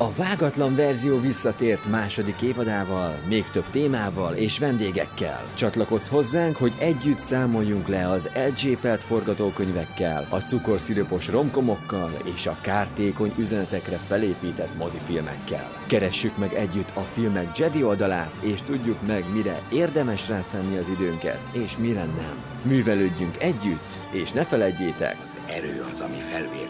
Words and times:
A 0.00 0.12
vágatlan 0.16 0.76
verzió 0.76 1.20
visszatért 1.20 1.90
második 1.90 2.40
évadával, 2.42 3.18
még 3.28 3.44
több 3.52 3.64
témával 3.70 4.34
és 4.34 4.58
vendégekkel. 4.58 5.44
Csatlakozz 5.54 6.08
hozzánk, 6.08 6.56
hogy 6.56 6.72
együtt 6.78 7.18
számoljunk 7.18 7.88
le 7.88 8.08
az 8.08 8.30
elcsépelt 8.34 9.00
forgatókönyvekkel, 9.00 10.26
a 10.28 10.36
cukorszirupos 10.36 11.28
romkomokkal 11.28 12.10
és 12.34 12.46
a 12.46 12.56
kártékony 12.60 13.32
üzenetekre 13.38 13.96
felépített 13.96 14.76
mozifilmekkel. 14.76 15.70
Keressük 15.86 16.38
meg 16.38 16.52
együtt 16.52 16.90
a 16.94 17.00
filmek 17.00 17.58
Jedi 17.58 17.82
oldalát, 17.82 18.32
és 18.40 18.62
tudjuk 18.62 19.06
meg, 19.06 19.24
mire 19.34 19.60
érdemes 19.72 20.28
rászánni 20.28 20.76
az 20.76 20.88
időnket, 20.88 21.48
és 21.52 21.76
mire 21.76 22.04
nem. 22.04 22.44
Művelődjünk 22.62 23.38
együtt, 23.38 23.92
és 24.10 24.32
ne 24.32 24.44
feledjétek, 24.44 25.16
Erő 25.50 25.84
az, 25.92 26.00
ami 26.00 26.16
felvértezi 26.30 26.67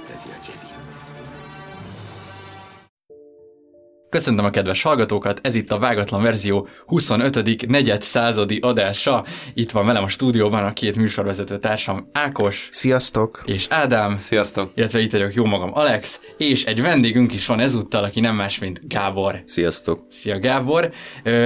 Köszöntöm 4.11 4.45
a 4.45 4.51
kedves 4.51 4.83
hallgatókat, 4.83 5.41
ez 5.43 5.55
itt 5.55 5.73
a 5.73 5.79
Vágatlan 5.79 6.23
Verzió 6.23 6.69
25. 6.87 7.67
negyed 7.67 8.03
századi 8.03 8.59
adása. 8.59 9.25
Itt 9.55 9.71
van 9.71 9.87
velem 9.87 10.05
a 10.05 10.09
stúdióban 10.09 10.65
a 10.65 10.73
két 10.73 10.97
műsorvezető 10.97 11.57
társam 11.57 12.09
Ákos 12.13 12.69
Sziasztok! 12.73 13.43
és 13.47 13.67
Ádám, 13.71 14.17
Sziasztok! 14.17 14.73
illetve 14.75 15.01
itt 15.01 15.11
vagyok 15.11 15.35
jó 15.35 15.45
magam 15.45 15.71
Alex, 15.75 16.21
és 16.37 16.65
egy 16.65 16.83
vendégünk 16.83 17.33
is 17.33 17.47
van 17.47 17.61
ezúttal, 17.61 18.05
aki 18.05 18.21
nem 18.21 18.35
más, 18.35 18.59
mint 18.59 18.81
Gábor. 18.89 19.43
Sziasztok! 19.47 20.07
Szia 20.11 20.39
Gábor! 20.39 20.91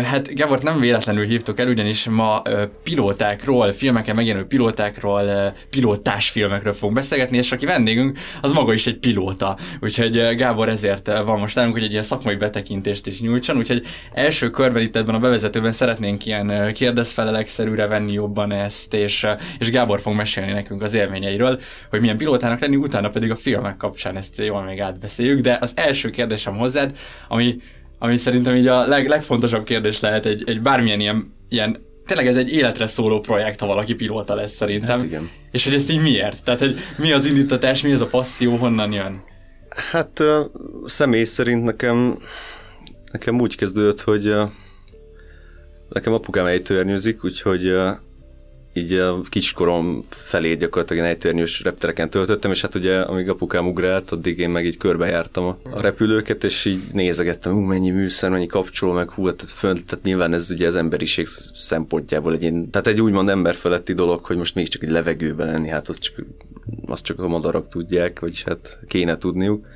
Hát 0.04 0.34
Gábort 0.34 0.62
nem 0.62 0.80
véletlenül 0.80 1.24
hívtuk 1.24 1.60
el, 1.60 1.68
ugyanis 1.68 2.08
ma 2.08 2.42
pilótákról, 2.82 3.72
filmeken 3.72 4.14
megjelenő 4.14 4.46
pilótákról, 4.46 5.54
pilótás 5.70 6.30
filmekről 6.30 6.72
fogunk 6.72 6.94
beszélgetni, 6.94 7.36
és 7.36 7.52
aki 7.52 7.66
vendégünk, 7.66 8.18
az 8.40 8.52
maga 8.52 8.72
is 8.72 8.86
egy 8.86 8.98
pilóta. 8.98 9.56
Úgyhogy 9.80 10.34
Gábor 10.36 10.68
ezért 10.68 11.06
van 11.06 11.38
most 11.38 11.54
nálunk, 11.54 11.74
hogy 11.74 11.84
egy 11.84 11.92
ilyen 11.92 12.02
szakmai 12.02 12.36
betekintést 12.52 13.06
is 13.06 13.20
nyújtson, 13.20 13.56
úgyhogy 13.56 13.82
első 14.12 14.50
körben 14.50 14.82
itt 14.82 14.96
ebben 14.96 15.14
a 15.14 15.18
bevezetőben 15.18 15.72
szeretnénk 15.72 16.26
ilyen 16.26 16.72
kérdezfelelekszerűre 16.72 17.86
venni 17.86 18.12
jobban 18.12 18.52
ezt, 18.52 18.94
és, 18.94 19.26
és 19.58 19.70
Gábor 19.70 20.00
fog 20.00 20.14
mesélni 20.14 20.52
nekünk 20.52 20.82
az 20.82 20.94
élményeiről, 20.94 21.60
hogy 21.90 22.00
milyen 22.00 22.16
pilótának 22.16 22.60
lenni, 22.60 22.76
utána 22.76 23.10
pedig 23.10 23.30
a 23.30 23.36
filmek 23.36 23.76
kapcsán 23.76 24.16
ezt 24.16 24.36
jól 24.36 24.62
még 24.62 24.80
átbeszéljük, 24.80 25.40
de 25.40 25.58
az 25.60 25.72
első 25.76 26.10
kérdésem 26.10 26.56
hozzád, 26.56 26.96
ami 27.28 27.60
ami 27.98 28.16
szerintem 28.16 28.54
így 28.54 28.66
a 28.66 28.86
leg, 28.86 29.08
legfontosabb 29.08 29.64
kérdés 29.64 30.00
lehet 30.00 30.26
egy, 30.26 30.42
egy 30.46 30.60
bármilyen 30.60 31.00
ilyen, 31.00 31.34
ilyen, 31.48 31.78
tényleg 32.06 32.26
ez 32.26 32.36
egy 32.36 32.52
életre 32.52 32.86
szóló 32.86 33.20
projekt, 33.20 33.60
ha 33.60 33.66
valaki 33.66 33.94
pilóta 33.94 34.34
lesz 34.34 34.52
szerintem. 34.52 34.98
Hát 34.98 35.02
igen. 35.02 35.30
És 35.50 35.64
hogy 35.64 35.74
ezt 35.74 35.90
így 35.90 36.02
miért? 36.02 36.44
Tehát, 36.44 36.60
hogy 36.60 36.76
mi 36.96 37.12
az 37.12 37.26
indítatás, 37.26 37.82
mi 37.82 37.92
ez 37.92 38.00
a 38.00 38.06
passzió, 38.06 38.56
honnan 38.56 38.92
jön? 38.92 39.22
Hát 39.76 40.22
személy 40.84 41.24
szerint 41.24 41.64
nekem, 41.64 42.18
nekem 43.12 43.40
úgy 43.40 43.56
kezdődött, 43.56 44.00
hogy 44.00 44.34
nekem 45.88 46.12
apukám 46.12 46.46
ejtőernyőzik, 46.46 47.24
úgyhogy 47.24 47.74
így 48.72 48.92
a 48.92 49.20
kiskorom 49.28 50.04
felé 50.08 50.54
gyakorlatilag 50.54 51.02
ilyen 51.02 51.14
ejtőernyős 51.14 51.62
reptereken 51.62 52.10
töltöttem, 52.10 52.50
és 52.50 52.60
hát 52.60 52.74
ugye 52.74 53.00
amíg 53.00 53.28
apukám 53.28 53.66
ugrált, 53.66 54.10
addig 54.10 54.38
én 54.38 54.50
meg 54.50 54.66
így 54.66 54.76
körbejártam 54.76 55.44
a, 55.44 55.58
repülőket, 55.80 56.44
és 56.44 56.64
így 56.64 56.80
nézegettem, 56.92 57.52
hú, 57.52 57.58
mennyi 57.58 57.90
műszer, 57.90 58.30
mennyi 58.30 58.46
kapcsoló, 58.46 58.92
meg 58.92 59.10
hú, 59.10 59.26
hát 59.26 59.42
fönt, 59.42 59.84
tehát 59.86 60.04
nyilván 60.04 60.34
ez 60.34 60.50
ugye 60.50 60.66
az 60.66 60.76
emberiség 60.76 61.26
szempontjából 61.54 62.32
egy, 62.32 62.42
ilyen- 62.42 62.70
tehát 62.70 62.86
egy 62.86 63.00
úgymond 63.00 63.28
emberfeletti 63.28 63.92
dolog, 63.92 64.24
hogy 64.24 64.36
most 64.36 64.54
mégiscsak 64.54 64.82
egy 64.82 64.90
levegőben 64.90 65.46
lenni, 65.46 65.68
hát 65.68 65.88
az 65.88 65.98
csak, 65.98 66.14
azt 66.86 67.04
csak 67.04 67.18
a 67.18 67.28
madarak 67.28 67.68
tudják, 67.68 68.20
vagy 68.20 68.42
hát 68.42 68.78
kéne 68.88 69.18
tudniuk. 69.18 69.66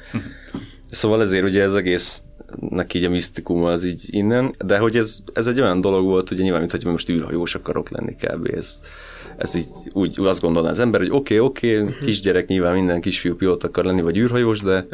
Szóval 0.90 1.20
ezért 1.20 1.44
ugye 1.44 1.62
ez 1.62 1.74
egész 1.74 2.22
neki 2.70 2.98
így 2.98 3.04
a 3.04 3.10
misztikum 3.10 3.64
az 3.64 3.84
így 3.84 4.06
innen, 4.10 4.54
de 4.64 4.78
hogy 4.78 4.96
ez, 4.96 5.18
ez 5.32 5.46
egy 5.46 5.60
olyan 5.60 5.80
dolog 5.80 6.04
volt, 6.04 6.30
ugye 6.30 6.42
nyilván, 6.42 6.60
mint 6.60 6.72
hogy 6.72 6.84
most 6.84 7.08
űrhajós 7.08 7.54
akarok 7.54 7.90
lenni 7.90 8.14
kb. 8.14 8.46
Ez, 8.54 8.82
ez 9.36 9.54
így 9.54 9.66
úgy 9.92 10.20
azt 10.20 10.40
gondolná 10.40 10.68
az 10.68 10.80
ember, 10.80 11.00
hogy 11.00 11.10
oké, 11.10 11.38
okay, 11.38 11.46
oké, 11.46 11.80
okay, 11.80 11.98
kisgyerek 11.98 12.46
nyilván 12.46 12.74
minden 12.74 13.00
kisfiú 13.00 13.34
pilóta 13.34 13.66
akar 13.66 13.84
lenni, 13.84 14.02
vagy 14.02 14.16
űrhajós, 14.16 14.60
de, 14.60 14.86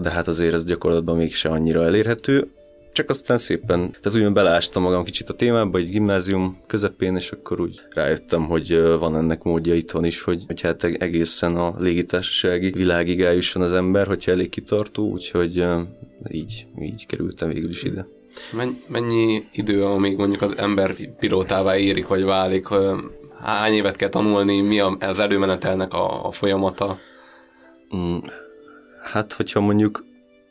de 0.00 0.10
hát 0.10 0.28
azért 0.28 0.54
ez 0.54 0.64
gyakorlatban 0.64 1.16
mégse 1.16 1.48
annyira 1.48 1.84
elérhető. 1.84 2.50
Csak 2.92 3.08
aztán 3.08 3.38
szépen, 3.38 3.96
tehát 4.00 4.18
úgy 4.18 4.32
beleástam 4.32 4.82
magam 4.82 5.04
kicsit 5.04 5.28
a 5.28 5.34
témába, 5.34 5.78
egy 5.78 5.90
gimnázium 5.90 6.60
közepén, 6.66 7.16
és 7.16 7.30
akkor 7.30 7.60
úgy 7.60 7.80
rájöttem, 7.90 8.44
hogy 8.44 8.80
van 8.80 9.16
ennek 9.16 9.42
módja 9.42 9.74
itthon 9.74 10.04
is, 10.04 10.22
hogy, 10.22 10.42
hogy 10.46 10.60
hát 10.60 10.84
egészen 10.84 11.56
a 11.56 11.74
légitársasági 11.78 12.70
világig 12.70 13.20
eljusson 13.20 13.62
az 13.62 13.72
ember, 13.72 14.06
hogyha 14.06 14.30
elég 14.30 14.48
kitartó, 14.48 15.10
úgyhogy 15.10 15.64
így, 16.30 16.66
így 16.80 17.06
kerültem 17.06 17.48
végül 17.48 17.70
is 17.70 17.82
ide. 17.82 18.06
Men- 18.52 18.82
mennyi 18.88 19.44
idő, 19.52 19.84
amíg 19.84 20.16
mondjuk 20.16 20.42
az 20.42 20.56
ember 20.56 20.94
pilótává 21.18 21.76
érik, 21.76 22.06
vagy 22.06 22.24
válik? 22.24 22.68
Hány 23.40 23.72
évet 23.72 23.96
kell 23.96 24.08
tanulni? 24.08 24.60
Mi 24.60 24.80
az 24.80 25.18
előmenetelnek 25.18 25.94
a, 25.94 26.26
a 26.26 26.30
folyamata? 26.30 26.98
Mm, 27.96 28.16
Hát, 29.02 29.32
hogyha 29.32 29.60
mondjuk 29.60 30.04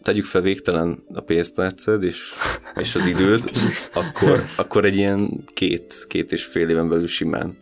tegyük 0.03 0.25
fel 0.25 0.41
végtelen 0.41 1.03
a 1.13 1.22
pénztárced 1.22 2.03
és, 2.03 2.34
és 2.75 2.95
az 2.95 3.06
időd, 3.06 3.44
akkor, 3.94 4.44
akkor 4.57 4.85
egy 4.85 4.95
ilyen 4.95 5.44
két, 5.53 6.06
két 6.07 6.31
és 6.31 6.44
fél 6.44 6.69
éven 6.69 6.89
belül 6.89 7.07
simán. 7.07 7.57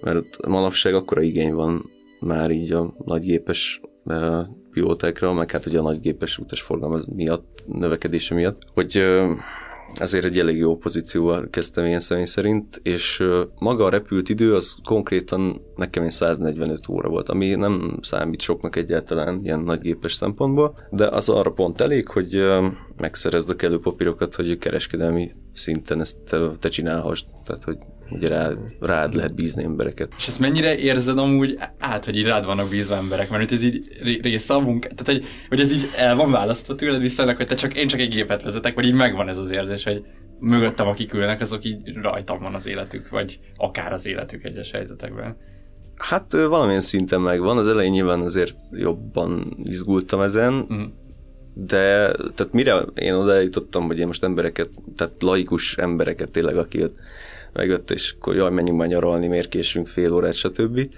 Mert 0.00 0.46
manapság 0.46 0.94
akkora 0.94 1.20
igény 1.20 1.52
van 1.52 1.90
már 2.20 2.50
így 2.50 2.72
a 2.72 2.94
nagygépes 3.04 3.80
eh, 4.06 4.46
pilótákra, 4.70 5.32
meg 5.32 5.50
hát 5.50 5.66
ugye 5.66 5.78
a 5.78 5.82
nagygépes 5.82 6.38
utasforgalom 6.38 7.04
miatt, 7.14 7.64
növekedése 7.66 8.34
miatt, 8.34 8.62
hogy 8.74 8.96
eh, 8.96 9.30
ezért 9.94 10.24
egy 10.24 10.38
elég 10.38 10.56
jó 10.56 10.76
pozícióval 10.76 11.48
kezdtem 11.50 11.84
én 11.84 12.00
személy 12.00 12.24
szerint, 12.24 12.80
és 12.82 13.20
ö, 13.20 13.42
maga 13.58 13.84
a 13.84 13.88
repült 13.88 14.28
idő 14.28 14.54
az 14.54 14.76
konkrétan 14.84 15.60
nekem 15.76 16.02
egy 16.02 16.10
145 16.10 16.88
óra 16.88 17.08
volt, 17.08 17.28
ami 17.28 17.54
nem 17.54 17.98
számít 18.00 18.40
soknak 18.40 18.76
egyáltalán 18.76 19.40
ilyen 19.42 19.60
nagygépes 19.60 20.14
szempontból, 20.14 20.78
de 20.90 21.06
az 21.06 21.28
arra 21.28 21.50
pont 21.50 21.80
elég, 21.80 22.08
hogy 22.08 22.42
megszerezd 22.96 23.50
a 23.50 23.56
kellő 23.56 23.78
papírokat, 23.78 24.34
hogy 24.34 24.58
kereskedelmi 24.58 25.30
szinten 25.52 26.00
ezt 26.00 26.18
te, 26.18 26.38
te 26.60 26.68
csinálhassd, 26.68 27.26
tehát 27.44 27.64
hogy 27.64 27.76
ugye 28.10 28.28
rá, 28.28 28.52
rád 28.80 29.14
lehet 29.14 29.34
bízni 29.34 29.64
embereket. 29.64 30.12
És 30.16 30.26
ezt 30.26 30.38
mennyire 30.38 30.78
érzed 30.78 31.18
amúgy 31.18 31.58
át, 31.78 32.04
hogy 32.04 32.16
így 32.16 32.26
rád 32.26 32.44
vannak 32.44 32.68
bízva 32.68 32.96
emberek? 32.96 33.30
Mert 33.30 33.48
hogy 33.48 33.58
ez 33.58 33.64
így 33.64 33.98
ré- 34.02 34.22
része 34.22 34.54
a 34.54 34.60
munka, 34.60 34.88
tehát 34.88 35.06
hogy, 35.06 35.30
hogy 35.48 35.60
ez 35.60 35.72
így 35.72 35.90
el 35.96 36.16
van 36.16 36.30
választva 36.30 36.74
tőled 36.74 37.00
viszonylag, 37.00 37.36
hogy 37.36 37.46
te 37.46 37.54
csak, 37.54 37.76
én 37.76 37.86
csak 37.86 38.00
egy 38.00 38.08
gépet 38.08 38.42
vezetek, 38.42 38.74
vagy 38.74 38.84
így 38.84 38.94
megvan 38.94 39.28
ez 39.28 39.38
az 39.38 39.50
érzés, 39.50 39.84
hogy 39.84 40.04
mögöttem, 40.40 40.86
akik 40.86 41.14
ülnek, 41.14 41.40
azok 41.40 41.64
így 41.64 41.94
rajtam 42.02 42.38
van 42.38 42.54
az 42.54 42.68
életük, 42.68 43.08
vagy 43.08 43.38
akár 43.56 43.92
az 43.92 44.06
életük 44.06 44.44
egyes 44.44 44.70
helyzetekben. 44.70 45.36
Hát 45.96 46.32
valamilyen 46.32 46.80
szinten 46.80 47.20
megvan, 47.20 47.58
az 47.58 47.66
elején 47.66 47.92
nyilván 47.92 48.20
azért 48.20 48.56
jobban 48.72 49.56
izgultam 49.64 50.20
ezen, 50.20 50.52
Mhm. 50.52 50.82
de 51.54 52.12
tehát 52.34 52.52
mire 52.52 52.84
én 52.94 53.12
oda 53.14 53.40
jutottam, 53.40 53.86
hogy 53.86 53.98
én 53.98 54.06
most 54.06 54.24
embereket, 54.24 54.70
tehát 54.96 55.12
laikus 55.18 55.76
embereket 55.76 56.30
tényleg, 56.30 56.56
aki 56.56 56.82
ott 56.82 56.96
megjött, 57.52 57.90
és 57.90 58.14
akkor 58.18 58.34
jaj, 58.34 58.50
menjünk 58.50 58.78
már 58.78 58.88
nyaralni, 58.88 59.26
miért 59.26 59.48
késünk 59.48 59.86
fél 59.86 60.12
órát, 60.12 60.34
stb. 60.34 60.88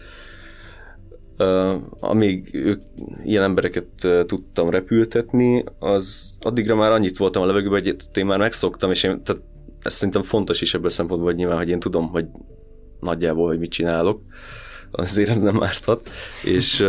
Uh, 1.39 1.75
amíg 2.01 2.55
ők, 2.55 2.83
ilyen 3.25 3.43
embereket 3.43 3.87
uh, 4.05 4.25
tudtam 4.25 4.71
repültetni, 4.71 5.65
az 5.79 6.37
addigra 6.41 6.75
már 6.75 6.93
annyit 6.93 7.17
voltam 7.17 7.43
a 7.43 7.47
levegőben, 7.47 7.83
hogy 7.83 7.97
én 8.15 8.27
már 8.27 8.39
megszoktam, 8.39 8.91
és 8.91 9.03
én, 9.03 9.23
tehát 9.23 9.43
ez 9.83 9.95
szerintem 9.95 10.23
fontos 10.23 10.61
is 10.61 10.75
ebből 10.75 10.87
a 10.87 10.91
szempontból, 10.91 11.29
hogy 11.31 11.39
nyilván, 11.39 11.57
hogy 11.57 11.69
én 11.69 11.79
tudom, 11.79 12.09
hogy 12.09 12.27
nagyjából, 13.01 13.47
hogy 13.47 13.59
mit 13.59 13.71
csinálok, 13.71 14.21
azért 14.97 15.29
ez 15.29 15.39
nem 15.39 15.63
árthat, 15.63 16.11
és 16.45 16.87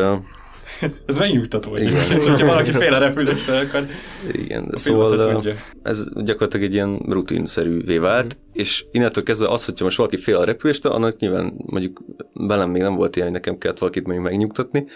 Ez 1.06 1.18
megnyugtató, 1.18 1.76
Igen. 1.78 1.94
hogyha 2.28 2.46
valaki 2.46 2.72
fél 2.72 2.94
a 2.94 2.98
repülőtől, 2.98 3.56
akkor 3.56 3.86
Igen, 4.32 4.62
pilóta 4.64 4.78
szóval 4.78 5.34
tudja. 5.34 5.56
ez 5.84 6.08
gyakorlatilag 6.16 6.66
egy 6.66 6.74
ilyen 6.74 7.00
rutinszerűvé 7.10 7.98
vált, 7.98 8.38
és 8.54 8.86
innentől 8.92 9.24
kezdve 9.24 9.50
az, 9.50 9.66
hogyha 9.66 9.84
most 9.84 9.98
valaki 9.98 10.18
fél 10.18 10.36
a 10.36 10.44
repüléstől, 10.44 10.92
annak 10.92 11.18
nyilván 11.18 11.54
mondjuk 11.66 12.04
velem 12.34 12.70
még 12.70 12.82
nem 12.82 12.96
volt 12.96 13.16
ilyen, 13.16 13.28
hogy 13.28 13.38
nekem 13.38 13.58
kellett 13.58 13.80
valakit 13.80 14.06
mondjuk 14.06 14.30
megnyugtatni, 14.30 14.88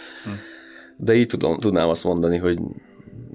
de 0.98 1.14
így 1.14 1.28
tudom, 1.28 1.60
tudnám 1.60 1.90
azt 1.90 2.04
mondani, 2.04 2.38
hogy 2.38 2.60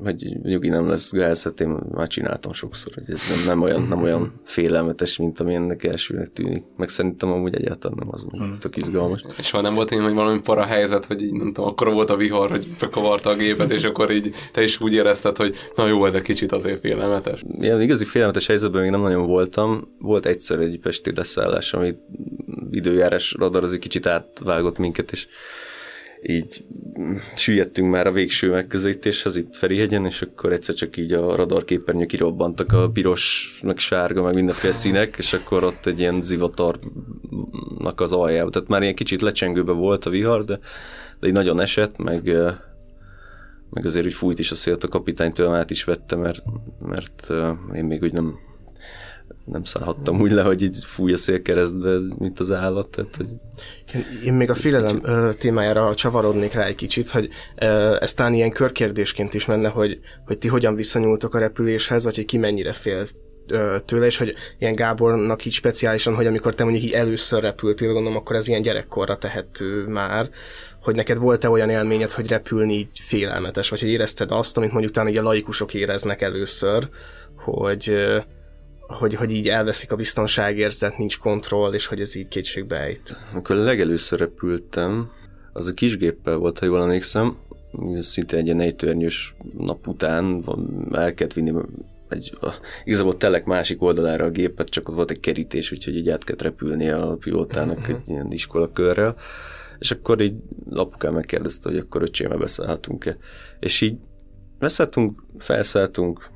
hogy 0.03 0.39
nyugi 0.43 0.69
nem 0.69 0.89
lesz 0.89 1.13
gáz, 1.13 1.43
hát 1.43 1.61
én 1.61 1.77
már 1.91 2.07
csináltam 2.07 2.53
sokszor, 2.53 2.93
hogy 2.95 3.15
ez 3.15 3.21
nem, 3.37 3.47
nem, 3.47 3.63
olyan, 3.63 3.83
nem 3.83 4.03
olyan 4.03 4.41
félelmetes, 4.45 5.17
mint 5.17 5.41
ami 5.41 5.55
ennek 5.55 5.85
elsőnek 5.85 6.33
tűnik. 6.33 6.65
Meg 6.77 6.89
szerintem 6.89 7.33
amúgy 7.33 7.55
egyáltalán 7.55 7.97
nem 7.99 8.09
az, 8.11 8.27
tök 8.61 8.77
izgalmas. 8.77 9.25
És 9.39 9.47
soha 9.47 9.63
nem 9.63 9.75
volt 9.75 9.91
ilyen, 9.91 10.05
hogy 10.05 10.15
valami 10.15 10.41
para 10.41 10.65
helyzet, 10.65 11.05
hogy 11.05 11.23
így 11.23 11.33
nem 11.33 11.53
tudom, 11.53 11.71
akkor 11.71 11.93
volt 11.93 12.11
a 12.11 12.17
vihar, 12.17 12.51
hogy 12.51 12.67
bekavarta 12.81 13.31
a 13.31 13.35
gépet, 13.35 13.73
és 13.73 13.85
akkor 13.85 14.11
így 14.11 14.35
te 14.53 14.63
is 14.63 14.81
úgy 14.81 14.93
érezted, 14.93 15.37
hogy 15.37 15.55
na 15.77 15.87
jó, 15.87 16.07
ez 16.07 16.15
egy 16.15 16.23
kicsit 16.23 16.53
azért 16.53 16.81
félelmetes. 16.81 17.43
Ilyen 17.61 17.81
igazi 17.81 18.05
félelmetes 18.05 18.47
helyzetben 18.47 18.83
még 18.83 18.91
nem 18.91 19.01
nagyon 19.01 19.27
voltam. 19.27 19.89
Volt 19.99 20.27
egyszer 20.27 20.59
egy 20.59 20.79
pesti 20.79 21.13
leszállás, 21.15 21.73
ami 21.73 21.95
időjárás 22.71 23.35
radar 23.39 23.63
az 23.63 23.73
egy 23.73 23.79
kicsit 23.79 24.07
átvágott 24.07 24.79
minket, 24.79 25.13
és 25.13 25.27
így 26.23 26.65
süllyedtünk 27.35 27.91
már 27.91 28.07
a 28.07 28.13
végső 28.13 28.51
megközelítéshez 28.51 29.37
itt 29.37 29.57
Ferihegyen, 29.57 30.07
és 30.07 30.23
akkor 30.23 30.53
egyszer 30.53 30.75
csak 30.75 30.97
így 30.97 31.13
a 31.13 31.37
radarképernyők 31.37 32.09
kirobbantak 32.09 32.73
a 32.73 32.91
piros, 32.91 33.59
meg 33.65 33.79
sárga, 33.79 34.23
meg 34.23 34.35
mindenféle 34.35 34.73
színek, 34.73 35.15
és 35.19 35.33
akkor 35.33 35.65
ott 35.65 35.87
egy 35.87 35.99
ilyen 35.99 36.23
zivatarnak 36.23 38.01
az 38.01 38.13
aljában. 38.13 38.51
Tehát 38.51 38.69
már 38.69 38.83
ilyen 38.83 38.95
kicsit 38.95 39.21
lecsengőbe 39.21 39.73
volt 39.73 40.05
a 40.05 40.11
vihar, 40.11 40.45
de, 40.45 40.59
de 41.21 41.27
így 41.27 41.33
nagyon 41.35 41.61
esett, 41.61 41.97
meg 41.97 42.39
meg 43.71 43.85
azért 43.85 44.07
úgy 44.07 44.15
fújt 44.15 44.39
is 44.39 44.51
a 44.51 44.55
szélt 44.55 44.85
a 44.85 44.89
kapitánytől, 44.89 45.55
át 45.55 45.71
is 45.71 45.85
vette, 45.85 46.17
mert, 46.17 46.43
mert 46.81 47.31
én 47.75 47.85
még 47.85 48.03
úgy 48.03 48.13
nem, 48.13 48.39
nem 49.47 49.65
szállhattam 49.65 50.21
úgy 50.21 50.31
le, 50.31 50.43
hogy 50.43 50.63
így 50.63 50.79
fúj 50.85 51.13
a 51.13 51.17
szél 51.17 51.43
keresztbe, 51.43 51.99
mint 52.19 52.41
az 52.41 52.53
állat. 52.53 52.89
Tehát, 52.89 53.17
hogy 53.17 53.27
én, 54.25 54.33
még 54.33 54.51
a 54.51 54.55
félelem 54.55 55.01
kicsit. 55.01 55.39
témájára 55.39 55.95
csavarodnék 55.95 56.53
rá 56.53 56.65
egy 56.65 56.75
kicsit, 56.75 57.11
hogy 57.11 57.29
ez 58.01 58.15
talán 58.15 58.35
ilyen 58.35 58.51
körkérdésként 58.51 59.35
is 59.35 59.47
menne, 59.47 59.69
hogy, 59.69 59.99
hogy 60.27 60.39
ti 60.39 60.49
hogyan 60.49 60.75
viszonyultok 60.75 61.35
a 61.35 61.39
repüléshez, 61.39 62.05
vagy 62.05 62.17
hogy 62.17 62.25
ki 62.25 62.39
mennyire 62.39 62.73
fél 62.73 63.07
tőle, 63.85 64.07
és 64.07 64.19
hogy 64.19 64.35
ilyen 64.59 64.75
Gábornak 64.75 65.45
így 65.45 65.53
speciálisan, 65.53 66.15
hogy 66.15 66.27
amikor 66.27 66.55
te 66.55 66.65
mondjuk 66.65 66.85
így 66.85 66.93
először 66.93 67.43
repültél, 67.43 67.93
gondolom, 67.93 68.19
akkor 68.19 68.37
ez 68.37 68.49
ilyen 68.49 68.63
gyerekkorra 68.63 69.17
tehető 69.17 69.87
már, 69.87 70.31
hogy 70.83 70.95
neked 70.95 71.19
volt-e 71.19 71.51
olyan 71.51 71.71
élményed, 71.71 72.11
hogy 72.11 72.29
repülni 72.29 72.75
így 72.75 73.01
félelmetes, 73.01 73.69
vagy 73.69 73.81
hogy 73.81 73.89
érezted 73.89 74.31
azt, 74.31 74.57
amit 74.57 74.73
mondjuk 74.73 74.93
talán 74.93 75.09
így 75.09 75.17
a 75.17 75.23
laikusok 75.23 75.75
éreznek 75.75 76.23
először, 76.23 76.89
hogy, 77.37 77.95
hogy, 78.87 79.15
hogy 79.15 79.31
így 79.31 79.49
elveszik 79.49 79.93
a 79.93 79.97
biztonságérzet, 79.97 80.99
nincs 80.99 81.19
kontroll, 81.19 81.73
és 81.73 81.87
hogy 81.87 82.01
ez 82.01 82.15
így 82.15 82.29
kétségbe 82.29 82.81
ejt. 82.81 83.17
Amikor 83.33 83.57
legelőször 83.57 84.19
repültem, 84.19 85.11
az 85.53 85.67
a 85.67 85.75
kisgéppel 85.75 86.37
volt, 86.37 86.59
ha 86.59 86.67
jól 86.67 86.83
emlékszem, 86.83 87.37
szinte 88.01 88.37
egy 88.37 88.45
ilyen 88.45 88.61
ejtőernyős 88.61 89.35
nap 89.59 89.87
után 89.89 90.45
el 90.93 91.15
kellett 91.15 91.33
vinni 91.33 91.53
egy, 92.09 92.33
a, 92.41 92.51
igazából 92.85 93.17
telek 93.17 93.45
másik 93.45 93.83
oldalára 93.83 94.25
a 94.25 94.31
gépet, 94.31 94.69
csak 94.69 94.89
ott 94.89 94.95
volt 94.95 95.11
egy 95.11 95.21
kerítés, 95.21 95.73
úgyhogy 95.73 95.97
így 95.97 96.09
át 96.09 96.25
kellett 96.25 96.43
repülni 96.43 96.91
a 96.91 97.17
pilótának 97.21 97.79
uh-huh. 97.79 97.97
egy 97.97 98.09
ilyen 98.09 98.33
iskolakörrel. 98.33 99.17
És 99.79 99.91
akkor 99.91 100.21
így 100.21 100.35
apukám 100.71 101.15
megkérdezte, 101.15 101.69
hogy 101.71 101.79
akkor 101.79 102.03
öcsémmel 102.03 102.39
beszállhatunk-e. 102.39 103.17
És 103.61 103.81
így 103.81 103.97
beszálltunk, 104.59 105.23
felszálltunk, 105.39 106.31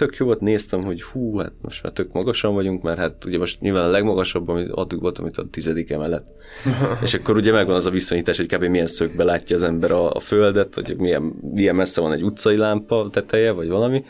tök 0.00 0.16
jó 0.16 0.26
volt, 0.26 0.40
néztem, 0.40 0.82
hogy 0.82 1.02
hú, 1.02 1.38
hát 1.38 1.52
most 1.62 1.82
már 1.82 1.92
tök 1.92 2.12
magasan 2.12 2.54
vagyunk, 2.54 2.82
mert 2.82 2.98
hát 2.98 3.24
ugye 3.24 3.38
most 3.38 3.60
nyilván 3.60 3.84
a 3.84 3.90
legmagasabb, 3.90 4.48
amit 4.48 4.70
addig 4.70 5.00
voltam, 5.00 5.24
mint 5.24 5.36
a 5.36 5.46
tizedik 5.50 5.90
emelet. 5.90 6.22
és 7.04 7.14
akkor 7.14 7.36
ugye 7.36 7.52
megvan 7.52 7.74
az 7.74 7.86
a 7.86 7.90
viszonyítás, 7.90 8.36
hogy 8.36 8.46
kb. 8.46 8.64
milyen 8.64 8.86
szögbe 8.86 9.24
látja 9.24 9.56
az 9.56 9.62
ember 9.62 9.92
a, 9.92 10.12
a 10.12 10.20
földet, 10.20 10.74
hogy 10.74 10.96
milyen, 10.96 11.22
milyen 11.52 11.74
messze 11.74 12.00
van 12.00 12.12
egy 12.12 12.22
utcai 12.22 12.56
lámpa 12.56 13.08
teteje, 13.12 13.50
vagy 13.50 13.68
valami 13.68 14.04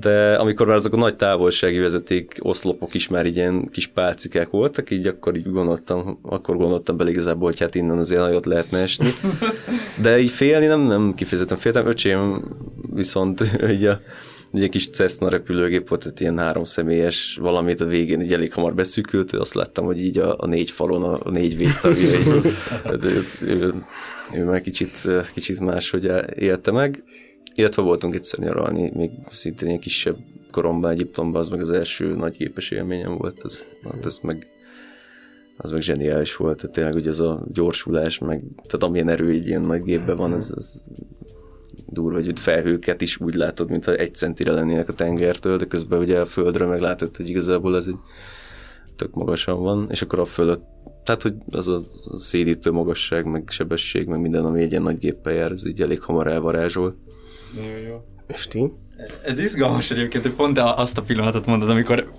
de 0.00 0.34
amikor 0.34 0.66
már 0.66 0.76
azok 0.76 0.92
a 0.92 0.96
nagy 0.96 1.16
távolsági 1.16 1.78
vezeték 1.78 2.36
oszlopok 2.40 2.94
is 2.94 3.08
már 3.08 3.26
ilyen 3.26 3.68
kis 3.72 3.86
pálcikák 3.86 4.50
voltak, 4.50 4.90
így 4.90 5.06
akkor 5.06 5.36
így 5.36 5.50
gondoltam, 5.50 6.18
akkor 6.22 6.56
gondoltam 6.56 6.96
bele 6.96 7.10
igazából, 7.10 7.48
hogy 7.48 7.60
hát 7.60 7.74
innen 7.74 7.98
azért 7.98 8.20
nagyot 8.20 8.46
lehetne 8.46 8.78
esni. 8.78 9.08
De 10.02 10.18
így 10.18 10.30
félni 10.30 10.66
nem, 10.66 10.80
nem 10.80 11.14
kifejezetten 11.14 11.58
féltem, 11.58 11.86
öcsém 11.86 12.44
viszont 12.94 13.50
így 13.74 13.84
a, 13.84 14.00
egy 14.52 14.68
kis 14.68 14.90
Cessna 14.90 15.28
repülőgép 15.28 15.88
volt, 15.88 16.02
tehát 16.02 16.20
ilyen 16.20 16.38
három 16.38 16.64
személyes 16.64 17.38
valamit 17.40 17.80
a 17.80 17.84
végén 17.84 18.20
így 18.20 18.32
elég 18.32 18.52
hamar 18.52 18.74
beszűkült, 18.74 19.32
azt 19.32 19.54
láttam, 19.54 19.84
hogy 19.84 20.00
így 20.00 20.18
a, 20.18 20.36
a 20.38 20.46
négy 20.46 20.70
falon 20.70 21.02
a, 21.02 21.20
a 21.22 21.30
négy 21.30 21.56
végtagja, 21.56 22.18
ő, 22.18 22.42
ő, 23.02 23.22
ő, 23.40 23.74
ő, 24.34 24.44
már 24.44 24.60
kicsit, 24.60 25.08
kicsit 25.32 25.60
máshogy 25.60 26.10
élte 26.34 26.70
meg. 26.70 27.02
Illetve 27.54 27.82
voltunk 27.82 28.14
egyszer 28.14 28.38
nyaralni, 28.38 28.92
még 28.94 29.10
szintén 29.30 29.68
ilyen 29.68 29.80
kisebb 29.80 30.16
koromban 30.50 30.90
Egyiptomban, 30.90 31.40
az 31.40 31.48
meg 31.48 31.60
az 31.60 31.70
első 31.70 32.14
nagy 32.14 32.36
gépes 32.36 32.70
élményem 32.70 33.16
volt, 33.16 33.42
az, 33.42 33.66
az 34.02 34.18
meg 34.22 34.46
az 35.60 35.70
meg 35.70 35.80
zseniális 35.80 36.36
volt, 36.36 36.56
tehát 36.56 36.74
tényleg 36.74 36.94
ugye 36.94 37.08
az 37.08 37.20
a 37.20 37.42
gyorsulás, 37.52 38.18
meg 38.18 38.42
tehát 38.54 38.82
amilyen 38.82 39.08
erő 39.08 39.28
egy 39.28 39.46
ilyen 39.46 39.60
nagy 39.60 39.82
gépben 39.82 40.16
van, 40.16 40.32
az, 40.32 40.52
az 40.56 40.84
durva, 41.90 42.22
hogy 42.22 42.40
felhőket 42.40 43.00
is 43.00 43.20
úgy 43.20 43.34
látod, 43.34 43.70
mintha 43.70 43.94
egy 43.94 44.14
centire 44.14 44.52
lennének 44.52 44.88
a 44.88 44.92
tengertől, 44.92 45.56
de 45.56 45.64
közben 45.64 45.98
ugye 45.98 46.20
a 46.20 46.26
földről 46.26 46.68
meg 46.68 46.80
látod, 46.80 47.16
hogy 47.16 47.28
igazából 47.28 47.76
ez 47.76 47.86
egy 47.86 47.98
tök 48.96 49.14
magasan 49.14 49.62
van, 49.62 49.86
és 49.90 50.02
akkor 50.02 50.18
a 50.18 50.24
fölött, 50.24 50.62
tehát 51.04 51.22
hogy 51.22 51.34
az 51.50 51.68
a 51.68 51.82
szédítő 52.14 52.70
magasság, 52.70 53.24
meg 53.24 53.44
sebesség, 53.48 54.06
meg 54.06 54.20
minden, 54.20 54.44
ami 54.44 54.62
egy 54.62 54.70
ilyen 54.70 54.82
nagy 54.82 54.98
géppel 54.98 55.32
jár, 55.32 55.52
ez 55.52 55.66
így 55.66 55.80
elég 55.80 56.02
hamar 56.02 56.26
elvarázsol. 56.26 56.96
Nagyon 57.54 57.78
jó. 57.78 58.04
És 58.26 58.46
ti? 58.46 58.72
Ez 59.24 59.38
izgalmas 59.38 59.90
egyébként, 59.90 60.22
hogy 60.22 60.32
pont 60.32 60.58
azt 60.58 60.98
a 60.98 61.02
pillanatot 61.02 61.46
mondod, 61.46 61.70
amikor 61.70 62.10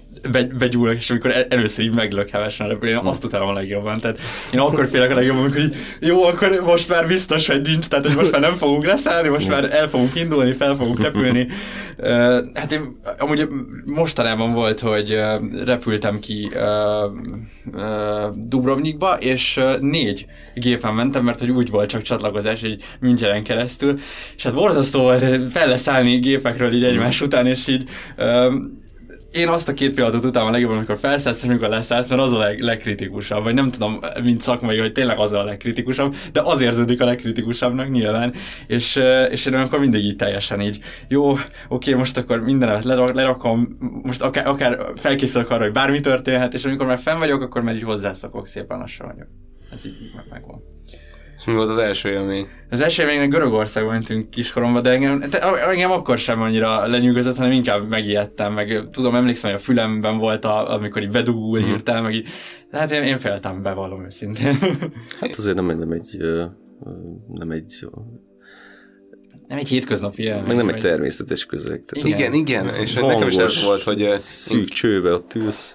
begyúlok, 0.57 0.95
és 0.95 1.10
amikor 1.10 1.45
először 1.50 1.86
így 1.86 1.94
meglök 1.94 2.30
hevesen 2.30 2.68
repülni, 2.68 2.95
én 2.95 3.06
azt 3.06 3.24
utálom 3.24 3.48
a 3.48 3.54
legjobban. 3.54 4.00
Tehát 4.00 4.19
én 4.54 4.60
akkor 4.60 4.88
félek 4.88 5.12
a 5.12 5.16
legjobban, 5.16 5.42
amikor 5.42 5.62
így, 5.62 5.75
jó, 6.00 6.24
akkor 6.24 6.62
most 6.66 6.89
már 6.89 7.07
biztos, 7.07 7.48
hogy 7.48 7.62
nincs, 7.62 7.86
tehát 7.86 8.06
hogy 8.06 8.16
most 8.16 8.31
már 8.31 8.42
nem 8.42 8.56
fogunk 8.56 8.86
leszállni, 8.86 9.30
most 9.30 9.50
már 9.50 9.74
el 9.74 9.89
fogunk 9.89 10.16
indulni, 10.16 10.51
fel 10.51 10.75
fogunk 10.75 11.01
repülni. 11.01 11.48
Hát 12.54 12.71
én 12.71 13.00
amúgy 13.18 13.48
mostanában 13.86 14.54
volt, 14.54 14.80
hogy 14.80 15.19
repültem 15.66 16.19
ki 16.19 16.51
Dubrovnikba, 18.36 19.18
és 19.19 19.60
négy 19.80 20.25
gépen 20.56 20.94
mentem, 20.94 21.24
mert 21.24 21.39
hogy 21.39 21.50
úgy 21.50 21.69
volt 21.69 21.89
csak 21.89 22.01
csatlakozás 22.01 22.62
egy 22.62 22.83
Münchenen 23.00 23.44
keresztül, 23.44 24.00
és 24.36 24.44
hát 24.44 24.54
borzasztó 24.54 25.01
volt 25.01 25.51
felleszállni 25.51 26.18
gépekről 26.18 26.74
így 26.74 26.83
egymás 26.83 27.21
után, 27.21 27.45
és 27.48 27.68
így 27.68 27.83
én 29.31 29.48
azt 29.48 29.70
a 29.70 29.74
két 29.74 29.94
pillanatot 29.94 30.24
utálom 30.24 30.48
a 30.48 30.52
legjobban, 30.52 30.78
amikor 30.78 30.98
felszállsz, 30.98 31.44
és 31.44 31.50
amikor 31.50 31.70
leszállsz, 31.70 32.10
mert 32.10 32.22
az 32.22 32.34
a 32.34 32.38
leg, 32.38 32.60
legkritikusabb, 32.60 33.44
vagy 33.44 33.54
nem 33.54 33.70
tudom, 33.70 34.00
mint 34.24 34.42
szakmai, 34.42 34.78
hogy 34.78 34.92
tényleg 34.92 35.20
az 35.20 35.31
a 35.31 35.44
legkritikusabb, 35.44 36.16
de 36.31 36.42
az 36.42 36.62
érződik 36.62 37.02
a 37.02 37.06
legkritikusabbnak 37.06 37.90
nyilván, 37.90 38.34
és, 38.68 39.02
és 39.30 39.46
én 39.46 39.54
akkor 39.54 39.80
mindig 39.80 40.04
így 40.04 40.16
teljesen 40.16 40.62
így, 40.62 40.80
jó, 41.08 41.36
oké, 41.68 41.94
most 41.94 42.18
akkor 42.18 42.40
mindenet 42.40 42.84
lerakom, 42.84 43.78
most 44.04 44.22
akár, 44.22 44.48
akár 44.48 44.80
felkészülök 44.96 45.50
arra, 45.50 45.64
hogy 45.64 45.72
bármi 45.72 46.00
történhet, 46.00 46.54
és 46.54 46.66
amikor 46.66 46.86
már 46.86 47.00
fenn 47.00 47.18
vagyok, 47.18 47.42
akkor 47.42 47.62
már 47.62 47.76
így 47.76 47.84
hozzászokok, 47.84 48.48
szépen 48.48 48.78
lassan 48.78 49.08
vagyok. 49.08 49.28
Ez 49.72 49.86
így 49.86 50.12
meg 50.16 50.26
megvan. 50.30 50.62
És 51.40 51.46
mi 51.46 51.54
volt 51.54 51.70
az 51.70 51.78
első 51.78 52.10
élmény? 52.10 52.48
Az 52.70 52.82
első 52.82 53.10
élmény 53.10 53.30
Görögországban 53.30 53.94
mentünk 53.94 54.30
kiskoromban, 54.30 54.82
de 54.82 54.90
engem, 54.90 55.24
engem 55.70 55.92
akkor 55.92 56.18
sem 56.18 56.42
annyira 56.42 56.88
lenyűgözött, 56.88 57.38
hanem 57.38 57.52
inkább 57.52 57.88
megijedtem, 57.88 58.54
meg 58.54 58.88
tudom, 58.92 59.16
emlékszem, 59.16 59.52
hogy 59.52 59.60
a 59.60 59.64
fülemben 59.64 60.18
volt, 60.18 60.46
a, 60.46 60.74
amikor 60.74 61.02
így 61.02 61.10
bedugul 61.10 61.60
mm. 61.60 61.64
hirtelen, 61.64 62.04
meg 62.04 62.14
így, 62.14 62.28
hát 62.72 62.92
én, 62.92 63.04
én 63.04 63.18
féltem, 63.18 63.62
bevallom 63.62 64.06
őszintén. 64.06 64.58
Hát 65.19 65.36
azért 65.36 65.56
nem, 65.56 65.66
nem 65.66 65.92
egy, 65.92 66.18
nem 67.34 67.52
egy 67.52 67.86
nem 69.48 69.58
egy 69.58 69.69
hétköznapi 69.69 70.24
élmény. 70.24 70.46
Meg 70.46 70.56
nem 70.56 70.69
egy 70.69 70.80
természetes 70.80 71.46
közeg. 71.46 71.84
Tehát 71.86 72.08
igen, 72.08 72.34
igen, 72.34 72.68
és 72.68 72.94
nekem 72.94 73.28
is 73.28 73.36
ez 73.36 73.64
volt, 73.64 73.81
hogy... 73.81 74.10
Szűk 74.18 74.68
csőbe 74.68 75.12
ott 75.12 75.34
ülsz. 75.36 75.74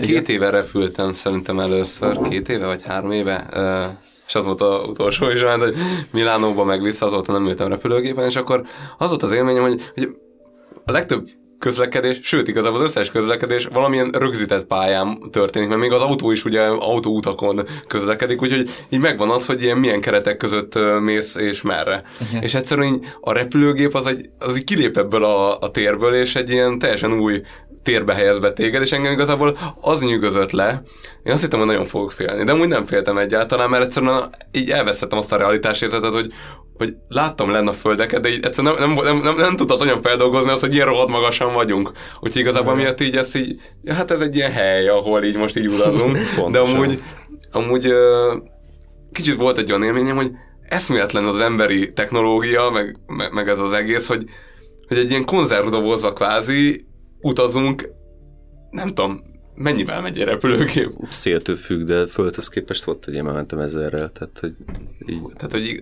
Két 0.00 0.28
éve 0.28 0.50
repültem 0.50 1.12
szerintem 1.12 1.58
először, 1.58 2.20
két 2.20 2.48
éve 2.48 2.66
vagy 2.66 2.82
három 2.82 3.10
éve, 3.10 3.46
és 4.26 4.34
az 4.34 4.44
volt 4.44 4.60
a 4.60 4.84
utolsó 4.88 5.30
is, 5.30 5.40
mert 5.40 5.62
hogy 5.62 5.76
Milánóba 6.10 6.64
meg 6.64 6.82
vissza, 6.82 7.06
azóta 7.06 7.32
nem 7.32 7.46
ültem 7.46 7.68
repülőgépen, 7.68 8.26
és 8.26 8.36
akkor 8.36 8.62
az 8.98 9.08
volt 9.08 9.22
az 9.22 9.32
élményem, 9.32 9.62
hogy, 9.62 9.82
hogy 9.94 10.08
a 10.84 10.92
legtöbb 10.92 11.28
közlekedés, 11.62 12.18
sőt 12.22 12.48
igazából 12.48 12.78
az 12.78 12.84
összes 12.84 13.10
közlekedés 13.10 13.68
valamilyen 13.72 14.10
rögzített 14.10 14.64
pályán 14.64 15.18
történik, 15.30 15.68
mert 15.68 15.80
még 15.80 15.92
az 15.92 16.02
autó 16.02 16.30
is 16.30 16.44
ugye 16.44 16.60
autóutakon 16.60 17.66
közlekedik, 17.86 18.42
úgyhogy 18.42 18.70
így 18.90 19.00
megvan 19.00 19.30
az, 19.30 19.46
hogy 19.46 19.62
ilyen 19.62 19.78
milyen 19.78 20.00
keretek 20.00 20.36
között 20.36 20.78
mész 21.00 21.34
és 21.34 21.62
merre. 21.62 22.02
Igen. 22.30 22.42
És 22.42 22.54
egyszerűen 22.54 22.92
így 22.92 23.04
a 23.20 23.32
repülőgép 23.32 23.94
az, 23.94 24.06
egy, 24.06 24.30
az 24.38 24.56
így 24.56 24.64
kilép 24.64 24.96
ebből 24.96 25.24
a, 25.24 25.58
a 25.58 25.70
térből, 25.70 26.14
és 26.14 26.34
egy 26.34 26.50
ilyen 26.50 26.78
teljesen 26.78 27.12
új 27.12 27.42
térbe 27.82 28.14
helyezve 28.14 28.52
téged, 28.52 28.82
és 28.82 28.92
engem 28.92 29.12
igazából 29.12 29.58
az 29.80 30.00
nyűgözött 30.00 30.50
le. 30.50 30.82
Én 31.24 31.32
azt 31.32 31.42
hittem, 31.42 31.58
hogy 31.58 31.68
nagyon 31.68 31.84
fogok 31.84 32.12
félni, 32.12 32.44
de 32.44 32.54
úgy 32.54 32.68
nem 32.68 32.86
féltem 32.86 33.18
egyáltalán, 33.18 33.70
mert 33.70 33.84
egyszerűen 33.84 34.30
így 34.52 34.70
elveszettem 34.70 35.18
azt 35.18 35.32
a 35.32 35.36
realitásérzetet, 35.36 36.12
hogy, 36.12 36.32
hogy 36.74 36.94
láttam 37.08 37.50
lenne 37.50 37.70
a 37.70 37.72
földeket, 37.74 38.20
de 38.20 38.28
így 38.28 38.44
egyszerűen 38.44 38.74
nem, 38.78 38.92
nem, 38.92 39.04
nem, 39.04 39.18
nem, 39.18 39.36
nem 39.36 39.56
tudta 39.56 39.76
olyan 39.80 40.02
feldolgozni 40.02 40.50
azt, 40.50 40.60
hogy 40.60 40.74
ilyen 40.74 40.86
rohadt 40.86 41.10
magasan 41.10 41.52
vagyunk. 41.52 41.92
Úgyhogy 42.20 42.40
igazából 42.40 42.74
miatt 42.74 43.00
így 43.00 43.16
ezt 43.16 43.36
így, 43.36 43.60
ja, 43.82 43.94
hát 43.94 44.10
ez 44.10 44.20
egy 44.20 44.36
ilyen 44.36 44.52
hely, 44.52 44.88
ahol 44.88 45.22
így 45.22 45.36
most 45.36 45.56
így 45.56 45.66
utazunk, 45.66 46.18
de 46.52 46.58
amúgy, 46.58 47.02
amúgy 47.50 47.94
kicsit 49.12 49.36
volt 49.36 49.58
egy 49.58 49.70
olyan 49.70 49.84
élményem, 49.84 50.16
hogy 50.16 50.30
eszméletlen 50.68 51.24
az 51.24 51.40
emberi 51.40 51.92
technológia, 51.92 52.70
meg, 52.70 52.96
meg, 53.06 53.32
meg 53.32 53.48
ez 53.48 53.58
az 53.58 53.72
egész, 53.72 54.06
hogy, 54.06 54.24
hogy 54.88 54.98
egy 54.98 55.10
ilyen 55.10 55.24
konzervdobozva 55.24 56.12
kvázi 56.12 56.86
utazunk, 57.22 57.92
nem 58.70 58.86
tudom, 58.86 59.22
mennyivel 59.54 60.00
megy 60.00 60.18
egy 60.18 60.24
repülőgép? 60.24 60.90
Széltől 61.10 61.56
függ, 61.56 61.84
de 61.84 62.06
földhöz 62.06 62.48
képest 62.48 62.84
volt, 62.84 63.04
hogy 63.04 63.14
én 63.14 63.22
már 63.22 63.34
mentem 63.34 63.58
ezerrel, 63.58 64.12
tehát 64.12 64.38
hogy 64.40 64.54
így... 65.06 65.22
Tehát, 65.36 65.52
hogy 65.52 65.80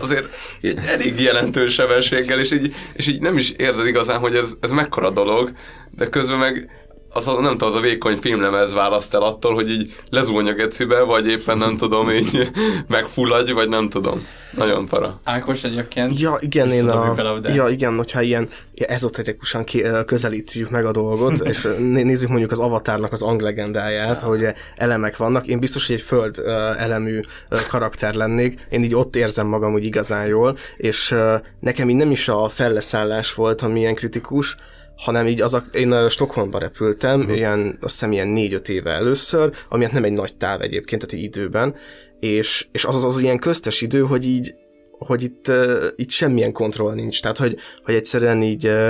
azért 0.00 0.28
egy 0.60 0.78
elég 0.86 1.20
jelentős 1.20 1.74
sebességgel, 1.74 2.38
és 2.38 2.52
így, 2.52 2.74
és 2.92 3.06
így 3.06 3.20
nem 3.20 3.36
is 3.36 3.50
érzed 3.50 3.86
igazán, 3.86 4.18
hogy 4.18 4.34
ez, 4.34 4.54
ez 4.60 4.72
mekkora 4.72 5.10
dolog, 5.10 5.52
de 5.90 6.08
közben 6.08 6.38
meg 6.38 6.81
az 7.14 7.28
a, 7.28 7.40
nem 7.40 7.50
tudom, 7.52 7.68
az 7.68 7.74
a 7.74 7.80
vékony 7.80 8.16
filmlemez 8.16 8.74
választ 8.74 9.14
el 9.14 9.22
attól, 9.22 9.54
hogy 9.54 9.70
így 9.70 9.94
lezúlj 10.10 10.48
a 10.48 10.52
gecibe, 10.52 11.00
vagy 11.00 11.26
éppen 11.26 11.58
nem 11.58 11.76
tudom, 11.76 12.10
így 12.10 12.50
megfulladj, 12.88 13.52
vagy 13.52 13.68
nem 13.68 13.88
tudom. 13.88 14.26
Nagyon 14.56 14.86
para. 14.86 15.20
Ákos 15.24 15.64
egyébként. 15.64 16.20
Ja, 16.20 16.38
igen, 16.40 16.68
én 16.68 16.88
a, 16.88 17.10
a 17.10 17.40
ja, 17.54 17.68
igen, 17.68 17.96
hogyha 17.96 18.22
ilyen 18.22 18.48
ja, 18.74 18.86
ezoterikusan 18.86 19.64
ki, 19.64 19.84
közelítjük 20.06 20.70
meg 20.70 20.84
a 20.84 20.90
dolgot, 20.90 21.40
és 21.48 21.68
né- 21.78 22.04
nézzük 22.04 22.28
mondjuk 22.28 22.50
az 22.50 22.58
Avatarnak 22.58 23.12
az 23.12 23.22
anglegendáját, 23.22 24.20
hogy 24.20 24.46
elemek 24.76 25.16
vannak. 25.16 25.46
Én 25.46 25.58
biztos, 25.58 25.86
hogy 25.86 25.96
egy 25.96 26.02
föld 26.02 26.38
elemű 26.78 27.20
karakter 27.68 28.14
lennék. 28.14 28.66
Én 28.68 28.82
így 28.82 28.94
ott 28.94 29.16
érzem 29.16 29.46
magam 29.46 29.72
úgy 29.72 29.84
igazán 29.84 30.26
jól, 30.26 30.58
és 30.76 31.14
nekem 31.60 31.88
így 31.88 31.96
nem 31.96 32.10
is 32.10 32.28
a 32.28 32.48
felleszállás 32.48 33.34
volt, 33.34 33.62
ami 33.62 33.80
ilyen 33.80 33.94
kritikus, 33.94 34.56
hanem 35.02 35.26
így 35.26 35.40
az 35.40 35.54
a, 35.54 35.62
én 35.72 35.92
a 35.92 36.08
Stockholmba 36.08 36.58
repültem, 36.58 37.20
uh-huh. 37.20 37.36
ilyen, 37.36 37.78
azt 37.80 37.92
hiszem 37.92 38.12
ilyen 38.12 38.28
négy-öt 38.28 38.68
éve 38.68 38.90
először, 38.90 39.52
ami 39.68 39.84
hát 39.84 39.92
nem 39.92 40.04
egy 40.04 40.12
nagy 40.12 40.36
táv 40.36 40.60
egyébként, 40.60 41.06
tehát 41.06 41.24
időben, 41.24 41.74
és, 42.20 42.66
és 42.72 42.84
az, 42.84 42.96
az 42.96 43.04
az 43.04 43.20
ilyen 43.20 43.38
köztes 43.38 43.80
idő, 43.80 44.00
hogy 44.00 44.26
így, 44.26 44.54
hogy 44.90 45.22
itt, 45.22 45.48
uh, 45.48 45.84
itt 45.96 46.10
semmilyen 46.10 46.52
kontroll 46.52 46.94
nincs, 46.94 47.22
tehát 47.22 47.38
hogy, 47.38 47.56
hogy 47.84 47.94
egyszerűen 47.94 48.42
így 48.42 48.66
uh, 48.66 48.88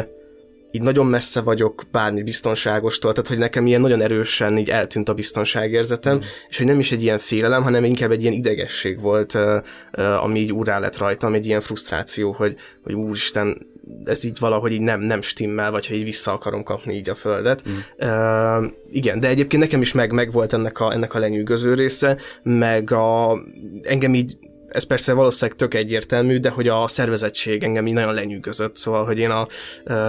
így 0.73 0.83
nagyon 0.83 1.07
messze 1.07 1.41
vagyok 1.41 1.83
bármi 1.91 2.23
biztonságostól, 2.23 3.13
tehát 3.13 3.29
hogy 3.29 3.39
nekem 3.39 3.67
ilyen 3.67 3.81
nagyon 3.81 4.01
erősen 4.01 4.59
így 4.59 4.69
eltűnt 4.69 5.09
a 5.09 5.15
biztonságérzetem, 5.15 6.17
mm. 6.17 6.21
és 6.49 6.57
hogy 6.57 6.67
nem 6.67 6.79
is 6.79 6.93
egy 6.93 7.03
ilyen 7.03 7.19
félelem, 7.19 7.63
hanem 7.63 7.85
inkább 7.85 8.11
egy 8.11 8.21
ilyen 8.21 8.33
idegesség 8.33 9.01
volt, 9.01 9.39
ami 10.23 10.41
így 10.41 10.53
úrá 10.53 10.79
lett 10.79 10.99
rajtam, 10.99 11.35
egy 11.35 11.47
ilyen 11.47 11.61
frusztráció, 11.61 12.33
hogy, 12.33 12.57
hogy 12.85 12.95
úristen, 12.95 13.71
ez 14.05 14.25
így 14.25 14.39
valahogy 14.39 14.73
így 14.73 14.81
nem, 14.81 15.01
nem 15.01 15.23
stimmel, 15.23 15.71
vagy 15.71 15.87
hogy 15.87 15.97
így 15.97 16.05
vissza 16.05 16.33
akarom 16.33 16.63
kapni 16.63 16.95
így 16.95 17.11
a 17.11 17.15
földet. 17.15 17.63
Mm. 17.69 18.09
Uh, 18.09 18.65
igen, 18.91 19.21
de 19.21 19.29
egyébként 19.29 19.63
nekem 19.63 19.81
is 19.81 19.93
meg, 19.93 20.13
meg 20.13 20.33
volt 20.33 20.53
ennek 20.53 20.81
a, 20.81 20.93
ennek 20.93 21.15
a 21.15 21.19
lenyűgöző 21.19 21.75
része, 21.75 22.17
meg 22.43 22.91
a, 22.91 23.39
engem 23.83 24.15
így 24.15 24.37
ez 24.73 24.85
persze 24.85 25.13
valószínűleg 25.13 25.59
tök 25.59 25.75
egyértelmű, 25.75 26.39
de 26.39 26.49
hogy 26.49 26.69
a 26.69 26.89
szervezettség 26.89 27.63
engem 27.63 27.87
így 27.87 27.93
nagyon 27.93 28.15
lenyűgözött, 28.15 28.77
szóval, 28.77 29.05
hogy 29.05 29.19
én 29.19 29.31
a, 29.31 29.47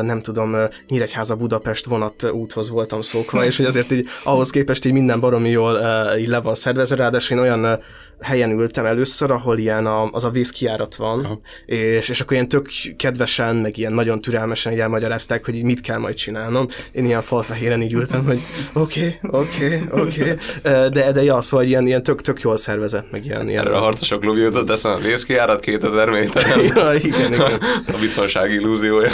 nem 0.01 0.22
tudom, 0.22 0.55
Nyíregyháza 0.88 1.36
Budapest 1.36 1.86
vonat 1.86 2.32
úthoz 2.32 2.70
voltam 2.70 3.01
szokva, 3.01 3.46
és 3.46 3.58
hogy 3.58 3.65
azért 3.65 3.91
így 3.91 4.08
ahhoz 4.24 4.50
képest 4.50 4.86
így 4.86 4.93
minden 4.93 5.20
baromi 5.20 5.50
jól 5.50 5.82
így 6.17 6.27
le 6.27 6.41
van 6.41 6.55
szervezve, 6.55 6.96
ráadásul 6.96 7.38
én 7.38 7.43
olyan 7.43 7.79
helyen 8.24 8.51
ültem 8.51 8.86
először, 8.86 9.32
ahol 9.32 9.58
ilyen 9.58 9.86
a, 9.86 10.10
az 10.12 10.24
a 10.24 10.30
vízkiárat 10.30 10.96
van, 10.96 11.42
és, 11.65 12.10
és 12.10 12.22
akkor 12.22 12.34
ilyen 12.34 12.48
tök 12.48 12.70
kedvesen, 12.98 13.56
meg 13.56 13.77
ilyen 13.77 13.94
nagyon 13.94 14.22
türelmesen 14.22 14.72
így 14.72 14.80
elmagyarázták, 14.80 15.46
hogy 15.46 15.56
így 15.56 15.63
mit 15.63 15.82
kell 15.82 15.98
majd 15.98 16.15
csinálnom. 16.15 16.68
Én 16.92 17.06
ilyen 17.06 17.22
falfehéren 17.22 17.82
így 17.82 17.94
ültem, 17.94 18.25
hogy 18.25 18.39
oké, 18.74 19.20
oké, 19.22 19.82
oké, 19.92 20.36
de, 20.63 21.12
de 21.12 21.24
ja, 21.24 21.42
szóval 21.42 21.65
ilyen, 21.65 21.88
ilyen 21.88 22.03
tök, 22.03 22.22
tök 22.22 22.42
jól 22.42 22.58
szervezett, 22.58 23.12
meg 23.12 23.25
ilyen. 23.25 23.50
ilyen 23.50 23.65
Erre 23.65 23.75
a 23.75 23.80
harcosok 23.80 24.20
klubja 24.20 24.44
jutott, 24.44 24.68
de 24.68 24.75
szóval 24.75 24.98
a 24.98 25.01
vízkiárat 25.01 25.60
2000 25.60 26.10
méteren. 26.10 26.60
ja, 26.75 26.94
igen, 26.94 27.34
igen. 27.34 27.60
A 27.88 27.98
biztonság 28.00 28.51
illúziója. 28.51 29.12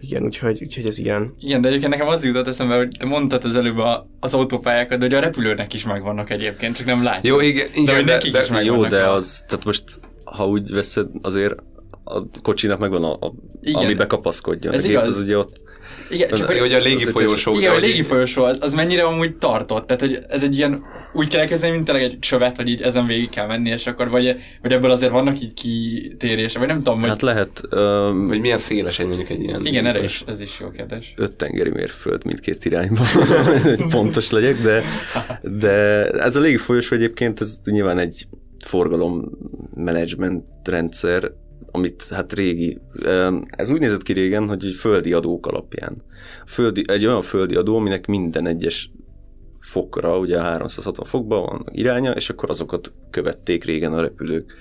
Igen, 0.00 0.24
úgyhogy, 0.24 0.62
úgyhogy 0.62 0.86
ez 0.86 0.98
ilyen. 0.98 1.34
Igen, 1.40 1.60
de 1.60 1.68
egyébként 1.68 1.92
nekem 1.92 2.08
az 2.08 2.24
jutott 2.24 2.46
eszembe, 2.46 2.76
hogy 2.76 2.88
te 2.98 3.06
mondtad 3.06 3.44
az 3.44 3.56
előbb 3.56 3.78
a, 3.78 4.08
az 4.20 4.34
autópályákat, 4.34 4.98
de 4.98 5.04
hogy 5.04 5.14
a 5.14 5.20
repülőnek 5.20 5.74
is 5.74 5.84
megvannak 5.84 6.30
egyébként, 6.30 6.76
csak 6.76 6.86
nem 6.86 7.02
látjuk. 7.02 7.24
Jó, 7.24 7.46
igen, 7.46 7.66
de, 7.72 7.80
igen, 7.80 7.94
hogy 7.94 8.04
de, 8.04 8.12
nekik 8.12 8.32
de, 8.32 8.42
is 8.42 8.66
Jó, 8.66 8.86
de 8.86 9.06
az, 9.08 9.44
tehát 9.48 9.64
most, 9.64 9.84
ha 10.24 10.46
úgy 10.46 10.70
veszed, 10.70 11.06
azért 11.22 11.54
a 12.04 12.22
kocsinak 12.42 12.78
megvan 12.78 13.04
a, 13.04 13.12
a 13.12 13.32
Igen. 13.60 13.84
amibe 13.84 14.06
kapaszkodjon. 14.06 14.74
Ez 14.74 14.84
igaz. 14.84 15.06
az 15.06 15.18
ugye 15.18 15.38
ott, 15.38 15.60
Igen, 16.10 16.28
csak 16.30 16.46
hogy, 16.46 16.58
hogy 16.58 16.72
a 16.72 16.78
légi 16.78 17.04
folyosó. 17.04 17.54
igen, 17.54 17.74
a 17.74 17.78
légi 17.78 18.02
folyosó, 18.02 18.44
az, 18.44 18.58
az 18.60 18.74
mennyire 18.74 19.02
amúgy 19.02 19.36
tartott, 19.36 19.86
tehát 19.86 20.02
hogy 20.02 20.18
ez 20.28 20.42
egy 20.42 20.56
ilyen, 20.56 20.84
úgy 21.12 21.28
kell 21.28 21.40
elkezdeni, 21.40 21.72
mint 21.72 21.84
tényleg 21.84 22.04
egy 22.04 22.18
csövet, 22.18 22.56
hogy 22.56 22.68
így 22.68 22.82
ezen 22.82 23.06
végig 23.06 23.28
kell 23.28 23.46
menni, 23.46 23.70
és 23.70 23.86
akkor 23.86 24.08
vagy, 24.08 24.36
vagy 24.62 24.72
ebből 24.72 24.90
azért 24.90 25.12
vannak 25.12 25.40
így 25.40 25.54
kitérése, 25.54 26.58
vagy 26.58 26.68
nem 26.68 26.76
tudom, 26.76 27.00
hogy 27.00 27.08
hát 27.08 27.22
lehet 27.22 27.62
um, 27.70 28.28
Hogy 28.28 28.40
milyen 28.40 28.58
széles 28.58 28.98
egy 28.98 29.06
mondjuk 29.06 29.28
egy 29.28 29.42
ilyen... 29.42 29.66
igen, 29.66 29.86
erre 29.86 30.02
is, 30.02 30.24
ez 30.26 30.40
is 30.40 30.60
jó 30.60 30.70
kérdés. 30.70 31.14
öt 31.16 31.32
tengeri 31.32 31.70
mérföld 31.70 32.24
mindkét 32.24 32.64
irányba, 32.64 33.02
hogy 33.62 33.84
pontos 33.90 34.30
legyek, 34.30 34.56
de, 34.56 34.82
de 35.42 36.04
ez 36.10 36.36
a 36.36 36.40
légi 36.40 36.56
folyosó 36.56 36.96
egyébként, 36.96 37.40
ez 37.40 37.58
nyilván 37.64 37.98
egy 37.98 38.26
forgalom 38.64 39.30
management 39.74 40.44
rendszer, 40.64 41.32
amit 41.76 42.08
hát 42.08 42.32
régi, 42.32 42.78
ez 43.50 43.70
úgy 43.70 43.80
nézett 43.80 44.02
ki 44.02 44.12
régen, 44.12 44.48
hogy 44.48 44.64
egy 44.64 44.74
földi 44.74 45.12
adók 45.12 45.46
alapján. 45.46 46.02
Földi, 46.46 46.84
egy 46.86 47.06
olyan 47.06 47.22
földi 47.22 47.54
adó, 47.54 47.76
aminek 47.76 48.06
minden 48.06 48.46
egyes 48.46 48.90
fokra, 49.58 50.18
ugye 50.18 50.40
360 50.40 51.04
fokban 51.04 51.42
van 51.42 51.66
iránya, 51.72 52.10
és 52.10 52.30
akkor 52.30 52.50
azokat 52.50 52.92
követték 53.10 53.64
régen 53.64 53.92
a 53.92 54.00
repülők. 54.00 54.54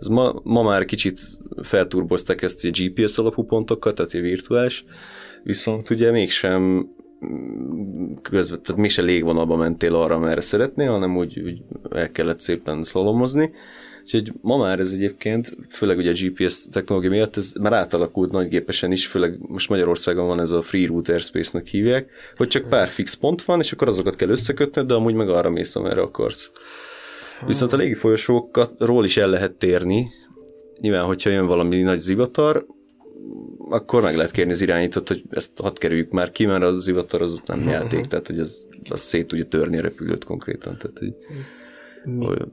Ez 0.00 0.06
ma, 0.06 0.40
ma 0.42 0.62
már 0.62 0.84
kicsit 0.84 1.20
felturbozták 1.62 2.42
ezt 2.42 2.64
a 2.64 2.68
GPS 2.70 3.18
alapú 3.18 3.44
pontokat, 3.44 3.94
tehát 3.94 4.14
a 4.14 4.20
virtuális, 4.20 4.84
viszont 5.42 5.90
ugye 5.90 6.10
mégsem 6.10 6.88
közvet, 8.22 8.60
tehát 8.60 8.80
mégse 8.80 9.02
légvonalba 9.02 9.56
mentél 9.56 9.94
arra, 9.94 10.18
merre 10.18 10.40
szeretnél, 10.40 10.90
hanem 10.90 11.16
úgy, 11.16 11.40
úgy 11.40 11.62
el 11.90 12.10
kellett 12.10 12.40
szépen 12.40 12.82
szalomozni. 12.82 13.52
Úgyhogy 14.06 14.32
ma 14.40 14.56
már 14.56 14.78
ez 14.78 14.92
egyébként, 14.92 15.56
főleg 15.68 15.96
ugye 15.98 16.10
a 16.10 16.14
GPS 16.14 16.66
technológia 16.70 17.10
miatt, 17.10 17.36
ez 17.36 17.52
már 17.60 17.72
átalakult 17.72 18.30
nagygépesen 18.30 18.92
is, 18.92 19.06
főleg 19.06 19.38
most 19.40 19.68
Magyarországon 19.68 20.26
van 20.26 20.40
ez 20.40 20.50
a 20.50 20.62
Free 20.62 20.86
Route 20.86 21.12
Airspace-nek 21.12 21.66
hívják, 21.66 22.10
hogy 22.36 22.48
csak 22.48 22.68
pár 22.68 22.88
fix 22.88 23.14
pont 23.14 23.42
van, 23.42 23.60
és 23.60 23.72
akkor 23.72 23.88
azokat 23.88 24.16
kell 24.16 24.28
összekötnöd, 24.28 24.86
de 24.86 24.94
amúgy 24.94 25.14
meg 25.14 25.28
arra 25.28 25.50
mész, 25.50 25.76
amerre 25.76 26.00
akarsz. 26.00 26.50
Viszont 27.46 27.72
a 27.72 27.76
légifolyosókról 27.76 29.04
is 29.04 29.16
el 29.16 29.28
lehet 29.28 29.52
térni, 29.52 30.08
nyilván, 30.80 31.04
hogyha 31.04 31.30
jön 31.30 31.46
valami 31.46 31.82
nagy 31.82 31.98
zivatar, 31.98 32.66
akkor 33.68 34.02
meg 34.02 34.16
lehet 34.16 34.30
kérni 34.30 34.52
az 34.52 34.60
irányítót, 34.60 35.08
hogy 35.08 35.22
ezt 35.30 35.60
hadd 35.60 35.78
kerüljük 35.78 36.10
már 36.10 36.30
ki, 36.30 36.46
mert 36.46 36.62
az 36.62 36.82
zivatar 36.82 37.22
az 37.22 37.32
ott 37.32 37.46
nem 37.46 37.68
játék, 37.68 38.06
tehát 38.06 38.26
hogy 38.26 38.38
ez, 38.38 38.64
az 38.88 39.00
szét 39.00 39.26
tudja 39.26 39.44
törni 39.44 39.78
a 39.78 39.82
repülőt 39.82 40.24
konkrétan. 40.24 40.78
Tehát, 40.78 40.98
hogy, 40.98 41.14
hogy 42.18 42.48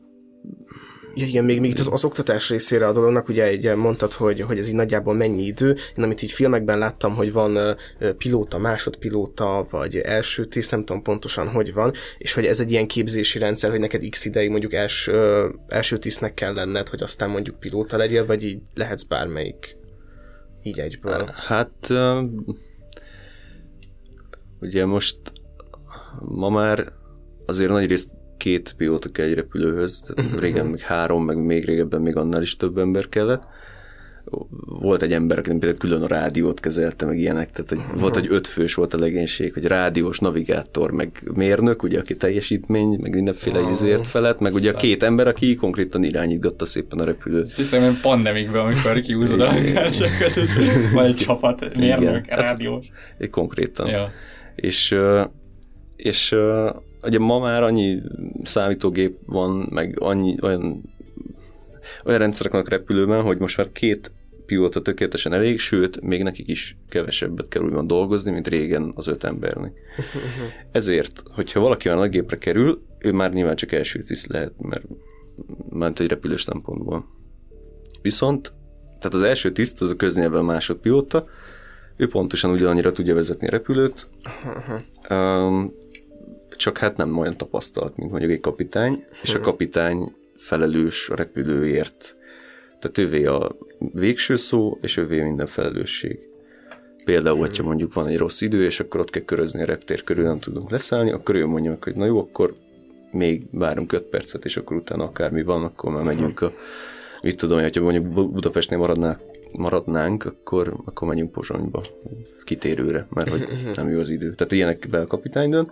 Ja, 1.16 1.26
igen, 1.26 1.44
még, 1.44 1.60
még 1.60 1.72
itt 1.72 1.80
az, 1.80 1.90
az 1.92 2.06
oktatás 2.06 2.50
részére 2.50 2.88
a 2.88 2.92
dolognak, 2.92 3.30
ugye 3.30 3.44
egy 3.44 3.76
mondtad, 3.76 4.14
hogy, 4.14 4.42
hogy 4.42 4.58
ez 4.58 4.68
így 4.68 4.76
nagyjából 4.76 5.14
mennyi 5.14 5.44
idő. 5.44 5.76
Én 5.98 6.04
amit 6.04 6.22
így 6.22 6.32
filmekben 6.32 6.78
láttam, 6.78 7.16
hogy 7.16 7.32
van 7.32 7.56
ö, 7.56 8.14
pilóta, 8.18 8.58
másodpilóta, 8.58 9.68
vagy 9.70 9.98
első 9.98 10.46
tiszt, 10.46 10.72
nem 10.72 10.86
tudom 10.86 11.02
pontosan, 11.02 11.48
hogy 11.48 11.74
van, 11.74 11.92
és 12.18 12.34
hogy 12.34 12.46
ez 12.46 12.60
egy 12.60 12.72
ilyen 12.72 12.88
képzési 12.88 13.40
rendszer, 13.40 13.70
hogy 13.70 13.80
neked 13.80 14.10
x 14.10 14.26
ideig 14.26 14.50
mondjuk 14.50 14.74
els, 14.74 15.08
ö, 15.08 15.50
első 15.68 15.98
tisztnek 15.98 16.34
kell 16.34 16.54
lenned, 16.54 16.90
hogy 16.90 17.04
aztán 17.04 17.30
mondjuk 17.30 17.60
pilóta 17.60 17.98
legyél, 17.98 18.26
vagy 18.26 18.44
így 18.44 18.60
lehetsz 18.74 19.04
bármelyik 19.04 19.78
így 20.64 20.80
egyből. 20.80 21.30
Hát 21.48 21.90
ö, 21.90 22.22
ugye 24.60 24.86
most 24.86 25.18
ma 26.20 26.50
már 26.50 26.94
azért 27.46 27.70
nagy 27.70 27.88
részt 27.88 28.14
két 28.44 28.74
pilóta 28.78 29.10
kell 29.10 29.26
egy 29.26 29.34
repülőhöz, 29.34 30.00
tehát 30.02 30.40
régen 30.40 30.66
még 30.66 30.80
három, 30.80 31.26
meg 31.26 31.38
még 31.38 31.66
régebben 31.66 32.02
még 32.02 32.16
annál 32.16 32.42
is 32.42 32.56
több 32.56 32.78
ember 32.78 33.10
kellett. 33.10 33.44
Volt 34.66 35.02
egy 35.02 35.14
ember, 35.14 35.38
aki 35.38 35.50
például 35.50 35.78
külön 35.78 36.02
a 36.02 36.08
rádiót 36.08 36.60
kezelte, 36.60 37.06
meg 37.06 37.18
ilyenek, 37.18 37.52
tehát 37.52 37.70
hogy 37.70 38.00
volt, 38.00 38.16
hogy 38.16 38.28
öt 38.30 38.48
fős 38.48 38.74
volt 38.74 38.94
a 38.94 38.98
legénység, 38.98 39.54
hogy 39.54 39.66
rádiós, 39.66 40.20
navigátor, 40.20 40.92
meg 40.92 41.32
mérnök, 41.36 41.84
ugye, 41.84 42.00
aki 42.00 42.16
teljesítmény, 42.16 42.98
meg 43.02 43.14
mindenféle 43.14 43.68
izért 43.70 44.08
felett, 44.08 44.40
meg 44.40 44.54
ugye 44.54 44.72
a 44.72 44.76
két 44.76 45.04
ember, 45.04 45.28
aki 45.28 45.56
konkrétan 45.56 46.04
irányítgatta 46.04 46.66
szépen 46.66 47.00
a 47.00 47.04
repülőt. 47.04 47.56
Tisztán, 47.56 47.82
mint 47.82 48.02
pandemikben, 48.02 48.62
amikor 48.62 49.00
kiúzod 49.00 49.40
a 49.40 49.52
hangásokat, 49.52 50.36
és 50.36 50.54
van 50.94 51.06
egy 51.06 51.16
csapat, 51.16 51.78
mérnök, 51.78 52.26
Igen. 52.26 52.40
rádiós. 52.40 52.88
Egy 53.18 53.30
konkrétan. 53.30 53.88
Ja. 53.88 54.12
És, 54.56 54.96
és 55.96 56.36
ugye 57.04 57.20
ma 57.20 57.40
már 57.40 57.64
annyi 57.64 58.02
számítógép 58.44 59.18
van, 59.26 59.68
meg 59.70 59.96
annyi 60.00 60.38
olyan, 60.42 60.82
olyan 62.06 62.20
rendszerek 62.20 62.52
vannak 62.52 62.70
repülőben, 62.70 63.22
hogy 63.22 63.38
most 63.38 63.58
már 63.58 63.72
két 63.72 64.12
pilóta 64.46 64.82
tökéletesen 64.82 65.34
elég, 65.34 65.60
sőt, 65.60 66.02
még 66.02 66.24
nekik 66.24 66.48
is 66.48 66.78
kevesebbet 66.90 67.48
kell 67.48 67.64
úgymond 67.64 67.88
dolgozni, 67.88 68.32
mint 68.32 68.48
régen 68.48 68.92
az 68.96 69.08
öt 69.08 69.24
embernek. 69.24 69.74
Ezért, 70.72 71.24
hogyha 71.34 71.60
valaki 71.60 71.88
olyan 71.88 72.00
nagy 72.00 72.10
gépre 72.10 72.38
kerül, 72.38 72.82
ő 73.00 73.12
már 73.12 73.34
nyilván 73.34 73.56
csak 73.56 73.72
első 73.72 74.00
tiszt 74.00 74.28
lehet, 74.28 74.54
mert 74.58 74.84
ment 75.70 76.00
egy 76.00 76.08
repülős 76.08 76.42
szempontból. 76.42 77.06
Viszont, 78.02 78.54
tehát 79.00 79.14
az 79.14 79.22
első 79.22 79.52
tiszt 79.52 79.82
az 79.82 79.90
a 79.90 79.96
köznyelven 79.96 80.46
másodpilóta, 80.46 81.26
ő 81.96 82.08
pontosan 82.08 82.52
ugyanannyira 82.52 82.92
tudja 82.92 83.14
vezetni 83.14 83.48
a 83.48 83.52
repülőt, 83.52 84.08
um, 85.10 85.74
csak 86.56 86.78
hát 86.78 86.98
nem 86.98 87.18
olyan 87.18 87.38
tapasztalt, 87.38 87.98
mint 87.98 88.10
mondjuk 88.10 88.32
egy 88.32 88.40
kapitány, 88.40 89.06
és 89.22 89.36
a 89.36 89.40
kapitány 89.40 90.14
felelős 90.36 91.10
a 91.10 91.16
repülőért. 91.16 92.16
Tehát 92.80 92.98
ővé 92.98 93.26
a 93.26 93.56
végső 93.94 94.36
szó, 94.36 94.78
és 94.82 94.98
ővé 94.98 95.22
minden 95.22 95.48
felelősség. 95.48 96.20
Például, 97.06 97.38
hogyha 97.38 97.64
mondjuk 97.64 97.94
van 97.94 98.08
egy 98.08 98.18
rossz 98.18 98.42
idő, 98.42 98.64
és 98.64 98.80
akkor 98.80 99.00
ott 99.00 99.10
kell 99.10 99.24
körözni 99.24 99.62
a 99.62 99.66
reptér 99.66 100.04
körül, 100.04 100.24
nem 100.24 100.40
tudunk 100.40 100.70
leszállni, 100.70 101.12
akkor 101.12 101.36
ő 101.36 101.46
mondja 101.46 101.70
meg, 101.70 101.84
hogy 101.84 101.96
na 101.96 102.06
jó, 102.06 102.20
akkor 102.20 102.54
még 103.12 103.44
várunk 103.52 103.92
5 103.92 104.04
percet, 104.04 104.46
és 104.46 104.58
akkor 104.58 104.78
utána 104.78 105.04
akármi 105.04 105.44
van, 105.44 105.64
akkor 105.64 105.92
már 105.92 106.04
megyünk 106.04 106.42
a 106.42 106.54
mit 107.24 107.38
tudom, 107.38 107.62
hogyha 107.62 107.82
mondjuk 107.82 108.06
Bu- 108.06 108.32
Budapestnél 108.32 108.80
maradnánk, 108.80 109.20
maradnánk, 109.52 110.26
akkor, 110.26 110.74
akkor 110.86 111.08
megyünk 111.08 111.32
Pozsonyba 111.32 111.82
kitérőre, 112.44 113.08
mert 113.10 113.30
hogy 113.30 113.48
nem 113.76 113.90
jó 113.90 114.00
az 114.00 114.10
idő. 114.10 114.34
Tehát 114.34 114.52
ilyenekbe 114.52 115.00
a 115.00 115.08
kapitány 115.08 115.50
dönt. 115.50 115.72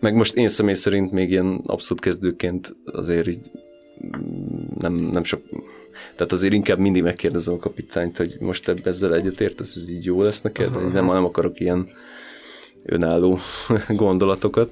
Meg 0.00 0.14
most 0.14 0.34
én 0.34 0.48
személy 0.48 0.74
szerint 0.74 1.12
még 1.12 1.30
ilyen 1.30 1.60
abszolút 1.66 2.02
kezdőként 2.02 2.76
azért 2.84 3.26
így 3.26 3.50
nem, 4.78 4.94
nem 4.94 5.24
sok, 5.24 5.42
tehát 6.16 6.32
azért 6.32 6.52
inkább 6.52 6.78
mindig 6.78 7.02
megkérdezem 7.02 7.54
a 7.54 7.58
kapitányt, 7.58 8.16
hogy 8.16 8.36
most 8.40 8.68
ebb- 8.68 8.86
ezzel 8.86 9.14
egyetértesz, 9.14 9.76
ez 9.76 9.90
így 9.90 10.04
jó 10.04 10.22
lesz 10.22 10.42
neked, 10.42 10.74
hogy 10.74 10.92
nem, 10.92 11.06
nem 11.06 11.24
akarok 11.24 11.60
ilyen 11.60 11.88
önálló 12.84 13.38
gondolatokat. 13.88 14.70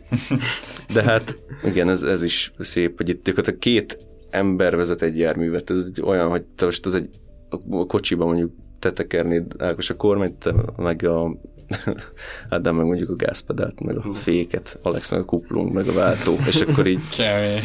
De 0.93 1.03
hát 1.03 1.39
igen, 1.65 1.89
ez, 1.89 2.03
ez 2.03 2.23
is 2.23 2.53
szép, 2.59 2.97
hogy 2.97 3.09
itt 3.09 3.25
gyakorlatilag 3.25 3.59
két 3.59 3.99
ember 4.31 4.77
vezet 4.77 5.03
egy 5.03 5.19
járművet. 5.19 5.71
Ez 5.71 5.85
egy 5.89 6.03
olyan, 6.03 6.29
hogy 6.29 6.43
te 6.57 6.65
most 6.65 6.87
az 6.87 6.95
egy 6.95 7.09
a 7.49 7.87
kocsiban 7.87 8.27
mondjuk 8.27 8.53
te 8.79 8.93
tekernéd 8.93 9.55
Ákos 9.59 9.91
a 9.91 9.97
kormányt, 9.97 10.39
te 10.39 10.55
meg 10.77 11.05
a 11.05 11.37
hát 12.51 12.63
nem 12.63 12.75
meg 12.77 12.87
mondjuk 12.87 13.11
a 13.11 13.17
gázpedált, 13.17 13.81
meg 13.81 13.97
a 13.97 14.15
féket, 14.15 14.79
Alex 14.83 15.11
meg 15.11 15.21
a 15.21 15.25
kuplung, 15.25 15.73
meg 15.73 15.89
a 15.89 15.93
váltó, 15.93 16.37
és 16.47 16.61
akkor 16.61 16.87
így 16.87 17.03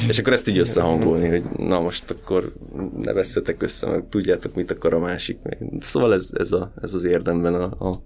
és 0.08 0.20
akkor 0.20 0.34
ezt 0.34 0.48
így 0.48 0.58
összehangolni, 0.58 1.28
hogy 1.28 1.44
na 1.58 1.80
most 1.80 2.12
akkor 2.12 2.54
ne 3.02 3.14
vesszetek 3.14 3.64
össze, 3.64 3.90
meg 3.90 4.04
tudjátok, 4.10 4.56
mit 4.56 4.72
akar 4.72 4.94
a 4.94 5.00
másik. 5.00 5.38
Szóval 5.80 6.14
ez, 6.14 6.30
ez, 6.34 6.52
a, 6.52 6.74
ez 6.82 6.94
az 6.94 7.04
érdemben 7.04 7.54
a, 7.54 7.90
a, 7.90 8.04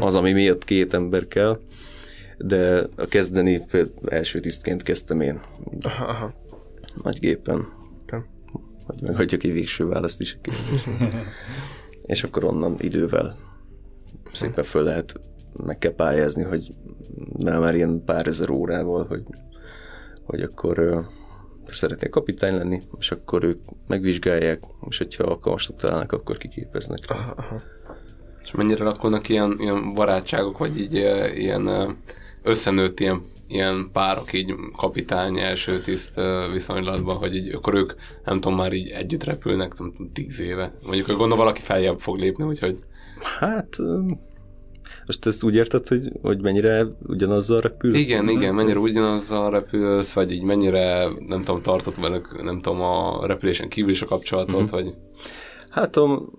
az, 0.00 0.16
ami 0.16 0.32
miatt 0.32 0.64
két 0.64 0.94
ember 0.94 1.26
kell. 1.28 1.60
De 2.38 2.88
a 2.96 3.06
kezdeni 3.06 3.64
például 3.70 4.08
első 4.08 4.40
tisztként 4.40 4.82
kezdtem 4.82 5.20
én 5.20 5.40
Aha, 5.80 6.04
aha. 6.04 6.32
nagy 7.02 7.18
gépen. 7.18 7.68
Oké. 8.02 8.16
Hogy 8.86 9.00
meghagyjak 9.00 9.42
egy 9.42 9.52
végső 9.52 9.86
választ 9.86 10.20
is. 10.20 10.38
és 12.06 12.22
akkor 12.24 12.44
onnan 12.44 12.76
idővel 12.78 13.36
szépen 14.34 14.64
föl 14.64 14.82
lehet, 14.82 15.20
meg 15.52 15.78
kell 15.78 15.94
pályázni, 15.94 16.42
hogy 16.42 16.74
már, 17.38 17.58
már 17.58 17.74
ilyen 17.74 18.02
pár 18.04 18.26
ezer 18.26 18.50
órával, 18.50 19.06
hogy, 19.06 19.22
hogy 20.24 20.40
akkor 20.40 20.78
ö, 20.78 21.00
szeretnék 21.66 22.10
kapitány 22.10 22.54
lenni, 22.54 22.82
és 22.98 23.10
akkor 23.10 23.44
ők 23.44 23.60
megvizsgálják, 23.86 24.62
és 24.88 24.98
hogyha 24.98 25.24
alkalmasnak 25.24 25.78
találnak, 25.78 26.12
akkor 26.12 26.36
kiképeznek. 26.36 26.98
Aha, 27.06 27.34
aha. 27.36 27.62
És 28.42 28.50
mennyire 28.50 28.84
alakulnak 28.84 29.28
ilyen, 29.28 29.56
ilyen 29.58 29.94
barátságok, 29.94 30.58
vagy 30.58 30.78
így 30.78 30.94
ilyen 31.34 31.96
összenőtt 32.42 33.00
ilyen, 33.00 33.22
ilyen 33.48 33.88
párok 33.92 34.32
így 34.32 34.54
kapitány 34.76 35.38
első 35.38 35.78
tiszt 35.78 36.20
viszonylatban, 36.52 37.16
hogy 37.16 37.34
így 37.34 37.54
akkor 37.54 37.74
ők 37.74 37.92
nem 38.24 38.40
tudom, 38.40 38.58
már 38.58 38.72
így 38.72 38.88
együtt 38.88 39.24
repülnek, 39.24 39.78
nem 39.78 39.92
tudom, 39.92 40.12
tíz 40.12 40.40
éve. 40.40 40.72
Mondjuk 40.82 41.06
gondolom 41.06 41.38
valaki 41.38 41.60
feljebb 41.60 42.00
fog 42.00 42.18
lépni, 42.18 42.44
úgyhogy 42.44 42.78
Hát, 43.24 43.76
most 45.06 45.26
ezt 45.26 45.42
úgy 45.42 45.54
érted, 45.54 45.88
hogy, 45.88 46.12
hogy 46.22 46.40
mennyire 46.42 46.86
ugyanazzal 47.06 47.60
repül? 47.60 47.94
igen, 47.94 48.28
igen, 48.28 48.54
mennyire 48.54 48.78
ugyanazzal 48.78 49.50
repülsz, 49.50 50.12
vagy 50.12 50.32
így 50.32 50.42
mennyire, 50.42 51.08
nem 51.26 51.44
tudom, 51.44 51.62
tartott 51.62 51.96
velük, 51.96 52.42
nem 52.42 52.60
tudom, 52.60 52.80
a 52.80 53.26
repülésen 53.26 53.68
kívül 53.68 53.90
is 53.90 54.02
a 54.02 54.06
kapcsolatot, 54.06 54.60
Mhm. 54.62 54.70
vagy 54.70 54.94
Hát 55.68 55.96
um, 55.96 56.32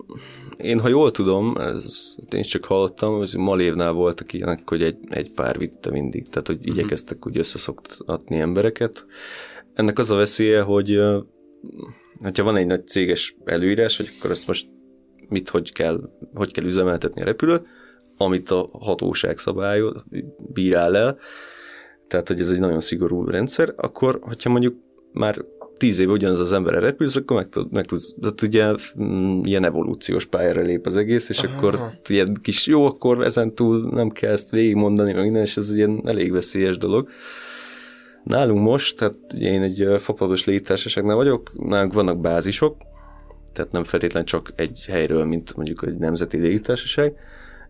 én, 0.57 0.79
ha 0.79 0.87
jól 0.87 1.11
tudom, 1.11 1.57
ez, 1.57 2.15
én 2.29 2.39
is 2.39 2.47
csak 2.47 2.65
hallottam, 2.65 3.17
hogy 3.17 3.33
Malévnál 3.37 3.91
voltak 3.91 4.33
ilyenek, 4.33 4.69
hogy 4.69 4.81
egy, 4.83 4.97
egy 5.09 5.31
pár 5.31 5.57
vitte 5.57 5.91
mindig, 5.91 6.29
tehát 6.29 6.47
hogy 6.47 6.59
igyekeztek 6.61 7.27
úgy 7.27 7.37
összeszoktatni 7.37 8.39
embereket. 8.39 9.05
Ennek 9.73 9.99
az 9.99 10.11
a 10.11 10.15
veszélye, 10.15 10.61
hogy 10.61 10.99
hogyha 12.21 12.43
van 12.43 12.55
egy 12.57 12.65
nagy 12.65 12.87
céges 12.87 13.35
előírás, 13.45 13.97
hogy 13.97 14.09
akkor 14.17 14.31
ezt 14.31 14.47
most 14.47 14.67
mit, 15.29 15.49
hogy 15.49 15.71
kell, 15.71 16.09
hogy 16.33 16.51
kell 16.51 16.65
üzemeltetni 16.65 17.21
a 17.21 17.25
repülőt, 17.25 17.65
amit 18.17 18.49
a 18.49 18.69
hatóság 18.79 19.37
szabályol, 19.37 20.05
bírál 20.53 20.95
el, 20.95 21.17
tehát 22.07 22.27
hogy 22.27 22.39
ez 22.39 22.49
egy 22.49 22.59
nagyon 22.59 22.81
szigorú 22.81 23.25
rendszer, 23.25 23.73
akkor, 23.75 24.19
hogyha 24.21 24.49
mondjuk 24.49 24.75
már 25.11 25.45
tíz 25.77 25.99
éve 25.99 26.11
ugyanaz 26.11 26.39
az 26.39 26.51
emberre 26.51 26.79
repülsz, 26.79 27.15
akkor 27.15 27.37
meg, 27.37 27.49
tud, 27.49 27.71
meg 27.71 27.85
tudsz, 27.85 28.15
tehát 28.21 28.41
ugye 28.41 28.73
mm, 29.01 29.43
ilyen 29.43 29.63
evolúciós 29.63 30.25
pályára 30.25 30.61
lép 30.61 30.85
az 30.85 30.97
egész, 30.97 31.29
és 31.29 31.39
Aha. 31.39 31.55
akkor 31.55 31.79
ilyen 32.07 32.37
kis, 32.41 32.67
jó, 32.67 32.85
akkor 32.85 33.23
ezen 33.23 33.55
túl 33.55 33.89
nem 33.89 34.09
kell 34.09 34.31
ezt 34.31 34.51
végigmondani, 34.51 35.13
meg 35.13 35.23
minden, 35.23 35.41
és 35.41 35.57
ez 35.57 35.75
ilyen 35.75 36.01
elég 36.05 36.31
veszélyes 36.31 36.77
dolog. 36.77 37.09
Nálunk 38.23 38.61
most, 38.61 38.97
tehát 38.97 39.15
én 39.39 39.61
egy 39.61 40.01
fapados 40.01 40.45
légitársaságnál 40.45 41.15
vagyok, 41.15 41.51
nálunk 41.53 41.93
vannak 41.93 42.19
bázisok, 42.19 42.75
tehát 43.55 43.71
nem 43.71 43.83
feltétlen 43.83 44.25
csak 44.25 44.53
egy 44.55 44.85
helyről, 44.87 45.25
mint 45.25 45.55
mondjuk 45.55 45.83
egy 45.87 45.97
nemzeti 45.97 46.37
légitársaság, 46.37 47.15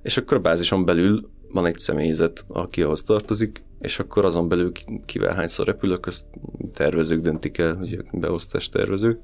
és 0.01 0.17
akkor 0.17 0.37
a 0.37 0.41
bázison 0.41 0.85
belül 0.85 1.29
van 1.51 1.65
egy 1.65 1.79
személyzet, 1.79 2.45
aki 2.47 2.81
ahhoz 2.81 3.03
tartozik, 3.03 3.63
és 3.79 3.99
akkor 3.99 4.25
azon 4.25 4.47
belül 4.47 4.71
ki- 4.71 5.01
kivel 5.05 5.35
hányszor 5.35 5.65
repülök, 5.65 6.05
azt 6.05 6.25
tervezők 6.73 7.21
döntik 7.21 7.57
el, 7.57 7.77
ugye 7.81 7.97
beosztás 8.11 8.69
tervezők. 8.69 9.19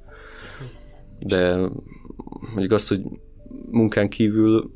De 1.19 1.55
mondjuk 2.53 2.71
azt, 2.71 2.89
hogy 2.89 3.01
munkán 3.71 4.09
kívül 4.09 4.71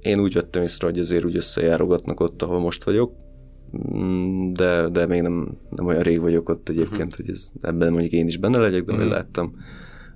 én 0.00 0.20
úgy 0.20 0.32
vettem 0.32 0.62
észre, 0.62 0.86
hogy 0.86 0.98
azért 0.98 1.24
úgy 1.24 1.36
összejárogatnak 1.36 2.20
ott, 2.20 2.42
ahol 2.42 2.58
most 2.58 2.84
vagyok, 2.84 3.12
de, 4.52 4.88
de 4.88 5.06
még 5.06 5.22
nem, 5.22 5.58
nem 5.70 5.86
olyan 5.86 6.02
rég 6.02 6.20
vagyok 6.20 6.48
ott 6.48 6.68
egyébként, 6.68 7.14
hogy 7.16 7.28
ez, 7.28 7.50
ebben 7.62 7.92
mondjuk 7.92 8.12
én 8.12 8.26
is 8.26 8.36
benne 8.36 8.58
legyek, 8.58 8.84
de 8.84 8.92
uh 8.92 9.08
láttam, 9.08 9.56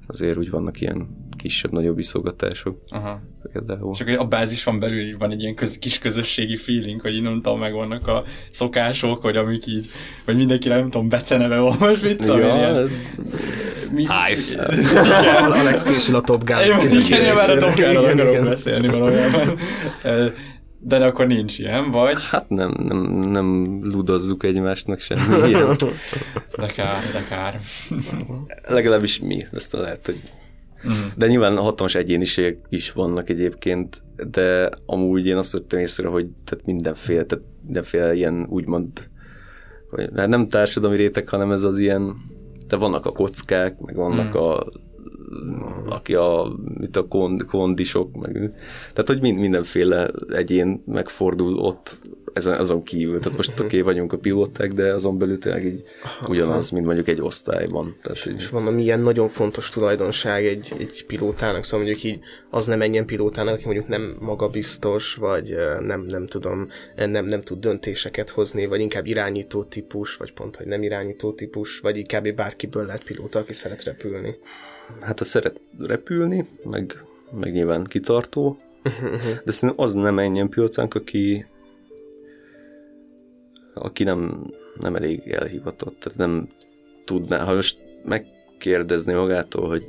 azért 0.07 0.37
úgy 0.37 0.51
vannak 0.51 0.81
ilyen 0.81 1.09
kisebb-nagyobb 1.37 1.99
iszolgatások 1.99 2.79
Aha. 2.89 3.21
például. 3.53 3.95
Csak 3.95 4.07
hogy 4.07 4.17
a 4.17 4.25
bázison 4.25 4.79
belül 4.79 5.19
van 5.19 5.31
egy 5.31 5.43
ilyen 5.43 5.55
köz, 5.55 5.79
kis 5.79 5.99
közösségi 5.99 6.57
feeling, 6.57 7.01
hogy 7.01 7.23
tudom, 7.23 7.59
megvannak 7.59 8.07
a 8.09 8.25
szokások, 8.51 9.23
hogy 9.23 9.37
amik 9.37 9.67
így, 9.67 9.91
vagy 10.25 10.37
mindenki 10.37 10.69
nem 10.69 10.91
tudom, 10.91 11.09
beceneve 11.09 11.59
van, 11.59 11.77
most 11.81 12.03
mit 12.03 12.17
tudom, 12.17 12.39
Ja, 12.39 12.57
ilyen, 12.57 12.91
mi, 13.93 14.03
Nice. 14.03 14.67
Az 15.47 15.53
Alex 15.53 15.83
készül 15.83 16.15
a 16.15 16.21
Top 16.21 16.45
Gun. 16.45 16.57
Én, 16.57 17.01
igen, 17.01 17.23
én 17.23 17.35
már 17.35 17.51
a 17.51 17.57
Top 17.57 17.75
Gun-ról 17.75 18.05
akarok 18.05 18.45
beszélni 18.45 18.89
valójában. 18.89 19.59
De 20.85 21.05
akkor 21.07 21.27
nincs 21.27 21.59
ilyen, 21.59 21.91
vagy? 21.91 22.23
Hát 22.31 22.49
nem, 22.49 22.75
nem, 22.79 22.99
nem 23.13 23.79
ludozzuk 23.83 24.45
egymásnak 24.45 25.01
semmi 25.01 25.49
ilyen. 25.49 25.77
De 26.59 26.67
kár, 26.67 27.03
de 27.13 27.25
kár. 27.29 27.59
Legalábbis 28.69 29.19
mi, 29.21 29.47
ezt 29.53 29.73
lehet, 29.73 30.07
hogy... 30.07 30.21
Mhm. 30.83 30.93
De 31.17 31.27
nyilván 31.27 31.57
hatalmas 31.57 31.95
egyéniségek 31.95 32.59
is 32.69 32.93
vannak 32.93 33.29
egyébként, 33.29 34.03
de 34.31 34.71
amúgy 34.87 35.27
én 35.27 35.37
azt 35.37 35.53
vettem 35.53 35.79
észre, 35.79 36.09
hogy 36.09 36.27
tehát 36.45 36.65
mindenféle, 36.67 37.25
tehát 37.25 37.45
mindenféle 37.65 38.15
ilyen 38.15 38.47
úgymond, 38.49 38.89
hogy 39.91 40.11
hát 40.17 40.29
nem 40.29 40.49
társadalmi 40.49 40.97
réteg, 40.97 41.29
hanem 41.29 41.53
ez 41.53 41.63
az 41.63 41.79
ilyen, 41.79 42.15
de 42.69 42.77
vannak 42.77 43.07
a 43.07 43.13
kockák, 43.13 43.79
meg 43.81 43.95
vannak 43.95 44.33
Mhm. 44.35 44.43
a 44.43 44.65
aki 45.87 46.15
a, 46.15 46.57
mit 46.79 46.97
a 46.97 47.09
kond, 47.09 47.45
kondisok, 47.45 48.17
meg, 48.17 48.33
tehát 48.93 49.09
hogy 49.09 49.21
mind, 49.21 49.39
mindenféle 49.39 50.11
egyén 50.29 50.83
megfordul 50.87 51.59
ott 51.59 52.01
ezen, 52.33 52.59
azon 52.59 52.83
kívül. 52.83 53.21
Tehát 53.21 53.37
most 53.37 53.51
oké, 53.53 53.65
okay, 53.65 53.81
vagyunk 53.93 54.13
a 54.13 54.19
pilóták, 54.19 54.73
de 54.73 54.93
azon 54.93 55.19
belül 55.19 55.39
tényleg 55.39 55.65
így 55.65 55.83
ugyanaz, 56.27 56.71
mint 56.71 56.87
mondjuk 56.87 57.09
egy 57.09 57.21
osztályban. 57.21 57.97
Tehát 58.03 58.27
így, 58.27 58.35
És 58.35 58.49
van 58.49 58.67
ami 58.67 58.83
ilyen 58.83 59.01
nagyon 59.01 59.29
fontos 59.29 59.69
tulajdonság 59.69 60.47
egy, 60.47 60.73
egy 60.79 61.05
pilótának, 61.07 61.65
szóval 61.65 61.87
mondjuk 61.87 62.05
így 62.05 62.21
az 62.51 62.67
nem 62.67 62.79
menjen 62.79 63.07
pilótának, 63.07 63.55
aki 63.55 63.65
mondjuk 63.65 63.89
nem 63.89 64.17
magabiztos, 64.21 65.15
vagy 65.15 65.57
nem, 65.81 66.01
nem 66.01 66.27
tudom, 66.27 66.69
nem, 66.97 67.25
nem 67.25 67.43
tud 67.43 67.59
döntéseket 67.59 68.31
hozni, 68.31 68.67
vagy 68.67 68.81
inkább 68.81 69.07
irányító 69.07 69.65
típus, 69.65 70.17
vagy 70.17 70.33
pont, 70.33 70.57
hogy 70.57 70.67
nem 70.67 70.83
irányító 70.83 71.33
típus, 71.33 71.79
vagy 71.79 71.97
inkább 71.97 72.35
bárkiből 72.35 72.87
lehet 72.87 73.05
pilóta, 73.05 73.39
aki 73.39 73.53
szeret 73.53 73.85
repülni. 73.85 74.37
Hát 75.01 75.19
ha 75.19 75.25
szeret 75.25 75.61
repülni, 75.79 76.49
meg, 76.65 77.05
meg 77.31 77.53
nyilván 77.53 77.85
kitartó, 77.85 78.59
de 79.45 79.53
szerintem 79.53 79.85
az 79.85 79.95
nem 79.95 80.19
ennyien 80.19 80.49
pilótánk, 80.49 80.95
aki 80.95 81.47
aki 83.75 84.05
nem, 84.05 84.51
nem 84.81 84.97
elég 84.97 85.29
elhivatott, 85.29 85.99
tehát 86.01 86.19
nem 86.19 86.49
tudná, 87.05 87.45
ha 87.45 87.55
most 87.55 87.79
megkérdezni 88.05 89.13
magától, 89.13 89.69
hogy 89.69 89.85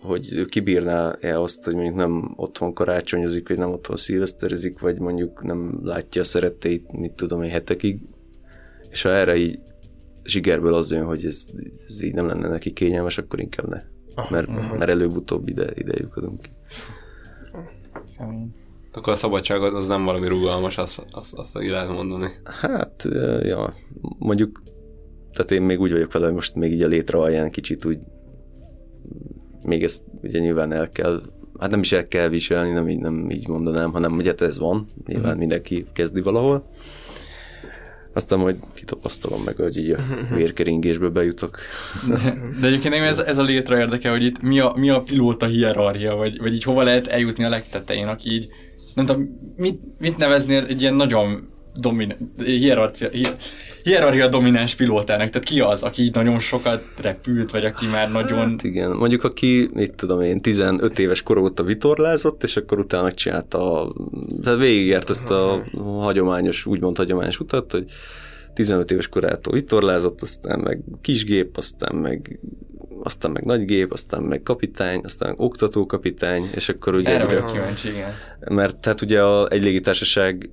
hogy 0.00 0.32
ő 0.32 0.44
kibírná-e 0.44 1.40
azt, 1.40 1.64
hogy 1.64 1.74
mondjuk 1.74 1.96
nem 1.96 2.32
otthon 2.36 2.74
karácsonyozik, 2.74 3.48
vagy 3.48 3.58
nem 3.58 3.72
otthon 3.72 3.96
szilveszterezik, 3.96 4.78
vagy 4.78 4.98
mondjuk 4.98 5.42
nem 5.42 5.80
látja 5.82 6.20
a 6.20 6.24
szeretteit, 6.24 6.92
mit 6.92 7.12
tudom 7.12 7.42
én, 7.42 7.50
hetekig, 7.50 8.00
és 8.90 9.02
ha 9.02 9.10
erre 9.10 9.36
így 9.36 9.58
zsigerből 10.30 10.74
az 10.74 10.92
jön, 10.92 11.04
hogy 11.04 11.24
ez, 11.24 11.46
ez 11.86 12.02
így 12.02 12.14
nem 12.14 12.26
lenne 12.26 12.48
neki 12.48 12.72
kényelmes, 12.72 13.18
akkor 13.18 13.40
inkább 13.40 13.68
ne. 13.68 13.82
Mert, 14.30 14.46
mert 14.78 14.90
előbb-utóbb 14.90 15.48
ide, 15.48 15.70
ide 15.74 15.92
lyukadunk 15.96 16.40
ki. 16.42 16.50
Kemény. 18.16 18.54
Akkor 18.92 19.12
a 19.12 19.16
szabadság 19.16 19.62
az 19.62 19.88
nem 19.88 20.04
valami 20.04 20.28
rugalmas, 20.28 20.78
azt, 20.78 21.04
azt, 21.10 21.34
azt 21.34 21.62
így 21.62 21.70
lehet 21.70 21.88
mondani. 21.88 22.30
Hát, 22.44 23.08
ja, 23.42 23.74
mondjuk, 24.18 24.62
tehát 25.32 25.50
én 25.50 25.62
még 25.62 25.80
úgy 25.80 25.92
vagyok 25.92 26.12
vele, 26.12 26.24
hogy 26.24 26.34
most 26.34 26.54
még 26.54 26.72
így 26.72 26.82
a 26.82 26.86
létre 26.86 27.18
alján 27.18 27.50
kicsit 27.50 27.84
úgy 27.84 27.98
még 29.62 29.82
ezt 29.82 30.04
ugye 30.22 30.38
nyilván 30.38 30.72
el 30.72 30.90
kell, 30.90 31.20
hát 31.58 31.70
nem 31.70 31.80
is 31.80 31.92
el 31.92 32.08
kell 32.08 32.28
viselni, 32.28 32.72
nem 32.72 32.88
így, 32.88 32.98
nem 32.98 33.30
így 33.30 33.48
mondanám, 33.48 33.92
hanem 33.92 34.16
ugye 34.16 34.28
hát 34.28 34.40
ez 34.40 34.58
van, 34.58 34.88
nyilván 35.06 35.24
uh-huh. 35.24 35.38
mindenki 35.38 35.86
kezdi 35.92 36.20
valahol. 36.20 36.68
Aztán 38.12 38.38
majd 38.38 38.56
kitapasztalom 38.74 39.42
meg, 39.42 39.56
hogy 39.56 39.76
így 39.76 39.90
a 39.90 39.98
vérkeringésbe 40.34 41.08
bejutok. 41.08 41.58
De 42.60 42.66
egyébként 42.66 42.94
engem 42.94 43.08
ez, 43.08 43.18
ez 43.18 43.38
a 43.38 43.42
létre 43.42 43.78
érdekel, 43.78 44.12
hogy 44.12 44.22
itt 44.22 44.42
mi 44.42 44.58
a, 44.60 44.72
mi 44.76 44.90
a 44.90 45.00
pilóta 45.00 45.46
hierarchia, 45.46 46.16
vagy, 46.16 46.38
vagy 46.38 46.54
így 46.54 46.62
hova 46.62 46.82
lehet 46.82 47.06
eljutni 47.06 47.44
a 47.44 47.48
legtetején, 47.48 48.06
aki 48.06 48.30
így, 48.30 48.48
nem 48.94 49.06
tudom, 49.06 49.52
mit, 49.56 49.80
mit 49.98 50.16
neveznél 50.16 50.64
egy 50.64 50.80
ilyen 50.80 50.94
nagyon 50.94 51.48
domin, 51.74 52.32
hierarchia, 52.38 53.08
hi- 53.08 53.36
hierarchia 53.82 54.28
domináns 54.28 54.74
pilótának, 54.74 55.30
tehát 55.30 55.48
ki 55.48 55.60
az, 55.60 55.82
aki 55.82 56.02
így 56.02 56.14
nagyon 56.14 56.38
sokat 56.38 56.82
repült, 57.00 57.50
vagy 57.50 57.64
aki 57.64 57.86
már 57.86 58.10
nagyon... 58.10 58.48
Hát 58.48 58.62
igen, 58.62 58.90
mondjuk 58.90 59.24
aki, 59.24 59.70
mit 59.72 59.94
tudom 59.94 60.20
én, 60.20 60.38
15 60.38 60.98
éves 60.98 61.22
kor 61.22 61.38
óta 61.38 61.62
vitorlázott, 61.62 62.42
és 62.42 62.56
akkor 62.56 62.78
utána 62.78 63.02
megcsinálta, 63.02 63.82
a, 63.82 63.92
tehát 64.42 64.58
végigjárt 64.58 65.10
ezt 65.10 65.30
a 65.30 65.64
hagyományos, 65.82 66.66
úgymond 66.66 66.96
hagyományos 66.96 67.40
utat, 67.40 67.70
hogy 67.70 67.84
15 68.54 68.90
éves 68.90 69.08
korától 69.08 69.52
vitorlázott, 69.52 70.20
aztán 70.22 70.58
meg 70.58 70.80
kisgép, 71.00 71.56
aztán 71.56 71.94
meg 71.94 72.40
aztán 73.02 73.30
meg 73.30 73.44
nagygép, 73.44 73.92
aztán 73.92 74.22
meg 74.22 74.42
kapitány, 74.42 75.00
aztán 75.04 75.28
meg 75.28 75.40
oktatókapitány, 75.40 76.50
és 76.54 76.68
akkor 76.68 76.94
ugye... 76.94 77.10
Erre 77.10 77.24
vagyok 77.24 77.52
kíváncsi, 77.52 77.88
igen. 77.88 78.12
mert 78.48 78.80
tehát 78.80 79.00
ugye 79.00 79.22
a, 79.22 79.48
egy 79.48 79.62
légitársaság 79.62 80.50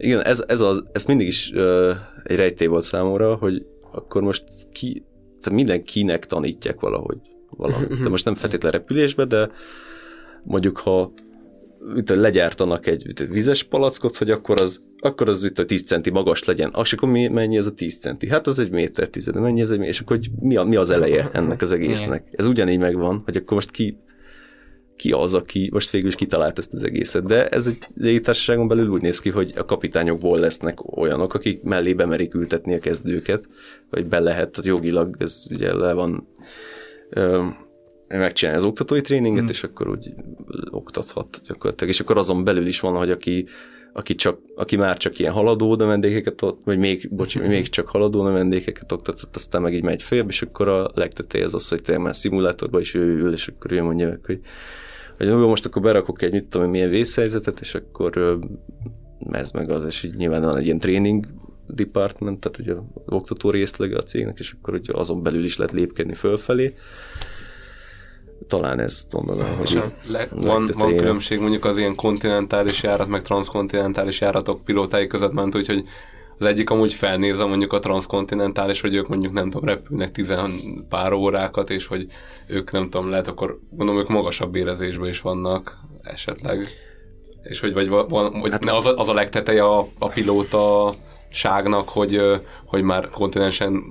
igen, 0.00 0.24
ez, 0.24 0.44
ez 0.46 0.60
az, 0.60 0.84
ez 0.92 1.04
mindig 1.04 1.26
is 1.26 1.50
uh, 1.54 1.90
egy 2.22 2.36
rejtély 2.36 2.66
volt 2.66 2.84
számomra, 2.84 3.34
hogy 3.34 3.66
akkor 3.92 4.22
most 4.22 4.44
ki, 4.72 5.04
tehát 5.40 5.58
mindenkinek 5.58 6.26
tanítják 6.26 6.80
valahogy 6.80 7.18
valamit. 7.50 8.02
De 8.02 8.08
most 8.08 8.24
nem 8.24 8.34
feltétlenül 8.34 8.78
repülésbe, 8.78 9.24
de 9.24 9.50
mondjuk 10.42 10.78
ha 10.78 11.12
mit 11.94 12.08
legyártanak 12.08 12.86
egy 12.86 13.06
mit 13.06 13.18
vizes 13.18 13.62
palackot, 13.62 14.16
hogy 14.16 14.30
akkor 14.30 14.60
az, 14.60 14.82
akkor 14.98 15.28
az 15.28 15.42
mit 15.42 15.50
tudom, 15.52 15.66
10 15.66 15.82
centi 15.84 16.10
magas 16.10 16.44
legyen. 16.44 16.74
És 16.82 16.92
akkor 16.92 17.08
mi, 17.08 17.28
mennyi 17.28 17.56
ez 17.56 17.66
a 17.66 17.74
10 17.74 17.98
centi? 17.98 18.28
Hát 18.28 18.46
az 18.46 18.58
egy 18.58 18.70
méter 18.70 19.08
tized, 19.08 19.40
mennyi 19.40 19.60
ez 19.60 19.70
egy 19.70 19.78
méter? 19.78 19.92
És 19.92 20.00
akkor 20.00 20.16
hogy 20.16 20.30
mi, 20.40 20.56
a, 20.56 20.64
mi 20.64 20.76
az 20.76 20.90
eleje 20.90 21.30
ennek 21.32 21.62
az 21.62 21.72
egésznek? 21.72 22.28
Ez 22.32 22.46
ugyanígy 22.46 22.78
megvan, 22.78 23.22
hogy 23.24 23.36
akkor 23.36 23.52
most 23.52 23.70
ki, 23.70 23.98
ki 25.00 25.10
az, 25.12 25.34
aki 25.34 25.68
most 25.72 25.90
végül 25.90 26.08
is 26.08 26.14
kitalált 26.14 26.58
ezt 26.58 26.72
az 26.72 26.84
egészet. 26.84 27.24
De 27.24 27.48
ez 27.48 27.66
egy 27.66 27.78
légitársaságon 27.94 28.68
belül 28.68 28.88
úgy 28.88 29.02
néz 29.02 29.20
ki, 29.20 29.30
hogy 29.30 29.52
a 29.56 29.64
kapitányokból 29.64 30.38
lesznek 30.38 30.96
olyanok, 30.96 31.34
akik 31.34 31.62
mellé 31.62 31.92
bemerik 31.92 32.34
ültetni 32.34 32.74
a 32.74 32.78
kezdőket, 32.78 33.48
vagy 33.90 34.06
be 34.06 34.18
lehet, 34.18 34.50
tehát 34.50 34.66
jogilag 34.66 35.16
ez 35.18 35.44
ugye 35.50 35.74
le 35.74 35.92
van 35.92 36.28
ö, 37.10 37.46
megcsinálni 38.08 38.60
az 38.60 38.66
oktatói 38.66 39.00
tréninget, 39.00 39.40
Hmm. 39.40 39.50
és 39.50 39.62
akkor 39.62 39.88
úgy 39.88 40.14
oktathat 40.70 41.40
gyakorlatilag. 41.46 41.92
És 41.92 42.00
akkor 42.00 42.18
azon 42.18 42.44
belül 42.44 42.66
is 42.66 42.80
van, 42.80 42.96
hogy 42.96 43.10
aki, 43.10 43.46
aki, 43.92 44.14
csak, 44.14 44.38
aki 44.56 44.76
már 44.76 44.96
csak 44.96 45.18
ilyen 45.18 45.32
haladó 45.32 45.74
növendékeket 45.74 46.42
ott, 46.42 46.60
vagy 46.64 46.78
még, 46.78 47.08
bocsi, 47.10 47.38
Hmm. 47.38 47.48
még 47.48 47.68
csak 47.68 47.88
haladó 47.88 48.22
növendékeket 48.22 48.92
oktatott, 48.92 49.34
aztán 49.34 49.62
meg 49.62 49.74
így 49.74 49.82
megy 49.82 50.02
följebb, 50.02 50.28
és 50.28 50.42
akkor 50.42 50.68
a 50.68 50.90
legtetéje 50.94 51.44
az 51.44 51.54
az, 51.54 51.68
hogy 51.68 51.82
tényleg 51.82 52.04
már 52.04 52.16
szimulátorban 52.16 52.80
is 52.80 52.94
ő 52.94 53.18
ül, 53.18 53.32
és 53.32 53.48
akkor 53.48 53.72
ő 53.72 53.82
mondja 53.82 54.08
meg, 54.08 54.20
hogy 54.24 54.40
hogy 55.18 55.28
most 55.28 55.66
akkor 55.66 55.82
berakok 55.82 56.22
egy, 56.22 56.32
mit 56.32 56.44
tudom, 56.44 56.70
milyen 56.70 56.90
vészhelyzetet, 56.90 57.60
és 57.60 57.74
akkor 57.74 58.38
ez 59.30 59.50
meg 59.50 59.70
az, 59.70 59.84
és 59.84 60.02
így 60.02 60.14
nyilván 60.14 60.42
van 60.42 60.56
egy 60.56 60.64
ilyen 60.64 60.78
training 60.78 61.26
department, 61.66 62.40
tehát 62.40 62.58
ugye 62.58 62.72
az 63.04 63.12
oktató 63.12 63.50
részlege 63.50 63.96
a 63.96 64.02
cégnek, 64.02 64.38
és 64.38 64.52
akkor 64.52 64.74
ugye 64.74 64.92
azon 64.92 65.22
belül 65.22 65.44
is 65.44 65.56
lehet 65.56 65.72
lépkedni 65.72 66.14
fölfelé. 66.14 66.74
Talán 68.48 68.80
ezt 68.80 69.12
mondanám, 69.12 69.56
hogy 69.56 69.70
így- 69.70 70.10
Le, 70.10 70.28
van, 70.30 70.68
van 70.72 70.96
különbség 70.96 71.40
mondjuk 71.40 71.64
az 71.64 71.76
ilyen 71.76 71.94
kontinentális 71.94 72.82
járat, 72.82 73.08
meg 73.08 73.22
transzkontinentális 73.22 74.20
járatok 74.20 74.64
pilótái 74.64 75.06
között 75.06 75.32
ment, 75.32 75.54
úgyhogy 75.54 75.84
az 76.38 76.46
egyik 76.46 76.70
amúgy 76.70 76.94
felnézze 76.94 77.44
mondjuk 77.44 77.72
a 77.72 77.78
transzkontinentális, 77.78 78.80
hogy 78.80 78.94
ők 78.94 79.08
mondjuk 79.08 79.32
nem 79.32 79.50
tudom, 79.50 79.68
repülnek 79.68 80.10
tizen 80.10 80.60
pár 80.88 81.12
órákat, 81.12 81.70
és 81.70 81.86
hogy 81.86 82.06
ők 82.46 82.70
nem 82.70 82.90
tudom, 82.90 83.10
lehet 83.10 83.28
akkor 83.28 83.58
gondolom 83.70 84.00
ők 84.00 84.08
magasabb 84.08 84.54
érezésben 84.54 85.08
is 85.08 85.20
vannak 85.20 85.78
esetleg. 86.02 86.66
És 87.42 87.60
hogy 87.60 87.72
vagy 87.72 87.88
van, 87.88 88.40
hogy 88.40 88.50
hát, 88.50 88.64
az, 88.64 88.86
a, 88.86 88.96
az 88.96 89.08
a 89.08 89.14
legteteje 89.14 89.64
a, 89.64 89.88
a 89.98 90.08
pilóta 90.08 90.94
ságnak, 91.30 91.88
hogy, 91.88 92.20
hogy 92.64 92.82
már 92.82 93.08
kontinensen 93.08 93.82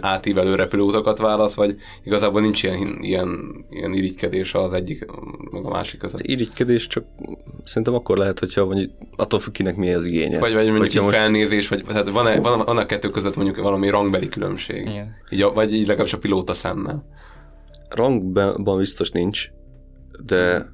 átívelő 0.00 0.54
repülőutakat 0.54 1.18
válasz, 1.18 1.54
vagy 1.54 1.76
igazából 2.04 2.40
nincs 2.40 2.62
ilyen, 2.62 2.98
ilyen, 3.00 3.64
ilyen 3.70 3.92
irigykedés 3.92 4.54
az 4.54 4.72
egyik 4.72 5.06
meg 5.50 5.64
a 5.64 5.68
másik 5.70 6.00
között. 6.00 6.20
irigykedés 6.20 6.86
csak 6.86 7.04
szerintem 7.64 7.94
akkor 7.94 8.18
lehet, 8.18 8.38
hogyha 8.38 8.64
mondjuk 8.64 8.90
attól 9.16 9.38
függ 9.38 9.52
kinek 9.52 9.76
mi 9.76 9.92
az 9.94 10.04
igénye. 10.06 10.38
Vagy, 10.38 10.52
vagy 10.54 10.68
mondjuk 10.68 10.94
így 10.94 11.00
most- 11.00 11.14
felnézés, 11.16 11.68
vagy 11.68 11.84
tehát 11.84 12.08
van-e, 12.08 12.40
van, 12.40 12.58
van 12.64 12.78
a 12.78 12.86
kettő 12.86 13.10
között 13.10 13.36
mondjuk 13.36 13.56
valami 13.56 13.88
rangbeli 13.88 14.28
különbség. 14.28 14.80
Igen. 14.86 15.14
Így, 15.30 15.42
a- 15.42 15.52
vagy 15.52 15.72
így 15.74 15.86
legalábbis 15.86 16.12
a 16.12 16.18
pilóta 16.18 16.52
szemmel. 16.52 17.04
Rangban 17.88 18.78
biztos 18.78 19.10
nincs, 19.10 19.48
de 20.24 20.66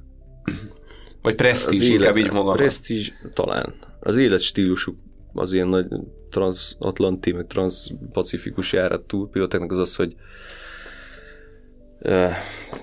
Vagy 1.21 1.35
presztízs, 1.35 1.89
inkább 1.89 2.17
így 2.17 2.31
magam. 2.31 2.55
Presztízs, 2.55 3.11
talán. 3.33 3.73
Az 3.99 4.17
életstílusuk 4.17 4.95
az 5.39 5.53
ilyen 5.53 5.67
nagy 5.67 5.85
transatlanti, 6.29 7.31
meg 7.31 7.47
transpacifikus 7.47 8.73
járatú 8.73 9.27
pilótáknak 9.27 9.71
az 9.71 9.79
az, 9.79 9.95
hogy 9.95 10.15
eh, 11.99 12.35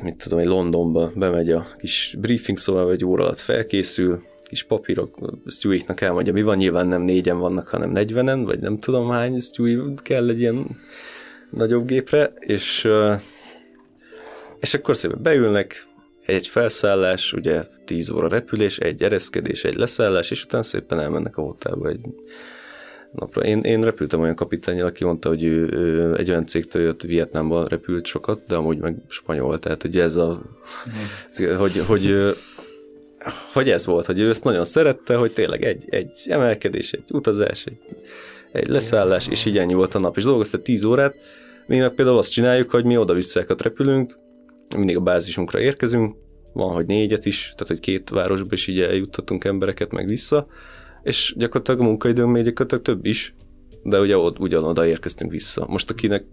mit 0.03 0.17
tudom, 0.17 0.39
egy 0.39 0.47
Londonba 0.47 1.13
bemegy 1.15 1.51
a 1.51 1.67
kis 1.79 2.17
briefing 2.21 2.59
szobába, 2.59 2.91
egy 2.91 3.05
óra 3.05 3.23
alatt 3.23 3.39
felkészül, 3.39 4.23
kis 4.43 4.63
papírok, 4.63 5.19
Stewie-knak 5.47 6.01
elmondja, 6.01 6.33
mi 6.33 6.43
van, 6.43 6.57
nyilván 6.57 6.87
nem 6.87 7.03
négyen 7.03 7.39
vannak, 7.39 7.69
hanem 7.69 7.91
negyvenen, 7.91 8.45
vagy 8.45 8.59
nem 8.59 8.79
tudom 8.79 9.11
hány 9.11 9.41
Stewie 9.41 9.83
kell 10.03 10.29
egy 10.29 10.41
ilyen 10.41 10.81
nagyobb 11.51 11.87
gépre, 11.87 12.33
és, 12.39 12.85
eh, 12.85 13.21
és 14.61 14.75
akkor 14.75 14.97
szépen 14.97 15.23
beülnek, 15.23 15.87
egy 16.27 16.47
felszállás, 16.47 17.33
ugye 17.33 17.67
10 17.85 18.11
óra 18.11 18.29
repülés, 18.29 18.79
egy 18.79 19.03
ereszkedés, 19.03 19.65
egy 19.65 19.75
leszállás, 19.75 20.31
és 20.31 20.45
utána 20.45 20.63
szépen 20.63 21.01
elmennek 21.01 21.37
a 21.37 21.43
hotelba 21.43 21.89
egy 21.89 22.01
napra. 23.13 23.43
Én, 23.43 23.61
én 23.61 23.83
repültem 23.83 24.21
olyan 24.21 24.35
kapitányjal, 24.35 24.87
aki 24.87 25.05
mondta, 25.05 25.29
hogy 25.29 25.45
ő, 25.45 25.69
ő 25.73 26.17
egy 26.17 26.31
olyan 26.31 26.47
cégtől 26.47 26.83
jött, 26.83 27.03
Vietnámban 27.03 27.65
repült 27.65 28.07
sokat, 28.07 28.41
de 28.47 28.55
amúgy 28.55 28.79
meg 28.79 28.97
spanyol, 29.09 29.59
tehát 29.59 29.85
ugye 29.85 30.03
ez 30.03 30.17
a, 30.17 30.43
hogy, 31.59 31.83
hogy, 31.87 32.07
ö, 32.07 32.31
hogy 33.53 33.71
ez 33.71 33.87
volt, 33.87 34.07
hogy 34.07 34.21
ő 34.21 34.29
ezt 34.29 34.45
nagyon 34.45 34.65
szerette, 34.65 35.17
hogy 35.17 35.33
tényleg 35.33 35.65
egy, 35.65 35.85
egy 35.89 36.21
emelkedés, 36.27 36.93
egy 36.93 37.05
utazás, 37.13 37.67
egy, 37.67 37.79
egy 38.53 38.69
leszállás, 38.69 39.29
és 39.29 39.45
így 39.45 39.59
ennyi 39.59 39.75
volt 39.75 39.95
a 39.95 39.99
nap. 39.99 40.17
És 40.17 40.25
dolgozta 40.25 40.63
10 40.63 40.85
órát, 40.85 41.17
mi 41.67 41.79
meg 41.79 41.95
például 41.95 42.19
azt 42.19 42.33
csináljuk, 42.33 42.71
hogy 42.71 42.85
mi 42.85 42.97
oda-visszakat 42.97 43.63
repülünk, 43.63 44.17
mindig 44.79 44.97
a 44.97 45.01
bázisunkra 45.01 45.61
érkezünk, 45.61 46.17
van, 46.53 46.73
hogy 46.73 46.87
négyet 46.87 47.25
is, 47.25 47.43
tehát 47.43 47.67
hogy 47.69 47.81
két 47.81 48.11
városba 48.11 48.49
is 48.51 48.67
így 48.67 48.81
eljuttatunk 48.81 49.45
embereket 49.45 49.93
meg 49.93 50.07
vissza, 50.07 50.47
és 51.03 51.35
gyakorlatilag 51.37 51.81
a 51.81 51.85
munkaidőnk 51.85 52.33
még 52.33 52.45
gyakorlatilag 52.45 52.85
több 52.85 53.05
is, 53.07 53.35
de 53.83 54.01
ugye 54.01 54.17
ott 54.17 54.39
ugyanoda 54.39 54.87
érkeztünk 54.87 55.31
vissza. 55.31 55.67
Most 55.69 55.91
akinek, 55.91 56.25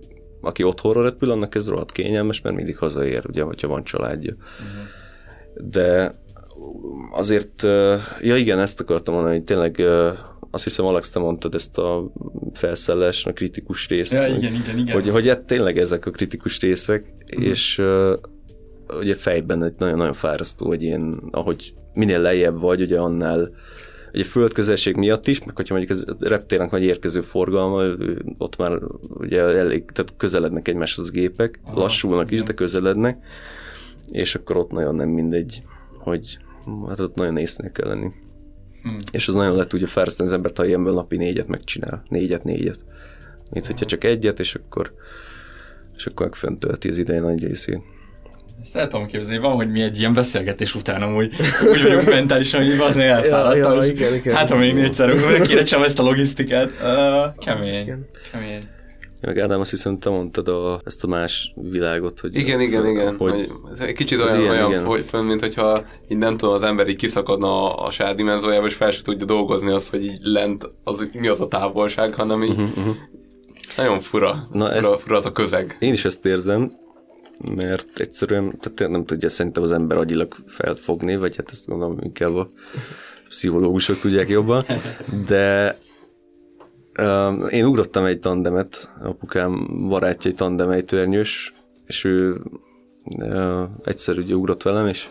aki 0.41 0.63
otthonra 0.63 1.04
repül, 1.04 1.32
annak 1.32 1.56
ez 1.56 1.69
rohadt 1.69 1.91
kényelmes, 1.91 2.41
mert 2.41 2.56
mindig 2.56 2.77
hazaér, 2.77 3.23
ugye, 3.27 3.43
hogyha 3.43 3.67
van 3.67 3.84
családja. 3.84 4.36
De 5.56 6.15
azért, 7.12 7.63
ja 8.21 8.36
igen, 8.38 8.60
ezt 8.60 8.82
akartam 8.82 9.13
mondani, 9.13 9.36
hogy 9.36 9.45
tényleg 9.45 9.84
azt 10.52 10.64
hiszem, 10.64 10.86
Alex, 10.86 11.12
te 11.12 11.20
mondtad 11.20 11.54
ezt 11.56 11.78
a 11.78 12.12
felszállás, 12.54 13.26
a 13.26 13.34
kritikus 13.34 13.88
részt. 13.88 14.12
Ja, 14.14 14.22
hogy- 14.28 14.38
igen, 14.38 14.54
igen, 14.54 14.78
igen. 14.78 14.94
hogy, 14.96 15.10
hogy 15.10 15.28
hát 15.28 15.42
tényleg 15.42 15.78
ezek 15.78 16.06
a 16.06 16.12
kritikus 16.12 16.60
részek, 16.60 17.14
Mhm. 17.36 17.42
és 17.44 17.78
uh, 17.78 18.14
ugye 19.00 19.16
fejben 19.16 19.64
egy 19.64 19.74
nagyon-nagyon 19.78 20.14
fárasztó, 20.14 20.68
hogy 20.68 20.84
ilyen, 20.84 21.24
ahogy 21.32 21.74
minél 21.94 22.20
lejjebb 22.20 22.60
vagy, 22.60 22.82
ugye 22.82 23.00
annál 23.00 23.52
ugye 24.14 24.24
földközelség 24.24 24.96
miatt 24.96 25.28
is, 25.28 25.44
meg 25.44 25.56
hogyha 25.56 25.76
mondjuk 25.76 25.98
az 25.98 26.16
reptérnek 26.20 26.72
nagy 26.72 26.84
érkező 26.84 27.22
forgalma, 27.22 27.96
ott 28.38 28.58
már 28.58 28.80
ugye 29.02 29.42
elég, 29.42 29.86
tehát 29.92 30.14
közelednek 30.18 30.68
egymáshoz 30.68 31.08
a 31.08 31.12
gépek, 31.12 31.60
Aha, 31.64 31.80
lassulnak 31.80 32.26
is, 32.28 32.32
igen. 32.34 32.46
de 32.46 32.54
közelednek, 32.54 33.18
és 34.12 34.36
akkor 34.36 34.58
ott 34.58 34.72
nagyon 34.72 34.96
nem 34.96 35.10
mindegy, 35.10 35.64
hogy 36.00 36.38
hát 36.88 37.00
ott 37.00 37.16
nagyon 37.16 37.38
észnél 37.38 37.72
kell 37.72 37.88
lenni. 37.88 38.08
Hmm. 38.84 38.98
És 39.12 39.28
az 39.28 39.36
nagyon 39.36 39.56
le 39.56 39.65
tudja 39.65 39.88
fárasztani 39.88 40.30
az 40.30 40.36
embert, 40.36 40.58
ha 40.58 40.65
ilyenből 40.65 40.94
napi 40.94 41.17
négyet 41.17 41.48
megcsinál. 41.48 42.04
Négyet, 42.10 42.44
négyet. 42.44 42.80
Mint 43.50 43.65
hogyha 43.65 43.86
csak 43.86 44.04
egyet, 44.04 44.39
és 44.39 44.56
akkor, 44.56 44.94
és 45.98 46.06
akkor 46.06 46.26
meg 46.26 46.36
föntölti 46.36 46.88
az 46.88 46.98
ideje 46.98 47.20
nagy 47.20 47.44
részét. 47.44 47.82
Ezt 48.62 48.76
el 48.76 48.88
tudom 48.88 49.06
képzelni, 49.06 49.41
van, 49.41 49.56
hogy 49.56 49.72
mi 49.72 49.82
egy 49.82 50.00
ilyen 50.00 50.13
beszélgetés 50.13 50.76
után 50.76 51.02
amúgy 51.02 51.34
úgy 51.72 51.82
vagyunk 51.82 52.08
mentálisan, 52.17 52.65
hogy 52.65 52.80
az 52.80 52.98
elfáradtam, 52.98 53.74
ja, 53.74 53.84
ja, 53.84 53.91
igen, 53.91 54.13
igen, 54.13 54.36
hát 54.36 54.50
ha 54.50 54.58
még 54.58 54.74
négyszer 54.74 55.15
kéne 55.41 55.84
ezt 55.84 56.00
a 56.00 56.04
logisztikát. 56.04 56.72
Uh, 56.82 57.46
kemény, 57.46 57.82
igen. 57.82 58.08
kemény. 58.32 58.62
Meg 59.22 59.40
Ádám, 59.40 59.60
azt 59.60 59.70
hiszem, 59.70 60.00
te 60.00 60.10
mondtad 60.10 60.48
a, 60.48 60.82
ezt 60.86 61.04
a 61.04 61.08
más 61.08 61.54
világot, 61.56 62.20
hogy... 62.20 62.38
Igen, 62.38 62.60
igen, 62.62 62.88
igen. 62.88 63.18
Hogy, 63.18 63.52
ez 63.72 63.80
egy 63.80 63.94
kicsit 63.94 64.20
olyan, 64.20 64.40
ilyen, 64.40 64.66
olyan 64.66 64.88
igen. 64.88 65.04
fönn, 65.04 65.26
mint 65.26 65.40
hogyha 65.40 65.86
így 66.08 66.18
nem 66.18 66.38
tudom, 66.38 66.54
az 66.54 66.64
ember 66.64 66.88
így 66.88 66.96
kiszakadna 66.96 67.76
a, 67.76 67.86
a 67.86 67.90
saját 67.90 68.16
dimenziójába, 68.16 68.66
és 68.66 68.74
fel 68.74 68.92
se 68.92 69.02
tudja 69.02 69.26
dolgozni 69.26 69.72
azt, 69.72 69.90
hogy 69.90 70.04
így 70.04 70.18
lent 70.22 70.72
az, 70.84 71.10
mi 71.14 71.28
az 71.28 71.42
a 71.42 71.48
távolság, 71.48 72.14
hanem 72.14 72.44
így 72.44 72.50
uh-huh, 72.50 72.78
uh-huh. 72.78 72.96
nagyon 73.78 74.00
fura, 74.00 74.48
Na 74.52 74.66
fura, 74.66 74.78
ezt, 74.78 75.00
fura 75.00 75.18
az 75.18 75.26
a 75.26 75.32
közeg. 75.32 75.78
Én 75.80 75.94
is 75.94 76.06
ezt 76.06 76.26
érzem, 76.26 76.72
mert 77.56 77.88
egyszerűen 78.00 78.60
tehát 78.60 78.92
nem 78.92 79.06
tudja 79.06 79.30
szerintem 79.30 79.64
az 79.64 79.72
ember 79.72 79.98
agyilag 79.98 80.36
felfogni, 80.48 81.16
vagy 81.16 81.36
hát 81.36 81.50
ezt 81.52 81.68
gondolom 81.68 81.98
inkább 82.02 82.36
a 82.36 82.50
pszichológusok 83.28 84.00
tudják 84.00 84.30
jobban, 84.30 84.66
de 85.28 85.78
én 87.50 87.66
ugrottam 87.66 88.06
egy 88.06 88.20
tandemet, 88.20 88.90
apukám 89.04 89.68
barátja 89.90 90.32
egy 90.32 90.38
tandem, 90.38 90.70
egy 90.70 90.94
és 91.86 92.04
ő 92.04 92.42
egyszer 93.84 94.18
ugye 94.18 94.34
ugrott 94.34 94.64
velem, 94.64 94.88
és 94.88 95.08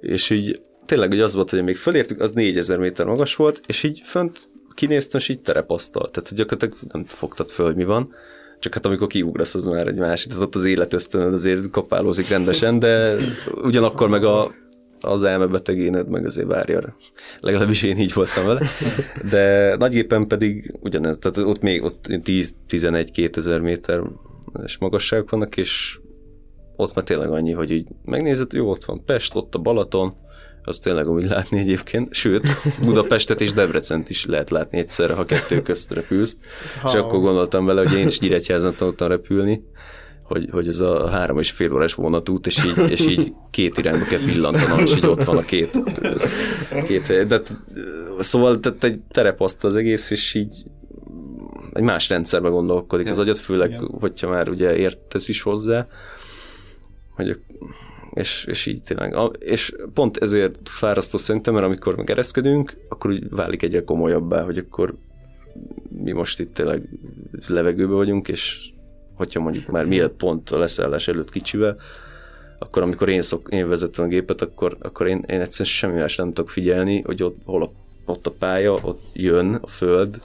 és 0.00 0.30
így 0.30 0.60
tényleg 0.84 1.08
hogy 1.08 1.20
az 1.20 1.34
volt, 1.34 1.50
hogy 1.50 1.62
még 1.62 1.76
fölértük, 1.76 2.20
az 2.20 2.32
4000 2.32 2.78
méter 2.78 3.06
magas 3.06 3.36
volt, 3.36 3.60
és 3.66 3.82
így 3.82 4.00
fönt 4.04 4.48
kinéztem, 4.74 5.20
és 5.20 5.28
így 5.28 5.40
terepasztal. 5.40 6.10
Tehát 6.10 6.34
gyakorlatilag 6.34 6.76
nem 6.92 7.04
fogtad 7.04 7.50
föl, 7.50 7.66
hogy 7.66 7.76
mi 7.76 7.84
van 7.84 8.14
csak 8.58 8.74
hát 8.74 8.86
amikor 8.86 9.06
kiugrasz, 9.06 9.54
az 9.54 9.64
már 9.64 9.86
egy 9.86 9.98
másik. 9.98 10.28
Tehát 10.28 10.44
ott 10.44 10.54
az 10.54 10.64
élet 10.64 10.92
ösztönöd 10.92 11.32
azért 11.32 11.70
kapálózik 11.70 12.28
rendesen, 12.28 12.78
de 12.78 13.14
ugyanakkor 13.62 14.08
meg 14.08 14.24
a, 14.24 14.54
az 15.00 15.22
elmebetegéned 15.22 16.08
meg 16.08 16.26
azért 16.26 16.46
várja. 16.46 16.96
Legalábbis 17.40 17.82
én 17.82 17.98
így 17.98 18.12
voltam 18.12 18.46
vele. 18.46 18.66
De 19.30 19.76
nagygépen 19.76 20.26
pedig 20.26 20.74
ugyanez, 20.80 21.18
tehát 21.18 21.36
ott 21.36 21.60
még 21.60 21.82
ott 21.82 22.04
10-11-2000 22.08 23.62
méteres 23.62 24.78
magasságok 24.80 25.30
vannak, 25.30 25.56
és 25.56 25.98
ott 26.76 26.94
már 26.94 27.04
tényleg 27.04 27.30
annyi, 27.30 27.52
hogy 27.52 27.70
így 27.70 27.88
megnézed, 28.04 28.52
jó, 28.52 28.70
ott 28.70 28.84
van 28.84 29.04
Pest, 29.04 29.34
ott 29.34 29.54
a 29.54 29.58
Balaton, 29.58 30.14
azt 30.64 30.82
tényleg 30.82 31.08
úgy 31.10 31.28
látni 31.28 31.58
egyébként. 31.58 32.14
Sőt, 32.14 32.48
Budapestet 32.84 33.40
és 33.40 33.52
Debrecent 33.52 34.10
is 34.10 34.26
lehet 34.26 34.50
látni 34.50 34.78
egyszerre, 34.78 35.14
ha 35.14 35.24
kettő 35.24 35.62
közt 35.62 35.92
repülsz. 35.92 36.36
Ha. 36.80 36.88
És 36.88 36.94
akkor 36.94 37.20
gondoltam 37.20 37.64
vele, 37.64 37.88
hogy 37.88 37.98
én 37.98 38.06
is 38.06 38.20
Nyíregyházan 38.20 38.74
tanultam 38.74 39.08
repülni, 39.08 39.62
hogy, 40.26 40.48
hogy 40.50 40.68
ez 40.68 40.80
a 40.80 41.08
három 41.08 41.38
és 41.38 41.50
fél 41.50 41.72
órás 41.72 41.94
vonatút, 41.94 42.46
és 42.46 42.64
így, 42.64 42.90
és 42.90 43.00
így 43.00 43.32
két 43.50 43.78
irányba 43.78 44.04
kell 44.04 44.20
pillantanom, 44.24 44.78
és 44.78 44.96
így 44.96 45.06
ott 45.06 45.24
van 45.24 45.36
a 45.36 45.42
két, 45.42 45.78
két 46.86 47.06
hely. 47.06 47.24
De, 47.24 47.40
szóval 48.18 48.60
tehát 48.60 48.84
egy 48.84 49.00
terepasztal 49.10 49.70
az 49.70 49.76
egész, 49.76 50.10
és 50.10 50.34
így 50.34 50.64
egy 51.72 51.82
más 51.82 52.08
rendszerbe 52.08 52.48
gondolkodik 52.48 53.08
az 53.08 53.18
agyat, 53.18 53.38
főleg, 53.38 53.80
hogyha 54.00 54.28
már 54.28 54.48
ugye 54.48 54.76
értesz 54.76 55.28
is 55.28 55.42
hozzá, 55.42 55.86
hogy 57.14 57.38
és, 58.12 58.44
és 58.48 58.66
így 58.66 58.82
tényleg. 58.82 59.16
És 59.38 59.74
pont 59.94 60.16
ezért 60.16 60.68
fárasztó 60.68 61.18
szerintem, 61.18 61.54
mert 61.54 61.66
amikor 61.66 61.96
meg 61.96 62.10
ereszkedünk, 62.10 62.76
akkor 62.88 63.10
úgy 63.10 63.28
válik 63.30 63.62
egyre 63.62 63.84
komolyabbá, 63.84 64.42
hogy 64.42 64.58
akkor 64.58 64.94
mi 65.88 66.12
most 66.12 66.40
itt 66.40 66.54
tényleg 66.54 66.88
levegőbe 67.46 67.94
vagyunk, 67.94 68.28
és 68.28 68.70
hogyha 69.16 69.40
mondjuk 69.40 69.66
már 69.66 69.84
miért 69.84 70.12
pont 70.12 70.50
a 70.50 70.58
leszállás 70.58 71.08
előtt 71.08 71.30
kicsivel, 71.30 71.76
akkor 72.58 72.82
amikor 72.82 73.08
én, 73.08 73.22
szok, 73.22 73.48
én 73.50 73.68
vezetem 73.68 74.04
a 74.04 74.08
gépet, 74.08 74.42
akkor, 74.42 74.76
akkor 74.80 75.06
én, 75.06 75.24
én 75.26 75.40
egyszerűen 75.40 75.74
semmi 75.74 75.98
más 75.98 76.16
nem 76.16 76.32
tudok 76.32 76.50
figyelni, 76.50 77.00
hogy 77.00 77.22
ott, 77.22 77.36
hol 77.44 77.62
a, 77.62 77.70
ott 78.04 78.26
a 78.26 78.30
pálya, 78.30 78.72
ott 78.72 79.02
jön 79.12 79.54
a 79.54 79.66
föld, 79.66 80.20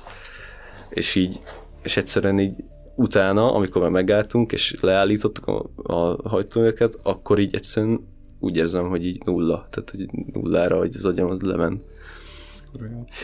és 0.89 1.15
így, 1.15 1.39
és 1.83 1.97
egyszerűen 1.97 2.39
így 2.39 2.53
utána, 2.95 3.53
amikor 3.53 3.81
már 3.81 3.91
megálltunk, 3.91 4.51
és 4.51 4.75
leállítottak 4.81 5.47
a, 5.47 5.65
a 5.75 6.29
hajtóműveket, 6.29 6.95
akkor 7.03 7.39
így 7.39 7.55
egyszerűen 7.55 8.07
úgy 8.39 8.55
érzem, 8.55 8.89
hogy 8.89 9.05
így 9.05 9.21
nulla, 9.25 9.67
tehát 9.69 9.89
hogy 9.89 10.09
nullára, 10.33 10.77
hogy 10.77 10.91
az 10.95 11.05
agyam 11.05 11.29
az 11.29 11.41
lemen. 11.41 11.81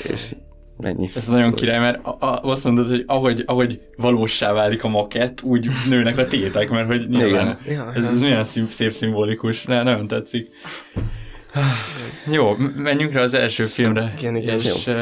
És 0.10 0.36
ennyi. 0.80 1.10
Ez 1.16 1.28
nagyon 1.28 1.54
király, 1.54 1.80
mert 1.80 2.06
a, 2.06 2.18
a, 2.20 2.40
azt 2.42 2.64
mondod, 2.64 2.90
hogy 2.90 3.04
ahogy, 3.08 3.44
ahogy 3.46 3.80
valósá 3.98 4.54
válik 4.54 4.84
a 4.84 4.88
makett, 4.88 5.42
úgy 5.42 5.70
nőnek 5.90 6.18
a 6.18 6.28
tétek, 6.28 6.70
mert 6.70 6.88
hogy 6.88 7.10
nyilván 7.10 7.60
Igen. 7.66 7.92
ez, 7.94 8.04
ez 8.04 8.22
milyen 8.22 8.44
szín, 8.44 8.68
szép 8.70 8.92
szimbolikus, 8.92 9.66
ne, 9.66 9.84
nagyon 9.84 10.08
tetszik. 10.08 10.50
Jó, 12.32 12.56
menjünk 12.76 13.14
rá 13.14 13.22
az 13.22 13.34
első 13.34 13.64
filmre. 13.66 14.14
Igen, 14.18 14.36
igen. 14.36 14.56
És, 14.56 14.86
jó. 14.86 14.94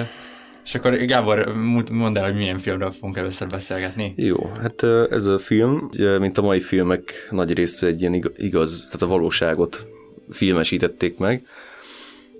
És 0.65 0.75
akkor 0.75 0.95
Gábor, 0.95 1.55
mondd 1.91 2.17
el, 2.17 2.23
hogy 2.23 2.35
milyen 2.35 2.57
filmről 2.57 2.91
fogunk 2.91 3.17
először 3.17 3.47
beszélgetni. 3.47 4.13
Jó, 4.15 4.51
hát 4.61 4.83
ez 5.11 5.25
a 5.25 5.39
film, 5.39 5.89
mint 6.19 6.37
a 6.37 6.41
mai 6.41 6.59
filmek 6.59 7.27
nagy 7.31 7.53
része 7.53 7.87
egy 7.87 8.01
ilyen 8.01 8.31
igaz, 8.37 8.83
tehát 8.85 9.01
a 9.01 9.07
valóságot 9.07 9.87
filmesítették 10.29 11.17
meg, 11.17 11.45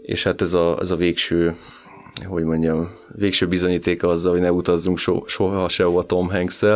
és 0.02 0.24
hát 0.24 0.42
ez 0.42 0.54
a, 0.54 0.78
ez 0.80 0.92
a 0.92 0.96
végső, 0.96 1.56
hogy 2.24 2.44
mondjam, 2.44 2.90
végső 3.16 3.48
bizonyítéka 3.48 4.08
azzal, 4.08 4.32
hogy 4.32 4.42
ne 4.42 4.52
utazzunk 4.52 4.98
so, 4.98 5.24
soha 5.28 5.70
sehova 5.70 6.06
Tom 6.06 6.30
hanks 6.30 6.62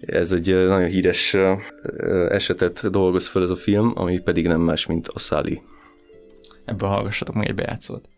Ez 0.00 0.32
egy 0.32 0.54
nagyon 0.54 0.88
híres 0.88 1.36
esetet 2.28 2.90
dolgoz 2.90 3.28
fel 3.28 3.42
ez 3.42 3.50
a 3.50 3.56
film, 3.56 3.92
ami 3.94 4.18
pedig 4.18 4.46
nem 4.46 4.60
más, 4.60 4.86
mint 4.86 5.08
a 5.08 5.18
Sally. 5.18 5.62
Ebből 6.64 6.88
hallgassatok 6.88 7.34
meg 7.34 7.48
egy 7.48 7.54
bejátszót. 7.54 8.08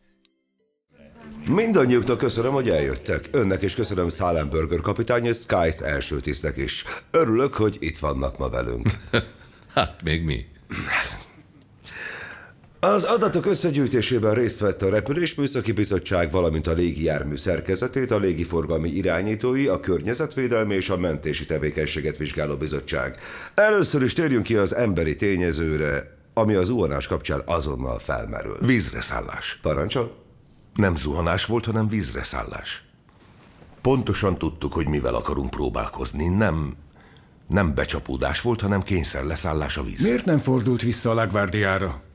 Mindannyiuknak 1.47 2.19
köszönöm, 2.19 2.53
hogy 2.53 2.69
eljöttek. 2.69 3.29
Önnek 3.33 3.63
is 3.63 3.75
köszönöm 3.75 4.09
Burger 4.51 4.81
kapitány 4.81 5.27
és 5.27 5.37
Skies 5.37 5.79
első 5.79 6.21
tisztek 6.21 6.57
is. 6.57 6.85
Örülök, 7.11 7.55
hogy 7.55 7.77
itt 7.79 7.99
vannak 7.99 8.39
ma 8.39 8.49
velünk. 8.49 8.89
hát, 9.75 10.03
még 10.03 10.25
mi? 10.25 10.45
Az 12.83 13.05
adatok 13.05 13.47
összegyűjtésében 13.47 14.35
részt 14.35 14.61
vett 14.61 14.83
a 14.83 14.91
Repülésműszaki 14.91 15.73
Bizottság, 15.73 16.31
valamint 16.31 16.67
a 16.67 16.73
légijármű 16.73 17.37
szerkezetét, 17.37 18.11
a 18.11 18.19
légiforgalmi 18.19 18.89
irányítói, 18.89 19.67
a 19.67 19.81
környezetvédelmi 19.81 20.75
és 20.75 20.89
a 20.89 20.97
mentési 20.97 21.47
tevékenységet 21.47 22.17
vizsgáló 22.17 22.57
bizottság. 22.57 23.19
Először 23.55 24.03
is 24.03 24.13
térjünk 24.13 24.43
ki 24.43 24.57
az 24.57 24.75
emberi 24.75 25.17
tényezőre, 25.17 26.17
ami 26.35 26.55
az 26.55 26.67
zuhanás 26.67 27.07
kapcsán 27.07 27.43
azonnal 27.47 27.99
felmerül. 27.99 28.57
Vízre 28.61 29.01
szállás. 29.01 29.59
Parancsol? 29.63 30.15
Nem 30.75 30.97
zuhanás 30.97 31.45
volt, 31.45 31.65
hanem 31.65 31.89
vízre 31.89 32.23
szállás. 32.25 32.85
Pontosan 33.83 34.39
tudtuk, 34.39 34.73
hogy 34.73 34.87
mivel 34.87 35.15
akarunk 35.15 35.51
próbálkozni. 35.51 36.29
Nem, 36.29 36.75
nem 37.49 37.75
becsapódás 37.75 38.41
volt, 38.41 38.61
hanem 38.61 38.83
kényszer 38.83 39.25
leszállás 39.25 39.77
a 39.77 39.83
vízre. 39.83 40.09
Miért 40.09 40.25
nem 40.25 40.39
fordult 40.39 40.83
vissza 40.83 41.11
a 41.11 41.15
Lagvárdiára? 41.15 42.09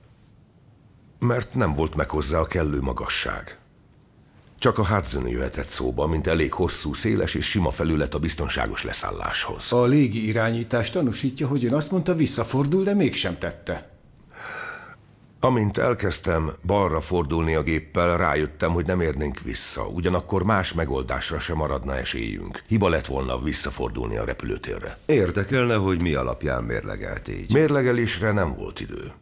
Mert 1.25 1.55
nem 1.55 1.73
volt 1.73 1.95
meg 1.95 2.09
hozzá 2.09 2.39
a 2.39 2.45
kellő 2.45 2.81
magasság. 2.81 3.57
Csak 4.59 4.77
a 4.77 4.85
Hudson 4.85 5.27
jöhetett 5.27 5.67
szóba, 5.67 6.07
mint 6.07 6.27
elég 6.27 6.53
hosszú, 6.53 6.93
széles 6.93 7.33
és 7.33 7.45
sima 7.45 7.71
felület 7.71 8.13
a 8.13 8.19
biztonságos 8.19 8.83
leszálláshoz. 8.83 9.73
A 9.73 9.85
légi 9.85 10.27
irányítás 10.27 10.89
tanúsítja, 10.89 11.47
hogy 11.47 11.65
ön 11.65 11.73
azt 11.73 11.91
mondta 11.91 12.15
visszafordul, 12.15 12.83
de 12.83 12.93
mégsem 12.93 13.37
tette. 13.37 13.89
Amint 15.39 15.77
elkezdtem 15.77 16.51
balra 16.65 17.01
fordulni 17.01 17.55
a 17.55 17.63
géppel, 17.63 18.17
rájöttem, 18.17 18.71
hogy 18.71 18.85
nem 18.85 19.01
érnénk 19.01 19.39
vissza, 19.39 19.87
ugyanakkor 19.87 20.43
más 20.43 20.73
megoldásra 20.73 21.39
sem 21.39 21.57
maradna 21.57 21.95
esélyünk. 21.95 22.63
Hiba 22.67 22.89
lett 22.89 23.05
volna 23.05 23.41
visszafordulni 23.41 24.17
a 24.17 24.25
repülőtérre. 24.25 24.97
Érdekelne, 25.05 25.75
hogy 25.75 26.01
mi 26.01 26.13
alapján 26.13 26.63
mérlegelt 26.63 27.27
így. 27.27 27.53
Mérlegelésre 27.53 28.31
nem 28.31 28.55
volt 28.55 28.79
idő. 28.79 29.13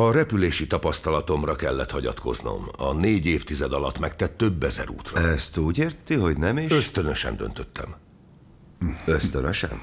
A 0.00 0.12
repülési 0.12 0.66
tapasztalatomra 0.66 1.56
kellett 1.56 1.90
hagyatkoznom. 1.90 2.68
A 2.76 2.92
négy 2.92 3.26
évtized 3.26 3.72
alatt 3.72 3.98
megtett 3.98 4.36
több 4.36 4.62
ezer 4.62 4.90
útra. 4.90 5.20
Ezt 5.20 5.56
úgy 5.56 5.78
érti, 5.78 6.14
hogy 6.14 6.38
nem 6.38 6.58
is? 6.58 6.70
Ösztönösen 6.70 7.36
döntöttem. 7.36 7.94
Ösztönösen? 9.06 9.80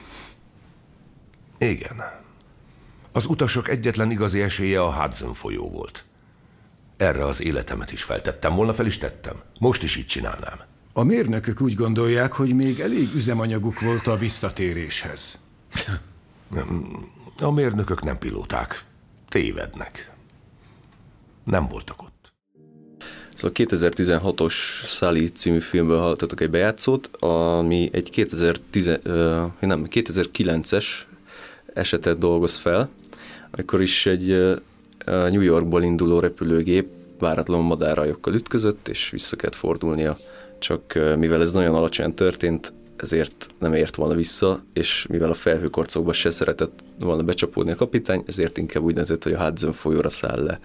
Igen. 1.57 2.03
Az 3.11 3.25
utasok 3.25 3.69
egyetlen 3.69 4.11
igazi 4.11 4.41
esélye 4.41 4.81
a 4.81 4.93
Hudson 4.93 5.33
folyó 5.33 5.69
volt. 5.69 6.05
Erre 6.97 7.25
az 7.25 7.41
életemet 7.41 7.91
is 7.91 8.03
feltettem 8.03 8.55
volna, 8.55 8.73
fel 8.73 8.85
is 8.85 8.97
tettem. 8.97 9.35
Most 9.59 9.83
is 9.83 9.95
így 9.95 10.05
csinálnám. 10.05 10.59
A 10.93 11.03
mérnökök 11.03 11.61
úgy 11.61 11.75
gondolják, 11.75 12.33
hogy 12.33 12.55
még 12.55 12.79
elég 12.79 13.13
üzemanyaguk 13.15 13.79
volt 13.79 14.07
a 14.07 14.17
visszatéréshez. 14.17 15.39
A 17.39 17.51
mérnökök 17.51 18.03
nem 18.03 18.17
pilóták. 18.17 18.85
Tévednek. 19.29 20.11
Nem 21.43 21.67
voltak 21.67 22.01
ott. 22.01 22.33
Szóval 23.33 23.51
2016-os 23.53 24.53
Sally 24.85 25.25
című 25.25 25.59
filmből 25.59 25.99
hallottatok 25.99 26.41
egy 26.41 26.49
bejátszót, 26.49 27.09
ami 27.19 27.89
egy 27.93 28.09
2010, 28.09 28.85
nem, 29.59 29.87
2009-es 29.89 30.85
esetet 31.73 32.17
dolgoz 32.17 32.55
fel, 32.55 32.89
amikor 33.51 33.81
is 33.81 34.05
egy 34.05 34.27
New 35.05 35.41
Yorkból 35.41 35.83
induló 35.83 36.19
repülőgép 36.19 36.87
váratlan 37.19 37.61
madárajokkal 37.61 38.33
ütközött, 38.33 38.87
és 38.87 39.09
vissza 39.09 39.35
kellett 39.35 39.55
fordulnia. 39.55 40.17
Csak 40.59 40.93
mivel 41.17 41.41
ez 41.41 41.53
nagyon 41.53 41.75
alacsonyan 41.75 42.15
történt, 42.15 42.73
ezért 42.97 43.47
nem 43.59 43.73
ért 43.73 43.95
volna 43.95 44.15
vissza, 44.15 44.63
és 44.73 45.05
mivel 45.09 45.29
a 45.29 45.33
felhőkorcokba 45.33 46.13
se 46.13 46.29
szeretett 46.29 46.83
volna 46.99 47.23
becsapódni 47.23 47.71
a 47.71 47.75
kapitány, 47.75 48.23
ezért 48.27 48.57
inkább 48.57 48.83
úgy 48.83 48.93
döntött, 48.93 49.23
hogy 49.23 49.33
a 49.33 49.43
Hudson 49.43 49.71
folyóra 49.71 50.09
száll 50.09 50.43
le. 50.43 50.59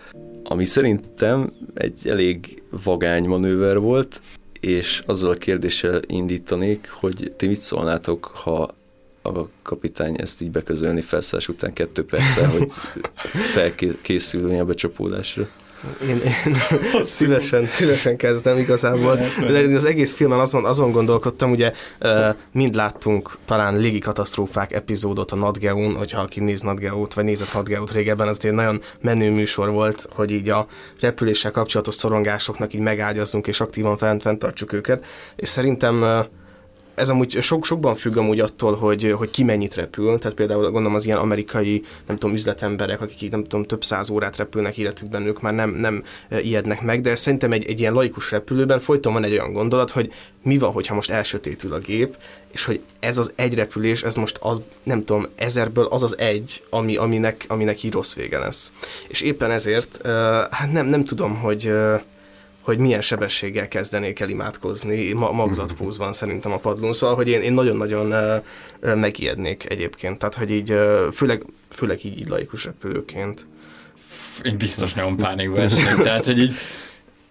Ami 0.44 0.64
szerintem 0.64 1.52
egy 1.74 2.08
elég 2.08 2.62
vagány 2.70 3.24
manőver 3.24 3.78
volt, 3.78 4.20
és 4.60 5.02
azzal 5.06 5.30
a 5.30 5.34
kérdéssel 5.34 6.00
indítanék, 6.06 6.88
hogy 6.90 7.32
ti 7.36 7.46
mit 7.46 7.60
szólnátok, 7.60 8.24
ha 8.24 8.74
a 9.22 9.48
kapitány 9.62 10.14
ezt 10.20 10.40
így 10.40 10.50
beközölni 10.50 11.00
felszállás 11.00 11.48
után 11.48 11.72
kettő 11.72 12.04
perccel, 12.04 12.50
hogy 12.50 12.70
felkészülni 13.54 14.58
a 14.58 14.64
becsapódásra. 14.64 15.48
Én, 16.08 16.20
én 16.24 16.56
szívesen, 17.04 17.66
szívesen 17.66 18.16
kezdem 18.16 18.58
igazából. 18.58 19.18
De 19.38 19.74
az 19.74 19.84
egész 19.84 20.14
filmen 20.14 20.38
azon, 20.38 20.64
azon 20.64 20.90
gondolkodtam, 20.90 21.50
ugye 21.50 21.72
mind 22.52 22.74
láttunk 22.74 23.38
talán 23.44 23.76
légi 23.76 23.98
katasztrófák 23.98 24.72
epizódot 24.72 25.30
a 25.30 25.36
NatGeo-n, 25.36 25.94
hogyha 25.94 26.20
aki 26.20 26.40
néz 26.40 26.60
NatGeo-t, 26.60 27.14
vagy 27.14 27.24
nézett 27.24 27.54
NatGeo-t 27.54 27.92
régebben, 27.92 28.28
az 28.28 28.44
egy 28.44 28.52
nagyon 28.52 28.80
menő 29.00 29.30
műsor 29.30 29.70
volt, 29.70 30.08
hogy 30.14 30.30
így 30.30 30.48
a 30.48 30.66
repüléssel 31.00 31.50
kapcsolatos 31.50 31.94
szorongásoknak 31.94 32.74
így 32.74 32.80
megágyazzunk 32.80 33.46
és 33.46 33.60
aktívan 33.60 33.96
fent, 33.96 34.22
fenntartsuk 34.22 34.72
őket. 34.72 35.04
És 35.36 35.48
szerintem 35.48 36.24
ez 36.94 37.08
amúgy 37.08 37.40
sok, 37.40 37.64
sokban 37.64 37.94
függ 37.94 38.16
amúgy 38.16 38.40
attól, 38.40 38.74
hogy, 38.74 39.14
hogy 39.16 39.30
ki 39.30 39.44
mennyit 39.44 39.74
repül, 39.74 40.18
tehát 40.18 40.36
például 40.36 40.62
gondolom 40.62 40.94
az 40.94 41.04
ilyen 41.04 41.18
amerikai, 41.18 41.82
nem 42.06 42.18
tudom, 42.18 42.34
üzletemberek, 42.34 43.00
akik 43.00 43.30
nem 43.30 43.42
tudom, 43.42 43.64
több 43.64 43.84
száz 43.84 44.10
órát 44.10 44.36
repülnek 44.36 44.78
életükben, 44.78 45.26
ők 45.26 45.40
már 45.40 45.54
nem, 45.54 45.70
nem 45.70 46.02
ijednek 46.42 46.82
meg, 46.82 47.00
de 47.00 47.14
szerintem 47.14 47.52
egy, 47.52 47.64
egy 47.64 47.80
ilyen 47.80 47.92
laikus 47.92 48.30
repülőben 48.30 48.80
folyton 48.80 49.12
van 49.12 49.24
egy 49.24 49.32
olyan 49.32 49.52
gondolat, 49.52 49.90
hogy 49.90 50.12
mi 50.42 50.58
van, 50.58 50.72
hogyha 50.72 50.94
most 50.94 51.10
elsötétül 51.10 51.72
a 51.72 51.78
gép, 51.78 52.16
és 52.52 52.64
hogy 52.64 52.80
ez 53.00 53.18
az 53.18 53.32
egy 53.36 53.54
repülés, 53.54 54.02
ez 54.02 54.14
most 54.14 54.38
az, 54.40 54.60
nem 54.82 55.04
tudom, 55.04 55.26
ezerből 55.34 55.84
az 55.84 56.02
az 56.02 56.18
egy, 56.18 56.62
ami, 56.70 56.96
aminek, 56.96 57.44
aminek 57.48 57.82
így 57.82 57.92
rossz 57.92 58.14
vége 58.14 58.38
lesz. 58.38 58.72
És 59.08 59.20
éppen 59.20 59.50
ezért, 59.50 59.98
uh, 60.04 60.10
hát 60.50 60.72
nem, 60.72 60.86
nem 60.86 61.04
tudom, 61.04 61.36
hogy 61.36 61.66
uh, 61.66 62.00
hogy 62.62 62.78
milyen 62.78 63.00
sebességgel 63.00 63.68
kezdenék 63.68 64.20
el 64.20 64.28
imádkozni 64.28 65.12
ma- 65.12 65.32
magzatpózban 65.32 66.12
szerintem 66.12 66.52
a 66.52 66.58
padlón. 66.58 66.92
Szóval, 66.92 67.16
hogy 67.16 67.28
én, 67.28 67.40
én 67.40 67.52
nagyon-nagyon 67.52 68.12
uh, 68.12 68.94
megijednék 68.94 69.70
egyébként. 69.70 70.18
Tehát, 70.18 70.34
hogy 70.34 70.50
így 70.50 70.72
uh, 70.72 71.12
főleg, 71.12 71.44
főleg 71.70 72.04
így, 72.04 72.18
így 72.18 72.28
laikus 72.28 72.64
repülőként. 72.64 73.46
Én 74.42 74.56
biztos 74.56 74.92
nagyon 74.92 75.16
pánikba 75.16 75.58
esnék. 75.58 75.94
Tehát, 75.94 76.24
hogy 76.24 76.38
így 76.38 76.54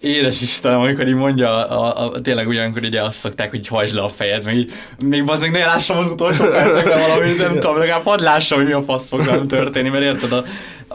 Édes 0.02 0.42
Istenem, 0.42 0.80
amikor 0.80 1.08
így 1.08 1.14
mondja, 1.14 1.68
a, 1.68 2.06
a, 2.06 2.22
tényleg 2.22 2.48
ugyanankor 2.48 2.84
ugye 2.84 3.02
azt 3.02 3.20
szokták, 3.20 3.50
hogy 3.50 3.68
hajtsd 3.68 3.96
le 3.96 4.02
a 4.02 4.10
fejed, 4.10 4.44
meg 4.44 4.56
így, 4.56 4.72
még 5.06 5.24
az 5.28 5.42
még 5.42 5.52
ne 5.52 5.66
lássam 5.66 5.98
az 5.98 6.08
utolsó 6.08 6.46
percekben 6.46 7.00
valami, 7.00 7.32
nem 7.32 7.54
tudom, 7.54 7.78
legalább 7.78 8.04
hadd 8.04 8.22
lássam, 8.22 8.58
hogy 8.58 8.68
mi 8.68 8.74
a 8.74 8.84
fasz 8.84 9.08
fog 9.08 9.46
történni, 9.48 9.90
mert 9.90 10.04
érted, 10.04 10.32
a, 10.32 10.44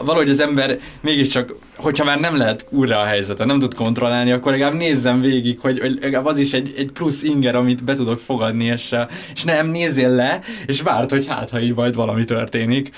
valahogy 0.05 0.29
az 0.29 0.39
ember 0.39 0.79
mégiscsak, 1.01 1.55
hogyha 1.75 2.05
már 2.05 2.19
nem 2.19 2.37
lehet 2.37 2.65
újra 2.69 2.99
a 2.99 3.05
helyzetet, 3.05 3.47
nem 3.47 3.59
tud 3.59 3.73
kontrollálni, 3.73 4.31
akkor 4.31 4.51
legalább 4.51 4.73
nézzem 4.73 5.21
végig, 5.21 5.59
hogy, 5.59 5.79
hogy 5.79 5.97
legalább 6.01 6.25
az 6.25 6.39
is 6.39 6.53
egy, 6.53 6.73
egy 6.77 6.91
plusz 6.91 7.23
inger, 7.23 7.55
amit 7.55 7.83
be 7.83 7.93
tudok 7.93 8.19
fogadni, 8.19 8.63
és, 8.63 8.95
és 9.33 9.43
nem 9.43 9.67
nézzél 9.67 10.09
le, 10.09 10.39
és 10.65 10.81
várt, 10.81 11.09
hogy 11.09 11.25
hát, 11.25 11.49
ha 11.49 11.59
így 11.59 11.75
majd 11.75 11.95
valami 11.95 12.23
történik. 12.23 12.89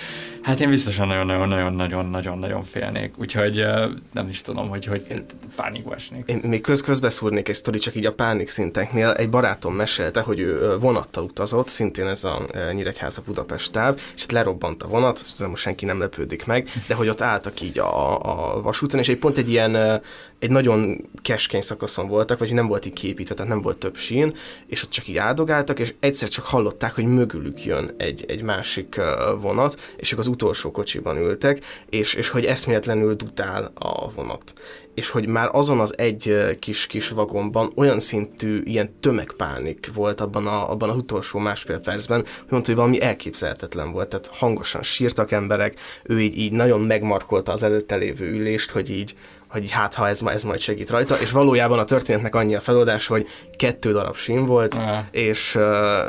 Hát 0.41 0.59
én 0.59 0.69
biztosan 0.69 1.07
nagyon-nagyon-nagyon-nagyon-nagyon 1.07 2.63
félnék, 2.63 3.13
úgyhogy 3.17 3.65
nem 4.13 4.27
is 4.29 4.41
tudom, 4.41 4.69
hogy, 4.69 4.85
hogy 4.85 5.23
pánikba 5.55 5.95
esnék. 5.95 6.23
Én 6.25 6.41
még 6.43 6.61
köz 6.61 6.81
közbeszúrnék 6.81 7.49
egy 7.49 7.55
sztori, 7.55 7.77
csak 7.77 7.95
így 7.95 8.05
a 8.05 8.13
pánik 8.13 8.49
szinteknél. 8.49 9.09
Egy 9.09 9.29
barátom 9.29 9.75
mesélte, 9.75 10.21
hogy 10.21 10.39
ő 10.39 10.77
vonattal 10.77 11.23
utazott, 11.23 11.67
szintén 11.67 12.07
ez 12.07 12.23
a 12.23 12.45
Nyíregyháza 12.73 13.21
Budapest 13.25 13.71
táv, 13.71 13.99
és 14.15 14.23
itt 14.23 14.31
lerobbant 14.31 14.83
a 14.83 14.87
vonat, 14.87 15.21
most 15.49 15.61
senki 15.61 15.85
nem 15.85 15.99
lepődik 15.99 16.45
meg, 16.45 16.67
de 16.89 16.95
hogy 16.95 17.09
ott 17.09 17.21
álltak 17.21 17.61
így 17.61 17.79
a, 17.79 18.19
a 18.55 18.61
vasúton, 18.61 18.99
és 18.99 19.09
egy 19.09 19.17
pont 19.17 19.37
egy 19.37 19.49
ilyen, 19.49 20.01
egy 20.39 20.49
nagyon 20.49 21.09
keskeny 21.21 21.61
szakaszon 21.61 22.07
voltak, 22.07 22.39
vagy 22.39 22.53
nem 22.53 22.67
volt 22.67 22.85
így 22.85 22.93
képítve, 22.93 23.35
tehát 23.35 23.51
nem 23.51 23.61
volt 23.61 23.77
több 23.77 23.95
sín, 23.95 24.35
és 24.67 24.83
ott 24.83 24.89
csak 24.89 25.07
így 25.07 25.17
áldogáltak, 25.17 25.79
és 25.79 25.93
egyszer 25.99 26.29
csak 26.29 26.45
hallották, 26.45 26.95
hogy 26.95 27.05
mögülük 27.05 27.65
jön 27.65 27.93
egy, 27.97 28.25
egy 28.27 28.41
másik 28.41 29.01
vonat, 29.41 29.79
és 29.97 30.11
ők 30.11 30.19
az 30.19 30.27
utolsó 30.27 30.71
kocsiban 30.71 31.17
ültek, 31.17 31.63
és, 31.89 32.13
és 32.13 32.29
hogy 32.29 32.45
eszméletlenül 32.45 33.15
dutál 33.15 33.71
a 33.73 34.11
vonat. 34.11 34.53
És 34.99 35.09
hogy 35.09 35.27
már 35.27 35.49
azon 35.51 35.79
az 35.79 35.97
egy 35.97 36.55
kis-kis 36.59 37.09
vagonban 37.09 37.71
olyan 37.75 37.99
szintű 37.99 38.61
ilyen 38.63 38.99
tömegpánik 38.99 39.91
volt 39.93 40.21
abban, 40.21 40.47
a, 40.47 40.71
abban 40.71 40.89
az 40.89 40.95
utolsó 40.95 41.39
másfél 41.39 41.79
percben, 41.79 42.19
hogy 42.19 42.49
mondta, 42.49 42.69
hogy 42.69 42.79
valami 42.79 43.01
elképzelhetetlen 43.01 43.91
volt. 43.91 44.09
Tehát 44.09 44.27
hangosan 44.27 44.83
sírtak 44.83 45.31
emberek, 45.31 45.79
ő 46.03 46.21
így, 46.21 46.37
így 46.37 46.51
nagyon 46.51 46.81
megmarkolta 46.81 47.51
az 47.51 47.63
előtte 47.63 47.95
lévő 47.95 48.31
ülést, 48.31 48.71
hogy 48.71 48.89
így, 48.89 49.15
hogy 49.49 49.71
hát 49.71 49.93
ha 49.93 50.07
ez, 50.07 50.21
ez 50.25 50.43
majd 50.43 50.59
segít 50.59 50.89
rajta, 50.89 51.15
és 51.21 51.31
valójában 51.31 51.79
a 51.79 51.83
történetnek 51.83 52.35
annyi 52.35 52.55
a 52.55 52.59
feloldás, 52.59 53.07
hogy 53.07 53.27
kettő 53.55 53.91
darab 53.91 54.15
sín 54.15 54.45
volt, 54.45 54.73
uh. 54.73 54.81
és, 55.11 55.57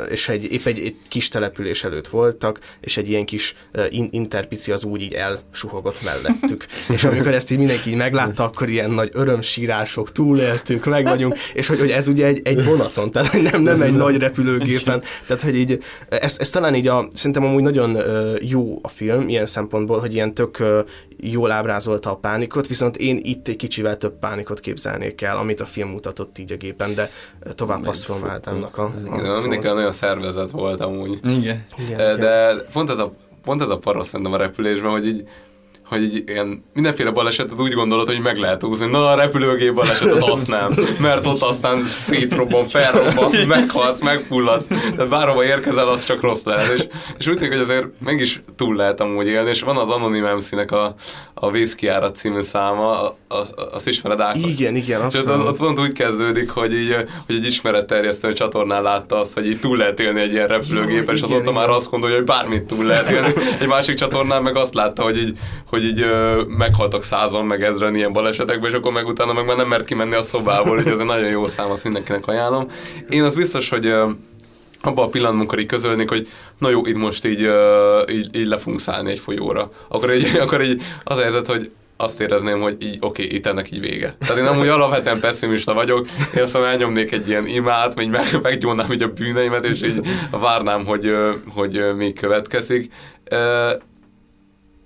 és 0.09 0.29
egy, 0.29 0.51
épp 0.51 0.65
egy, 0.65 0.79
egy 0.79 0.95
kis 1.07 1.27
település 1.27 1.83
előtt 1.83 2.07
voltak, 2.07 2.59
és 2.79 2.97
egy 2.97 3.09
ilyen 3.09 3.25
kis 3.25 3.55
interpici 3.89 4.71
az 4.71 4.83
úgy 4.83 5.01
így 5.01 5.13
elsuhogott 5.13 6.03
mellettük. 6.03 6.65
és 6.95 7.03
amikor 7.03 7.33
ezt 7.33 7.51
így 7.51 7.57
mindenki 7.57 7.89
így 7.89 7.95
meglátta, 7.95 8.43
akkor 8.43 8.69
ilyen 8.69 8.91
nagy 8.91 9.09
örömsírások, 9.13 10.11
túléltük, 10.11 10.85
meg 10.85 11.05
vagyunk, 11.05 11.37
és 11.53 11.67
hogy, 11.67 11.79
hogy 11.79 11.91
ez 11.91 12.07
ugye 12.07 12.25
egy, 12.25 12.41
egy 12.43 12.65
vonaton, 12.65 13.11
tehát 13.11 13.41
nem, 13.51 13.61
nem 13.61 13.81
egy 13.81 13.95
nagy 13.95 14.17
repülőgépen, 14.17 15.03
tehát 15.27 15.41
hogy 15.43 15.55
így, 15.55 15.83
ez, 16.09 16.35
ez 16.39 16.49
talán 16.49 16.75
így 16.75 16.87
a, 16.87 17.07
szerintem 17.13 17.43
amúgy 17.43 17.63
nagyon 17.63 17.97
jó 18.41 18.79
a 18.81 18.87
film, 18.87 19.29
ilyen 19.29 19.45
szempontból, 19.45 19.99
hogy 19.99 20.13
ilyen 20.13 20.33
tök 20.33 20.63
jól 21.21 21.51
ábrázolta 21.51 22.11
a 22.11 22.15
pánikot, 22.15 22.67
viszont 22.67 22.97
én 22.97 23.19
itt 23.31 23.47
egy 23.47 23.55
kicsivel 23.55 23.97
több 23.97 24.19
pánikot 24.19 24.59
képzelnék 24.59 25.21
el, 25.21 25.37
amit 25.37 25.59
a 25.59 25.65
film 25.65 25.89
mutatott 25.89 26.37
így 26.37 26.51
a 26.51 26.55
gépen, 26.55 26.95
de 26.95 27.09
tovább 27.55 27.83
passzolom 27.83 28.29
Ádámnak 28.29 28.77
a, 28.77 28.83
a 28.83 29.15
Igen, 29.17 29.41
mindenki 29.41 29.67
nagyon 29.67 29.91
szervezet 29.91 30.51
volt 30.51 30.79
amúgy. 30.79 31.19
Igen. 31.23 31.65
igen 31.77 31.97
de 31.97 32.51
igen. 32.51 32.61
pont 32.73 32.89
ez 32.89 32.97
a, 32.97 33.13
pont 33.43 33.61
ez 33.61 33.69
a 33.69 33.77
parasz 33.77 34.07
szerintem 34.07 34.33
a 34.33 34.37
repülésben, 34.37 34.91
hogy 34.91 35.07
így 35.07 35.27
hogy 35.91 36.03
így 36.03 36.23
ilyen 36.27 36.63
mindenféle 36.73 37.09
balesetet 37.09 37.59
úgy 37.59 37.73
gondolod, 37.73 38.07
hogy 38.07 38.19
meg 38.19 38.37
lehet 38.37 38.63
úszni. 38.63 38.85
Na, 38.85 39.09
a 39.09 39.15
repülőgép 39.15 39.73
balesetet 39.73 40.23
azt 40.23 40.47
nem, 40.47 40.73
mert 40.99 41.25
ott 41.25 41.41
aztán 41.41 41.85
szétrobban, 41.87 42.67
felrobban, 42.67 43.31
meghalsz, 43.47 44.01
megfulladsz, 44.01 44.67
tehát 44.67 45.09
bárhova 45.09 45.45
érkezel, 45.45 45.87
az 45.87 46.03
csak 46.03 46.21
rossz 46.21 46.43
lehet. 46.43 46.73
És, 46.73 46.87
és 47.17 47.27
úgy 47.27 47.35
tűnik, 47.35 47.51
hogy 47.51 47.61
azért 47.61 47.87
meg 48.03 48.19
is 48.19 48.41
túl 48.55 48.75
lehet 48.75 49.01
amúgy 49.01 49.27
élni, 49.27 49.49
és 49.49 49.61
van 49.61 49.77
az 49.77 49.89
Anonym 49.89 50.35
MC-nek 50.35 50.71
a, 50.71 50.95
a 51.33 51.51
Vészkiárat 51.51 52.15
című 52.15 52.41
száma, 52.41 53.15
azt 53.71 53.87
ismered 53.87 54.19
Ákos? 54.19 54.41
Igen, 54.45 54.75
igen. 54.75 55.07
És 55.09 55.15
ott, 55.15 55.47
ott 55.47 55.57
pont 55.57 55.79
úgy 55.79 55.91
kezdődik, 55.91 56.49
hogy, 56.49 56.73
így, 56.73 56.95
hogy 57.25 57.35
egy 57.35 57.45
ismeretterjesztő 57.45 58.33
csatornán 58.33 58.81
látta 58.81 59.19
azt, 59.19 59.33
hogy 59.33 59.47
így 59.47 59.59
túl 59.59 59.77
lehet 59.77 59.99
élni 59.99 60.21
egy 60.21 60.31
ilyen 60.31 60.47
repülőgépen, 60.47 61.15
és 61.15 61.21
azóta 61.21 61.51
már 61.51 61.69
azt 61.69 61.89
gondolja, 61.89 62.15
hogy 62.15 62.25
bármit 62.25 62.63
túl 62.63 62.85
lehet 62.85 63.09
élni. 63.09 63.33
Egy 63.59 63.67
másik 63.67 63.95
csatornán 63.95 64.43
meg 64.43 64.55
azt 64.55 64.73
látta, 64.73 65.03
hogy 65.03 65.17
így, 65.17 65.37
hogy 65.69 65.80
így 65.83 66.01
ö, 66.01 66.41
meghaltak 66.57 67.03
százan, 67.03 67.45
meg 67.45 67.63
ezren 67.63 67.95
ilyen 67.95 68.13
balesetekben, 68.13 68.69
és 68.69 68.75
akkor 68.75 68.91
meg 68.91 69.07
utána 69.07 69.33
meg 69.33 69.45
már 69.45 69.57
nem 69.57 69.67
mert 69.67 69.85
kimenni 69.85 70.15
a 70.15 70.21
szobából, 70.21 70.77
úgyhogy 70.77 70.93
ez 70.93 70.99
egy 70.99 71.05
nagyon 71.05 71.29
jó 71.29 71.47
szám, 71.47 71.71
azt 71.71 71.83
mindenkinek 71.83 72.27
ajánlom. 72.27 72.65
Én 73.09 73.23
az 73.23 73.35
biztos, 73.35 73.69
hogy 73.69 73.85
ö, 73.85 74.09
abban 74.81 75.05
a 75.05 75.09
pillanatban, 75.09 75.39
amikor 75.39 75.59
így 75.59 75.65
közölnék, 75.65 76.09
hogy 76.09 76.27
na 76.57 76.69
jó, 76.69 76.85
itt 76.85 76.97
most 76.97 77.25
így, 77.25 77.45
uh, 77.45 78.13
így, 78.15 78.35
így 78.35 78.47
le 78.47 78.57
fogunk 78.57 78.79
szállni 78.79 79.11
egy 79.11 79.19
folyóra. 79.19 79.71
Akkor 79.87 80.13
így, 80.13 80.37
akkor 80.43 80.61
így 80.61 80.81
az 81.03 81.17
a 81.17 81.21
helyzet, 81.21 81.47
hogy 81.47 81.71
azt 81.97 82.21
érezném, 82.21 82.61
hogy 82.61 82.75
így, 82.79 82.97
oké, 82.99 83.23
okay, 83.23 83.37
itt 83.37 83.47
ennek 83.47 83.71
így 83.71 83.79
vége. 83.79 84.15
Tehát 84.19 84.37
én 84.37 84.45
amúgy 84.45 84.67
alapvetően 84.67 85.19
pessimista 85.19 85.73
vagyok, 85.73 86.07
én 86.35 86.43
azt 86.43 86.55
elnyomnék 86.55 87.11
egy 87.11 87.27
ilyen 87.27 87.47
imát, 87.47 87.93
vagy 87.93 88.09
meg, 88.09 88.39
meggyónnám 88.41 88.91
így 88.91 89.03
a 89.03 89.07
bűneimet, 89.07 89.65
és 89.65 89.83
így 89.83 90.01
várnám, 90.31 90.85
hogy, 90.85 91.15
hogy 91.53 91.95
még 91.95 92.19
következik 92.19 92.91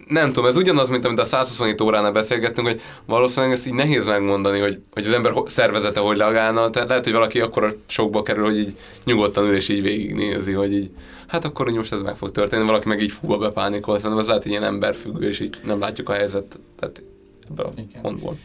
nem 0.08 0.28
tudom, 0.28 0.46
ez 0.46 0.56
ugyanaz, 0.56 0.90
mint 0.90 1.06
amit 1.06 1.20
a 1.20 1.26
127 1.26 1.82
óránál 1.82 2.12
beszélgettünk, 2.12 2.68
hogy 2.68 2.82
valószínűleg 3.06 3.56
ezt 3.56 3.68
így 3.68 3.74
nehéz 3.74 4.06
megmondani, 4.06 4.60
hogy, 4.60 4.80
hogy 4.92 5.06
az 5.06 5.12
ember 5.12 5.34
szervezete 5.46 6.00
hogy 6.00 6.18
reagálna, 6.18 6.70
tehát 6.70 6.90
lehet, 6.90 7.04
hogy 7.04 7.14
valaki 7.14 7.40
akkor 7.40 7.78
sokba 7.86 8.24
kerül, 8.24 8.44
hogy 8.44 8.58
így 8.58 8.76
nyugodtan 9.04 9.46
ül 9.46 9.56
és 9.56 9.70
így 9.70 9.82
végignézi, 9.82 10.54
hogy 10.54 10.74
így, 10.74 10.90
hát 11.28 11.46
akkor 11.46 11.70
így 11.70 11.76
most 11.76 11.94
ez 11.94 12.02
meg 12.02 12.16
fog 12.16 12.32
történni, 12.32 12.66
valaki 12.66 12.88
meg 12.88 13.02
így 13.02 13.12
fúba 13.12 13.38
bepánikol, 13.38 13.96
szerintem 13.96 14.20
az 14.20 14.28
lehet, 14.28 14.44
hogy 14.44 14.52
ilyen 14.52 14.64
emberfüggő, 14.64 15.28
és 15.28 15.40
így 15.40 15.58
nem 15.64 15.80
látjuk 15.80 16.10
a 16.10 16.14
helyzet, 16.14 16.60
tehát 16.80 17.02
ebből 17.50 17.66
a 17.66 18.00
pontból. 18.02 18.38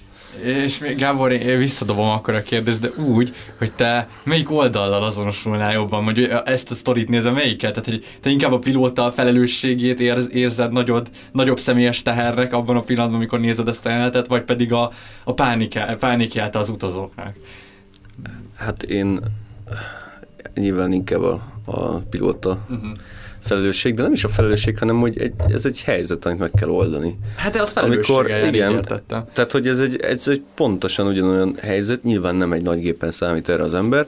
És 0.43 0.78
még 0.78 0.97
Gábor, 0.97 1.33
én 1.33 1.59
visszadobom 1.59 2.09
akkor 2.09 2.35
a 2.35 2.43
kérdést, 2.43 2.81
de 2.81 2.89
úgy, 3.03 3.35
hogy 3.59 3.72
te 3.72 4.09
melyik 4.22 4.51
oldallal 4.51 5.03
azonosulnál 5.03 5.72
jobban, 5.72 6.05
hogy 6.05 6.22
ezt 6.45 6.70
a 6.70 6.74
sztorit 6.74 7.09
nézve 7.09 7.31
melyiket? 7.31 7.72
Tehát, 7.72 7.89
hogy 7.89 8.05
te 8.20 8.31
inkább 8.31 8.53
a 8.53 8.59
pilóta 8.59 9.12
felelősségét 9.12 10.01
érz, 10.01 10.28
érzed 10.33 10.72
nagyod, 10.72 11.11
nagyobb 11.33 11.59
személyes 11.59 12.03
tehernek 12.03 12.53
abban 12.53 12.76
a 12.76 12.83
pillanatban, 12.83 13.16
amikor 13.16 13.41
nézed 13.41 13.68
ezt 13.68 13.87
a 13.87 13.91
jelenetet, 13.91 14.26
vagy 14.26 14.43
pedig 14.43 14.72
a, 14.72 14.93
a 15.24 15.35
pániká, 15.35 15.95
pánikját 15.95 16.57
az 16.57 16.68
utazóknak? 16.68 17.35
Hát 18.57 18.83
én 18.83 19.20
nyilván 20.55 20.93
inkább 20.93 21.22
a, 21.22 21.41
a 21.64 21.97
pilóta 21.97 22.59
uh-huh 22.68 22.91
felelősség, 23.51 23.94
de 23.94 24.03
nem 24.03 24.12
is 24.12 24.24
a 24.24 24.28
felelősség, 24.28 24.78
hanem 24.78 25.01
hogy 25.01 25.18
egy, 25.18 25.32
ez 25.48 25.66
egy 25.66 25.82
helyzet, 25.82 26.26
amit 26.26 26.38
meg 26.38 26.51
kell 26.55 26.68
oldani. 26.68 27.18
Hát 27.36 27.57
az 27.57 27.72
Amikor, 27.76 28.26
igen, 28.26 28.72
értettem. 28.72 29.24
Tehát, 29.32 29.53
hogy 29.53 29.68
ez 29.68 29.80
egy, 29.80 29.96
ez 29.96 30.28
egy 30.28 30.42
pontosan 30.55 31.07
ugyanolyan 31.07 31.57
helyzet, 31.61 32.03
nyilván 32.03 32.34
nem 32.34 32.53
egy 32.53 32.62
nagy 32.62 32.80
gépen 32.80 33.11
számít 33.11 33.48
erre 33.48 33.62
az 33.62 33.74
ember, 33.74 34.07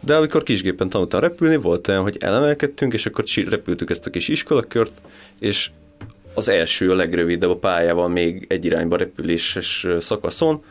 de 0.00 0.14
amikor 0.14 0.42
kisgépen 0.42 0.88
tanultam 0.88 1.20
repülni, 1.20 1.56
volt 1.56 1.88
olyan, 1.88 2.02
hogy 2.02 2.16
elemelkedtünk, 2.20 2.92
és 2.92 3.06
akkor 3.06 3.24
repültük 3.48 3.90
ezt 3.90 4.06
a 4.06 4.10
kis 4.10 4.28
iskolakört, 4.28 4.92
és 5.38 5.70
az 6.34 6.48
első, 6.48 6.90
a 6.90 6.94
legrövidebb 6.94 7.50
a 7.50 7.56
pályával 7.56 8.08
még 8.08 8.46
egy 8.48 8.64
irányba 8.64 8.96
repüléses 8.96 9.86
szakaszon, 9.98 10.62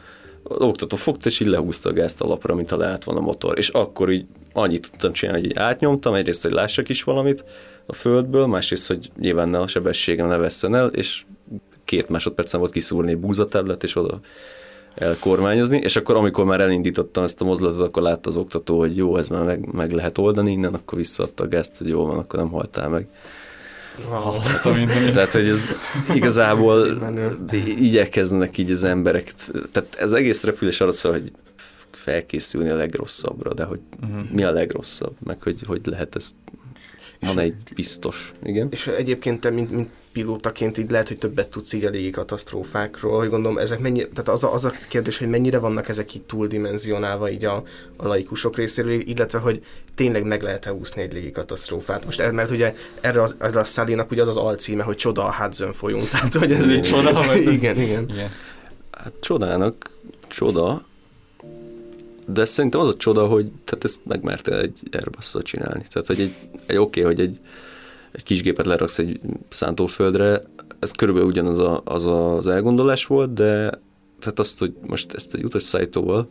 az 0.44 0.62
oktató 0.62 0.96
fogta, 0.96 1.30
és 1.30 1.40
így 1.40 1.48
lehúzta 1.48 1.90
a 1.90 1.94
gázt 1.94 2.22
a 2.22 2.26
lapra, 2.26 2.56
mint 2.56 2.70
ha 2.70 2.78
leállt 2.78 3.04
volna 3.04 3.22
a 3.22 3.24
motor. 3.24 3.58
És 3.58 3.70
akkor 3.70 4.12
így 4.12 4.26
annyit 4.54 4.90
tudtam 4.92 5.14
csinálni, 5.14 5.42
hogy 5.42 5.50
így 5.50 5.58
átnyomtam, 5.58 6.14
egyrészt, 6.14 6.42
hogy 6.42 6.52
lássak 6.52 6.90
is 6.90 7.04
valamit, 7.04 7.44
a 7.86 7.94
földből, 7.94 8.46
másrészt, 8.46 8.88
hogy 8.88 9.12
nyilván 9.20 9.54
a 9.54 9.68
sebességem 9.68 10.28
ne 10.28 10.38
vesszen 10.38 10.76
el, 10.76 10.88
és 10.88 11.26
két 11.86 12.10
másodpercen 12.10 12.60
volt 12.60 12.72
kiszúrni 12.72 13.12
egy 13.12 13.18
búzatáblet, 13.18 13.84
és 13.84 13.96
oda 13.96 14.20
elkormányozni, 14.96 15.78
és 15.78 15.96
akkor 15.96 16.16
amikor 16.16 16.46
már 16.46 16.62
elindítottam 16.62 17.24
ezt 17.24 17.42
a 17.42 17.46
mozlatot, 17.46 17.88
akkor 17.88 18.04
látta 18.04 18.30
az 18.30 18.38
oktató, 18.38 18.80
hogy 18.80 18.98
jó, 18.98 19.18
ez 19.18 19.30
már 19.30 19.44
meg, 19.44 19.74
meg 19.74 19.92
lehet 19.92 20.18
oldani 20.18 20.52
innen, 20.52 20.74
akkor 20.74 20.98
visszaadta 20.98 21.44
a 21.44 21.48
gázt, 21.48 21.78
hogy 21.78 21.88
jó 21.88 22.06
van, 22.06 22.18
akkor 22.18 22.40
nem 22.40 22.50
haltál 22.50 22.90
meg. 22.90 23.08
Wow. 24.10 24.34
Tehát, 25.14 25.32
hogy 25.32 25.48
ez 25.48 25.78
igazából 26.14 27.02
igyekeznek 27.78 28.58
így 28.58 28.72
az 28.72 28.84
emberek. 28.84 29.34
Tehát 29.72 29.96
ez 29.96 30.12
egész 30.12 30.44
repülés 30.44 30.82
arra 30.82 30.92
szól, 30.92 31.12
hogy 31.12 31.32
felkészülni 31.92 32.70
a 32.70 32.76
legrosszabbra, 32.76 33.54
de 33.54 33.64
hogy 33.64 33.80
uh-huh. 34.02 34.30
mi 34.32 34.44
a 34.44 34.52
legrosszabb, 34.52 35.16
meg 35.24 35.42
hogy, 35.42 35.62
hogy 35.68 35.82
lehet 35.84 36.16
ezt 36.16 36.36
van 37.26 37.40
egy 37.40 37.56
biztos, 37.76 38.32
igen. 38.44 38.68
És 38.72 38.88
egyébként 38.88 39.40
te, 39.40 39.50
mint, 39.50 39.72
mint 39.72 39.90
pilótaként 40.16 40.78
így 40.78 40.90
lehet, 40.90 41.08
hogy 41.08 41.18
többet 41.18 41.48
tudsz 41.48 41.74
így 41.74 41.86
a 41.86 41.90
légi 41.90 42.10
katasztrófákról, 42.10 43.20
hogy 43.20 43.30
gondolom, 43.30 43.58
ezek 43.58 43.80
mennyi, 43.80 44.08
tehát 44.08 44.30
az 44.30 44.44
a, 44.44 44.54
az 44.54 44.66
a 44.66 44.72
kérdés, 44.90 45.18
hogy 45.18 45.30
mennyire 45.30 45.60
vannak 45.60 45.90
ezek 45.90 46.14
így 46.16 46.22
túldimenzionálva 46.22 47.30
így 47.30 47.46
a, 47.46 47.64
a 47.96 48.08
laikusok 48.08 48.56
részéről, 48.56 49.00
illetve 49.00 49.40
hogy 49.40 49.64
tényleg 49.96 50.24
meg 50.24 50.42
lehet-e 50.42 50.74
úszni 50.74 51.02
egy 51.02 51.14
légi 51.14 51.32
katasztrófát. 51.32 52.06
Most 52.06 52.32
mert 52.32 52.52
ugye 52.52 52.76
erre 53.02 53.22
az, 53.22 53.36
az 53.40 53.56
a 53.56 53.64
Szálinak 53.64 54.12
ugye 54.12 54.22
az 54.22 54.28
az 54.28 54.38
alcíme, 54.38 54.84
hogy 54.84 54.96
csoda 54.96 55.24
a 55.24 55.34
Hudson 55.34 55.74
folyunk, 55.74 56.10
tehát 56.12 56.34
hogy 56.34 56.52
ez 56.52 56.68
egy 56.68 56.82
csoda. 56.82 57.36
igen, 57.36 57.80
igen, 57.80 58.10
igen. 58.10 58.30
Hát 58.92 59.14
csodának, 59.20 59.90
csoda, 60.28 60.86
de 62.26 62.46
szerintem 62.46 62.80
az 62.80 62.88
a 62.88 62.96
csoda, 62.96 63.28
hogy 63.28 63.46
tehát 63.64 63.84
ezt 63.84 64.06
megmerte 64.06 64.60
egy 64.60 64.80
airbus 64.92 65.36
csinálni. 65.42 65.84
Tehát, 65.92 66.08
hogy 66.08 66.20
egy, 66.20 66.34
egy 66.66 66.78
oké, 66.78 67.02
okay, 67.02 67.14
hogy 67.14 67.26
egy, 67.26 67.40
egy 68.12 68.24
kis 68.24 68.42
gépet 68.42 68.66
leraksz 68.66 69.00
egy 69.00 69.20
szántóföldre, 69.50 70.42
ez 70.80 70.92
körülbelül 70.92 71.30
ugyanaz 71.30 71.58
a, 71.60 71.82
az, 71.86 72.06
az 72.06 72.48
elgondolás 72.48 73.06
volt, 73.06 73.34
de 73.34 73.80
tehát 74.20 74.40
azt, 74.40 74.60
hogy 74.60 74.74
most 74.88 75.14
ezt 75.14 75.34
egy 75.34 75.44
utasszájtóval 75.44 76.28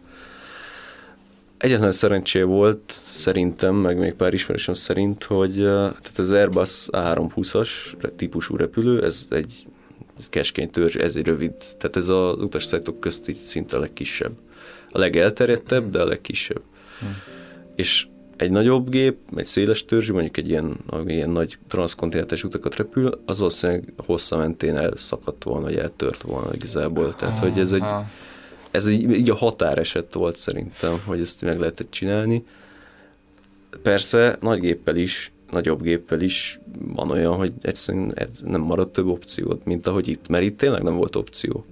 egyetlen 1.64 1.92
szerencsé 1.92 2.42
volt 2.42 2.92
szerintem, 3.02 3.74
meg 3.74 3.98
még 3.98 4.14
pár 4.14 4.34
ismerősöm 4.34 4.74
szerint, 4.74 5.24
hogy 5.24 5.54
tehát 5.54 6.18
az 6.18 6.32
Airbus 6.32 6.88
A320-as 6.90 7.68
típusú 8.16 8.56
repülő, 8.56 9.04
ez 9.04 9.26
egy 9.30 9.66
keskeny 10.30 10.70
törzs, 10.70 10.94
ez 10.94 11.16
egy 11.16 11.26
rövid, 11.26 11.52
tehát 11.78 11.96
ez 11.96 12.08
az 12.08 12.42
utasszájtók 12.42 13.00
közt 13.00 13.28
így 13.28 13.36
szinte 13.36 13.76
a 13.76 13.80
legkisebb 13.80 14.32
a 14.94 14.98
legelterjedtebb, 14.98 15.90
de 15.90 16.00
a 16.00 16.04
legkisebb. 16.04 16.62
Hmm. 17.00 17.16
És 17.74 18.06
egy 18.36 18.50
nagyobb 18.50 18.90
gép, 18.90 19.16
egy 19.36 19.46
széles 19.46 19.84
törzsű, 19.84 20.12
mondjuk 20.12 20.36
egy 20.36 20.48
ilyen, 20.48 20.76
ilyen 21.06 21.30
nagy 21.30 21.58
transzkontinentes 21.68 22.44
utakat 22.44 22.76
repül, 22.76 23.22
az 23.26 23.38
valószínűleg 23.38 23.92
hossza 23.96 24.36
mentén 24.36 24.76
elszakadt 24.76 25.44
volna, 25.44 25.64
vagy 25.64 25.76
eltört 25.76 26.22
volna 26.22 26.54
igazából. 26.54 27.14
Tehát, 27.14 27.38
hogy 27.38 27.58
ez 27.58 27.72
egy, 27.72 27.84
ez 28.70 28.86
egy, 28.86 29.10
így 29.10 29.30
a 29.30 29.34
határeset 29.34 30.14
volt 30.14 30.36
szerintem, 30.36 31.02
hogy 31.04 31.20
ezt 31.20 31.42
meg 31.42 31.58
lehetett 31.58 31.90
csinálni. 31.90 32.44
Persze 33.82 34.36
nagy 34.40 34.60
géppel 34.60 34.96
is, 34.96 35.32
nagyobb 35.50 35.82
géppel 35.82 36.20
is 36.20 36.60
van 36.78 37.10
olyan, 37.10 37.34
hogy 37.34 37.52
egyszerűen 37.60 38.14
nem 38.44 38.60
maradt 38.60 38.92
több 38.92 39.06
opciód, 39.06 39.60
mint 39.64 39.86
ahogy 39.86 40.08
itt, 40.08 40.28
mert 40.28 40.44
itt 40.44 40.58
tényleg 40.58 40.82
nem 40.82 40.96
volt 40.96 41.16
opció. 41.16 41.64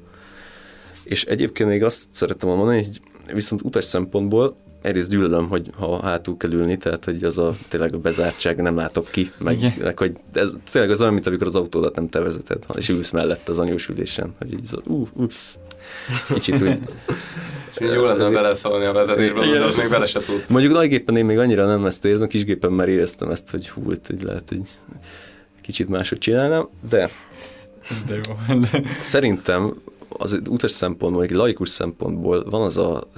És 1.05 1.25
egyébként 1.25 1.69
még 1.69 1.83
azt 1.83 2.07
szerettem 2.11 2.49
mondani, 2.49 2.85
hogy 2.85 3.01
viszont 3.35 3.63
utas 3.63 3.85
szempontból 3.85 4.57
egyrészt 4.83 5.11
gyűlölöm, 5.11 5.49
hogy 5.49 5.71
ha 5.79 6.03
hátul 6.03 6.37
kell 6.37 6.53
ülni, 6.53 6.77
tehát 6.77 7.05
hogy 7.05 7.25
az 7.25 7.39
a 7.39 7.55
tényleg 7.69 7.95
a 7.95 7.99
bezártság, 7.99 8.63
nem 8.63 8.77
látok 8.77 9.09
ki, 9.11 9.33
meg, 9.39 9.59
meg 9.83 9.99
hogy 9.99 10.13
ez 10.33 10.51
tényleg 10.71 10.91
az 10.91 11.01
olyan, 11.01 11.13
mint 11.13 11.27
amikor 11.27 11.47
az 11.47 11.55
autódat 11.55 11.97
nem 11.97 12.09
te 12.09 12.19
vezeted, 12.19 12.65
és 12.75 12.89
ülsz 12.89 13.11
mellett 13.11 13.49
az 13.49 13.59
anyós 13.59 13.89
ülésen, 13.89 14.35
hogy 14.39 14.53
így 14.53 14.65
uh, 14.85 15.07
uh, 15.15 15.31
kicsit 16.29 16.63
úgy. 16.63 16.79
És 17.71 17.95
jó 17.95 18.05
lenne 18.05 18.31
beleszólni 18.31 18.85
a 18.85 18.93
vezetésbe, 18.93 19.47
de 19.47 19.65
az 19.65 19.77
még 19.77 19.89
bele 19.89 20.07
se 20.07 20.21
tudsz. 20.21 20.51
Mondjuk 20.51 20.73
nagygépen 20.73 21.17
én 21.17 21.25
még 21.25 21.39
annyira 21.39 21.67
nem 21.67 21.87
ezt 21.87 22.05
érzem, 22.05 22.29
kisgépen 22.29 22.73
már 22.73 22.89
éreztem 22.89 23.31
ezt, 23.31 23.51
hogy 23.51 23.69
hú, 23.69 23.83
hogy 23.85 24.23
lehet, 24.23 24.49
hogy 24.49 24.61
kicsit 25.61 25.89
máshogy 25.89 26.19
csinálnám, 26.19 26.69
de 26.89 27.09
ez 27.91 28.03
de 28.07 28.15
jó. 28.15 28.59
Szerintem 29.01 29.75
az 30.19 30.41
utas 30.51 30.71
szempontból, 30.71 31.23
egy 31.23 31.31
laikus 31.31 31.69
szempontból 31.69 32.45
van 32.51 32.63
az 32.63 32.77
a 32.77 33.09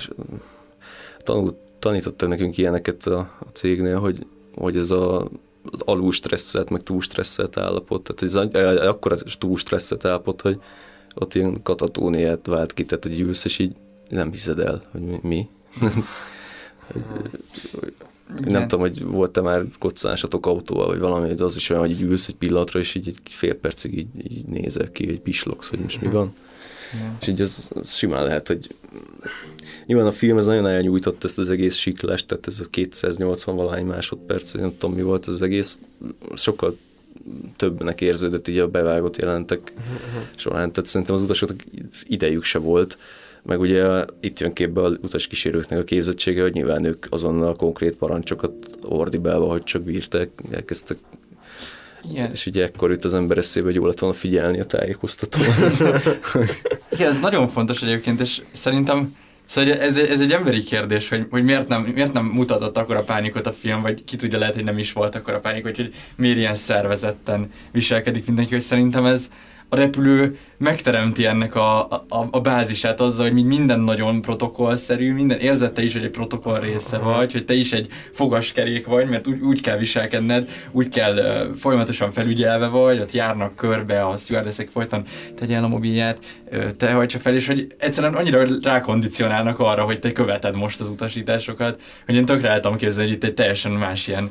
tanult, 1.18 1.56
tanítottak 1.78 2.28
nekünk 2.28 2.58
ilyeneket 2.58 3.06
a, 3.06 3.18
a 3.18 3.48
cégnél, 3.52 3.98
hogy, 3.98 4.26
hogy 4.54 4.76
ez 4.76 4.90
a 4.90 5.28
az 5.70 5.80
alul 5.84 6.12
stresszelt, 6.12 6.70
meg 6.70 6.82
túl 6.82 7.00
stresszelt 7.00 7.56
állapot, 7.56 8.02
tehát 8.02 8.22
ez 8.22 8.34
akkora 8.86 9.16
túl 9.38 9.56
stresszelt 9.56 10.04
állapot, 10.04 10.40
hogy 10.40 10.60
ott 11.14 11.34
ilyen 11.34 11.62
katatóniát 11.62 12.46
vált 12.46 12.74
ki, 12.74 12.84
tehát 12.84 13.04
hogy 13.04 13.20
ülsz, 13.20 13.44
és 13.44 13.58
így 13.58 13.74
nem 14.08 14.30
hiszed 14.30 14.58
el, 14.58 14.82
hogy 14.90 15.00
mi. 15.00 15.18
mi. 15.22 15.48
nem 18.44 18.68
tudom, 18.68 18.80
hogy 18.80 19.04
volt-e 19.04 19.40
már 19.40 19.64
koccanásatok 19.78 20.46
autóval, 20.46 20.86
vagy 20.86 20.98
valami, 20.98 21.34
de 21.34 21.44
az 21.44 21.56
is 21.56 21.70
olyan, 21.70 21.82
hogy 21.82 21.92
így 21.92 22.02
ülsz 22.02 22.28
egy 22.28 22.36
pillanatra, 22.36 22.78
és 22.80 22.94
így 22.94 23.08
egy 23.08 23.18
fél 23.24 23.54
percig 23.54 23.98
így, 23.98 24.32
így 24.32 24.46
nézel 24.46 24.90
ki, 24.90 25.06
hogy 25.06 25.20
pislogsz, 25.20 25.68
hogy 25.68 25.78
most 25.78 26.00
mi 26.00 26.08
van. 26.08 26.34
Ja. 27.00 27.16
És 27.20 27.26
így 27.26 27.40
ez, 27.40 27.70
ez 27.74 27.94
simán 27.94 28.24
lehet, 28.24 28.46
hogy 28.46 28.74
nyilván 29.86 30.06
a 30.06 30.12
film 30.12 30.38
ez 30.38 30.46
nagyon 30.46 30.66
elnyújtott 30.66 31.24
ezt 31.24 31.38
az 31.38 31.50
egész 31.50 31.74
siklást, 31.74 32.26
tehát 32.26 32.46
ez 32.46 32.60
a 32.60 32.68
280 32.70 33.56
valány 33.56 33.86
másodperc, 33.86 34.52
nem 34.52 34.74
tudom 34.78 34.96
mi 34.96 35.02
volt 35.02 35.26
ez 35.26 35.32
az 35.32 35.42
egész, 35.42 35.80
sokkal 36.34 36.76
többnek 37.56 38.00
érződött 38.00 38.48
így 38.48 38.58
a 38.58 38.68
bevágott 38.68 39.16
jelentek 39.16 39.72
uh-huh. 39.76 40.22
során, 40.36 40.72
tehát 40.72 40.90
szerintem 40.90 41.16
az 41.16 41.22
utasoknak 41.22 41.64
idejük 42.06 42.44
se 42.44 42.58
volt, 42.58 42.98
meg 43.42 43.60
ugye 43.60 44.04
itt 44.20 44.40
jön 44.40 44.52
képbe 44.52 44.82
az 44.82 44.96
utaskísérőknek 45.02 45.78
a 45.78 45.84
képzettsége, 45.84 46.42
hogy 46.42 46.52
nyilván 46.52 46.84
ők 46.84 47.06
azonnal 47.10 47.48
a 47.48 47.54
konkrét 47.54 47.96
parancsokat 47.96 48.52
ordibálva, 48.82 49.50
hogy 49.50 49.62
csak 49.62 49.82
bírták, 49.82 50.30
elkezdtek 50.50 50.98
igen. 52.10 52.30
És 52.30 52.46
ugye 52.46 52.62
ekkor 52.62 52.90
jut 52.90 53.04
az 53.04 53.14
ember 53.14 53.38
eszébe, 53.38 53.66
hogy 53.66 53.74
jól 53.74 53.86
lett 53.86 53.98
volna 53.98 54.16
figyelni 54.16 54.60
a 54.60 54.64
tájékoztatón. 54.64 55.42
Igen, 56.92 57.08
ez 57.08 57.18
nagyon 57.18 57.48
fontos 57.48 57.82
egyébként, 57.82 58.20
és 58.20 58.42
szerintem 58.52 59.16
Szóval 59.46 59.72
ez, 59.72 59.96
ez 59.96 60.20
egy 60.20 60.32
emberi 60.32 60.62
kérdés, 60.62 61.08
hogy, 61.08 61.26
hogy 61.30 61.44
miért, 61.44 61.68
nem, 61.68 61.82
miért 61.82 62.12
nem 62.12 62.24
mutatott 62.24 62.76
akkor 62.76 62.96
a 62.96 63.02
pánikot 63.02 63.46
a 63.46 63.52
film, 63.52 63.82
vagy 63.82 64.04
ki 64.04 64.16
tudja, 64.16 64.38
lehet, 64.38 64.54
hogy 64.54 64.64
nem 64.64 64.78
is 64.78 64.92
volt 64.92 65.14
akkor 65.14 65.34
a 65.34 65.40
pánik, 65.40 65.62
hogy, 65.62 65.76
hogy 65.76 65.94
miért 66.16 66.36
ilyen 66.36 66.54
szervezetten 66.54 67.50
viselkedik 67.72 68.26
mindenki, 68.26 68.52
hogy 68.52 68.62
szerintem 68.62 69.04
ez 69.04 69.30
a 69.68 69.76
repülő 69.76 70.38
megteremti 70.56 71.26
ennek 71.26 71.54
a, 71.54 71.88
a, 71.88 72.28
a 72.30 72.40
bázisát 72.40 73.00
azzal, 73.00 73.30
hogy 73.30 73.44
minden 73.44 73.80
nagyon 73.80 74.20
protokollszerű, 74.20 75.12
minden 75.12 75.38
érzete 75.38 75.82
is, 75.82 75.92
hogy 75.92 76.04
egy 76.04 76.10
protokoll 76.10 76.60
része 76.60 76.98
vagy, 76.98 77.32
hogy 77.32 77.44
te 77.44 77.54
is 77.54 77.72
egy 77.72 77.88
fogaskerék 78.12 78.86
vagy, 78.86 79.08
mert 79.08 79.26
úgy, 79.26 79.40
úgy 79.40 79.60
kell 79.60 79.76
viselkedned, 79.76 80.50
úgy 80.70 80.88
kell 80.88 81.16
uh, 81.16 81.56
folyamatosan 81.56 82.10
felügyelve 82.10 82.66
vagy, 82.66 83.00
ott 83.00 83.12
járnak 83.12 83.56
körbe 83.56 84.04
a 84.04 84.16
stewardessek 84.16 84.68
folyton, 84.68 85.04
tegye 85.34 85.56
el 85.56 85.64
a 85.64 85.68
mobilját, 85.68 86.18
te 86.76 86.92
hajtsa 86.92 87.18
fel, 87.18 87.34
és 87.34 87.46
hogy 87.46 87.74
egyszerűen 87.78 88.14
annyira 88.14 88.46
rákondicionálnak 88.62 89.58
arra, 89.58 89.84
hogy 89.84 89.98
te 89.98 90.12
követed 90.12 90.56
most 90.56 90.80
az 90.80 90.88
utasításokat, 90.88 91.80
hogy 92.06 92.14
én 92.14 92.24
tökre 92.24 92.60
tudom 92.60 92.76
képzelni, 92.76 93.08
hogy 93.08 93.16
itt 93.16 93.24
egy 93.24 93.34
teljesen 93.34 93.72
más 93.72 94.08
ilyen 94.08 94.30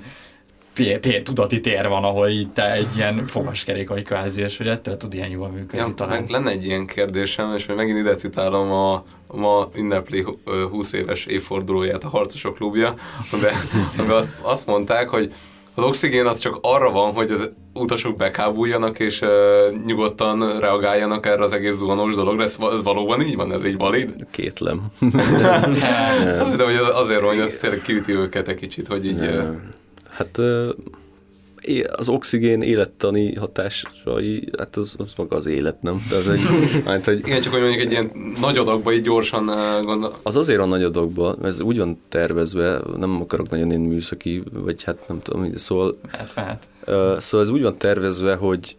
tér, 0.74 1.00
tér, 1.00 1.22
tudati 1.22 1.60
tér 1.60 1.88
van, 1.88 2.04
ahol 2.04 2.30
te 2.54 2.72
egy 2.74 2.96
ilyen 2.96 3.28
fogaskerék 3.28 3.90
vagy 3.90 4.04
kvázi, 4.04 4.42
és 4.42 4.58
hogy 4.58 4.68
ettől 4.68 4.98
tud 4.98 5.14
ilyen 5.14 5.30
jól 5.30 5.48
működni 5.50 5.78
Ja, 5.88 5.94
talán. 5.94 6.26
lenne 6.28 6.50
egy 6.52 6.66
ilyen 6.66 6.86
kérdésem, 6.86 7.54
és 7.56 7.66
hogy 7.66 7.76
megint 7.76 7.98
ide 7.98 8.16
citálom 8.16 8.72
a, 8.72 9.04
ma 9.28 9.70
ünnepli 9.76 10.26
ö, 10.46 10.66
20 10.70 10.94
éves 10.94 11.26
évfordulóját 11.26 12.04
a 12.04 12.10
Harcosok 12.10 12.54
klubja, 12.56 12.94
amiben, 13.32 13.54
amiben 13.98 14.16
azt, 14.18 14.32
azt 14.42 14.68
mondták, 14.68 15.10
hogy 15.10 15.34
az 15.76 15.84
oxigén 15.84 16.26
az 16.26 16.40
csak 16.40 16.58
arra 16.62 16.92
van, 16.92 17.14
hogy 17.14 17.32
az 17.32 17.50
utasok 17.74 18.16
bekábuljanak 18.16 19.00
és 19.00 19.22
uh, 19.22 19.30
nyugodtan 19.86 20.60
reagáljanak 20.60 21.26
erre 21.26 21.44
az 21.44 21.54
egész 21.54 21.74
zuhanós 21.76 22.16
dologra. 22.16 22.44
Ez, 22.44 22.58
ez 22.74 22.84
valóban 22.84 23.22
így 23.22 23.36
van? 23.36 23.52
Ez 23.54 23.66
így 23.66 23.78
valid? 23.78 24.14
Kétlem. 24.32 24.82
Azt 26.40 26.52
hiszem, 26.52 26.66
hogy 26.66 26.76
az- 26.76 27.00
azért 27.00 27.22
van, 27.22 27.30
hogy 27.30 27.40
ez 27.44 27.58
tényleg 27.58 27.82
kiüti 27.82 28.12
őket 28.12 28.48
egy 28.48 28.56
kicsit, 28.56 28.88
hogy 28.88 29.06
így... 29.06 29.20
ö, 29.20 29.44
Hát 30.14 30.40
az 31.92 32.10
oxigén 32.10 32.62
élettani 32.62 33.36
hatásai, 33.36 34.50
hát 34.58 34.76
az, 34.76 34.96
az 34.98 35.14
maga 35.18 35.36
az 35.36 35.46
élet, 35.46 35.82
nem? 35.82 36.06
De 36.10 36.16
az 36.16 36.30
egy, 36.30 36.42
hát, 36.86 37.06
hogy 37.06 37.20
Igen, 37.20 37.42
csak 37.42 37.54
hogy 37.54 37.62
mondjuk 37.62 37.82
egy 37.82 37.92
ilyen 37.92 38.12
nagy 38.40 38.58
adagba 38.58 38.94
így 38.94 39.02
gyorsan 39.02 39.50
uh, 39.50 39.82
gondol... 39.82 40.16
az 40.24 40.36
azért 40.36 40.60
a 40.60 40.66
nagy 40.66 40.84
adagban, 40.84 41.36
mert 41.42 41.54
ez 41.54 41.60
úgy 41.60 41.78
van 41.78 42.02
tervezve, 42.10 42.82
nem 42.98 43.22
akarok 43.22 43.50
nagyon 43.50 43.72
én 43.72 43.80
műszaki, 43.80 44.44
vagy 44.52 44.84
hát 44.84 45.08
nem 45.08 45.22
tudom, 45.22 45.56
szóval 45.56 45.98
Mehet, 46.12 46.36
mehet. 46.36 46.68
Ö, 46.86 47.16
Szóval 47.20 47.46
ez 47.46 47.52
úgy 47.52 47.62
van 47.62 47.78
tervezve, 47.78 48.36
hogy 48.36 48.78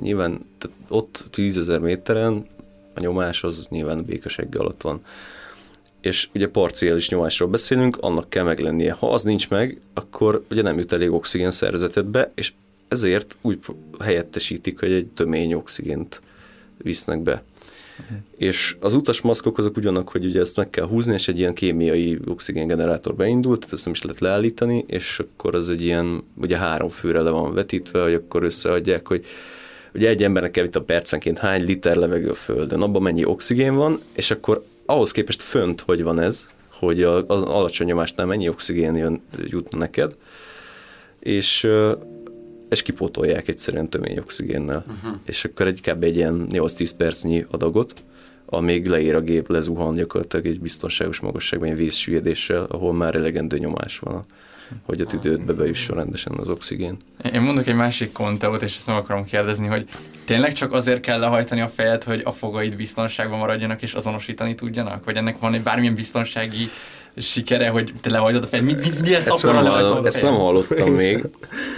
nyilván 0.00 0.40
ott 0.88 1.24
10 1.30 1.58
ezer 1.58 1.78
méteren 1.78 2.46
a 2.94 3.00
nyomás 3.00 3.44
az 3.44 3.66
nyilván 3.68 3.98
a 3.98 4.02
békasegge 4.02 4.58
alatt 4.58 4.82
van. 4.82 5.00
És 6.06 6.28
ugye 6.34 6.48
parciális 6.48 7.08
nyomásról 7.08 7.48
beszélünk, 7.48 7.96
annak 8.00 8.30
kell 8.30 8.44
meglennie. 8.44 8.92
Ha 8.92 9.12
az 9.12 9.22
nincs 9.22 9.48
meg, 9.48 9.80
akkor 9.94 10.44
ugye 10.50 10.62
nem 10.62 10.78
jut 10.78 10.92
elég 10.92 11.12
oxigén 11.12 11.50
szervezetedbe, 11.50 12.32
és 12.34 12.52
ezért 12.88 13.36
úgy 13.40 13.58
helyettesítik, 14.00 14.80
hogy 14.80 14.92
egy 14.92 15.06
tömény 15.06 15.54
oxigént 15.54 16.22
visznek 16.76 17.22
be. 17.22 17.42
Uh-huh. 18.00 18.16
És 18.36 18.76
az 18.80 18.94
utasmaszkok 18.94 19.58
azok 19.58 19.76
ugyanak, 19.76 20.08
hogy 20.08 20.24
ugye 20.24 20.40
ezt 20.40 20.56
meg 20.56 20.70
kell 20.70 20.86
húzni, 20.86 21.12
és 21.14 21.28
egy 21.28 21.38
ilyen 21.38 21.54
kémiai 21.54 22.18
oxigéngenerátor 22.26 23.14
beindult, 23.14 23.58
tehát 23.60 23.74
ezt 23.74 23.84
nem 23.84 23.94
is 23.94 24.02
lehet 24.02 24.20
leállítani, 24.20 24.84
és 24.86 25.18
akkor 25.18 25.54
az 25.54 25.68
egy 25.68 25.82
ilyen, 25.82 26.22
ugye 26.40 26.56
három 26.56 26.88
főre 26.88 27.20
le 27.20 27.30
van 27.30 27.54
vetítve, 27.54 28.02
hogy 28.02 28.14
akkor 28.14 28.42
összeadják, 28.42 29.08
hogy 29.08 29.24
ugye 29.94 30.08
egy 30.08 30.22
embernek 30.22 30.50
kell 30.50 30.64
itt 30.64 30.76
a 30.76 30.82
percenként 30.82 31.38
hány 31.38 31.64
liter 31.64 31.96
levegő 31.96 32.28
a 32.28 32.34
földön, 32.34 32.82
abban 32.82 33.02
mennyi 33.02 33.24
oxigén 33.24 33.74
van, 33.74 34.00
és 34.12 34.30
akkor 34.30 34.64
ahhoz 34.86 35.10
képest 35.10 35.42
fönt 35.42 35.80
hogy 35.80 36.02
van 36.02 36.20
ez, 36.20 36.46
hogy 36.68 37.02
a- 37.02 37.26
az 37.26 37.42
alacsony 37.42 37.86
nyomásnál 37.86 38.26
mennyi 38.26 38.48
oxigén 38.48 38.96
jön, 38.96 39.22
jut 39.44 39.76
neked, 39.76 40.16
és 41.18 41.68
és 42.68 42.82
kipótolják 42.82 43.48
egyszerűen 43.48 43.88
tömény 43.88 44.18
oxigénnel. 44.18 44.84
Uh-huh. 44.86 45.18
És 45.24 45.44
akkor 45.44 45.66
egy 45.66 45.80
kb. 45.80 46.02
egy 46.02 46.16
ilyen 46.16 46.46
8-10 46.50 46.90
percnyi 46.96 47.44
adagot, 47.50 47.92
amíg 48.46 48.86
leér 48.86 49.14
a 49.14 49.20
gép, 49.20 49.48
lezuhan 49.48 49.94
gyakorlatilag 49.94 50.46
egy 50.46 50.60
biztonságos 50.60 51.20
magasságban, 51.20 51.68
egy 51.68 51.76
vízsüllyedéssel, 51.76 52.64
ahol 52.64 52.92
már 52.92 53.14
elegendő 53.14 53.58
nyomás 53.58 53.98
van, 53.98 54.24
hogy 54.82 55.00
a 55.00 55.06
tüdődbe 55.06 55.52
bejusson 55.52 55.96
rendesen 55.96 56.32
az 56.36 56.48
oxigén. 56.48 56.96
Én 57.32 57.40
mondok 57.40 57.66
egy 57.66 57.74
másik 57.74 58.12
konteót, 58.12 58.62
és 58.62 58.76
ezt 58.76 58.86
meg 58.86 58.96
akarom 58.96 59.24
kérdezni, 59.24 59.66
hogy 59.66 59.88
tényleg 60.24 60.52
csak 60.52 60.72
azért 60.72 61.00
kell 61.00 61.18
lehajtani 61.18 61.60
a 61.60 61.68
fejed, 61.68 62.04
hogy 62.04 62.20
a 62.24 62.32
fogaid 62.32 62.76
biztonságban 62.76 63.38
maradjanak 63.38 63.82
és 63.82 63.94
azonosítani 63.94 64.54
tudjanak? 64.54 65.04
Vagy 65.04 65.16
ennek 65.16 65.38
van 65.38 65.54
egy 65.54 65.62
bármilyen 65.62 65.94
biztonsági 65.94 66.70
sikere, 67.16 67.68
hogy 67.68 67.92
te 68.00 68.10
lehajtod 68.10 68.42
a 68.42 68.46
fejed? 68.46 68.64
Mi, 68.64 68.72
mi, 68.72 68.88
mi 69.02 69.14
ezt 69.14 69.28
Ezt 69.28 69.42
nem, 69.42 69.54
hallottam, 69.54 69.98
a 70.02 70.06
ezt 70.06 70.22
nem 70.22 70.34
hallottam 70.34 70.92
még. 70.92 71.24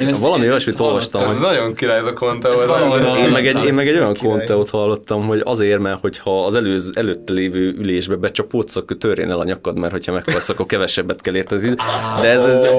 Én 0.01 0.09
ezt- 0.09 0.20
Valami 0.20 0.47
olyasmit 0.49 0.80
olvastam, 0.80 1.20
Ez 1.22 1.26
hogy 1.28 1.36
nagyon 1.41 1.74
király 1.74 1.99
ez 1.99 2.07
a. 2.07 2.12
Ez 2.43 2.61
ez 2.61 3.07
az- 3.07 3.18
én 3.18 3.28
meg, 3.28 3.47
egy, 3.47 3.64
én 3.64 3.74
meg 3.74 3.89
egy 3.89 3.97
olyan 3.97 4.16
konteót 4.16 4.70
hallottam, 4.70 5.26
hogy 5.26 5.41
azért, 5.45 5.80
mert 5.80 6.01
hogyha 6.01 6.45
az 6.45 6.55
előz, 6.55 6.91
előtte 6.95 7.32
lévő 7.32 7.74
ülésbe 7.78 8.16
becsapódsz, 8.16 8.76
akkor 8.76 8.97
törjen 8.97 9.30
el 9.30 9.39
a 9.39 9.45
nyakad, 9.45 9.78
mert 9.78 9.93
hogyha 9.93 10.12
meghalsz, 10.12 10.49
akkor 10.49 10.66
kevesebbet 10.66 11.20
kell 11.20 11.34
érted. 11.36 11.74
De 12.20 12.28
ez, 12.28 12.45
ez, 12.45 12.62
ez, 12.62 12.72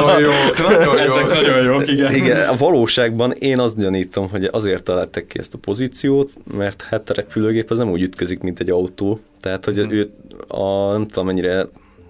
Nagyon 0.00 0.20
jók, 0.20 0.68
nagyon 0.68 0.98
Ezek 0.98 1.18
jók. 1.20 1.28
nagyon 1.32 1.62
jók, 1.64 1.88
igen. 1.90 2.14
igen, 2.14 2.48
a 2.48 2.56
valóságban 2.56 3.32
én 3.32 3.58
azt 3.60 3.78
gyanítom, 3.78 4.28
hogy 4.28 4.48
azért 4.52 4.82
találták 4.82 5.26
ki 5.26 5.38
ezt 5.38 5.54
a 5.54 5.58
pozíciót, 5.58 6.30
mert 6.56 6.82
hát 6.82 7.10
a 7.10 7.14
repülőgép 7.14 7.70
az 7.70 7.78
nem 7.78 7.90
úgy 7.90 8.02
ütközik, 8.02 8.40
mint 8.40 8.60
egy 8.60 8.70
autó. 8.70 9.20
Tehát, 9.44 9.64
hogy 9.64 9.78
ő 9.78 10.10
a, 10.48 10.92
nem 10.92 11.06
tudom 11.06 11.26
mennyire 11.26 11.68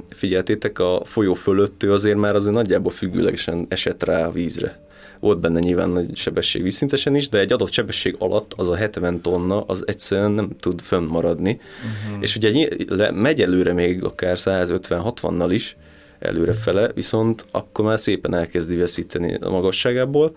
figyeltétek, 0.09 0.79
a 0.79 1.03
folyó 1.05 1.35
fölött 1.35 1.83
ő 1.83 1.93
azért 1.93 2.17
már 2.17 2.35
azért 2.35 2.55
nagyjából 2.55 2.91
függőlegesen 2.91 3.67
esett 3.69 4.05
rá 4.05 4.27
a 4.27 4.31
vízre. 4.31 4.83
Volt 5.21 5.41
benne 5.41 5.61
nyilván 5.61 5.91
nagy 5.91 6.17
sebesség 6.17 6.63
vízszintesen 6.63 7.15
is, 7.15 7.29
de 7.29 7.39
egy 7.39 7.53
adott 7.53 7.73
sebesség 7.73 8.17
alatt 8.19 8.53
az 8.57 8.69
a 8.69 8.77
70 8.77 9.21
tonna, 9.21 9.61
az 9.61 9.83
egyszerűen 9.87 10.31
nem 10.31 10.51
tud 10.61 10.81
fönnmaradni. 10.81 11.61
Uh-huh. 11.61 12.23
És 12.23 12.37
ugye 12.37 13.11
megy 13.11 13.43
előre 13.43 13.73
még 13.73 14.05
akár 14.05 14.37
150-60-nal 14.39 15.49
is, 15.51 15.77
előrefele, 16.19 16.93
viszont 16.93 17.45
akkor 17.51 17.85
már 17.85 17.99
szépen 17.99 18.35
elkezdi 18.35 18.77
veszíteni 18.77 19.35
a 19.35 19.51
magasságából, 19.51 20.37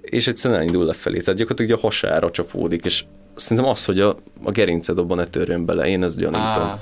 és 0.00 0.26
egyszerűen 0.26 0.60
elindul 0.60 0.84
lefelé. 0.84 1.18
Tehát 1.18 1.38
gyakorlatilag 1.38 1.78
a 1.78 1.82
hasára 1.82 2.30
csapódik, 2.30 2.84
és 2.84 3.04
szerintem 3.36 3.66
az, 3.66 3.84
hogy 3.84 4.00
a, 4.00 4.16
a 4.42 4.50
gerinced 4.50 4.98
abban 4.98 5.16
ne 5.16 5.26
törjön 5.26 5.64
bele, 5.64 5.86
én 5.86 6.02
ezt 6.02 6.18
gyanítom. 6.18 6.78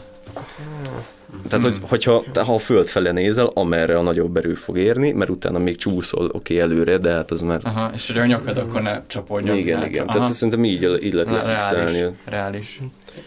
Tehát, 1.49 1.65
hogy, 1.65 1.79
hogyha 1.81 2.25
te, 2.33 2.43
ha 2.43 2.55
a 2.55 2.59
föld 2.59 2.87
fele 2.87 3.13
nézel, 3.13 3.51
amerre 3.55 3.99
a 3.99 4.03
nagyobb 4.03 4.37
erő 4.37 4.55
fog 4.55 4.79
érni, 4.79 5.13
mert 5.13 5.31
utána 5.31 5.59
még 5.59 5.77
csúszol, 5.77 6.25
oké, 6.25 6.37
okay, 6.37 6.59
előre, 6.59 6.99
de 6.99 7.13
hát 7.13 7.31
az 7.31 7.41
már... 7.41 7.61
aha, 7.63 7.91
és 7.95 8.07
hogy 8.07 8.19
a 8.19 8.27
nyakad 8.27 8.59
akkor 8.59 8.83
ne 8.83 9.07
csapódjon. 9.07 9.57
igen, 9.57 9.79
hát. 9.79 9.89
igen. 9.89 10.07
Aha. 10.07 10.13
Tehát 10.13 10.33
szerintem 10.33 10.65
így, 10.65 11.05
így 11.05 11.13
lehet 11.13 11.31
lefixálni. 11.31 11.99
reális, 11.99 12.17
reális. 12.25 12.81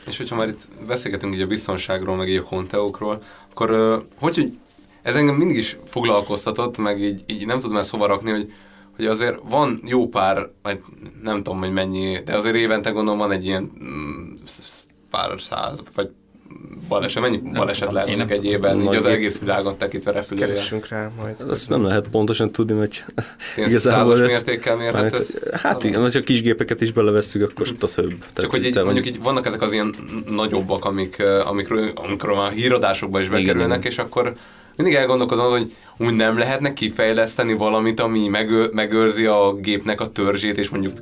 És 0.08 0.18
hogyha 0.18 0.36
már 0.36 0.48
itt 0.48 0.68
beszélgetünk 0.88 1.36
így 1.36 1.42
a 1.42 1.48
biztonságról, 1.48 2.16
meg 2.16 2.30
így 2.30 2.38
a 2.38 2.44
konteókról, 2.44 3.22
akkor 3.52 3.70
hogy, 4.20 4.36
hogy 4.36 4.54
ez 5.02 5.16
engem 5.16 5.36
mindig 5.36 5.58
is 5.58 5.78
foglalkoztatott, 5.86 6.78
meg 6.78 7.02
így, 7.02 7.24
így 7.26 7.46
nem 7.46 7.60
tudom 7.60 7.78
ezt 7.78 7.90
hova 7.90 8.08
rakni, 8.08 8.32
hogy, 8.32 8.52
hogy 8.98 9.06
azért 9.06 9.38
van 9.50 9.82
jó 9.86 10.08
pár, 10.08 10.50
nem 11.22 11.36
tudom, 11.36 11.60
hogy 11.60 11.72
mennyi, 11.72 12.20
de 12.26 12.36
azért 12.36 12.56
évente 12.56 12.90
gondolom 12.90 13.20
van 13.20 13.32
egy 13.32 13.46
ilyen 13.46 13.72
mm, 13.84 14.34
pár 15.12 15.42
száz, 15.42 15.82
vagy 15.96 16.10
baleset, 16.88 17.22
mennyi 17.22 17.38
baleset 17.38 17.80
tudom, 17.80 17.94
lehet 17.94 18.10
én 18.10 18.18
nem 18.18 18.28
egy 18.30 18.46
évben, 18.46 18.82
így 18.82 18.96
az 18.96 19.06
egész 19.06 19.40
világot 19.40 19.78
tekintve 19.78 20.12
repülője. 20.12 20.48
Keressünk 20.48 20.88
rá 20.88 21.12
majd. 21.18 21.42
Azt 21.42 21.70
nem 21.70 21.84
lehet 21.84 22.08
pontosan 22.08 22.52
tudni, 22.52 22.74
mert 22.74 23.06
Tényleg 23.56 23.80
százas 23.80 24.20
mértékkel 24.20 24.76
mérhet 24.76 25.04
ez? 25.04 25.12
Mármint, 25.12 25.62
hát 25.62 25.84
igen, 25.84 26.02
hogyha 26.02 26.22
kis 26.22 26.42
gépeket 26.42 26.82
is 26.82 26.92
belevesszük, 26.92 27.50
akkor 27.52 27.68
a 27.80 27.86
több. 27.86 28.10
Tehát 28.10 28.34
Csak 28.34 28.52
hogy 28.52 28.66
így, 28.66 28.76
mondjuk 28.76 29.06
így 29.06 29.22
vannak 29.22 29.46
ezek 29.46 29.62
az 29.62 29.72
ilyen 29.72 29.96
nagyobbak, 30.30 30.86
amik, 30.86 31.24
amikről, 31.46 31.92
amikről 31.96 32.36
már 32.36 32.52
híradásokba 32.52 33.20
is 33.20 33.30
bekerülnek, 33.30 33.78
igen. 33.78 33.92
és 33.92 33.98
akkor 33.98 34.34
mindig 34.78 34.96
elgondolkozom 34.96 35.46
azon, 35.46 35.58
hogy 35.60 35.76
úgy 36.08 36.14
nem 36.16 36.38
lehetne 36.38 36.74
kifejleszteni 36.74 37.54
valamit, 37.54 38.00
ami 38.00 38.28
megő, 38.28 38.70
megőrzi 38.72 39.26
a 39.26 39.54
gépnek 39.54 40.02
a 40.02 40.12
törzsét, 40.12 40.58
és 40.58 40.70
mondjuk 40.70 40.98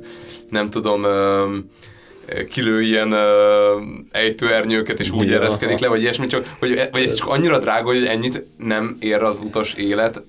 nem 0.50 0.70
tudom, 0.70 1.04
ö, 1.04 1.44
kilő 2.50 2.82
ilyen 2.82 3.12
ö, 3.12 3.76
ejtőernyőket, 4.10 5.00
és 5.00 5.10
úgy 5.10 5.28
Ja. 5.28 5.34
ereszkedik 5.34 5.78
le, 5.78 5.88
vagy 5.88 6.00
ilyesmi, 6.00 6.26
csak, 6.26 6.54
hogy, 6.58 6.80
vagy 6.92 7.02
ez 7.02 7.14
csak 7.14 7.28
annyira 7.28 7.58
drága, 7.58 7.86
hogy 7.86 8.04
ennyit 8.06 8.44
nem 8.56 8.96
ér 9.00 9.22
az 9.22 9.38
utas 9.44 9.74
élet, 9.74 10.22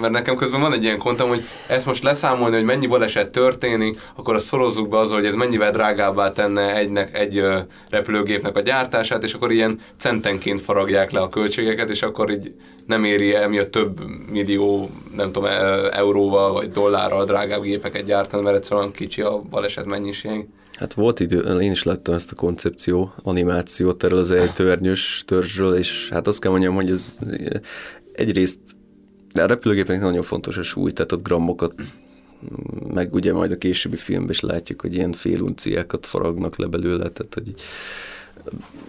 mert 0.00 0.12
nekem 0.12 0.36
közben 0.36 0.60
van 0.60 0.72
egy 0.72 0.82
ilyen 0.82 0.98
kontam, 0.98 1.28
hogy 1.28 1.44
ezt 1.68 1.86
most 1.86 2.02
leszámolni, 2.02 2.56
hogy 2.56 2.64
mennyi 2.64 2.86
baleset 2.86 3.30
történik, 3.30 4.00
akkor 4.16 4.34
azt 4.34 4.46
szorozzuk 4.46 4.88
be 4.88 4.98
azzal, 4.98 5.16
hogy 5.16 5.26
ez 5.26 5.34
mennyivel 5.34 5.70
drágábbá 5.70 6.32
tenne 6.32 6.76
egynek, 6.76 7.18
egy 7.18 7.44
repülőgépnek 7.90 8.56
a 8.56 8.60
gyártását, 8.60 9.22
és 9.22 9.34
akkor 9.34 9.52
ilyen 9.52 9.80
centenként 9.96 10.60
faragják 10.60 11.10
le 11.10 11.20
a 11.20 11.28
költségeket, 11.28 11.90
és 11.90 12.02
akkor 12.02 12.30
így 12.30 12.54
nem 12.86 13.04
éri 13.04 13.34
emiatt 13.34 13.70
több 13.70 14.00
millió, 14.30 14.90
nem 15.16 15.32
tudom, 15.32 15.50
e- 15.50 15.90
euróval 15.90 16.52
vagy 16.52 16.70
dollárral 16.70 17.24
drágább 17.24 17.62
gépeket 17.62 18.04
gyártani, 18.04 18.42
mert 18.42 18.56
egyszerűen 18.56 18.92
kicsi 18.92 19.22
a 19.22 19.42
baleset 19.50 19.86
mennyiség. 19.86 20.46
Hát 20.78 20.94
volt 20.94 21.20
idő, 21.20 21.60
én 21.60 21.70
is 21.70 21.82
láttam 21.82 22.14
ezt 22.14 22.32
a 22.32 22.34
koncepció, 22.34 23.12
animációt 23.22 24.04
erről 24.04 24.18
az 24.18 24.30
ejtőernyős 24.30 25.22
törzsről, 25.26 25.74
és 25.74 26.08
hát 26.10 26.26
azt 26.26 26.40
kell 26.40 26.50
mondjam, 26.50 26.74
hogy 26.74 26.90
ez 26.90 27.18
egyrészt 28.12 28.60
de 29.36 29.42
a 29.42 29.46
repülőgépeknek 29.46 30.04
nagyon 30.04 30.22
fontos 30.22 30.56
a 30.56 30.62
súly, 30.62 30.92
tehát 30.92 31.12
ott 31.12 31.22
grammokat 31.22 31.74
meg 32.92 33.14
ugye 33.14 33.32
majd 33.32 33.52
a 33.52 33.58
későbbi 33.58 33.96
filmben 33.96 34.30
is 34.30 34.40
látjuk, 34.40 34.80
hogy 34.80 34.94
ilyen 34.94 35.12
félunciákat 35.12 36.06
faragnak 36.06 36.56
le 36.56 36.66
belőle, 36.66 37.08
tehát 37.08 37.34
hogy 37.34 37.54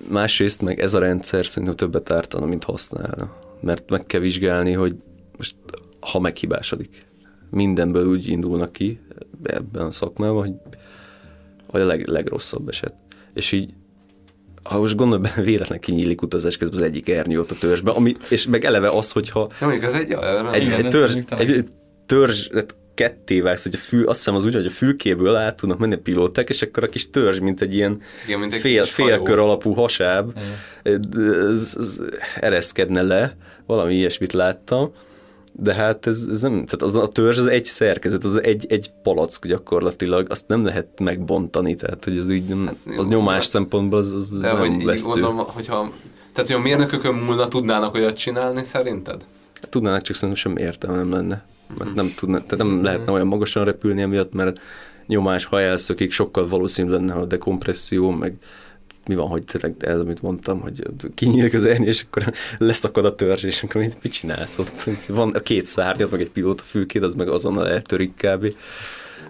másrészt 0.09 0.61
meg 0.61 0.79
ez 0.79 0.93
a 0.93 0.99
rendszer 0.99 1.45
szerintem 1.45 1.75
többet 1.75 2.11
ártana, 2.11 2.45
mint 2.45 2.63
használna. 2.63 3.35
Mert 3.61 3.89
meg 3.89 4.05
kell 4.05 4.19
vizsgálni, 4.19 4.71
hogy 4.71 4.95
most 5.37 5.55
ha 5.99 6.19
meghibásodik. 6.19 7.05
Mindenből 7.49 8.07
úgy 8.07 8.27
indulnak 8.27 8.71
ki 8.71 8.99
ebben 9.43 9.85
a 9.85 9.91
szakmában, 9.91 10.41
hogy, 10.41 10.53
hogy 11.67 11.81
a 11.81 11.85
leg, 11.85 12.07
legrosszabb 12.07 12.69
eset. 12.69 12.93
És 13.33 13.51
így 13.51 13.73
ha 14.68 14.80
most 14.80 14.95
gondolj 14.95 15.22
benne, 15.22 15.41
véletlen 15.41 15.80
kinyílik 15.80 16.22
utazás 16.22 16.57
közben 16.57 16.80
az 16.80 16.86
egyik 16.86 17.09
ernyőt 17.09 17.51
a 17.51 17.55
törzsbe, 17.59 17.91
ami, 17.91 18.15
és 18.30 18.47
meg 18.47 18.65
eleve 18.65 18.89
az, 18.89 19.11
hogyha 19.11 19.49
Ja, 19.61 19.72
ez 19.82 19.93
egy 19.93 20.13
olyan... 20.13 20.53
egy, 20.53 20.61
Igen, 20.61 20.86
egy, 20.86 20.89
törzs, 20.89 21.15
talán- 21.28 21.49
egy 21.49 21.65
törzs, 22.05 22.47
tehát 22.47 22.76
ketté 22.93 23.41
vágsz, 23.41 23.63
hogy 23.63 23.74
a 23.76 23.78
fül, 23.78 24.07
azt 24.07 24.18
hiszem 24.18 24.36
az 24.36 24.45
úgy, 24.45 24.53
hogy 24.53 24.65
a 24.65 24.70
fülkéből 24.70 25.36
át 25.36 25.55
tudnak 25.55 25.78
menni 25.78 25.93
a 25.93 25.99
pilóták, 25.99 26.49
és 26.49 26.61
akkor 26.61 26.84
a 26.84 26.89
kis 26.89 27.09
törzs, 27.09 27.39
mint 27.39 27.61
egy 27.61 27.76
ilyen 27.76 28.01
Igen, 28.26 28.39
mint 28.39 28.53
egy 28.53 28.59
fél, 28.59 28.84
félkör 28.84 29.39
alapú 29.39 29.74
hasáb, 29.74 30.38
ez 30.84 31.99
ereszkedne 32.36 33.01
le, 33.01 33.36
valami 33.65 33.95
ilyesmit 33.95 34.34
láttam, 34.34 34.91
de 35.59 35.73
hát 35.73 36.07
ez, 36.07 36.27
ez 36.29 36.41
nem, 36.41 36.51
tehát 36.51 36.81
az 36.81 36.95
a 36.95 37.07
törzs 37.07 37.37
az 37.37 37.47
egy 37.47 37.65
szerkezet, 37.65 38.23
az 38.23 38.43
egy, 38.43 38.65
egy 38.69 38.91
palack 39.03 39.47
gyakorlatilag, 39.47 40.29
azt 40.29 40.47
nem 40.47 40.65
lehet 40.65 40.99
megbontani, 40.99 41.75
tehát 41.75 42.03
hogy 42.03 42.17
az 42.17 42.29
így 42.29 42.43
nem, 42.43 42.77
az 42.85 42.95
jó, 42.95 43.03
nyomás 43.03 43.43
de- 43.43 43.49
szempontból 43.49 43.99
az, 43.99 44.11
az 44.11 44.29
De 44.29 44.49
hogy 44.49 44.69
nem 44.69 44.79
így 44.79 44.85
vesztő. 44.85 45.09
gondolom, 45.09 45.37
hogyha... 45.37 45.91
Tehát, 46.33 46.51
hogy 46.51 46.59
a 46.59 46.63
mérnökökön 46.63 47.13
múlna 47.13 47.47
tudnának 47.47 47.93
olyat 47.93 48.17
csinálni, 48.17 48.63
szerinted? 48.63 49.25
Tudnának, 49.69 50.01
csak 50.01 50.15
szerintem 50.15 50.43
sem 50.43 50.57
értelme 50.57 50.97
nem 50.97 51.11
lenne. 51.11 51.45
Mhm. 51.67 51.77
Mert 51.77 51.95
nem, 51.95 52.13
tudna, 52.17 52.35
tehát 52.37 52.57
nem 52.57 52.83
lehetne 52.83 53.11
olyan 53.11 53.27
magasan 53.27 53.65
repülni 53.65 54.01
emiatt, 54.01 54.33
mert 54.33 54.59
nyomás, 55.05 55.45
ha 55.45 55.61
elszökik, 55.61 56.11
sokkal 56.11 56.47
valószínűbb 56.47 56.93
lenne 56.93 57.13
a 57.13 57.25
dekompresszió, 57.25 58.09
meg 58.09 58.37
mi 59.07 59.15
van, 59.15 59.27
hogy 59.27 59.43
tényleg 59.43 59.75
ez, 59.79 59.99
amit 59.99 60.21
mondtam, 60.21 60.59
hogy 60.61 60.83
kinyílik 61.15 61.53
az 61.53 61.65
ernyő, 61.65 61.87
és 61.87 62.05
akkor 62.07 62.23
leszakad 62.57 63.05
a 63.05 63.15
törzs, 63.15 63.43
és 63.43 63.63
akkor 63.63 63.81
mit, 63.81 63.97
mit 64.03 64.11
csinálsz 64.11 64.57
ott? 64.57 64.89
Van 65.07 65.29
a 65.29 65.39
két 65.39 65.65
szárnyad, 65.65 66.11
meg 66.11 66.21
egy 66.21 66.29
pilóta 66.29 66.63
fülkéd, 66.63 67.03
az 67.03 67.13
meg 67.13 67.27
azonnal 67.29 67.69
eltörik 67.69 68.13
kb. 68.13 68.41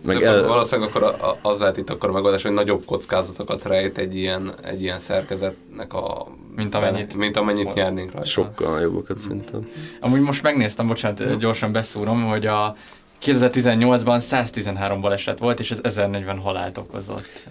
Meg 0.04 0.16
Meg 0.16 0.24
el... 0.24 0.48
Valószínűleg 0.48 0.96
akkor 0.96 1.16
az 1.42 1.60
lehet 1.60 1.78
itt 1.78 1.90
akkor 1.90 2.10
a 2.10 2.12
megoldás, 2.12 2.42
hogy 2.44 2.52
nagyobb 2.52 2.86
kockázatokat 2.86 3.64
rejt 3.64 3.98
egy 3.98 4.16
ilyen, 4.16 4.54
egy 4.64 4.82
ilyen 4.82 5.00
szerkezetnek 5.00 5.94
a... 5.94 6.28
Mint 6.56 6.76
amennyit- 6.76 7.16
Mint 7.16 7.38
amennyit 7.38 7.74
nyernénk 7.74 8.12
rajta. 8.12 8.28
sokkal 8.28 8.82
jobbakat 8.82 9.20
szerintem. 9.20 9.68
Amúgy 10.02 10.20
most 10.22 10.44
megnéztem, 10.44 10.88
bocsánat, 10.88 11.38
gyorsan 11.38 11.72
beszúrom, 11.72 12.24
hogy 12.26 12.46
a 12.46 12.76
2018-ban 13.26 14.20
113 14.20 15.02
baleset 15.02 15.40
volt, 15.40 15.60
és 15.60 15.72
ez 15.72 15.80
1040 15.82 16.38
halált 16.38 16.78
okozott. 16.78 17.46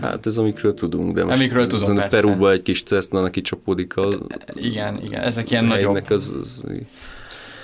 Hát 0.00 0.26
ez 0.26 0.38
amikről 0.38 0.74
tudunk, 0.74 1.12
de 1.12 1.24
most 1.24 1.36
Amikről 1.36 1.66
tudom, 1.66 1.94
persze. 1.94 2.08
Perúba 2.08 2.52
egy 2.52 2.62
kis 2.62 2.82
Cessna 2.82 3.20
neki 3.20 3.40
csapódik 3.40 3.96
a 3.96 4.08
Igen, 4.54 5.02
igen, 5.02 5.22
ezek 5.22 5.50
ilyen 5.50 5.64
nagyobb. 5.64 6.04
az, 6.08 6.32
az, 6.40 6.62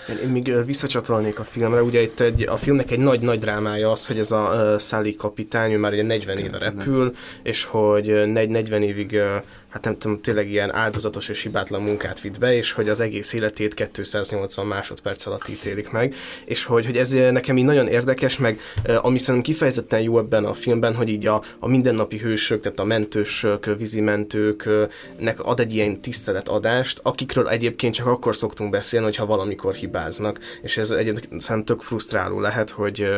Én, 0.08 0.16
én 0.22 0.28
még 0.28 0.64
visszacsatolnék 0.64 1.38
a 1.38 1.44
filmre, 1.44 1.82
ugye 1.82 2.02
itt 2.02 2.20
egy, 2.20 2.42
a 2.48 2.56
filmnek 2.56 2.90
egy 2.90 2.98
nagy-nagy 2.98 3.38
drámája 3.38 3.90
az, 3.90 4.06
hogy 4.06 4.18
ez 4.18 4.30
a 4.30 4.72
uh, 4.74 4.80
Sally 4.80 5.14
kapitány, 5.14 5.72
ő 5.72 5.78
már 5.78 5.92
ugye 5.92 6.02
40 6.02 6.38
éve 6.38 6.58
repül, 6.58 7.16
és 7.42 7.64
hogy 7.64 8.08
ö, 8.10 8.26
negy- 8.26 8.48
40 8.50 8.82
évig, 8.82 9.12
ö, 9.12 9.36
hát 9.74 9.84
nem 9.84 9.98
tudom, 9.98 10.20
tényleg 10.20 10.50
ilyen 10.50 10.74
áldozatos 10.74 11.28
és 11.28 11.42
hibátlan 11.42 11.82
munkát 11.82 12.20
vitt 12.20 12.38
be, 12.38 12.56
és 12.56 12.72
hogy 12.72 12.88
az 12.88 13.00
egész 13.00 13.32
életét 13.32 13.74
280 13.74 14.66
másodperc 14.66 15.26
alatt 15.26 15.48
ítélik 15.48 15.90
meg, 15.90 16.14
és 16.44 16.64
hogy, 16.64 16.86
hogy 16.86 16.96
ez 16.96 17.10
nekem 17.10 17.56
így 17.56 17.64
nagyon 17.64 17.88
érdekes, 17.88 18.38
meg 18.38 18.60
ami 19.02 19.18
szerintem 19.18 19.42
kifejezetten 19.42 20.00
jó 20.00 20.18
ebben 20.18 20.44
a 20.44 20.54
filmben, 20.54 20.94
hogy 20.94 21.08
így 21.08 21.26
a, 21.26 21.42
a 21.58 21.68
mindennapi 21.68 22.18
hősök, 22.18 22.60
tehát 22.60 22.78
a 22.78 22.84
mentősök, 22.84 23.66
ö, 23.66 23.76
vízimentőknek 23.76 25.40
ad 25.40 25.60
egy 25.60 25.74
ilyen 25.74 26.00
tiszteletadást, 26.00 27.00
akikről 27.02 27.48
egyébként 27.48 27.94
csak 27.94 28.06
akkor 28.06 28.36
szoktunk 28.36 28.70
beszélni, 28.70 29.06
hogyha 29.06 29.26
valamikor 29.26 29.74
hibáznak, 29.74 30.38
és 30.62 30.76
ez 30.76 30.90
egyébként 30.90 31.40
szerintem 31.42 31.76
tök 31.76 31.84
frusztráló 31.84 32.40
lehet, 32.40 32.70
hogy, 32.70 33.08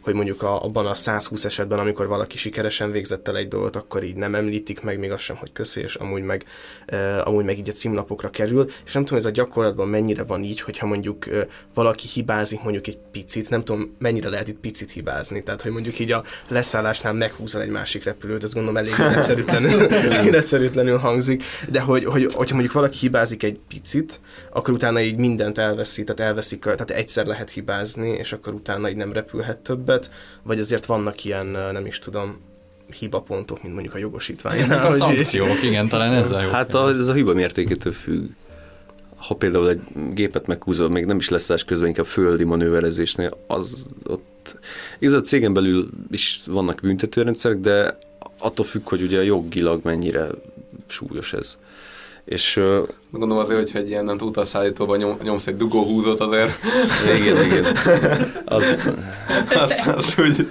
hogy 0.00 0.14
mondjuk 0.14 0.42
a, 0.42 0.64
abban 0.64 0.86
a 0.86 0.94
120 0.94 1.44
esetben, 1.44 1.78
amikor 1.78 2.06
valaki 2.06 2.38
sikeresen 2.38 2.90
végzett 2.90 3.28
el 3.28 3.36
egy 3.36 3.48
dolgot, 3.48 3.76
akkor 3.76 4.04
így 4.04 4.16
nem 4.16 4.34
említik 4.34 4.82
meg 4.82 4.98
még 4.98 5.12
azt 5.12 5.22
sem, 5.22 5.36
hogy 5.36 5.52
köszi, 5.52 5.80
és 5.80 5.96
amúgy 6.04 6.22
meg, 6.22 6.44
amúgy 7.24 7.44
meg 7.44 7.58
így 7.58 7.68
a 7.68 7.72
címlapokra 7.72 8.30
kerül, 8.30 8.70
és 8.84 8.92
nem 8.92 9.02
tudom, 9.04 9.18
ez 9.18 9.24
a 9.24 9.30
gyakorlatban 9.30 9.88
mennyire 9.88 10.22
van 10.22 10.42
így, 10.42 10.60
hogyha 10.60 10.86
mondjuk 10.86 11.26
valaki 11.74 12.08
hibázik 12.08 12.62
mondjuk 12.62 12.86
egy 12.86 12.98
picit, 13.12 13.50
nem 13.50 13.64
tudom, 13.64 13.94
mennyire 13.98 14.28
lehet 14.28 14.48
itt 14.48 14.58
picit 14.58 14.90
hibázni, 14.90 15.42
tehát 15.42 15.62
hogy 15.62 15.72
mondjuk 15.72 15.98
így 15.98 16.12
a 16.12 16.24
leszállásnál 16.48 17.12
meghúzol 17.12 17.62
egy 17.62 17.70
másik 17.70 18.04
repülőt, 18.04 18.42
ez 18.42 18.52
gondolom 18.54 18.76
elég 18.76 18.92
egyszerűtlenül, 19.16 19.82
egyszerűtlenül 20.34 20.98
hangzik, 20.98 21.42
de 21.68 21.80
hogy, 21.80 22.04
hogy, 22.04 22.32
hogyha 22.34 22.54
mondjuk 22.54 22.74
valaki 22.74 22.96
hibázik 22.98 23.42
egy 23.42 23.58
picit, 23.68 24.20
akkor 24.50 24.74
utána 24.74 25.00
így 25.00 25.16
mindent 25.16 25.58
elveszi, 25.58 26.04
tehát 26.04 26.20
elveszik, 26.20 26.62
tehát 26.62 26.90
egyszer 26.90 27.26
lehet 27.26 27.50
hibázni, 27.50 28.08
és 28.08 28.32
akkor 28.32 28.52
utána 28.52 28.88
így 28.88 28.96
nem 28.96 29.12
repülhet 29.12 29.58
többet, 29.58 30.10
vagy 30.42 30.58
azért 30.58 30.86
vannak 30.86 31.24
ilyen, 31.24 31.46
nem 31.46 31.86
is 31.86 31.98
tudom, 31.98 32.40
hibapontok, 32.98 33.62
mint 33.62 33.74
mondjuk 33.74 33.94
a 33.94 33.98
jogosítványnál. 33.98 34.86
A 34.90 34.90
szankciók, 34.90 35.62
igen, 35.62 35.88
talán 35.88 36.12
ezzel 36.12 36.44
jó. 36.44 36.50
Hát 36.50 36.74
a, 36.74 36.88
ez 36.88 37.08
a 37.08 37.12
hiba 37.12 37.34
mértékétől 37.34 37.92
függ. 37.92 38.30
Ha 39.16 39.34
például 39.34 39.68
egy 39.68 39.80
gépet 40.14 40.46
meghúzol, 40.46 40.88
még 40.88 41.04
nem 41.04 41.16
is 41.16 41.28
lesz 41.28 41.64
közben, 41.64 41.88
inkább 41.88 42.06
földi 42.06 42.44
manőverezésnél, 42.44 43.36
az 43.46 43.94
ott... 44.04 44.58
Igaz, 44.98 45.14
a 45.14 45.20
cégen 45.20 45.52
belül 45.52 45.88
is 46.10 46.40
vannak 46.46 46.80
büntetőrendszerek, 46.82 47.58
de 47.58 47.98
attól 48.38 48.64
függ, 48.64 48.88
hogy 48.88 49.02
ugye 49.02 49.24
jogilag 49.24 49.80
mennyire 49.84 50.28
súlyos 50.86 51.32
ez. 51.32 51.58
És 52.24 52.56
ö, 52.56 52.82
Gondolom 53.10 53.38
azért, 53.38 53.58
hogyha 53.58 53.78
egy 53.78 53.88
ilyen 53.88 54.04
nem 54.04 54.16
utasszállítóban 54.20 54.96
nyom, 54.96 55.18
nyomsz 55.22 55.46
egy 55.46 55.56
dugóhúzót 55.56 56.20
azért, 56.20 56.58
igen, 57.16 57.44
igen. 57.44 57.64
Az, 58.44 58.92
az, 59.54 59.72
az 59.86 60.14
úgy... 60.18 60.48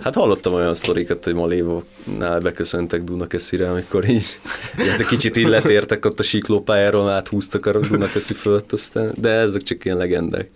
Hát 0.00 0.14
hallottam 0.14 0.52
olyan 0.52 0.74
sztorikat, 0.74 1.24
hogy 1.24 1.34
Malévónál 1.34 2.40
beköszöntek 2.40 3.04
Dunakeszire, 3.04 3.70
amikor 3.70 4.08
így, 4.08 4.40
hát 4.76 5.00
egy 5.00 5.06
kicsit 5.06 5.36
így 5.36 5.48
letértek 5.48 6.04
ott 6.04 6.18
a 6.18 6.22
siklópályáról, 6.22 7.08
áthúztak 7.08 7.66
a 7.66 7.78
Dunakeszi 7.78 8.34
fölött, 8.34 8.72
aztán, 8.72 9.14
de 9.16 9.28
ezek 9.28 9.62
csak 9.62 9.84
ilyen 9.84 9.96
legendák. 9.96 10.50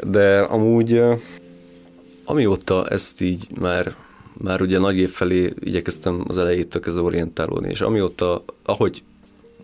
De 0.00 0.38
amúgy 0.38 1.02
amióta 2.24 2.88
ezt 2.88 3.20
így 3.20 3.46
már, 3.60 3.94
már 4.32 4.60
ugye 4.60 4.78
nagy 4.78 4.96
év 4.96 5.10
felé 5.10 5.52
igyekeztem 5.60 6.24
az 6.28 6.38
elejétől 6.38 6.82
kezdve 6.82 7.02
orientálódni, 7.02 7.70
és 7.70 7.80
amióta, 7.80 8.44
ahogy 8.62 9.02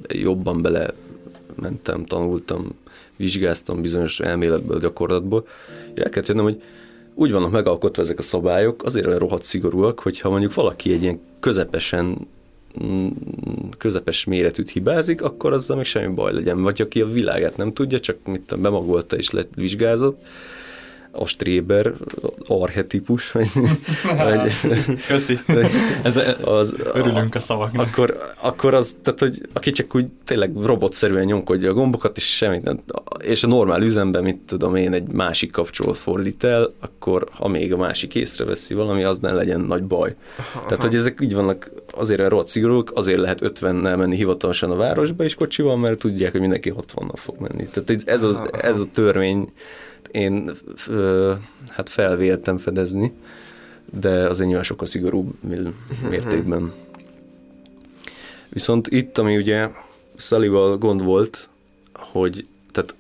jobban 0.09 0.63
bele 0.63 0.95
mentem, 1.61 2.05
tanultam, 2.05 2.69
vizsgáztam 3.17 3.81
bizonyos 3.81 4.21
elméletből, 4.21 4.81
gyakorlatból, 4.81 5.47
el 5.95 6.11
kellett 6.11 6.29
jönnöm, 6.29 6.45
hogy 6.45 6.63
úgy 7.15 7.33
vannak 7.33 7.51
megalkotva 7.51 8.03
ezek 8.03 8.19
a 8.19 8.23
szabályok, 8.23 8.85
azért 8.85 9.07
olyan 9.07 9.19
rohadt 9.19 9.43
szigorúak, 9.43 10.01
hogyha 10.01 10.31
mondjuk 10.31 10.55
valaki 10.55 10.93
egy 10.93 11.03
ilyen 11.03 11.21
közepesen 11.41 12.17
mm, 12.85 13.09
közepes 13.79 14.25
méretűt 14.25 14.71
hibázik, 14.71 15.23
akkor 15.23 15.53
azzal 15.53 15.77
még 15.77 15.85
semmi 15.85 16.15
baj 16.15 16.33
legyen. 16.33 16.63
Vagy 16.63 16.81
aki 16.81 17.01
a 17.01 17.07
világát 17.07 17.57
nem 17.57 17.73
tudja, 17.73 18.01
csak 18.01 18.17
mit 18.27 18.61
bemagolta 18.61 19.17
és 19.17 19.31
levizsgázott, 19.31 20.23
a 21.13 21.27
Stréber 21.27 21.93
arhetipus, 22.47 23.33
vagy, 23.33 23.49
vagy 24.17 24.53
Köszi. 25.07 25.39
Ez, 26.03 26.21
az, 26.45 26.75
örülünk 26.95 27.35
a 27.35 27.41
szavaknak. 27.41 27.87
akkor, 27.87 28.19
akkor 28.41 28.75
az, 28.75 28.97
tehát, 29.03 29.19
hogy 29.19 29.49
aki 29.53 29.71
csak 29.71 29.95
úgy 29.95 30.07
tényleg 30.25 30.57
robotszerűen 30.57 31.25
nyomkodja 31.25 31.71
a 31.71 31.73
gombokat, 31.73 32.17
és 32.17 32.37
semmit 32.37 32.63
nem, 32.63 32.81
és 33.19 33.43
a 33.43 33.47
normál 33.47 33.83
üzemben, 33.83 34.23
mit 34.23 34.39
tudom 34.47 34.77
én, 34.77 34.93
egy 34.93 35.13
másik 35.13 35.51
kapcsolat 35.51 35.97
fordít 35.97 36.45
el, 36.45 36.73
akkor 36.81 37.29
ha 37.31 37.49
még 37.49 37.73
a 37.73 37.77
másik 37.77 38.15
észreveszi 38.15 38.75
valami, 38.75 39.05
az 39.05 39.19
ne 39.19 39.33
legyen 39.33 39.61
nagy 39.61 39.85
baj. 39.87 40.15
Aha. 40.39 40.67
Tehát, 40.67 40.83
hogy 40.83 40.95
ezek 40.95 41.19
így 41.21 41.35
vannak 41.35 41.71
azért 41.91 42.19
olyan 42.19 42.31
rohadt 42.31 42.49
szigorúak, 42.49 42.93
azért 42.95 43.19
lehet 43.19 43.41
50-nel 43.43 43.97
menni 43.97 44.17
hivatalosan 44.17 44.71
a 44.71 44.77
városba 44.77 45.25
is 45.25 45.35
kocsival, 45.35 45.77
mert 45.77 45.99
tudják, 45.99 46.33
hogy 46.33 46.41
mindenki 46.41 46.73
60-nal 46.77 47.15
fog 47.15 47.37
menni. 47.39 47.67
Tehát 47.67 48.03
ez, 48.09 48.23
az, 48.23 48.41
ez 48.61 48.81
a 48.81 48.87
törvény, 48.93 49.53
én 50.13 50.53
ö, 50.89 51.35
hát 51.69 51.89
felvéltem 51.89 52.59
fedezni, 52.59 53.13
de 54.01 54.29
azért 54.29 54.47
nyilván 54.47 54.65
sokkal 54.65 54.87
szigorúbb 54.87 55.35
mértékben. 56.09 56.73
Viszont 58.49 58.89
itt, 58.89 59.19
ami 59.19 59.37
ugye 59.37 59.69
Szalival 60.17 60.79
gond 60.79 61.03
volt, 61.03 61.49
hogy 61.93 62.47
tehát 62.73 62.95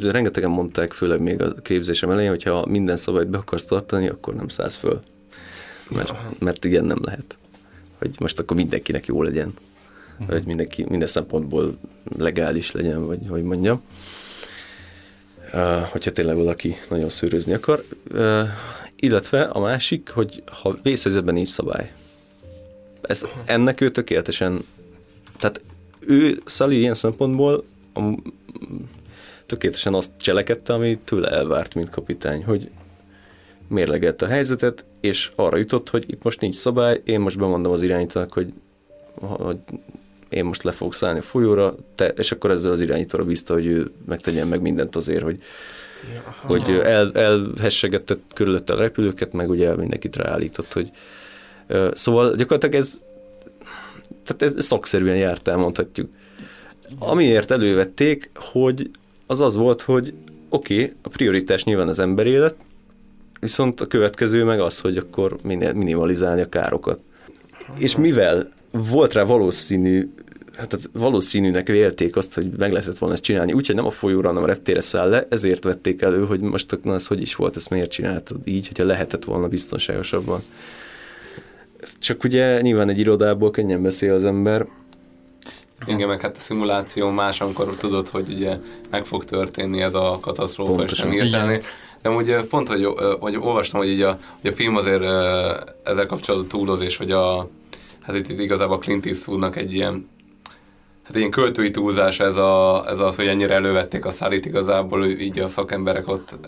rengetegen 0.00 0.50
mondták, 0.50 0.92
főleg 0.92 1.20
még 1.20 1.42
a 1.42 1.54
képzésem 1.54 2.10
elején, 2.10 2.30
hogyha 2.30 2.66
minden 2.66 2.96
szabályt 2.96 3.28
be 3.28 3.38
akarsz 3.38 3.64
tartani, 3.64 4.08
akkor 4.08 4.34
nem 4.34 4.48
szállsz 4.48 4.76
föl. 4.76 5.02
Mert, 5.88 6.40
mert 6.40 6.64
igen, 6.64 6.84
nem 6.84 6.98
lehet. 7.02 7.36
Hogy 7.98 8.10
most 8.18 8.38
akkor 8.38 8.56
mindenkinek 8.56 9.06
jó 9.06 9.22
legyen. 9.22 9.52
Hogy 10.28 10.42
mindenki, 10.44 10.84
minden 10.88 11.08
szempontból 11.08 11.78
legális 12.18 12.72
legyen, 12.72 13.06
vagy 13.06 13.18
hogy 13.28 13.42
mondjam. 13.42 13.82
Hogyha 15.90 16.10
tényleg 16.10 16.36
valaki 16.36 16.76
nagyon 16.88 17.08
szőrözni 17.08 17.52
akar. 17.52 17.82
Illetve 18.96 19.42
a 19.42 19.60
másik, 19.60 20.08
hogy 20.08 20.42
ha 20.62 20.74
vészhelyzetben 20.82 21.34
nincs 21.34 21.48
szabály. 21.48 21.92
Ez, 23.02 23.26
ennek 23.44 23.80
ő 23.80 23.90
tökéletesen, 23.90 24.64
tehát 25.38 25.60
ő, 26.00 26.42
Szali 26.44 26.78
ilyen 26.78 26.94
szempontból 26.94 27.64
a, 27.94 28.00
tökéletesen 29.46 29.94
azt 29.94 30.12
cselekedte, 30.16 30.72
ami 30.72 30.98
tőle 30.98 31.28
elvárt, 31.28 31.74
mint 31.74 31.90
kapitány, 31.90 32.44
hogy 32.44 32.70
mérlegelt 33.68 34.22
a 34.22 34.26
helyzetet, 34.26 34.84
és 35.00 35.32
arra 35.34 35.56
jutott, 35.56 35.90
hogy 35.90 36.04
itt 36.08 36.22
most 36.22 36.40
nincs 36.40 36.54
szabály, 36.54 37.00
én 37.04 37.20
most 37.20 37.38
bemondom 37.38 37.72
az 37.72 37.82
irányítónak, 37.82 38.32
hogy, 38.32 38.52
hogy 39.14 39.58
én 40.30 40.44
most 40.44 40.62
le 40.62 40.72
fogok 40.72 40.94
szállni 40.94 41.18
a 41.18 41.22
folyóra, 41.22 41.74
te, 41.94 42.08
és 42.08 42.32
akkor 42.32 42.50
ezzel 42.50 42.72
az 42.72 42.80
irányítóra 42.80 43.24
bízta, 43.24 43.54
hogy 43.54 43.66
ő 43.66 43.90
megtegyen 44.06 44.48
meg 44.48 44.60
mindent 44.60 44.96
azért, 44.96 45.22
hogy, 45.22 45.42
ja, 46.14 46.34
hogy 46.40 46.70
el, 46.70 47.12
elhessegette 47.12 48.16
körülötte 48.34 48.72
a 48.72 48.76
repülőket, 48.76 49.32
meg 49.32 49.50
ugye 49.50 49.76
mindenkit 49.76 50.16
ráállított, 50.16 50.72
hogy 50.72 50.90
szóval 51.92 52.34
gyakorlatilag 52.34 52.74
ez 52.74 53.02
tehát 54.24 54.56
ez 54.56 54.64
szakszerűen 54.64 55.16
járt 55.16 55.48
el, 55.48 55.56
mondhatjuk. 55.56 56.08
Amiért 56.98 57.50
elővették, 57.50 58.30
hogy 58.34 58.90
az 59.26 59.40
az 59.40 59.56
volt, 59.56 59.82
hogy 59.82 60.12
oké, 60.48 60.82
okay, 60.82 60.94
a 61.02 61.08
prioritás 61.08 61.64
nyilván 61.64 61.88
az 61.88 61.98
ember 61.98 62.26
élet, 62.26 62.54
viszont 63.40 63.80
a 63.80 63.86
következő 63.86 64.44
meg 64.44 64.60
az, 64.60 64.80
hogy 64.80 64.96
akkor 64.96 65.36
minimalizálni 65.42 66.40
a 66.40 66.48
károkat. 66.48 67.00
És 67.76 67.96
mivel 67.96 68.50
volt 68.70 69.12
rá 69.12 69.22
valószínű, 69.22 70.08
hát 70.56 70.78
valószínűnek 70.92 71.66
vélték 71.66 72.16
azt, 72.16 72.34
hogy 72.34 72.50
meg 72.58 72.72
lehetett 72.72 72.98
volna 72.98 73.14
ezt 73.14 73.24
csinálni, 73.24 73.52
úgyhogy 73.52 73.74
nem 73.74 73.86
a 73.86 73.90
folyóra, 73.90 74.28
hanem 74.28 74.42
a 74.42 74.46
reptére 74.46 74.80
száll 74.80 75.08
le, 75.08 75.26
ezért 75.30 75.64
vették 75.64 76.02
elő, 76.02 76.26
hogy 76.26 76.40
most 76.40 76.78
na, 76.82 76.94
ez 76.94 77.06
hogy 77.06 77.20
is 77.20 77.34
volt, 77.34 77.56
ezt 77.56 77.70
miért 77.70 77.90
csináltad 77.90 78.36
így, 78.44 78.66
hogyha 78.66 78.84
lehetett 78.84 79.24
volna 79.24 79.48
biztonságosabban. 79.48 80.42
Csak 81.98 82.24
ugye 82.24 82.60
nyilván 82.60 82.88
egy 82.88 82.98
irodából 82.98 83.50
könnyen 83.50 83.82
beszél 83.82 84.14
az 84.14 84.24
ember, 84.24 84.66
igen, 85.86 86.08
meg 86.08 86.20
hát 86.20 86.36
a 86.36 86.40
szimuláció 86.40 87.10
más, 87.10 87.40
amikor 87.40 87.76
tudod, 87.76 88.08
hogy 88.08 88.32
ugye 88.32 88.56
meg 88.90 89.04
fog 89.04 89.24
történni 89.24 89.82
ez 89.82 89.94
a 89.94 90.18
katasztrófa, 90.20 90.82
és 90.82 90.98
nem 90.98 91.10
hirtelen. 91.10 91.60
De 92.02 92.10
ugye 92.10 92.42
pont, 92.42 92.68
hogy, 92.68 92.84
hogy 93.20 93.36
olvastam, 93.36 93.80
hogy, 93.80 93.88
így 93.88 94.02
a, 94.02 94.18
hogy 94.40 94.50
a 94.50 94.54
film 94.54 94.76
azért 94.76 95.02
ezzel 95.84 96.06
kapcsolatban 96.06 96.48
túloz, 96.48 96.80
és 96.80 96.96
hogy 96.96 97.10
a, 97.10 97.48
hát 98.00 98.16
itt, 98.16 98.28
itt 98.28 98.40
igazából 98.40 98.78
Clint 98.78 99.06
Eastwoodnak 99.06 99.56
egy 99.56 99.72
ilyen 99.72 100.08
hát 101.02 101.16
ilyen 101.16 101.30
költői 101.30 101.70
túlzás 101.70 102.20
ez, 102.20 102.36
a, 102.36 102.84
ez 102.88 102.98
az, 102.98 103.16
hogy 103.16 103.26
ennyire 103.26 103.54
elővették 103.54 104.04
a 104.04 104.10
szállít 104.10 104.46
igazából, 104.46 105.06
így 105.06 105.38
a 105.38 105.48
szakemberek 105.48 106.08
ott 106.08 106.38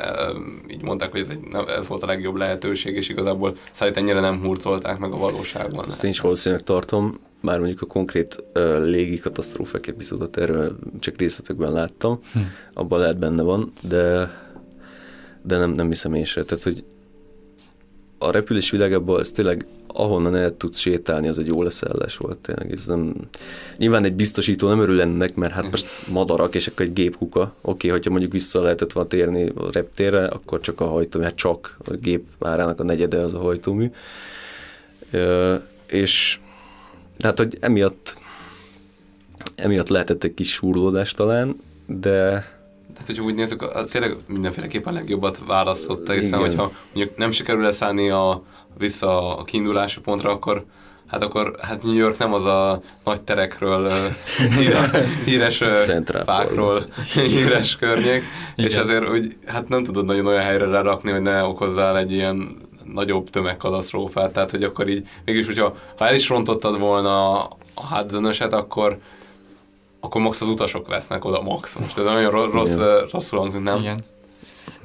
így 0.68 0.82
mondták, 0.82 1.10
hogy 1.10 1.20
ez, 1.20 1.28
egy, 1.28 1.38
ez 1.76 1.86
volt 1.86 2.02
a 2.02 2.06
legjobb 2.06 2.36
lehetőség, 2.36 2.96
és 2.96 3.08
igazából 3.08 3.56
szállít 3.70 3.96
ennyire 3.96 4.20
nem 4.20 4.40
hurcolták 4.40 4.98
meg 4.98 5.12
a 5.12 5.16
valóságban. 5.16 5.84
Ezt 5.88 6.04
én 6.04 6.10
is 6.10 6.20
valószínűleg 6.20 6.64
tartom, 6.64 7.18
már 7.40 7.58
mondjuk 7.58 7.82
a 7.82 7.86
konkrét 7.86 8.44
uh, 8.54 8.84
légi 8.84 9.18
katasztrófák 9.18 9.86
epizódot 9.86 10.36
erről 10.36 10.78
csak 11.00 11.18
részletekben 11.18 11.72
láttam, 11.72 12.18
hm. 12.32 12.38
abban 12.74 12.98
lehet 12.98 13.18
benne 13.18 13.42
van, 13.42 13.72
de 13.80 14.30
de 15.42 15.56
nem, 15.56 15.70
nem 15.70 15.88
hiszem 15.88 16.14
én 16.14 16.24
se. 16.24 16.44
Tehát, 16.44 16.64
hogy 16.64 16.84
a 18.18 18.30
repülés 18.30 18.70
világában 18.70 19.20
ez 19.20 19.30
tényleg 19.30 19.66
ahonnan 19.92 20.36
el 20.36 20.56
tudsz 20.56 20.78
sétálni, 20.78 21.28
az 21.28 21.38
egy 21.38 21.46
jó 21.46 21.62
leszállás 21.62 22.16
volt 22.16 22.38
tényleg. 22.38 22.72
Ez 22.72 22.86
nem... 22.86 23.14
Nyilván 23.76 24.04
egy 24.04 24.14
biztosító 24.14 24.68
nem 24.68 24.80
örül 24.80 25.00
ennek, 25.00 25.34
mert 25.34 25.52
hát 25.52 25.70
most 25.70 25.86
madarak, 26.08 26.54
és 26.54 26.66
akkor 26.66 26.86
egy 26.86 26.92
gépkuka. 26.92 27.40
Oké, 27.40 27.52
okay, 27.60 27.90
hogyha 27.90 28.10
mondjuk 28.10 28.32
vissza 28.32 28.62
lehetett 28.62 28.92
volna 28.92 29.08
térni 29.08 29.52
a 29.56 29.72
reptérre, 29.72 30.26
akkor 30.26 30.60
csak 30.60 30.80
a 30.80 30.86
hajtómű, 30.86 31.24
hát 31.24 31.34
csak 31.34 31.76
a 31.84 31.92
gép 31.92 32.24
árának 32.40 32.80
a 32.80 32.84
negyede 32.84 33.18
az 33.18 33.34
a 33.34 33.38
hajtómű. 33.38 33.90
Ö, 35.10 35.56
és 35.86 36.40
hát, 37.20 37.38
hogy 37.38 37.56
emiatt 37.60 38.20
emiatt 39.54 39.88
lehetett 39.88 40.24
egy 40.24 40.34
kis 40.34 40.52
súrlódás 40.52 41.12
talán, 41.12 41.56
de 41.86 42.50
tehát, 42.92 43.06
hogy 43.06 43.20
úgy 43.20 43.34
nézzük, 43.34 43.84
tényleg 43.84 44.16
mindenféleképpen 44.26 44.92
legjobbat 44.92 45.42
választotta, 45.46 46.12
hiszen 46.12 46.38
Igen. 46.38 46.50
hogyha 46.50 46.72
mondjuk 46.94 47.16
nem 47.16 47.30
sikerül 47.30 47.62
leszállni 47.62 48.10
a, 48.10 48.42
vissza 48.78 49.36
a 49.36 49.44
kiindulási 49.44 50.00
pontra, 50.00 50.30
akkor 50.30 50.64
hát 51.06 51.22
akkor 51.22 51.54
hát 51.60 51.82
New 51.82 51.94
York 51.94 52.18
nem 52.18 52.34
az 52.34 52.44
a 52.44 52.80
nagy 53.04 53.20
terekről 53.20 53.90
híre, 54.58 54.90
híres 55.24 55.62
fákról 56.24 56.84
híres 57.12 57.76
környék, 57.76 58.22
Igen. 58.56 58.70
és 58.70 58.76
azért 58.76 59.08
úgy, 59.08 59.36
hát 59.46 59.68
nem 59.68 59.82
tudod 59.82 60.04
nagyon 60.04 60.26
olyan 60.26 60.42
helyre 60.42 60.66
lerakni, 60.66 61.10
hogy 61.10 61.22
ne 61.22 61.44
okozzál 61.44 61.98
egy 61.98 62.12
ilyen 62.12 62.56
nagyobb 62.84 63.30
tömegkatasztrófát, 63.30 64.32
tehát 64.32 64.50
hogy 64.50 64.64
akkor 64.64 64.88
így, 64.88 65.08
mégis, 65.24 65.46
hogyha 65.46 65.74
ha 65.98 66.06
el 66.06 66.14
is 66.14 66.28
rontottad 66.28 66.78
volna 66.78 67.42
a 67.74 67.86
Hudsonöset, 67.90 68.52
akkor 68.52 68.98
akkor 70.00 70.20
max 70.20 70.40
az 70.40 70.48
utasok 70.48 70.88
vesznek 70.88 71.24
oda 71.24 71.42
max. 71.42 71.76
Most 71.76 71.98
ez 71.98 72.04
nagyon 72.04 72.50
rossz, 72.50 72.76
rosszul 73.10 73.38
hangzik, 73.38 73.62
nem? 73.62 73.78
Igen. 73.78 74.04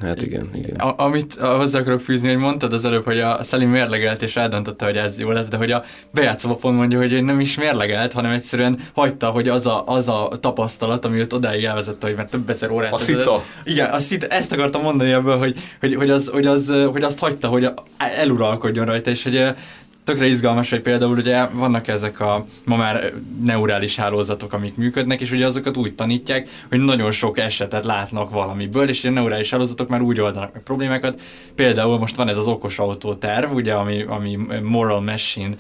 Hát 0.02 0.22
igen, 0.22 0.50
igen. 0.54 0.76
A, 0.76 0.94
amit 1.04 1.34
hozzá 1.34 1.80
akarok 1.80 2.00
fűzni, 2.00 2.28
hogy 2.28 2.38
mondtad 2.38 2.74
az 2.74 2.86
előbb, 2.86 3.04
hogy 3.04 3.20
a 3.20 3.44
Szelim 3.44 3.70
mérlegelt 3.70 4.22
és 4.22 4.36
eldöntötte, 4.36 4.86
hogy 4.86 4.98
ez 4.98 5.20
jó 5.20 5.32
lesz, 5.32 5.48
de 5.48 5.58
hogy 5.58 5.72
a 5.72 5.84
bejátszóba 6.12 6.56
pont 6.56 6.78
mondja, 6.78 6.98
hogy 6.98 7.24
nem 7.24 7.40
is 7.40 7.58
mérlegelt, 7.58 8.14
hanem 8.14 8.32
egyszerűen 8.32 8.80
hagyta, 8.94 9.30
hogy 9.30 9.50
az 9.50 9.68
a, 9.68 9.84
az 9.86 10.08
a 10.08 10.30
tapasztalat, 10.40 11.06
ami 11.06 11.20
őt 11.20 11.34
odáig 11.34 11.64
elvezette, 11.64 12.08
hogy 12.08 12.16
mert 12.16 12.30
több 12.30 12.50
ezer 12.50 12.72
órát... 12.72 12.94
A 12.94 12.98
szita. 12.98 13.44
Igen, 13.64 13.90
a 13.90 14.00
szita, 14.00 14.28
ezt 14.28 14.52
akartam 14.52 14.82
mondani 14.82 15.12
ebből, 15.12 15.38
hogy, 15.38 15.56
hogy, 15.80 15.96
hogy, 15.96 16.10
az, 16.10 16.28
hogy, 16.28 16.46
az, 16.46 16.74
hogy 16.92 17.04
azt 17.04 17.20
hagyta, 17.20 17.48
hogy 17.48 17.70
eluralkodjon 17.98 18.86
rajta, 18.86 19.10
és 19.10 19.24
hogy 19.24 19.44
tökre 20.08 20.26
izgalmas, 20.26 20.70
hogy 20.70 20.82
például 20.82 21.18
ugye 21.18 21.46
vannak 21.46 21.88
ezek 21.88 22.20
a 22.20 22.46
ma 22.66 22.76
már 22.76 23.14
neurális 23.44 23.96
hálózatok, 23.96 24.54
amik 24.54 24.76
működnek, 24.76 25.22
és 25.22 25.32
ugye 25.32 25.46
azokat 25.46 25.78
úgy 25.78 25.96
tanítják, 25.96 26.50
hogy 26.70 26.80
nagyon 26.80 27.12
sok 27.12 27.38
esetet 27.38 27.86
látnak 27.86 28.30
valamiből, 28.30 28.90
és 28.90 29.06
a 29.06 29.10
neurális 29.10 29.50
hálózatok 29.50 29.88
már 29.88 30.02
úgy 30.02 30.20
oldanak 30.20 30.54
meg 30.54 30.64
problémákat. 30.64 31.22
Például 31.56 31.98
most 31.98 32.16
van 32.16 32.30
ez 32.30 32.38
az 32.38 32.48
okos 32.48 32.80
autó 32.80 33.14
terv, 33.14 33.52
ugye, 33.52 33.74
ami, 33.74 34.02
ami 34.02 34.38
Moral 34.64 35.02
Machine 35.02 35.56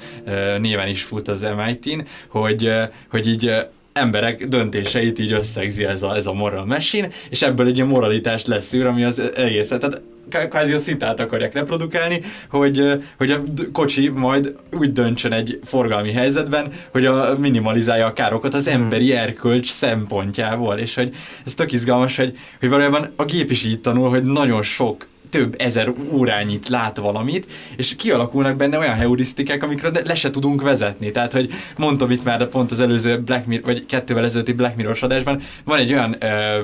néven 0.58 0.88
is 0.88 1.04
fut 1.04 1.28
az 1.28 1.48
MIT-n, 1.58 2.00
hogy, 2.28 2.72
hogy 3.10 3.28
így 3.28 3.52
emberek 3.93 4.48
döntéseit 4.48 5.20
így 5.20 5.32
összegzi 5.32 5.86
ez 5.86 6.04
a, 6.04 6.16
ez 6.16 6.28
a 6.28 6.34
moral 6.34 6.66
machine, 6.66 7.10
és 7.30 7.41
ebből 7.41 7.68
egy 7.68 7.76
ilyen 7.76 7.88
moralitást 7.88 8.48
leszűr, 8.48 8.86
ami 8.86 9.04
az 9.04 9.20
egészet. 9.36 9.80
Tehát 9.80 10.02
kvázi 10.30 10.73
a 10.73 10.78
szitát 10.78 11.19
akarják 11.19 11.53
reprodukálni, 11.53 12.21
hogy, 12.49 13.01
hogy 13.17 13.32
a 13.32 13.43
kocsi 13.71 14.07
majd 14.07 14.55
úgy 14.71 14.91
döntsön 14.91 15.32
egy 15.32 15.59
forgalmi 15.63 16.11
helyzetben, 16.11 16.71
hogy 16.91 17.05
a 17.05 17.38
minimalizálja 17.38 18.05
a 18.05 18.13
károkat 18.13 18.53
az 18.53 18.67
emberi 18.67 19.13
erkölcs 19.13 19.69
szempontjából, 19.69 20.78
és 20.78 20.95
hogy 20.95 21.15
ez 21.45 21.53
tök 21.53 21.71
izgalmas, 21.71 22.15
hogy, 22.15 22.38
hogy 22.59 22.69
valójában 22.69 23.13
a 23.15 23.25
gép 23.25 23.51
is 23.51 23.63
így 23.63 23.80
tanul, 23.80 24.09
hogy 24.09 24.23
nagyon 24.23 24.61
sok 24.61 25.05
több 25.30 25.55
ezer 25.57 25.93
órányit 26.11 26.67
lát 26.67 26.97
valamit, 26.97 27.47
és 27.78 27.95
kialakulnak 27.95 28.55
benne 28.55 28.78
olyan 28.78 28.95
heurisztikák, 28.95 29.63
amikre 29.63 29.91
le 30.03 30.15
se 30.15 30.30
tudunk 30.30 30.61
vezetni. 30.61 31.11
Tehát, 31.11 31.32
hogy 31.32 31.49
mondtam 31.78 32.11
itt 32.11 32.23
már 32.23 32.47
pont 32.47 32.71
az 32.71 32.80
előző 32.80 33.19
Black 33.19 33.45
Mirror, 33.45 33.65
vagy 33.65 33.86
kettővel 33.86 34.23
ezelőtti 34.23 34.53
Black 34.53 34.75
Mirror 34.75 34.97
adásban, 35.01 35.41
van 35.63 35.80
egy 35.80 35.93
olyan 35.93 36.15
ö, 36.19 36.61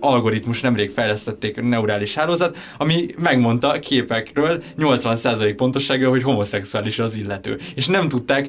algoritmus, 0.00 0.60
nemrég 0.60 0.90
fejlesztették 0.90 1.62
neurális 1.62 2.14
hálózat, 2.14 2.56
ami 2.78 3.06
megmondta 3.18 3.68
a 3.68 3.78
képekről 3.78 4.62
80% 4.78 5.52
pontossággal, 5.56 6.10
hogy 6.10 6.22
homoszexuális 6.22 6.98
az 6.98 7.16
illető. 7.16 7.58
És 7.74 7.86
nem 7.86 8.08
tudták, 8.08 8.46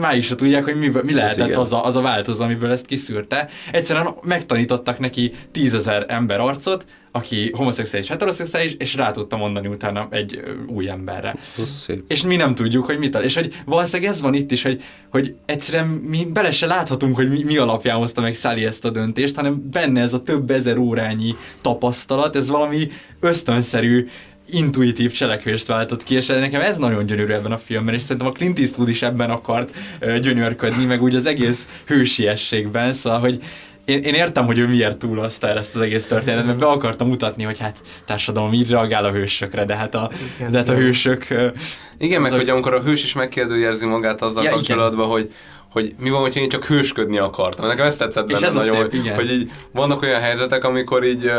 máig 0.00 0.22
se 0.22 0.34
tudják, 0.34 0.64
hogy 0.64 0.78
mi, 0.78 0.90
mi 1.02 1.12
lehetett 1.14 1.56
az 1.56 1.72
a, 1.72 1.84
az 1.84 1.96
a 1.96 2.00
változó, 2.00 2.44
amiből 2.44 2.70
ezt 2.70 2.86
kiszűrte. 2.86 3.48
Egyszerűen 3.72 4.08
megtanítottak 4.22 4.98
neki 4.98 5.32
tízezer 5.52 6.04
ember 6.08 6.40
arcot, 6.40 6.86
aki 7.16 7.50
homoszexuális, 7.56 8.08
heteroszexuális, 8.08 8.74
és 8.78 8.94
rá 8.94 9.10
tudta 9.10 9.36
mondani 9.36 9.68
utána 9.68 10.06
egy 10.10 10.42
új 10.66 10.88
emberre. 10.88 11.36
Szép. 11.62 12.04
És 12.08 12.22
mi 12.22 12.36
nem 12.36 12.54
tudjuk, 12.54 12.84
hogy 12.84 12.98
mit. 12.98 13.14
És 13.14 13.34
hogy 13.34 13.54
valószínűleg 13.64 14.12
ez 14.12 14.20
van 14.20 14.34
itt 14.34 14.50
is, 14.50 14.62
hogy, 14.62 14.82
hogy 15.10 15.34
egyszerűen 15.46 15.86
mi 15.86 16.24
bele 16.32 16.50
se 16.50 16.66
láthatunk, 16.66 17.16
hogy 17.16 17.28
mi, 17.28 17.42
mi 17.42 17.56
alapján 17.56 17.96
hozta 17.96 18.20
meg 18.20 18.34
Sally 18.34 18.64
ezt 18.64 18.84
a 18.84 18.90
döntést, 18.90 19.36
hanem 19.36 19.68
benne 19.70 20.00
ez 20.00 20.12
a 20.12 20.22
több 20.22 20.50
ezer 20.50 20.78
órányi 20.78 21.34
tapasztalat, 21.60 22.36
ez 22.36 22.48
valami 22.48 22.88
ösztönszerű 23.20 24.08
intuitív 24.50 25.12
cselekvést 25.12 25.66
váltott 25.66 26.02
ki, 26.02 26.14
és 26.14 26.26
nekem 26.26 26.60
ez 26.60 26.76
nagyon 26.76 27.06
gyönyörű 27.06 27.32
ebben 27.32 27.52
a 27.52 27.58
filmben, 27.58 27.94
és 27.94 28.02
szerintem 28.02 28.26
a 28.26 28.32
Clint 28.32 28.58
Eastwood 28.58 28.88
is 28.88 29.02
ebben 29.02 29.30
akart 29.30 29.76
gyönyörködni, 30.20 30.84
meg 30.84 31.02
úgy 31.02 31.14
az 31.14 31.26
egész 31.26 31.66
hősiességben, 31.86 32.92
szóval, 32.92 33.18
hogy 33.18 33.42
én, 33.84 34.02
én 34.02 34.14
értem, 34.14 34.46
hogy 34.46 34.58
ő 34.58 34.66
miért 34.66 34.96
túlozta 34.96 35.48
el 35.48 35.58
ezt 35.58 35.74
az 35.74 35.80
egész 35.80 36.06
történetet, 36.06 36.46
mert 36.46 36.58
be 36.58 36.66
akartam 36.66 37.08
mutatni, 37.08 37.42
hogy 37.42 37.58
hát 37.58 37.80
társadalom 38.04 38.52
így 38.52 38.70
reagál 38.70 39.04
a 39.04 39.10
hősökre, 39.10 39.64
de 39.64 39.76
hát 39.76 39.94
a, 39.94 40.10
igen, 40.36 40.50
de 40.50 40.58
hát 40.58 40.68
a 40.68 40.74
hősök... 40.74 41.26
Igen, 41.98 42.20
meg 42.20 42.32
hogy 42.32 42.48
amikor 42.48 42.74
a 42.74 42.82
hős 42.82 43.04
is 43.04 43.12
megkérdőjelzi 43.12 43.86
magát 43.86 44.22
azzal 44.22 44.44
ja, 44.44 44.50
kapcsolatban, 44.50 45.08
hogy 45.08 45.32
hogy 45.72 45.94
mi 45.98 46.10
van, 46.10 46.20
hogyha 46.20 46.40
én 46.40 46.48
csak 46.48 46.64
hősködni 46.64 47.18
akartam. 47.18 47.66
Nekem 47.66 47.86
ezt 47.86 47.98
tetszett 47.98 48.26
benne 48.26 48.46
ez 48.46 48.56
a 48.56 48.58
nagyon, 48.58 48.74
szép, 48.74 48.90
hogy, 48.90 48.94
igen. 48.94 49.14
hogy 49.14 49.30
így 49.30 49.50
vannak 49.72 50.02
olyan 50.02 50.20
helyzetek, 50.20 50.64
amikor 50.64 51.04
így, 51.04 51.30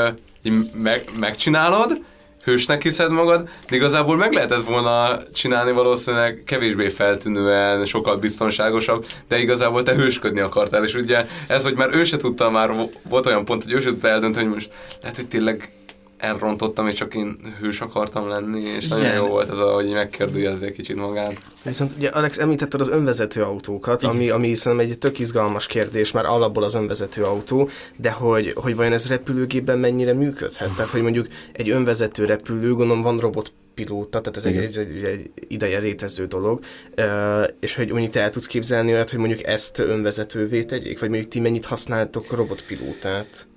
így 0.44 0.54
meg, 0.74 1.04
megcsinálod, 1.20 2.02
hősnek 2.46 2.82
hiszed 2.82 3.12
magad, 3.12 3.50
de 3.70 3.76
igazából 3.76 4.16
meg 4.16 4.34
lehetett 4.34 4.66
volna 4.66 5.20
csinálni 5.34 5.72
valószínűleg 5.72 6.44
kevésbé 6.46 6.90
feltűnően, 6.90 7.86
sokkal 7.86 8.18
biztonságosabb, 8.18 9.06
de 9.28 9.40
igazából 9.40 9.84
te 9.84 9.94
hősködni 9.94 10.40
akartál, 10.40 10.84
és 10.84 10.94
ugye 10.94 11.26
ez, 11.48 11.64
hogy 11.64 11.76
már 11.76 11.96
ő 11.96 12.04
se 12.04 12.18
tudta, 12.18 12.50
már 12.50 12.72
volt 13.10 13.26
olyan 13.26 13.46
pont, 13.46 13.64
hogy 13.64 13.72
ő 13.72 13.80
se 13.80 13.90
tudta 13.90 14.08
eldönteni, 14.08 14.46
hogy 14.46 14.54
most 14.54 14.72
lehet, 15.02 15.16
hogy 15.16 15.28
tényleg 15.28 15.72
elrontottam, 16.18 16.88
és 16.88 16.96
csak 16.96 17.16
én 17.16 17.38
hős 17.60 17.82
akartam 17.82 18.28
lenni, 18.28 18.62
és 18.62 18.88
nagyon 18.88 19.06
Igen. 19.06 19.16
jó 19.16 19.28
volt 19.28 19.50
ez, 19.50 19.58
a, 19.58 19.72
hogy 19.72 19.92
megkérdőjezze 19.92 20.66
egy 20.66 20.74
kicsit 20.74 20.96
magát. 20.96 21.42
Viszont 21.64 21.92
ugye 21.98 22.10
Alex 22.10 22.38
említetted 22.38 22.82
az 22.82 22.90
önvezető 22.90 23.42
autókat, 23.42 24.04
ami, 24.04 24.30
ami 24.30 24.54
szerintem 24.54 24.88
egy 24.88 24.98
tök 24.98 25.20
izgalmas 25.20 25.68
kérdés, 25.68 26.12
már 26.12 26.26
alapból 26.26 26.64
az 26.64 26.76
önvezető 26.76 27.22
autó, 27.22 27.70
de 27.98 28.12
hogy, 28.12 28.54
hogy 28.56 28.76
vajon 28.76 28.94
ez 28.94 29.08
repülőgépben 29.08 29.78
mennyire 29.78 30.14
működhet? 30.14 30.72
Tehát, 30.76 30.90
hogy 30.90 31.02
mondjuk 31.02 31.28
egy 31.52 31.70
önvezető 31.70 32.26
repülő, 32.26 32.74
gondolom 32.74 33.02
van 33.02 33.20
robotpilóta, 33.20 34.22
tehát 34.22 34.38
ez 34.38 34.46
egy, 34.46 34.58
ez 34.58 34.78
egy, 34.78 35.04
egy 35.04 35.30
ideje 35.48 35.80
létező 35.80 36.26
dolog, 36.26 36.60
Ö, 36.96 37.44
és 37.60 37.76
hogy 37.76 37.92
mondjuk 37.92 38.12
te 38.12 38.22
el 38.22 38.30
tudsz 38.30 38.48
képzelni 38.48 38.92
olyat, 38.92 39.10
hogy 39.10 39.20
mondjuk 39.20 39.44
ezt 39.44 39.80
önvezetővé 39.80 40.64
tegyék, 40.64 41.00
vagy 41.00 41.10
mondjuk 41.10 41.32
ti 41.32 41.40
mennyit 41.40 41.66
használtok 41.66 42.32
robotpilótát? 42.32 43.48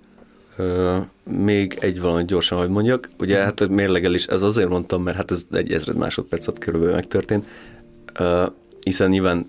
Még 1.24 1.76
egy 1.80 2.00
valamit 2.00 2.26
gyorsan, 2.26 2.58
hogy 2.58 2.68
mondjak. 2.68 3.08
Ugye 3.18 3.36
hát 3.36 3.60
a 3.60 3.68
mérlegelés, 3.68 4.26
ez 4.26 4.42
azért 4.42 4.68
mondtam, 4.68 5.02
mert 5.02 5.16
hát 5.16 5.30
ez 5.30 5.46
egy 5.52 5.72
ezred 5.72 5.96
másodpercet 5.96 6.58
körülbelül 6.58 6.94
megtörtént. 6.94 7.46
Hiszen 8.80 9.10
nyilván, 9.10 9.46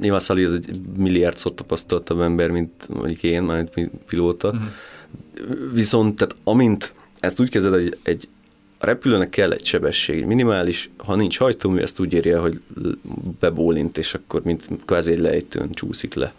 nyilván 0.00 0.20
Szali 0.20 0.42
ez 0.42 0.52
egy 0.52 0.80
milliárdszor 0.96 1.54
tapasztaltabb 1.54 2.20
ember, 2.20 2.50
mint 2.50 2.88
mondjuk 2.88 3.22
én, 3.22 3.42
már 3.42 3.68
mint 3.74 3.90
pilóta. 4.06 4.54
Viszont 5.72 6.16
tehát 6.16 6.36
amint 6.44 6.94
ezt 7.20 7.40
úgy 7.40 7.50
kezded, 7.50 7.72
hogy 7.72 7.98
egy 8.02 8.28
a 8.80 8.86
repülőnek 8.86 9.30
kell 9.30 9.52
egy 9.52 9.64
sebesség, 9.64 10.18
egy 10.18 10.26
minimális, 10.26 10.90
ha 10.96 11.16
nincs 11.16 11.38
hajtómű, 11.38 11.80
ezt 11.80 12.00
úgy 12.00 12.12
érje, 12.12 12.38
hogy 12.38 12.60
bebólint, 13.40 13.98
és 13.98 14.14
akkor 14.14 14.42
mint 14.42 14.68
kvázi 14.86 15.12
egy 15.12 15.18
lejtőn 15.18 15.72
csúszik 15.72 16.14
le. 16.14 16.32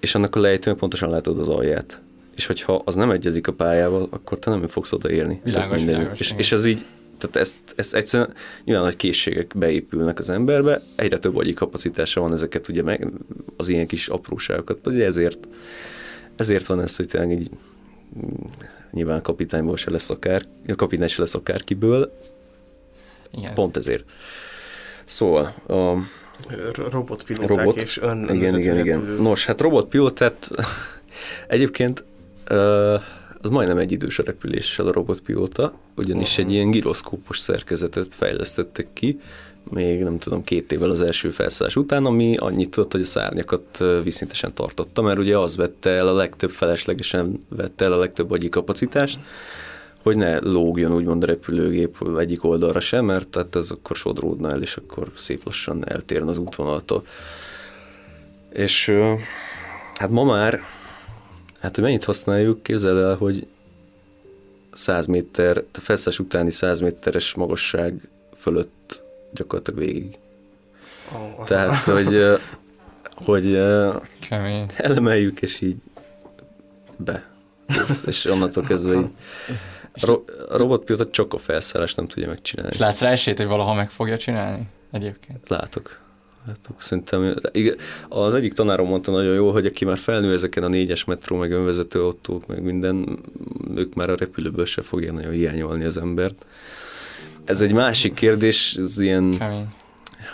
És 0.00 0.14
annak 0.14 0.36
a 0.36 0.40
lejtőn 0.40 0.76
pontosan 0.76 1.10
látod 1.10 1.38
az 1.38 1.48
alját. 1.48 2.00
És 2.38 2.46
hogyha 2.46 2.82
az 2.84 2.94
nem 2.94 3.10
egyezik 3.10 3.46
a 3.46 3.52
pályával, 3.52 4.08
akkor 4.10 4.38
te 4.38 4.50
nem 4.50 4.66
fogsz 4.66 4.92
odaérni. 4.92 5.40
Világos, 5.44 5.84
világos, 5.84 6.20
és, 6.20 6.32
és 6.36 6.52
ez 6.52 6.64
így, 6.64 6.84
tehát 7.18 7.36
ezt, 7.36 7.54
ezt 7.76 7.94
egyszerűen 7.94 8.34
nyilván 8.64 8.84
nagy 8.84 8.96
készségek 8.96 9.52
beépülnek 9.54 10.18
az 10.18 10.30
emberbe, 10.30 10.82
egyre 10.96 11.18
több 11.18 11.36
agyi 11.36 11.54
kapacitása 11.54 12.20
van 12.20 12.32
ezeket 12.32 12.68
ugye 12.68 12.82
meg, 12.82 13.06
az 13.56 13.68
ilyen 13.68 13.86
kis 13.86 14.08
apróságokat, 14.08 14.86
ugye 14.86 15.04
ezért, 15.04 15.48
ezért 16.36 16.66
van 16.66 16.80
ez, 16.80 16.96
hogy 16.96 17.06
tényleg 17.06 17.40
így 17.40 17.50
mm, 18.18 18.46
nyilván 18.90 19.22
kapitányból 19.22 19.76
se 19.76 19.90
lesz 19.90 20.10
akár, 20.10 20.42
a 20.66 20.74
kapitány 20.74 21.08
se 21.08 21.20
lesz 21.20 21.34
akárkiből, 21.34 22.12
Igen. 23.30 23.54
pont 23.54 23.76
ezért. 23.76 24.10
Szóval 25.04 25.54
a, 25.66 25.94
robotpilóták 26.90 27.56
robot. 27.56 27.80
és 27.80 27.98
ön, 27.98 28.28
igen, 28.34 28.58
igen, 28.58 28.78
igen. 28.78 29.00
Nos, 29.20 29.46
hát 29.46 29.60
robotpilótát 29.60 30.50
egyébként 31.46 32.04
az 33.40 33.50
majdnem 33.50 33.78
egy 33.78 33.92
idős 33.92 34.18
a 34.18 34.22
repüléssel 34.22 34.86
a 34.86 34.92
robotpilóta, 34.92 35.72
ugyanis 35.96 36.38
egy 36.38 36.52
ilyen 36.52 36.70
giroszkópos 36.70 37.38
szerkezetet 37.38 38.14
fejlesztettek 38.14 38.86
ki, 38.92 39.20
még 39.70 40.02
nem 40.02 40.18
tudom, 40.18 40.44
két 40.44 40.72
évvel 40.72 40.90
az 40.90 41.00
első 41.00 41.30
felszállás 41.30 41.76
után, 41.76 42.04
ami 42.04 42.36
annyit 42.36 42.70
tudott, 42.70 42.92
hogy 42.92 43.00
a 43.00 43.04
szárnyakat 43.04 43.80
ö, 43.80 44.00
vízszintesen 44.02 44.54
tartotta, 44.54 45.02
mert 45.02 45.18
ugye 45.18 45.38
az 45.38 45.56
vette 45.56 45.90
el 45.90 46.08
a 46.08 46.14
legtöbb 46.14 46.50
feleslegesen 46.50 47.46
vette 47.48 47.84
el 47.84 47.92
a 47.92 47.98
legtöbb 47.98 48.30
agyi 48.30 48.48
kapacitást, 48.48 49.18
hogy 50.02 50.16
ne 50.16 50.38
lógjon 50.38 50.94
úgymond 50.94 51.22
a 51.22 51.26
repülőgép 51.26 52.18
egyik 52.18 52.44
oldalra 52.44 52.80
sem, 52.80 53.04
mert 53.04 53.28
tehát 53.28 53.56
ez 53.56 53.70
akkor 53.70 53.96
sodródna 53.96 54.50
el, 54.50 54.62
és 54.62 54.76
akkor 54.76 55.10
szép 55.14 55.44
lassan 55.44 55.88
eltérne 55.88 56.30
az 56.30 56.38
útvonaltól. 56.38 57.06
És 58.52 58.94
hát 59.94 60.10
ma 60.10 60.24
már, 60.24 60.60
hát 61.60 61.74
hogy 61.74 61.84
mennyit 61.84 62.04
használjuk, 62.04 62.62
képzeld 62.62 62.98
el, 62.98 63.16
hogy 63.16 63.46
100 64.72 65.06
méter, 65.06 65.56
a 65.72 65.80
felszállás 65.80 66.18
utáni 66.18 66.50
100 66.50 66.80
méteres 66.80 67.34
magasság 67.34 68.08
fölött 68.36 69.02
gyakorlatilag 69.32 69.80
végig. 69.80 70.18
Oh, 71.14 71.44
Tehát, 71.44 71.76
hogy, 71.96 72.24
hogy 73.14 73.52
Kemény. 74.28 74.66
elemeljük, 74.76 75.42
és 75.42 75.60
így 75.60 75.76
be. 76.96 77.26
És, 77.68 78.02
és 78.06 78.24
onnantól 78.24 78.62
kezdve 78.64 78.94
így 78.94 79.10
a, 80.02 80.06
ro- 80.06 80.30
a 80.30 80.56
robotpilóta 80.56 81.10
csak 81.10 81.34
a 81.34 81.38
felszállás 81.38 81.94
nem 81.94 82.06
tudja 82.06 82.28
megcsinálni. 82.28 82.72
És 82.72 82.78
látsz 82.78 83.00
rá 83.00 83.10
esélyt, 83.10 83.36
hogy 83.36 83.46
valaha 83.46 83.74
meg 83.74 83.90
fogja 83.90 84.16
csinálni? 84.18 84.68
Egyébként. 84.90 85.48
Látok. 85.48 86.00
Látok. 86.48 86.82
Szerintem 86.82 87.34
igen, 87.52 87.76
az 88.08 88.34
egyik 88.34 88.52
tanárom 88.52 88.88
mondta 88.88 89.10
nagyon 89.10 89.34
jó, 89.34 89.50
hogy 89.50 89.66
aki 89.66 89.84
már 89.84 89.98
felnő 89.98 90.32
ezeken 90.32 90.62
a 90.62 90.68
négyes 90.68 91.04
metró, 91.04 91.36
meg 91.36 91.50
önvezető 91.52 92.02
autók, 92.02 92.46
meg 92.46 92.62
minden, 92.62 93.18
ők 93.74 93.94
már 93.94 94.10
a 94.10 94.16
repülőből 94.16 94.64
se 94.64 94.82
fogja 94.82 95.12
nagyon 95.12 95.32
hiányolni 95.32 95.84
az 95.84 95.96
embert. 95.96 96.46
Ez 97.44 97.60
egy 97.60 97.72
másik 97.72 98.14
kérdés, 98.14 98.74
ez 98.74 98.98
ilyen, 98.98 99.30
Kemény. 99.38 99.68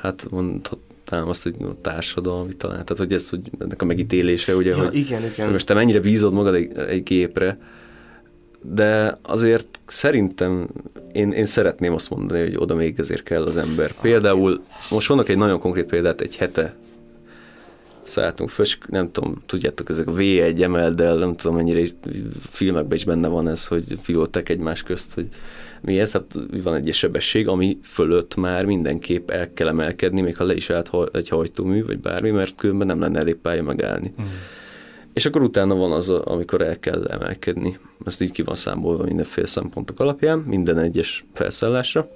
hát 0.03 0.27
mondhatnám 0.31 1.29
azt, 1.29 1.43
hogy 1.43 1.55
társadalmi 1.81 2.55
talán, 2.55 2.85
tehát 2.85 2.99
hogy 2.99 3.13
ez, 3.13 3.29
hogy 3.29 3.41
ennek 3.59 3.83
a 3.83 3.85
megítélése, 3.85 4.57
ugye, 4.57 4.71
Ja, 4.71 4.83
hogy 4.85 4.95
igen, 4.95 5.21
hogy 5.21 5.31
igen. 5.33 5.53
most 5.53 5.67
te 5.67 5.75
mennyire 5.75 6.01
bízod 6.01 6.33
magad 6.33 6.55
egy, 6.55 6.79
egy 6.79 7.03
gépre, 7.03 7.59
de 8.73 9.19
azért 9.23 9.79
szerintem 9.87 10.67
én, 11.13 11.31
én 11.31 11.47
szeretném 11.47 11.93
azt 11.93 12.11
mondani, 12.11 12.41
hogy 12.41 12.57
oda 12.57 12.75
még 12.75 12.99
ezért 12.99 13.23
kell 13.23 13.43
az 13.43 13.57
ember. 13.57 13.95
Például, 14.01 14.63
most 14.91 15.09
vannak 15.09 15.29
egy 15.29 15.37
nagyon 15.37 15.59
konkrét 15.59 15.85
példát, 15.85 16.21
egy 16.21 16.37
hete 16.37 16.75
szálltunk 18.03 18.51
föl, 18.51 18.65
és 18.65 18.79
nem 18.87 19.13
tudom, 19.13 19.43
tudjátok, 19.47 19.89
ezek 19.89 20.07
a 20.07 20.13
V1 20.13 20.63
emeldel, 20.63 21.17
nem 21.17 21.37
tudom 21.37 21.57
mennyire 21.57 21.87
filmekben 22.51 22.97
is 22.97 23.05
benne 23.05 23.29
van 23.29 23.49
ez, 23.49 23.67
hogy 23.67 23.99
pilóták 24.07 24.49
egymás 24.49 24.83
közt, 24.83 25.15
hogy 25.15 25.29
mi 25.81 25.99
ez, 25.99 26.13
hát 26.13 26.25
van 26.63 26.75
egy 26.75 26.95
sebesség, 26.95 27.49
ami 27.49 27.79
fölött 27.83 28.37
már 28.37 28.65
mindenképp 28.65 29.31
el 29.31 29.53
kell 29.53 29.69
emelkedni, 29.69 30.21
még 30.21 30.37
ha 30.37 30.45
le 30.45 30.55
is 30.55 30.71
állt 30.71 30.91
egy 31.13 31.29
hajtómű, 31.29 31.85
vagy 31.85 31.99
bármi, 31.99 32.31
mert 32.31 32.55
különben 32.55 32.87
nem 32.87 33.01
lenne 33.01 33.19
elég 33.19 33.35
pálya 33.35 33.63
megállni. 33.63 34.13
Mm. 34.21 34.25
És 35.15 35.27
akkor 35.27 35.43
utána 35.43 35.75
van 35.75 35.93
az, 35.93 36.09
amikor 36.09 36.61
el 36.61 36.79
kell 36.79 37.07
emelkedni. 37.07 37.79
Ezt 38.07 38.21
így 38.21 38.31
ki 38.31 38.43
van 38.43 38.55
számolva 38.55 39.05
mindenféle 39.05 39.47
szempontok 39.47 40.01
alapján, 40.01 40.39
minden 40.39 40.79
egyes 40.79 41.25
felszállásra. 41.33 42.11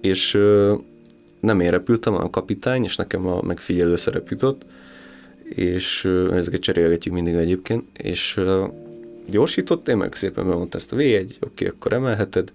És 0.00 0.34
ö, 0.34 0.74
nem 1.40 1.60
én 1.60 1.68
repültem, 1.68 2.12
hanem 2.12 2.26
a 2.26 2.30
kapitány, 2.30 2.84
és 2.84 2.96
nekem 2.96 3.26
a 3.26 3.42
megfigyelő 3.42 3.96
szerep 3.96 4.28
jutott, 4.28 4.64
és 5.42 6.04
ö, 6.04 6.34
ezeket 6.34 6.60
cserélgetjük 6.60 7.14
mindig 7.14 7.34
egyébként, 7.34 7.84
és 7.92 8.36
ö, 8.36 8.66
gyorsított, 9.30 9.88
én 9.88 9.96
meg 9.96 10.14
szépen 10.14 10.46
bemondta 10.46 10.78
ezt 10.78 10.92
a 10.92 10.96
V1, 10.96 11.30
oké, 11.40 11.66
akkor 11.66 11.92
emelheted, 11.92 12.52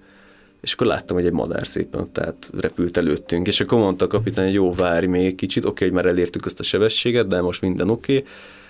és 0.61 0.73
akkor 0.73 0.87
láttam, 0.87 1.15
hogy 1.15 1.25
egy 1.25 1.31
madár 1.31 1.67
szépen 1.67 2.11
tehát 2.11 2.49
repült 2.59 2.97
előttünk, 2.97 3.47
és 3.47 3.59
akkor 3.59 3.77
mondta 3.77 4.05
a 4.05 4.07
kapitány, 4.07 4.45
hogy 4.45 4.53
jó, 4.53 4.73
várj 4.73 5.05
még 5.05 5.25
egy 5.25 5.35
kicsit, 5.35 5.65
oké, 5.65 5.83
hogy 5.83 5.93
már 5.93 6.05
elértük 6.05 6.45
azt 6.45 6.59
a 6.59 6.63
sebességet, 6.63 7.27
de 7.27 7.41
most 7.41 7.61
minden 7.61 7.89
oké. 7.89 8.23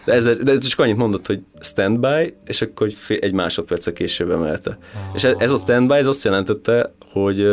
De, 0.06 0.14
ez, 0.14 0.38
de 0.38 0.58
csak 0.58 0.80
annyit 0.80 0.98
mondott, 0.98 1.28
hogy 1.28 1.40
standby, 1.60 2.34
és 2.46 2.62
akkor 2.62 2.92
fél, 2.92 3.18
egy 3.22 3.34
másodperce 3.34 3.94
később 3.94 4.32
emelte. 4.32 4.78
És 5.14 5.24
ez, 5.24 5.34
ez 5.38 5.52
a 5.52 5.58
standby, 5.58 5.94
ez 5.94 6.08
azt 6.08 6.24
jelentette, 6.24 6.94
hogy 7.12 7.48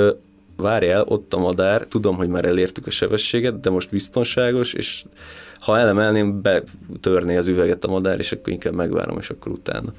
várjál, 0.56 1.04
ott 1.08 1.34
a 1.34 1.38
madár, 1.38 1.84
tudom, 1.84 2.16
hogy 2.16 2.28
már 2.28 2.44
elértük 2.44 2.86
a 2.86 2.90
sebességet, 2.90 3.60
de 3.60 3.70
most 3.70 3.90
biztonságos, 3.90 4.72
és 4.72 5.04
ha 5.60 5.78
elemelném, 5.78 6.42
betörné 6.42 7.36
az 7.36 7.48
üveget 7.48 7.84
a 7.84 7.88
madár, 7.88 8.18
és 8.18 8.32
akkor 8.32 8.52
inkább 8.52 8.74
megvárom, 8.74 9.18
és 9.18 9.30
akkor 9.30 9.52
utána. 9.52 9.92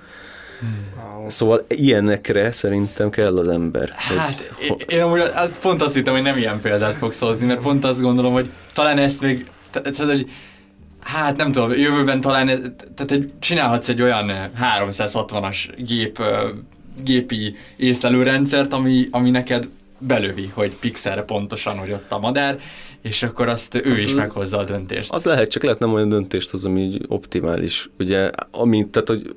Wow. 0.98 1.30
Szóval 1.30 1.66
ilyenekre 1.68 2.52
szerintem 2.52 3.10
kell 3.10 3.38
az 3.38 3.48
ember. 3.48 3.90
Hát, 3.90 4.54
hogy, 4.68 4.86
én, 4.88 4.98
én 4.98 5.04
amúgy 5.04 5.32
hát 5.34 5.60
pont 5.60 5.82
azt 5.82 5.94
hittem, 5.94 6.14
hogy 6.14 6.22
nem 6.22 6.38
ilyen 6.38 6.62
példát 6.62 6.96
fogsz 6.96 7.20
hozni, 7.20 7.46
mert 7.46 7.62
pont 7.62 7.86
azt 7.86 8.02
gondolom, 8.02 8.34
hogy 8.34 8.50
talán 8.74 8.98
ezt 8.98 9.22
még, 9.22 9.50
te- 9.70 9.82
tehát, 9.82 10.12
hogy 10.12 10.30
hát 11.02 11.38
nem 11.38 11.52
tudom, 11.52 11.72
jövőben 11.72 12.22
talán, 12.22 12.48
tehát 12.96 13.10
hogy 13.10 13.32
csinálhatsz 13.40 13.90
egy 13.90 14.02
olyan 14.02 14.30
eh, 14.30 14.50
360-as 14.80 15.58
gép, 15.78 16.20
ö, 16.20 16.50
gépi 17.04 17.56
észlelőrendszert, 17.78 18.74
ami, 18.74 19.08
ami 19.12 19.30
neked 19.30 19.68
belövi, 20.00 20.52
hogy 20.54 20.76
pixelre 20.80 21.22
pontosan, 21.22 21.78
hogy 21.78 21.92
ott 21.92 22.12
a 22.12 22.20
madár, 22.20 22.60
és 23.02 23.24
akkor 23.24 23.48
azt 23.48 23.76
ő 23.86 23.92
Az- 23.92 24.00
is 24.00 24.14
meghozza 24.14 24.58
a 24.58 24.64
döntést. 24.64 25.12
Az 25.12 25.26
lehet, 25.26 25.50
csak 25.50 25.64
lehet 25.64 25.80
nem 25.80 25.94
olyan 25.94 26.10
döntést 26.10 26.50
hoz, 26.50 26.66
ami 26.66 26.82
így 26.82 27.06
optimális. 27.08 27.90
Ugye, 28.00 28.30
amint, 28.52 28.92
tehát, 28.92 29.08
hogy 29.08 29.36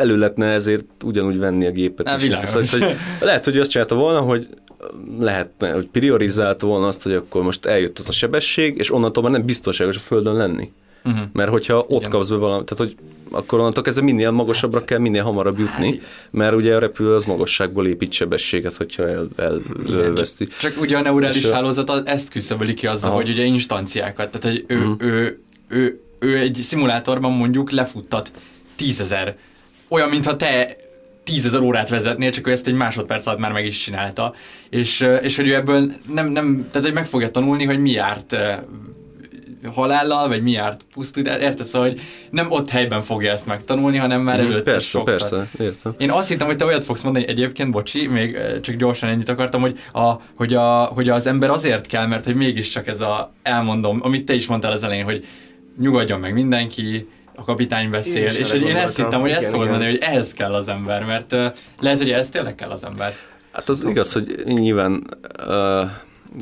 elő 0.00 0.16
lehetne 0.16 0.46
ezért 0.46 0.84
ugyanúgy 1.04 1.38
venni 1.38 1.66
a 1.66 1.70
gépet. 1.70 2.08
Á, 2.08 2.16
világos. 2.16 2.48
Szóval, 2.48 2.66
hogy 2.88 2.96
lehet, 3.20 3.44
hogy 3.44 3.58
azt 3.58 3.70
csinálta 3.70 3.94
volna, 3.94 4.20
hogy 4.20 4.48
lehetne, 5.18 5.72
hogy 5.72 5.86
priorizált 5.86 6.60
volna 6.60 6.86
azt, 6.86 7.02
hogy 7.02 7.12
akkor 7.12 7.42
most 7.42 7.66
eljött 7.66 7.98
az 7.98 8.08
a 8.08 8.12
sebesség, 8.12 8.76
és 8.78 8.92
onnantól 8.92 9.22
már 9.22 9.32
nem 9.32 9.44
biztonságos 9.44 9.96
a 9.96 10.00
földön 10.00 10.34
lenni. 10.34 10.72
Uh-huh. 11.06 11.28
Mert 11.32 11.50
hogyha 11.50 11.84
ott 11.88 12.00
Igen. 12.00 12.10
kapsz 12.10 12.28
be 12.28 12.36
valami, 12.36 12.64
tehát 12.64 12.84
hogy 12.84 12.96
akkor 13.30 13.58
onnantól 13.58 13.82
kezdve 13.82 14.04
minél 14.04 14.30
magasabbra 14.30 14.84
kell 14.84 14.98
minél 14.98 15.22
hamarabb 15.22 15.58
jutni, 15.58 15.90
hát, 15.90 16.00
mert 16.30 16.54
ugye 16.54 16.74
a 16.74 16.78
repülő 16.78 17.14
az 17.14 17.24
magasságból 17.24 17.86
épít 17.86 18.12
sebességet, 18.12 18.76
hogyha 18.76 19.08
el, 19.08 19.28
elveszti. 19.36 20.44
El, 20.44 20.50
csak, 20.50 20.72
csak 20.72 20.80
ugye 20.80 20.96
a 20.96 21.02
neurális 21.02 21.44
a... 21.44 21.52
hálózat 21.52 22.08
ezt 22.08 22.30
küszöböli 22.30 22.74
ki 22.74 22.86
azzal, 22.86 23.10
Aha. 23.10 23.18
hogy 23.18 23.28
ugye 23.28 23.44
instanciákat, 23.44 24.30
tehát 24.30 24.56
hogy 24.56 24.64
ő, 24.66 24.76
uh-huh. 24.76 24.96
ő, 24.98 25.40
ő, 25.68 26.00
ő 26.18 26.36
egy 26.36 26.54
szimulátorban 26.54 27.32
mondjuk 27.32 27.70
lefuttat 27.70 28.30
tízezer, 28.76 29.36
olyan, 29.88 30.08
mintha 30.08 30.36
te 30.36 30.76
tízezer 31.24 31.60
órát 31.60 31.88
vezetnél, 31.88 32.30
csak 32.30 32.46
ő 32.46 32.50
ezt 32.50 32.66
egy 32.66 32.74
másodperc 32.74 33.26
alatt 33.26 33.38
már 33.38 33.52
meg 33.52 33.66
is 33.66 33.78
csinálta. 33.78 34.34
És, 34.70 35.06
és 35.22 35.36
hogy 35.36 35.48
ő 35.48 35.54
ebből 35.54 35.92
nem, 36.12 36.28
nem, 36.28 36.66
tehát 36.70 36.86
hogy 36.86 36.96
meg 36.96 37.06
fogja 37.06 37.30
tanulni, 37.30 37.64
hogy 37.64 37.78
mi 37.78 37.90
járt 37.90 38.36
halállal, 39.74 40.28
vagy 40.28 40.42
mi 40.42 40.50
járt 40.50 40.84
pusztítás, 40.94 41.42
érted? 41.42 41.66
Szóval, 41.66 41.88
hogy 41.88 42.00
nem 42.30 42.50
ott 42.50 42.70
helyben 42.70 43.02
fogja 43.02 43.32
ezt 43.32 43.46
megtanulni, 43.46 43.96
hanem 43.96 44.20
már 44.20 44.40
mm, 44.40 44.46
előtte 44.46 44.62
Persze, 44.62 44.88
sokszor. 44.88 45.18
persze, 45.18 45.48
értem. 45.58 45.94
Én 45.98 46.10
azt 46.10 46.28
hittem, 46.28 46.46
hogy 46.46 46.56
te 46.56 46.64
olyat 46.64 46.84
fogsz 46.84 47.02
mondani 47.02 47.28
egyébként, 47.28 47.70
bocsi, 47.70 48.06
még 48.06 48.38
csak 48.60 48.74
gyorsan 48.74 49.08
ennyit 49.08 49.28
akartam, 49.28 49.60
hogy, 49.60 49.78
a, 49.92 50.12
hogy, 50.36 50.54
a, 50.54 50.84
hogy 50.84 51.08
az 51.08 51.26
ember 51.26 51.50
azért 51.50 51.86
kell, 51.86 52.06
mert 52.06 52.24
hogy 52.24 52.34
mégiscsak 52.34 52.86
ez 52.86 53.00
a, 53.00 53.32
elmondom, 53.42 54.00
amit 54.02 54.24
te 54.24 54.34
is 54.34 54.46
mondtál 54.46 54.72
az 54.72 54.82
elején, 54.82 55.04
hogy 55.04 55.24
nyugodjon 55.78 56.20
meg 56.20 56.32
mindenki, 56.32 57.06
a 57.36 57.44
kapitány 57.44 57.90
beszél, 57.90 58.32
én 58.32 58.40
és 58.40 58.50
hogy 58.50 58.62
én 58.62 58.76
ezt 58.76 58.96
hittem, 58.96 59.20
hogy 59.20 59.28
igen, 59.28 59.42
ezt 59.42 59.50
fogod 59.50 59.68
mondani, 59.68 59.90
hogy 59.90 60.00
ehhez 60.00 60.32
kell 60.32 60.54
az 60.54 60.68
ember, 60.68 61.04
mert 61.04 61.32
uh, 61.32 61.46
lehet, 61.80 61.98
hogy 61.98 62.10
ez 62.10 62.28
tényleg 62.28 62.54
kell 62.54 62.70
az 62.70 62.84
ember. 62.84 63.14
Hát 63.52 63.68
az 63.68 63.84
igaz, 63.88 64.12
hogy 64.12 64.42
nyilván 64.44 65.06
uh, 65.38 65.90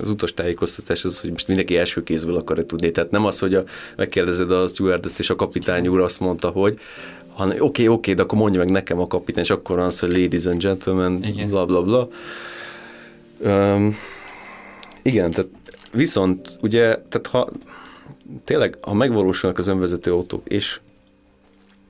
az 0.03 0.09
utas 0.09 0.35
tájékoztatás 0.35 1.05
az, 1.05 1.21
hogy 1.21 1.31
most 1.31 1.47
mindenki 1.47 1.77
első 1.77 2.03
kézből 2.03 2.37
akar 2.37 2.65
tudni. 2.65 2.91
Tehát 2.91 3.11
nem 3.11 3.25
az, 3.25 3.39
hogy 3.39 3.55
a, 3.55 3.65
megkérdezed 3.97 4.51
a 4.51 4.67
stewardess 4.67 5.19
és 5.19 5.31
a 5.31 5.37
kapitány 5.37 5.89
úr 5.89 6.01
azt 6.01 6.21
mondta, 6.21 6.49
hogy 6.49 6.79
hanem 7.35 7.57
oké, 7.57 7.63
okay, 7.63 7.89
oké, 7.89 7.93
okay, 7.93 8.15
de 8.15 8.23
akkor 8.23 8.39
mondja 8.39 8.61
meg 8.61 8.71
nekem 8.71 8.99
a 8.99 9.07
kapitány, 9.07 9.45
és 9.45 9.51
akkor 9.51 9.79
az, 9.79 9.99
hogy 9.99 10.13
ladies 10.13 10.47
and 10.47 10.63
gentlemen, 10.63 11.25
igen. 11.25 11.49
bla 11.49 11.67
bla 11.67 11.83
bla. 11.83 12.09
Um, 13.39 13.97
igen, 15.03 15.31
tehát 15.31 15.51
viszont 15.93 16.59
ugye, 16.61 16.81
tehát 17.09 17.27
ha 17.31 17.51
tényleg, 18.45 18.79
ha 18.81 18.95
megvalósulnak 18.95 19.59
az 19.59 19.67
önvezető 19.67 20.13
autók, 20.13 20.49
és 20.49 20.81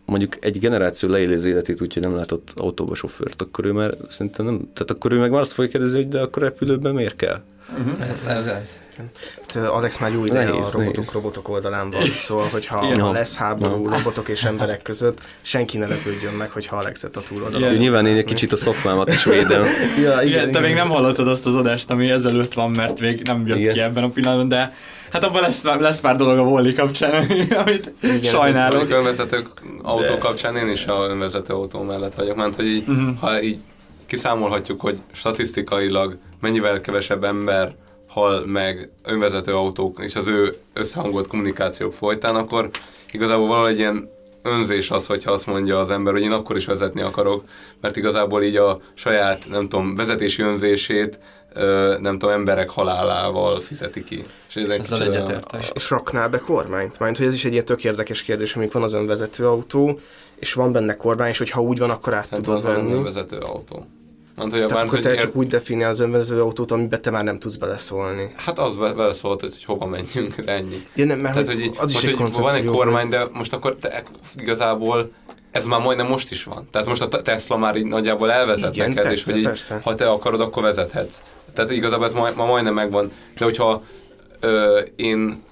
mondjuk 0.05 0.45
egy 0.45 0.59
generáció 0.59 1.09
leéli 1.09 1.35
az 1.35 1.45
életét, 1.45 1.81
úgyhogy 1.81 2.03
nem 2.03 2.17
látott 2.17 2.53
autóba 2.57 2.95
sofőrt, 2.95 3.43
akkor 3.43 3.65
ő 3.65 3.73
már 3.73 3.95
szerintem 4.09 4.45
nem, 4.45 4.57
tehát 4.57 4.91
akkor 4.91 5.13
ő 5.13 5.19
meg 5.19 5.31
már 5.31 5.41
azt 5.41 5.53
fogja 5.53 5.71
kérdezni, 5.71 5.99
hogy 5.99 6.09
de 6.09 6.21
akkor 6.21 6.43
repülőben 6.43 6.95
miért 6.95 7.17
kell? 7.17 7.43
Uh-huh. 7.73 8.11
Ez, 8.11 8.27
ez, 8.27 8.47
ez. 8.47 8.79
Alex 9.55 9.99
már 9.99 10.13
jó 10.13 10.25
ideje 10.25 10.45
nehéz, 10.45 10.75
a 10.75 10.79
robotok, 10.79 10.97
nehéz. 10.97 11.13
robotok 11.13 11.49
oldalán 11.49 11.91
van, 11.91 12.03
szóval 12.27 12.49
hogyha 12.49 13.01
ha 13.01 13.13
lesz 13.13 13.37
háború 13.37 13.89
no. 13.89 13.97
robotok 13.97 14.29
és 14.29 14.45
emberek 14.45 14.83
között, 14.83 15.21
senki 15.43 15.79
ne 15.79 15.87
lepődjön 15.87 16.33
meg, 16.33 16.51
hogyha 16.51 16.77
Alexet 16.77 17.17
a 17.17 17.21
túloldalon. 17.21 17.69
Yeah. 17.69 17.81
Nyilván 17.81 18.07
én 18.07 18.17
egy 18.17 18.25
kicsit 18.25 18.53
a 18.53 18.57
szakmámat 18.57 19.13
is 19.13 19.25
védem. 19.25 19.65
ja, 20.05 20.23
igen, 20.23 20.27
igen, 20.27 20.43
te 20.43 20.49
igen. 20.49 20.63
még 20.63 20.75
nem 20.75 20.89
hallottad 20.89 21.29
azt 21.29 21.47
az 21.47 21.55
adást, 21.55 21.91
ami 21.91 22.11
ezelőtt 22.11 22.53
van, 22.53 22.71
mert 22.71 23.01
még 23.01 23.23
nem 23.23 23.47
jött 23.47 23.59
igen. 23.59 23.75
ki 23.75 23.81
ebben 23.81 24.05
a 24.05 24.09
pillanatban, 24.09 24.49
de 24.49 24.75
hát 25.13 25.25
abban 25.25 25.43
lesz, 25.43 25.63
lesz 25.63 26.01
pár 26.01 26.17
dolog 26.17 26.39
a 26.39 26.43
Wally 26.43 26.73
kapcsán, 26.73 27.27
amit 27.65 27.93
igen, 28.03 28.23
sajnálok. 28.23 28.81
Az 28.81 28.91
önvezető 28.91 29.43
autó 29.83 30.19
kapcsán 30.19 30.57
én 30.57 30.69
is 30.69 30.87
a 30.87 31.07
önvezető 31.09 31.53
autó 31.53 31.83
mellett 31.83 32.15
vagyok, 32.15 32.37
mert 32.37 32.57
hogy 32.57 32.67
így, 32.67 32.89
uh-huh. 32.89 33.19
ha 33.19 33.43
így 33.43 33.59
kiszámolhatjuk, 34.15 34.81
hogy 34.81 34.99
statisztikailag 35.13 36.17
mennyivel 36.41 36.81
kevesebb 36.81 37.25
ember 37.25 37.75
hal 38.09 38.47
meg 38.47 38.91
önvezető 39.05 39.55
autók 39.55 40.01
és 40.03 40.17
az 40.17 40.27
ő 40.27 40.55
összehangolt 40.73 41.27
kommunikációk 41.27 41.93
folytán, 41.93 42.37
akkor 42.37 42.71
igazából 43.13 43.47
valahol 43.47 43.69
egy 43.69 43.79
ilyen 43.79 44.09
önzés 44.43 44.91
az, 44.91 45.07
hogyha 45.07 45.33
azt 45.33 45.47
mondja 45.47 45.79
az 45.79 45.91
ember, 45.91 46.13
hogy 46.13 46.23
én 46.23 46.33
akkor 46.33 46.57
is 46.57 46.67
vezetni 46.67 47.01
akarok, 47.01 47.45
mert 47.81 47.97
igazából 47.97 48.43
így 48.43 48.57
a 48.57 48.81
saját, 48.95 49.49
nem 49.49 49.69
tudom, 49.69 49.95
vezetési 49.95 50.43
önzését 50.43 51.19
nem 52.01 52.19
tudom, 52.19 52.35
emberek 52.35 52.71
halálával 52.71 53.61
fizeti 53.61 54.05
ki. 54.05 54.25
És 54.49 54.57
Ezzel 54.57 55.03
egyetértek. 55.03 55.71
És 55.75 55.91
raknál 55.91 56.29
be 56.29 56.39
kormányt? 56.39 56.99
Mert 56.99 57.17
hogy 57.17 57.27
ez 57.27 57.35
is 57.35 57.45
egy 57.45 57.53
ilyen 57.53 57.65
tök 57.65 57.85
érdekes 57.85 58.23
kérdés, 58.23 58.57
amikor 58.57 58.75
van 58.75 58.83
az 58.83 58.95
önvezető 58.95 59.47
autó, 59.47 60.01
és 60.37 60.53
van 60.53 60.73
benne 60.73 60.97
kormány, 60.97 61.29
és 61.29 61.39
hogyha 61.39 61.61
úgy 61.61 61.79
van, 61.79 61.91
akkor 61.91 62.15
át 62.15 62.31
tudod 62.31 62.63
venni. 62.63 62.89
Van 62.89 62.99
önvezető 62.99 63.37
autó. 63.39 63.87
Mert, 64.37 64.51
hogy 64.51 64.67
Tehát 64.67 64.87
akkor 64.87 65.01
te 65.01 65.13
ér... 65.13 65.21
csak 65.21 65.37
úgy 65.37 65.47
definiál 65.47 65.91
az 65.91 66.01
önvezető 66.01 66.41
autót, 66.41 66.71
amiben 66.71 67.03
te 67.03 67.11
már 67.11 67.25
nem 67.25 67.39
tudsz 67.39 67.57
beleszólni. 67.57 68.33
Hát 68.37 68.59
az 68.59 68.77
beleszólt, 68.77 69.41
hogy 69.41 69.65
hova 69.65 69.87
menjünk, 69.87 70.35
ennyi. 70.47 70.87
Ja, 70.95 71.05
nem, 71.05 71.19
mert 71.19 71.35
Tehát, 71.35 71.61
hogy, 71.61 71.71
az 71.79 71.93
most, 71.93 72.05
is 72.05 72.11
egy 72.11 72.33
van 72.33 72.55
egy 72.55 72.65
kormány, 72.65 73.09
de 73.09 73.27
most 73.33 73.53
akkor 73.53 73.77
te 73.77 74.03
igazából 74.37 75.11
ez 75.51 75.65
már 75.65 75.81
majdnem 75.81 76.07
most 76.07 76.31
is 76.31 76.45
van. 76.45 76.69
Tehát 76.71 76.87
most 76.87 77.03
a 77.03 77.23
Tesla 77.23 77.57
már 77.57 77.77
így 77.77 77.85
nagyjából 77.85 78.33
elvezet 78.33 78.75
Igen, 78.75 78.89
neked, 78.89 79.03
persze, 79.05 79.19
és 79.19 79.25
hogy 79.25 79.37
így, 79.37 79.45
persze. 79.45 79.81
ha 79.83 79.95
te 79.95 80.11
akarod, 80.11 80.41
akkor 80.41 80.63
vezethetsz. 80.63 81.23
Tehát 81.53 81.71
igazából 81.71 82.07
ez 82.07 82.13
ma, 82.13 82.31
ma 82.37 82.47
majdnem 82.47 82.75
megvan. 82.75 83.13
De 83.39 83.45
hogyha 83.45 83.83
ö, 84.41 84.81
én 84.97 85.43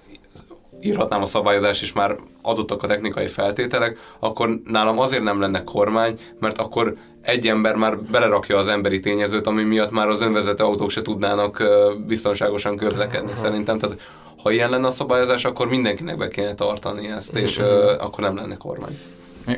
írhatnám 0.80 1.22
a 1.22 1.26
szabályozás, 1.26 1.83
és 1.83 1.93
már 1.93 2.16
adottak 2.43 2.83
a 2.83 2.87
technikai 2.87 3.28
feltételek, 3.28 3.99
akkor 4.18 4.61
nálam 4.64 4.99
azért 4.99 5.22
nem 5.22 5.41
lenne 5.41 5.64
kormány, 5.64 6.18
mert 6.41 6.59
akkor 6.59 6.97
egy 7.22 7.48
ember 7.48 7.74
már 7.74 7.98
belerakja 7.98 8.58
az 8.58 8.68
emberi 8.68 9.00
tényezőt, 9.00 9.46
ami 9.46 9.62
miatt 9.62 9.90
már 9.90 10.08
az 10.08 10.20
önvezető 10.20 10.64
autók 10.64 10.90
se 10.90 11.02
tudnának 11.02 11.62
biztonságosan 12.06 12.76
közlekedni 12.76 13.32
szerintem. 13.36 13.78
Tehát 13.78 14.00
ha 14.42 14.50
ilyen 14.50 14.70
lenne 14.70 14.86
a 14.86 14.90
szabályozás, 14.90 15.44
akkor 15.44 15.68
mindenkinek 15.68 16.16
be 16.16 16.28
kéne 16.28 16.54
tartani 16.54 17.08
ezt, 17.08 17.36
és 17.36 17.58
uh, 17.58 17.64
akkor 17.98 18.24
nem 18.24 18.36
lenne 18.36 18.56
kormány. 18.56 18.98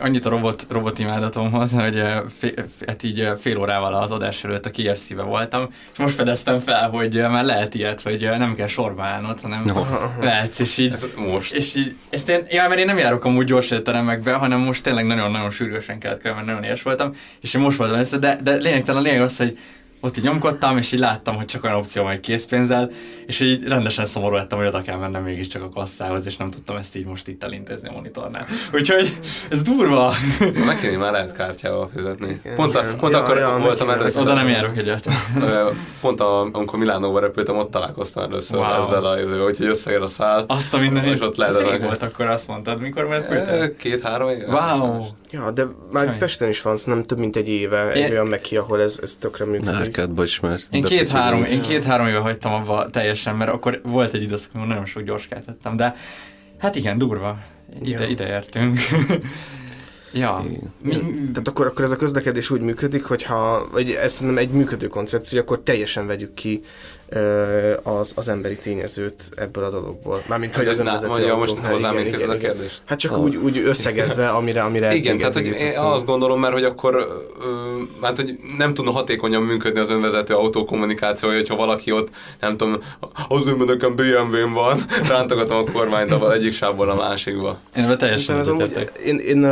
Annyit 0.01 0.25
a 0.27 0.31
robot, 0.31 0.67
robot 0.71 0.99
imádatomhoz, 0.99 1.73
hogy 1.73 2.03
fél, 2.39 2.53
hát 2.87 3.03
így 3.03 3.29
fél 3.41 3.59
órával 3.59 3.95
az 3.95 4.11
adás 4.11 4.45
előtt 4.45 4.67
a 4.67 4.71
KFC-be 4.71 5.23
voltam, 5.23 5.69
és 5.93 5.99
most 5.99 6.15
fedeztem 6.15 6.59
fel, 6.59 6.91
hogy 6.91 7.15
már 7.15 7.45
lehet 7.45 7.75
ilyet, 7.75 8.01
hogy 8.01 8.29
nem 8.39 8.55
kell 8.55 8.67
sorba 8.67 9.03
állnod, 9.03 9.41
hanem 9.41 9.63
no. 9.65 9.85
lehetsz, 10.21 10.59
és 10.59 10.79
így, 10.79 10.93
Ez 10.93 11.07
most. 11.17 11.53
és 11.53 11.75
így, 11.75 11.97
ezt 12.11 12.29
én, 12.29 12.47
ja, 12.51 12.69
mert 12.69 12.81
én 12.81 12.87
nem 12.87 12.99
járok 12.99 13.25
amúgy 13.25 13.47
gyors 13.47 13.71
étteremekbe, 13.71 14.33
hanem 14.33 14.61
most 14.61 14.83
tényleg 14.83 15.07
nagyon-nagyon 15.07 15.51
sűrűsen 15.51 15.99
kellett 15.99 16.23
kell, 16.23 16.35
mert 16.35 16.47
nagyon 16.47 16.65
éhes 16.65 16.83
voltam, 16.83 17.13
és 17.41 17.55
én 17.55 17.61
most 17.61 17.77
voltam 17.77 17.99
össze, 17.99 18.19
de, 18.19 18.39
de 18.43 18.55
lényegtelen 18.55 19.01
a 19.01 19.05
lényeg 19.05 19.21
az, 19.21 19.37
hogy 19.37 19.59
ott 20.05 20.17
így 20.17 20.25
nyomkodtam, 20.25 20.79
és 20.79 20.93
így 20.93 21.01
láttam, 21.01 21.37
hogy 21.37 21.45
csak 21.45 21.65
olyan 21.65 21.77
opció 21.77 22.03
van, 22.03 22.11
hogy 22.11 22.21
készpénzzel, 22.21 22.91
és 23.27 23.41
így 23.41 23.65
rendesen 23.69 24.05
szomorú 24.05 24.35
lettem, 24.35 24.59
hogy 24.59 24.67
oda 24.67 24.83
kell 24.83 24.97
mennem 24.97 25.23
mégiscsak 25.23 25.63
a 25.63 25.69
kasszához, 25.69 26.27
és 26.27 26.37
nem 26.37 26.51
tudtam 26.51 26.77
ezt 26.77 26.97
így 26.97 27.07
most 27.07 27.29
itt 27.29 27.45
elintézni 27.45 27.89
a 27.89 27.93
monitornál. 27.93 28.47
Úgyhogy 28.73 29.19
ez 29.51 29.63
durva. 29.63 30.15
Meg 30.67 30.79
kéne 30.81 30.97
már 30.97 31.13
lehet 31.13 31.33
kártyával 31.33 31.91
fizetni. 31.95 32.41
Pont, 32.55 32.77
a, 32.77 32.83
pont 32.97 33.13
ja, 33.13 33.19
akkor 33.19 33.37
ja, 33.37 33.59
voltam 33.59 33.91
először. 33.91 34.23
Oda 34.23 34.35
nem 34.35 34.49
járok 34.49 34.77
egyet. 34.77 35.09
Pont 36.01 36.21
a, 36.21 36.49
amikor 36.53 36.79
Milánóba 36.79 37.21
repültem, 37.21 37.57
ott 37.57 37.71
találkoztam 37.71 38.23
először 38.23 38.59
wow. 38.59 38.83
ezzel 38.83 39.05
a 39.05 39.21
izé, 39.21 39.45
úgyhogy 39.45 39.67
összeér 39.67 40.01
a 40.01 40.07
szál. 40.07 40.45
Azt 40.49 40.75
a 40.75 40.79
minden 40.79 41.05
és 41.05 41.21
ott 41.21 41.37
lehet. 41.37 41.57
Ez 41.57 41.81
volt 41.81 42.03
akkor 42.03 42.27
azt 42.27 42.49
mondtad, 42.49 42.81
mikor 42.81 43.09
repültem? 43.09 43.77
Két-három 43.77 44.29
év. 44.29 44.47
Wow. 44.49 45.07
Ja, 45.35 45.51
de 45.51 45.67
már 45.93 46.07
itt 46.07 46.19
Pesten 46.19 46.49
is 46.49 46.63
van, 46.63 46.79
nem 46.85 47.05
több 47.05 47.19
mint 47.19 47.37
egy 47.37 47.49
éve, 47.49 47.93
egy 47.93 48.11
olyan 48.11 48.27
meg 48.27 48.41
ki, 48.41 48.57
ahol 48.57 48.83
ez, 48.83 48.99
ez 49.03 49.17
tökre 49.17 49.45
működik. 49.45 49.75
Árkádba 49.75 50.23
is 50.23 50.41
már. 50.41 50.61
Én 50.71 50.83
két-három, 50.83 51.45
én 51.45 51.61
két-három 51.61 52.07
éve 52.07 52.19
hagytam 52.19 52.53
abba 52.53 52.91
teljesen, 52.91 53.37
mert 53.37 53.51
akkor 53.51 53.81
volt 53.83 54.13
egy 54.13 54.23
időszak, 54.23 54.51
amikor 54.53 54.69
nagyon 54.69 54.87
sok 54.87 55.03
gyorskát 55.03 55.45
tettem, 55.45 55.77
de 55.77 55.95
hát 56.59 56.77
igen, 56.77 56.99
durva. 56.99 57.39
Ide, 57.83 58.03
ja. 58.03 58.09
ide 58.09 58.27
értünk. 58.27 58.79
Ja. 60.17 60.45
Mi, 60.83 60.97
tehát 61.33 61.49
akkor, 61.49 61.67
akkor 61.67 61.85
ez 61.85 61.91
a 61.91 61.97
közlekedés 61.97 62.51
úgy 62.51 62.61
működik, 62.61 63.05
hogyha, 63.05 63.69
vagy 63.73 63.91
ez 63.91 64.19
nem 64.19 64.39
egy 64.39 64.51
működő 64.51 64.87
koncepció, 64.87 65.41
akkor 65.41 65.61
teljesen 65.61 66.07
vegyük 66.07 66.35
ki 66.35 66.63
az, 67.83 68.13
az 68.15 68.29
emberi 68.29 68.57
tényezőt 68.57 69.31
ebből 69.37 69.65
a 69.65 69.71
dologból. 69.71 70.23
Mármint, 70.29 70.55
hát 70.55 70.65
hogy 70.65 70.73
az 70.73 70.79
önvezető 70.79 71.27
ja, 71.27 71.37
most 71.37 71.57
hozzám 71.57 71.99
igen, 71.99 72.15
igen, 72.15 72.31
a 72.31 72.37
kérdés. 72.37 72.79
Hát 72.85 72.99
csak 72.99 73.13
oh. 73.13 73.23
úgy, 73.23 73.37
úgy 73.37 73.59
összegezve, 73.59 74.29
amire, 74.29 74.63
amire 74.63 74.95
Igen, 74.95 75.19
tehát 75.19 75.35
hogy 75.35 75.47
én 75.47 75.79
azt 75.79 76.07
gondolom, 76.07 76.41
mert 76.41 76.53
hogy 76.53 76.65
akkor 76.65 77.07
hát, 78.03 78.17
hogy 78.17 78.39
nem 78.59 78.75
tudna 78.75 78.91
hatékonyan 78.91 79.43
működni 79.43 79.81
az 79.81 79.91
önvezető 79.91 80.35
autókommunikációja, 80.35 81.37
hogyha 81.37 81.57
valaki 81.57 81.93
ott, 81.93 82.09
nem 82.41 82.57
tudom, 82.57 82.79
azért, 83.29 83.57
mert 83.57 83.71
nekem 83.71 83.95
BMW-n 83.95 84.53
van, 84.53 84.81
rántogatom 85.09 85.57
a 85.57 85.73
kormányt 85.73 86.11
a 86.11 86.33
egyik 86.33 86.53
sávból 86.53 86.91
a 86.91 86.95
másikba. 86.95 87.59
Én 87.77 87.99
teljesen 87.99 88.39
ez 88.39 88.49
amúgy, 88.49 88.91
én, 89.05 89.19
én 89.19 89.47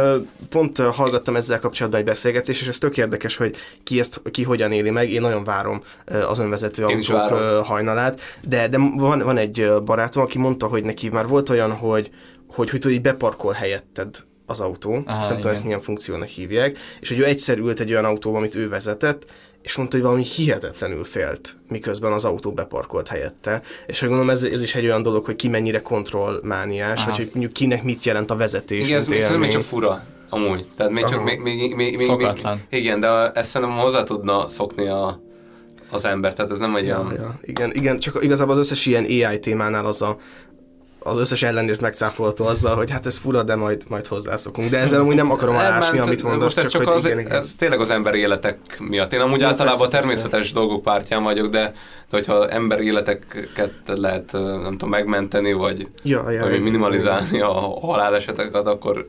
pont 0.48 0.78
hallgattam 0.78 1.36
ezzel 1.36 1.58
kapcsolatban 1.58 2.00
egy 2.00 2.06
beszélgetést, 2.06 2.60
és 2.60 2.68
ez 2.68 2.78
tök 2.78 2.96
érdekes, 2.96 3.36
hogy 3.36 3.56
ki 3.82 4.00
ezt, 4.00 4.20
ki 4.30 4.42
hogyan 4.42 4.72
éli 4.72 4.90
meg. 4.90 5.10
Én 5.10 5.20
nagyon 5.20 5.44
várom 5.44 5.82
az 6.28 6.38
önvezető 6.38 6.84
autók 6.84 7.41
hajnalát, 7.62 8.20
de, 8.48 8.68
de 8.68 8.78
van, 8.96 9.18
van 9.18 9.36
egy 9.36 9.72
barátom, 9.84 10.22
aki 10.22 10.38
mondta, 10.38 10.66
hogy 10.66 10.84
neki 10.84 11.08
már 11.08 11.26
volt 11.26 11.48
olyan, 11.48 11.72
hogy, 11.72 12.10
hogy, 12.48 12.70
hogy, 12.70 12.84
hogy 12.84 13.00
beparkol 13.00 13.52
helyetted 13.52 14.16
az 14.46 14.60
autó, 14.60 15.02
Aha, 15.06 15.26
nem 15.26 15.36
tudom, 15.36 15.52
ezt 15.52 15.64
milyen 15.64 15.80
funkciónak 15.80 16.28
hívják, 16.28 16.78
és 17.00 17.08
hogy 17.08 17.18
ő 17.18 17.24
egyszer 17.24 17.58
ült 17.58 17.80
egy 17.80 17.92
olyan 17.92 18.04
autóban, 18.04 18.38
amit 18.38 18.54
ő 18.54 18.68
vezetett, 18.68 19.24
és 19.62 19.76
mondta, 19.76 19.96
hogy 19.96 20.04
valami 20.04 20.22
hihetetlenül 20.22 21.04
félt, 21.04 21.56
miközben 21.68 22.12
az 22.12 22.24
autó 22.24 22.52
beparkolt 22.52 23.08
helyette. 23.08 23.62
És 23.86 24.00
hogy 24.00 24.08
gondolom, 24.08 24.30
ez, 24.34 24.42
ez 24.42 24.62
is 24.62 24.74
egy 24.74 24.84
olyan 24.84 25.02
dolog, 25.02 25.24
hogy 25.24 25.36
ki 25.36 25.48
mennyire 25.48 25.82
kontrollmániás, 25.82 27.00
Aha. 27.00 27.08
vagy 27.08 27.16
hogy 27.16 27.30
mondjuk 27.32 27.52
kinek 27.52 27.82
mit 27.82 28.04
jelent 28.04 28.30
a 28.30 28.36
vezetés, 28.36 28.86
Igen, 28.86 28.98
ez 28.98 29.06
mint 29.06 29.28
még, 29.28 29.38
még 29.38 29.50
csak 29.50 29.62
fura, 29.62 30.04
amúgy. 30.28 30.66
Tehát 30.76 30.92
még 30.92 31.04
csak, 31.04 31.24
még, 31.24 31.40
még, 31.40 31.58
még, 31.58 31.74
még, 31.74 31.96
még, 31.96 32.06
Szokatlan. 32.06 32.60
igen, 32.68 33.00
de 33.00 33.30
ezt 33.30 33.50
szerintem 33.50 33.78
hozzá 33.78 34.02
tudna 34.02 34.48
szokni 34.48 34.88
a, 34.88 35.20
az 35.92 36.04
ember, 36.04 36.34
tehát 36.34 36.50
ez 36.50 36.58
nem 36.58 36.76
egy 36.76 36.84
olyan... 36.84 37.12
Ja, 37.12 37.38
igen, 37.42 37.72
igen, 37.72 37.98
csak 37.98 38.18
igazából 38.22 38.52
az 38.52 38.60
összes 38.60 38.86
ilyen 38.86 39.04
AI 39.04 39.38
témánál 39.38 39.86
az 39.86 40.02
a, 40.02 40.16
az 41.04 41.16
összes 41.16 41.42
ellenért 41.42 41.80
megcáfolható 41.80 42.46
azzal, 42.46 42.76
hogy 42.76 42.90
hát 42.90 43.06
ez 43.06 43.16
fura, 43.16 43.42
de 43.42 43.56
majd, 43.56 43.82
majd 43.88 44.06
hozzászokunk. 44.06 44.70
De 44.70 44.78
ezzel 44.78 45.00
amúgy 45.00 45.14
nem 45.14 45.30
akarom 45.30 45.54
alásni, 45.54 45.98
amit 45.98 46.22
mondasz, 46.22 46.42
most 46.42 46.58
ez 46.58 46.70
csak, 46.70 46.84
hogy 46.84 46.96
az, 46.96 47.04
igen, 47.04 47.18
igen. 47.18 47.32
ez 47.32 47.54
tényleg 47.58 47.80
az 47.80 47.90
ember 47.90 48.14
életek 48.14 48.58
miatt. 48.78 49.12
Én 49.12 49.20
amúgy 49.20 49.40
Ja, 49.40 49.46
általában 49.46 49.88
persze, 49.88 49.98
természetes 49.98 50.52
dolgok 50.52 50.82
pártján 50.82 51.22
vagyok, 51.22 51.46
de, 51.46 51.60
de 51.60 51.72
hogyha 52.10 52.48
ember 52.48 52.80
életeket 52.80 53.72
lehet, 53.86 54.32
nem 54.32 54.70
tudom, 54.70 54.90
megmenteni, 54.90 55.52
vagy, 55.52 55.88
Ja, 56.02 56.30
ja, 56.30 56.42
vagy 56.42 56.62
minimalizálni 56.62 57.40
a 57.40 57.52
haláleseteket, 57.80 58.66
akkor 58.66 59.08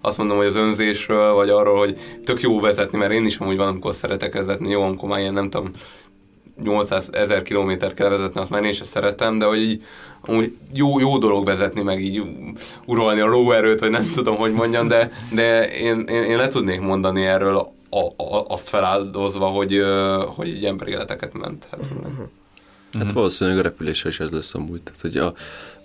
azt 0.00 0.18
mondom, 0.18 0.36
hogy 0.36 0.46
az 0.46 0.56
önzésről, 0.56 1.32
vagy 1.32 1.48
arról, 1.48 1.78
hogy 1.78 1.96
tök 2.24 2.40
jó 2.40 2.60
vezetni, 2.60 2.98
mert 2.98 3.12
én 3.12 3.24
is 3.24 3.36
amúgy 3.36 3.56
van, 3.56 3.66
amikor 3.66 3.94
szeretek 3.94 4.34
vezetni, 4.34 4.70
jó, 4.70 4.82
amikor 4.82 5.08
már 5.08 5.18
ilyen, 5.18 5.32
nem 5.32 5.50
tudom, 5.50 5.70
800 6.62 7.10
ezer 7.12 7.42
kilométert 7.42 7.94
kell 7.94 8.08
vezetni, 8.08 8.40
azt 8.40 8.50
már 8.50 8.64
én 8.64 8.72
sem 8.72 8.86
szeretem, 8.86 9.38
de 9.38 9.44
hogy 9.44 9.60
így 9.60 9.82
amúgy 10.20 10.56
jó, 10.74 11.00
jó 11.00 11.18
dolog 11.18 11.44
vezetni, 11.44 11.82
meg 11.82 12.02
így 12.02 12.22
uralni 12.86 13.20
a 13.20 13.26
lóerőt, 13.26 13.80
vagy 13.80 13.90
nem 13.90 14.10
tudom, 14.14 14.36
hogy 14.36 14.52
mondjam, 14.52 14.88
de, 14.88 15.10
de 15.32 15.70
én, 15.70 16.00
én, 16.00 16.22
én 16.22 16.36
le 16.36 16.48
tudnék 16.48 16.80
mondani 16.80 17.24
erről 17.24 17.56
a, 17.90 17.98
a, 17.98 18.44
azt 18.48 18.68
feláldozva, 18.68 19.46
hogy, 19.46 19.82
hogy 20.26 20.48
így 20.48 20.64
ember 20.64 20.88
életeket 20.88 21.32
ment. 21.32 21.66
Hát, 21.70 21.88
Hát 22.92 23.12
valószínűleg 23.12 23.58
a 23.58 23.62
repüléssel 23.62 24.10
is 24.10 24.20
ez 24.20 24.30
lesz 24.30 24.54
amúgy. 24.54 24.80
Tehát, 24.82 25.00
hogy 25.00 25.16
a, 25.16 25.34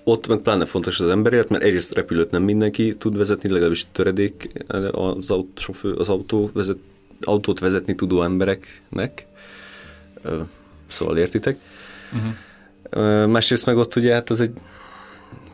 ott 0.03 0.27
meg 0.27 0.37
pláne 0.37 0.65
fontos 0.65 0.99
az 0.99 1.09
emberért, 1.09 1.49
mert 1.49 1.63
egyrészt 1.63 1.93
repülőt 1.93 2.31
nem 2.31 2.43
mindenki 2.43 2.95
tud 2.97 3.17
vezetni, 3.17 3.49
legalábbis 3.49 3.85
töredék 3.91 4.65
az, 4.91 5.29
autó, 5.29 5.47
sofőr, 5.55 5.99
az 5.99 6.09
autó 6.09 6.49
vezet, 6.53 6.77
autót 7.21 7.59
vezetni 7.59 7.95
tudó 7.95 8.23
embereknek. 8.23 9.25
Szóval 10.91 11.17
értitek. 11.17 11.57
Uh-huh. 12.13 13.27
Másrészt 13.27 13.65
meg 13.65 13.77
ott 13.77 13.95
ugye 13.95 14.13
hát 14.13 14.29
az 14.29 14.41
egy 14.41 14.51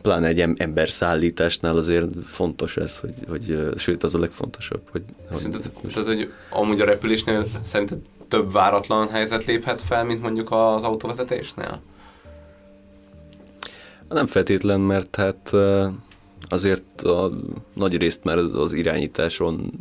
pláne 0.02 0.26
egy 0.26 0.40
em- 0.40 0.60
emberszállításnál 0.60 1.76
azért 1.76 2.06
fontos 2.24 2.76
ez, 2.76 2.98
hogy, 2.98 3.14
hogy 3.28 3.58
sőt 3.76 4.02
az 4.02 4.14
a 4.14 4.18
legfontosabb, 4.18 4.80
hogy, 4.90 5.02
hogy 5.28 5.36
Szerinted, 5.36 5.70
tehát, 5.92 6.06
hogy 6.06 6.32
amúgy 6.50 6.80
a 6.80 6.84
repülésnél 6.84 7.46
szerinted 7.62 7.98
több 8.28 8.52
váratlan 8.52 9.08
helyzet 9.08 9.44
léphet 9.44 9.80
fel, 9.80 10.04
mint 10.04 10.22
mondjuk 10.22 10.50
az 10.50 10.82
autóvezetésnél? 10.82 11.80
Nem 14.08 14.26
feltétlen, 14.26 14.80
mert 14.80 15.16
hát 15.16 15.52
azért 16.48 17.02
a 17.02 17.30
nagy 17.72 17.96
részt 17.96 18.24
már 18.24 18.38
az 18.38 18.72
irányításon 18.72 19.72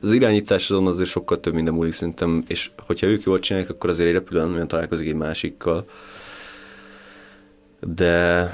az 0.00 0.12
irányításon 0.12 0.86
azért 0.86 1.08
sokkal 1.08 1.40
több 1.40 1.54
minden 1.54 1.74
múlik 1.74 1.92
szerintem, 1.92 2.44
és 2.46 2.70
hogyha 2.86 3.06
ők 3.06 3.22
jól 3.22 3.38
csinálják, 3.38 3.70
akkor 3.70 3.90
azért 3.90 4.08
egy 4.08 4.14
repülő 4.14 4.40
nem 4.40 4.54
olyan 4.54 4.68
találkozik 4.68 5.08
egy 5.08 5.14
másikkal. 5.14 5.84
De 7.80 8.50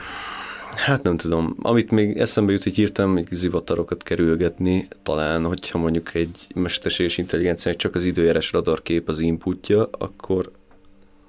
hát 0.71 1.03
nem 1.03 1.17
tudom, 1.17 1.57
amit 1.63 1.91
még 1.91 2.17
eszembe 2.17 2.53
jut, 2.53 2.63
hogy 2.63 2.75
hirtelen 2.75 3.11
még 3.11 3.29
zivatarokat 3.31 4.03
kerülgetni, 4.03 4.89
talán, 5.03 5.45
hogyha 5.45 5.79
mondjuk 5.79 6.15
egy 6.15 6.47
mesterséges 6.55 7.19
intelligenciának 7.19 7.81
csak 7.81 7.95
az 7.95 8.05
időjárás 8.05 8.53
radarkép 8.53 9.09
az 9.09 9.19
inputja, 9.19 9.89
akkor, 9.93 10.51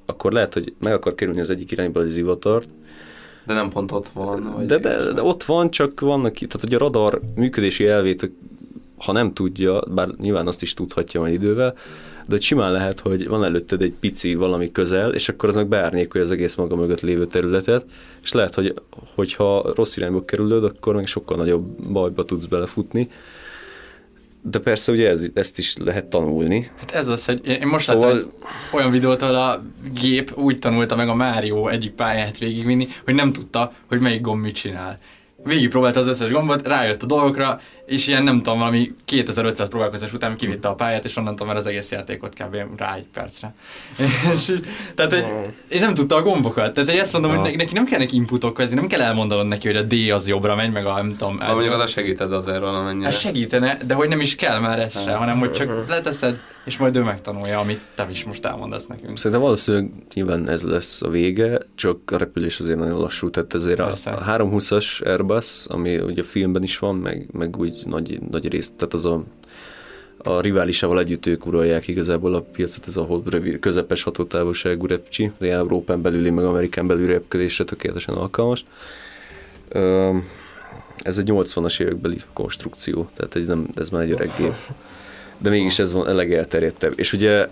akkor 0.05 0.31
lehet, 0.31 0.53
hogy 0.53 0.73
meg 0.79 0.93
akar 0.93 1.15
kerülni 1.15 1.39
az 1.39 1.49
egyik 1.49 1.71
irányba 1.71 2.01
egy 2.01 2.09
zivatart, 2.09 2.69
De 3.45 3.53
nem 3.53 3.69
pont 3.69 3.91
ott 3.91 4.07
van. 4.07 4.53
Vagy 4.55 4.65
de, 4.65 4.77
de, 4.77 5.13
de 5.13 5.23
ott 5.23 5.43
van, 5.43 5.71
csak 5.71 5.99
vannak, 5.99 6.33
tehát 6.33 6.61
hogy 6.61 6.73
a 6.73 6.77
radar 6.77 7.21
működési 7.35 7.87
elvét, 7.87 8.31
ha 8.99 9.11
nem 9.11 9.33
tudja, 9.33 9.83
bár 9.87 10.07
nyilván 10.17 10.47
azt 10.47 10.61
is 10.61 10.73
tudhatja 10.73 11.19
majd 11.19 11.33
idővel, 11.33 11.75
de 12.27 12.39
simán 12.39 12.71
lehet, 12.71 12.99
hogy 12.99 13.27
van 13.27 13.43
előtted 13.43 13.81
egy 13.81 13.93
pici 13.99 14.35
valami 14.35 14.71
közel, 14.71 15.13
és 15.13 15.29
akkor 15.29 15.49
az 15.49 15.55
meg 15.55 15.67
beárnyékolja 15.67 16.25
az 16.25 16.31
egész 16.31 16.55
maga 16.55 16.75
mögött 16.75 17.01
lévő 17.01 17.25
területet, 17.25 17.85
és 18.23 18.31
lehet, 18.31 18.55
hogy 18.55 18.73
hogyha 19.15 19.73
rossz 19.75 19.97
irányba 19.97 20.25
kerülöd, 20.25 20.63
akkor 20.63 20.95
meg 20.95 21.07
sokkal 21.07 21.37
nagyobb 21.37 21.63
bajba 21.91 22.25
tudsz 22.25 22.45
belefutni. 22.45 23.09
De 24.41 24.59
persze 24.59 24.91
ugye 24.91 25.09
ez, 25.09 25.27
ezt 25.33 25.57
is 25.57 25.77
lehet 25.77 26.05
tanulni. 26.05 26.71
Hát 26.77 26.91
ez 26.91 27.07
az, 27.07 27.25
hogy 27.25 27.47
én 27.47 27.67
most 27.67 27.85
Szóval- 27.85 28.13
láttam 28.13 28.29
olyan 28.73 28.91
videót, 28.91 29.21
ahol 29.21 29.35
a 29.35 29.63
gép 30.01 30.37
úgy 30.37 30.59
tanulta 30.59 30.95
meg 30.95 31.09
a 31.09 31.15
Mario 31.15 31.67
egyik 31.67 31.91
pályát 31.91 32.37
végigvinni, 32.37 32.87
hogy 33.03 33.13
nem 33.13 33.33
tudta, 33.33 33.73
hogy 33.85 33.99
melyik 33.99 34.21
gomb 34.21 34.41
mit 34.41 34.55
csinál. 34.55 34.99
Végig 35.43 35.69
próbálta 35.69 35.99
az 35.99 36.07
összes 36.07 36.31
gombot, 36.31 36.67
rájött 36.67 37.03
a 37.03 37.05
dolgokra, 37.05 37.59
és 37.85 38.07
ilyen 38.07 38.23
nem 38.23 38.37
tudom, 38.37 38.59
valami 38.59 38.91
2500 39.05 39.67
próbálkozás 39.67 40.13
után 40.13 40.37
kivitte 40.37 40.67
a 40.67 40.75
pályát, 40.75 41.05
és 41.05 41.15
onnantól 41.15 41.47
már 41.47 41.55
az 41.55 41.67
egész 41.67 41.91
játékot 41.91 42.33
kb. 42.33 42.55
rá 42.77 42.95
egy 42.95 43.07
percre. 43.13 43.53
és 44.33 44.59
tehát, 44.95 45.13
hogy 45.13 45.25
és 45.67 45.79
nem 45.79 45.93
tudta 45.93 46.15
a 46.15 46.21
gombokat. 46.21 46.73
Tehát, 46.73 46.89
hogy 46.89 46.99
ezt 46.99 47.13
mondom, 47.13 47.31
hogy 47.31 47.51
ne- 47.51 47.55
neki 47.55 47.73
nem 47.73 47.85
kell 47.85 47.99
neki 47.99 48.15
inputok 48.15 48.57
vezni, 48.57 48.75
nem 48.75 48.87
kell 48.87 49.01
elmondanod 49.01 49.47
neki, 49.47 49.67
hogy 49.67 49.77
a 49.77 49.81
D 49.81 49.93
az 50.11 50.27
jobbra 50.27 50.55
megy, 50.55 50.71
meg 50.71 50.85
a 50.85 50.93
nem 50.93 51.15
tudom, 51.17 51.39
ez 51.41 51.47
mondjuk 51.47 51.65
jobb. 51.65 51.73
az 51.73 51.79
a 51.79 51.87
segíted 51.87 52.33
azért 52.33 52.59
valamennyire. 52.59 53.07
Ez 53.07 53.17
segítene, 53.17 53.77
de 53.85 53.93
hogy 53.93 54.07
nem 54.07 54.19
is 54.19 54.35
kell 54.35 54.59
már 54.59 54.79
ez 54.79 55.03
se, 55.03 55.13
hanem 55.13 55.39
hogy 55.39 55.51
csak 55.51 55.87
leteszed, 55.87 56.39
és 56.69 56.77
majd 56.77 56.95
ő 56.95 57.03
megtanulja, 57.03 57.59
amit 57.59 57.79
te 57.95 58.07
is 58.09 58.23
most 58.23 58.45
elmondasz 58.45 58.87
nekünk. 58.87 59.17
Szerintem 59.17 59.41
valószínűleg 59.41 59.91
nyilván 60.13 60.49
ez 60.49 60.63
lesz 60.63 61.01
a 61.01 61.09
vége, 61.09 61.59
csak 61.75 61.99
a 62.11 62.17
repülés 62.17 62.59
azért 62.59 62.77
nagyon 62.77 62.99
lassú, 62.99 63.29
tehát 63.29 63.53
ezért 63.53 63.79
a, 63.79 63.85
Persze. 63.85 64.11
a 64.11 64.37
320-as 64.37 65.05
Airbus, 65.05 65.65
ami 65.67 65.97
ugye 65.97 66.21
a 66.21 66.25
filmben 66.25 66.63
is 66.63 66.77
van, 66.77 66.95
meg, 66.95 67.27
meg 67.31 67.57
úgy 67.57 67.81
nagy, 67.85 68.19
nagy 68.29 68.47
részt, 68.47 68.73
tehát 68.75 68.93
az 68.93 69.05
a, 69.05 69.23
a 70.17 70.41
riválisával 70.41 70.99
együtt 70.99 71.25
ők 71.25 71.45
uralják 71.45 71.87
igazából 71.87 72.35
a 72.35 72.41
piacot, 72.41 72.87
ez 72.87 72.97
a 72.97 73.03
hol- 73.03 73.29
rövid, 73.29 73.59
közepes 73.59 74.03
hatótávolságú 74.03 74.85
repcsi, 74.85 75.31
de 75.37 75.51
Európán 75.51 76.01
belüli, 76.01 76.29
meg 76.29 76.45
Amerikán 76.45 76.87
belüli 76.87 77.11
repkedésre 77.11 77.63
tökéletesen 77.63 78.15
alkalmas. 78.15 78.65
Ez 80.97 81.17
egy 81.17 81.29
80-as 81.31 81.81
évekbeli 81.81 82.17
konstrukció, 82.33 83.09
tehát 83.13 83.35
ez, 83.35 83.47
nem, 83.47 83.67
ez 83.75 83.89
már 83.89 84.01
egy 84.01 84.11
öreg 84.11 84.31
gép. 84.37 84.53
De 85.39 85.49
mégis 85.49 85.79
ez 85.79 85.91
van 85.91 86.07
a 86.07 86.13
legelterjedtebb. 86.13 86.93
És 86.95 87.13
ugye 87.13 87.47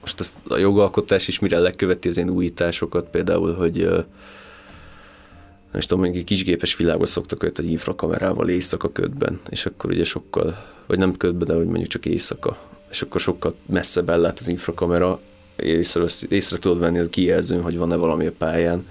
most 0.00 0.20
ezt 0.20 0.34
a 0.48 0.56
jogalkotás 0.56 1.28
is 1.28 1.38
mire 1.38 1.58
leköveti 1.58 2.08
az 2.08 2.16
ilyen 2.16 2.30
újításokat, 2.30 3.10
például, 3.10 3.54
hogy 3.54 3.76
nem 5.70 5.78
is 5.78 5.84
tudom, 5.84 6.02
mondjuk 6.02 6.22
egy 6.22 6.36
kisgépes 6.36 6.76
világban 6.76 7.06
szoktak 7.06 7.42
olyat, 7.42 7.56
hogy 7.56 7.70
infrakamerával 7.70 8.48
éjszaka 8.48 8.92
ködben, 8.92 9.40
és 9.50 9.66
akkor 9.66 9.90
ugye 9.90 10.04
sokkal, 10.04 10.64
vagy 10.86 10.98
nem 10.98 11.16
ködben, 11.16 11.46
de 11.46 11.54
hogy 11.54 11.66
mondjuk 11.66 11.88
csak 11.88 12.06
éjszaka, 12.06 12.58
és 12.90 13.02
akkor 13.02 13.20
sokkal 13.20 13.54
messzebb 13.66 14.08
ellát 14.08 14.38
az 14.38 14.48
infrakamera, 14.48 15.20
észre, 15.56 16.04
észre 16.28 16.56
tudod 16.58 16.78
venni 16.78 16.98
a 16.98 17.08
kijelzőn, 17.08 17.62
hogy 17.62 17.78
van-e 17.78 17.96
valami 17.96 18.26
a 18.26 18.32
pályán. 18.38 18.86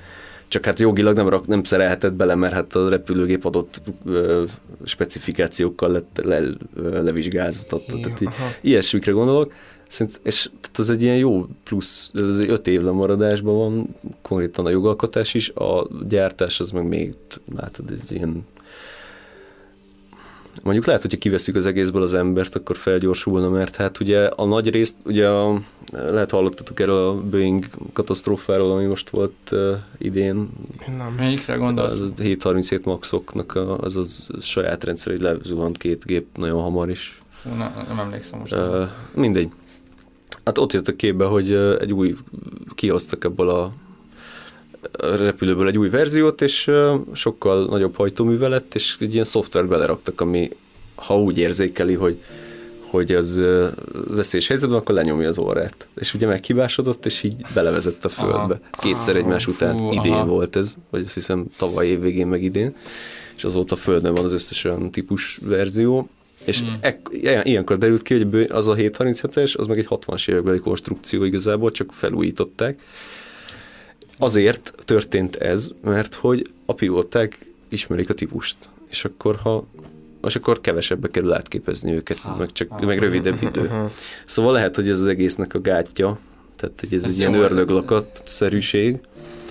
Csak 0.48 0.66
hát 0.66 0.80
jogilag 0.80 1.16
nem, 1.16 1.30
rak, 1.30 1.48
nem 1.48 1.64
szerelhetett 1.64 2.14
bele, 2.14 2.36
mert 2.36 2.54
hát 2.54 2.76
a 2.76 2.90
repülőgép 2.90 3.46
adott 3.46 3.82
ö, 4.06 4.44
specifikációkkal 4.84 5.92
lett 5.92 6.20
le, 6.24 6.42
ö, 6.76 7.04
levizsgáztatott. 7.04 8.06
Jó, 8.06 8.14
Tehát 8.14 8.60
ilyesmikre 8.62 9.12
gondolok. 9.12 9.54
Szerint, 9.90 10.20
és 10.24 10.50
tehát 10.62 10.78
az 10.78 10.90
egy 10.90 11.02
ilyen 11.02 11.18
jó 11.18 11.46
plusz, 11.64 12.12
ez 12.14 12.40
egy 12.40 12.50
öt 12.50 12.68
év 12.68 12.82
lemaradásban 12.82 13.58
van, 13.58 13.96
konkrétan 14.22 14.66
a 14.66 14.70
jogalkotás 14.70 15.34
is, 15.34 15.50
a 15.50 15.88
gyártás 16.08 16.60
az 16.60 16.72
meg 16.72 16.88
még, 16.88 17.14
látod, 17.56 17.92
ez 17.92 18.12
ilyen 18.12 18.46
Mondjuk 20.64 20.86
lehet, 20.86 21.02
hogyha 21.02 21.18
kiveszik 21.18 21.56
az 21.56 21.66
egészből 21.66 22.02
az 22.02 22.14
embert, 22.14 22.56
akkor 22.56 22.78
felgyorsulna, 22.78 23.50
mert 23.50 23.76
hát 23.76 24.00
ugye 24.00 24.26
a 24.26 24.46
nagy 24.46 24.70
részt, 24.70 24.96
ugye 25.06 25.28
a, 25.28 25.62
lehet 25.92 26.32
hallottatok 26.32 26.80
erről 26.80 27.08
a 27.08 27.16
Boeing 27.16 27.66
katasztrófáról, 27.94 28.72
ami 28.72 28.86
most 28.86 29.10
volt 29.10 29.52
uh, 29.52 29.78
idén, 29.98 30.50
Nem. 30.98 31.14
Melyikre 31.18 31.56
gondolsz? 31.56 31.92
az 31.92 32.00
a 32.00 32.22
737 32.22 32.86
Maxoknak 32.86 33.56
a, 33.56 33.78
az, 33.78 33.96
az 33.96 34.30
saját 34.42 34.84
rendszer, 34.84 35.12
hogy 35.12 35.22
lezuhant 35.22 35.78
két 35.78 36.06
gép 36.06 36.26
nagyon 36.38 36.62
hamar 36.62 36.90
is. 36.90 37.22
Na, 37.58 37.86
nem 37.88 38.00
emlékszem 38.00 38.40
most. 38.40 38.54
Uh, 38.54 38.88
mindegy. 39.14 39.50
Hát 40.44 40.58
ott 40.58 40.74
jött 40.74 40.88
a 40.88 40.96
képbe, 40.96 41.26
hogy 41.26 41.52
egy 41.54 41.94
új, 41.94 42.16
kihoztak 42.76 43.24
ebből 43.24 43.50
a 43.50 43.74
repülőből 45.00 45.68
egy 45.68 45.78
új 45.78 45.90
verziót, 45.90 46.42
és 46.42 46.72
sokkal 47.14 47.66
nagyobb 47.66 47.96
hajtóműve 47.96 48.48
lett, 48.48 48.76
és 48.76 48.96
egy 49.00 49.14
ilyen 49.14 49.26
szoftvert 49.26 49.68
beleraktak, 49.68 50.22
ami 50.22 50.50
ha 50.96 51.20
úgy 51.20 51.38
érzékeli, 51.38 51.94
hogy 51.94 52.20
hogy 52.90 53.12
az 53.12 53.42
veszélyes 54.08 54.48
helyzetben, 54.48 54.78
akkor 54.78 54.96
lenyomja 54.96 55.28
az 55.28 55.38
órát. 55.38 55.88
És 55.96 56.14
ugye 56.14 56.28
meghibásodott, 56.28 57.06
és 57.06 57.24
így 57.24 57.36
belevezett 57.54 58.06
a 58.06 58.10
földbe. 58.10 58.60
Kétszer 58.72 59.16
egymás 59.16 59.48
után 59.48 59.78
fú, 59.78 59.92
idén 59.92 60.12
aha. 60.12 60.26
volt 60.26 60.56
ez, 60.56 60.76
vagy 60.90 61.04
azt 61.04 61.14
hiszem 61.14 61.46
tavaly 61.58 61.88
év 61.88 62.00
végén 62.00 62.28
meg 62.28 62.44
idén, 62.44 62.76
és 63.36 63.44
azóta 63.44 63.76
földön 63.76 64.14
van 64.14 64.24
az 64.24 64.34
összes 64.34 64.64
olyan 64.64 64.92
típus 64.92 65.40
verzió, 65.44 66.10
És 66.46 66.64
mm. 66.64 66.68
ek, 66.80 67.10
ilyen, 67.12 67.46
ilyenkor 67.46 67.78
derült 67.78 68.02
ki, 68.02 68.14
hogy 68.14 68.46
az 68.50 68.68
a 68.68 68.76
737-es, 68.76 69.58
az 69.58 69.68
meg 69.68 69.78
egy 69.78 69.88
60-as 69.90 70.30
évekbeli 70.30 70.60
konstrukció 70.60 71.24
igazából, 71.24 71.72
csak 71.72 71.92
felújították. 71.92 72.80
Azért 74.18 74.74
történt 74.86 75.36
ez, 75.36 75.72
mert 75.82 76.14
hogy 76.14 76.50
a 76.66 76.74
pilóták 76.74 77.46
ismerik 77.68 78.10
a 78.10 78.14
típust. 78.14 78.56
És 78.90 79.06
akkor, 79.06 79.36
ha 79.36 79.66
és 80.28 80.36
akkor 80.36 80.62
kevesebbe 80.62 81.08
kerül 81.10 81.34
átképezni 81.34 81.92
őket, 81.92 82.18
ha, 82.18 82.36
meg 82.36 82.52
csak 82.52 82.70
ha, 82.70 82.86
meg 82.86 83.00
rövidebb 83.00 83.44
idő. 83.44 83.90
Szóval 84.26 84.54
lehet, 84.54 84.76
hogy 84.76 84.90
ez 84.90 85.00
az 85.00 85.08
egésznek 85.08 85.54
a 85.54 85.62
gátja, 85.62 86.20
tehát 86.56 86.80
hogy 86.80 86.94
ez, 86.94 87.04
ez 87.04 87.10
egy 87.10 87.20
ilyen 87.20 87.34
ördöglakat-szerűség. 87.34 89.00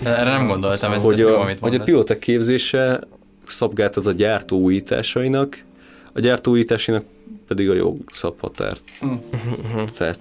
Erre 0.03 0.31
nem 0.31 0.47
gondoltam, 0.47 0.91
ez, 0.91 1.03
hogy 1.03 1.19
ez 1.19 1.25
a, 1.25 1.29
jó, 1.29 1.35
amit 1.35 1.59
Hogy 1.59 1.75
a 1.75 1.83
pilóták 1.83 2.19
képzése 2.19 3.01
szabgáltat 3.45 4.05
a 4.05 4.11
gyártó 4.11 4.59
újításainak, 4.59 5.63
a 6.13 6.19
gyártó 6.19 6.51
újításának 6.51 7.03
pedig 7.47 7.69
a 7.69 7.73
jog 7.73 7.97
szabhatárt. 8.11 8.83
Mm. 9.05 9.13
Tehát, 9.97 10.19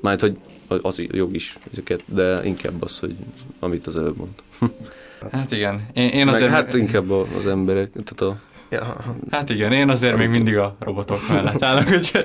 majd, 0.00 0.20
hogy 0.20 0.36
az 0.82 1.02
jog 1.12 1.34
is 1.34 1.56
ezeket, 1.72 2.02
de 2.04 2.40
inkább 2.44 2.82
az, 2.82 2.98
hogy 2.98 3.14
amit 3.58 3.86
az 3.86 3.96
előbb 3.96 4.16
mondtam. 4.16 4.46
Hát 5.32 5.52
igen. 5.52 5.86
Én, 5.92 6.08
én 6.08 6.28
azért... 6.28 6.50
Meg, 6.50 6.50
hát 6.50 6.74
inkább 6.74 7.10
az 7.10 7.46
emberek, 7.46 7.90
tehát 7.92 8.20
a 8.20 8.40
Ja. 8.70 8.96
Hát 9.30 9.50
igen, 9.50 9.72
én 9.72 9.88
azért 9.88 10.16
még 10.16 10.28
mindig 10.28 10.56
a 10.56 10.76
robotok 10.78 11.28
mellett 11.28 11.62
állok, 11.62 11.90
úgyhogy... 11.92 12.24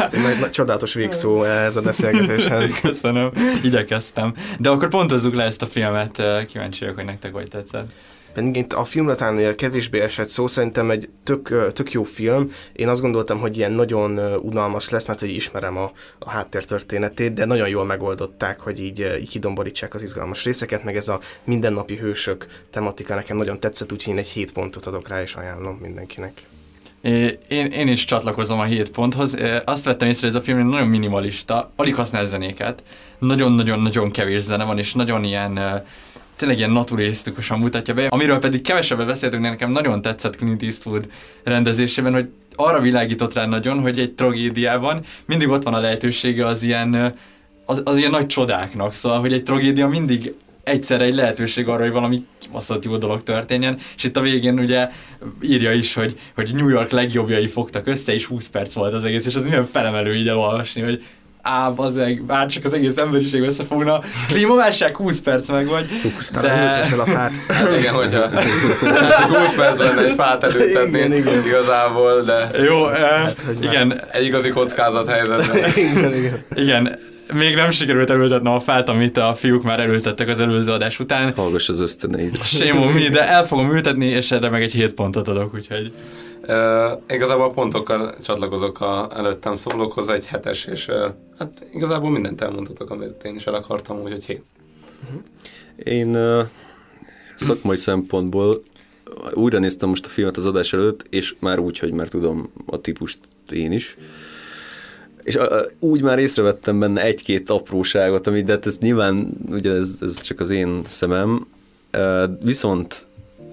Csodálatos 0.50 0.94
végszó 0.94 1.42
ez 1.42 1.76
a 1.76 1.80
beszélgetéshez. 1.80 2.78
Köszönöm, 2.80 3.30
igyekeztem. 3.62 4.34
De 4.58 4.68
akkor 4.68 4.88
pontozzuk 4.88 5.34
le 5.34 5.44
ezt 5.44 5.62
a 5.62 5.66
filmet, 5.66 6.22
kíváncsi 6.46 6.80
vagyok, 6.80 6.96
hogy 6.96 7.04
nektek 7.04 7.32
hogy 7.32 7.48
tetszett. 7.48 7.90
Megint 8.36 8.72
a 8.72 8.84
filmletánnél 8.84 9.54
kevésbé 9.54 10.00
esett 10.00 10.28
szó, 10.28 10.46
szerintem 10.46 10.90
egy 10.90 11.08
tök, 11.24 11.72
tök 11.72 11.92
jó 11.92 12.02
film. 12.02 12.52
Én 12.72 12.88
azt 12.88 13.00
gondoltam, 13.00 13.38
hogy 13.38 13.56
ilyen 13.56 13.72
nagyon 13.72 14.18
unalmas 14.42 14.88
lesz, 14.88 15.06
mert 15.06 15.20
hogy 15.20 15.34
ismerem 15.34 15.76
a, 15.76 15.92
a 16.18 16.30
háttértörténetét, 16.30 17.32
de 17.32 17.44
nagyon 17.44 17.68
jól 17.68 17.84
megoldották, 17.84 18.60
hogy 18.60 18.80
így, 18.80 19.16
így 19.20 19.28
kidomborítsák 19.28 19.94
az 19.94 20.02
izgalmas 20.02 20.44
részeket, 20.44 20.84
meg 20.84 20.96
ez 20.96 21.08
a 21.08 21.20
mindennapi 21.44 21.96
hősök 21.96 22.46
tematika 22.70 23.14
nekem 23.14 23.36
nagyon 23.36 23.60
tetszett, 23.60 23.92
úgyhogy 23.92 24.12
én 24.12 24.18
egy 24.18 24.28
7 24.28 24.52
pontot 24.52 24.86
adok 24.86 25.08
rá, 25.08 25.22
és 25.22 25.34
ajánlom 25.34 25.78
mindenkinek. 25.82 26.32
Én, 27.48 27.66
én 27.66 27.88
is 27.88 28.04
csatlakozom 28.04 28.58
a 28.58 28.64
7 28.64 28.90
ponthoz. 28.90 29.36
Azt 29.64 29.84
vettem 29.84 30.08
észre, 30.08 30.26
hogy 30.26 30.36
ez 30.36 30.42
a 30.42 30.44
film 30.44 30.68
nagyon 30.68 30.88
minimalista, 30.88 31.72
alig 31.76 31.94
használ 31.94 32.24
zenéket. 32.24 32.82
Nagyon-nagyon-nagyon 33.18 34.10
kevés 34.10 34.40
zene 34.40 34.64
van, 34.64 34.78
és 34.78 34.92
nagyon 34.92 35.24
ilyen 35.24 35.84
tényleg 36.36 36.58
ilyen 36.58 36.70
naturalisztikusan 36.70 37.58
mutatja 37.58 37.94
be, 37.94 38.06
amiről 38.06 38.38
pedig 38.38 38.60
kevesebbet 38.60 39.06
beszéltünk, 39.06 39.42
nekem 39.42 39.70
nagyon 39.70 40.02
tetszett 40.02 40.36
Clint 40.36 40.62
Eastwood 40.62 41.08
rendezésében, 41.44 42.12
hogy 42.12 42.28
arra 42.54 42.80
világított 42.80 43.34
rá 43.34 43.46
nagyon, 43.46 43.80
hogy 43.80 43.98
egy 43.98 44.14
tragédiában 44.14 45.04
mindig 45.26 45.48
ott 45.48 45.62
van 45.62 45.74
a 45.74 45.80
lehetősége 45.80 46.46
az 46.46 46.62
ilyen, 46.62 47.14
az, 47.64 47.82
az 47.84 47.96
ilyen 47.96 48.10
nagy 48.10 48.26
csodáknak, 48.26 48.94
szóval, 48.94 49.20
hogy 49.20 49.32
egy 49.32 49.42
tragédia 49.42 49.88
mindig 49.88 50.34
egyszerre 50.66 51.04
egy 51.04 51.14
lehetőség 51.14 51.68
arra, 51.68 51.82
hogy 51.82 51.92
valami 51.92 52.24
kibaszott 52.38 52.84
jó 52.84 52.96
dolog 52.96 53.22
történjen, 53.22 53.78
és 53.96 54.04
itt 54.04 54.16
a 54.16 54.20
végén 54.20 54.58
ugye 54.58 54.88
írja 55.42 55.72
is, 55.72 55.94
hogy, 55.94 56.18
hogy 56.34 56.50
New 56.54 56.68
York 56.68 56.90
legjobbjai 56.90 57.46
fogtak 57.46 57.86
össze, 57.86 58.14
és 58.14 58.24
20 58.24 58.48
perc 58.48 58.74
volt 58.74 58.92
az 58.92 59.04
egész, 59.04 59.26
és 59.26 59.34
az 59.34 59.46
milyen 59.46 59.66
felemelő 59.66 60.14
ide 60.14 60.34
olvasni, 60.34 60.82
hogy 60.82 61.04
á, 61.46 61.70
bazeg, 61.70 62.22
bár 62.22 62.46
csak 62.46 62.64
az 62.64 62.72
egész 62.72 62.96
emberiség 62.96 63.42
összefogna, 63.42 64.00
klímaválság 64.28 64.96
20 64.96 65.20
perc 65.20 65.48
meg 65.48 65.66
vagy, 65.66 65.86
de... 66.40 66.86
a 66.98 67.04
fát. 67.04 67.32
Hát 67.48 67.78
igen, 67.78 67.94
hogyha 67.94 68.28
20 68.28 69.54
perc 69.56 69.78
lenne 69.78 70.04
egy 70.04 70.14
fát 70.14 70.44
előtetni 70.44 70.98
igen, 70.98 71.12
igen. 71.12 71.46
igazából, 71.46 72.22
de... 72.22 72.50
Jó, 72.64 72.88
eh, 72.88 73.00
hát, 73.00 73.44
igen. 73.60 74.00
Egy 74.12 74.24
igazi 74.24 74.48
kockázat 74.48 75.08
helyzetben. 75.08 75.56
igen, 75.76 76.14
igen. 76.14 76.44
igen 76.54 76.98
még 77.34 77.54
nem 77.54 77.70
sikerült 77.70 78.10
elültetnem 78.10 78.52
a 78.52 78.60
fát, 78.60 78.88
amit 78.88 79.16
a 79.16 79.34
fiúk 79.34 79.62
már 79.62 79.80
elültettek 79.80 80.28
az 80.28 80.40
előző 80.40 80.72
adás 80.72 81.00
után. 81.00 81.32
Hallgass 81.36 81.68
az 81.68 81.80
ösztöneid. 81.80 82.42
Sémon 82.42 82.92
mi, 82.92 83.08
de 83.08 83.28
el 83.28 83.44
fogom 83.44 83.72
ültetni, 83.72 84.06
és 84.06 84.30
erre 84.30 84.48
meg 84.48 84.62
egy 84.62 84.72
7 84.72 84.94
pontot 84.94 85.28
adok, 85.28 85.54
úgyhogy... 85.54 85.92
Uh, 86.48 87.02
igazából 87.08 87.52
pontokkal 87.52 88.14
csatlakozok 88.22 88.80
a 88.80 89.08
előttem 89.16 89.56
szólókhoz, 89.56 90.08
egy 90.08 90.26
hetes, 90.26 90.64
és 90.64 90.88
uh, 90.88 91.12
hát 91.38 91.66
igazából 91.72 92.10
mindent 92.10 92.40
elmondhatok, 92.40 92.90
amit 92.90 93.24
én 93.24 93.34
is 93.34 93.46
el 93.46 93.54
akartam, 93.54 94.02
úgyhogy 94.02 94.24
hét. 94.24 94.42
Én 95.84 96.16
uh, 96.16 96.40
szakmai 97.36 97.76
szempontból 97.76 98.60
újra 99.34 99.58
néztem 99.58 99.88
most 99.88 100.04
a 100.04 100.08
filmet 100.08 100.36
az 100.36 100.44
adás 100.44 100.72
előtt, 100.72 101.06
és 101.10 101.36
már 101.38 101.58
úgy, 101.58 101.78
hogy 101.78 101.92
már 101.92 102.08
tudom 102.08 102.52
a 102.66 102.80
típust 102.80 103.18
én 103.50 103.72
is. 103.72 103.96
És 105.22 105.34
uh, 105.34 105.44
úgy 105.78 106.02
már 106.02 106.18
észrevettem 106.18 106.78
benne 106.78 107.02
egy-két 107.02 107.50
apróságot, 107.50 108.26
amit, 108.26 108.44
de 108.44 108.52
hát 108.52 108.66
ez 108.66 108.78
nyilván, 108.78 109.32
ugye 109.50 109.72
ez, 109.72 109.98
ez 110.00 110.20
csak 110.20 110.40
az 110.40 110.50
én 110.50 110.82
szemem, 110.84 111.46
uh, 111.92 112.24
viszont 112.42 113.06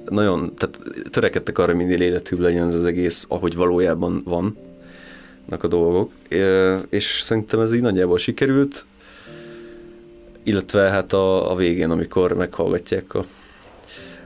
nagyon, 0.09 0.53
tehát 0.55 0.79
törekedtek 1.09 1.57
arra, 1.57 1.73
hogy 1.73 1.85
minél 1.85 2.01
életűbb 2.01 2.39
legyen 2.39 2.67
ez 2.67 2.73
az 2.73 2.85
egész, 2.85 3.25
ahogy 3.29 3.55
valójában 3.55 4.21
van 4.25 4.57
a 5.49 5.67
dolgok, 5.67 6.11
és 6.89 7.19
szerintem 7.21 7.59
ez 7.59 7.73
így 7.73 7.81
nagyjából 7.81 8.17
sikerült, 8.17 8.85
illetve 10.43 10.81
hát 10.81 11.13
a, 11.13 11.51
a 11.51 11.55
végén, 11.55 11.89
amikor 11.89 12.33
meghallgatják 12.33 13.13
a 13.13 13.25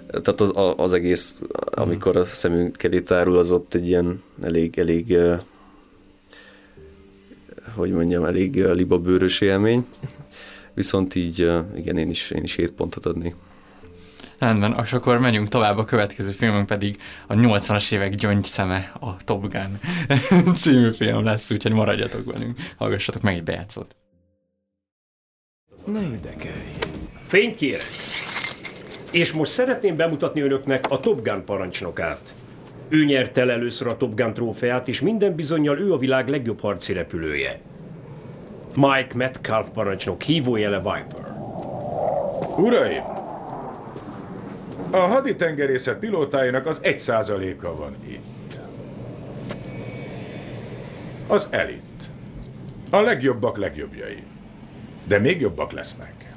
tehát 0.07 0.41
az, 0.41 0.51
az 0.77 0.93
egész, 0.93 1.41
amikor 1.71 2.15
a 2.15 2.25
szemünk 2.25 2.83
elé 2.83 3.01
tárul, 3.01 3.37
az 3.37 3.51
ott 3.51 3.73
egy 3.73 3.87
ilyen 3.87 4.23
elég, 4.41 4.77
elég 4.79 5.17
hogy 7.75 7.91
mondjam, 7.91 8.23
elég 8.23 8.55
libabőrös 8.55 9.41
élmény. 9.41 9.85
Viszont 10.73 11.15
így, 11.15 11.39
igen, 11.75 11.97
én 11.97 12.09
is, 12.09 12.31
én 12.31 12.43
is 12.43 12.55
7 12.55 12.71
pontot 12.71 13.05
adnék. 13.05 13.35
Rendben, 14.39 14.79
és 14.83 14.93
akkor 14.93 15.19
megyünk 15.19 15.47
tovább, 15.47 15.77
a 15.77 15.85
következő 15.85 16.31
filmünk 16.31 16.65
pedig 16.65 16.97
a 17.27 17.33
80-as 17.33 17.91
évek 17.91 18.15
gyöngyszeme, 18.15 18.91
a 18.99 19.17
Top 19.17 19.47
Gun 19.47 19.79
című 20.55 20.91
film 20.91 21.23
lesz, 21.23 21.51
úgyhogy 21.51 21.71
maradjatok 21.71 22.33
velünk, 22.33 22.59
hallgassatok 22.77 23.21
meg 23.21 23.35
egy 23.35 23.43
bejátszót. 23.43 23.95
Ne 25.85 26.01
idegelj. 26.01 26.55
Fényt 27.25 27.55
kérek. 27.55 27.83
És 29.11 29.31
most 29.31 29.51
szeretném 29.51 29.95
bemutatni 29.95 30.41
önöknek 30.41 30.85
a 30.89 30.99
Top 30.99 31.21
Gun 31.21 31.45
parancsnokát. 31.45 32.33
Ő 32.89 33.05
nyerte 33.05 33.41
el 33.41 33.51
először 33.51 33.87
a 33.87 33.97
Top 33.97 34.15
Gun 34.15 34.33
trófeát, 34.33 34.87
és 34.87 35.01
minden 35.01 35.35
bizonyal 35.35 35.79
ő 35.79 35.93
a 35.93 35.97
világ 35.97 36.27
legjobb 36.27 36.59
harci 36.59 36.93
repülője. 36.93 37.59
Mike 38.75 39.15
Metcalf 39.15 39.67
parancsnok, 39.73 40.21
hívójele 40.21 40.77
Viper. 40.77 41.35
Uraim, 42.57 43.03
a 44.91 44.97
haditengerészet 44.97 45.97
pilótáinak 45.97 46.65
az 46.65 46.79
egy 46.81 46.99
százaléka 46.99 47.75
van 47.75 47.95
itt. 48.07 48.59
Az 51.27 51.47
elit. 51.51 52.09
A 52.91 53.01
legjobbak 53.01 53.57
legjobbjai. 53.57 54.23
De 55.07 55.19
még 55.19 55.41
jobbak 55.41 55.71
lesznek. 55.71 56.31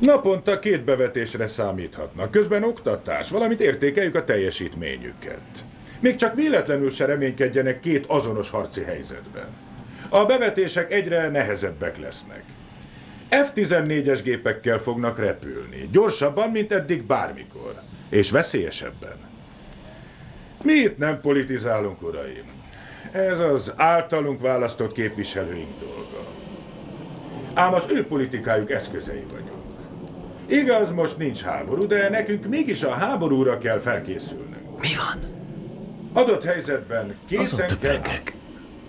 Naponta 0.00 0.58
két 0.58 0.84
bevetésre 0.84 1.46
számíthatnak, 1.46 2.30
közben 2.30 2.64
oktatás, 2.64 3.30
valamint 3.30 3.60
értékeljük 3.60 4.14
a 4.14 4.24
teljesítményüket. 4.24 5.64
Még 6.00 6.14
csak 6.16 6.34
véletlenül 6.34 6.90
se 6.90 7.04
reménykedjenek 7.04 7.80
két 7.80 8.04
azonos 8.06 8.50
harci 8.50 8.82
helyzetben. 8.82 9.46
A 10.08 10.24
bevetések 10.24 10.92
egyre 10.92 11.28
nehezebbek 11.28 11.98
lesznek. 11.98 12.42
F-14-es 13.32 14.20
gépekkel 14.24 14.78
fognak 14.78 15.18
repülni. 15.18 15.88
Gyorsabban, 15.92 16.50
mint 16.50 16.72
eddig 16.72 17.02
bármikor. 17.02 17.74
És 18.08 18.30
veszélyesebben. 18.30 19.16
Mi 20.62 20.72
itt 20.72 20.98
nem 20.98 21.20
politizálunk, 21.20 22.02
uraim. 22.02 22.44
Ez 23.12 23.38
az 23.38 23.72
általunk 23.76 24.40
választott 24.40 24.92
képviselőink 24.92 25.80
dolga. 25.80 26.26
Ám 27.54 27.74
az 27.74 27.86
ő 27.88 28.06
politikájuk 28.06 28.70
eszközei 28.70 29.24
vagyunk. 29.30 29.50
Igaz, 30.46 30.90
most 30.90 31.18
nincs 31.18 31.42
háború, 31.42 31.86
de 31.86 32.08
nekünk 32.08 32.46
mégis 32.46 32.82
a 32.82 32.90
háborúra 32.90 33.58
kell 33.58 33.78
felkészülnünk. 33.78 34.80
Mi 34.80 34.88
van? 34.96 35.30
Adott 36.12 36.44
helyzetben 36.44 37.16
készen 37.26 37.64
Azon 37.64 37.78
kell... 37.78 38.00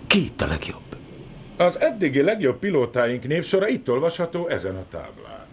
Ki 0.08 0.24
itt 0.24 0.42
a 0.42 0.48
legjobb? 0.48 0.83
Az 1.58 1.80
eddigi 1.80 2.22
legjobb 2.22 2.60
pilótáink 2.60 3.28
névsora 3.28 3.68
itt 3.68 3.90
olvasható 3.90 4.48
ezen 4.48 4.76
a 4.76 4.86
táblán. 4.90 5.46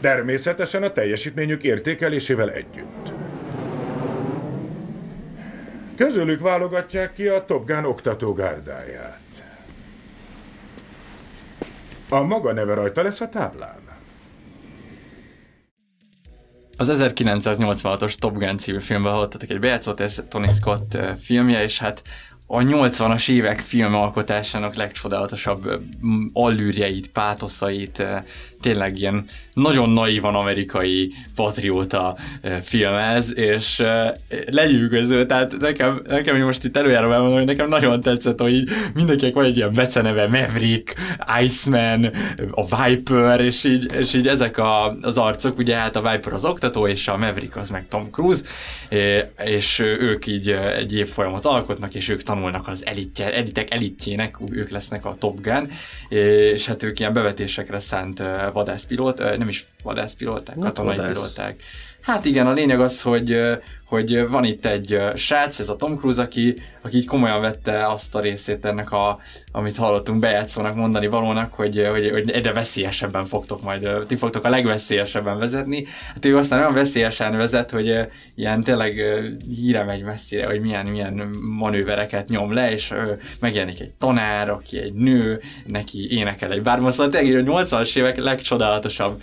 Természetesen 0.00 0.82
a 0.82 0.92
teljesítményük 0.92 1.62
értékelésével 1.62 2.50
együtt. 2.50 3.12
Közülük 5.96 6.40
válogatják 6.40 7.12
ki 7.12 7.26
a 7.26 7.44
Top 7.44 7.66
Gun 7.66 7.84
oktatógárdáját. 7.84 9.44
A 12.08 12.22
maga 12.22 12.52
neve 12.52 12.74
rajta 12.74 13.02
lesz 13.02 13.20
a 13.20 13.28
táblán. 13.28 13.90
Az 16.76 16.90
1986-os 16.92 18.14
Top 18.14 18.36
Gun 18.38 18.58
című 18.58 18.78
filmben 18.78 19.12
hallottatok 19.12 19.50
egy 19.50 19.60
bejátszót, 19.60 20.00
ez 20.00 20.22
Tony 20.28 20.48
Scott 20.48 20.94
ö, 20.94 21.10
filmje, 21.18 21.62
és 21.62 21.78
hát 21.78 22.02
a 22.52 22.58
80-as 22.58 23.30
évek 23.30 23.60
filmalkotásának 23.60 24.74
legcsodálatosabb 24.74 25.82
allűrjeit, 26.32 27.10
pátoszait, 27.10 28.02
tényleg 28.60 28.98
ilyen 28.98 29.24
nagyon 29.52 29.90
naívan 29.90 30.34
amerikai 30.34 31.12
patrióta 31.34 32.16
ö, 32.42 32.56
film 32.62 32.94
ez, 32.94 33.36
és 33.38 33.78
ö, 33.78 34.08
lenyűgöző, 34.46 35.26
tehát 35.26 35.56
nekem, 35.58 36.02
nekem 36.06 36.40
most 36.40 36.64
itt 36.64 36.76
előjárom 36.76 37.12
elmondom, 37.12 37.36
hogy 37.36 37.46
nekem 37.46 37.68
nagyon 37.68 38.00
tetszett, 38.00 38.40
hogy 38.40 38.52
így 38.52 38.70
mindenkinek 38.94 39.34
van 39.34 39.44
egy 39.44 39.56
ilyen 39.56 39.72
beceneve, 39.72 40.28
Maverick, 40.28 40.94
Iceman, 41.40 42.12
a 42.50 42.86
Viper, 42.86 43.40
és 43.40 43.64
így, 43.64 43.92
és 43.92 44.14
így 44.14 44.26
ezek 44.26 44.58
a, 44.58 44.96
az 45.02 45.18
arcok, 45.18 45.58
ugye 45.58 45.74
hát 45.74 45.96
a 45.96 46.10
Viper 46.10 46.32
az 46.32 46.44
oktató, 46.44 46.86
és 46.86 47.08
a 47.08 47.16
Maverick 47.16 47.56
az 47.56 47.68
meg 47.68 47.88
Tom 47.88 48.10
Cruise, 48.10 48.42
é- 48.88 49.26
és 49.44 49.78
ők 49.78 50.26
így 50.26 50.50
egy 50.50 50.94
évfolyamot 50.94 51.46
alkotnak, 51.46 51.94
és 51.94 52.08
ők 52.08 52.22
tanulnak 52.22 52.68
az 52.68 52.86
elitje, 52.86 53.34
elitek 53.34 53.74
elitjének, 53.74 54.36
ők 54.50 54.70
lesznek 54.70 55.04
a 55.04 55.16
Top 55.18 55.40
Gun, 55.40 55.68
és 56.08 56.66
hát 56.66 56.82
ők 56.82 56.98
ilyen 56.98 57.12
bevetésekre 57.12 57.78
szánt 57.78 58.22
vadászpilót, 58.52 59.18
nem 59.18 59.48
is 59.48 59.66
vadászpilóták, 59.82 60.58
katonai 60.58 61.12
pilóták. 61.12 61.62
Hát 62.00 62.24
igen, 62.24 62.46
a 62.46 62.52
lényeg 62.52 62.80
az, 62.80 63.02
hogy, 63.02 63.40
hogy 63.90 64.28
van 64.28 64.44
itt 64.44 64.66
egy 64.66 64.98
srác, 65.14 65.58
ez 65.58 65.68
a 65.68 65.76
Tom 65.76 65.96
Cruise, 65.96 66.22
aki, 66.22 66.56
aki 66.82 66.96
így 66.96 67.06
komolyan 67.06 67.40
vette 67.40 67.88
azt 67.88 68.14
a 68.14 68.20
részét 68.20 68.64
ennek, 68.64 68.92
a, 68.92 69.18
amit 69.52 69.76
hallottunk 69.76 70.20
bejátszónak 70.20 70.74
mondani 70.74 71.06
valónak, 71.06 71.52
hogy, 71.52 71.86
hogy, 71.90 72.10
hogy 72.10 72.30
egyre 72.30 72.52
veszélyesebben 72.52 73.24
fogtok 73.24 73.62
majd, 73.62 73.88
ti 74.06 74.16
fogtok 74.16 74.44
a 74.44 74.48
legveszélyesebben 74.48 75.38
vezetni. 75.38 75.84
Hát 76.14 76.24
ő 76.24 76.36
aztán 76.36 76.58
olyan 76.58 76.74
veszélyesen 76.74 77.36
vezet, 77.36 77.70
hogy 77.70 77.98
ilyen 78.34 78.62
tényleg 78.62 78.92
híre 79.56 79.84
megy 79.84 80.02
messzire, 80.02 80.46
hogy 80.46 80.60
milyen, 80.60 80.86
milyen 80.86 81.30
manővereket 81.58 82.28
nyom 82.28 82.52
le, 82.52 82.72
és 82.72 82.94
megjelenik 83.40 83.80
egy 83.80 83.92
tanár, 83.98 84.50
aki 84.50 84.78
egy 84.78 84.92
nő, 84.94 85.40
neki 85.66 86.12
énekel 86.12 86.52
egy 86.52 86.62
bárma, 86.62 86.90
szóval 86.90 87.08
tényleg 87.08 87.30
így 87.30 87.48
a 87.48 87.62
80-as 87.62 87.96
évek 87.96 88.16
legcsodálatosabb 88.16 89.22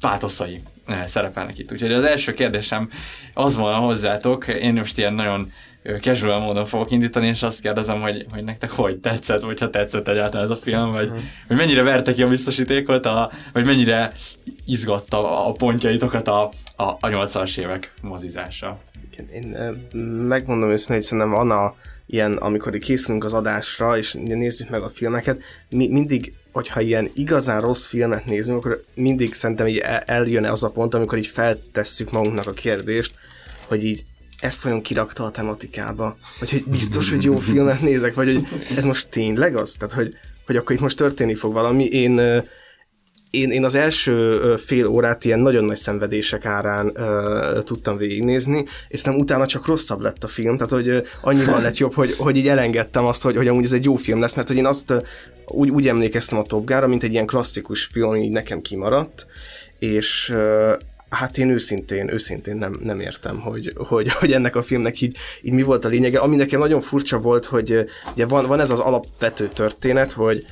pátoszai 0.00 0.60
szerepelnek 1.06 1.58
itt. 1.58 1.72
Úgyhogy 1.72 1.92
az 1.92 2.04
első 2.04 2.34
kérdésem 2.34 2.90
az 3.34 3.56
volna 3.56 3.76
hozzátok, 3.76 4.46
én 4.48 4.72
most 4.72 4.98
ilyen 4.98 5.14
nagyon 5.14 5.52
casual 6.00 6.40
módon 6.40 6.64
fogok 6.64 6.90
indítani, 6.90 7.26
és 7.26 7.42
azt 7.42 7.60
kérdezem, 7.60 8.00
hogy, 8.00 8.26
hogy 8.32 8.44
nektek 8.44 8.70
hogy 8.70 8.96
tetszett, 8.96 9.40
vagy 9.40 9.60
ha 9.60 9.70
tetszett 9.70 10.08
egyáltalán 10.08 10.44
ez 10.44 10.50
a 10.50 10.56
film, 10.56 10.92
vagy, 10.92 11.10
vagy 11.48 11.56
mennyire 11.56 11.82
verte 11.82 12.12
ki 12.12 12.22
a 12.22 12.28
biztosítékot, 12.28 13.06
a, 13.06 13.30
vagy 13.52 13.64
mennyire 13.64 14.12
izgatta 14.66 15.46
a 15.46 15.52
pontjaitokat 15.52 16.28
a, 16.28 16.42
a, 16.76 16.82
a 16.82 16.98
80-as 17.08 17.58
évek 17.58 17.92
mozizása. 18.02 18.80
Én 19.32 19.48
megmondom 20.26 20.70
őszintén, 20.70 20.96
hogy 20.96 21.04
szerintem 21.04 21.30
van 21.30 21.50
a 21.50 21.74
ilyen, 22.06 22.32
amikor 22.32 22.78
készülünk 22.78 23.24
az 23.24 23.32
adásra, 23.32 23.98
és 23.98 24.12
nézzük 24.12 24.68
meg 24.68 24.82
a 24.82 24.90
filmeket, 24.94 25.40
mi, 25.70 25.88
mindig, 25.88 26.32
hogyha 26.54 26.80
ilyen 26.80 27.10
igazán 27.14 27.60
rossz 27.60 27.86
filmet 27.86 28.24
nézünk, 28.24 28.58
akkor 28.58 28.84
mindig 28.94 29.34
szerintem 29.34 29.66
így 29.66 29.78
el- 29.78 30.02
eljön 30.06 30.44
az 30.44 30.62
a 30.62 30.70
pont, 30.70 30.94
amikor 30.94 31.18
így 31.18 31.26
feltesszük 31.26 32.10
magunknak 32.10 32.46
a 32.46 32.52
kérdést, 32.52 33.14
hogy 33.66 33.84
így 33.84 34.04
ezt 34.40 34.62
vajon 34.62 34.82
kirakta 34.82 35.24
a 35.24 35.30
tematikába? 35.30 36.16
Vagy 36.38 36.50
hogy 36.50 36.64
biztos, 36.64 37.10
hogy 37.10 37.24
jó 37.24 37.36
filmet 37.36 37.80
nézek? 37.80 38.14
Vagy 38.14 38.32
hogy 38.32 38.46
ez 38.76 38.84
most 38.84 39.08
tényleg 39.08 39.56
az? 39.56 39.72
Tehát, 39.72 39.94
hogy, 39.94 40.16
hogy 40.46 40.56
akkor 40.56 40.74
itt 40.74 40.80
most 40.80 40.96
történni 40.96 41.34
fog 41.34 41.52
valami. 41.52 41.84
Én, 41.84 42.42
én, 43.34 43.50
én 43.50 43.64
az 43.64 43.74
első 43.74 44.56
fél 44.56 44.86
órát 44.86 45.24
ilyen 45.24 45.38
nagyon 45.38 45.64
nagy 45.64 45.76
szenvedések 45.76 46.44
árán 46.44 46.92
ö, 46.94 47.58
tudtam 47.64 47.96
végignézni, 47.96 48.64
és 48.88 49.02
nem 49.02 49.14
utána 49.14 49.46
csak 49.46 49.66
rosszabb 49.66 50.00
lett 50.00 50.24
a 50.24 50.28
film, 50.28 50.56
tehát 50.56 50.72
hogy 50.72 51.08
annyival 51.20 51.60
lett 51.60 51.76
jobb, 51.76 51.94
hogy, 51.94 52.14
hogy 52.16 52.36
így 52.36 52.48
elengedtem 52.48 53.04
azt, 53.04 53.22
hogy, 53.22 53.36
hogy 53.36 53.48
amúgy 53.48 53.64
ez 53.64 53.72
egy 53.72 53.84
jó 53.84 53.96
film 53.96 54.20
lesz, 54.20 54.34
mert 54.34 54.48
hogy 54.48 54.56
én 54.56 54.66
azt 54.66 54.94
úgy, 55.46 55.70
úgy 55.70 55.88
emlékeztem 55.88 56.38
a 56.38 56.42
Top 56.42 56.64
Gun-ra, 56.64 56.86
mint 56.86 57.02
egy 57.02 57.12
ilyen 57.12 57.26
klasszikus 57.26 57.84
film, 57.84 58.08
ami 58.08 58.22
így 58.22 58.30
nekem 58.30 58.60
kimaradt, 58.60 59.26
és 59.78 60.30
ö, 60.34 60.72
hát 61.08 61.38
én 61.38 61.50
őszintén, 61.50 62.12
őszintén 62.12 62.56
nem, 62.56 62.78
nem 62.82 63.00
értem, 63.00 63.40
hogy, 63.40 63.72
hogy, 63.76 64.12
hogy 64.12 64.32
ennek 64.32 64.56
a 64.56 64.62
filmnek 64.62 65.00
így, 65.00 65.16
így 65.42 65.52
mi 65.52 65.62
volt 65.62 65.84
a 65.84 65.88
lényege. 65.88 66.18
Ami 66.18 66.36
nekem 66.36 66.60
nagyon 66.60 66.80
furcsa 66.80 67.18
volt, 67.18 67.44
hogy 67.44 67.84
ugye 68.12 68.26
van, 68.26 68.46
van 68.46 68.60
ez 68.60 68.70
az 68.70 68.78
alapvető 68.78 69.48
történet, 69.48 70.12
hogy, 70.12 70.44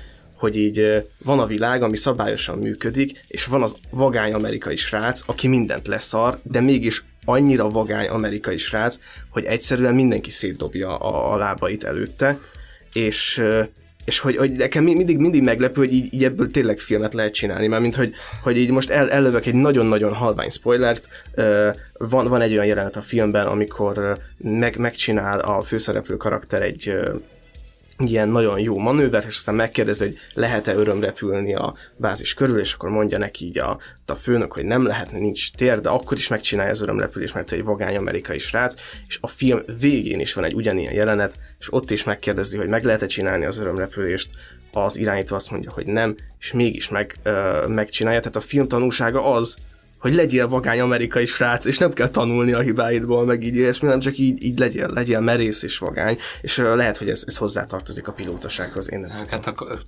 hogy 0.43 0.57
így 0.57 1.05
van 1.25 1.39
a 1.39 1.47
világ, 1.47 1.83
ami 1.83 1.97
szabályosan 1.97 2.59
működik, 2.59 3.21
és 3.29 3.45
van 3.45 3.63
az 3.63 3.77
vagány 3.91 4.33
amerikai 4.33 4.77
srác, 4.77 5.23
aki 5.27 5.49
mindent 5.49 5.87
leszar, 5.87 6.39
de 6.43 6.61
mégis 6.61 7.05
annyira 7.25 7.69
vagány 7.69 8.09
amerikai 8.09 8.59
srác, 8.59 8.99
hogy 9.29 9.45
egyszerűen 9.45 9.95
mindenki 9.95 10.31
szétdobja 10.31 10.97
a, 10.97 11.33
a 11.33 11.37
lábait 11.37 11.85
előtte, 11.85 12.39
és 12.93 13.45
és 14.05 14.19
hogy, 14.19 14.37
hogy 14.37 14.53
nekem 14.53 14.85
mi- 14.85 14.95
mindig, 14.95 15.19
mindig 15.19 15.43
meglepő, 15.43 15.81
hogy 15.81 15.93
így, 15.93 16.15
így 16.15 16.25
ebből 16.25 16.51
tényleg 16.51 16.79
filmet 16.79 17.15
lehet 17.15 17.35
csinálni, 17.35 17.67
mármint 17.67 17.95
hogy, 17.95 18.15
hogy 18.43 18.57
így 18.57 18.71
most 18.71 18.91
el, 18.91 19.11
ellövök 19.11 19.47
egy 19.47 19.55
nagyon-nagyon 19.55 20.15
halvány 20.15 20.51
spoilert, 20.51 21.09
van, 21.93 22.29
van 22.29 22.41
egy 22.41 22.53
olyan 22.53 22.67
jelenet 22.67 22.97
a 22.97 23.03
filmben, 23.03 23.47
amikor 23.47 24.19
meg, 24.39 24.77
megcsinál 24.77 25.39
a 25.39 25.63
főszereplő 25.63 26.17
karakter 26.17 26.63
egy 26.63 26.95
ilyen 28.11 28.29
nagyon 28.29 28.61
jó 28.61 28.79
manővert, 28.79 29.27
és 29.27 29.37
aztán 29.37 29.55
megkérdezi, 29.55 30.05
hogy 30.05 30.17
lehet-e 30.35 30.75
örömrepülni 30.75 31.55
a 31.55 31.75
bázis 31.97 32.35
körül, 32.35 32.59
és 32.59 32.73
akkor 32.73 32.91
mondja 32.91 33.19
neki 33.19 33.45
így 33.45 33.59
a, 33.59 33.79
a 34.07 34.15
főnök, 34.15 34.53
hogy 34.53 34.65
nem 34.65 34.87
lehetne, 34.87 35.19
nincs 35.19 35.53
tér, 35.53 35.81
de 35.81 35.89
akkor 35.89 36.17
is 36.17 36.29
megcsinálja 36.29 36.71
az 36.71 36.81
örömrepülést, 36.81 37.35
mert 37.35 37.53
egy 37.53 37.65
vagány 37.65 37.97
amerikai 37.97 38.39
srác, 38.39 38.75
és 39.09 39.19
a 39.21 39.27
film 39.27 39.61
végén 39.81 40.21
is 40.21 40.33
van 40.35 40.45
egy 40.45 40.55
ugyanilyen 40.55 40.93
jelenet, 40.93 41.39
és 41.59 41.73
ott 41.73 41.91
is 41.91 42.05
megkérdezi, 42.05 42.57
hogy 42.57 42.69
meg 42.69 42.85
lehet-e 42.85 43.07
csinálni 43.07 43.45
az 43.45 43.59
örömrepülést, 43.59 44.31
az 44.73 44.97
irányító 44.97 45.35
azt 45.35 45.51
mondja, 45.51 45.71
hogy 45.73 45.87
nem, 45.87 46.17
és 46.39 46.53
mégis 46.53 46.89
meg, 46.89 47.17
ö, 47.23 47.67
megcsinálja. 47.67 48.21
Tehát 48.21 48.37
a 48.37 48.41
film 48.41 48.69
tanulsága 48.69 49.31
az, 49.33 49.57
hogy 50.03 50.15
legyél 50.15 50.49
vagány 50.49 50.81
amerikai 50.81 51.25
srác, 51.25 51.65
és 51.65 51.79
nem 51.79 51.93
kell 51.93 52.09
tanulni 52.09 52.53
a 52.53 52.61
hibáidból, 52.61 53.25
meg 53.25 53.43
így 53.43 53.55
ilyesmi, 53.55 53.87
hanem 53.87 54.01
csak 54.01 54.19
így, 54.19 54.45
így 54.45 54.59
legyél, 54.59 54.91
legyél 54.95 55.21
merész 55.21 55.63
és 55.63 55.79
vagány, 55.79 56.19
és 56.41 56.57
lehet, 56.57 56.97
hogy 56.97 57.09
ez, 57.09 57.23
ez 57.27 57.37
hozzátartozik 57.37 58.09
a 58.09 58.13
pilótasághoz, 58.13 58.91
én 58.91 59.01
nem 59.01 59.09
tudom. 59.09 59.27
Hát 59.31 59.47
akkor 59.47 59.79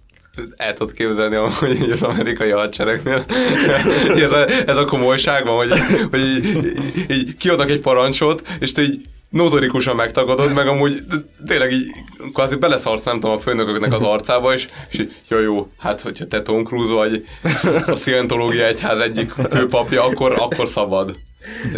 el 0.57 0.73
tudod 0.73 0.95
képzelni, 0.95 1.36
hogy 1.36 1.70
így 1.70 1.91
az 1.91 2.03
amerikai 2.03 2.51
hadseregnél 2.51 3.24
ez 4.27 4.32
a, 4.32 4.49
ez 4.49 4.77
a 4.77 4.85
komolyság 4.85 5.45
van, 5.45 5.57
hogy, 5.57 5.81
hogy 6.11 6.20
így, 6.20 6.45
így, 6.45 7.11
így 7.11 7.36
kiadnak 7.36 7.70
egy 7.70 7.81
parancsot, 7.81 8.49
és 8.61 8.73
te 8.73 8.82
így 8.82 9.01
notorikusan 9.35 9.97
megtagadod, 9.97 10.52
meg 10.52 10.66
amúgy 10.69 11.02
tényleg 11.47 11.73
így 11.73 11.86
kvázi 12.32 12.56
beleszarsz, 12.56 13.05
nem 13.05 13.15
tudom, 13.20 13.36
a 13.36 13.39
főnököknek 13.39 13.93
az 13.93 14.02
arcába, 14.02 14.52
és, 14.52 14.66
és 14.90 14.98
így, 14.98 15.12
jó, 15.28 15.39
jó, 15.39 15.69
hát 15.78 16.01
hogyha 16.01 16.27
te 16.27 16.43
Tom 16.43 16.65
Cruise 16.65 16.94
vagy 16.94 17.24
a 17.86 17.97
Szientológia 17.97 18.66
Egyház 18.66 19.01
egyik 19.01 19.31
főpapja, 19.51 20.05
akkor, 20.05 20.35
akkor 20.39 20.69
szabad. 20.69 21.16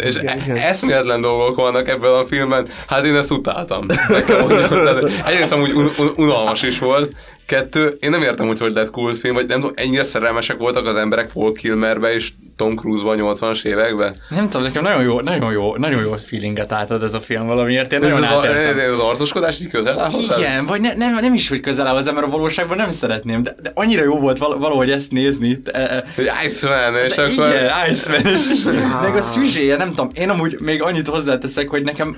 És 0.03 0.15
e- 0.15 0.43
eszméletlen 0.55 1.21
dolgok 1.21 1.55
vannak 1.55 1.87
ebben 1.87 2.13
a 2.13 2.25
filmben, 2.25 2.67
hát 2.87 3.05
én 3.05 3.15
ezt 3.15 3.31
utáltam. 3.31 3.85
Nekem 4.07 4.39
mondjam, 4.39 5.09
egyrészt 5.25 5.51
amúgy 5.51 5.71
un- 5.71 5.99
un- 5.99 6.13
unalmas 6.17 6.63
is 6.63 6.79
volt, 6.79 7.15
kettő, 7.47 7.97
én 7.99 8.09
nem 8.09 8.21
értem, 8.21 8.47
hogy 8.47 8.59
hogy 8.59 8.73
lett 8.73 8.89
kult 8.89 9.17
film, 9.17 9.33
vagy 9.33 9.47
nem 9.47 9.59
tudom, 9.59 9.75
ennyire 9.75 10.03
szerelmesek 10.03 10.57
voltak 10.57 10.85
az 10.87 10.95
emberek 10.95 11.31
Paul 11.33 11.53
Kilmerbe 11.53 12.13
és 12.13 12.31
Tom 12.55 12.75
Cruise-ban 12.75 13.17
80-as 13.19 13.65
években. 13.65 14.15
Nem 14.29 14.43
tudom, 14.49 14.61
nekem 14.65 14.83
nagyon 14.83 15.03
jó, 15.03 15.19
nagyon 15.21 15.51
jó, 15.51 15.75
nagyon 15.75 16.01
jó 16.01 16.13
feelinget 16.27 16.71
átad 16.71 17.03
ez 17.03 17.13
a 17.13 17.21
film 17.21 17.45
valamiért, 17.45 17.93
én 17.93 17.99
nagyon 17.99 18.23
Ez 18.23 18.31
az, 18.31 18.45
átérzem. 18.45 18.91
az 18.93 18.99
arcoskodás 18.99 19.59
így 19.59 19.67
közel 19.67 19.99
áll 19.99 20.09
hozzá? 20.11 20.37
Igen, 20.37 20.65
vagy 20.65 20.81
ne, 20.81 20.93
nem, 20.93 21.13
nem 21.15 21.33
is, 21.33 21.49
hogy 21.49 21.59
közel 21.59 21.87
áll 21.87 21.93
hozzá, 21.93 22.11
mert 22.11 22.25
a 22.25 22.29
valóságban 22.29 22.77
nem 22.77 22.91
szeretném, 22.91 23.43
de, 23.43 23.55
de 23.61 23.71
annyira 23.73 24.03
jó 24.03 24.19
volt 24.19 24.37
val- 24.37 24.57
valahogy 24.59 24.89
ezt 24.91 25.11
nézni. 25.11 25.59
te- 25.61 25.71
e- 25.89 26.03
Hogy 26.15 26.29
Iceman, 26.45 26.95
és 26.95 27.15
de 27.15 27.21
akkor... 27.23 27.47
Igen, 27.49 27.71
Iceman, 27.89 28.25
és 28.25 28.63
meg 29.03 29.15
a 29.15 29.21
szüzséje, 29.21 29.75
nem 29.77 29.89
tudom, 29.89 30.09
én 30.13 30.29
amúgy 30.29 30.59
még 30.61 30.81
annyit 30.81 31.07
hozzáteszek, 31.07 31.69
hogy 31.69 31.83
nekem, 31.83 32.17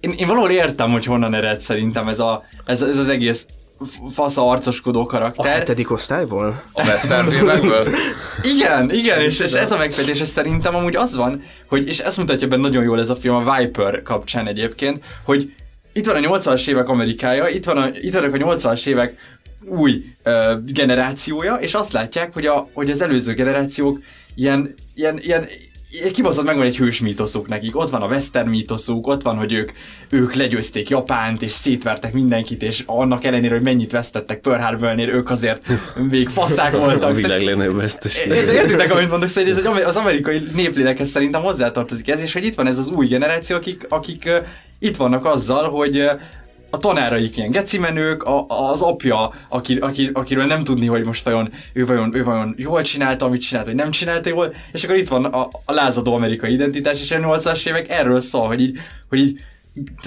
én, 0.00 0.14
én 0.18 0.26
valahol 0.26 0.50
értem, 0.50 0.90
hogy 0.90 1.04
honnan 1.04 1.34
ered 1.34 1.60
szerintem 1.60 2.08
ez, 2.08 2.18
a, 2.18 2.44
ez, 2.64 2.82
ez 2.82 2.98
az 2.98 3.08
egész 3.08 3.46
f- 3.84 4.12
fasza 4.14 4.48
arcoskodó 4.50 5.00
A 5.00 5.06
karakter. 5.06 5.52
hetedik 5.52 5.90
osztályból? 5.90 6.62
A 6.72 6.82
western 6.82 7.26
filmekből? 7.28 7.88
Igen, 8.54 8.90
igen, 8.90 9.20
és, 9.20 9.40
és 9.40 9.52
ez 9.52 9.72
a 9.72 9.76
megfejtés, 9.76 10.20
ez 10.20 10.28
szerintem 10.28 10.74
amúgy 10.74 10.96
az 10.96 11.16
van, 11.16 11.42
hogy, 11.66 11.88
és 11.88 11.98
ezt 11.98 12.16
mutatja 12.16 12.48
benne 12.48 12.62
nagyon 12.62 12.82
jól 12.84 13.00
ez 13.00 13.10
a 13.10 13.16
film 13.16 13.34
a 13.34 13.56
Viper 13.58 14.02
kapcsán 14.02 14.46
egyébként, 14.46 15.04
hogy 15.24 15.52
itt 15.92 16.06
van 16.06 16.24
a 16.24 16.28
80-as 16.38 16.68
évek 16.68 16.88
Amerikája, 16.88 17.48
itt, 17.48 17.64
van 17.64 17.76
a, 17.76 17.88
itt 18.00 18.14
vannak 18.14 18.34
a 18.34 18.36
80-as 18.38 18.86
évek 18.86 19.16
új 19.68 20.04
ö, 20.22 20.54
generációja, 20.66 21.54
és 21.54 21.74
azt 21.74 21.92
látják, 21.92 22.32
hogy, 22.32 22.46
a, 22.46 22.68
hogy 22.72 22.90
az 22.90 23.00
előző 23.00 23.32
generációk 23.32 23.98
ilyen, 24.34 24.74
ilyen, 24.94 25.18
ilyen 25.18 25.46
kibaszott 26.12 26.44
megvan 26.44 26.66
egy 26.66 26.76
hős 26.76 27.00
mítoszuk 27.00 27.48
nekik. 27.48 27.76
Ott 27.76 27.90
van 27.90 28.02
a 28.02 28.06
western 28.06 28.48
mítoszuk, 28.48 29.06
ott 29.06 29.22
van, 29.22 29.36
hogy 29.36 29.52
ők, 29.52 29.72
ők 30.08 30.34
legyőzték 30.34 30.88
Japánt, 30.88 31.42
és 31.42 31.50
szétvertek 31.50 32.12
mindenkit, 32.12 32.62
és 32.62 32.82
annak 32.86 33.24
ellenére, 33.24 33.54
hogy 33.54 33.62
mennyit 33.62 33.92
vesztettek 33.92 34.40
Pearl 34.40 34.62
Harbornél, 34.62 35.08
ők 35.08 35.30
azért 35.30 35.66
még 36.10 36.28
faszák 36.28 36.76
voltak. 36.84 37.10
A 37.10 37.12
világ 37.12 37.42
legnagyobb 37.42 37.76
veszteség. 37.76 38.32
Értitek, 38.32 38.92
amit 38.92 39.10
mondok, 39.10 39.28
szóval 39.28 39.50
ez 39.50 39.58
egy, 39.58 39.82
az 39.82 39.96
amerikai 39.96 40.48
néplélekhez 40.52 41.08
szerintem 41.08 41.42
hozzátartozik 41.42 42.08
ez, 42.08 42.22
és 42.22 42.32
hogy 42.32 42.44
itt 42.44 42.54
van 42.54 42.66
ez 42.66 42.78
az 42.78 42.88
új 42.88 43.06
generáció, 43.06 43.56
akik, 43.56 43.86
akik 43.88 44.30
itt 44.78 44.96
vannak 44.96 45.24
azzal, 45.24 45.70
hogy 45.70 46.10
a 46.70 46.78
tanáraik 46.78 47.36
ilyen 47.36 47.50
gecimenők, 47.50 48.22
a, 48.22 48.46
az 48.48 48.82
apja, 48.82 49.32
aki, 49.48 49.76
aki, 49.76 50.10
akiről 50.12 50.44
nem 50.44 50.64
tudni, 50.64 50.86
hogy 50.86 51.04
most 51.04 51.24
vajon 51.24 51.52
ő, 51.72 51.86
vajon 51.86 52.14
ő 52.14 52.24
vajon 52.24 52.54
jól 52.58 52.82
csinálta, 52.82 53.24
amit 53.24 53.40
csinált, 53.40 53.66
vagy 53.66 53.74
nem 53.74 53.90
csinálta 53.90 54.28
jól, 54.28 54.54
és 54.72 54.84
akkor 54.84 54.96
itt 54.96 55.08
van 55.08 55.24
a, 55.24 55.48
a 55.64 55.72
lázadó 55.72 56.14
amerikai 56.14 56.52
identitás, 56.52 57.00
és 57.00 57.12
a 57.12 57.18
80-as 57.18 57.68
évek 57.68 57.88
erről 57.90 58.20
szól, 58.20 58.46
hogy 58.46 58.60
így, 58.60 58.78
hogy 59.08 59.18
így 59.18 59.40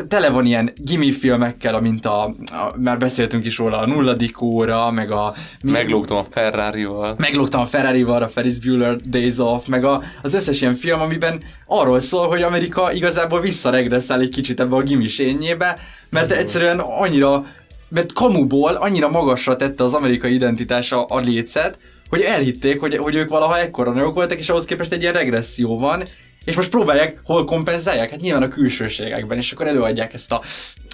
tele 0.08 0.30
van 0.30 0.46
ilyen 0.46 0.72
gimmi 0.76 1.12
filmekkel, 1.12 1.74
amint 1.74 2.06
a, 2.06 2.24
a, 2.24 2.74
már 2.76 2.98
beszéltünk 2.98 3.46
is 3.46 3.58
róla, 3.58 3.78
a 3.78 3.86
nulladik 3.86 4.41
óra, 4.41 4.91
meg 4.91 5.12
a... 5.12 5.34
Meglógtam 5.62 6.18
a 6.18 6.26
Ferrari-val. 6.30 7.16
Meglógtam 7.18 7.62
a 7.62 7.66
Ferrari-val, 7.66 8.24
a 8.24 8.28
Ferris 8.28 8.60
Bueller 8.60 8.96
Days 8.96 9.38
Off, 9.38 9.66
meg 9.66 9.84
a, 9.84 10.02
az 10.22 10.34
összes 10.34 10.62
ilyen 10.62 10.76
film, 10.76 11.00
amiben 11.00 11.44
arról 11.66 12.00
szól, 12.00 12.28
hogy 12.28 12.41
Amerika 12.41 12.91
igazából 12.94 13.41
visszaregresszál 13.41 14.20
egy 14.20 14.30
kicsit 14.30 14.60
ebbe 14.60 14.76
a 14.76 14.82
gimisényébe, 14.82 15.78
mert 16.10 16.32
egyszerűen 16.32 16.80
annyira, 16.80 17.46
mert 17.90 18.14
kamuból 18.14 18.74
annyira 18.74 19.10
magasra 19.10 19.56
tette 19.56 19.84
az 19.84 19.94
amerikai 19.94 20.34
identitása 20.34 21.06
a 21.06 21.20
lécet, 21.20 21.80
hogy 22.10 22.22
elhitték, 22.22 22.80
hogy, 22.80 22.98
hogy 22.98 23.16
ők 23.16 23.30
valaha 23.30 23.60
ekkora 23.60 23.91
nagyok 23.91 24.16
voltak, 24.16 24.40
és 24.40 24.50
ahhoz 24.50 24.66
képest 24.66 24.91
egy 24.91 25.02
ilyen 25.02 25.14
regresszió 25.14 25.80
van, 25.80 26.04
és 26.45 26.56
most 26.56 26.70
próbálják, 26.70 27.20
hol 27.24 27.45
kompenzálják? 27.45 28.10
Hát 28.10 28.20
nyilván 28.20 28.44
a 28.44 28.48
külsőségekben, 28.48 29.38
és 29.38 29.52
akkor 29.52 29.68
előadják 29.68 30.14
ezt 30.14 30.32
a 30.32 30.41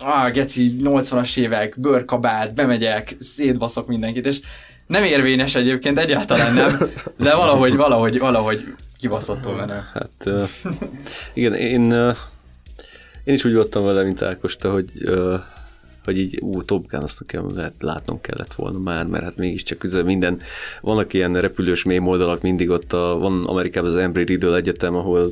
ah, 0.02 0.32
geci 0.32 0.76
80-as 0.84 1.38
évek, 1.38 1.80
bőrkabát, 1.80 2.54
bemegyek, 2.54 3.16
szétbaszok 3.20 3.88
mindenkit, 3.88 4.26
és 4.26 4.40
nem 4.88 5.04
érvényes 5.04 5.56
egyébként, 5.56 5.98
egyáltalán 5.98 6.54
nem, 6.54 6.78
de 7.18 7.36
valahogy, 7.36 7.76
valahogy, 7.76 8.20
valahogy 8.20 8.74
kibaszottul 9.00 9.56
menő. 9.56 9.84
Hát 9.94 10.26
uh, 10.26 10.50
igen, 11.34 11.54
én, 11.54 11.92
uh, 11.92 12.18
én 13.24 13.34
is 13.34 13.46
úgy 13.46 13.54
voltam 13.54 13.84
vele, 13.84 14.04
mint 14.04 14.22
Ákosta, 14.22 14.72
hogy 14.72 14.90
uh, 15.02 15.40
hogy 16.06 16.18
így, 16.18 16.40
ú, 16.42 16.64
Top 16.64 16.88
Gun 16.88 17.02
azt 17.02 17.20
nekem 17.20 17.46
lehet, 17.56 17.74
látnom 17.80 18.22
kellett 18.22 18.54
volna 18.54 18.80
már, 18.80 19.06
mert 19.06 19.24
hát 19.24 19.38
mégiscsak 19.38 19.84
ez 19.84 19.94
minden, 19.94 20.38
vannak 20.82 21.14
ilyen 21.14 21.40
repülős 21.40 21.84
mém 21.84 22.08
oldalak, 22.08 22.42
mindig 22.42 22.70
ott 22.70 22.94
a, 22.94 23.18
van 23.20 23.46
Amerikában 23.46 23.90
az 23.90 23.96
Embry 23.96 24.24
Riddle 24.24 24.56
Egyetem, 24.56 24.96
ahol 24.96 25.32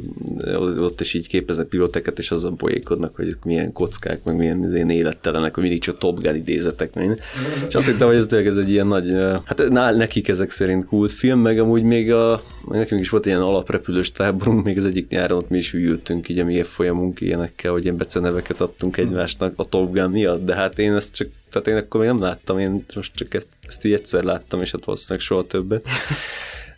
ott 0.80 1.02
is 1.02 1.14
így 1.14 1.28
képeznek 1.28 1.68
piloteket, 1.68 2.20
és 2.20 2.32
azon 2.32 2.58
poékodnak, 2.58 3.16
hogy 3.16 3.36
milyen 3.44 3.72
kockák, 3.72 4.24
meg 4.24 4.36
milyen 4.36 4.74
ilyen 4.74 4.90
élettelenek, 4.90 5.54
hogy 5.54 5.64
mindig 5.64 5.82
csak 5.82 5.98
Top 5.98 6.22
Gun 6.22 6.36
idézetek, 6.36 6.94
meg. 6.94 7.22
és 7.68 7.76
azt 7.76 7.88
hittem, 7.88 8.08
hogy 8.08 8.16
ez 8.16 8.26
tényleg 8.26 8.48
ez 8.48 8.58
egy 8.58 8.70
ilyen 8.70 8.88
nagy, 8.88 9.12
hát 9.46 9.70
nekik 9.96 10.28
ezek 10.28 10.52
szerint 10.52 10.86
kult 10.86 11.12
film, 11.12 11.40
meg 11.40 11.60
amúgy 11.60 11.84
még 11.84 12.12
a, 12.12 12.44
nekünk 12.70 13.02
is 13.02 13.10
volt 13.10 13.26
ilyen 13.26 13.42
alaprepülős 13.42 14.12
táborunk, 14.12 14.64
még 14.64 14.78
az 14.78 14.86
egyik 14.86 15.08
nyáron 15.08 15.38
ott 15.38 15.50
mi 15.50 15.58
is 15.58 15.72
hűltünk 15.72 16.30
így 16.30 16.40
a 16.40 16.46
mi 16.46 16.62
folyamunk 16.64 17.22
ilyenekkel, 17.22 17.72
hogy 17.72 17.84
ilyen 17.84 17.98
beceneveket 17.98 18.62
adtunk 18.62 18.98
egymásnak 18.98 19.54
a 19.56 19.66
Top 19.66 19.94
Gun 19.94 20.10
miatt, 20.10 20.46
de 20.46 20.56
hát 20.56 20.63
én 20.78 20.94
ezt 20.94 21.16
csak, 21.16 21.28
tehát 21.50 21.68
én 21.68 21.76
akkor 21.76 22.00
még 22.00 22.10
nem 22.10 22.22
láttam, 22.22 22.60
én 22.60 22.86
most 22.96 23.16
csak 23.16 23.34
ezt, 23.34 23.48
ezt 23.68 23.86
így 23.86 23.94
egyszer 23.94 24.24
láttam, 24.24 24.62
és 24.62 24.72
hát 24.72 24.86
valószínűleg 24.86 25.26
soha 25.26 25.48
többet. 25.48 25.86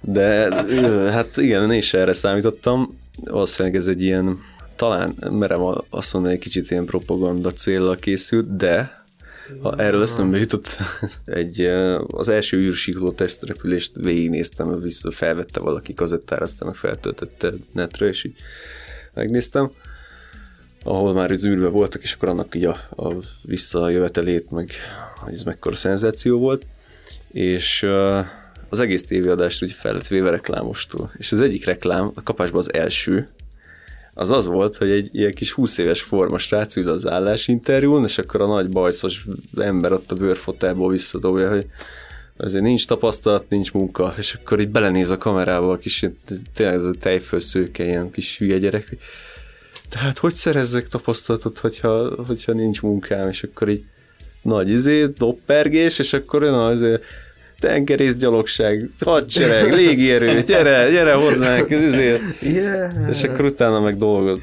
De 0.02 0.56
hát 1.12 1.38
igen, 1.38 1.72
én 1.72 1.78
is 1.78 1.94
erre 1.94 2.14
számítottam. 2.14 3.00
Valószínűleg 3.24 3.78
ez 3.78 3.88
egy 3.88 4.02
ilyen, 4.02 4.40
talán 4.76 5.16
merem 5.32 5.62
azt 5.90 6.14
mondani, 6.14 6.34
egy 6.34 6.42
kicsit 6.42 6.72
ilyen 6.72 6.86
propaganda 6.86 7.52
célra 7.52 7.96
készült, 7.96 8.56
de 8.56 9.04
ha 9.62 9.76
erről 9.78 10.02
eszembe 10.02 10.38
jutott, 10.38 10.78
egy, 11.26 11.60
az 12.08 12.30
első 12.30 12.58
űrsikló 12.58 13.12
tesztrepülést 13.12 13.92
végignéztem, 13.96 14.82
vissza 14.82 15.12
felvette 15.12 15.60
valaki 15.60 15.94
kazettára, 15.94 16.44
aztán 16.44 16.74
feltöltötte 16.74 17.54
netre, 17.72 18.08
és 18.08 18.24
így 18.24 18.36
megnéztem 19.14 19.72
ahol 20.88 21.14
már 21.14 21.32
az 21.32 21.46
űrbe 21.46 21.68
voltak, 21.68 22.04
és 22.04 22.14
akkor 22.14 22.30
annak 22.30 22.56
így 22.56 22.66
a, 22.66 22.78
a 22.96 23.14
visszajövetelét, 23.42 24.52
meg 24.52 24.72
hogy 25.16 25.34
ez 25.34 25.44
mekkora 25.44 25.76
szenzáció 25.76 26.40
volt, 26.40 26.66
és 27.32 27.84
uh, 27.84 28.26
az 28.70 28.80
egész 28.80 29.06
tévéadást 29.06 29.64
úgy 29.64 29.72
fel 29.72 29.94
lett 29.94 30.08
véve 30.08 30.30
reklámostól. 30.30 31.12
És 31.18 31.32
az 31.32 31.42
egyik 31.42 31.66
reklám, 31.66 32.12
a 32.16 32.24
kapásban 32.24 32.60
az 32.60 32.74
első, 32.74 33.30
az 34.14 34.32
az 34.32 34.46
volt, 34.46 34.78
hogy 34.78 34.92
egy 34.92 35.10
ilyen 35.12 35.34
kis 35.34 35.52
20 35.52 35.78
éves 35.78 36.02
forma 36.02 36.38
srác 36.38 36.76
ül 36.76 36.90
az 36.90 37.08
állásinterjún, 37.08 38.04
és 38.04 38.18
akkor 38.18 38.42
a 38.42 38.48
nagy 38.48 38.70
bajszos 38.70 39.26
ember 39.58 39.92
ott 39.92 40.12
a 40.12 40.16
bőrfotelból 40.16 40.92
visszadobja, 40.92 41.50
hogy 41.50 41.66
azért 42.38 42.64
nincs 42.64 42.88
tapasztalat, 42.88 43.50
nincs 43.50 43.72
munka, 43.72 44.14
és 44.18 44.34
akkor 44.34 44.60
így 44.60 44.70
belenéz 44.70 45.10
a 45.10 45.18
kamerába 45.18 45.72
a 45.72 45.78
kis, 45.78 46.06
tényleg 46.54 46.76
ez 46.76 46.84
a 46.84 46.94
tejfölszőke, 47.00 47.86
ilyen 47.86 48.12
kis 48.12 48.38
hülye 48.38 48.58
gyerek, 48.58 48.90
hogy 48.90 49.00
tehát 49.90 50.18
hogy 50.18 50.34
szerezzek 50.34 50.88
tapasztalatot, 50.88 51.60
hogyha, 51.60 52.24
hogyha 52.28 52.52
nincs 52.52 52.82
munkám, 52.82 53.30
és 53.30 53.44
akkor 53.44 53.70
így 53.70 53.84
nagy 54.42 54.70
izé, 54.70 55.06
doppergés, 55.06 56.00
és 56.00 56.14
akkor 56.14 56.44
jön 56.44 56.54
azért 56.54 57.04
tengerészgyalogság, 57.60 58.90
hadsereg, 59.00 59.74
légierő, 59.80 60.42
gyere, 60.42 60.90
gyere 60.90 61.14
hozzánk, 61.14 61.70
izé. 61.70 62.20
yeah. 62.42 63.10
és 63.10 63.24
akkor 63.24 63.46
utána 63.46 63.80
meg 63.80 63.98
dolgot. 63.98 64.42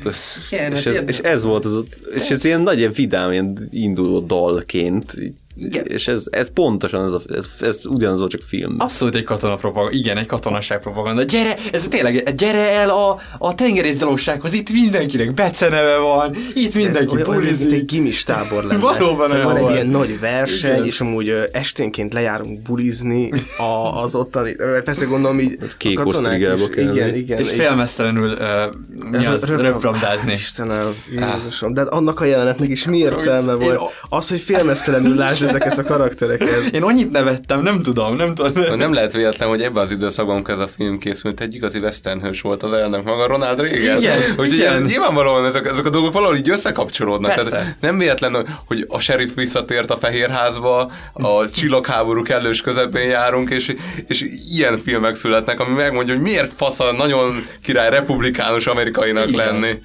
Yeah, 0.51 0.73
és, 0.73 0.86
ez, 0.86 1.02
és 1.06 1.19
ez 1.19 1.44
volt 1.44 1.64
az, 1.64 1.85
és 2.14 2.31
ez 2.31 2.44
ilyen 2.44 2.60
nagy 2.60 2.78
ilyen 2.78 2.93
vidám, 2.93 3.32
ilyen 3.32 3.56
induló 3.70 4.20
dalként, 4.20 5.14
igen. 5.57 5.85
És 5.87 6.09
ez, 6.09 6.24
ez 6.31 6.53
pontosan, 6.53 7.05
ez, 7.05 7.12
a, 7.12 7.20
ez, 7.35 7.49
ez 7.61 7.87
ugyanaz 7.87 8.19
volt, 8.19 8.31
csak 8.31 8.41
film. 8.41 8.77
Abszolút 8.79 9.15
egy 9.15 9.23
katona 9.23 9.57
propaganda, 9.57 9.97
igen, 9.97 10.16
egy 10.16 10.27
katonaság 10.27 10.81
propaganda. 10.81 11.23
Gyere, 11.23 11.57
ez 11.73 11.89
tényleg, 11.89 12.35
gyere 12.35 12.70
el 12.70 12.91
a, 12.91 13.19
a 13.39 13.55
tengerészgyalogsághoz, 13.55 14.53
itt 14.53 14.70
mindenkinek 14.70 15.35
beceneve 15.35 15.97
van, 15.97 16.37
itt 16.55 16.74
mindenki 16.74 17.16
ez 17.16 17.27
bulizik. 17.27 17.66
Olyan, 17.66 17.79
egy 17.79 17.85
gimis 17.85 18.23
tábor 18.23 18.65
lenne. 18.65 18.81
Valóban 18.81 19.27
szóval 19.27 19.45
van 19.45 19.57
egy 19.57 19.70
ilyen 19.74 19.87
nagy 19.87 20.20
verseny, 20.20 20.73
igen. 20.73 20.87
és 20.87 21.01
amúgy 21.01 21.33
esténként 21.53 22.12
lejárunk 22.12 22.62
bulizni 22.62 23.33
a, 23.59 24.03
az 24.03 24.15
ottani, 24.15 24.57
persze 24.85 25.05
gondolom 25.05 25.41
így 25.41 25.59
Kék 25.77 25.99
a 25.99 26.03
katonák 26.03 26.41
is, 26.41 26.61
igen, 26.77 27.15
igen. 27.15 27.39
És 27.39 27.51
félmeztelenül 27.51 28.33
uh, 28.33 29.11
mi 29.11 29.27
az, 29.27 29.45
röprabdázni. 29.45 30.33
Istenem, 30.33 30.95
Jézusom, 31.12 31.74
de 31.74 31.81
annak 31.81 32.20
a 32.20 32.24
jelenetnek 32.24 32.69
is 32.69 32.85
mi 32.85 32.99
értelme 32.99 33.55
volt? 33.55 33.81
Az, 34.09 34.29
hogy 34.29 34.41
félmeztelenül 34.41 35.16
lásd 35.16 35.41
ezeket 35.43 35.78
a 35.78 35.82
karaktereket. 35.82 36.64
Én 36.73 36.82
annyit 36.82 37.10
nevettem, 37.10 37.62
nem 37.62 37.82
tudom, 37.82 38.16
nem 38.16 38.35
tudom. 38.35 38.78
Nem 38.78 38.93
lehet 38.93 39.12
véletlen, 39.12 39.48
hogy 39.48 39.62
ebben 39.62 39.82
az 39.82 39.90
időszakban, 39.90 40.35
amikor 40.35 40.55
ez 40.55 40.60
a 40.60 40.66
film 40.66 40.98
készült, 40.98 41.40
egy 41.40 41.55
igazi 41.55 41.78
western 41.78 42.20
hős 42.20 42.40
volt 42.40 42.62
az 42.62 42.73
elnök 42.73 43.05
maga, 43.05 43.27
Ronald 43.27 43.60
Reagan. 43.60 43.98
Igen, 43.98 44.20
Úgyhogy 44.31 44.52
igen. 44.52 44.85
Ez, 44.85 44.90
nyilvánvalóan 44.90 45.47
ezek, 45.47 45.66
ezek 45.66 45.86
a 45.86 45.90
dolgok 45.90 46.12
valahogy 46.12 46.39
így 46.39 46.51
összekapcsolódnak. 46.51 47.35
Tehát 47.35 47.77
nem 47.81 47.98
véletlen, 47.98 48.47
hogy 48.66 48.85
a 48.89 49.01
sheriff 49.01 49.35
visszatért 49.35 49.90
a 49.90 49.97
Fehérházba, 49.97 50.90
a 51.12 51.51
csillagháború 51.51 52.23
kellős 52.23 52.60
közepén 52.60 53.09
járunk, 53.09 53.51
és, 53.51 53.74
és 54.06 54.24
ilyen 54.52 54.78
filmek 54.78 55.14
születnek, 55.14 55.60
ami 55.60 55.74
megmondja, 55.74 56.14
hogy 56.14 56.23
miért 56.23 56.52
fasz 56.52 56.81
a 56.81 56.93
nagyon 56.93 57.47
király 57.62 57.90
republikánus 57.90 58.66
amerikainak 58.66 59.28
igen. 59.28 59.47
lenni. 59.47 59.78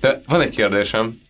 De 0.00 0.20
van 0.28 0.40
egy 0.40 0.50
kérdésem. 0.50 1.20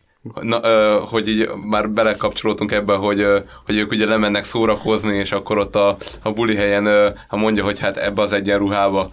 Na, 0.40 0.58
hogy 0.98 1.28
így 1.28 1.48
már 1.64 1.90
belekapcsolódtunk 1.90 2.72
ebbe, 2.72 2.94
hogy, 2.94 3.26
hogy 3.66 3.76
ők 3.76 3.90
ugye 3.90 4.06
lemennek 4.06 4.44
szórakozni, 4.44 5.16
és 5.16 5.32
akkor 5.32 5.58
ott 5.58 5.76
a, 5.76 5.96
a 6.22 6.32
buli 6.32 6.56
helyen 6.56 7.14
ha 7.28 7.36
mondja, 7.36 7.64
hogy 7.64 7.78
hát 7.78 7.96
ebbe 7.96 8.22
az 8.22 8.32
egyenruhába 8.32 9.10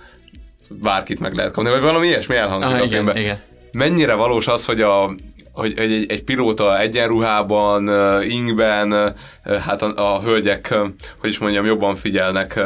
bárkit 0.70 1.20
meg 1.20 1.34
lehet 1.34 1.52
kapni, 1.52 1.70
vagy 1.70 1.82
valami 1.82 2.08
ilyesmi 2.08 2.36
elhangzik 2.36 2.72
ah, 2.72 2.76
a 2.76 2.84
igen, 2.84 2.90
filmben. 2.90 3.18
Igen. 3.18 3.42
Mennyire 3.72 4.14
valós 4.14 4.48
az, 4.48 4.66
hogy 4.66 4.82
a 4.82 5.16
hogy 5.54 5.74
egy, 5.78 6.12
egy 6.12 6.24
pilóta 6.24 6.80
egyenruhában, 6.80 7.90
ingben, 8.24 9.16
hát 9.44 9.82
a, 9.82 10.16
a 10.16 10.22
hölgyek, 10.22 10.76
hogy 11.18 11.30
is 11.30 11.40
mondjam, 11.40 11.66
jobban 11.66 11.96
figyelnek 11.96 12.60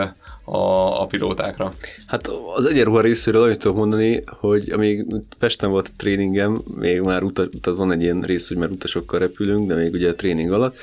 a, 0.46 1.02
a 1.02 1.06
pilótákra. 1.06 1.72
Hát 2.08 2.30
az 2.56 2.66
egyenruha 2.66 3.02
részéről 3.02 3.42
annyit 3.42 3.60
tudok 3.60 3.78
mondani, 3.78 4.24
hogy 4.26 4.70
amíg 4.70 5.06
Pesten 5.40 5.70
volt 5.70 5.88
a 5.88 5.96
tréningem, 5.98 6.62
még 6.78 7.00
már 7.00 7.24
uta, 7.24 7.50
tehát 7.62 7.80
van 7.80 7.92
egy 7.92 8.02
ilyen 8.02 8.22
rész, 8.22 8.48
hogy 8.48 8.58
már 8.58 8.70
utasokkal 8.70 9.20
repülünk, 9.20 9.68
de 9.68 9.76
még 9.76 9.94
ugye 9.94 10.10
a 10.10 10.16
tréning 10.16 10.52
alatt, 10.52 10.78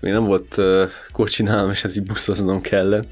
még 0.00 0.12
nem 0.12 0.24
volt 0.24 0.54
uh, 0.56 0.82
kocsinálom, 1.12 1.70
és 1.70 1.84
ez 1.84 1.96
így 1.96 2.04
buszoznom 2.04 2.60
kellett, 2.60 3.08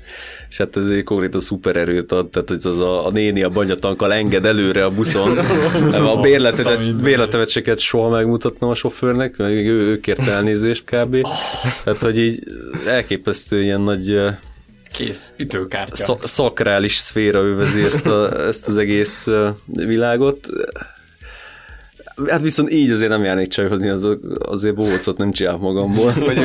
és 0.49 0.57
hát 0.57 0.77
ezért 0.77 1.05
konkrétan 1.05 1.41
szupererőt 1.41 2.13
ad, 2.13 2.31
tehát 2.31 2.51
ez 2.51 2.67
az 2.67 2.81
a, 2.81 3.07
a 3.07 3.11
néni 3.11 3.43
a 3.43 3.49
banyatankkal 3.49 4.13
enged 4.13 4.45
előre 4.45 4.85
a 4.85 4.91
buszon, 4.91 5.39
a 6.17 6.21
bérletet, 6.21 6.97
bérletemet 7.03 7.49
se 7.49 7.61
kellett 7.61 7.81
soha 7.81 8.09
megmutatnom 8.09 8.71
a 8.71 8.75
sofőrnek, 8.75 9.37
meg 9.37 9.53
ő, 9.53 9.81
ő 9.81 10.01
kért 10.01 10.27
elnézést 10.27 10.85
kb. 10.85 11.17
Tehát, 11.85 12.03
hogy 12.03 12.19
így 12.19 12.43
elképesztő 12.87 13.63
ilyen 13.63 13.81
nagy 13.81 14.19
Kész, 14.95 15.33
ütőkártya. 15.37 15.95
Sz- 15.97 16.27
szakrális 16.27 16.97
szféra 16.97 17.41
övezi 17.41 17.83
ezt, 17.85 18.07
a, 18.07 18.31
ezt 18.49 18.69
az 18.69 18.77
egész 18.77 19.29
világot. 19.66 20.49
Hát 22.29 22.41
viszont 22.41 22.71
így 22.73 22.91
azért 22.91 23.11
nem 23.11 23.25
járnék 23.25 23.49
csajhozni, 23.49 23.89
az, 23.89 24.09
azért 24.39 24.75
bócot 24.75 25.16
nem 25.19 25.33
csinálok 25.33 25.61
magamból. 25.61 26.12
Vagy 26.27 26.39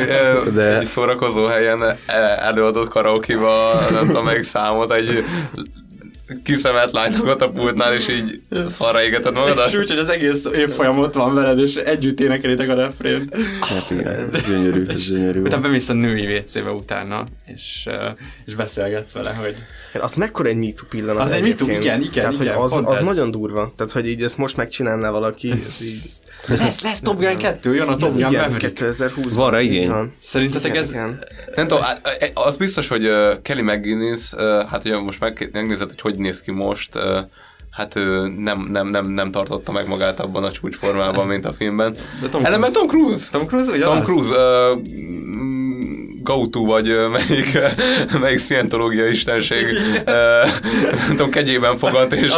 De- 0.54 0.78
egy 0.78 0.86
szórakozó 0.86 1.44
helyen 1.44 1.82
e- 1.82 1.98
előadott 2.40 2.88
karaokiba, 2.88 3.80
nem 3.90 4.06
tudom 4.06 4.24
melyik 4.24 4.42
számot, 4.42 4.92
egy 4.92 5.24
kiszemelt 6.42 6.92
lánynak 6.92 7.40
a 7.42 7.50
pultnál, 7.50 7.94
és 7.94 8.08
így 8.08 8.40
szarra 8.66 9.02
égeted 9.02 9.34
magadat. 9.34 9.66
És 9.66 9.76
úgy, 9.76 9.88
hogy 9.88 9.98
az 9.98 10.08
egész 10.08 10.44
évfolyam 10.54 10.98
ott 10.98 11.14
van 11.14 11.34
veled, 11.34 11.58
és 11.58 11.76
együtt 11.76 12.20
énekelitek 12.20 12.68
a 12.68 12.74
refrént. 12.74 13.36
Hát 13.60 13.90
igen, 13.90 14.30
gyönyörű, 14.48 14.84
ez 14.86 15.08
gyönyörű. 15.08 15.40
Utána 15.40 15.62
bemész 15.62 15.88
a 15.88 15.92
női 15.92 16.36
WC-be 16.36 16.70
utána, 16.70 17.24
és, 17.46 17.86
uh, 17.86 18.18
és 18.46 18.54
beszélgetsz 18.54 19.12
vele, 19.12 19.30
hogy 19.30 19.54
Az 20.00 20.14
mekkora 20.14 20.48
egy 20.48 20.56
MeToo 20.56 20.86
pillanat 20.88 21.24
Az 21.24 21.32
egy 21.32 21.42
MeToo, 21.42 21.68
igen, 21.68 21.82
igen, 21.82 22.12
Tehát, 22.12 22.34
igen, 22.34 22.54
hogy 22.54 22.64
az, 22.64 22.72
az 22.72 22.98
ez. 22.98 23.04
nagyon 23.04 23.30
durva. 23.30 23.72
Tehát, 23.76 23.92
hogy 23.92 24.08
így 24.08 24.22
ezt 24.22 24.36
most 24.36 24.56
megcsinálná 24.56 25.10
valaki, 25.10 25.50
ez 25.66 25.82
így... 25.82 26.00
lesz, 26.46 26.82
lesz 26.82 27.00
Top 27.00 27.20
Gun 27.20 27.36
2, 27.36 27.74
jön 27.74 27.88
a 27.88 27.96
Top 27.96 28.10
Gun 28.10 28.18
igen, 28.18 28.32
Maverick. 28.32 28.58
2020 28.58 29.34
Van 29.34 29.50
rá 29.50 29.60
igény? 29.60 30.12
Szerintetek 30.22 30.76
ez... 30.76 30.90
Igen. 30.90 31.24
Nem 31.54 31.66
tudom, 31.66 31.84
az 32.34 32.56
biztos, 32.56 32.88
hogy 32.88 33.10
Kelly 33.42 33.62
McGuinness, 33.62 34.32
uh, 34.32 34.40
hát 34.68 34.84
ugye 34.84 34.98
most 34.98 35.20
meg, 35.20 35.48
megnézed, 35.52 35.88
hogy 35.88 36.00
hogy 36.00 36.18
néz 36.18 36.40
ki 36.40 36.50
most, 36.50 36.98
hát 37.70 37.96
ő 37.96 38.28
nem, 38.36 38.68
nem, 38.70 38.88
nem, 38.88 39.10
nem 39.10 39.30
tartotta 39.30 39.72
meg 39.72 39.88
magát 39.88 40.20
abban 40.20 40.44
a 40.44 40.50
csúcsformában, 40.50 41.26
mint 41.26 41.44
a 41.44 41.52
filmben. 41.52 41.96
De 42.20 42.28
Tom 42.28 42.44
Ellenben 42.44 42.72
Tom 42.72 42.86
Cruise. 42.86 43.26
Tom 43.30 43.46
Cruise? 43.46 43.78
Tom 43.78 44.02
Cruise, 44.02 44.34
uh, 44.34 44.78
Gautu 46.22 46.64
vagy 46.64 46.94
melyik, 47.10 47.58
melyik 48.20 48.38
szientológia 48.38 49.06
istenség, 49.06 49.66
nem 50.04 51.08
tudom, 51.08 51.30
kegyében 51.30 51.76
fogant, 51.76 52.12
és, 52.12 52.32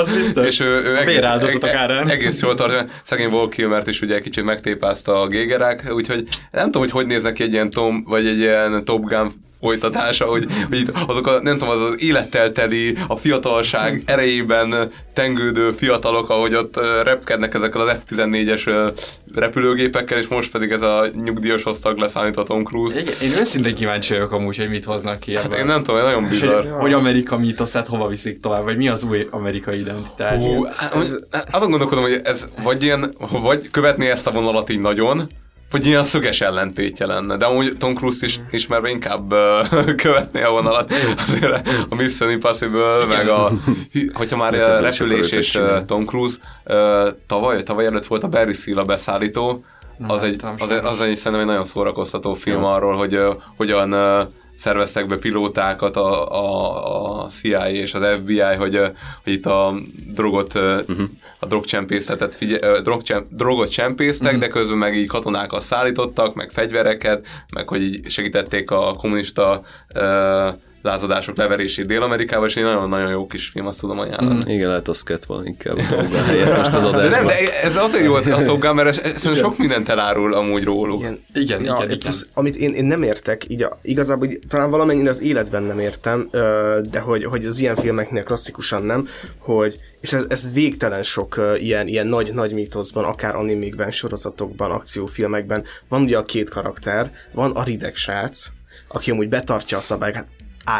és 0.46 0.60
ő, 0.60 0.82
ő 0.84 0.96
egész, 0.96 1.14
véráldozatok 1.14 1.74
árán. 1.74 2.10
egész 2.10 2.40
jól 2.40 2.54
tartja. 2.54 2.86
Szegény 3.02 3.30
Val 3.30 3.48
Kilmert 3.48 3.86
is 3.86 4.00
ugye 4.00 4.20
kicsit 4.20 4.44
megtépázta 4.44 5.20
a 5.20 5.26
gégerák, 5.26 5.92
úgyhogy 5.94 6.26
nem 6.50 6.64
tudom, 6.64 6.82
hogy 6.82 6.90
hogy 6.90 7.06
néz 7.06 7.22
neki 7.22 7.42
egy 7.42 7.52
ilyen 7.52 7.70
Tom, 7.70 8.04
vagy 8.08 8.26
egy 8.26 8.38
ilyen 8.38 8.84
Top 8.84 9.04
Gun 9.04 9.32
folytatása, 9.62 10.24
hogy, 10.24 10.46
hogy 10.68 10.78
itt 10.78 10.92
azok 11.06 11.26
a, 11.26 11.40
nem 11.42 11.58
tudom, 11.58 11.74
az, 11.74 11.80
az 11.80 12.02
élettel 12.02 12.52
teli, 12.52 12.96
a 13.06 13.16
fiatalság 13.16 14.02
erejében 14.06 14.90
tengődő 15.12 15.70
fiatalok, 15.70 16.30
ahogy 16.30 16.54
ott 16.54 16.80
repkednek 17.02 17.54
ezekkel 17.54 17.80
az 17.80 17.96
F-14-es 18.00 18.66
ö, 18.66 18.88
repülőgépekkel, 19.34 20.18
és 20.18 20.28
most 20.28 20.50
pedig 20.50 20.70
ez 20.70 20.82
a 20.82 21.06
nyugdíjas 21.24 21.66
osztag 21.66 21.98
leszállítva 21.98 22.42
Tom 22.42 22.64
Cruise. 22.64 23.00
Igen, 23.00 23.14
Én 23.22 23.38
őszintén 23.40 23.71
kíváncsi 23.74 24.12
vagyok 24.12 24.32
amúgy, 24.32 24.56
hogy 24.56 24.68
mit 24.68 24.84
hoznak 24.84 25.20
ki 25.20 25.34
Hát 25.34 25.44
ebből. 25.44 25.58
én 25.58 25.64
nem 25.64 25.82
tudom, 25.82 26.00
nagyon 26.02 26.24
És 26.24 26.28
bizarr. 26.40 26.62
hogy, 26.62 26.70
hogy 26.80 26.92
Amerika 26.92 27.38
mítoszát 27.38 27.86
hova 27.86 28.08
viszik 28.08 28.40
tovább, 28.40 28.62
vagy 28.64 28.76
mi 28.76 28.88
az 28.88 29.02
új 29.02 29.26
amerikai 29.30 29.78
identitás. 29.78 30.36
Hú, 30.36 30.64
hát, 30.64 30.92
hogy- 30.92 31.24
azon 31.50 31.70
gondolkodom, 31.70 32.04
hogy 32.04 32.20
ez 32.24 32.48
vagy 32.62 32.82
ilyen, 32.82 33.14
vagy 33.30 33.70
követni 33.70 34.06
ezt 34.08 34.26
a 34.26 34.30
vonalat 34.30 34.70
így 34.70 34.80
nagyon, 34.80 35.28
vagy 35.70 35.86
ilyen 35.86 36.04
szöges 36.04 36.40
ellentétje 36.40 37.06
lenne. 37.06 37.36
De 37.36 37.44
amúgy 37.44 37.76
Tom 37.78 37.94
Cruise 37.94 38.26
is 38.26 38.38
ismerve 38.50 38.88
inkább 38.88 39.32
uh, 39.32 39.94
követné 40.02 40.42
a 40.42 40.50
vonalat. 40.50 40.92
Azért 41.16 41.68
a 41.88 41.94
Mission 41.94 42.30
Impossible, 42.30 43.04
meg 43.08 43.28
a, 43.28 43.52
hogyha 44.12 44.36
már 44.36 44.54
is 44.54 44.60
repülés 44.60 45.30
és 45.30 45.58
Tom 45.86 46.04
Cruise, 46.04 46.36
uh, 46.66 47.08
tavaly, 47.26 47.62
tavaly 47.62 47.86
előtt 47.86 48.06
volt 48.06 48.22
a 48.24 48.28
Barry 48.28 48.52
Seal 48.52 48.78
a 48.78 48.84
beszállító, 48.84 49.64
az 50.06 50.22
egy, 50.22 50.40
az, 50.58 50.70
egy, 50.70 50.84
az 50.84 51.00
egy 51.00 51.16
szerintem 51.16 51.40
egy 51.40 51.46
nagyon 51.46 51.64
szórakoztató 51.64 52.34
film 52.34 52.64
arról, 52.64 52.96
hogy 52.96 53.14
uh, 53.14 53.34
hogyan 53.56 53.92
uh, 53.92 54.28
szerveztek 54.56 55.06
be 55.06 55.16
pilótákat 55.16 55.96
a, 55.96 56.32
a, 56.32 57.22
a 57.22 57.28
CIA 57.28 57.70
és 57.70 57.94
az 57.94 58.18
FBI, 58.18 58.40
hogy, 58.40 58.76
uh, 58.76 58.86
hogy 59.24 59.32
itt 59.32 59.46
a 59.46 59.74
drogot, 60.14 60.54
uh-huh. 60.54 61.08
a 61.38 61.46
drogcsempészetet 61.46 62.34
figye, 62.34 62.80
drogcsem, 62.80 63.26
drogot 63.30 63.70
csempésztek, 63.70 64.32
uh-huh. 64.32 64.40
de 64.40 64.48
közben 64.48 64.78
meg 64.78 64.96
így 64.96 65.06
katonákat 65.06 65.60
szállítottak, 65.60 66.34
meg 66.34 66.50
fegyvereket, 66.50 67.26
meg 67.54 67.68
hogy 67.68 67.82
így 67.82 68.10
segítették 68.10 68.70
a 68.70 68.94
kommunista 68.94 69.62
uh, 69.94 70.54
lázadások 70.82 71.36
leverését 71.36 71.86
Dél-Amerikában, 71.86 72.48
és 72.48 72.56
egy 72.56 72.62
nagyon-nagyon 72.62 73.10
jó 73.10 73.26
kis 73.26 73.48
film, 73.48 73.66
azt 73.66 73.80
tudom 73.80 73.98
ajánlani. 73.98 74.44
Mm, 74.44 74.54
igen, 74.54 74.68
lehet 74.68 74.88
az 74.88 75.02
kett 75.02 75.24
van 75.24 75.46
inkább 75.46 75.78
a 75.78 75.82
Top 75.88 76.08
Gun 76.08 76.24
helyett 76.24 76.56
most 76.56 76.74
az 76.74 76.82
De 76.82 76.88
nem, 76.90 76.98
adásban. 76.98 77.26
de 77.26 77.62
ez 77.62 77.76
azért 77.76 78.04
jó 78.04 78.14
a 78.14 78.42
Top 78.42 78.60
Gun, 78.60 78.74
mert 78.74 78.88
ez, 78.88 78.98
ez 78.98 79.20
szerintem 79.20 79.48
sok 79.48 79.58
mindent 79.58 79.88
elárul 79.88 80.34
amúgy 80.34 80.64
róluk. 80.64 81.00
Igen, 81.00 81.18
Igen, 81.34 81.64
ja, 81.64 81.74
igen, 81.74 81.86
igen. 81.86 81.98
Plusz, 81.98 82.26
amit 82.34 82.56
én, 82.56 82.74
én 82.74 82.84
nem 82.84 83.02
értek, 83.02 83.48
így 83.48 83.62
a, 83.62 83.78
igazából 83.82 84.26
így, 84.26 84.38
talán 84.48 84.70
valamennyire 84.70 85.08
az 85.10 85.20
életben 85.20 85.62
nem 85.62 85.78
értem, 85.78 86.28
ö, 86.30 86.78
de 86.90 86.98
hogy, 86.98 87.24
hogy 87.24 87.44
az 87.46 87.60
ilyen 87.60 87.76
filmeknél 87.76 88.22
klasszikusan 88.22 88.82
nem, 88.82 89.08
hogy 89.38 89.78
és 90.00 90.12
ez, 90.12 90.24
ez 90.28 90.52
végtelen 90.52 91.02
sok 91.02 91.36
ö, 91.36 91.54
ilyen, 91.56 91.88
ilyen 91.88 92.06
nagy, 92.06 92.34
nagy 92.34 92.52
mítoszban, 92.52 93.04
akár 93.04 93.34
animékben, 93.34 93.90
sorozatokban, 93.90 94.70
akciófilmekben 94.70 95.64
van 95.88 96.02
ugye 96.02 96.18
a 96.18 96.24
két 96.24 96.48
karakter, 96.48 97.10
van 97.32 97.50
a 97.50 97.62
rideg 97.64 97.96
srác, 97.96 98.46
aki 98.88 99.10
amúgy 99.10 99.28
betartja 99.28 99.78
a 99.78 99.80
szabályokat, 99.80 100.26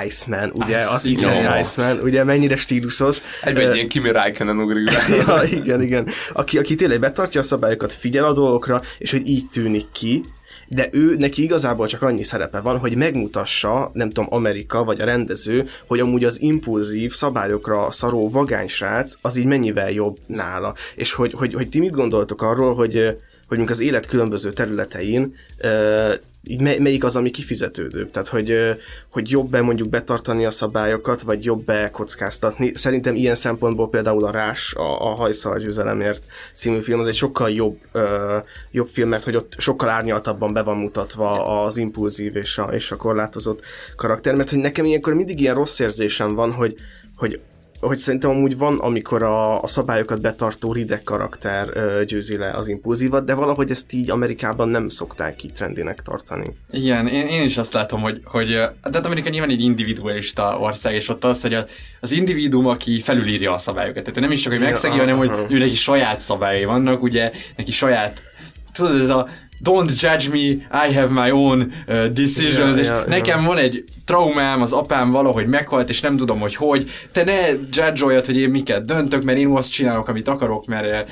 Iceman, 0.05 0.51
ugye, 0.55 0.79
Ice- 0.79 0.93
az 0.93 1.05
igen, 1.05 1.59
Iceman, 1.61 1.99
ugye 1.99 2.25
mennyire 2.25 2.57
stílusos. 2.57 3.19
Egyben 3.43 3.69
egy 3.69 3.75
ilyen 3.75 3.89
Kimi 3.89 4.11
Räikkönen 4.11 4.59
ugrik 4.59 4.85
be. 4.85 5.17
ja, 5.27 5.43
igen, 5.43 5.83
igen. 5.83 6.09
Aki, 6.33 6.59
aki 6.59 6.75
tényleg 6.75 7.01
betartja 7.01 7.41
a 7.41 7.45
szabályokat, 7.45 7.93
figyel 7.93 8.25
a 8.25 8.33
dolgokra, 8.33 8.83
és 8.99 9.11
hogy 9.11 9.29
így 9.29 9.49
tűnik 9.49 9.87
ki, 9.93 10.23
de 10.75 10.89
ő, 10.93 11.17
neki 11.17 11.43
igazából 11.43 11.87
csak 11.87 12.03
annyi 12.03 12.23
szerepe 12.23 12.61
van, 12.61 12.79
hogy 12.79 12.97
megmutassa, 12.97 13.91
nem 13.93 14.09
tudom, 14.09 14.35
Amerika 14.35 14.85
vagy 14.85 15.01
a 15.01 15.05
rendező, 15.05 15.69
hogy 15.87 16.01
amúgy 16.01 16.25
az 16.25 16.41
impulzív, 16.41 17.13
szabályokra 17.13 17.91
szaró 17.91 18.31
vagány 18.31 18.69
srác, 18.69 19.15
az 19.21 19.37
így 19.37 19.45
mennyivel 19.45 19.91
jobb 19.91 20.17
nála. 20.27 20.75
És 20.95 21.13
hogy, 21.13 21.33
hogy, 21.33 21.55
hogy 21.55 21.69
ti 21.69 21.79
mit 21.79 21.91
gondoltok 21.91 22.43
arról, 22.43 22.75
hogy, 22.75 22.95
hogy 23.47 23.59
mondjuk 23.59 23.71
az 23.71 23.81
élet 23.81 24.07
különböző 24.07 24.53
területein 24.53 25.35
így 26.45 26.61
mely, 26.61 26.79
melyik 26.79 27.05
az, 27.05 27.17
ami 27.17 27.31
kifizetődőbb? 27.31 28.11
Tehát, 28.11 28.29
hogy, 28.29 28.55
hogy 29.11 29.31
jobb-e 29.31 29.61
mondjuk 29.61 29.89
betartani 29.89 30.45
a 30.45 30.51
szabályokat, 30.51 31.23
vagy 31.23 31.45
jobb-e 31.45 31.91
kockáztatni? 31.91 32.73
Szerintem 32.75 33.15
ilyen 33.15 33.35
szempontból 33.35 33.89
például 33.89 34.25
a 34.25 34.31
Rás, 34.31 34.75
a, 34.75 35.11
a 35.11 35.15
Hajszal 35.15 35.59
győzelemért 35.59 36.25
című 36.55 36.81
film, 36.81 37.01
az 37.01 37.07
egy 37.07 37.15
sokkal 37.15 37.51
jobb, 37.51 37.79
ö, 37.93 38.39
jobb 38.71 38.89
film, 38.89 39.09
mert 39.09 39.25
hogy 39.25 39.37
ott 39.37 39.55
sokkal 39.59 39.89
árnyaltabban 39.89 40.53
be 40.53 40.63
van 40.63 40.77
mutatva 40.77 41.63
az 41.65 41.77
impulzív 41.77 42.37
és 42.37 42.59
a, 42.59 42.65
és 42.65 42.91
a 42.91 42.97
korlátozott 42.97 43.61
karakter, 43.97 44.35
mert 44.35 44.51
hogy 44.51 44.59
nekem 44.59 44.85
ilyenkor 44.85 45.15
mindig 45.15 45.41
ilyen 45.41 45.55
rossz 45.55 45.79
érzésem 45.79 46.35
van, 46.35 46.53
hogy, 46.53 46.75
hogy 47.17 47.41
hogy 47.87 47.99
szerintem 47.99 48.31
amúgy 48.31 48.59
van, 48.59 48.79
amikor 48.79 49.23
a, 49.23 49.63
a 49.63 49.67
szabályokat 49.67 50.21
betartó 50.21 50.73
rideg 50.73 51.03
karakter 51.03 51.69
ö, 51.73 52.05
győzi 52.05 52.37
le 52.37 52.51
az 52.51 52.69
impulzívat, 52.69 53.25
de 53.25 53.35
valahogy 53.35 53.71
ezt 53.71 53.93
így 53.93 54.11
Amerikában 54.11 54.69
nem 54.69 54.89
szokták 54.89 55.43
így 55.43 55.53
trendének 55.53 56.03
tartani. 56.03 56.57
Igen, 56.71 57.07
én, 57.07 57.27
én 57.27 57.43
is 57.43 57.59
azt 57.59 57.73
látom, 57.73 58.01
hogy, 58.01 58.21
hogy 58.25 58.53
ö, 58.53 58.67
tehát 58.83 59.07
Amerika 59.07 59.29
nyilván 59.29 59.51
egy 59.51 59.63
individualista 59.63 60.59
ország, 60.59 60.95
és 60.95 61.09
ott 61.09 61.25
az, 61.25 61.43
hogy 61.43 61.55
a, 61.55 61.67
az 62.01 62.13
individuum, 62.13 62.67
aki 62.67 63.01
felülírja 63.01 63.53
a 63.53 63.59
szabályokat. 63.59 64.05
Tehát 64.05 64.21
nem 64.21 64.31
is 64.31 64.41
csak, 64.41 64.53
hogy 64.53 64.63
megszegi, 64.63 64.95
Ja, 64.95 65.01
hanem 65.01 65.17
hogy 65.17 65.31
ő 65.49 65.59
neki 65.59 65.75
saját 65.75 66.21
szabályai 66.21 66.65
vannak, 66.65 67.03
ugye, 67.03 67.31
neki 67.57 67.71
saját, 67.71 68.23
tudod, 68.73 69.01
ez 69.01 69.09
a 69.09 69.29
don't 69.63 69.91
judge 69.91 70.29
me, 70.29 70.67
I 70.71 70.93
have 70.93 71.11
my 71.11 71.31
own 71.31 71.73
uh, 71.89 72.07
decisions, 72.07 72.77
Ja, 72.77 72.83
és 72.83 72.87
ja, 72.87 73.05
nekem 73.07 73.45
van 73.45 73.59
egy 73.59 73.85
traumám, 74.05 74.61
az 74.61 74.73
apám 74.73 75.11
valahogy 75.11 75.47
meghalt, 75.47 75.89
és 75.89 76.01
nem 76.01 76.17
tudom, 76.17 76.41
hogy 76.41 76.55
hogy, 76.55 76.91
te 77.13 77.25
ne 77.25 77.47
judge 77.49 78.23
hogy 78.27 78.37
én 78.37 78.51
miket 78.51 78.85
döntök, 78.85 79.23
mert 79.23 79.39
én 79.39 79.49
azt 79.49 79.73
csinálok, 79.73 80.09
amit 80.09 80.29
akarok, 80.29 80.67
mert 80.67 80.93
eh, 80.93 81.05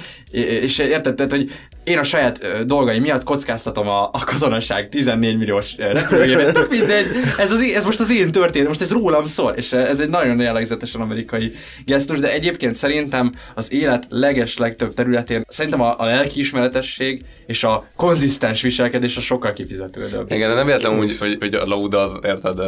és 0.63 0.79
érted, 0.79 1.15
tehát, 1.15 1.31
hogy 1.31 1.51
én 1.91 1.99
a 1.99 2.03
saját 2.03 2.65
dolgaim 2.67 3.03
miatt 3.03 3.25
kockáztatom 3.25 3.89
a, 3.89 4.03
a 4.03 4.25
katonaság 4.25 4.89
14 4.89 5.39
milliós 5.39 5.75
ö, 5.79 5.93
repülőgépet, 5.93 6.55
tök 6.55 6.71
mindegy, 6.71 7.07
ez, 7.39 7.53
az, 7.53 7.61
ez 7.61 7.85
most 7.85 8.01
az 8.01 8.11
én 8.11 8.33
történet, 8.33 8.69
most 8.69 8.81
ez 8.81 8.93
rólam 8.93 9.27
szól, 9.27 9.53
és 9.53 9.73
ez 9.73 10.01
egy 10.01 10.09
nagyon 10.09 10.41
jellegzetesen 10.41 11.01
amerikai 11.01 11.53
gesztus, 11.85 12.19
de 12.19 12.33
egyébként 12.33 12.75
szerintem 12.75 13.33
az 13.55 13.73
élet 13.73 14.07
leges 14.09 14.59
legtöbb 14.59 14.95
területén 14.95 15.45
szerintem 15.49 15.81
a, 15.81 15.95
a 15.99 16.05
lelkiismeretesség 16.05 17.23
és 17.47 17.65
a 17.65 17.87
konzisztens 17.97 18.63
viselkedés 18.63 19.17
a 19.17 19.21
sokkal 19.21 19.53
kifizetődőbb. 19.53 20.31
Igen, 20.33 20.55
nem 20.55 20.67
véletlen 20.67 20.99
úgy, 20.99 21.19
hogy, 21.19 21.37
hogy 21.41 21.55
a 21.55 21.67
Lauda 21.67 21.99
az, 21.99 22.19
érted, 22.23 22.59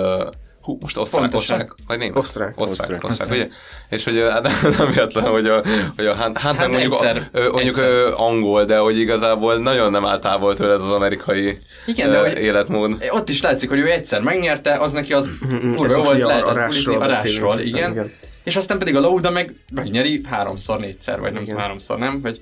hú, 0.62 0.78
most 0.80 0.96
osztrák, 0.96 1.34
osztrák, 1.34 1.74
vagy 1.86 1.98
német? 1.98 2.16
Osztrák. 2.16 2.52
Osztrák, 2.60 2.80
Osztrák. 2.80 3.04
osztrák, 3.04 3.30
ugye? 3.30 3.48
És 3.88 4.04
hogy 4.04 4.24
hát 4.30 4.42
nem 4.78 4.90
véletlen, 4.90 5.24
hogy 5.28 5.46
a, 5.46 5.62
hogy 5.96 6.06
a 6.06 6.14
hát, 6.14 6.38
hát, 6.38 6.56
Hát 6.56 6.68
mondjuk, 6.68 6.92
egyszer, 6.94 7.28
ö, 7.32 7.48
mondjuk 7.50 7.76
egyszer. 7.76 8.12
angol, 8.16 8.64
de 8.64 8.78
hogy 8.78 8.98
igazából 8.98 9.56
nagyon 9.58 9.90
nem 9.90 10.06
áll 10.06 10.18
távol 10.18 10.54
tőle 10.54 10.72
ez 10.74 10.80
az 10.80 10.90
amerikai 10.90 11.58
Igen, 11.86 12.10
de 12.10 12.20
hogy- 12.20 12.38
életmód. 12.38 13.04
Ott 13.10 13.28
is 13.28 13.42
látszik, 13.42 13.68
hogy 13.68 13.78
ő 13.78 13.90
egyszer 13.90 14.20
megnyerte, 14.20 14.74
az 14.78 14.92
neki 14.92 15.12
az 15.12 15.26
Ez 15.26 15.32
kurva 15.76 15.96
jó 15.96 15.96
most 15.96 16.04
volt, 16.04 16.22
a- 16.22 16.26
lehetett 16.26 16.48
a 16.48 16.52
Rásról 16.54 16.66
bulizni, 16.68 16.94
a 16.94 16.98
beszélünk. 16.98 17.42
rásról, 17.44 17.60
igen. 17.60 17.90
Igen. 17.90 18.12
És 18.44 18.56
aztán 18.56 18.78
pedig 18.78 18.96
a 18.96 19.00
Lauda 19.00 19.30
meg 19.30 19.54
megnyeri 19.74 20.20
háromszor, 20.24 20.78
négyszer, 20.78 21.20
vagy 21.20 21.32
nem 21.32 21.42
Igen. 21.42 21.56
háromszor, 21.58 21.98
nem? 21.98 22.20
Vagy 22.20 22.40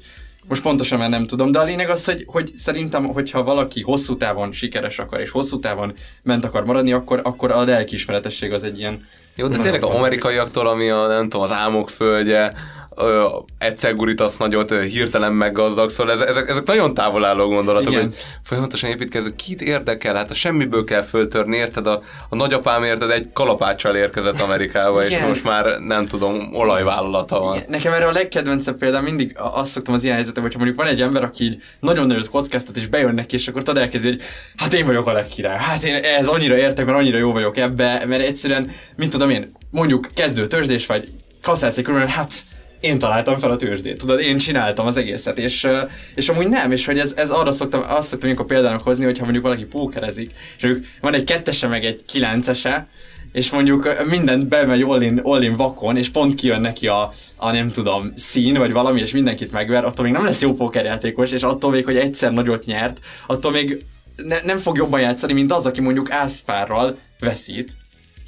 most 0.49 0.63
pontosan 0.63 0.99
már 0.99 1.09
nem 1.09 1.27
tudom, 1.27 1.53
de 1.53 1.59
a 1.59 1.65
lényeg 1.65 1.89
az, 1.89 2.05
hogy, 2.05 2.25
hogy 2.27 2.51
szerintem, 2.59 3.07
hogyha 3.07 3.43
valaki 3.43 3.83
hosszú 3.83 4.17
távon 4.17 4.53
sikeres 4.53 4.99
akar, 4.99 5.21
és 5.21 5.31
hosszú 5.31 5.59
távon 5.59 5.95
ment 6.23 6.45
akar 6.45 6.65
maradni, 6.65 6.93
akkor, 6.93 7.21
akkor 7.25 7.51
a 7.51 7.65
lelkiismeretesség 7.65 8.53
az 8.53 8.65
egy 8.65 8.79
ilyen 8.79 9.09
Jó, 9.37 9.49
de 9.49 9.59
tényleg 9.59 9.83
az 9.83 9.97
amerikaiaktól, 9.97 10.67
ami 10.67 10.91
a, 10.91 11.07
nem 11.07 11.23
tudom, 11.23 11.43
az 11.43 11.53
álmok 11.53 11.91
földje, 11.91 12.53
ö, 12.97 13.27
egyszer 13.59 13.95
gurítasz 13.95 14.37
nagyot, 14.37 14.71
ö, 14.71 14.83
hirtelen 14.83 15.33
meggazdag, 15.33 15.91
szóval 15.91 16.13
ezek, 16.13 16.29
ezek, 16.29 16.49
ezek 16.49 16.67
nagyon 16.67 16.95
távol 16.95 17.25
álló 17.25 17.49
gondolatok, 17.49 17.91
Igen. 17.91 18.03
hogy 18.03 18.15
folyamatosan 18.43 18.91
építkező, 18.91 19.35
kit 19.37 19.63
érdekel, 19.63 20.15
hát 20.15 20.31
a 20.31 20.35
semmiből 20.35 20.85
kell 20.85 21.03
föltörni, 21.03 21.57
érted? 21.57 21.87
A, 21.87 22.03
a 22.29 22.37
nagyapám 22.37 22.85
érted 22.85 23.11
egy 23.11 23.33
kalapáccsal 23.33 23.97
érkezett 23.97 24.41
Amerikába, 24.41 25.05
és 25.05 25.11
Igen. 25.11 25.29
most 25.29 25.45
már 25.45 25.79
nem 25.79 26.07
tudom, 26.07 26.51
olajvállalata 26.55 27.39
van. 27.39 27.57
Igen, 27.57 27.67
Nekem 27.69 27.93
erre 27.93 28.07
a 28.07 28.13
legkedvencebb 28.13 28.79
példa 28.79 29.01
mindig 29.01 29.35
azt 29.37 29.71
szoktam 29.71 29.95
az 29.95 30.03
ilyen 30.03 30.15
helyzetekben, 30.15 30.51
hogyha 30.51 30.65
mondjuk 30.65 30.85
van 30.85 30.93
egy 30.95 31.03
ember, 31.03 31.25
aki 31.25 31.45
így 31.45 31.63
nagyon 31.81 32.07
nagyot 32.07 32.29
kockáztat, 32.29 32.77
és 32.77 32.87
bejön 32.87 33.15
neki, 33.15 33.35
és 33.35 33.49
akkor 33.49 33.63
tudod 33.63 33.83
elkezdi, 33.83 34.09
hogy 34.09 34.21
hát 34.57 34.75
én 34.75 34.87
vagyok 34.87 35.07
a 35.07 35.13
legkirály, 35.13 35.59
hát 35.59 35.83
én 35.83 35.95
ez 35.95 36.27
annyira 36.27 36.57
értek, 36.57 36.85
mert 36.85 36.99
annyira 36.99 37.19
jó 37.19 37.33
vagyok 37.33 37.57
ebbe, 37.57 38.05
mert 38.07 38.23
egyszerűen, 38.23 38.71
mint 38.97 39.11
tudom 39.11 39.31
én, 39.31 39.53
mondjuk 39.71 40.09
kezdő 40.15 40.47
tőzsdés 40.47 40.87
vagy, 40.87 41.09
kasszálsz 41.43 41.77
egy 41.77 41.85
körülbelül, 41.85 42.15
hát 42.15 42.33
én 42.81 42.99
találtam 42.99 43.39
fel 43.39 43.51
a 43.51 43.57
tőzsdét, 43.57 43.99
tudod, 43.99 44.21
én 44.21 44.39
csináltam 44.39 44.87
az 44.87 44.97
egészet, 44.97 45.39
és, 45.39 45.69
és 46.15 46.29
amúgy 46.29 46.49
nem, 46.49 46.73
és 46.73 46.87
hogy 46.87 46.99
ez, 46.99 47.13
ez 47.17 47.31
arra 47.31 47.51
szoktam, 47.51 47.83
azt 47.87 48.09
szoktam 48.09 48.29
ilyenkor 48.29 48.47
példának 48.47 48.83
hozni, 48.83 49.05
hogyha 49.05 49.23
mondjuk 49.23 49.45
valaki 49.45 49.65
pókerezik, 49.65 50.31
és 50.57 50.63
mondjuk 50.63 50.85
van 51.01 51.15
egy 51.15 51.25
kettese 51.25 51.67
meg 51.67 51.85
egy 51.85 52.05
kilencese, 52.05 52.89
és 53.33 53.51
mondjuk 53.51 54.05
mindent 54.09 54.49
bemegy 54.49 54.83
all-in, 54.83 55.21
all-in 55.23 55.57
vakon, 55.57 55.97
és 55.97 56.09
pont 56.09 56.35
kijön 56.35 56.61
neki 56.61 56.87
a, 56.87 57.13
a 57.37 57.53
nem 57.53 57.71
tudom, 57.71 58.13
szín, 58.17 58.59
vagy 58.59 58.73
valami, 58.73 59.01
és 59.01 59.13
mindenkit 59.13 59.53
megver, 59.53 59.85
attól 59.85 60.05
még 60.05 60.15
nem 60.15 60.25
lesz 60.25 60.43
jó 60.43 60.55
pókerjátékos, 60.55 61.33
és 61.33 61.43
attól 61.43 61.71
még, 61.71 61.85
hogy 61.85 61.97
egyszer 61.97 62.33
nagyot 62.33 62.65
nyert, 62.65 62.99
attól 63.27 63.51
még 63.51 63.85
ne, 64.17 64.41
nem 64.41 64.59
fog 64.59 64.77
jobban 64.77 65.01
játszani, 65.01 65.33
mint 65.33 65.53
az, 65.53 65.67
aki 65.67 65.81
mondjuk 65.81 66.11
ászpárral 66.11 66.99
veszít. 67.19 67.73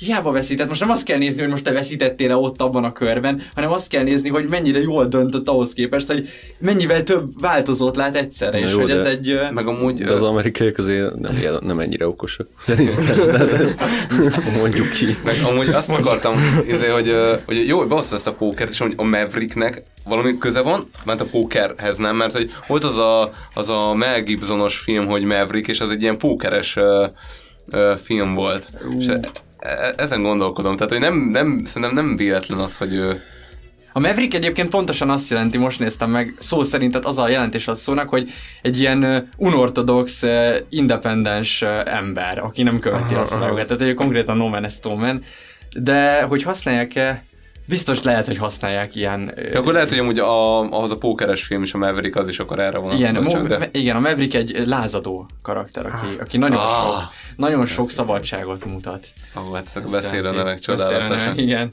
Hiába 0.04 0.30
veszített, 0.32 0.68
most 0.68 0.80
nem 0.80 0.90
azt 0.90 1.04
kell 1.04 1.18
nézni, 1.18 1.40
hogy 1.40 1.50
most 1.50 1.64
te 1.64 1.72
veszítettél-e 1.72 2.36
ott 2.36 2.60
abban 2.60 2.84
a 2.84 2.92
körben, 2.92 3.42
hanem 3.54 3.72
azt 3.72 3.88
kell 3.88 4.02
nézni, 4.02 4.28
hogy 4.28 4.48
mennyire 4.48 4.80
jól 4.80 5.06
döntött 5.06 5.48
ahhoz 5.48 5.72
képest, 5.72 6.06
hogy 6.06 6.28
mennyivel 6.58 7.02
több 7.02 7.40
változót 7.40 7.96
lát 7.96 8.16
egyszerre, 8.16 8.58
Na 8.60 8.66
és 8.66 8.72
jó, 8.72 8.80
hogy 8.80 8.90
ez 8.90 9.04
egy... 9.04 9.38
Meg 9.52 9.66
amúgy... 9.66 9.98
De 9.98 10.12
az 10.12 10.22
amerikaiak 10.22 10.78
azért 10.78 11.14
nem, 11.14 11.34
nem 11.60 11.78
ennyire 11.78 12.06
okosak, 12.06 12.48
szerintem. 12.58 13.04
De, 13.52 13.74
mondjuk 14.58 14.90
ki. 14.90 15.16
Meg 15.24 15.36
amúgy 15.48 15.68
azt 15.68 15.90
akartam, 15.90 16.62
izé, 16.66 16.88
hogy, 16.88 17.14
hogy 17.44 17.66
jó, 17.66 17.86
beosztod 17.86 18.18
ezt 18.18 18.26
a 18.26 18.32
pókert, 18.32 18.70
és 18.70 18.78
hogy 18.78 18.94
a 18.96 19.02
Mavericknek 19.02 19.82
valami 20.04 20.38
köze 20.38 20.60
van, 20.60 20.90
mert 21.04 21.20
a 21.20 21.24
pókerhez 21.24 21.98
nem, 21.98 22.16
mert 22.16 22.32
hogy 22.32 22.50
volt 22.66 22.84
az 22.84 22.98
a, 22.98 23.32
az 23.54 23.68
a 23.68 23.94
Mel 23.94 24.22
Gibsonos 24.22 24.78
film, 24.78 25.06
hogy 25.06 25.22
Maverick, 25.22 25.68
és 25.68 25.80
az 25.80 25.90
egy 25.90 26.02
ilyen 26.02 26.18
pókeres 26.18 26.78
film 28.02 28.34
volt. 28.34 28.66
És 28.98 29.06
e, 29.06 29.12
e, 29.12 29.20
ezen 29.96 30.22
gondolkodom, 30.22 30.76
tehát 30.76 30.92
hogy 30.92 31.00
nem, 31.00 31.28
nem, 31.30 31.64
szerintem 31.64 31.94
nem 31.94 32.16
véletlen 32.16 32.58
az, 32.58 32.76
hogy 32.76 32.94
ő, 32.94 33.22
A 33.92 34.00
Maverick 34.00 34.34
egyébként 34.34 34.68
pontosan 34.68 35.10
azt 35.10 35.30
jelenti, 35.30 35.58
most 35.58 35.78
néztem 35.78 36.10
meg, 36.10 36.34
szó 36.38 36.62
szerint, 36.62 36.92
tehát 36.92 37.06
az 37.06 37.18
a 37.18 37.28
jelentés 37.28 37.68
az 37.68 37.80
szónak, 37.80 38.08
hogy 38.08 38.30
egy 38.62 38.80
ilyen 38.80 39.28
unortodox, 39.36 40.22
independens 40.68 41.62
ember, 41.84 42.38
aki 42.38 42.62
nem 42.62 42.78
követi 42.78 43.14
Aha, 43.14 43.22
a 43.22 43.26
szabályokat, 43.26 43.66
tehát 43.66 43.82
hogy 43.82 43.94
konkrétan 43.94 44.36
no 44.36 44.48
man 44.48 44.66
man. 44.82 45.22
De 45.76 46.22
hogy 46.22 46.42
használják-e, 46.42 47.24
biztos 47.72 48.02
lehet, 48.02 48.26
hogy 48.26 48.36
használják 48.36 48.94
ilyen... 48.94 49.34
Ja, 49.52 49.58
akkor 49.58 49.72
lehet, 49.72 49.88
hogy 49.88 49.98
amúgy 49.98 50.18
a, 50.18 50.60
ahhoz 50.60 50.90
a 50.90 50.98
pókeres 50.98 51.42
film 51.44 51.62
is, 51.62 51.74
a 51.74 51.78
Maverick 51.78 52.16
az 52.16 52.28
is 52.28 52.38
akkor 52.38 52.58
erre 52.58 52.78
csak, 53.30 53.48
mo- 53.48 53.48
de... 53.48 53.68
igen, 53.72 53.96
a 53.96 54.00
Maverick 54.00 54.34
egy 54.34 54.62
lázadó 54.66 55.26
karakter, 55.42 55.86
aki, 55.86 56.06
aki 56.20 56.36
nagyon, 56.36 56.58
Ah. 56.58 56.66
sok, 56.84 57.10
nagyon 57.36 57.66
sok 57.66 57.90
szabadságot 57.90 58.64
mutat. 58.64 59.06
Ó, 59.48 59.52
hát 59.52 59.66
ezek 59.66 59.86
a 59.86 59.90
beszélő 59.90 60.30
nevek 60.30 60.58
nevek, 60.66 61.36
Igen. 61.36 61.72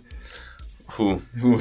Hú. 0.96 1.22
Hú. 1.42 1.56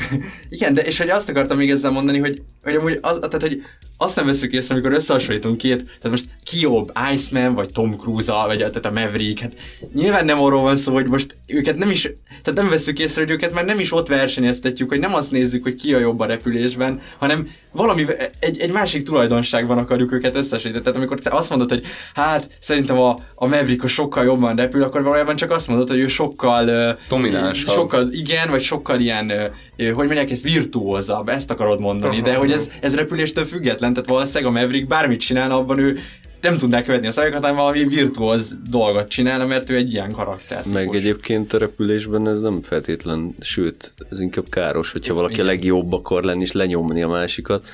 Igen, 0.48 0.74
de 0.74 0.81
és 0.82 0.98
hogy 0.98 1.09
azt 1.09 1.28
akartam 1.28 1.56
még 1.56 1.70
ezzel 1.70 1.90
mondani, 1.90 2.19
hogy, 2.19 2.43
hogy 2.69 2.81
amúgy 2.81 2.99
az, 3.01 3.19
tehát, 3.19 3.43
hogy 3.43 3.62
azt 4.01 4.16
nem 4.16 4.27
veszük 4.27 4.53
észre, 4.53 4.74
amikor 4.74 4.93
összehasonlítunk 4.93 5.57
két, 5.57 5.85
tehát 5.85 6.11
most 6.11 6.28
ki 6.45 6.61
jobb, 6.61 6.93
Iceman, 7.12 7.55
vagy 7.55 7.73
Tom 7.73 7.97
cruise 7.97 8.32
vagy 8.32 8.59
tehát 8.59 8.86
a 8.86 8.90
Maverick, 8.90 9.40
hát 9.40 9.53
nyilván 9.95 10.24
nem 10.24 10.43
arról 10.43 10.62
van 10.62 10.77
szó, 10.77 10.93
hogy 10.93 11.09
most 11.09 11.36
őket 11.47 11.77
nem 11.77 11.90
is, 11.90 12.03
tehát 12.43 12.61
nem 12.61 12.69
veszük 12.69 12.99
észre, 12.99 13.23
hogy 13.23 13.31
őket 13.31 13.53
már 13.53 13.65
nem 13.65 13.78
is 13.78 13.93
ott 13.93 14.09
versenyeztetjük, 14.09 14.89
hogy 14.89 14.99
nem 14.99 15.15
azt 15.15 15.31
nézzük, 15.31 15.62
hogy 15.62 15.74
ki 15.74 15.95
a 15.95 15.99
jobb 15.99 16.20
a 16.20 16.27
repülésben, 16.27 17.01
hanem 17.19 17.49
valami, 17.73 18.07
egy, 18.39 18.61
egy 18.61 18.73
másik 18.73 19.03
tulajdonságban 19.03 19.78
akarjuk 19.78 20.12
őket 20.12 20.36
összesíteni. 20.36 20.82
Tehát 20.82 20.97
amikor 20.97 21.19
te 21.19 21.31
azt 21.31 21.51
mondod, 21.51 21.70
hogy 21.70 21.82
hát 22.15 22.49
szerintem 22.61 22.99
a, 22.99 23.16
a 23.35 23.47
Maverick 23.47 23.85
a 23.85 23.86
sokkal 23.86 24.24
jobban 24.24 24.57
repül, 24.57 24.82
akkor 24.82 25.03
valójában 25.03 25.36
csak 25.36 25.51
azt 25.51 25.69
mondod, 25.69 25.89
hogy 25.89 25.99
ő 25.99 26.07
sokkal 26.07 26.97
Dominánsabb. 27.09 27.74
Sokkal, 27.74 28.09
igen, 28.11 28.51
vagy 28.51 28.62
sokkal 28.62 29.01
ilyen, 29.01 29.32
hogy 29.79 30.07
mondják, 30.07 30.31
ez 30.31 30.43
virtuózabb, 30.43 31.29
ezt 31.29 31.51
akarod 31.51 31.81
mondani, 31.81 32.21
de 32.21 32.35
hogy 32.35 32.51
ez, 32.51 32.69
ez 32.81 32.95
repüléstől 32.95 33.45
független, 33.45 33.93
tehát 33.93 34.09
valószínűleg 34.09 34.55
a 34.55 34.61
Maverick 34.61 34.87
bármit 34.87 35.21
csinálna, 35.21 35.57
abban 35.57 35.79
ő 35.79 35.99
nem 36.41 36.57
tudná 36.57 36.83
követni 36.83 37.07
a 37.07 37.11
szabályokat, 37.11 37.41
hanem 37.41 37.57
valami 37.57 37.85
virtuóz 37.85 38.55
dolgot 38.71 39.09
csinálna, 39.09 39.47
mert 39.47 39.71
ő 39.71 39.77
egy 39.77 39.93
ilyen 39.93 40.13
karakter. 40.13 40.65
Meg 40.67 40.95
egyébként 40.95 41.53
a 41.53 41.59
repülésben 41.59 42.29
ez 42.29 42.41
nem 42.41 42.63
feltétlen, 42.63 43.35
sőt, 43.41 43.95
ez 44.11 44.21
inkább 44.21 44.49
káros, 44.49 44.93
hogyha 44.93 45.15
valaki 45.15 45.33
a 45.33 45.37
igen. 45.37 45.47
legjobb 45.47 45.93
akar 45.93 46.25
lenni, 46.25 46.43
és 46.43 46.53
lenyomni 46.53 47.03
a 47.03 47.09
másikat. 47.09 47.69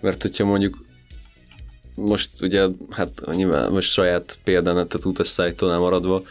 Mert 0.00 0.22
hogyha 0.22 0.44
mondjuk 0.44 0.86
most 1.94 2.30
ugye, 2.40 2.66
hát 2.90 3.10
nyilván 3.32 3.70
most 3.70 3.90
saját 3.90 4.38
példán, 4.44 4.74
tehát 4.74 5.04
utas 5.04 5.28
szájtónál 5.28 5.78
maradva, 5.78 6.22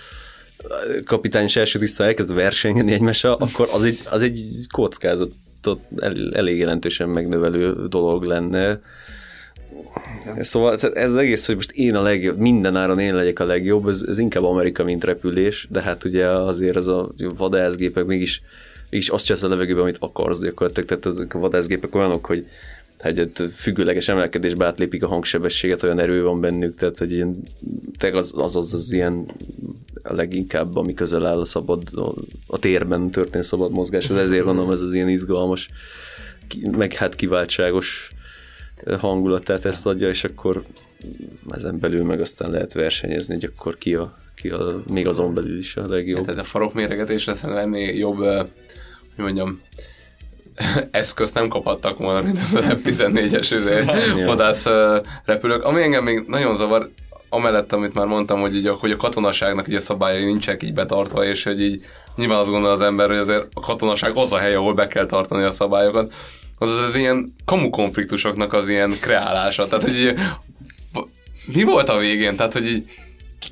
kapitány 1.06 1.44
és 1.44 1.56
első 1.56 1.80
tiszta 1.80 2.04
elkezd 2.04 2.34
versenyeni 2.34 2.92
egymással, 2.92 3.34
akkor 3.34 3.68
az 3.72 3.84
egy, 3.84 4.00
az 4.10 4.22
egy 4.22 4.66
kockázatot 4.72 5.80
el, 5.98 6.16
elég 6.34 6.58
jelentősen 6.58 7.10
megnövelő 7.10 7.88
dolog 7.88 8.24
lenne. 8.24 8.80
Szóval 10.40 10.74
ez 10.94 11.10
az 11.10 11.16
egész, 11.16 11.46
hogy 11.46 11.56
most 11.56 11.72
én 11.72 11.96
a 11.96 12.02
legjobb, 12.02 12.38
minden 12.38 12.76
áron 12.76 13.00
én 13.00 13.16
legyek 13.16 13.40
a 13.40 13.46
legjobb, 13.46 13.88
ez, 13.88 14.04
ez 14.08 14.20
inkább 14.20 14.44
Amerika, 14.44 14.84
mint 14.84 15.04
repülés, 15.04 15.68
de 15.72 15.82
hát 15.82 16.04
ugye 16.04 16.28
azért 16.28 16.76
az 16.76 16.88
a 16.88 17.10
vadászgépek 17.18 18.06
mégis, 18.06 18.42
mégis 18.90 19.10
azt 19.10 19.26
csinálsz 19.26 19.44
a 19.44 19.48
levegőben, 19.48 19.82
amit 19.82 19.98
akarsz 20.00 20.42
gyakorlatilag, 20.42 20.90
tehát 20.90 21.06
ezek 21.06 21.34
a 21.34 21.40
vadászgépek 21.40 21.96
olyanok, 21.96 22.26
hogy 22.26 22.46
ott 23.04 23.44
függőleges 23.56 24.08
emelkedésbe 24.08 24.66
átlépik 24.66 25.04
a 25.04 25.08
hangsebességet, 25.08 25.84
olyan 25.84 26.00
erő 26.00 26.24
van 26.24 26.42
bennük, 26.42 26.76
tehát 26.76 26.98
hogy 26.98 27.12
ilyen, 27.12 27.44
tényleg 27.98 28.20
az, 28.20 28.34
az, 28.36 28.56
az, 28.56 28.74
az 28.74 28.92
ilyen 28.92 29.26
a 30.08 30.14
leginkább, 30.14 30.76
ami 30.76 30.94
közel 30.94 31.26
áll 31.26 31.40
a 31.40 31.46
szabad, 31.46 31.82
a, 32.48 32.58
térben 32.58 33.12
történő 33.12 33.42
szabad 33.44 33.72
mozgás, 33.72 34.10
az 34.10 34.18
ezért 34.18 34.44
gondolom 34.44 34.72
ez 34.72 34.82
az 34.82 34.94
ilyen 34.94 35.10
izgalmas, 35.10 35.70
meg 36.72 36.94
hát 36.94 37.16
kiváltságos 37.16 38.10
hangulatát 39.00 39.66
ezt 39.66 39.86
adja, 39.86 40.10
és 40.10 40.24
akkor 40.24 40.64
ezen 41.50 41.80
belül 41.80 42.06
meg 42.06 42.22
aztán 42.22 42.52
lehet 42.52 42.74
versenyezni, 42.74 43.34
hogy 43.34 43.52
akkor 43.56 43.78
ki 43.78 43.96
a, 43.96 44.18
ki 44.36 44.50
a 44.50 44.82
még 44.92 45.08
azon 45.08 45.34
belül 45.34 45.58
is 45.58 45.76
a 45.76 45.88
legjobb. 45.88 46.26
Tehát 46.26 46.42
a 46.42 46.44
farokméregetésre 46.44 47.34
szerintem 47.34 47.64
ennél 47.64 47.96
jobb, 47.96 48.20
ö, 48.20 48.36
hogy 49.16 49.26
mondjam, 49.26 49.62
eszközt 50.92 51.34
nem 51.34 51.48
kaphattak 51.48 51.98
volna, 51.98 52.22
mint 52.22 52.38
az 52.38 52.54
a 52.54 52.62
F-14-es 52.62 53.48
izé, 53.58 53.84
vadász 54.26 54.66
ö, 54.66 55.00
repülők. 55.26 55.64
Ami 55.64 55.82
engem 55.82 56.04
még 56.04 56.24
nagyon 56.28 56.56
zavar, 56.56 56.90
amellett, 57.30 57.74
amit 57.74 57.94
már 57.94 58.06
mondtam, 58.06 58.40
hogy, 58.40 58.56
így, 58.56 58.68
hogy 58.80 58.92
a 58.92 58.98
katonaságnak 58.98 59.68
így 59.68 59.76
a 59.76 59.80
szabályai 59.80 60.26
nincsenek 60.26 60.64
így 60.64 60.74
betartva, 60.74 61.26
és 61.26 61.44
hogy 61.44 61.62
így 61.62 61.86
nyilván 62.16 62.40
azt 62.40 62.50
gondol 62.50 62.72
az 62.72 62.82
ember, 62.82 63.08
hogy 63.08 63.18
azért 63.18 63.48
a 63.54 63.60
katonaság 63.60 64.18
az 64.18 64.32
a 64.32 64.38
hely, 64.38 64.56
ahol 64.56 64.74
be 64.74 64.88
kell 64.88 65.06
tartani 65.06 65.44
a 65.44 65.52
szabályokat, 65.52 66.14
az 66.58 66.70
az, 66.70 66.80
az 66.80 66.96
ilyen 66.96 67.34
kamu 67.46 67.70
konfliktusoknak 67.70 68.54
az 68.54 68.70
ilyen 68.70 68.94
kreálása. 69.02 69.68
Tehát, 69.68 69.84
hogy 69.84 70.00
így, 70.00 70.14
mi 71.54 71.64
volt 71.64 71.90
a 71.90 71.98
végén? 71.98 72.36
Tehát, 72.36 72.54
hogy 72.54 72.66
így 72.66 72.86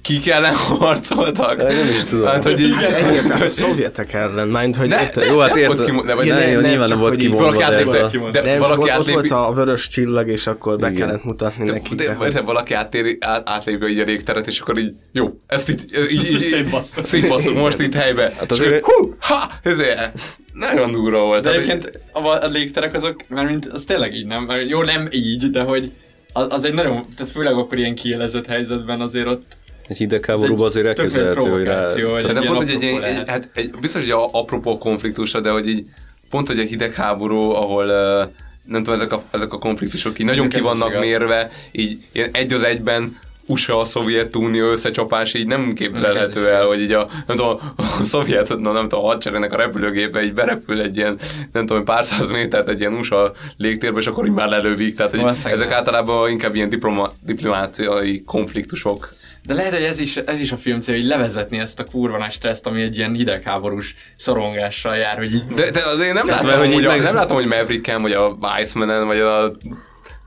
kik 0.02 0.30
ellen 0.30 0.54
harcoltak? 0.56 1.58
Nem 1.58 1.90
is 1.90 2.04
tudom. 2.04 2.26
Hát, 2.28 2.44
hogy 2.44 2.60
így, 2.60 2.74
Egyébként 2.84 3.44
a 3.44 3.50
szovjetek 3.50 4.14
ellen, 4.14 4.48
mind, 4.48 4.76
hogy 4.76 4.88
Ne, 4.88 5.02
érted? 5.02 5.24
ne, 5.24 5.30
Jó, 5.32 5.40
hát 5.40 5.50
nem 5.50 5.58
érted. 5.58 5.76
volt 5.76 5.88
kimond- 5.90 6.08
de 6.08 6.14
nem, 6.14 6.26
nem, 6.26 6.38
nem, 6.62 6.62
nyilván 6.70 6.90
nem 6.90 7.00
volt 7.00 7.16
kimondva, 7.16 7.46
valaki 7.46 7.60
de 7.74 8.00
átlép- 8.00 8.30
de 8.32 8.42
nem, 8.42 8.60
valaki 8.60 8.90
átlépi- 8.90 9.30
volt 9.30 9.32
a 9.32 9.54
vörös 9.54 9.88
csillag, 9.88 10.28
és 10.30 10.48
akkor 10.48 10.78
be 10.78 10.90
Igen. 10.92 11.00
kellett 11.08 11.24
mutatni 11.24 11.66
De, 11.66 11.72
nekik. 11.72 11.96
de, 11.98 12.16
De, 12.20 12.30
de 12.30 12.42
valaki 12.42 12.74
átéri, 12.74 13.18
át, 13.20 13.50
átlépje 13.50 13.88
így 13.88 14.00
a 14.00 14.04
légteret, 14.04 14.48
és 14.48 14.60
akkor 14.60 14.78
így, 14.78 14.94
jó, 15.12 15.38
ezt 15.48 15.70
itt, 15.70 15.82
így, 16.12 16.12
így, 16.12 16.38
Szétbasszuk. 16.38 17.06
szétbasszuk 17.06 17.56
most 17.58 17.80
itt 17.80 17.94
helybe. 17.94 18.34
Hát 18.38 18.52
azért- 18.52 18.86
hú, 18.86 19.16
ha, 19.20 19.52
ezért, 19.64 20.12
nagyon 20.54 20.92
durva 20.92 21.20
volt. 21.20 21.44
De 21.44 21.52
egyébként 21.52 22.00
a, 22.12 22.28
a 22.28 22.48
légterek 22.48 22.94
azok, 22.94 23.24
mert 23.28 23.48
mint 23.48 23.66
az 23.66 23.84
tényleg 23.84 24.14
így 24.14 24.26
nem, 24.26 24.44
mert 24.44 24.70
jó 24.70 24.84
nem 24.84 25.08
így, 25.12 25.50
de 25.50 25.62
hogy 25.62 25.92
az, 26.34 26.48
az 26.50 26.66
egy 26.66 26.74
nagyon, 26.74 27.06
tehát 27.18 27.32
főleg 27.32 27.54
akkor 27.54 27.78
ilyen 27.78 27.96
kielezett 27.96 28.46
helyzetben 28.46 29.02
azért 29.02 29.28
ott 29.28 29.44
Egy 29.88 29.98
hidegháborúban 29.98 30.66
azért 30.66 30.86
elképzelhető, 30.86 31.50
hogy 31.50 31.64
rá... 31.64 31.88
Szerintem 31.88 32.38
egy 32.38 32.46
pont, 32.46 32.58
hogy 32.58 32.70
egy, 32.70 32.84
egy, 32.84 33.00
lehet. 33.00 33.30
hát 33.30 33.50
egy, 33.54 33.72
biztos, 33.82 34.02
hogy 34.02 34.12
a 34.12 34.30
apropó 34.32 34.78
konfliktusra, 34.78 35.40
de 35.40 35.50
hogy 35.50 35.68
így 35.68 35.86
pont, 36.30 36.48
hogy 36.48 36.60
a 36.60 36.64
hidegháború, 36.64 37.50
ahol 37.50 37.86
uh, 37.86 38.32
nem 38.66 38.84
tudom, 38.84 38.94
ezek 38.94 39.12
a, 39.12 39.24
ezek 39.32 39.54
a 39.54 39.58
konfliktusok 39.58 40.20
így 40.20 40.26
nagyon 40.26 40.50
ki 40.50 40.60
vannak 40.60 41.00
mérve, 41.00 41.52
így 41.72 41.98
ilyen 42.12 42.30
egy 42.32 42.54
az 42.54 42.64
egyben 42.64 43.18
USA, 43.46 43.80
a 43.80 43.86
Szovjetunió 43.86 44.70
összecsapás 44.70 45.34
így 45.34 45.48
nem 45.48 45.74
képzelhető 45.74 46.50
el, 46.50 46.66
hogy 46.66 46.82
így 46.82 46.92
a, 46.92 47.08
nem 47.28 47.38
tudom, 47.38 47.60
a 47.76 48.04
szovjet, 48.04 48.50
na 48.60 48.72
nem 48.72 48.88
tudom, 48.88 49.06
a 49.06 49.08
hadseregnek 49.08 49.54
a 49.54 49.58
repülőgépe 49.58 50.24
így 50.24 50.34
berepül 50.34 50.82
egy 50.82 50.98
ilyen, 50.98 51.18
nem 51.52 51.66
tudom, 51.66 51.84
pár 51.84 52.06
száz 52.06 52.32
métert 52.32 52.70
egy 52.70 52.80
ilyen 52.80 52.94
USA 52.94 53.32
légtérbe, 53.58 54.00
és 54.00 54.08
akkor 54.08 54.26
így 54.26 54.32
már 54.32 54.50
lelövik. 54.50 54.96
Tehát 54.96 55.16
hogy 55.16 55.52
ezek 55.52 55.72
általában 55.72 56.30
inkább 56.30 56.56
ilyen 56.56 56.70
diploma, 56.70 57.14
diplomáciai 57.22 58.24
konfliktusok. 58.24 59.14
De 59.48 59.54
lehet, 59.54 59.74
hogy 59.74 59.84
ez 59.84 60.00
is, 60.00 60.18
ez 60.18 60.40
is 60.40 60.52
a 60.52 60.58
film 60.58 60.80
célja, 60.80 61.02
hogy 61.02 61.10
levezetni 61.10 61.60
ezt 61.60 61.80
a 61.80 61.84
kurva 61.84 62.18
nagy 62.18 62.32
stresszt, 62.32 62.66
ami 62.66 62.82
egy 62.82 62.98
ilyen 62.98 63.14
hidegháborús 63.14 63.96
szorongással 64.16 64.96
jár, 64.96 65.18
hogy 65.18 65.34
így... 65.34 65.46
De, 65.56 65.72
de 65.72 65.86
azért 65.86 66.14
nem 66.14 66.28
látom, 66.28 66.58
hogy 66.58 66.72
így 66.72 66.86
meg- 66.86 67.02
nem 67.02 67.16
látom, 67.16 67.38
hogy 67.38 67.46
Mavericken, 67.46 68.02
vagy 68.02 68.12
a 68.12 68.38
Icemanen, 68.62 69.06
vagy 69.08 69.20
a 69.20 69.52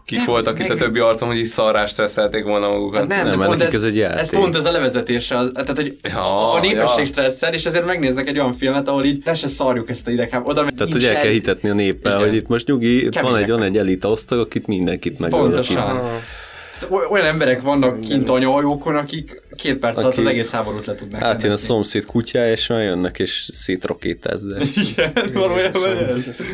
kik 0.04 0.16
Nem, 0.18 0.26
voltak 0.26 0.58
itt 0.58 0.64
a 0.64 0.68
meg- 0.68 0.78
többi 0.78 0.98
arcon, 0.98 1.28
hogy 1.28 1.36
így 1.38 1.46
szarrás 1.46 1.90
stresszelték 1.90 2.44
volna 2.44 2.68
magukat. 2.68 2.98
Hát 2.98 3.08
nem, 3.08 3.28
Nem, 3.28 3.38
de 3.38 3.46
pont 3.46 3.62
ez, 3.62 3.74
ez 3.74 3.82
egy 3.82 3.96
játék. 3.96 4.18
ez 4.18 4.30
pont 4.30 4.56
ez 4.56 4.64
a 4.64 4.70
levezetése, 4.70 5.36
az, 5.36 5.50
tehát 5.54 5.76
hogy 5.76 5.96
Ja, 6.02 6.52
a 6.52 6.60
népesség 6.60 6.98
ja. 6.98 7.04
stresszel, 7.04 7.54
és 7.54 7.64
ezért 7.64 7.84
megnéznek 7.86 8.28
egy 8.28 8.38
olyan 8.38 8.52
filmet, 8.52 8.88
ahol 8.88 9.04
így 9.04 9.22
le 9.24 9.34
se 9.34 9.48
szarjuk 9.48 9.90
ezt 9.90 10.06
a 10.06 10.10
idegháborút. 10.10 10.58
Oda 10.58 10.70
Tehát, 10.76 10.92
hogy 10.92 11.04
el 11.04 11.20
kell 11.20 11.30
hitetni 11.30 11.68
a 11.68 11.72
néppel, 11.74 12.12
Igen. 12.16 12.28
hogy 12.28 12.36
itt 12.36 12.46
most 12.48 12.66
nyugi, 12.66 13.04
itt 13.04 13.18
van 13.18 13.36
egy, 13.36 13.50
van 13.50 13.62
egy 13.62 13.78
elita 13.78 14.08
osztag, 14.10 14.38
akit 14.38 14.66
mindenkit 14.66 15.18
megöl. 15.18 15.38
Pontosan. 15.38 15.96
Oly- 15.96 16.10
Olyan 17.10 17.26
emberek 17.26 17.60
vannak 17.62 18.00
kint 18.00 18.28
anyahajókon, 18.28 18.96
akik 18.96 19.42
két 19.56 19.76
perc 19.78 19.96
alatt 19.98 20.12
Aki- 20.12 20.20
az 20.20 20.26
egész 20.26 20.50
háborút 20.50 20.86
le 20.86 20.94
tudnak 20.94 21.20
Átjön 21.22 21.36
a 21.36 21.40
rendezni. 21.40 21.66
szomszéd 21.66 22.04
kutyája, 22.06 22.52
és 22.52 22.66
már 22.66 22.82
jönnek, 22.82 23.18
és 23.18 23.48
szétrakétázzák. 23.52 24.62
Igen, 24.90 25.12
valójában 25.32 25.96
ez. 25.96 26.24
Ez. 26.28 26.44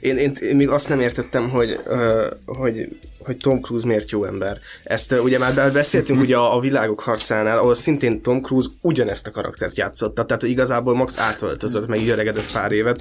Én, 0.00 0.16
én, 0.16 0.32
én 0.40 0.56
még 0.56 0.68
azt 0.68 0.88
nem 0.88 1.00
értettem, 1.00 1.48
hogy, 1.50 1.80
uh, 1.86 2.26
hogy, 2.46 2.88
hogy 3.18 3.36
Tom 3.36 3.60
Cruise 3.60 3.86
miért 3.86 4.10
jó 4.10 4.24
ember. 4.24 4.58
Ezt 4.82 5.12
uh, 5.12 5.22
ugye 5.24 5.38
már 5.38 5.54
be- 5.54 5.70
beszéltünk 5.70 6.20
ugye 6.20 6.36
a, 6.36 6.56
a 6.56 6.60
világok 6.60 7.00
harcánál, 7.00 7.58
ahol 7.58 7.74
szintén 7.74 8.22
Tom 8.22 8.40
Cruise 8.42 8.68
ugyanezt 8.80 9.26
a 9.26 9.30
karaktert 9.30 9.76
játszotta, 9.76 10.24
tehát 10.24 10.42
igazából 10.42 10.94
Max 10.94 11.18
átöltözött, 11.18 11.86
meg 11.86 11.98
így 12.00 12.08
öregedett 12.08 12.52
pár 12.52 12.72
évet, 12.72 13.00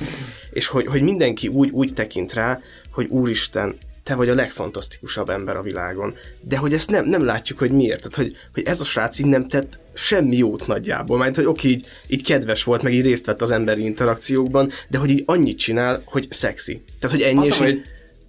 és 0.51 0.67
hogy, 0.67 0.85
hogy 0.87 1.01
mindenki 1.01 1.47
úgy, 1.47 1.69
úgy 1.69 1.93
tekint 1.93 2.33
rá, 2.33 2.59
hogy 2.91 3.07
úristen, 3.09 3.75
te 4.09 4.15
vagy 4.15 4.29
a 4.29 4.33
legfantasztikusabb 4.35 5.29
ember 5.29 5.55
a 5.55 5.61
világon. 5.61 6.15
De 6.41 6.57
hogy 6.57 6.73
ezt 6.73 6.89
nem, 6.89 7.05
nem 7.05 7.25
látjuk, 7.25 7.59
hogy 7.59 7.71
miért. 7.71 7.97
Tehát, 7.97 8.15
hogy, 8.15 8.35
hogy 8.53 8.63
ez 8.65 8.81
a 8.81 8.83
srác 8.83 9.19
így 9.19 9.25
nem 9.25 9.47
tett 9.47 9.79
semmi 9.93 10.37
jót 10.37 10.67
nagyjából. 10.67 11.17
Mert 11.17 11.35
hogy 11.35 11.45
oké, 11.45 11.67
így, 11.69 11.85
így 12.07 12.23
kedves 12.23 12.63
volt, 12.63 12.81
meg 12.81 12.93
így 12.93 13.03
részt 13.03 13.25
vett 13.25 13.41
az 13.41 13.51
emberi 13.51 13.83
interakciókban, 13.83 14.71
de 14.87 14.97
hogy 14.97 15.09
így 15.09 15.23
annyit 15.25 15.57
csinál, 15.57 16.01
hogy 16.05 16.27
szexi. 16.29 16.81
Tehát, 16.99 17.15
hogy 17.15 17.25
ennyi, 17.25 17.37
Az, 17.39 17.45
és 17.45 17.57
hogy 17.57 17.67
így, 17.69 17.81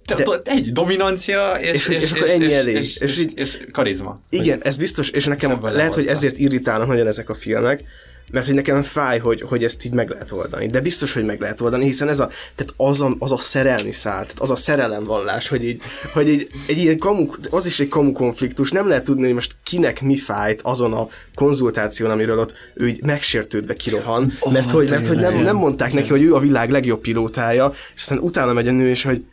te- 0.05 0.15
de- 0.15 0.23
te- 0.23 0.51
egy 0.51 0.71
dominancia, 0.71 1.51
és, 1.51 1.87
És- 1.87 2.03
és 2.03 2.11
akkor 2.11 2.29
ennyi 2.29 2.53
elég. 2.53 2.75
És, 2.75 2.95
És 2.97 3.01
és, 3.01 3.17
így- 3.17 3.39
és, 3.39 3.59
karizma. 3.71 4.21
igen, 4.29 4.63
ez 4.63 4.77
biztos, 4.77 5.09
és 5.09 5.25
nekem 5.25 5.59
lehet, 5.61 5.93
hogy 5.93 6.07
ezért 6.07 6.37
irritálnak 6.37 6.87
nagyon 6.87 7.07
ezek 7.07 7.29
a 7.29 7.35
filmek, 7.35 7.83
mert 8.31 8.45
hogy 8.45 8.55
nekem 8.55 8.81
fáj, 8.81 9.19
hogy, 9.19 9.41
hogy 9.41 9.63
ezt 9.63 9.85
így 9.85 9.93
meg 9.93 10.09
lehet 10.09 10.31
oldani. 10.31 10.65
De 10.67 10.81
biztos, 10.81 11.13
hogy 11.13 11.25
meg 11.25 11.39
lehet 11.39 11.61
oldani, 11.61 11.85
hiszen 11.85 12.09
ez 12.09 12.19
a, 12.19 12.29
tehát 12.55 12.73
az 12.77 13.01
a, 13.01 13.15
az 13.19 13.31
a 13.31 13.37
szerelmi 13.37 13.91
szál, 13.91 14.21
tehát 14.21 14.39
az 14.39 14.49
a 14.49 14.55
szerelemvallás, 14.55 15.47
hogy 15.47 15.65
így, 15.65 15.81
hogy 16.13 16.27
így 16.29 16.47
egy 16.67 16.77
ilyen 16.77 16.97
kamu, 16.97 17.27
az 17.49 17.65
is 17.65 17.79
egy 17.79 17.87
kamu 17.87 18.11
konfliktus, 18.11 18.71
nem 18.71 18.87
lehet 18.87 19.03
tudni, 19.03 19.25
hogy 19.25 19.33
most 19.33 19.55
kinek 19.63 20.01
mi 20.01 20.15
fájt 20.15 20.61
azon 20.61 20.93
a 20.93 21.07
konzultáción, 21.35 22.11
amiről 22.11 22.39
ott 22.39 22.53
ő 22.73 22.87
így 22.87 23.03
megsértődve 23.03 23.73
kirohan, 23.73 24.33
Oh, 24.39 24.51
mert 24.51 24.69
hogy, 24.69 24.89
mert 24.89 25.07
hogy 25.07 25.17
nem, 25.17 25.37
nem 25.37 25.55
mondták 25.55 25.93
neki, 25.93 26.09
hogy 26.09 26.21
ő 26.21 26.35
a 26.35 26.39
világ 26.39 26.69
legjobb 26.69 27.01
pilótája, 27.01 27.73
és 27.95 28.01
aztán 28.01 28.17
utána 28.17 28.53
megy 28.53 28.67
a 28.67 28.71
nő, 28.71 28.89
és 28.89 29.03
hogy 29.03 29.23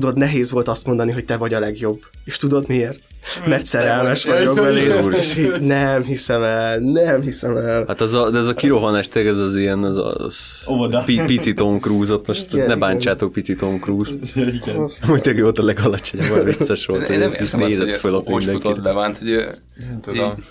tudod, 0.00 0.16
nehéz 0.16 0.50
volt 0.50 0.68
azt 0.68 0.86
mondani, 0.86 1.12
hogy 1.12 1.24
te 1.24 1.36
vagy 1.36 1.54
a 1.54 1.58
legjobb. 1.58 2.00
És 2.24 2.36
tudod 2.36 2.68
miért? 2.68 3.00
Mert 3.46 3.66
szerelmes 3.66 4.24
vagy. 4.24 4.34
vagyok 4.36 4.54
beléd. 4.54 5.12
És 5.14 5.36
így, 5.36 5.60
nem 5.60 6.02
hiszem 6.02 6.42
el, 6.42 6.78
nem 6.78 7.20
hiszem 7.20 7.56
el. 7.56 7.84
Hát 7.86 8.00
az 8.00 8.14
a, 8.14 8.30
de 8.30 8.38
ez 8.38 8.46
a 8.46 8.54
kirohanás 8.54 9.08
tényleg 9.08 9.32
ez 9.32 9.38
az 9.38 9.56
ilyen, 9.56 9.82
az 9.84 9.96
a 9.96 10.30
Oda. 10.64 11.02
pi, 11.04 11.20
pici 11.26 11.52
Tom 11.54 11.78
Cruise-ot, 11.80 12.26
most 12.26 12.46
Igen, 12.46 12.58
ne 12.58 12.64
igen. 12.64 12.78
bántsátok 12.78 13.32
pici 13.32 13.54
Tom 13.54 13.78
Cruise. 13.80 14.12
Igen. 14.34 14.80
Úgy 15.08 15.20
tényleg 15.20 15.42
volt 15.42 15.58
a 15.58 15.62
legalacsonyabb, 15.64 16.30
olyan 16.30 16.44
vicces 16.44 16.86
volt, 16.86 17.08
Én 17.08 17.18
nem 17.18 17.28
hogy 17.30 17.40
értem 17.40 17.60
nézett 17.60 17.88
azt, 17.88 17.96
föl 18.00 18.10
hogy 18.10 18.20
ott 18.20 18.28
hogy 18.32 18.44
futott 18.44 18.62
mindenki. 18.62 18.80
be, 18.88 18.92
Vánt, 18.92 19.18
hogy 19.18 19.28
ő- 19.28 19.58
Nem 19.90 20.00
tudom. 20.00 20.24
így- 20.38 20.44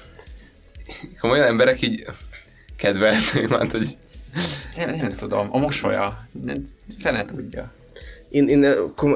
komolyan 1.20 1.46
emberek 1.46 1.82
így 1.82 2.06
kedvelték, 2.76 3.48
Vánt, 3.48 3.72
hogy 3.72 3.88
Nem, 4.76 4.90
nem 4.90 5.10
tudom. 5.10 5.48
A 5.52 5.58
mosolya. 5.58 6.28
Fene 7.02 7.26
tudja. 7.26 7.72
Én, 8.36 8.48
én, 8.48 8.66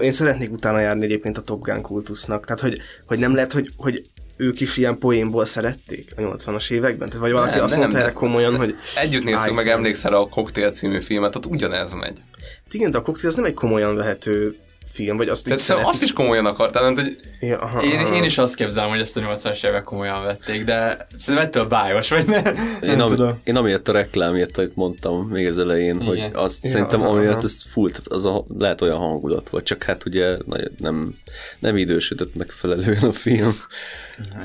én 0.02 0.12
szeretnék 0.12 0.52
utána 0.52 0.80
járni 0.80 1.06
egyébként 1.06 1.38
a 1.38 1.42
Top 1.42 1.64
Gun 1.64 1.82
kultusznak. 1.82 2.46
Tehát, 2.46 2.62
hogy, 2.62 2.78
hogy 3.06 3.20
nem 3.20 3.36
lehet, 3.36 3.52
hogy, 3.52 3.70
hogy 3.78 4.06
ők 4.38 4.60
is 4.60 4.78
ilyen 4.78 4.98
poénból 4.98 5.46
szerették 5.46 6.14
a 6.16 6.22
80-as 6.22 6.72
években? 6.72 7.08
Tehát, 7.08 7.24
vagy 7.24 7.32
valaki 7.32 7.56
Nem, 7.56 7.64
azt 7.64 7.72
nem, 7.72 7.82
mondta 7.82 8.00
erre 8.00 8.12
komolyan, 8.12 8.56
hogy 8.56 8.76
együtt 8.96 9.24
néztük 9.24 9.56
meg, 9.56 9.68
emlékszel 9.68 10.14
a 10.14 10.30
Cocktail 10.30 10.72
című 10.72 11.00
filmet, 11.00 11.36
ott 11.36 11.46
ugyanez 11.46 11.94
megy. 11.94 12.18
Hát 12.64 12.74
igen, 12.74 12.92
de 12.92 12.98
a 12.98 13.02
koktél 13.02 13.30
az 13.30 13.36
nem 13.36 13.46
egy 13.46 13.54
komolyan 13.54 13.96
vehető 13.96 14.56
film, 15.00 15.18
vagy 15.18 15.28
azt 15.28 15.44
Tehát 15.44 15.60
szóval 15.60 15.86
azt 15.86 16.04
is 16.04 16.14
komolyan 16.14 16.46
akartál, 16.46 16.84
mert 16.84 17.02
hogy 17.02 17.18
Ja, 17.40 17.60
aha, 17.60 17.84
Én, 17.84 18.00
aha. 18.00 18.16
én 18.16 18.24
is 18.24 18.38
azt 18.38 18.56
képzelem, 18.56 18.90
hogy 18.90 19.00
ezt 19.00 19.18
a 19.18 19.20
80-as 19.20 19.66
évek 19.66 19.84
komolyan 19.84 20.24
vették, 20.24 20.64
de 20.64 21.08
szerintem 21.18 21.48
ettől 21.48 21.66
bájos, 21.66 22.10
vagy 22.10 22.26
ne, 22.26 22.42
nem 22.42 22.56
Én, 22.82 23.00
ami, 23.00 23.16
tudom. 23.16 23.40
én 23.44 23.56
amiatt 23.56 23.88
a 23.88 23.92
reklámért, 23.92 24.58
amit 24.58 24.76
mondtam 24.76 25.28
még 25.28 25.48
az 25.48 25.58
elején, 25.58 25.96
Igen. 25.96 26.06
hogy 26.08 26.30
azt 26.34 26.64
Ja, 26.64 26.70
szerintem 26.70 27.02
aha, 27.02 27.10
amiatt 27.10 27.44
ez 27.44 27.64
full, 27.68 27.90
tehát 27.90 28.08
az 28.08 28.26
a, 28.26 28.46
lehet 28.58 28.82
olyan 28.82 28.98
hangulat 28.98 29.50
volt, 29.50 29.66
csak 29.66 29.84
hát 29.84 30.06
ugye 30.06 30.38
nagyon 30.46 30.72
nem, 30.78 31.16
nem 31.60 31.78
idősödött 31.78 32.36
megfelelően 32.36 33.04
a 33.04 33.12
film, 33.12 33.56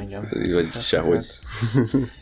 Igen. 0.06 0.28
vagy 0.52 0.70
sehogy. 0.70 1.24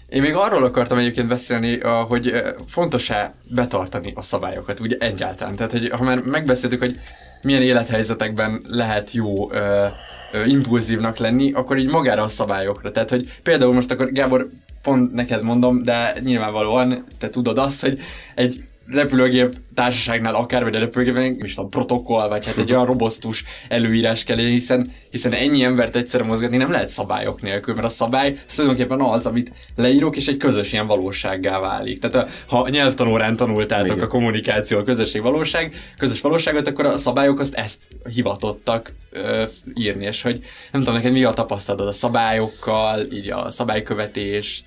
Én 0.08 0.22
még 0.22 0.34
arról 0.34 0.64
akartam 0.64 0.98
egyébként 0.98 1.28
beszélni, 1.28 1.80
hogy 1.80 2.28
eh, 2.28 2.52
fontos-e 2.66 3.34
betartani 3.48 4.12
a 4.16 4.22
szabályokat, 4.22 4.80
ugye 4.80 4.96
egyáltalán. 4.98 5.56
Tehát, 5.56 5.72
hogy 5.72 5.88
ha 5.88 6.02
már 6.04 6.18
megbeszéltük, 6.18 6.78
hogy 6.78 6.98
milyen 7.42 7.62
élethelyzetekben 7.62 8.62
lehet 8.68 9.12
jó 9.12 9.52
ö, 9.52 9.86
ö, 10.32 10.44
impulzívnak 10.44 11.16
lenni, 11.16 11.52
akkor 11.52 11.78
így 11.78 11.88
magára 11.88 12.22
a 12.22 12.28
szabályokra. 12.28 12.90
Tehát, 12.90 13.10
hogy 13.10 13.32
például 13.42 13.72
most 13.72 13.90
akkor 13.90 14.12
Gábor, 14.12 14.48
pont 14.82 15.12
neked 15.12 15.42
mondom, 15.42 15.82
de 15.82 16.14
nyilvánvalóan 16.20 17.04
te 17.18 17.30
tudod 17.30 17.58
azt, 17.58 17.80
hogy 17.80 17.98
egy 18.34 18.64
repülőgép 18.86 19.54
társaságnál 19.74 20.34
akár, 20.34 20.62
vagy 20.62 20.74
a 20.74 20.78
repülőgépen, 20.78 21.22
nem 21.22 21.36
is 21.44 21.54
tudom, 21.54 21.70
protokoll, 21.70 22.28
vagy 22.28 22.46
hát 22.46 22.56
egy 22.56 22.72
olyan 22.72 22.86
robosztus 22.86 23.44
előírás 23.68 24.24
kell, 24.24 24.36
hiszen, 24.36 24.92
hiszen 25.10 25.32
ennyi 25.32 25.62
embert 25.62 25.96
egyszerre 25.96 26.24
mozgatni 26.24 26.56
nem 26.56 26.70
lehet 26.70 26.88
szabályok 26.88 27.42
nélkül, 27.42 27.74
mert 27.74 27.86
a 27.86 27.90
szabály 27.90 28.38
tulajdonképpen 28.54 29.00
az, 29.00 29.26
amit 29.26 29.52
leírok, 29.76 30.16
és 30.16 30.26
egy 30.26 30.36
közös 30.36 30.72
ilyen 30.72 30.86
valósággá 30.86 31.60
válik. 31.60 32.00
Tehát 32.00 32.16
a, 32.16 32.28
ha 32.46 32.68
nyelvtanórán 32.68 33.36
tanultátok 33.36 33.96
Igen. 33.96 34.04
a 34.04 34.06
kommunikáció, 34.06 34.78
a 34.78 34.82
közösség 34.82 35.22
valóság, 35.22 35.74
közös 35.98 36.20
valóságot, 36.20 36.66
akkor 36.66 36.86
a 36.86 36.96
szabályok 36.96 37.40
azt 37.40 37.54
ezt 37.54 37.80
hivatottak 38.14 38.92
ö, 39.10 39.44
írni, 39.74 40.04
és 40.04 40.22
hogy 40.22 40.44
nem 40.72 40.80
tudom, 40.80 40.96
neked 40.96 41.12
mi 41.12 41.24
a 41.24 41.32
tapasztalatod 41.32 41.86
a 41.86 41.92
szabályokkal, 41.92 43.06
így 43.12 43.30
a 43.30 43.50
szabálykövetés, 43.50 44.64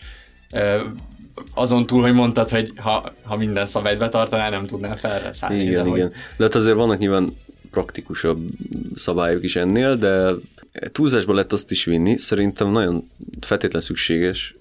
ö, 0.53 0.79
azon 1.53 1.86
túl, 1.86 2.02
hogy 2.02 2.14
mondtad, 2.14 2.49
hogy 2.49 2.74
ha, 2.76 3.14
ha 3.24 3.36
minden 3.36 3.66
szabályt 3.66 3.99
betartanál, 3.99 4.49
nem 4.49 4.66
tudnál 4.66 4.98
felszállni. 4.98 5.64
Igen, 5.64 5.84
de 5.84 5.90
hogy- 5.90 5.98
igen. 5.98 6.12
De 6.38 6.44
hát 6.44 6.56
azért 6.56 6.76
vannak 6.76 6.98
nyilván 6.98 7.30
praktikusabb 7.72 8.48
szabályok 8.95 9.44
is 9.44 9.56
ennél, 9.56 9.95
de 9.95 10.32
túlzásba 10.91 11.34
lehet 11.34 11.53
azt 11.53 11.72
is 11.72 11.86
vinni. 11.86 12.18
Szerintem 12.18 12.72
nagyon 12.72 13.10
feltétlen 13.41 13.82
szükséges, 13.82 14.56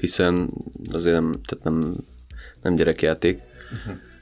hiszen 0.00 0.48
azért 0.92 1.14
nem, 1.14 1.32
tehát 1.46 1.64
nem, 1.64 1.94
nem 2.62 2.74
gyerekjáték 2.74 3.40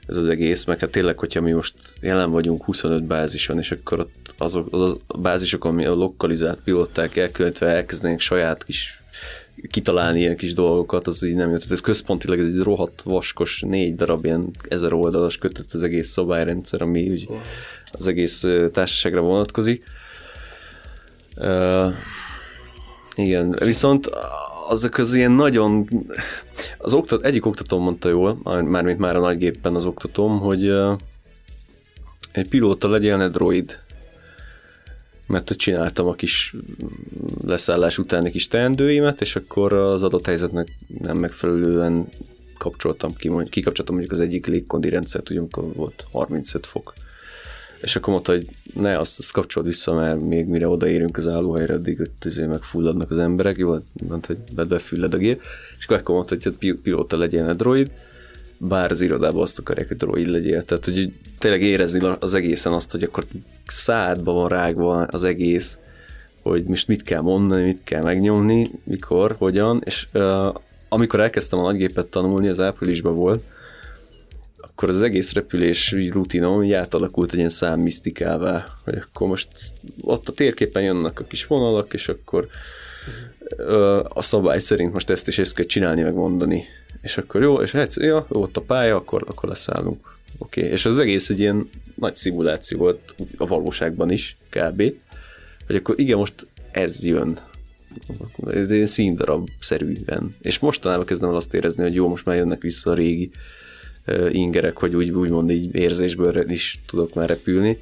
ez 0.07 0.17
az 0.17 0.27
egész, 0.27 0.63
meg 0.63 0.79
hát 0.79 0.89
tényleg, 0.89 1.17
hogyha 1.17 1.41
mi 1.41 1.51
most 1.51 1.73
jelen 2.01 2.31
vagyunk 2.31 2.63
25 2.63 3.03
bázison, 3.03 3.57
és 3.57 3.71
akkor 3.71 3.99
ott 3.99 4.33
azok 4.37 4.67
az 4.71 4.97
a 5.07 5.17
bázisok, 5.17 5.65
ami 5.65 5.85
a 5.85 5.93
lokalizált 5.93 6.59
pilóták 6.63 7.15
elkülönítve 7.15 7.67
elkezdenek 7.67 8.19
saját 8.19 8.63
kis 8.63 8.96
kitalálni 9.69 10.19
ilyen 10.19 10.37
kis 10.37 10.53
dolgokat, 10.53 11.07
az 11.07 11.23
így 11.23 11.35
nem 11.35 11.51
jött. 11.51 11.71
Ez 11.71 11.81
központilag 11.81 12.39
ez 12.39 12.47
egy 12.47 12.61
rohadt 12.63 13.01
vaskos, 13.01 13.61
négy 13.61 13.95
darab 13.95 14.25
ilyen 14.25 14.49
ezer 14.67 14.93
oldalas 14.93 15.37
kötet 15.37 15.65
az 15.71 15.83
egész 15.83 16.09
szabályrendszer, 16.09 16.81
ami 16.81 17.09
úgy 17.09 17.27
az 17.91 18.07
egész 18.07 18.45
társaságra 18.71 19.21
vonatkozik. 19.21 19.83
Uh, 21.35 21.93
igen, 23.15 23.57
viszont 23.59 24.09
azok 24.67 24.97
az 24.97 25.15
ilyen 25.15 25.31
nagyon... 25.31 25.87
Az 26.77 26.93
oktat, 26.93 27.25
egyik 27.25 27.45
oktatóm 27.45 27.81
mondta 27.81 28.09
jól, 28.09 28.39
már- 28.43 28.63
mármint 28.63 28.99
már 28.99 29.15
a 29.15 29.19
nagygépen 29.19 29.75
az 29.75 29.85
oktatóm, 29.85 30.39
hogy 30.39 30.69
uh, 30.69 30.97
egy 32.31 32.49
pilóta 32.49 32.89
legyen 32.89 33.21
egy 33.21 33.31
droid, 33.31 33.79
mert 35.27 35.51
csináltam 35.55 36.07
a 36.07 36.13
kis 36.13 36.55
leszállás 37.43 37.97
utáni 37.97 38.31
kis 38.31 38.47
teendőimet, 38.47 39.21
és 39.21 39.35
akkor 39.35 39.73
az 39.73 40.03
adott 40.03 40.25
helyzetnek 40.25 40.67
nem 40.99 41.17
megfelelően 41.17 42.07
kapcsoltam 42.57 43.15
ki, 43.15 43.27
mondjuk, 43.27 43.49
kikapcsoltam 43.49 43.95
mondjuk 43.95 44.17
az 44.19 44.25
egyik 44.25 44.45
légkondi 44.45 44.89
rendszert, 44.89 45.29
ugye 45.29 45.39
amikor 45.39 45.73
volt 45.73 46.05
35 46.11 46.65
fok. 46.65 46.93
És 47.81 47.95
akkor 47.95 48.13
mondta, 48.13 48.31
hogy 48.31 48.47
ne, 48.73 48.97
azt, 48.97 49.19
azt 49.19 49.31
kapcsolod 49.31 49.67
vissza, 49.67 49.93
mert 49.93 50.21
még 50.21 50.45
mire 50.45 50.67
odaérünk 50.67 51.17
az 51.17 51.27
állóhelyre, 51.27 51.73
addig 51.73 51.99
ott 51.99 52.25
azért 52.25 52.49
megfulladnak 52.49 53.11
az 53.11 53.19
emberek, 53.19 53.57
jó, 53.57 53.75
mondta, 54.07 54.33
hogy 54.55 54.67
befülled 54.67 55.13
a 55.13 55.17
gép, 55.17 55.41
és 55.77 55.85
akkor 55.85 56.15
mondta, 56.15 56.35
hogy 56.35 56.43
hát 56.43 56.75
pilóta 56.81 57.17
legyen 57.17 57.49
a 57.49 57.53
droid, 57.53 57.91
bár 58.57 58.91
az 58.91 59.01
irodában 59.01 59.41
azt 59.41 59.59
akarják, 59.59 59.87
hogy 59.87 59.97
droid 59.97 60.27
legyél. 60.27 60.65
Tehát, 60.65 60.85
hogy 60.85 61.13
tényleg 61.37 61.61
érezni 61.61 62.15
az 62.19 62.33
egészen 62.33 62.73
azt, 62.73 62.91
hogy 62.91 63.03
akkor 63.03 63.23
szádba 63.67 64.31
van 64.31 64.47
rágva 64.47 65.01
az 65.01 65.23
egész, 65.23 65.77
hogy 66.41 66.63
most 66.63 66.87
mit 66.87 67.01
kell 67.01 67.21
mondani, 67.21 67.63
mit 67.63 67.81
kell 67.83 68.01
megnyomni, 68.01 68.71
mikor, 68.83 69.35
hogyan, 69.37 69.81
és 69.85 70.07
uh, 70.13 70.55
amikor 70.89 71.19
elkezdtem 71.19 71.59
a 71.59 71.63
nagygépet 71.63 72.05
tanulni, 72.05 72.47
az 72.47 72.59
áprilisban 72.59 73.15
volt, 73.15 73.43
akkor 74.57 74.89
az 74.89 75.01
egész 75.01 75.33
repülés 75.33 75.95
rutinom 76.11 76.63
így 76.63 76.71
átalakult 76.71 77.31
egy 77.31 77.37
ilyen 77.37 77.49
számmisztikává, 77.49 78.63
hogy 78.83 78.99
akkor 79.03 79.27
most 79.27 79.47
ott 80.01 80.29
a 80.29 80.31
térképen 80.31 80.83
jönnek 80.83 81.19
a 81.19 81.23
kis 81.23 81.45
vonalak, 81.45 81.93
és 81.93 82.07
akkor 82.07 82.47
a 84.09 84.21
szabály 84.21 84.59
szerint 84.59 84.93
most 84.93 85.09
ezt 85.09 85.27
is 85.27 85.37
ezt 85.37 85.53
kell 85.53 85.65
csinálni, 85.65 86.01
meg 86.01 86.13
mondani. 86.13 86.65
És 87.01 87.17
akkor 87.17 87.41
jó, 87.41 87.61
és 87.61 87.71
hát, 87.71 87.93
ja, 87.95 88.27
jó, 88.31 88.41
ott 88.41 88.57
a 88.57 88.61
pálya, 88.61 88.95
akkor, 88.95 89.23
akkor 89.27 89.49
leszállunk. 89.49 90.15
Oké, 90.37 90.59
okay. 90.59 90.71
és 90.71 90.85
az 90.85 90.99
egész 90.99 91.29
egy 91.29 91.39
ilyen 91.39 91.69
nagy 91.95 92.15
szimuláció 92.15 92.77
volt 92.77 93.15
a 93.37 93.47
valóságban 93.47 94.11
is, 94.11 94.37
kb. 94.49 94.83
Hogy 95.67 95.75
akkor 95.75 95.99
igen, 95.99 96.17
most 96.17 96.47
ez 96.71 97.03
jön. 97.03 97.39
Ez 98.47 98.69
egy 98.69 98.87
színdarab 98.87 99.49
szerűen. 99.59 100.35
És 100.41 100.59
mostanában 100.59 101.05
kezdem 101.05 101.29
el 101.29 101.35
azt 101.35 101.53
érezni, 101.53 101.83
hogy 101.83 101.93
jó, 101.93 102.07
most 102.07 102.25
már 102.25 102.35
jönnek 102.35 102.61
vissza 102.61 102.91
a 102.91 102.93
régi 102.93 103.31
ingerek, 104.29 104.77
hogy 104.77 104.95
úgy, 104.95 105.09
úgymond 105.09 105.49
így 105.49 105.75
érzésből 105.75 106.49
is 106.51 106.79
tudok 106.87 107.13
már 107.13 107.27
repülni. 107.27 107.77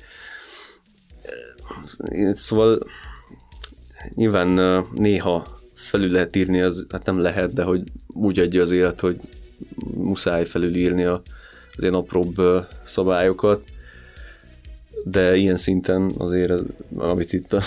Szóval 2.34 2.88
nyilván 4.16 4.84
néha 4.94 5.55
felül 5.86 6.12
lehet 6.12 6.36
írni, 6.36 6.62
az 6.62 6.86
hát 6.90 7.06
nem 7.06 7.20
lehet, 7.20 7.53
de 7.53 7.64
hogy 7.64 7.82
úgy 8.07 8.40
adja 8.40 8.62
az 8.62 8.72
élet, 8.72 8.99
hogy 8.99 9.18
muszáj 9.94 10.45
felülírni 10.45 11.03
a, 11.03 11.22
az 11.76 11.84
ilyen 11.84 11.94
apróbb 11.94 12.41
szabályokat, 12.84 13.64
de 15.03 15.36
ilyen 15.36 15.56
szinten 15.56 16.12
azért, 16.18 16.53
amit 16.98 17.34
itt 17.34 17.53
a, 17.53 17.62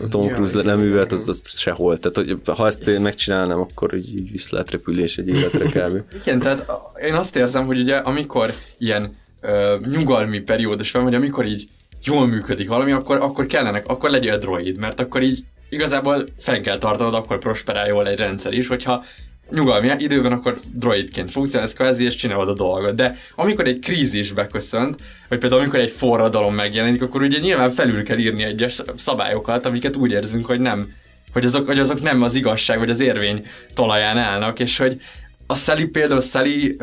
a 0.00 0.08
Tom 0.08 0.28
Cruise 0.28 0.62
nem 0.62 0.78
művelt, 0.78 1.12
az, 1.12 1.28
az 1.28 1.42
sehol. 1.58 1.98
Tehát, 1.98 2.16
hogy 2.16 2.56
ha 2.56 2.66
ezt 2.66 2.88
én 2.88 3.00
megcsinálnám, 3.00 3.60
akkor 3.60 3.94
így, 3.94 4.18
így 4.18 4.30
vissza 4.30 4.48
lehet 4.52 4.70
repülés 4.70 5.18
egy 5.18 5.28
életre 5.28 5.64
kb. 5.64 6.02
Igen, 6.24 6.40
tehát 6.40 6.66
én 7.02 7.14
azt 7.14 7.36
érzem, 7.36 7.66
hogy 7.66 7.80
ugye 7.80 7.96
amikor 7.96 8.52
ilyen 8.78 9.16
ö, 9.40 9.76
nyugalmi 9.90 10.40
periódus 10.40 10.90
van, 10.90 11.02
vagy 11.02 11.14
amikor 11.14 11.46
így 11.46 11.68
jól 12.04 12.26
működik 12.26 12.68
valami, 12.68 12.92
akkor, 12.92 13.16
akkor 13.16 13.46
kellenek, 13.46 13.86
akkor 13.88 14.10
legyél 14.10 14.38
droid, 14.38 14.76
mert 14.76 15.00
akkor 15.00 15.22
így 15.22 15.44
igazából 15.74 16.24
fenn 16.38 16.62
kell 16.62 16.78
tartanod, 16.78 17.14
akkor 17.14 17.38
prosperál 17.38 17.86
jól 17.86 18.08
egy 18.08 18.18
rendszer 18.18 18.52
is, 18.52 18.66
hogyha 18.66 19.04
nyugalmi 19.50 19.90
időben, 19.98 20.32
akkor 20.32 20.60
droidként 20.72 21.30
funkcionálsz 21.30 21.72
kvázi, 21.72 22.04
és 22.04 22.14
csinálod 22.14 22.48
a 22.48 22.54
dolgot. 22.54 22.94
De 22.94 23.16
amikor 23.34 23.66
egy 23.66 23.78
krízis 23.78 24.32
beköszönt, 24.32 25.02
vagy 25.28 25.38
például 25.38 25.60
amikor 25.60 25.78
egy 25.78 25.90
forradalom 25.90 26.54
megjelenik, 26.54 27.02
akkor 27.02 27.22
ugye 27.22 27.38
nyilván 27.38 27.70
felül 27.70 28.02
kell 28.04 28.18
írni 28.18 28.42
egyes 28.42 28.82
szabályokat, 28.94 29.66
amiket 29.66 29.96
úgy 29.96 30.10
érzünk, 30.10 30.46
hogy 30.46 30.60
nem, 30.60 30.92
hogy 31.32 31.44
azok, 31.44 31.66
hogy 31.66 31.78
azok 31.78 32.02
nem 32.02 32.22
az 32.22 32.34
igazság, 32.34 32.78
vagy 32.78 32.90
az 32.90 33.00
érvény 33.00 33.46
talaján 33.74 34.18
állnak, 34.18 34.60
és 34.60 34.78
hogy 34.78 35.00
a 35.46 35.54
Sally 35.54 35.84
például 35.84 36.20
Sally, 36.20 36.76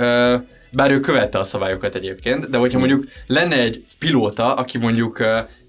bár 0.72 0.92
ő 0.92 1.00
követte 1.00 1.40
a 1.40 1.44
szabályokat 1.44 1.96
egyébként, 1.96 2.50
de 2.50 2.58
hogyha 2.58 2.80
mondjuk 2.80 3.04
lenne 3.28 3.60
egy 3.60 3.84
pilóta, 4.00 4.54
aki 4.54 4.78
mondjuk 4.78 5.20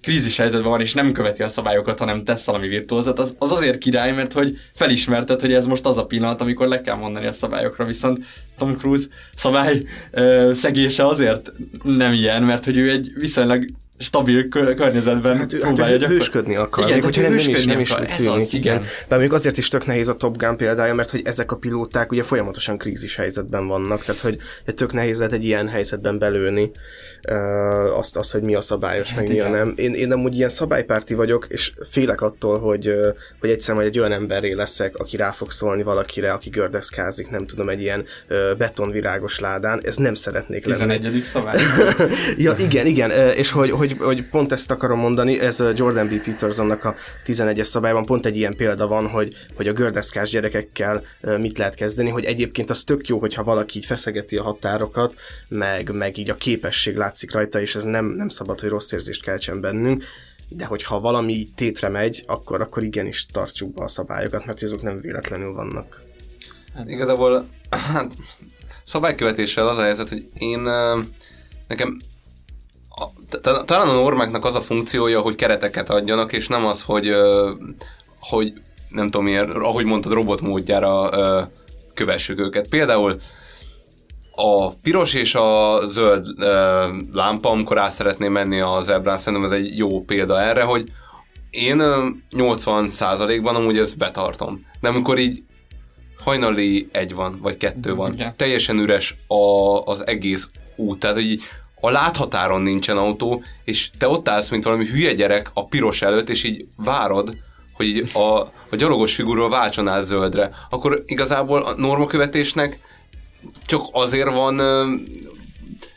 krízis 0.03 0.37
helyzetben 0.37 0.71
van, 0.71 0.81
és 0.81 0.95
nem 0.95 1.13
követi 1.13 1.43
a 1.43 1.49
szabályokat, 1.49 1.99
hanem 1.99 2.25
tesz 2.25 2.47
valami 2.47 2.69
virtuózat, 2.69 3.19
az, 3.19 3.35
az 3.39 3.53
azért 3.53 3.79
király, 3.79 4.13
mert 4.13 4.33
hogy 4.33 4.59
felismerted, 4.75 5.41
hogy 5.41 5.53
ez 5.53 5.67
most 5.67 5.87
az 5.87 5.99
a 5.99 6.05
pillanat, 6.05 6.41
amikor 6.41 6.69
le 6.69 6.81
kell 6.81 6.97
mondani 6.97 7.27
a 7.27 7.33
szabályokra, 7.33 7.85
viszont 7.85 8.25
Tom 8.59 8.77
Cruise 8.77 9.07
szabály 9.35 9.83
ö, 10.11 10.51
szegése 10.55 11.07
azért 11.07 11.53
nem 11.83 12.13
ilyen, 12.13 12.43
mert 12.43 12.65
hogy 12.65 12.77
ő 12.77 12.91
egy 12.91 13.13
viszonylag 13.19 13.65
stabil 14.03 14.49
környezetben 14.49 15.37
hát, 15.37 15.57
próbálja 15.57 16.01
hát, 16.01 16.11
hősködni 16.11 16.57
akar. 16.57 16.89
Igen, 16.89 17.03
hogyha 17.03 17.23
nem, 17.23 17.31
nem 17.31 17.39
is, 17.39 17.65
nem 17.65 17.81
is 17.81 17.89
tűnik, 17.89 18.11
az, 18.11 18.55
igen. 18.55 18.77
igen. 18.77 18.83
De 19.09 19.17
még 19.17 19.33
azért 19.33 19.59
is 19.59 19.69
tök 19.69 19.87
nehéz 19.87 20.09
a 20.09 20.15
Top 20.15 20.37
Gun 20.37 20.57
példája, 20.57 20.95
mert 20.95 21.11
hogy 21.11 21.23
ezek 21.25 21.53
a 21.53 21.57
pilóták 21.57 22.13
ugye 22.13 22.23
folyamatosan 22.23 22.79
krízis 22.79 23.17
helyzetben 23.17 23.67
vannak, 23.67 24.05
tehát 24.05 24.21
hogy 24.21 24.39
tök 24.75 24.93
nehéz 24.93 25.19
lehet 25.19 25.33
egy 25.33 25.45
ilyen 25.45 25.69
helyzetben 25.69 26.19
belőni 26.19 26.71
uh, 27.31 27.99
azt, 27.99 28.17
azt, 28.17 28.33
hogy 28.33 28.43
mi 28.43 28.55
a 28.55 28.61
szabályos, 28.61 29.09
hát 29.09 29.17
meg 29.17 29.29
igen. 29.31 29.51
mi 29.51 29.57
a 29.57 29.59
nem. 29.59 29.75
Én, 29.77 29.95
én 29.95 30.09
nem 30.09 30.23
úgy 30.23 30.37
ilyen 30.37 30.49
szabálypárti 30.49 31.15
vagyok, 31.15 31.47
és 31.49 31.73
félek 31.91 32.21
attól, 32.21 32.59
hogy, 32.59 32.95
hogy 33.41 33.51
egyszer 33.51 33.75
majd 33.75 33.87
egy 33.87 33.99
olyan 33.99 34.13
emberré 34.13 34.53
leszek, 34.53 34.97
aki 34.97 35.17
rá 35.17 35.31
fog 35.31 35.51
szólni 35.51 35.83
valakire, 35.83 36.33
aki 36.33 36.51
gördeszkázik, 36.51 37.31
nem 37.31 37.47
tudom, 37.47 37.69
egy 37.69 37.81
ilyen 37.81 38.05
uh, 38.29 38.57
betonvirágos 38.57 39.39
ládán. 39.39 39.81
Ez 39.85 39.97
nem 39.97 40.15
szeretnék 40.15 40.63
11. 40.63 41.03
lenni. 41.03 41.21
11. 41.21 41.23
szabály. 41.23 41.59
ja, 42.37 42.55
igen, 42.59 42.87
igen, 42.87 43.11
és 43.37 43.51
hogy, 43.51 43.71
hogy 43.71 43.92
hogy, 43.93 44.07
hogy 44.07 44.25
pont 44.25 44.53
ezt 44.53 44.71
akarom 44.71 44.99
mondani, 44.99 45.41
ez 45.41 45.65
Jordan 45.75 46.09
B. 46.09 46.23
Petersonnak 46.23 46.85
a 46.85 46.95
11-es 47.27 47.63
szabályban 47.63 48.05
pont 48.05 48.27
egy 48.27 48.37
ilyen 48.37 48.57
példa 48.57 48.87
van, 48.87 49.09
hogy, 49.09 49.35
hogy 49.55 49.69
a 49.69 49.73
gördeszkás 49.73 50.31
gyerekekkel 50.31 51.03
mit 51.21 51.59
lehet 51.59 51.75
kezdeni, 51.75 52.11
hogy 52.11 52.25
egyébként 52.25 52.71
az 52.71 52.85
tök 52.85 53.09
jó, 53.09 53.19
hogyha 53.19 53.45
valaki 53.45 53.79
így 53.79 53.87
feszegeti 53.87 54.37
a 54.37 54.43
határokat, 54.43 55.15
meg, 55.49 55.93
meg 55.93 56.19
így 56.19 56.31
a 56.31 56.35
képesség 56.35 56.97
látszik 56.97 57.33
rajta, 57.33 57.61
és 57.61 57.75
ez 57.75 57.85
nem, 57.85 58.07
nem 58.07 58.29
szabad, 58.29 58.61
hogy 58.61 58.69
rossz 58.69 58.93
érzést 58.93 59.23
keltsen 59.23 59.61
bennünk, 59.61 60.05
de 60.49 60.65
hogyha 60.65 61.01
valami 61.01 61.49
tétre 61.55 61.89
megy, 61.89 62.25
akkor, 62.27 62.61
akkor 62.61 62.83
igenis 62.83 63.27
tartsuk 63.27 63.75
be 63.75 63.83
a 63.83 63.89
szabályokat, 63.89 64.47
mert 64.47 64.63
azok 64.63 64.83
nem 64.83 65.01
véletlenül 65.01 65.53
vannak. 65.53 66.03
Hát 66.75 66.89
igazából 66.89 67.49
hát, 67.93 68.17
szabálykövetéssel 68.85 69.69
az 69.69 69.79
a 69.79 69.83
helyzet, 69.83 70.09
hogy 70.09 70.29
én 70.35 70.61
nekem 71.69 71.99
talán 73.41 73.89
a 73.89 73.93
normáknak 73.93 74.45
az 74.45 74.55
a 74.55 74.61
funkciója, 74.61 75.21
hogy 75.21 75.35
kereteket 75.35 75.91
adjanak, 75.91 76.33
és 76.33 76.49
nem 76.49 76.67
az, 76.67 76.83
hogy, 76.83 77.11
hogy 78.21 78.53
nem 78.89 79.05
tudom 79.05 79.25
miért, 79.25 79.51
ahogy 79.51 79.85
mondtad, 79.85 80.13
robot 80.13 80.41
módjára 80.41 81.11
kövessük 81.95 82.41
őket. 82.41 82.69
Például 82.69 83.21
a 84.35 84.75
piros 84.75 85.15
és 85.15 85.35
a 85.35 85.81
zöld 85.87 86.27
lámpa, 87.13 87.51
amikor 87.51 87.79
át 87.79 87.91
szeretném 87.91 88.33
menni 88.33 88.61
a 88.61 88.81
zebrán, 88.81 89.17
szerintem 89.17 89.53
ez 89.53 89.59
egy 89.61 89.77
jó 89.77 90.03
példa 90.05 90.41
erre, 90.41 90.63
hogy 90.63 90.85
én 91.51 91.83
80%-ban 92.31 93.55
amúgy 93.55 93.79
ezt 93.79 93.99
betartom. 93.99 94.67
De 94.81 94.89
amikor 94.89 95.19
így 95.19 95.43
hajnali 96.25 96.89
egy 96.93 97.15
van, 97.15 97.39
vagy 97.43 97.57
kettő 97.57 97.95
van, 97.95 98.13
okay. 98.13 98.27
teljesen 98.37 98.79
üres 98.79 99.17
a, 99.27 99.35
az 99.85 100.07
egész 100.07 100.49
út, 100.77 100.99
tehát 100.99 101.17
hogy 101.17 101.25
így 101.25 101.43
a 101.85 101.91
láthatáron 101.91 102.63
nincsen 102.63 102.97
autó, 102.97 103.43
és 103.65 103.91
te 103.99 104.09
ott 104.09 104.29
állsz, 104.29 104.49
mint 104.49 104.65
valami 104.65 104.87
hülye 104.87 105.13
gyerek 105.13 105.51
a 105.55 105.67
piros 105.67 106.03
előtt, 106.03 106.29
és 106.29 106.45
így 106.45 106.67
várod, 106.77 107.37
hogy 107.73 107.87
így 107.87 108.11
a, 108.15 108.39
a 108.71 108.77
gyalogos 108.77 109.15
figurról 109.15 109.51
váltson 109.51 109.89
át 109.89 110.05
zöldre, 110.05 110.51
akkor 110.71 111.03
igazából 111.07 111.63
a 111.63 111.75
normakövetésnek 111.77 112.81
csak 113.67 113.87
azért 113.93 114.31
van 114.31 114.61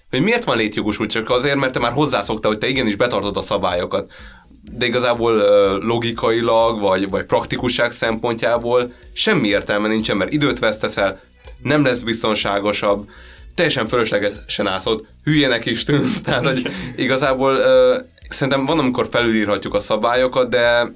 hogy 0.10 0.24
miért 0.24 0.44
van 0.44 0.58
létjogosult? 0.58 1.10
Csak 1.10 1.30
azért, 1.30 1.56
mert 1.56 1.74
te 1.74 1.80
már 1.80 1.92
hozzászoktál, 1.92 2.52
hogy 2.52 2.60
te 2.60 2.68
igenis 2.68 2.96
betartod 2.96 3.38
a 3.38 3.42
szabályokat. 3.42 4.12
De 4.72 4.86
igazából 4.86 5.34
logikailag, 5.80 6.80
vagy, 6.80 7.10
vagy 7.10 7.26
praktikusság 7.26 7.92
szempontjából 7.92 8.94
semmi 9.14 9.48
értelme 9.48 9.88
nincsen, 9.88 10.18
mert 10.18 10.34
időt 10.34 10.60
veszteszel, 10.60 11.22
nem 11.62 11.84
lesz 11.84 12.00
biztonságosabb, 12.00 13.10
teljesen 13.56 13.88
fölöslegesen 13.88 14.68
állsz 14.68 14.86
ott, 14.86 15.06
hülyének 15.24 15.66
is 15.66 15.84
tűnsz, 15.84 16.22
tehát 16.26 16.46
hogy 16.46 16.68
igazából 16.96 17.56
uh, 17.56 18.02
szerintem 18.30 18.66
van, 18.66 18.80
amikor 18.80 19.08
felülírhatjuk 19.12 19.74
a 19.74 19.80
szabályokat, 19.80 20.50
de 20.50 20.94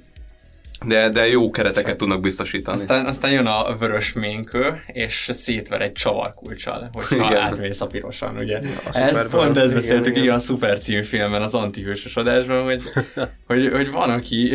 de, 0.85 1.09
de 1.09 1.27
jó 1.27 1.49
kereteket 1.49 1.97
tudnak 1.97 2.21
biztosítani. 2.21 2.77
Aztán, 2.79 3.05
aztán 3.05 3.31
jön 3.31 3.45
a 3.45 3.75
vörös 3.77 4.13
ménkő, 4.13 4.83
és 4.87 5.29
szétver 5.31 5.81
egy 5.81 5.91
csavarkulcsal, 5.91 6.89
hogyha 6.93 7.15
igen. 7.15 7.41
átmész 7.41 7.81
a 7.81 7.87
pirosan, 7.87 8.35
ugye. 8.39 8.59
A 8.85 8.97
ez 8.97 9.29
pont 9.29 9.57
ezt 9.57 9.73
beszéltük 9.73 10.11
igen, 10.11 10.23
igen. 10.23 10.35
a 10.35 10.39
Szuper 10.39 10.79
című 10.79 11.03
filmben, 11.03 11.41
az 11.41 11.53
antihősös 11.53 12.15
adásban, 12.15 12.63
hogy, 12.63 12.81
hogy, 13.47 13.69
hogy 13.71 13.91
van, 13.91 14.09
aki... 14.09 14.53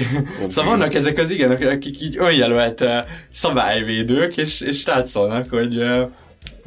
szóval 0.48 0.76
vannak 0.76 0.94
ezek 0.94 1.18
az 1.18 1.30
igen, 1.30 1.50
akik 1.50 2.02
így 2.02 2.16
önjelölt 2.18 2.84
szabályvédők, 3.32 4.36
és, 4.36 4.60
és 4.60 4.84
rátszólnak, 4.84 5.46
hogy 5.50 5.84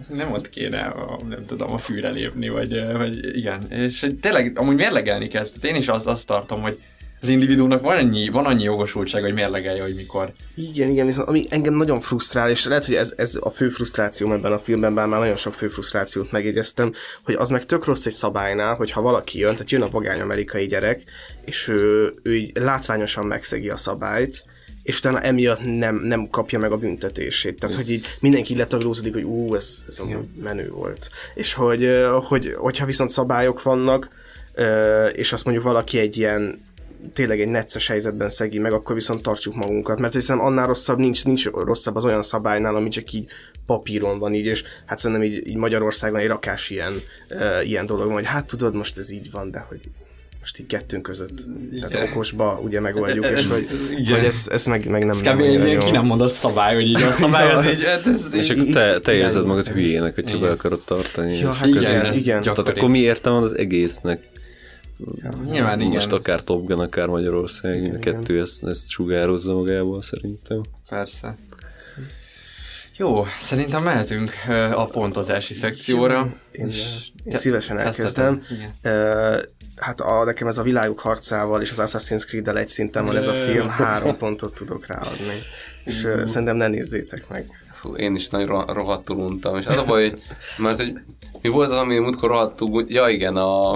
nem 0.07 0.31
ott 0.31 0.49
kéne, 0.49 0.93
nem 1.29 1.45
tudom, 1.45 1.73
a 1.73 1.77
fűre 1.77 2.09
lépni, 2.09 2.49
vagy, 2.49 2.91
vagy 2.91 3.37
igen. 3.37 3.71
És 3.71 4.07
tényleg, 4.21 4.51
amúgy 4.55 4.75
mérlegelni 4.75 5.27
kezd. 5.27 5.53
Tehát 5.53 5.75
én 5.75 5.81
is 5.81 5.87
azt, 5.87 6.07
azt 6.07 6.27
tartom, 6.27 6.61
hogy 6.61 6.79
az 7.21 7.29
individuumnak 7.29 7.81
van 7.81 7.97
annyi, 7.97 8.29
van 8.29 8.45
annyi 8.45 8.63
jogosultság, 8.63 9.23
hogy 9.23 9.33
mérlegelje, 9.33 9.81
hogy 9.81 9.95
mikor. 9.95 10.33
Igen, 10.55 10.89
igen, 10.89 11.05
viszont 11.05 11.27
ami 11.27 11.45
engem 11.49 11.73
nagyon 11.73 12.01
frusztrál, 12.01 12.49
és 12.49 12.65
lehet, 12.65 12.85
hogy 12.85 12.95
ez, 12.95 13.13
ez 13.17 13.37
a 13.41 13.49
fő 13.49 13.69
frusztráció 13.69 14.33
ebben 14.33 14.51
a 14.51 14.59
filmben, 14.59 14.93
bár 14.93 15.07
már 15.07 15.19
nagyon 15.19 15.35
sok 15.35 15.53
fő 15.53 15.67
frusztrációt 15.67 16.31
megjegyeztem, 16.31 16.93
hogy 17.23 17.35
az 17.35 17.49
meg 17.49 17.65
tök 17.65 17.85
rossz 17.85 18.05
egy 18.05 18.13
szabálynál, 18.13 18.75
hogy 18.75 18.91
ha 18.91 19.01
valaki 19.01 19.39
jön, 19.39 19.51
tehát 19.51 19.71
jön 19.71 19.81
a 19.81 19.89
vagány 19.89 20.19
amerikai 20.19 20.65
gyerek, 20.65 21.03
és 21.45 21.67
ő, 21.67 22.13
ő 22.23 22.35
így 22.35 22.57
látványosan 22.57 23.25
megszegi 23.25 23.69
a 23.69 23.77
szabályt, 23.77 24.43
és 24.87 24.97
utána 24.97 25.21
emiatt 25.21 25.77
nem, 25.77 25.95
nem 25.95 26.29
kapja 26.29 26.59
meg 26.59 26.71
a 26.71 26.77
büntetését. 26.77 27.59
Tehát, 27.59 27.75
hogy 27.75 27.91
így 27.91 28.05
mindenki 28.19 28.55
letaglózódik, 28.55 29.13
hogy 29.13 29.23
ú, 29.23 29.55
ez, 29.55 29.85
ez 29.87 29.99
amúgy 29.99 30.27
menő 30.43 30.69
volt. 30.69 31.09
És 31.35 31.53
hogy, 31.53 31.89
hogy, 32.21 32.55
hogyha 32.57 32.85
viszont 32.85 33.09
szabályok 33.09 33.63
vannak, 33.63 34.09
és 35.13 35.33
azt 35.33 35.45
mondjuk 35.45 35.65
valaki 35.65 35.99
egy 35.99 36.17
ilyen 36.17 36.65
tényleg 37.13 37.41
egy 37.41 37.47
necces 37.47 37.87
helyzetben 37.87 38.29
szegi 38.29 38.59
meg, 38.59 38.73
akkor 38.73 38.95
viszont 38.95 39.21
tartsuk 39.21 39.55
magunkat, 39.55 39.99
mert 39.99 40.13
hiszen 40.13 40.39
annál 40.39 40.67
rosszabb 40.67 40.97
nincs, 40.97 41.25
nincs 41.25 41.49
rosszabb 41.49 41.95
az 41.95 42.05
olyan 42.05 42.23
szabálynál, 42.23 42.75
ami 42.75 42.89
csak 42.89 43.11
így 43.11 43.27
papíron 43.65 44.19
van 44.19 44.33
így, 44.33 44.45
és 44.45 44.63
hát 44.85 44.99
szerintem 44.99 45.25
így, 45.25 45.47
így 45.47 45.55
Magyarországon 45.55 46.19
egy 46.19 46.27
rakás 46.27 46.69
ilyen, 46.69 47.01
uh, 47.29 47.67
ilyen 47.67 47.85
dolog 47.85 48.05
van, 48.05 48.13
hogy 48.13 48.25
hát 48.25 48.45
tudod, 48.45 48.75
most 48.75 48.97
ez 48.97 49.11
így 49.11 49.31
van, 49.31 49.51
de 49.51 49.59
hogy 49.59 49.79
most 50.47 50.59
így 50.59 50.65
kettőnk 50.65 51.01
között, 51.03 51.37
tehát 51.81 52.09
okosba 52.09 52.59
ugye 52.63 52.79
megoldjuk, 52.79 53.25
és 53.25 53.31
Ez- 53.31 53.51
hogy, 53.51 53.67
igen. 53.97 54.17
hogy 54.17 54.25
ezt, 54.27 54.47
ezt 54.47 54.67
meg, 54.67 54.89
meg 54.89 55.01
nem, 55.01 55.09
Ez 55.09 55.21
kb. 55.21 55.39
egy 55.39 55.63
ilyen 55.65 55.79
ki 55.79 55.91
nem 55.91 56.05
mondott 56.05 56.31
szabály, 56.33 56.75
hogy 56.75 56.87
így 56.87 57.01
a 57.01 57.11
szabály 57.21 57.51
az 57.51 57.67
így, 57.67 57.83
hát 57.83 58.05
ez, 58.07 58.25
És 58.33 58.49
akkor 58.49 58.65
te, 58.65 58.99
te 58.99 59.13
érzed 59.13 59.45
magad 59.45 59.67
hülyének, 59.67 60.15
hogyha 60.15 60.39
be 60.39 60.51
akarod 60.51 60.81
tartani. 60.85 61.31
Ja, 61.33 61.49
És 61.49 61.57
hát 61.57 61.67
akkor 61.67 61.81
igen, 61.81 62.05
ez- 62.05 62.15
igen. 62.17 62.41
Tehát 62.41 62.57
akkor 62.57 62.89
mi 62.89 62.99
értem 62.99 63.33
van 63.33 63.43
az 63.43 63.57
egésznek? 63.57 64.27
Nyilván 65.45 65.79
igen. 65.79 65.91
Most 65.91 66.11
akár 66.11 66.41
Top 66.43 66.65
Gun, 66.65 66.79
akár 66.79 67.07
Magyarország, 67.07 67.91
a 67.95 67.99
kettő 67.99 68.41
ezt, 68.41 68.63
ezt 68.63 68.89
sugározza 68.89 69.53
magából 69.53 70.01
szerintem. 70.01 70.61
Persze. 70.89 71.37
Jó, 72.97 73.25
szerintem 73.39 73.83
mehetünk 73.83 74.31
a 74.73 74.85
pontozási 74.85 75.53
szekcióra. 75.53 76.35
Én, 76.51 76.65
És 76.67 76.83
én 77.23 77.35
szívesen 77.37 77.79
elkezdem. 77.79 78.43
Igen. 78.49 78.71
Hát 79.77 80.01
a, 80.01 80.23
nekem 80.23 80.47
ez 80.47 80.57
a 80.57 80.63
világok 80.63 80.99
harcával 80.99 81.61
és 81.61 81.71
az 81.71 81.81
Assassin's 81.93 82.25
Creed-del 82.27 82.57
egy 82.57 82.67
szinten 82.67 83.05
van 83.05 83.15
ez 83.15 83.27
a 83.27 83.33
film, 83.33 83.67
három 83.69 84.17
pontot 84.17 84.53
tudok 84.53 84.87
ráadni. 84.87 85.41
És 85.83 86.03
uh, 86.03 86.25
szerintem 86.25 86.55
ne 86.55 86.67
nézzétek 86.67 87.27
meg. 87.29 87.45
Fú, 87.73 87.95
én 87.95 88.15
is 88.15 88.29
nagyon 88.29 88.47
ro- 88.47 88.71
rohadtul 88.71 89.17
untam, 89.17 89.57
és 89.57 89.65
az 89.65 89.77
a 89.77 89.85
baj, 89.85 90.09
hogy, 90.09 90.21
mert 90.57 90.77
hogy 90.77 90.93
mi 91.41 91.49
volt 91.49 91.71
az, 91.71 91.77
ami 91.77 91.97
múltkor 91.97 92.29
rohadtul, 92.29 92.85
ja 92.87 93.07
igen, 93.07 93.35
a 93.35 93.73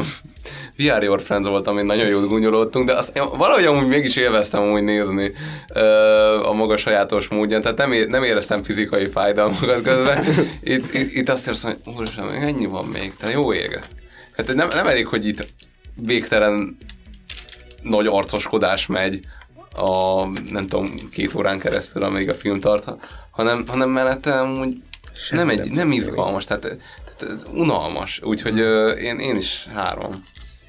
VR 0.77 1.03
Your 1.03 1.21
Friends 1.21 1.47
volt, 1.47 1.67
amin 1.67 1.85
nagyon 1.85 2.07
jót 2.07 2.27
gúnyolódtunk, 2.27 2.87
de 2.87 2.95
azt 2.95 3.17
én 3.17 3.23
valahogy 3.37 3.65
amúgy 3.65 3.87
mégis 3.87 4.15
élveztem 4.15 4.61
amúgy 4.61 4.83
nézni 4.83 5.31
ö, 5.73 5.81
a 6.43 6.53
maga 6.53 6.77
sajátos 6.77 7.27
módján, 7.27 7.61
tehát 7.61 7.77
nem, 7.77 7.91
é- 7.91 8.07
nem 8.07 8.23
éreztem 8.23 8.63
fizikai 8.63 9.07
fájdalmakat 9.07 9.81
közben. 9.81 10.25
Itt, 10.63 10.93
itt, 10.93 11.13
itt 11.13 11.29
azt 11.29 11.47
érzem, 11.47 11.71
hogy 11.83 11.93
úristen, 11.95 12.31
ennyi 12.31 12.65
van 12.65 12.85
még, 12.85 13.15
tehát 13.15 13.33
jó 13.33 13.53
ég. 13.53 13.79
Hát 14.37 14.53
nem, 14.53 14.67
nem 14.67 14.87
elég, 14.87 15.07
hogy 15.07 15.27
itt 15.27 15.47
végtelen 15.95 16.77
nagy 17.81 18.07
arcoskodás 18.07 18.87
megy 18.87 19.19
a, 19.73 20.25
nem 20.25 20.67
tudom, 20.67 21.09
két 21.11 21.33
órán 21.33 21.59
keresztül, 21.59 22.03
amíg 22.03 22.29
a 22.29 22.33
film 22.33 22.59
tart, 22.59 22.89
hanem, 23.31 23.63
hanem 23.67 23.89
mellette 23.89 24.39
amúgy 24.39 24.81
nem, 25.29 25.49
egy, 25.49 25.71
nem 25.71 25.91
izgalmas, 25.91 26.45
tehát, 26.45 26.61
tehát 27.17 27.35
ez 27.35 27.43
unalmas, 27.53 28.21
úgyhogy 28.23 28.59
ö, 28.59 28.89
én, 28.89 29.19
én 29.19 29.35
is 29.35 29.67
három. 29.73 30.23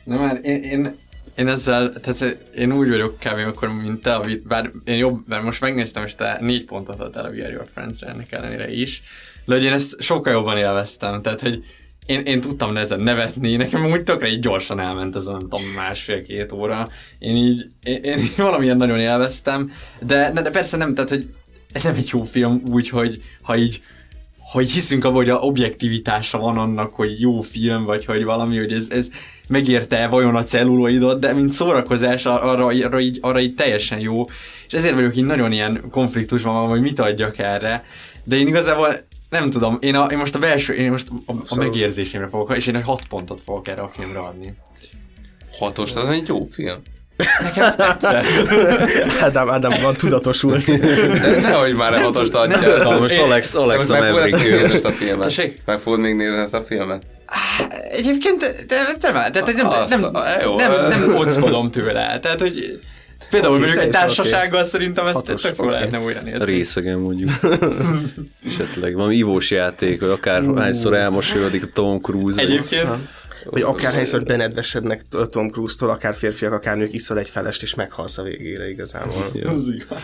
Na 0.04 0.18
már 0.18 0.38
én, 0.42 0.62
én, 0.62 0.96
én 1.36 1.48
ezzel, 1.48 1.92
tehát 1.92 2.38
én 2.56 2.72
úgy 2.72 2.88
vagyok 2.88 3.18
kb. 3.18 3.46
akkor, 3.46 3.68
mint 3.68 4.02
te, 4.02 4.20
bár 4.44 4.70
én 4.84 4.96
jobb, 4.96 5.28
mert 5.28 5.42
most 5.42 5.60
megnéztem, 5.60 6.04
és 6.04 6.14
te 6.14 6.38
négy 6.40 6.64
pontot 6.64 7.00
adtál 7.00 7.24
a 7.24 7.28
We 7.28 7.44
Are 7.44 7.52
Your 7.52 7.66
Friends-re 7.72 8.08
ennek 8.08 8.32
ellenére 8.32 8.70
is, 8.70 9.02
de 9.44 9.54
hogy 9.54 9.64
én 9.64 9.72
ezt 9.72 10.00
sokkal 10.00 10.32
jobban 10.32 10.56
élveztem, 10.56 11.22
tehát 11.22 11.40
hogy 11.40 11.64
én, 12.06 12.20
én 12.20 12.40
tudtam 12.40 12.76
ezen 12.76 13.02
nevetni, 13.02 13.56
nekem 13.56 13.90
úgy 13.90 14.02
tökre 14.02 14.30
így 14.30 14.38
gyorsan 14.38 14.80
elment 14.80 15.16
ez 15.16 15.24
nem 15.24 15.38
tudom, 15.38 15.62
másfél-két 15.62 16.52
óra, 16.52 16.88
én 17.18 17.36
így, 17.36 17.66
én, 17.82 18.02
én 18.02 18.18
valamilyen 18.36 18.76
nagyon 18.76 18.98
élveztem, 18.98 19.72
de, 20.00 20.30
de, 20.32 20.50
persze 20.50 20.76
nem, 20.76 20.94
tehát 20.94 21.10
hogy 21.10 21.28
ez 21.72 21.82
nem 21.82 21.94
egy 21.94 22.10
jó 22.12 22.22
film 22.22 22.62
úgy, 22.70 22.88
hogy 22.88 23.22
ha 23.42 23.56
így 23.56 23.82
hogy 24.52 24.70
hiszünk 24.70 25.04
abban, 25.04 25.16
hogy 25.16 25.30
a 25.30 25.38
objektivitása 25.38 26.38
van 26.38 26.58
annak, 26.58 26.94
hogy 26.94 27.20
jó 27.20 27.40
film, 27.40 27.84
vagy 27.84 28.04
hogy 28.04 28.24
valami, 28.24 28.58
hogy 28.58 28.72
ez, 28.72 28.86
ez 28.90 29.08
megérte 29.48 30.06
vajon 30.06 30.36
a 30.36 30.44
celluloidot, 30.44 31.20
de 31.20 31.32
mint 31.32 31.52
szórakozás 31.52 32.26
arra, 32.26 32.66
arra, 32.66 33.00
így, 33.00 33.18
arra 33.20 33.40
így 33.40 33.54
teljesen 33.54 33.98
jó, 33.98 34.24
és 34.66 34.72
ezért 34.72 34.94
vagyok 34.94 35.16
így 35.16 35.24
nagyon 35.24 35.52
ilyen 35.52 35.84
konfliktusban, 35.90 36.68
hogy 36.68 36.80
mit 36.80 36.98
adjak 36.98 37.38
erre, 37.38 37.84
de 38.24 38.36
én 38.36 38.46
igazából 38.46 38.96
nem 39.32 39.50
tudom, 39.50 39.78
én, 39.80 39.94
a, 39.94 40.06
én 40.06 40.18
most 40.18 40.34
a 40.34 40.38
belső, 40.38 40.74
én 40.74 40.90
most 40.90 41.08
a, 41.26 41.32
a 41.48 41.54
megérzésemre 41.54 42.28
fogok, 42.28 42.56
és 42.56 42.66
én 42.66 42.76
egy 42.76 42.84
hat 42.84 43.06
pontot 43.08 43.40
fogok 43.44 43.68
erre 43.68 43.80
a 43.82 43.90
filmre 43.96 44.18
adni. 44.18 44.54
Hatos, 45.58 45.94
az 45.94 46.08
egy 46.08 46.28
jó 46.28 46.46
film. 46.50 46.82
Nekem 47.42 47.64
ez 47.64 47.76
tetszett. 47.76 48.24
Ádám, 49.22 49.50
Ádám 49.50 49.72
van 49.82 49.94
tudatosult. 49.94 50.64
De 51.20 51.40
nehogy 51.40 51.74
már 51.74 51.94
egy 51.94 52.02
hatost 52.02 52.34
adja. 52.34 52.58
Nem 52.58 52.98
Most 52.98 53.18
Alex, 53.18 53.54
Alex 53.54 53.88
a 53.88 53.92
meg 53.92 54.02
ezt 54.02 54.12
Maverick. 54.12 54.38
nézni 54.38 54.74
ezt 54.74 54.84
a 54.84 54.90
filmet? 54.90 55.26
Tessék? 55.26 55.62
Meg 55.64 55.78
fogod 55.78 55.98
még 55.98 56.14
nézni 56.14 56.38
ezt 56.38 56.54
a 56.54 56.62
filmet? 56.62 57.06
Egyébként 57.90 58.38
te, 58.38 58.52
te, 58.52 58.96
te, 59.00 59.30
te, 59.30 59.42
te 59.42 59.52
nem, 59.52 59.66
Azt- 59.66 59.88
nem, 59.88 60.10
jó. 60.42 60.56
nem, 60.56 60.72
nem 60.88 61.14
óckodom 61.16 61.70
tőle, 61.70 62.18
tehát 62.18 62.40
hogy 62.40 62.80
például 63.32 63.54
Oké, 63.54 63.62
mondjuk 63.64 63.82
egy 63.84 63.90
társasággal 63.90 64.64
szerintem 64.64 65.06
ezt 65.06 65.14
Hatos, 65.14 65.42
tök 65.42 65.60
oké. 65.62 65.70
lehetne 65.70 66.00
újra 66.00 66.22
nézni. 66.22 66.44
Részegen 66.44 66.98
mondjuk. 66.98 67.30
Esetleg 68.46 68.94
valami 68.94 69.16
ivós 69.16 69.50
játék, 69.50 70.00
vagy 70.00 70.08
akár 70.10 70.42
hányszor 70.56 70.94
elmosolyodik 70.94 71.62
a 71.62 71.66
Tom 71.72 72.00
Cruise. 72.00 72.42
vagy- 72.42 72.50
Egyébként 72.50 72.88
Vagy 73.44 73.62
akár 73.62 73.92
hányszor 73.92 74.22
benedvesednek 74.22 75.04
Tom 75.30 75.50
Cruise-tól, 75.50 75.90
akár 75.90 76.14
férfiak, 76.14 76.52
akár 76.52 76.76
nők, 76.76 76.92
iszol 76.92 77.18
egy 77.18 77.30
felest, 77.30 77.62
és 77.62 77.74
meghalsz 77.74 78.18
a 78.18 78.22
végére 78.22 78.70
igazából. 78.70 79.22
az 79.44 79.68
igaz. 79.68 80.02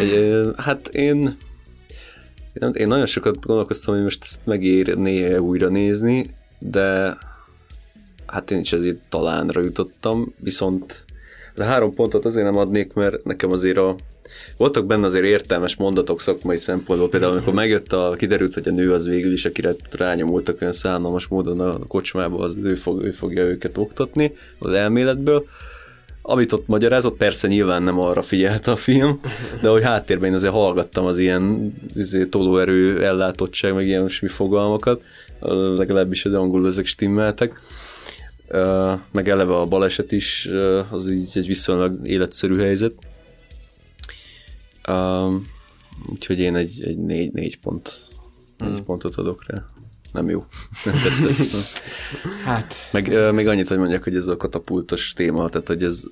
Egy, 0.00 0.44
hát 0.56 0.88
én, 0.88 1.36
én, 2.52 2.70
én 2.72 2.86
nagyon 2.86 3.06
sokat 3.06 3.46
gondolkoztam, 3.46 3.94
hogy 3.94 4.02
most 4.02 4.22
ezt 4.24 4.40
megérné 4.46 5.36
újra 5.36 5.68
nézni, 5.68 6.34
de 6.58 7.16
hát 8.26 8.50
én 8.50 8.58
is 8.60 8.72
ezért 8.72 8.98
talánra 9.08 9.60
jutottam, 9.60 10.34
viszont 10.38 11.04
de 11.58 11.64
három 11.64 11.94
pontot 11.94 12.24
azért 12.24 12.44
nem 12.50 12.60
adnék, 12.60 12.92
mert 12.92 13.24
nekem 13.24 13.50
azért 13.50 13.76
a 13.76 13.94
voltak 14.56 14.86
benne 14.86 15.04
azért 15.04 15.24
értelmes 15.24 15.76
mondatok 15.76 16.20
szakmai 16.20 16.56
szempontból, 16.56 17.08
például 17.08 17.32
amikor 17.32 17.52
megjött 17.52 17.92
a, 17.92 18.14
kiderült, 18.18 18.54
hogy 18.54 18.68
a 18.68 18.70
nő 18.70 18.92
az 18.92 19.06
végül 19.06 19.32
is, 19.32 19.44
akire 19.44 19.74
rányomultak 19.92 20.60
olyan 20.60 20.72
szánalmas 20.72 21.26
módon 21.26 21.60
a 21.60 21.78
kocsmába, 21.78 22.38
az 22.38 22.58
ő, 22.62 22.74
fog, 22.74 23.02
ő 23.02 23.10
fogja 23.10 23.44
őket 23.44 23.78
oktatni 23.78 24.34
az 24.58 24.72
elméletből, 24.72 25.46
amit 26.22 26.52
ott 26.52 26.66
magyarázott, 26.66 27.16
persze 27.16 27.48
nyilván 27.48 27.82
nem 27.82 28.00
arra 28.00 28.22
figyelt 28.22 28.66
a 28.66 28.76
film, 28.76 29.20
de 29.62 29.68
hogy 29.68 29.82
háttérben 29.82 30.28
én 30.28 30.34
azért 30.34 30.52
hallgattam 30.52 31.04
az 31.04 31.18
ilyen 31.18 31.74
izé, 31.94 32.24
tolóerő 32.24 33.04
ellátottság, 33.04 33.74
meg 33.74 33.86
ilyen 33.86 34.10
mi 34.20 34.28
fogalmakat, 34.28 35.02
legalábbis 35.76 36.24
az 36.24 36.32
angolul 36.32 36.66
ezek 36.66 36.86
stimmeltek. 36.86 37.60
Meg 39.10 39.28
eleve 39.28 39.56
a 39.56 39.64
baleset 39.64 40.12
is, 40.12 40.48
az 40.90 41.10
így 41.10 41.30
egy 41.34 41.46
viszonylag 41.46 42.06
életszerű 42.06 42.58
helyzet. 42.58 42.92
Úgyhogy 46.06 46.38
én 46.38 46.56
egy, 46.56 46.82
egy 46.82 46.98
négy, 46.98 47.32
négy 47.32 47.58
pont, 47.58 48.00
négy 48.58 48.82
pontot 48.82 49.14
adok 49.14 49.44
rá. 49.46 49.64
Nem 50.12 50.28
jó. 50.28 50.44
Nem 50.84 51.00
tetszett. 51.00 51.66
Hát, 52.44 52.74
Meg 52.92 53.32
még 53.34 53.46
annyit, 53.46 53.68
hogy 53.68 53.78
mondjak, 53.78 54.02
hogy 54.02 54.16
ez 54.16 54.26
a 54.26 54.36
katapultos 54.36 55.12
téma, 55.12 55.48
tehát 55.48 55.66
hogy 55.66 55.82
ez 55.82 56.04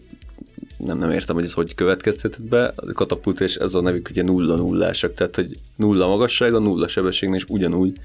nem, 0.76 0.98
nem 0.98 1.10
értem, 1.10 1.34
hogy 1.34 1.44
ez 1.44 1.52
hogy 1.52 1.74
következtetett 1.74 2.42
be. 2.42 2.72
A 2.76 2.92
katapult 2.92 3.40
és 3.40 3.54
ez 3.54 3.74
a 3.74 3.80
nevük 3.80 4.08
ugye 4.10 4.22
nulla 4.22 4.56
nullásak, 4.56 5.14
tehát 5.14 5.34
hogy 5.34 5.58
nulla 5.76 6.06
magassága, 6.06 6.58
nulla 6.58 6.88
sebességnél, 6.88 7.36
és 7.38 7.44
ugyanúgy 7.48 7.96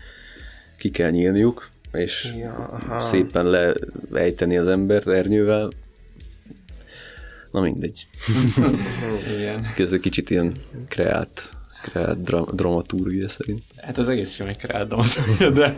ki 0.78 0.90
kell 0.90 1.10
nyílniuk, 1.10 1.70
és 1.92 2.30
Ja, 2.38 2.54
aha. 2.54 3.02
szépen 3.02 3.74
lejteni 4.10 4.58
az 4.58 4.68
embert 4.68 5.08
ernyővel. 5.08 5.70
Na 7.52 7.62
mindegy. 7.62 8.08
igen. 9.38 9.66
Ez 9.78 9.94
egy 9.94 10.00
kicsit 10.00 10.30
ilyen 10.30 10.54
kreált, 10.88 11.50
kreált 11.82 12.22
dra- 12.22 12.56
dramaturgia 12.56 13.30
szerint. 13.30 13.62
Hát 13.78 13.98
az 13.98 14.10
egész 14.10 14.36
film 14.36 14.48
egy 14.50 14.58
kreáltam, 14.58 15.06
de 15.54 15.74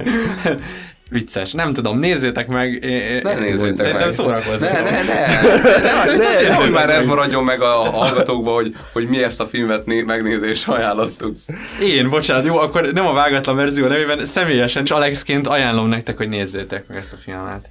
vicces. 1.14 1.52
Nem 1.52 1.74
tudom, 1.74 2.00
nézzétek 2.00 2.48
meg. 2.48 2.80
Ne 3.24 3.34
nézzétek 3.40 3.76
Szerintem 3.76 4.08
meg. 4.08 4.10
szórakozni. 4.10 4.68
Ne, 4.68 4.74
fog. 4.74 4.86
ne, 4.86 5.02
ne. 5.02 6.18
ne, 6.18 6.42
nehogy 6.50 6.72
már 6.80 6.90
ez 6.90 7.06
maradjon 7.06 7.44
meg 7.44 7.62
a 7.62 7.66
hallgatókba, 7.92 8.54
hogy, 8.54 8.76
hogy 8.94 9.08
mi 9.08 9.24
ezt 9.24 9.40
a 9.40 9.46
filmet 9.46 9.86
né- 9.86 10.06
megnézésre 10.06 10.74
ajánlottuk. 10.74 11.36
Én, 11.82 12.10
bocsánat, 12.10 12.46
jó, 12.46 12.58
akkor 12.58 12.92
nem 12.94 13.08
a 13.08 13.14
vágatlan 13.14 13.56
verzió 13.56 13.88
nevében, 13.88 14.26
személyesen 14.26 14.84
és 14.84 14.92
Alexként 14.92 15.48
ajánlom 15.48 15.88
nektek, 15.88 16.18
hogy 16.18 16.30
nézzétek 16.30 16.88
meg 16.88 16.98
ezt 16.98 17.14
a 17.14 17.18
filmet. 17.24 17.70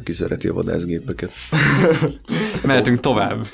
Aki 0.00 0.12
szereti 0.12 0.48
a 0.48 0.52
vadászgépeket. 0.52 1.32
Mehetünk 2.62 3.00
tovább. 3.00 3.46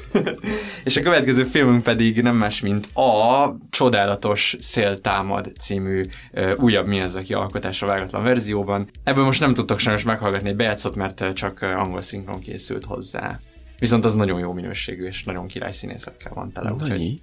És 0.85 0.97
a 0.97 1.03
következő 1.03 1.45
filmünk 1.45 1.83
pedig 1.83 2.23
nem 2.23 2.37
más, 2.37 2.61
mint 2.61 2.89
a 2.95 3.57
Csodálatos 3.71 4.57
Széltámad 4.59 5.53
című 5.61 6.03
uh, 6.33 6.53
újabb 6.57 6.87
Miyazaki 6.87 7.35
alkotásra 7.35 7.87
vágatlan 7.87 8.23
verzióban. 8.23 8.89
Ebből 9.05 9.25
most 9.25 9.41
nem 9.41 9.55
tudtok 9.55 9.79
sajnos 9.79 10.03
meghallgatni 10.03 10.49
egy 10.49 10.57
bejátszot, 10.57 10.95
mert 10.95 11.33
csak 11.33 11.61
angol 11.63 12.01
szinkron 12.01 12.41
készült 12.41 12.85
hozzá. 12.85 13.39
Viszont 13.79 14.05
az 14.05 14.15
nagyon 14.15 14.39
jó 14.39 14.53
minőségű, 14.53 15.07
és 15.07 15.25
nagyon 15.25 15.47
király 15.47 15.73
színészekkel 15.73 16.33
van 16.35 16.53
tele, 16.53 16.73
úgyhogy 16.73 17.21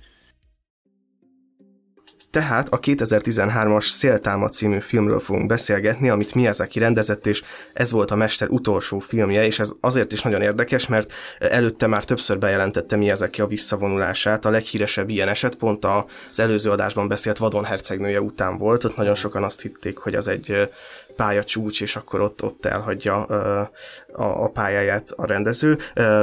tehát 2.34 2.70
a 2.70 2.80
2013-as 2.80 3.90
Széltámad 3.90 4.54
című 4.54 4.80
filmről 4.80 5.20
fogunk 5.20 5.46
beszélgetni, 5.46 6.10
amit 6.10 6.36
Miyazaki 6.36 6.80
rendezett, 6.80 7.28
és 7.28 7.42
ez 7.74 7.92
volt 7.92 8.12
a 8.12 8.16
mester 8.16 8.50
utolsó 8.50 9.00
filmje, 9.00 9.46
és 9.46 9.60
ez 9.60 9.72
azért 9.82 10.12
is 10.12 10.22
nagyon 10.22 10.42
érdekes, 10.42 10.88
mert 10.88 11.14
előtte 11.40 11.88
már 11.88 12.04
többször 12.04 12.40
bejelentette 12.40 12.96
Miyazaki 12.96 13.42
a 13.42 13.48
visszavonulását. 13.48 14.46
A 14.46 14.50
leghíresebb 14.50 15.10
ilyen 15.10 15.28
eset 15.28 15.56
pont 15.56 15.86
az 15.86 16.40
előző 16.40 16.70
adásban 16.70 17.08
beszélt 17.08 17.38
Vadon 17.38 17.64
hercegnője 17.64 18.22
után 18.22 18.58
volt. 18.58 18.84
Ott 18.84 18.96
nagyon 18.96 19.16
sokan 19.16 19.44
azt 19.44 19.62
hitték, 19.62 19.98
hogy 19.98 20.16
az 20.16 20.28
egy 20.28 20.70
pályacsúcs, 21.16 21.82
és 21.82 21.96
akkor 21.96 22.22
ott, 22.22 22.44
ott 22.44 22.66
elhagyja 22.66 23.24
a, 23.24 23.70
a 24.44 24.50
pályáját 24.50 25.10
a 25.16 25.26
rendező. 25.26 25.78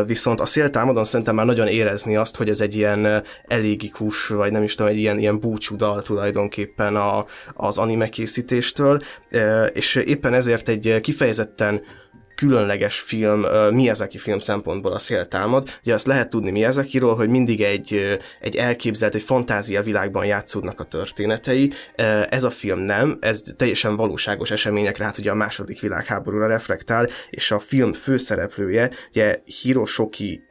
Viszont 0.06 0.40
a 0.40 0.46
széltámadon 0.46 1.04
szerintem 1.04 1.34
már 1.34 1.46
nagyon 1.46 1.66
érezni 1.66 2.16
azt, 2.16 2.36
hogy 2.36 2.48
ez 2.48 2.60
egy 2.60 2.76
ilyen 2.76 3.22
elégikus, 3.46 4.26
vagy 4.26 4.52
nem 4.52 4.62
is 4.62 4.74
tudom, 4.74 4.92
egy 4.92 4.98
ilyen, 4.98 5.18
ilyen 5.18 5.40
búcsúdal 5.40 6.02
tulajdonképpen 6.02 6.96
a, 6.96 7.24
az 7.54 7.78
anime 7.78 8.08
készítéstől, 8.08 9.00
és 9.72 9.94
éppen 9.94 10.34
ezért 10.34 10.68
egy 10.68 10.98
kifejezetten 11.00 11.82
különleges 12.40 12.98
film, 12.98 13.44
Miyazaki 13.70 14.18
film 14.18 14.38
szempontból 14.38 14.92
a 14.92 14.98
szél 14.98 15.26
támad. 15.26 15.68
Ugye 15.82 15.94
azt 15.94 16.06
lehet 16.06 16.30
tudni 16.30 16.50
Miyazakiról, 16.50 17.14
hogy 17.16 17.28
mindig 17.28 17.62
egy, 17.62 18.18
egy 18.40 18.56
elképzelt, 18.56 19.14
egy 19.14 19.22
fantázia 19.22 19.82
világban 19.82 20.24
játszódnak 20.24 20.80
a 20.80 20.84
történetei. 20.84 21.72
Ez 22.28 22.44
a 22.44 22.50
film 22.50 22.78
nem, 22.78 23.18
ez 23.20 23.42
teljesen 23.56 23.96
valóságos 23.96 24.50
eseményekre, 24.50 25.04
hát 25.04 25.18
ugye 25.18 25.30
a 25.30 25.34
második 25.34 25.80
világháborúra 25.80 26.46
reflektál, 26.46 27.08
és 27.30 27.50
a 27.50 27.58
film 27.58 27.92
főszereplője, 27.92 28.90
ugye 29.10 29.42
Hirosoki 29.62 30.42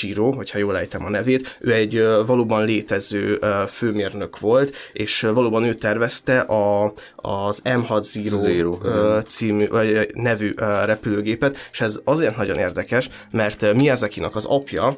Giro, 0.00 0.30
hogyha 0.30 0.58
jól 0.58 0.78
ejtem 0.78 1.04
a 1.04 1.10
nevét, 1.10 1.56
ő 1.60 1.72
egy 1.72 2.02
valóban 2.26 2.64
létező 2.64 3.38
főmérnök 3.68 4.38
volt, 4.38 4.74
és 4.92 5.20
valóban 5.20 5.64
ő 5.64 5.74
tervezte 5.74 6.40
a, 6.40 6.92
az 7.16 7.62
M60 7.64 8.34
Zero, 8.34 8.78
című, 9.22 9.66
vagy 9.66 10.10
nevű 10.14 10.54
repülőgépet, 10.84 11.56
és 11.72 11.80
ez 11.80 12.00
azért 12.04 12.36
nagyon 12.36 12.58
érdekes, 12.58 13.08
mert 13.30 13.74
Miyazakinak 13.74 14.36
az 14.36 14.44
apja, 14.44 14.96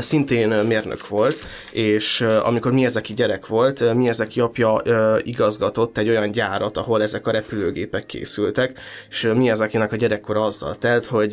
szintén 0.00 0.48
mérnök 0.48 1.08
volt, 1.08 1.44
és 1.72 2.20
amikor 2.20 2.72
Miyazaki 2.72 3.14
gyerek 3.14 3.46
volt, 3.46 3.94
Miyazaki 3.94 4.40
apja 4.40 4.82
igazgatott 5.22 5.98
egy 5.98 6.08
olyan 6.08 6.30
gyárat, 6.30 6.76
ahol 6.76 7.02
ezek 7.02 7.26
a 7.26 7.30
repülőgépek 7.30 8.06
készültek, 8.06 8.78
és 9.08 9.28
Miyazakinak 9.34 9.92
a 9.92 9.96
gyerekkora 9.96 10.44
azzal 10.44 10.76
telt, 10.76 11.06
hogy, 11.06 11.32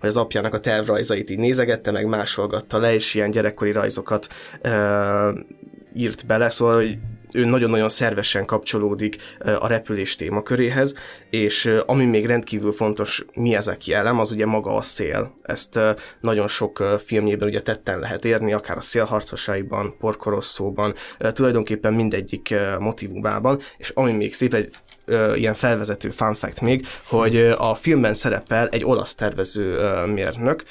hogy 0.00 0.08
az 0.08 0.16
apjának 0.16 0.54
a 0.54 0.60
tervrajzait 0.60 1.30
így 1.30 1.38
nézegette, 1.38 1.90
meg 1.90 2.06
másolgatta 2.06 2.78
le, 2.78 2.94
és 2.94 3.14
ilyen 3.14 3.30
gyerekkori 3.30 3.72
rajzokat 3.72 4.26
írt 5.94 6.26
bele, 6.26 6.50
szóval 6.50 6.74
hogy 6.74 6.98
ő 7.34 7.44
nagyon-nagyon 7.44 7.88
szervesen 7.88 8.44
kapcsolódik 8.44 9.16
a 9.58 9.66
repülés 9.66 10.16
témaköréhez, 10.16 10.94
és 11.30 11.74
ami 11.86 12.04
még 12.04 12.26
rendkívül 12.26 12.72
fontos 12.72 13.24
Miyazaki 13.34 13.92
elem, 13.92 14.18
az 14.18 14.30
ugye 14.30 14.46
maga 14.46 14.76
a 14.76 14.82
szél. 14.82 15.34
Ezt 15.42 15.80
nagyon 16.20 16.48
sok 16.48 17.00
filmjében 17.04 17.48
ugye 17.48 17.62
tetten 17.62 17.98
lehet 17.98 18.24
érni, 18.24 18.52
akár 18.52 18.76
a 18.76 18.80
szélharcosaiban, 18.80 19.94
Porkorosszóban, 19.98 20.94
tulajdonképpen 21.18 21.92
mindegyik 21.92 22.54
motivumában, 22.78 23.60
és 23.76 23.88
ami 23.88 24.12
még 24.12 24.34
szép, 24.34 24.54
egy 24.54 24.74
ilyen 25.34 25.54
felvezető 25.54 26.10
fun 26.10 26.34
fact 26.34 26.60
még, 26.60 26.86
hogy 27.06 27.36
a 27.36 27.74
filmben 27.74 28.14
szerepel 28.14 28.68
egy 28.68 28.84
olasz 28.84 29.14
tervező 29.14 29.80
mérnök, 30.06 30.64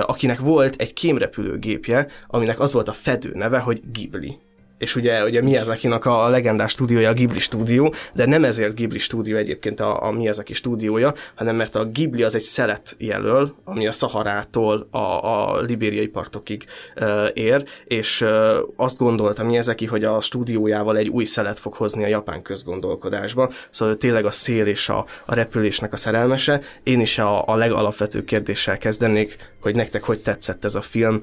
akinek 0.00 0.38
volt 0.38 0.74
egy 0.80 0.92
kémrepülőgépje, 0.92 2.06
aminek 2.26 2.60
az 2.60 2.72
volt 2.72 2.88
a 2.88 2.92
fedő 2.92 3.30
neve, 3.34 3.58
hogy 3.58 3.80
Ghibli 3.92 4.38
és 4.78 4.96
ugye, 4.96 5.24
ugye 5.24 5.42
Miyazaki-nak 5.42 6.04
a 6.04 6.28
legendás 6.28 6.70
stúdiója 6.70 7.08
a 7.08 7.12
Ghibli 7.12 7.38
stúdió, 7.38 7.94
de 8.14 8.26
nem 8.26 8.44
ezért 8.44 8.74
Ghibli 8.74 8.98
stúdió 8.98 9.36
egyébként 9.36 9.80
a, 9.80 10.02
a 10.02 10.10
Miyazaki 10.10 10.54
stúdiója, 10.54 11.14
hanem 11.34 11.56
mert 11.56 11.74
a 11.74 11.84
Ghibli 11.84 12.22
az 12.22 12.34
egy 12.34 12.42
szelet 12.42 12.94
jelöl, 12.98 13.54
ami 13.64 13.86
a 13.86 13.92
Szaharától 13.92 14.88
a, 14.90 14.98
a 14.98 15.60
libériai 15.60 16.06
partokig 16.06 16.64
uh, 16.96 17.28
ér, 17.34 17.64
és 17.84 18.20
uh, 18.20 18.56
azt 18.76 18.98
gondolta 18.98 19.44
Miyazaki, 19.44 19.86
hogy 19.86 20.04
a 20.04 20.20
stúdiójával 20.20 20.96
egy 20.96 21.08
új 21.08 21.24
szelet 21.24 21.58
fog 21.58 21.74
hozni 21.74 22.04
a 22.04 22.06
japán 22.06 22.42
közgondolkodásba, 22.42 23.50
szóval 23.70 23.96
tényleg 23.96 24.24
a 24.24 24.30
szél 24.30 24.66
és 24.66 24.88
a, 24.88 25.06
a 25.26 25.34
repülésnek 25.34 25.92
a 25.92 25.96
szerelmese. 25.96 26.60
Én 26.82 27.00
is 27.00 27.18
a, 27.18 27.46
a 27.46 27.56
legalapvetőbb 27.56 28.24
kérdéssel 28.24 28.78
kezdenék, 28.78 29.36
hogy 29.62 29.74
nektek 29.74 30.02
hogy 30.02 30.20
tetszett 30.20 30.64
ez 30.64 30.74
a 30.74 30.82
film, 30.82 31.22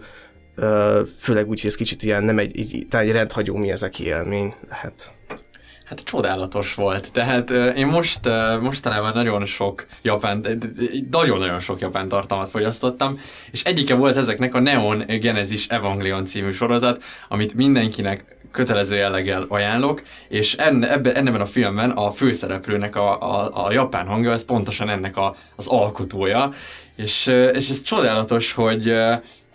főleg 1.20 1.50
úgy, 1.50 1.62
hogy 1.62 1.70
ez 1.70 1.76
kicsit 1.76 2.04
ilyen 2.04 2.24
nem 2.24 2.40
egy, 2.40 2.58
így, 2.58 2.88
talán 2.90 3.06
egy 3.06 3.12
rendhagyó 3.12 3.56
mi 3.56 3.72
ezek 3.72 4.00
élmény 4.00 4.54
lehet. 4.70 5.12
Hát 5.86 6.04
csodálatos 6.04 6.74
volt. 6.74 7.12
Tehát 7.12 7.50
én 7.76 7.88
most 7.88 8.20
mostanában 8.62 9.12
nagyon 9.14 9.46
sok 9.46 9.86
japán, 10.02 10.46
nagyon-nagyon 11.12 11.60
sok 11.60 11.80
japán 11.80 12.08
tartalmat 12.08 12.50
fogyasztottam, 12.50 13.20
és 13.52 13.64
egyike 13.64 13.96
volt 13.96 14.18
ezeknek 14.18 14.56
a 14.56 14.60
Neon 14.60 15.04
Genesis 15.08 15.68
Evangelion 15.68 16.26
című 16.26 16.52
sorozat, 16.52 17.04
amit 17.28 17.54
mindenkinek 17.54 18.26
kötelező 18.52 18.96
jelleggel 18.96 19.46
ajánlok, 19.48 20.04
és 20.28 20.54
enne, 20.54 20.92
ebbe, 20.92 21.14
enneben 21.14 21.42
a 21.42 21.46
filmben 21.46 21.90
a 21.90 22.12
főszereplőnek 22.12 22.96
a, 22.96 23.22
a, 23.22 23.66
a 23.66 23.72
japán 23.72 24.08
hangja, 24.08 24.32
ez 24.32 24.46
pontosan 24.46 24.90
ennek 24.90 25.18
a, 25.18 25.36
az 25.56 25.68
alkotója, 25.68 26.50
és, 26.96 27.26
és 27.54 27.70
ez 27.70 27.82
csodálatos, 27.82 28.54
hogy 28.54 28.94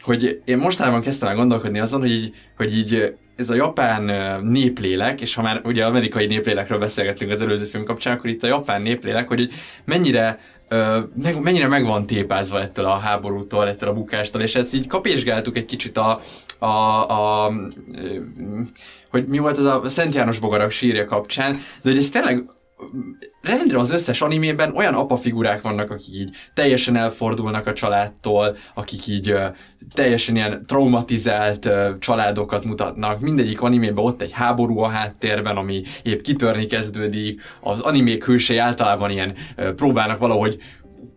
hogy 0.03 0.43
én 0.45 0.59
mostanában 0.59 1.01
kezdtem 1.01 1.29
el 1.29 1.35
gondolkodni 1.35 1.79
azon, 1.79 2.01
hogy 2.01 2.11
így, 2.11 2.35
hogy 2.57 2.77
így 2.77 3.17
ez 3.37 3.51
a 3.51 3.55
japán 3.55 4.03
néplélek, 4.45 5.21
és 5.21 5.35
ha 5.35 5.43
már 5.43 5.61
ugye 5.65 5.85
amerikai 5.85 6.27
néplélekről 6.27 6.79
beszélgettünk 6.79 7.31
az 7.31 7.41
előző 7.41 7.65
film 7.65 7.85
kapcsán, 7.85 8.17
akkor 8.17 8.31
itt 8.31 8.43
a 8.43 8.47
japán 8.47 8.83
néplélek, 8.83 9.29
hogy 9.29 9.49
mennyire 9.85 10.39
meg, 11.15 11.41
mennyire 11.43 11.67
meg 11.67 11.85
van 11.85 12.07
tépázva 12.07 12.61
ettől 12.61 12.85
a 12.85 12.99
háborútól, 12.99 13.69
ettől 13.69 13.89
a 13.89 13.93
bukástól, 13.93 14.43
és 14.43 14.55
ezt 14.55 14.75
így 14.75 14.87
kapésgáltuk 14.87 15.57
egy 15.57 15.65
kicsit 15.65 15.97
a, 15.97 16.21
a, 16.59 16.67
a, 16.67 17.53
hogy 19.11 19.27
mi 19.27 19.39
volt 19.39 19.59
az 19.59 19.65
a 19.65 19.89
Szent 19.89 20.15
János 20.15 20.39
bogarak 20.39 20.71
sírja 20.71 21.05
kapcsán, 21.05 21.53
de 21.83 21.91
hogy 21.91 21.99
ez 21.99 22.09
tényleg 22.09 22.45
rendre 23.41 23.79
az 23.79 23.91
összes 23.91 24.21
animében 24.21 24.77
olyan 24.77 24.95
apafigurák 24.95 25.63
vannak, 25.63 25.91
akik 25.91 26.15
így 26.15 26.31
teljesen 26.55 26.97
elfordulnak 26.97 27.67
a 27.67 27.73
családtól, 27.73 28.57
akik 28.75 29.07
így 29.07 29.35
teljesen 29.95 30.37
ilyen 30.37 30.63
traumatizált 30.67 31.69
családokat 31.99 32.65
mutatnak. 32.65 33.21
Mindegyik 33.21 33.61
animében 33.61 34.05
ott 34.05 34.23
egy 34.23 34.33
háború 34.33 34.79
a 34.79 34.89
háttérben, 34.89 35.57
ami 35.57 35.83
épp 36.03 36.21
kitörni 36.21 36.67
kezdődik. 36.67 37.41
Az 37.61 37.81
animék 37.81 38.25
hősei 38.25 38.57
általában 38.57 39.11
ilyen 39.11 39.35
uh, 39.57 39.69
próbálnak 39.69 40.19
valahogy 40.19 40.59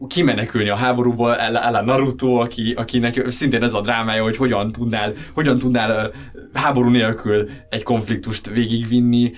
kimenekülni 0.08 0.70
a 0.70 0.76
háborúból, 0.76 1.36
el, 1.36 1.76
a 1.76 1.82
Naruto, 1.82 2.34
aki, 2.34 2.74
akinek 2.78 3.24
szintén 3.28 3.64
ez 3.64 3.74
a 3.74 3.82
drámája, 3.82 4.24
hogy 4.24 4.38
hogyan 4.38 4.72
tudnál, 4.72 5.14
hogyan 5.34 5.58
tudnál 5.58 6.12
háború 6.54 6.90
nélkül 6.90 7.50
egy 7.70 7.84
konfliktust 7.84 8.50
végigvinni, 8.50 9.32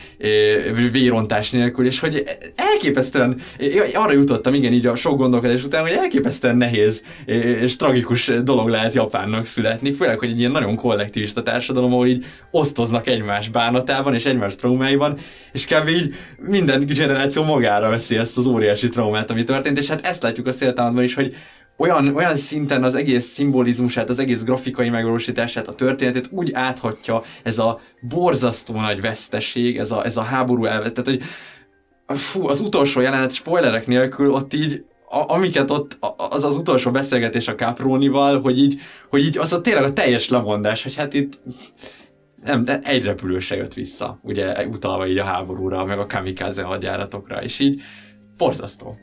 vérontás 0.91 1.49
nélkül, 1.49 1.85
és 1.85 1.99
hogy 1.99 2.23
elképesztően, 2.55 3.39
arra 3.93 4.11
jutottam, 4.11 4.53
igen, 4.53 4.73
így 4.73 4.85
a 4.85 4.95
sok 4.95 5.17
gondolkodás 5.17 5.63
után, 5.63 5.81
hogy 5.81 5.91
elképesztően 5.91 6.57
nehéz 6.57 7.03
és 7.25 7.75
tragikus 7.75 8.31
dolog 8.43 8.67
lehet 8.67 8.93
Japánnak 8.93 9.45
születni, 9.45 9.91
főleg, 9.91 10.19
hogy 10.19 10.29
egy 10.29 10.39
ilyen 10.39 10.51
nagyon 10.51 10.75
kollektivista 10.75 11.43
társadalom, 11.43 11.93
ahol 11.93 12.07
így 12.07 12.25
osztoznak 12.51 13.07
egymás 13.07 13.49
bánatában 13.49 14.13
és 14.13 14.25
egymás 14.25 14.55
traumáiban, 14.55 15.17
és 15.51 15.65
kb. 15.65 15.87
így 15.87 16.13
minden 16.37 16.85
generáció 16.85 17.43
magára 17.43 17.89
veszi 17.89 18.17
ezt 18.17 18.37
az 18.37 18.47
óriási 18.47 18.89
traumát, 18.89 19.31
ami 19.31 19.43
történt, 19.43 19.79
és 19.79 19.87
hát 19.87 20.05
ezt 20.05 20.23
látjuk 20.23 20.47
a 20.47 20.51
széltámadban 20.53 21.03
is, 21.03 21.13
hogy 21.13 21.35
olyan, 21.77 22.15
olyan 22.15 22.35
szinten 22.35 22.83
az 22.83 22.95
egész 22.95 23.25
szimbolizmusát, 23.25 24.09
az 24.09 24.19
egész 24.19 24.43
grafikai 24.43 24.89
megvalósítását, 24.89 25.67
a 25.67 25.73
történetét 25.73 26.29
úgy 26.31 26.53
áthatja 26.53 27.23
ez 27.43 27.59
a 27.59 27.79
borzasztó 28.01 28.73
nagy 28.73 29.01
veszteség, 29.01 29.77
ez 29.77 29.91
a, 29.91 30.05
ez 30.05 30.17
a 30.17 30.21
háború 30.21 30.65
elvet. 30.65 30.93
Tehát, 30.93 31.09
hogy 31.09 31.21
fú, 32.17 32.47
az 32.47 32.61
utolsó 32.61 33.01
jelenet 33.01 33.33
spoilerek 33.33 33.87
nélkül 33.87 34.31
ott 34.31 34.53
így 34.53 34.85
a, 35.09 35.33
amiket 35.33 35.71
ott, 35.71 35.97
az 36.29 36.43
az 36.43 36.55
utolsó 36.55 36.91
beszélgetés 36.91 37.47
a 37.47 37.55
Caprónival, 37.55 38.41
hogy 38.41 38.57
így, 38.57 38.79
hogy 39.09 39.25
így 39.25 39.37
az 39.37 39.53
a 39.53 39.61
tényleg 39.61 39.83
a 39.83 39.93
teljes 39.93 40.29
lemondás, 40.29 40.83
hogy 40.83 40.95
hát 40.95 41.13
itt 41.13 41.39
nem, 42.45 42.63
de 42.63 42.79
egy 42.79 43.03
repülő 43.03 43.39
se 43.39 43.55
jött 43.55 43.73
vissza, 43.73 44.19
ugye 44.21 44.67
utalva 44.67 45.07
így 45.07 45.17
a 45.17 45.23
háborúra, 45.23 45.85
meg 45.85 45.99
a 45.99 46.07
kamikaze 46.07 46.63
hadjáratokra, 46.63 47.43
és 47.43 47.59
így 47.59 47.81
borzasztó 48.37 48.97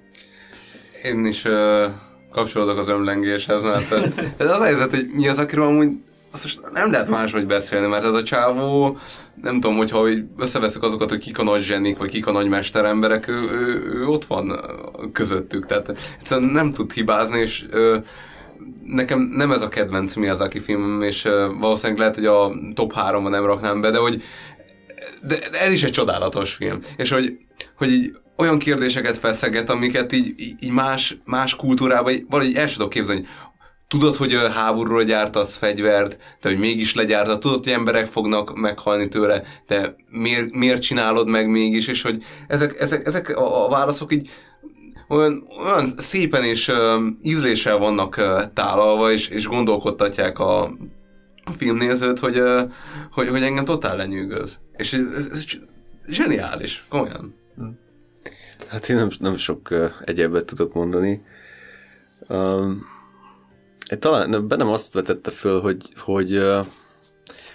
én 1.05 1.27
is 1.27 1.45
uh, 1.45 1.85
kapcsolódok 2.33 2.79
az 2.79 2.89
ömlengéshez, 2.89 3.63
mert 3.63 3.93
ez 4.37 4.51
az 4.51 4.61
a 4.61 4.65
helyzet, 4.65 4.91
hogy 4.91 5.11
mi 5.13 5.29
az, 5.29 5.39
akiről 5.39 5.65
amúgy 5.65 5.89
azt 6.33 6.43
most 6.43 6.61
nem 6.73 6.91
lehet 6.91 7.09
máshogy 7.09 7.47
beszélni, 7.47 7.87
mert 7.87 8.05
ez 8.05 8.15
a 8.15 8.23
csávó, 8.23 8.99
nem 9.43 9.61
tudom, 9.61 9.77
hogyha 9.77 10.09
összeveszek 10.39 10.83
azokat, 10.83 11.09
hogy 11.09 11.19
kik 11.19 11.39
a 11.39 11.43
nagy 11.43 11.63
zsenik, 11.63 11.99
vagy 11.99 12.11
kik 12.11 12.27
a 12.27 12.33
nagy 12.33 12.49
mesteremberek, 12.49 13.29
ő, 13.29 13.41
ő, 13.51 13.93
ő 13.95 14.07
ott 14.07 14.25
van 14.25 14.61
közöttük, 15.13 15.67
tehát 15.67 15.99
egyszerűen 16.19 16.51
nem 16.51 16.73
tud 16.73 16.93
hibázni, 16.93 17.39
és 17.39 17.65
ö, 17.71 17.97
nekem 18.85 19.19
nem 19.21 19.53
ez 19.53 19.63
a 19.63 19.69
kedvenc 19.69 20.15
Miyazaki 20.15 20.59
filmem, 20.59 21.03
és 21.03 21.25
ö, 21.25 21.49
valószínűleg 21.59 21.99
lehet, 21.99 22.15
hogy 22.15 22.27
a 22.27 22.53
top 22.75 22.93
3-ban 22.97 23.29
nem 23.29 23.45
raknám 23.45 23.81
be, 23.81 23.91
de 23.91 23.99
hogy 23.99 24.23
de, 25.23 25.39
de 25.51 25.61
ez 25.61 25.73
is 25.73 25.83
egy 25.83 25.91
csodálatos 25.91 26.55
film. 26.55 26.79
És 26.97 27.11
hogy, 27.11 27.37
hogy 27.75 27.93
így 27.93 28.17
olyan 28.41 28.59
kérdéseket 28.59 29.19
feszeget, 29.19 29.71
amiket 29.71 30.13
így, 30.13 30.35
így 30.39 30.71
más, 30.71 31.19
más 31.25 31.57
kultúrában 31.57 32.27
valahogy 32.31 32.55
el 32.55 32.67
sem 32.67 32.77
tudok 32.77 32.91
képzelni, 32.91 33.27
tudod, 33.89 34.17
hogy 34.17 34.39
háborúra 34.55 35.03
gyártasz 35.03 35.57
fegyvert, 35.57 36.17
de 36.41 36.49
hogy 36.49 36.59
mégis 36.59 36.95
legyártad, 36.95 37.39
tudod, 37.39 37.65
hogy 37.65 37.73
emberek 37.73 38.07
fognak 38.07 38.59
meghalni 38.59 39.09
tőle, 39.09 39.43
de 39.67 39.97
miért, 40.11 40.55
miért 40.55 40.83
csinálod 40.83 41.29
meg 41.29 41.49
mégis, 41.49 41.89
és 41.89 42.03
hogy 42.03 42.25
ezek, 42.49 42.81
ezek, 42.81 43.07
ezek 43.07 43.39
a, 43.39 43.65
a 43.65 43.69
válaszok 43.69 44.13
így 44.13 44.31
olyan, 45.09 45.45
olyan 45.65 45.95
szépen 45.97 46.45
és 46.45 46.69
uh, 46.69 46.77
ízléssel 47.23 47.79
vannak 47.79 48.17
uh, 48.19 48.53
tálalva, 48.55 49.13
és, 49.13 49.29
és 49.29 49.47
gondolkodtatják 49.47 50.39
a, 50.39 50.63
a 51.45 51.53
filmnézőt, 51.57 52.19
hogy, 52.19 52.43
hogy, 53.13 53.29
hogy 53.29 53.43
engem 53.43 53.65
totál 53.65 53.97
lenyűgöz. 53.97 54.59
És 54.77 54.93
ez, 54.93 55.13
ez, 55.17 55.27
ez 55.33 55.45
zseniális, 56.09 56.85
komolyan. 56.89 57.40
Hát 58.69 58.89
én 58.89 58.97
nem, 58.97 59.09
nem 59.19 59.37
sok 59.37 59.69
egyebet 60.05 60.45
tudok 60.45 60.75
mondani. 60.75 61.23
Um, 62.29 62.83
talán 63.99 64.49
bennem 64.49 64.69
azt 64.69 64.95
vetette 64.95 65.31
föl, 65.31 65.61
hogy, 65.61 65.93
hogy 65.97 66.37
uh, 66.37 66.67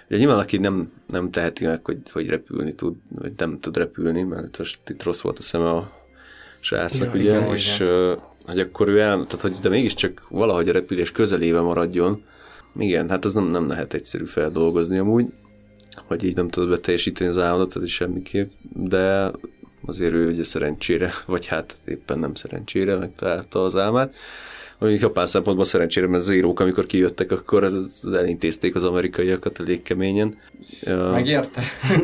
ugye 0.10 0.18
nyilván 0.18 0.40
aki 0.40 0.58
nem, 0.58 0.92
nem 1.08 1.32
teheti 1.32 1.66
meg, 1.66 1.86
hogy, 1.86 1.98
hogy 2.12 2.28
repülni 2.28 2.76
tud, 2.76 2.96
vagy 3.10 3.34
nem 3.38 3.60
tud 3.60 3.78
repülni, 3.78 4.24
mert 4.24 4.58
most 4.58 4.90
itt 4.90 5.04
rossz 5.04 5.22
volt 5.22 5.38
a 5.38 5.42
szeme 5.42 5.70
a 5.70 5.92
srácnak, 6.60 7.14
ja, 7.14 7.22
ugye, 7.22 7.38
igen, 7.38 7.54
és 7.54 7.80
igen. 7.80 8.20
Hogy 8.46 8.60
akkor 8.60 8.88
ő 8.88 9.00
el, 9.00 9.26
tehát 9.26 9.42
hogy 9.42 9.58
de 9.62 9.70
mégiscsak 9.70 10.26
valahogy 10.30 10.70
a 10.70 10.74
repülés 10.74 11.12
közelébe 11.12 11.62
maradjon. 11.62 12.24
Igen, 12.80 13.10
hát 13.10 13.26
az 13.26 13.34
nem, 13.34 13.46
nem 13.46 13.68
lehet 13.68 13.94
egyszerű 13.94 14.26
feldolgozni 14.26 14.98
amúgy, 14.98 15.26
hogy 16.08 16.24
így 16.24 16.36
nem 16.36 16.50
tudod 16.50 16.70
beteljesíteni 16.70 17.30
az 17.30 17.38
álmodat, 17.38 17.76
ez 17.76 17.84
is 17.84 17.94
semmiképp, 17.94 18.52
de 18.74 19.32
azért 19.86 20.14
ő 20.14 20.32
ugye 20.32 20.44
szerencsére, 20.44 21.14
vagy 21.26 21.46
hát 21.46 21.76
éppen 21.86 22.20
nem 22.20 22.36
szerencsére 22.36 22.96
megtalálta 22.96 23.64
az 23.64 23.76
álmát. 23.76 24.16
Mondjuk 24.86 25.10
japán 25.10 25.26
szempontból 25.26 25.66
szerencsére, 25.66 26.08
mert 26.08 26.24
az 26.24 26.32
írók, 26.32 26.60
amikor 26.60 26.86
kijöttek, 26.86 27.32
akkor 27.32 27.64
az, 27.64 28.10
elintézték 28.14 28.76
az 28.76 28.84
amerikaiakat 28.84 29.60
elég 29.60 29.82
keményen. 29.82 30.38
Megérte? 31.12 31.62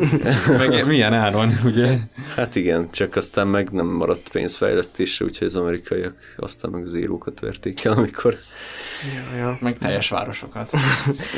Meg, 0.58 0.86
milyen 0.86 1.12
áron, 1.12 1.50
ugye? 1.64 1.98
Hát 2.36 2.56
igen, 2.56 2.90
csak 2.90 3.16
aztán 3.16 3.46
meg 3.46 3.70
nem 3.70 3.86
maradt 3.86 4.28
pénzfejlesztésre, 4.28 5.24
úgyhogy 5.24 5.46
az 5.46 5.56
amerikaiak 5.56 6.34
aztán 6.36 6.70
meg 6.70 6.82
az 6.82 6.94
írókat 6.94 7.40
verték 7.40 7.84
el, 7.84 7.92
amikor 7.92 8.34
Ja, 9.14 9.36
ja. 9.36 9.58
Meg 9.60 9.78
teljes 9.78 10.08
városokat. 10.08 10.70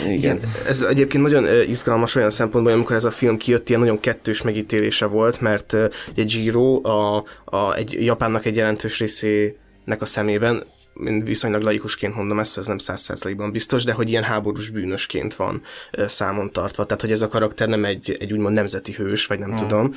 Igen. 0.05 0.13
Igen. 0.13 0.41
Ez 0.67 0.83
egyébként 0.83 1.23
nagyon 1.23 1.47
izgalmas 1.69 2.15
olyan 2.15 2.31
szempontból, 2.31 2.73
amikor 2.73 2.97
ez 2.97 3.05
a 3.05 3.11
film 3.11 3.37
kijött, 3.37 3.69
ilyen 3.69 3.81
nagyon 3.81 4.01
kettős 4.01 4.43
megítélése 4.43 5.07
volt, 5.07 5.41
mert 5.41 5.77
egy 6.15 6.41
Giro 6.43 6.89
a, 6.89 7.25
a, 7.45 7.75
egy 7.75 8.05
Japánnak 8.05 8.45
egy 8.45 8.57
jelentős 8.57 8.99
részének 8.99 10.01
a 10.01 10.07
szemében 10.07 10.65
én 11.07 11.25
viszonylag 11.25 11.63
laikusként 11.63 12.15
mondom 12.15 12.39
ezt, 12.39 12.59
ez 12.59 12.67
nem 12.67 12.79
százszerzalékban 12.79 13.53
biztos, 13.53 13.85
de 13.85 13.93
hogy 13.93 14.09
ilyen 14.09 14.23
háborús 14.23 14.69
bűnösként 14.69 15.35
van 15.35 15.63
számon 16.07 16.53
tartva. 16.53 16.85
Tehát, 16.85 17.01
hogy 17.01 17.11
ez 17.11 17.23
a 17.23 17.29
karakter 17.29 17.69
nem 17.69 17.85
egy, 17.85 18.17
egy 18.21 18.33
úgymond 18.33 18.55
nemzeti 18.55 18.93
hős, 18.93 19.27
vagy 19.27 19.39
nem 19.39 19.49
hmm. 19.49 19.57
tudom, 19.57 19.95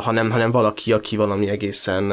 hanem, 0.00 0.30
hanem 0.30 0.50
valaki, 0.50 0.92
aki 0.92 1.16
valami 1.16 1.48
egészen 1.48 2.12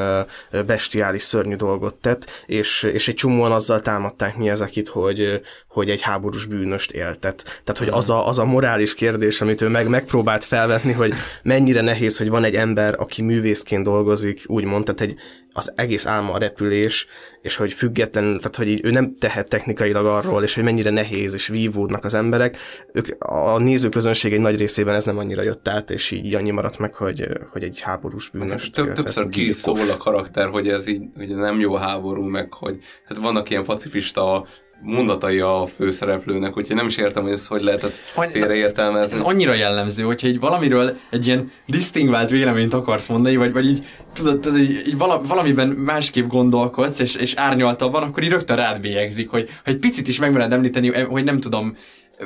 bestiális, 0.65 1.22
szörnyű 1.22 1.56
dolgot 1.56 1.95
tett, 1.95 2.43
és, 2.45 2.84
és 2.84 3.07
egy 3.07 3.15
csomóan 3.15 3.52
azzal 3.52 3.80
támadták 3.80 4.38
mi 4.38 4.49
ezekit, 4.49 4.88
hogy, 4.88 5.41
hogy 5.68 5.89
egy 5.89 6.02
háborús 6.02 6.45
bűnöst 6.45 6.91
éltet. 6.91 7.61
Tehát, 7.64 7.77
hogy 7.77 7.88
az 7.88 8.10
a, 8.10 8.27
az 8.27 8.39
a 8.39 8.45
morális 8.45 8.93
kérdés, 8.93 9.41
amit 9.41 9.61
ő 9.61 9.68
meg, 9.68 9.88
megpróbált 9.88 10.43
felvetni, 10.43 10.91
hogy 10.91 11.14
mennyire 11.43 11.81
nehéz, 11.81 12.18
hogy 12.18 12.30
van 12.30 12.43
egy 12.43 12.56
ember, 12.56 12.95
aki 12.98 13.22
művészként 13.22 13.84
dolgozik, 13.84 14.43
úgymond, 14.48 14.85
tehát 14.85 15.02
egy, 15.02 15.19
az 15.53 15.71
egész 15.75 16.05
álma 16.05 16.33
a 16.33 16.37
repülés, 16.37 17.07
és 17.41 17.55
hogy 17.55 17.73
független, 17.73 18.37
tehát 18.37 18.55
hogy 18.55 18.67
így 18.67 18.85
ő 18.85 18.89
nem 18.89 19.15
tehet 19.19 19.49
technikailag 19.49 20.05
arról, 20.05 20.43
és 20.43 20.53
hogy 20.53 20.63
mennyire 20.63 20.89
nehéz, 20.89 21.33
és 21.33 21.47
vívódnak 21.47 22.03
az 22.03 22.13
emberek. 22.13 22.57
Ők, 22.93 23.07
a 23.19 23.59
nézőközönség 23.59 24.33
egy 24.33 24.39
nagy 24.39 24.57
részében 24.57 24.95
ez 24.95 25.05
nem 25.05 25.17
annyira 25.17 25.41
jött 25.41 25.67
át, 25.67 25.91
és 25.91 26.11
így 26.11 26.35
annyi 26.35 26.51
maradt 26.51 26.77
meg, 26.77 26.93
hogy, 26.93 27.27
hogy 27.51 27.63
egy 27.63 27.81
háborús 27.81 28.29
bűnös. 28.29 28.69
Több, 28.69 28.91
többször 28.91 29.29
ki 29.29 29.51
szól 29.51 29.89
a 29.89 29.97
karakter, 29.97 30.49
hogy 30.49 30.67
ez 30.69 30.87
így 30.87 31.03
hogy 31.15 31.35
nem 31.35 31.59
jó 31.59 31.75
háború, 31.75 32.23
meg 32.23 32.53
hogy 32.53 32.77
hát 33.05 33.17
vannak 33.17 33.49
ilyen 33.49 33.63
pacifista 33.63 34.45
mondatai 34.83 35.39
a 35.39 35.67
főszereplőnek, 35.75 36.57
úgyhogy 36.57 36.75
nem 36.75 36.85
is 36.85 36.97
értem, 36.97 37.23
hogy 37.23 37.31
ezt 37.31 37.47
hogy 37.47 37.61
lehetett 37.61 37.95
félreértelmezni. 38.31 39.15
Ez 39.15 39.21
annyira 39.21 39.53
jellemző, 39.53 40.03
hogyha 40.03 40.27
egy 40.27 40.39
valamiről 40.39 40.97
egy 41.09 41.27
ilyen 41.27 41.51
disztingvált 41.65 42.29
véleményt 42.29 42.73
akarsz 42.73 43.07
mondani, 43.07 43.35
vagy, 43.35 43.53
vagy 43.53 43.65
így, 43.65 43.85
tudod, 44.13 44.39
tudod 44.39 44.59
így, 44.59 44.87
így 44.87 44.97
valamiben 44.97 45.67
másképp 45.67 46.27
gondolkodsz, 46.27 46.99
és, 46.99 47.15
és 47.15 47.33
árnyaltabban, 47.33 48.03
akkor 48.03 48.23
így 48.23 48.29
rögtön 48.29 48.55
rád 48.55 48.81
bélyegzik, 48.81 49.29
hogy, 49.29 49.49
hogy 49.63 49.73
egy 49.73 49.79
picit 49.79 50.07
is 50.07 50.19
megmered 50.19 50.53
említeni, 50.53 50.91
hogy 51.03 51.23
nem 51.23 51.39
tudom, 51.39 51.75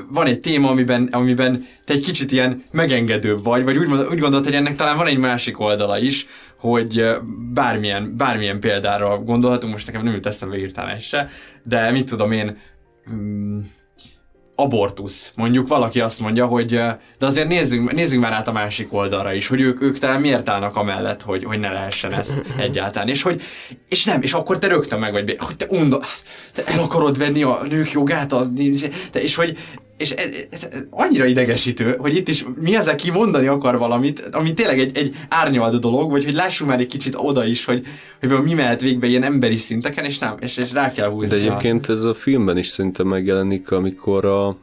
van 0.10 0.28
egy 0.28 0.40
téma, 0.40 0.70
amiben, 0.70 1.08
amiben 1.12 1.66
te 1.84 1.94
egy 1.94 2.00
kicsit 2.00 2.32
ilyen 2.32 2.64
megengedőbb 2.72 3.44
vagy, 3.44 3.64
vagy 3.64 3.78
úgy, 3.78 3.88
úgy 3.88 4.20
gondolod, 4.20 4.46
hogy 4.46 4.54
ennek 4.54 4.76
talán 4.76 4.98
van 4.98 5.08
egy 5.08 5.18
másik 5.18 5.60
oldala 5.60 6.00
is, 6.00 6.26
hogy 6.60 7.06
bármilyen, 7.54 8.18
bármilyen 8.18 8.60
példára 8.60 9.18
gondolhatunk, 9.18 9.74
most 9.74 9.86
nekem 9.86 10.04
nem 10.04 10.14
jut 10.14 10.26
eszembe 10.26 10.56
hirtelen 10.56 11.00
se, 11.00 11.30
de 11.64 11.92
mit 11.92 12.06
tudom 12.06 12.32
én, 12.32 12.58
mm, 13.12 13.60
abortusz. 14.56 15.32
Mondjuk 15.36 15.68
valaki 15.68 16.00
azt 16.00 16.20
mondja, 16.20 16.46
hogy 16.46 16.70
de 17.20 17.26
azért 17.26 17.48
nézzünk, 17.48 17.92
nézzünk 17.92 18.22
már 18.22 18.32
át 18.32 18.48
a 18.48 18.52
másik 18.52 18.94
oldalra 18.94 19.34
is, 19.34 19.48
hogy 19.48 19.62
ők, 19.62 19.82
ők 19.82 19.98
talán 19.98 20.22
miért 20.22 20.50
állnak 20.50 20.76
amellett, 20.76 21.22
hogy, 21.22 21.44
hogy 21.44 21.60
ne 21.60 21.72
lehessen 21.72 22.14
ezt 22.14 22.42
egyáltalán. 22.58 23.08
És 23.08 23.22
hogy, 23.22 23.42
és 23.90 24.06
nem, 24.06 24.22
és 24.22 24.34
akkor 24.34 24.60
te 24.60 24.68
rögtön 24.68 25.00
meg 25.00 25.12
vagy, 25.12 25.36
hogy 25.40 25.56
te 25.56 25.66
undor, 25.70 26.06
te 26.54 26.64
el 26.66 26.80
akarod 26.80 27.18
venni 27.18 27.44
a 27.44 27.62
nők 27.70 27.92
jogát, 27.92 28.34
a, 28.34 28.52
és 29.14 29.36
hogy 29.36 29.58
és 29.98 30.12
ez, 30.12 30.30
ez, 30.50 30.68
ez 30.72 30.86
annyira 30.90 31.26
idegesítő, 31.26 31.96
hogy 31.98 32.16
itt 32.16 32.28
is 32.28 32.46
mi 32.60 32.76
az, 32.76 32.88
aki 32.88 33.12
mondani 33.12 33.48
akar 33.48 33.78
valamit, 33.78 34.30
ami 34.32 34.54
tényleg 34.54 34.80
egy, 34.80 34.98
egy 34.98 35.16
árnyalt 35.30 35.80
dolog, 35.80 36.12
vagy 36.12 36.24
hogy 36.24 36.34
lássuk 36.34 36.68
már 36.68 36.80
egy 36.80 36.88
kicsit 36.88 37.14
oda 37.18 37.46
is, 37.46 37.66
hogy, 37.66 37.86
hogy 38.20 38.44
mi 38.44 38.54
mehet 38.54 38.82
végbe 38.82 39.08
ilyen 39.08 39.24
emberi 39.24 39.56
szinteken, 39.56 40.06
és 40.06 40.18
nem, 40.18 40.36
és, 40.40 40.58
és 40.58 40.72
rá 40.72 40.92
kell 40.92 41.10
húzni. 41.10 41.30
De 41.30 41.36
egyébként 41.36 41.90
ez 41.90 42.04
a 42.04 42.14
filmben 42.14 42.58
is 42.58 42.68
szerintem 42.68 43.08
megjelenik, 43.08 43.72
amikor 43.72 44.26
a 44.26 44.56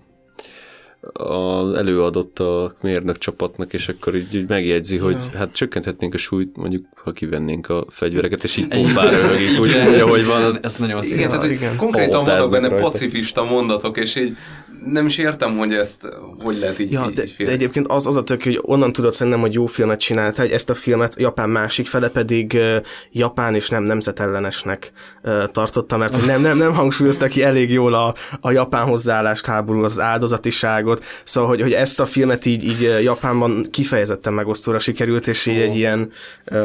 a, 1.13 1.77
előadott 1.77 2.39
a 2.39 2.75
mérnök 2.81 3.19
csapatnak, 3.19 3.73
és 3.73 3.89
akkor 3.89 4.17
így, 4.17 4.35
így 4.35 4.49
megjegyzi, 4.49 4.97
hogy 4.97 5.17
ja. 5.33 5.39
hát 5.39 5.53
csökkenthetnénk 5.53 6.15
a 6.15 6.19
súlyt, 6.19 6.57
mondjuk, 6.57 6.85
ha 6.95 7.13
kivennénk 7.13 7.69
a 7.69 7.85
fegyvereket, 7.89 8.45
és 8.45 8.57
így 8.57 8.69
pompára 8.69 9.29
rögik, 9.29 9.61
úgy, 9.61 10.01
ahogy 10.01 10.27
van. 10.27 10.59
Ez 10.63 10.77
nagyon 10.77 11.01
szép. 11.01 11.17
Igen, 11.17 11.29
tehát, 11.29 11.47
hogy 11.47 11.77
konkrétan 11.77 12.25
vannak 12.25 12.51
benne 12.51 12.69
rajta. 12.69 12.85
pacifista 12.85 13.45
mondatok, 13.45 13.97
és 13.97 14.17
így 14.17 14.37
nem 14.85 15.07
is 15.07 15.19
értem, 15.19 15.57
hogy 15.57 15.75
ezt 15.75 16.09
hogy 16.43 16.59
lehet 16.59 16.79
így, 16.79 16.93
ja, 16.93 17.07
így, 17.09 17.15
de, 17.15 17.23
így 17.23 17.47
de 17.47 17.51
egyébként 17.51 17.87
az, 17.89 18.07
az 18.07 18.17
a 18.17 18.23
tök, 18.23 18.43
hogy 18.43 18.59
onnan 18.63 18.93
tudod 18.93 19.13
szerintem, 19.13 19.41
hogy 19.41 19.55
jó 19.55 19.67
filmet 19.67 20.01
csinálta, 20.01 20.41
hogy 20.43 20.51
ezt 20.51 20.71
a 20.71 20.75
filmet 20.75 21.15
Japán 21.19 21.51
másik 21.51 21.87
fele 21.87 22.09
pedig 22.09 22.53
uh, 22.55 22.77
Japán 23.11 23.55
és 23.55 23.69
nem 23.69 23.83
nemzetellenesnek 23.83 24.93
uh, 25.23 25.45
tartotta, 25.45 25.97
mert 25.97 26.15
hogy 26.15 26.27
nem, 26.27 26.41
nem, 26.41 26.59
nem 26.59 26.73
hangsúlyozta 26.73 27.27
ki 27.27 27.43
elég 27.43 27.71
jól 27.71 27.95
a, 27.95 28.15
a 28.41 28.51
japán 28.51 28.87
hozzáállást 28.87 29.47
háború, 29.47 29.83
az 29.83 30.01
áldozatiságot, 30.01 31.05
szóval, 31.25 31.49
hogy, 31.49 31.61
hogy 31.61 31.73
ezt 31.73 32.01
a 32.01 32.07
filmet 32.07 32.47
így, 32.47 32.65
így 32.65 33.03
Japánban 33.03 33.67
kifejezetten 33.71 34.33
megosztóra 34.33 34.79
sikerült, 34.79 35.27
és 35.27 35.47
így 35.47 35.57
oh. 35.57 35.63
egy 35.63 35.77
ilyen 35.77 36.11
uh, 36.51 36.57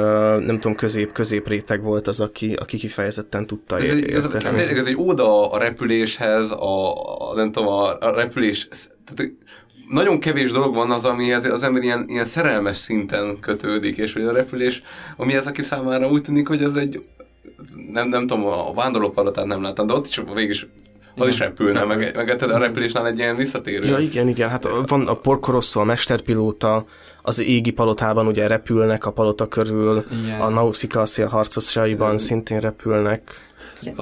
nem 0.46 0.60
tudom, 0.60 0.76
közép, 0.76 1.12
közép 1.12 1.48
réteg 1.48 1.82
volt 1.82 2.08
az, 2.08 2.20
aki, 2.20 2.54
aki 2.54 2.78
kifejezetten 2.78 3.48
tudta 3.48 3.78
ez, 3.78 3.90
egy, 3.90 4.10
ez, 4.12 4.26
ez, 4.78 4.86
egy 4.86 4.98
óda 4.98 5.52
a 5.52 5.58
repüléshez, 5.58 6.52
a, 6.52 6.92
a 7.30 7.36
nem 7.36 7.52
tudom, 7.52 7.68
a, 7.68 7.98
a 8.08 8.16
repülés, 8.16 8.68
tehát 9.06 9.32
nagyon 9.90 10.20
kevés 10.20 10.52
dolog 10.52 10.76
van 10.76 10.92
az, 10.92 11.06
amihez 11.06 11.46
az 11.46 11.64
ember 11.64 11.84
ilyen, 11.84 12.06
ilyen 12.08 12.26
szerelmes 12.26 12.78
szinten 12.78 13.40
kötődik, 13.40 13.98
és 13.98 14.14
hogy 14.14 14.24
a 14.24 14.32
repülés, 14.32 14.82
ami 15.18 15.36
az, 15.36 15.48
aki 15.48 15.62
számára 15.62 16.10
úgy 16.10 16.22
tűnik, 16.22 16.48
hogy 16.48 16.64
ez 16.64 16.76
egy 16.76 17.04
nem, 17.92 18.08
nem 18.08 18.28
tudom, 18.28 18.46
a 18.46 18.74
vándorlópalotát 18.74 19.46
nem 19.46 19.62
láttam, 19.62 19.88
de 19.88 19.94
ott 19.94 20.08
is 20.08 20.22
végig 20.34 20.50
is 20.50 20.68
az 21.20 21.28
is 21.28 21.40
repülne, 21.40 21.84
meg, 21.84 22.16
meg 22.16 22.42
a 22.42 22.58
repülésnál 22.58 23.08
egy 23.08 23.18
ilyen 23.18 23.36
visszatérő. 23.36 23.86
Ja, 23.86 23.98
igen, 23.98 24.28
igen, 24.28 24.50
hát 24.50 24.68
van 24.88 25.08
a 25.08 25.14
Porkoroszó, 25.14 25.82
a 25.82 25.84
mesterpilóta, 25.84 26.86
az 27.22 27.40
égi 27.40 27.72
palotában 27.72 28.28
ugye 28.28 28.48
repülnek 28.48 29.06
a 29.06 29.12
palota 29.12 29.48
körül, 29.48 30.06
igen. 30.24 30.42
a 30.42 30.50
Nausicaa 30.50 31.06
szél 31.06 31.28
harcosaiban 31.28 32.18
szintén 32.18 32.60
repülnek. 32.60 33.47
A, 33.96 34.02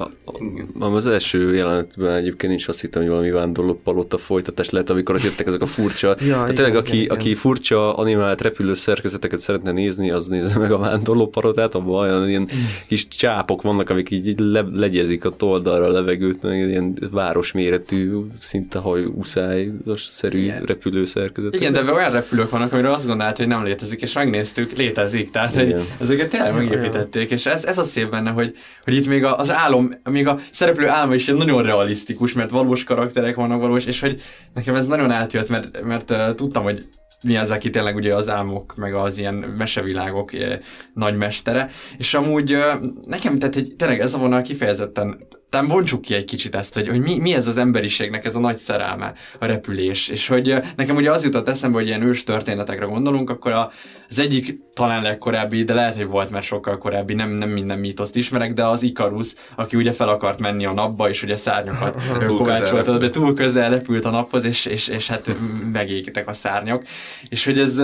a, 0.80 0.84
az 0.84 1.06
első 1.06 1.54
jelenetben 1.54 2.14
egyébként 2.14 2.52
is 2.52 2.68
azt 2.68 2.80
hittem, 2.80 3.02
hogy 3.02 3.10
valami 3.10 3.30
vándorló 3.30 3.80
palota 3.84 4.18
folytatás 4.18 4.70
lehet, 4.70 4.90
amikor 4.90 5.14
ott 5.14 5.22
jöttek 5.22 5.46
ezek 5.46 5.60
a 5.60 5.66
furcsa. 5.66 6.08
ja, 6.08 6.16
Tehát 6.16 6.46
tényleg, 6.46 6.68
igen, 6.68 6.76
aki, 6.76 7.00
igen. 7.00 7.16
aki 7.16 7.34
furcsa 7.34 7.96
animált 7.96 8.40
repülő 8.40 8.74
szerkezeteket 8.74 9.40
szeretne 9.40 9.72
nézni, 9.72 10.10
az 10.10 10.26
nézze 10.26 10.58
meg 10.58 10.72
a 10.72 10.78
vándorló 10.78 11.28
palotát, 11.28 11.74
abban 11.74 11.94
olyan 11.94 12.28
ilyen 12.28 12.48
kis 12.86 13.08
csápok 13.08 13.62
vannak, 13.62 13.90
amik 13.90 14.10
így 14.10 14.38
le, 14.38 14.64
legyezik 14.72 15.24
a 15.24 15.36
toldalra 15.36 15.84
a 15.84 15.90
levegőt, 15.90 16.42
meg 16.42 16.68
ilyen 16.68 16.98
városméretű, 17.10 18.12
szinte 18.40 18.78
hajószáj-szerű 18.78 20.50
repülő 20.64 21.04
szerkezet. 21.04 21.54
Igen, 21.54 21.72
de 21.72 21.92
olyan 21.92 22.10
repülők 22.10 22.50
vannak, 22.50 22.72
amiről 22.72 22.92
azt 22.92 23.06
gondolt, 23.06 23.36
hogy 23.36 23.46
nem 23.46 23.64
létezik, 23.64 24.02
és 24.02 24.12
megnéztük, 24.12 24.72
létezik. 24.72 25.30
Tehát, 25.30 25.54
igen. 25.54 25.78
hogy 25.78 25.86
ezeket 26.00 26.28
tényleg 26.28 26.54
megépítették, 26.54 27.30
és 27.30 27.46
ez, 27.46 27.64
ez 27.64 27.78
a 27.78 27.84
szép 27.84 28.10
benne, 28.10 28.30
hogy, 28.30 28.56
hogy 28.84 28.94
itt 28.94 29.06
még 29.06 29.24
az 29.24 29.52
álom, 29.66 29.90
még 30.10 30.26
a 30.26 30.38
szereplő 30.50 30.88
álma 30.88 31.14
is 31.14 31.26
nagyon 31.26 31.62
realisztikus, 31.62 32.32
mert 32.32 32.50
valós 32.50 32.84
karakterek 32.84 33.34
vannak 33.34 33.60
valós, 33.60 33.84
és 33.84 34.00
hogy 34.00 34.20
nekem 34.54 34.74
ez 34.74 34.86
nagyon 34.86 35.10
átjött, 35.10 35.48
mert, 35.48 35.82
mert 35.82 36.10
uh, 36.10 36.34
tudtam, 36.34 36.62
hogy 36.62 36.86
mi 37.22 37.36
az, 37.36 37.50
aki 37.50 37.70
tényleg 37.70 37.96
ugye 37.96 38.14
az 38.14 38.28
álmok, 38.28 38.76
meg 38.76 38.94
az 38.94 39.18
ilyen 39.18 39.34
mesevilágok 39.34 40.32
eh, 40.32 40.58
nagy 40.94 41.16
mestere, 41.16 41.70
és 41.98 42.14
amúgy 42.14 42.54
uh, 42.54 42.60
nekem, 43.06 43.38
tehát 43.38 43.54
hogy 43.54 43.74
tényleg 43.76 44.00
ez 44.00 44.14
a 44.14 44.18
vonal 44.18 44.42
kifejezetten 44.42 45.26
talán 45.50 45.66
bontsuk 45.66 46.00
ki 46.00 46.14
egy 46.14 46.24
kicsit 46.24 46.54
ezt, 46.54 46.74
hogy, 46.74 46.88
hogy 46.88 47.00
mi, 47.00 47.18
mi 47.18 47.34
ez 47.34 47.46
az 47.46 47.56
emberiségnek, 47.56 48.24
ez 48.24 48.36
a 48.36 48.40
nagy 48.40 48.56
szerelme, 48.56 49.12
a 49.38 49.46
repülés. 49.46 50.08
És 50.08 50.28
hogy 50.28 50.54
nekem 50.76 50.96
ugye 50.96 51.10
az 51.10 51.24
jutott 51.24 51.48
eszembe, 51.48 51.76
hogy 51.78 51.86
ilyen 51.86 52.02
ős 52.02 52.24
történetekre 52.24 52.84
gondolunk, 52.84 53.30
akkor 53.30 53.52
a, 53.52 53.70
az 54.08 54.18
egyik 54.18 54.58
talán 54.74 55.02
legkorábbi, 55.02 55.64
de 55.64 55.74
lehet, 55.74 55.96
hogy 55.96 56.06
volt 56.06 56.30
már 56.30 56.42
sokkal 56.42 56.78
korábbi, 56.78 57.14
nem, 57.14 57.30
nem 57.30 57.48
minden 57.48 57.78
mítoszt 57.78 58.16
ismerek, 58.16 58.52
de 58.52 58.66
az 58.66 58.82
Ikarus, 58.82 59.32
aki 59.56 59.76
ugye 59.76 59.92
fel 59.92 60.08
akart 60.08 60.40
menni 60.40 60.64
a 60.64 60.72
napba, 60.72 61.08
és 61.08 61.22
ugye 61.22 61.36
szárnyakat 61.36 62.02
kovácsolta, 62.26 62.98
de 62.98 63.10
túl 63.10 63.34
közel 63.34 63.70
repült 63.70 64.04
a 64.04 64.10
naphoz, 64.10 64.44
és, 64.44 64.66
és, 64.66 64.88
és 64.88 65.08
hát 65.08 65.36
megégtek 65.72 66.28
a 66.28 66.32
szárnyak. 66.32 66.84
És 67.28 67.44
hogy 67.44 67.58
ez, 67.58 67.82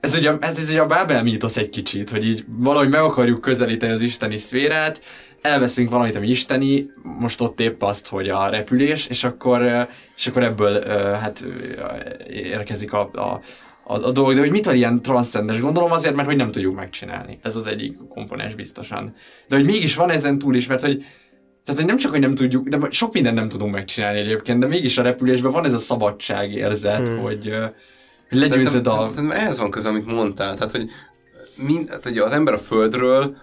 ez 0.00 0.14
ugye, 0.14 0.32
ez, 0.40 0.58
ez 0.58 0.70
ugye 0.70 0.80
a 0.80 0.86
Bábel 0.86 1.22
mítosz 1.22 1.56
egy 1.56 1.70
kicsit, 1.70 2.10
hogy 2.10 2.26
így 2.26 2.44
valahogy 2.46 2.88
meg 2.88 3.00
akarjuk 3.00 3.40
közelíteni 3.40 3.92
az 3.92 4.02
isteni 4.02 4.36
szférát, 4.36 5.00
elveszünk 5.44 5.90
valamit, 5.90 6.16
ami 6.16 6.28
isteni, 6.28 6.90
most 7.02 7.40
ott 7.40 7.60
épp 7.60 7.82
azt, 7.82 8.06
hogy 8.06 8.28
a 8.28 8.48
repülés, 8.48 9.06
és 9.06 9.24
akkor, 9.24 9.88
és 10.16 10.26
akkor 10.26 10.42
ebből 10.42 10.84
hát 11.20 11.44
érkezik 12.28 12.92
a, 12.92 13.10
a, 13.12 13.40
a, 13.84 13.94
a 13.94 14.12
dolog, 14.12 14.34
de 14.34 14.40
hogy 14.40 14.50
mit 14.50 14.64
van 14.64 14.74
ilyen 14.74 15.02
transzcendes? 15.02 15.60
Gondolom 15.60 15.92
azért, 15.92 16.14
mert 16.14 16.28
hogy 16.28 16.36
nem 16.36 16.50
tudjuk 16.50 16.74
megcsinálni. 16.74 17.38
Ez 17.42 17.56
az 17.56 17.66
egyik 17.66 17.96
komponens 18.08 18.54
biztosan. 18.54 19.14
De 19.48 19.56
hogy 19.56 19.64
mégis 19.64 19.94
van 19.94 20.10
ezen 20.10 20.38
túl 20.38 20.54
is, 20.54 20.66
mert 20.66 20.80
hogy 20.80 21.04
tehát, 21.64 21.80
hogy 21.80 21.88
nem 21.88 21.98
csak, 21.98 22.10
hogy 22.10 22.20
nem 22.20 22.34
tudjuk, 22.34 22.68
de 22.68 22.78
sok 22.90 23.12
mindent 23.12 23.36
nem 23.36 23.48
tudunk 23.48 23.72
megcsinálni 23.72 24.18
egyébként, 24.18 24.60
de 24.60 24.66
mégis 24.66 24.98
a 24.98 25.02
repülésben 25.02 25.52
van 25.52 25.64
ez 25.64 25.72
a 25.72 25.78
szabadságérzet, 25.78 27.08
hmm. 27.08 27.18
hogy, 27.18 27.54
hogy 28.28 28.38
legyőzed 28.38 28.86
a... 28.86 29.08
Szerintem 29.08 29.38
ehhez 29.38 29.58
van 29.58 29.70
köze, 29.70 29.88
amit 29.88 30.06
mondtál. 30.06 30.54
Tehát, 30.54 30.70
hogy, 30.70 30.90
mind, 31.56 31.86
tehát, 31.86 32.04
hogy 32.04 32.18
az 32.18 32.32
ember 32.32 32.54
a 32.54 32.58
Földről 32.58 33.36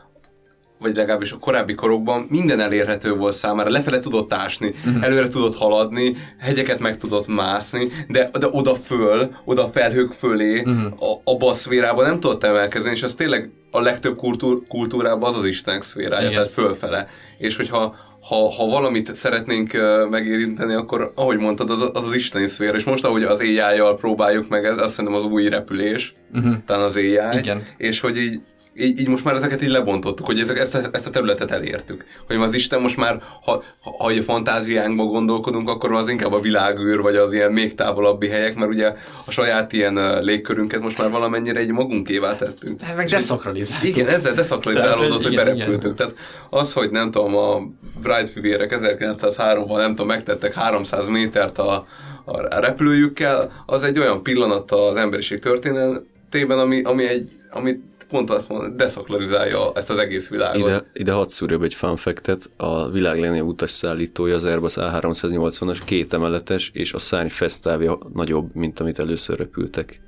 vagy 0.81 0.95
legalábbis 0.95 1.31
a 1.31 1.37
korábbi 1.37 1.75
korokban 1.75 2.25
minden 2.29 2.59
elérhető 2.59 3.13
volt 3.13 3.33
számára, 3.33 3.69
lefele 3.69 3.99
tudott 3.99 4.33
ásni, 4.33 4.71
uh-huh. 4.85 5.03
előre 5.03 5.27
tudott 5.27 5.55
haladni, 5.55 6.15
hegyeket 6.39 6.79
meg 6.79 6.97
tudott 6.97 7.27
mászni, 7.27 7.87
de, 8.07 8.29
de 8.39 8.47
oda 8.51 8.75
föl, 8.75 9.35
oda 9.45 9.67
felhők 9.67 10.11
fölé, 10.11 10.59
uh-huh. 10.59 10.83
a, 10.83 11.21
a 11.23 11.37
baszférában 11.37 12.05
nem 12.05 12.19
tudott 12.19 12.43
emelkezni, 12.43 12.91
és 12.91 13.03
az 13.03 13.13
tényleg 13.13 13.49
a 13.71 13.81
legtöbb 13.81 14.15
kultúr, 14.15 14.61
kultúrában 14.67 15.29
az 15.29 15.37
az 15.37 15.45
Isten 15.45 15.81
szférája, 15.81 16.29
Igen. 16.29 16.33
tehát 16.33 16.49
fölfele. 16.49 17.07
És 17.37 17.55
hogyha 17.55 17.95
ha, 18.21 18.49
ha 18.49 18.65
valamit 18.65 19.15
szeretnénk 19.15 19.71
megérinteni, 20.09 20.73
akkor 20.73 21.11
ahogy 21.15 21.37
mondtad, 21.37 21.69
az 21.69 21.81
az, 21.81 22.05
az 22.07 22.15
isteni 22.15 22.47
szféra. 22.47 22.75
És 22.75 22.83
most, 22.83 23.05
ahogy 23.05 23.23
az 23.23 23.39
ai 23.39 23.61
próbáljuk 23.97 24.49
meg, 24.49 24.65
ez 24.65 24.79
azt 24.79 24.93
szerintem 24.93 25.19
az 25.19 25.31
új 25.31 25.47
repülés, 25.47 26.13
uh-huh. 26.33 26.55
talán 26.65 26.83
az 26.83 26.95
AI, 26.95 27.37
Igen. 27.37 27.63
és 27.77 27.99
hogy 27.99 28.17
így 28.17 28.39
így, 28.75 28.99
így 28.99 29.07
most 29.07 29.23
már 29.23 29.35
ezeket 29.35 29.63
így 29.63 29.69
lebontottuk, 29.69 30.25
hogy 30.25 30.39
ezek, 30.39 30.59
ezt, 30.59 30.75
a, 30.75 30.79
ezt 30.91 31.07
a 31.07 31.09
területet 31.09 31.51
elértük. 31.51 32.05
Hogy 32.27 32.35
az 32.35 32.53
Isten 32.53 32.81
most 32.81 32.97
már, 32.97 33.21
ha, 33.43 33.63
ha 33.81 34.05
a 34.05 34.21
fantáziánkba 34.21 35.03
gondolkodunk, 35.03 35.69
akkor 35.69 35.93
az 35.93 36.09
inkább 36.09 36.33
a 36.33 36.39
világűr, 36.39 37.01
vagy 37.01 37.15
az 37.15 37.33
ilyen 37.33 37.51
még 37.51 37.75
távolabbi 37.75 38.27
helyek, 38.27 38.55
mert 38.55 38.71
ugye 38.71 38.93
a 39.25 39.31
saját 39.31 39.73
ilyen 39.73 40.23
légkörünket 40.23 40.81
most 40.81 40.97
már 40.97 41.09
valamennyire 41.09 41.59
egy 41.59 41.71
magunkévá 41.71 42.35
tettünk. 42.35 42.79
Tehát 42.79 42.95
meg 42.95 43.07
deszakralizáltuk. 43.07 43.89
Igen, 43.89 44.07
ezzel 44.07 44.33
deszakralizálódott, 44.33 45.23
hogy 45.23 45.35
berepültünk. 45.35 45.95
Tehát 45.95 46.15
az, 46.49 46.73
hogy 46.73 46.89
nem 46.89 47.11
tudom, 47.11 47.35
a 47.35 47.61
Wright 48.03 48.29
fivérek 48.29 48.75
1903-ban 48.79 49.77
nem 49.77 49.89
tudom, 49.89 50.07
megtettek 50.07 50.53
300 50.53 51.07
métert 51.07 51.57
a, 51.57 51.85
a 52.25 52.59
repülőjükkel, 52.59 53.51
az 53.65 53.83
egy 53.83 53.99
olyan 53.99 54.23
pillanat 54.23 54.71
az 54.71 54.95
emberiség 54.95 55.39
történetében, 55.39 56.59
ami, 56.59 56.81
ami 56.81 57.07
egy, 57.07 57.31
amit 57.49 57.89
pont 58.11 58.29
azt 58.29 58.49
mondom, 58.49 58.77
deszaklarizálja 58.77 59.71
ezt 59.75 59.89
az 59.89 59.97
egész 59.97 60.29
világot. 60.29 60.67
Ide, 60.67 60.83
ide 60.93 61.11
hadd 61.11 61.27
szúrjab 61.27 61.63
egy 61.63 61.73
fact 61.73 62.49
a 62.57 62.89
világ 62.89 63.19
legnagyobb 63.19 63.47
utas 63.47 63.71
szállítója, 63.71 64.35
az 64.35 64.43
Airbus 64.43 64.73
A380-as, 64.75 65.79
két 65.85 66.13
emeletes, 66.13 66.71
és 66.73 66.93
a 66.93 66.99
szárny 66.99 67.27
fesztávja 67.27 67.97
nagyobb, 68.13 68.55
mint 68.55 68.79
amit 68.79 68.99
először 68.99 69.37
repültek. 69.37 70.01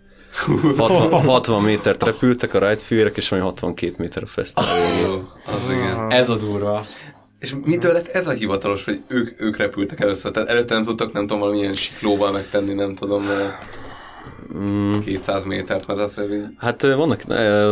60, 0.77 1.25
60 1.25 1.63
métert 1.71 2.03
repültek 2.03 2.53
a 2.53 2.59
Wright 2.59 3.17
és 3.17 3.29
majd 3.29 3.43
62 3.43 3.93
méter 3.97 4.23
a 4.23 4.25
fesztávja. 4.25 5.09
Oh, 5.09 5.21
az 5.45 5.71
igen. 5.71 6.11
Ez 6.11 6.29
a 6.29 6.35
durva. 6.35 6.85
És 7.39 7.55
mitől 7.65 7.93
lett 7.93 8.07
ez 8.07 8.27
a 8.27 8.31
hivatalos, 8.31 8.85
hogy 8.85 9.01
ők, 9.07 9.41
ők 9.41 9.57
repültek 9.57 9.99
először? 9.99 10.31
Tehát 10.31 10.49
előtte 10.49 10.73
nem 10.73 10.83
tudtak, 10.83 11.11
nem 11.11 11.27
tudom, 11.27 11.39
valamilyen 11.39 11.73
siklóval 11.73 12.31
megtenni, 12.31 12.73
nem 12.73 12.95
tudom. 12.95 13.25
200 15.03 15.45
métert, 15.45 15.87
mert 15.87 15.99
azt 15.99 16.21
így... 16.33 16.43
Hát 16.57 16.81
vannak, 16.81 17.23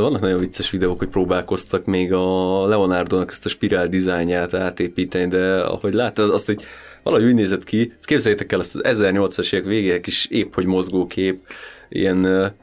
vannak 0.02 0.22
nagyon 0.22 0.40
vicces 0.40 0.70
videók, 0.70 0.98
hogy 0.98 1.08
próbálkoztak 1.08 1.86
még 1.86 2.14
a 2.14 2.68
Leonardo-nak 2.68 3.32
ezt 3.32 3.46
a 3.46 3.50
spirál 3.50 3.88
dizájnját 3.88 4.54
átépíteni, 4.54 5.28
de 5.28 5.60
ahogy 5.60 5.94
látod, 5.94 6.30
azt, 6.30 6.46
hogy 6.46 6.64
valahogy 7.04 7.26
úgy 7.26 7.34
nézett 7.34 7.64
ki, 7.64 7.94
képzeljétek 8.02 8.52
el 8.52 8.60
azt 8.60 8.76
az 8.76 8.98
1800-as 8.98 9.54
évek 9.54 9.66
végéig 9.66 10.02
kis 10.02 10.26
épp, 10.26 10.54
hogy 10.54 10.66
mozgókép, 10.66 11.48
ilyen 11.90 12.54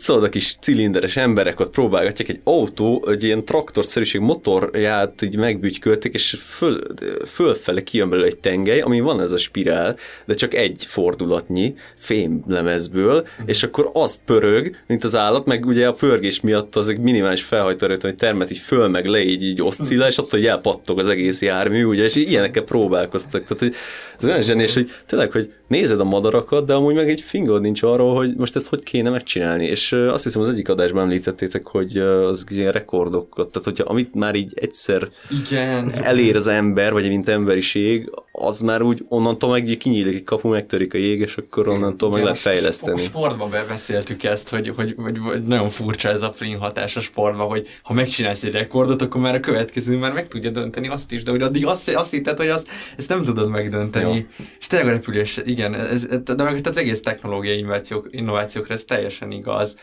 szóval 0.00 0.24
a 0.24 0.28
kis 0.28 0.56
cilinderes 0.60 1.16
emberek 1.16 1.60
ott 1.60 1.70
próbálgatják 1.70 2.28
egy 2.28 2.40
autó, 2.44 3.08
egy 3.08 3.24
ilyen 3.24 3.44
traktorszerűség 3.44 4.20
motorját 4.20 5.22
így 5.22 5.36
megbügykölték, 5.36 6.14
és 6.14 6.38
föl, 6.46 6.80
fölfele 7.26 7.82
kijön 7.82 8.10
belőle 8.10 8.26
egy 8.26 8.38
tengely, 8.38 8.80
ami 8.80 9.00
van 9.00 9.20
ez 9.20 9.30
a 9.30 9.38
spirál, 9.38 9.96
de 10.24 10.34
csak 10.34 10.54
egy 10.54 10.84
fordulatnyi 10.88 11.74
fémlemezből, 11.96 13.26
és 13.46 13.62
akkor 13.62 13.90
azt 13.92 14.20
pörög, 14.24 14.76
mint 14.86 15.04
az 15.04 15.16
állat, 15.16 15.46
meg 15.46 15.66
ugye 15.66 15.86
a 15.86 15.92
pörgés 15.92 16.40
miatt 16.40 16.76
az 16.76 16.88
egy 16.88 16.98
minimális 16.98 17.42
felhajtó 17.42 17.86
hogy 18.00 18.16
termet 18.16 18.50
így 18.50 18.58
föl 18.58 18.88
meg 18.88 19.06
le, 19.06 19.22
így, 19.22 19.42
így 19.42 19.62
oszcillál, 19.62 20.08
és 20.08 20.18
attól, 20.18 20.38
hogy 20.38 20.48
elpattog 20.48 20.98
az 20.98 21.08
egész 21.08 21.42
jármű, 21.42 21.84
ugye, 21.84 22.04
és 22.04 22.14
ilyenekkel 22.14 22.62
próbálkoztak. 22.62 23.42
Tehát, 23.42 23.58
hogy 23.58 23.74
ez 24.22 24.28
olyan 24.28 24.42
zsenés, 24.42 24.74
hogy 24.74 24.90
tényleg, 25.06 25.32
hogy 25.32 25.52
nézed 25.66 26.00
a 26.00 26.04
madarakat, 26.04 26.66
de 26.66 26.74
amúgy 26.74 26.94
meg 26.94 27.08
egy 27.08 27.20
fingod 27.20 27.60
nincs 27.60 27.82
arról, 27.82 28.14
hogy 28.14 28.34
most 28.36 28.56
ezt 28.56 28.68
hogy 28.68 28.82
kéne 28.82 29.10
megcsinálni. 29.10 29.66
És 29.66 29.92
azt 29.92 30.24
hiszem 30.24 30.42
az 30.42 30.48
egyik 30.48 30.68
adásban 30.68 31.02
említettétek, 31.02 31.66
hogy 31.66 31.98
az 31.98 32.44
ilyen 32.48 32.72
rekordokat, 32.72 33.52
tehát 33.52 33.68
hogyha 33.68 33.84
amit 33.84 34.14
már 34.14 34.34
így 34.34 34.52
egyszer 34.54 35.08
Igen. 35.30 35.92
elér 36.02 36.36
az 36.36 36.46
ember, 36.46 36.92
vagy 36.92 37.08
mint 37.08 37.28
emberiség, 37.28 38.10
az 38.40 38.60
már 38.60 38.82
úgy 38.82 39.04
onnantól 39.08 39.50
meg 39.50 39.76
kinyílik 39.78 40.14
egy 40.14 40.24
kapu, 40.24 40.48
megtörik 40.48 40.94
a 40.94 40.98
jég, 40.98 41.20
és 41.20 41.36
akkor 41.36 41.68
onnantól 41.68 42.10
meg 42.10 42.22
lehet 42.22 42.38
fejleszteni. 42.38 43.00
A 43.00 43.04
sportban 43.04 43.50
beszéltük 43.68 44.22
ezt, 44.22 44.48
hogy, 44.48 44.72
hogy, 44.76 44.94
hogy, 44.96 45.18
hogy 45.18 45.42
nagyon 45.42 45.68
furcsa 45.68 46.08
ez 46.08 46.22
a 46.22 46.32
fling 46.32 46.60
hatás 46.60 46.96
a 46.96 47.00
sportban, 47.00 47.48
hogy 47.48 47.68
ha 47.82 47.92
megcsinálsz 47.92 48.42
egy 48.42 48.52
rekordot, 48.52 49.02
akkor 49.02 49.20
már 49.20 49.34
a 49.34 49.40
következő 49.40 49.96
már 49.96 50.12
meg 50.12 50.28
tudja 50.28 50.50
dönteni 50.50 50.88
azt 50.88 51.12
is, 51.12 51.22
de 51.22 51.30
hogy 51.30 51.42
addig 51.42 51.66
azt, 51.66 51.88
azt 51.88 52.10
hitted, 52.10 52.36
hogy 52.36 52.48
azt, 52.48 52.68
ezt 52.96 53.08
nem 53.08 53.22
tudod 53.22 53.50
megdönteni. 53.50 54.16
Jó. 54.38 54.44
És 54.58 54.66
tényleg 54.66 54.88
a 54.88 54.92
repülés, 54.92 55.40
igen, 55.44 55.74
ez, 55.74 56.06
de 56.06 56.42
meg 56.42 56.60
az 56.64 56.76
egész 56.76 57.00
technológiai 57.00 57.58
innovációk, 57.58 58.08
innovációkra 58.10 58.74
ez 58.74 58.84
teljesen 58.84 59.30
igaz. 59.30 59.74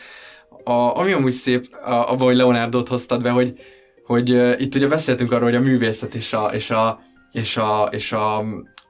A, 0.63 0.99
ami 0.99 1.11
amúgy 1.11 1.31
szép, 1.31 1.65
abban, 1.85 2.27
hogy 2.27 2.35
Leonardo-t 2.35 2.87
hoztad 2.87 3.21
be, 3.21 3.29
hogy, 3.29 3.59
hogy 4.03 4.31
uh, 4.31 4.61
itt 4.61 4.75
ugye 4.75 4.87
beszéltünk 4.87 5.31
arról, 5.31 5.49
hogy 5.49 5.55
a 5.57 5.59
művészet 5.59 6.15
és 6.15 6.33
a, 6.33 6.49
és 6.53 6.69
a, 6.69 6.99
és 7.37 7.57
a, 7.57 7.89
és 7.91 8.11
a, 8.11 8.37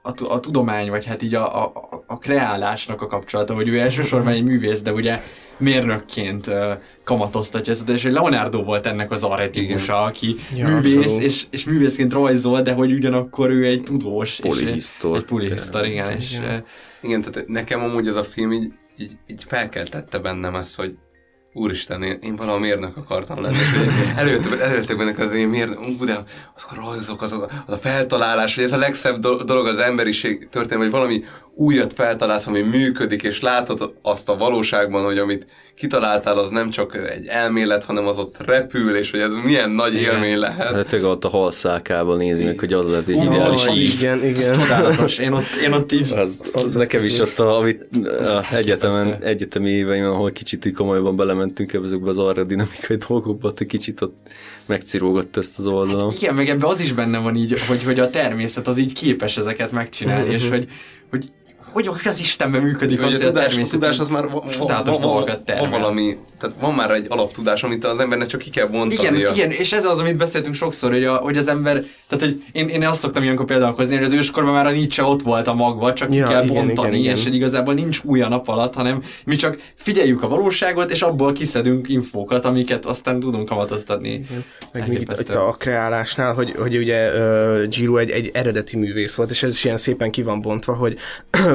a, 0.02 0.12
a 0.28 0.40
tudomány, 0.40 0.90
vagy 0.90 1.06
hát 1.06 1.22
így 1.22 1.34
a, 1.34 1.64
a, 1.64 1.72
a 2.06 2.18
kreálásnak 2.18 3.02
a 3.02 3.06
kapcsolata, 3.06 3.54
hogy 3.54 3.68
ő 3.68 3.78
elsősorban 3.78 4.32
egy 4.32 4.42
művész, 4.42 4.82
de 4.82 4.92
ugye 4.92 5.22
mérnökként 5.56 6.46
uh, 6.46 6.54
kamatoztatja 7.04 7.72
ezt, 7.72 7.88
és 7.88 8.02
Leonardo 8.02 8.62
volt 8.62 8.86
ennek 8.86 9.10
az 9.10 9.24
aretipusa, 9.24 10.02
aki 10.02 10.36
ja, 10.54 10.68
művész, 10.68 11.18
és, 11.18 11.46
és 11.50 11.64
művészként 11.64 12.12
rajzol, 12.12 12.62
de 12.62 12.72
hogy 12.72 12.92
ugyanakkor 12.92 13.50
ő 13.50 13.64
egy 13.64 13.82
tudós. 13.82 14.40
Polihisztor. 14.40 15.16
És, 15.16 15.22
egy 15.22 15.24
polihisztor, 15.24 15.86
igen. 15.86 16.10
És, 16.10 16.32
igen. 16.32 16.64
igen, 17.00 17.20
tehát 17.20 17.48
nekem 17.48 17.80
amúgy 17.80 18.06
ez 18.06 18.16
a 18.16 18.24
film 18.24 18.52
így, 18.52 18.72
így, 18.98 19.12
így 19.26 19.44
felkeltette 19.44 20.18
bennem 20.18 20.54
ezt, 20.54 20.76
hogy 20.76 20.96
úristen, 21.58 22.02
én, 22.02 22.18
én 22.22 22.36
valami 22.36 22.66
mérnök 22.66 22.96
akartam 22.96 23.42
lenni. 23.42 23.56
Előjöttek, 24.16 24.60
előjöttek 24.60 24.96
benne 24.96 25.24
az 25.24 25.32
én 25.32 25.48
mérnök, 25.48 25.80
ú, 25.80 26.04
de 26.04 26.18
azok 26.56 26.70
a 26.70 26.74
rajzok, 26.74 27.22
azok, 27.22 27.52
az 27.66 27.72
a 27.72 27.76
feltalálás, 27.76 28.54
hogy 28.54 28.64
ez 28.64 28.72
a 28.72 28.76
legszebb 28.76 29.18
dolog 29.44 29.66
az 29.66 29.78
emberiség 29.78 30.48
történet, 30.48 30.82
hogy 30.82 30.92
valami 30.92 31.24
újat 31.58 31.92
feltalálsz, 31.92 32.46
ami 32.46 32.60
működik, 32.60 33.22
és 33.22 33.40
látod 33.40 33.92
azt 34.02 34.28
a 34.28 34.36
valóságban, 34.36 35.04
hogy 35.04 35.18
amit 35.18 35.46
kitaláltál, 35.74 36.38
az 36.38 36.50
nem 36.50 36.70
csak 36.70 36.96
egy 36.96 37.26
elmélet, 37.26 37.84
hanem 37.84 38.06
az 38.06 38.18
ott 38.18 38.36
repül, 38.44 38.96
és 38.96 39.10
hogy 39.10 39.20
ez 39.20 39.32
milyen 39.44 39.70
nagy 39.70 39.94
igen. 39.94 40.14
élmény 40.14 40.38
lehet. 40.38 40.74
Hát 40.74 40.86
tényleg 40.86 41.10
ott 41.10 41.24
a 41.24 41.28
halszálkában 41.28 42.16
nézi 42.16 42.44
meg, 42.44 42.58
hogy 42.58 42.72
az 42.72 42.90
lett 42.90 43.08
egy 43.08 43.24
ideális 43.24 43.94
Igen, 43.94 44.24
igen. 44.24 44.52
Csodálatos. 44.52 45.18
Én 45.18 45.32
ott, 45.32 45.54
én 45.62 45.72
ott 45.72 45.92
így... 45.92 46.12
Az, 46.12 46.50
az 46.52 46.74
nekem 46.74 47.04
is 47.04 47.18
ott, 47.18 47.38
a, 47.38 47.56
amit 47.56 47.88
a 48.04 48.54
egyetemen, 48.54 49.22
egyetemi 49.22 49.70
éveim, 49.70 50.04
ahol 50.04 50.30
kicsit 50.30 50.64
így 50.64 50.74
komolyban 50.74 51.16
belementünk 51.16 51.72
ezekbe 51.72 52.08
az 52.08 52.18
arra 52.18 52.44
dinamikai 52.44 52.96
dolgokba, 53.08 53.48
ott 53.48 53.60
egy 53.60 53.66
kicsit 53.66 54.00
ott 54.00 54.16
megcirógott 54.66 55.36
ezt 55.36 55.58
az 55.58 55.66
oldalon. 55.66 56.10
Hát 56.10 56.20
igen, 56.20 56.34
meg 56.34 56.48
ebben 56.48 56.68
az 56.68 56.80
is 56.80 56.92
benne 56.92 57.18
van 57.18 57.34
így, 57.34 57.60
hogy, 57.66 57.82
hogy 57.82 58.00
a 58.00 58.10
természet 58.10 58.68
az 58.68 58.78
így 58.78 58.92
képes 58.92 59.36
ezeket 59.36 59.72
megcsinálni, 59.72 60.34
uh-huh. 60.34 60.42
és 60.42 60.48
hogy, 60.48 60.66
hogy 61.10 61.24
hogy 61.72 61.90
az 62.04 62.18
Istenben 62.18 62.62
működik 62.62 63.02
az, 63.02 63.14
a 63.14 63.18
tudás, 63.18 63.56
a 63.56 63.66
tudás 63.70 63.98
az 63.98 64.08
már 64.08 64.24
csodálatos 64.50 64.98
dolgokat 64.98 65.40
termel. 65.40 65.70
Van 65.70 65.80
valami, 65.80 66.16
tehát 66.38 66.56
van 66.60 66.74
már 66.74 66.90
egy 66.90 67.06
alaptudás, 67.08 67.62
amit 67.62 67.84
az 67.84 67.98
embernek 67.98 68.26
csak 68.26 68.40
ki 68.40 68.50
kell 68.50 68.66
bontani. 68.66 69.18
Igen, 69.18 69.34
igen, 69.34 69.50
és 69.50 69.72
ez 69.72 69.84
az, 69.84 69.98
amit 69.98 70.16
beszéltünk 70.16 70.54
sokszor, 70.54 70.90
hogy, 70.90 71.04
a, 71.04 71.16
hogy 71.16 71.36
az 71.36 71.48
ember, 71.48 71.84
tehát 72.08 72.24
hogy 72.24 72.42
én, 72.52 72.68
én 72.68 72.86
azt 72.86 73.00
szoktam 73.00 73.22
ilyenkor 73.22 73.46
példálkozni, 73.46 73.94
hogy 73.94 74.04
az 74.04 74.12
őskorban 74.12 74.52
már 74.52 74.66
a 74.66 74.70
Nietzsche 74.70 75.04
ott 75.04 75.22
volt 75.22 75.46
a 75.46 75.54
magva, 75.54 75.92
csak 75.92 76.14
ja, 76.14 76.26
ki 76.26 76.32
kell 76.32 76.44
igen, 76.44 76.66
bontani, 76.66 76.88
igen, 76.88 77.00
igen. 77.00 77.16
és 77.16 77.22
hogy 77.22 77.34
igazából 77.34 77.74
nincs 77.74 78.00
új 78.04 78.20
a 78.20 78.28
nap 78.28 78.48
alatt, 78.48 78.74
hanem 78.74 79.02
mi 79.24 79.36
csak 79.36 79.58
figyeljük 79.74 80.22
a 80.22 80.28
valóságot, 80.28 80.90
és 80.90 81.02
abból 81.02 81.32
kiszedünk 81.32 81.88
infókat, 81.88 82.44
amiket 82.44 82.84
aztán 82.84 83.20
tudunk 83.20 83.48
kamatoztatni. 83.48 84.24
Meg 84.72 84.88
még 84.88 85.00
itt, 85.00 85.20
itt, 85.20 85.34
a 85.34 85.54
kreálásnál, 85.58 86.34
hogy, 86.34 86.54
hogy 86.58 86.76
ugye 86.76 87.08
uh, 87.08 87.66
Giro 87.66 87.96
egy, 87.96 88.10
egy 88.10 88.30
eredeti 88.32 88.76
művész 88.76 89.14
volt, 89.14 89.30
és 89.30 89.42
ez 89.42 89.52
is 89.52 89.64
ilyen 89.64 89.76
szépen 89.76 90.10
ki 90.10 90.22
van 90.22 90.40
bontva, 90.40 90.74
hogy 90.74 90.98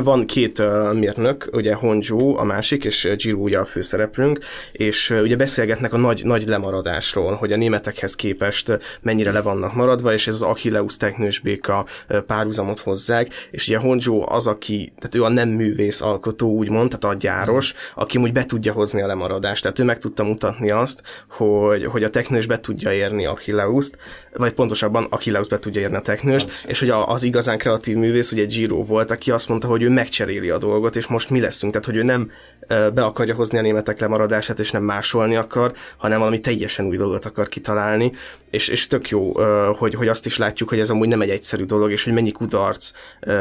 van 0.04 0.26
két 0.26 0.60
uh, 0.60 0.94
mérnök, 0.94 1.50
ugye 1.52 1.74
Honjo 1.74 2.36
a 2.36 2.44
másik, 2.44 2.86
és 2.86 3.10
Giro 3.18 3.38
ugye 3.38 3.60
a 3.60 3.66
főszereplőnk, 3.66 4.40
és 4.72 5.10
uh, 5.10 5.22
ugye 5.22 5.36
beszélgetnek 5.36 5.94
a 5.94 5.98
nagy, 5.98 6.22
nagy 6.26 6.48
lemaradásról, 6.48 7.34
hogy 7.34 7.52
a 7.52 7.58
németekhez 7.58 8.16
képest 8.16 8.80
mennyire 9.02 9.32
le 9.32 9.42
vannak 9.42 9.74
maradva, 9.74 10.14
és 10.14 10.28
ez 10.28 10.34
az 10.34 10.42
Achilleus 10.42 10.98
teknős 10.98 11.40
béka 11.40 11.86
uh, 12.10 12.18
párhuzamot 12.18 12.80
hozzák, 12.80 13.28
és 13.52 13.68
ugye 13.68 13.78
Honjo 13.78 14.24
az, 14.28 14.48
aki, 14.48 14.94
tehát 14.98 15.16
ő 15.16 15.24
a 15.24 15.30
nem 15.30 15.50
művész 15.50 16.02
alkotó, 16.02 16.52
úgymond, 16.52 16.90
tehát 16.90 17.16
a 17.16 17.20
gyáros, 17.20 17.74
aki 17.96 18.18
úgy 18.18 18.32
be 18.32 18.46
tudja 18.46 18.74
hozni 18.74 19.02
a 19.02 19.08
lemaradást, 19.08 19.62
tehát 19.62 19.80
ő 19.80 19.84
meg 19.84 19.98
tudta 19.98 20.24
mutatni 20.24 20.72
azt, 20.72 21.02
hogy, 21.30 21.86
hogy 21.86 22.04
a 22.04 22.10
teknős 22.10 22.46
be 22.46 22.60
tudja 22.60 22.94
érni 22.94 23.26
Achilleuszt, 23.26 23.98
vagy 24.34 24.54
pontosabban 24.54 25.08
Achilleus 25.10 25.48
be 25.48 25.60
tudja 25.60 25.82
érni 25.82 25.96
a 25.96 26.02
teknőst, 26.02 26.52
és 26.66 26.80
hogy 26.80 26.90
az 26.90 27.24
igazán 27.24 27.58
kreatív 27.58 27.96
művész 27.98 28.32
ugye 28.32 28.46
Giro 28.46 28.84
volt, 28.84 29.12
aki 29.12 29.32
azt 29.32 29.50
mondta, 29.50 29.68
hogy 29.68 29.83
ő 29.84 29.90
megcseréli 29.90 30.50
a 30.50 30.58
dolgot, 30.58 30.96
és 30.96 31.08
most 31.08 31.30
mi 31.30 31.40
leszünk, 31.40 31.72
tehát 31.72 31.88
hogy 31.88 31.98
ő 31.98 32.04
nem 32.04 32.32
be 32.68 33.04
akarja 33.04 33.36
hozni 33.36 33.58
a 33.58 33.62
németek 33.62 34.00
lemaradását, 34.00 34.60
és 34.60 34.72
nem 34.72 34.84
másolni 34.84 35.36
akar, 35.36 35.74
hanem 35.98 36.20
valami 36.20 36.40
teljesen 36.40 36.86
új 36.86 36.98
dolgot 36.98 37.26
akar 37.26 37.48
kitalálni, 37.48 38.12
és, 38.50 38.68
és 38.68 38.88
tök 38.88 39.10
jó, 39.10 39.34
hogy, 39.74 39.94
hogy 39.94 40.08
azt 40.08 40.26
is 40.26 40.38
látjuk, 40.38 40.70
hogy 40.70 40.80
ez 40.80 40.90
amúgy 40.90 41.08
nem 41.08 41.22
egy 41.22 41.30
egyszerű 41.30 41.64
dolog, 41.64 41.92
és 41.92 42.04
hogy 42.04 42.14
mennyi 42.14 42.32
kudarc, 42.32 42.92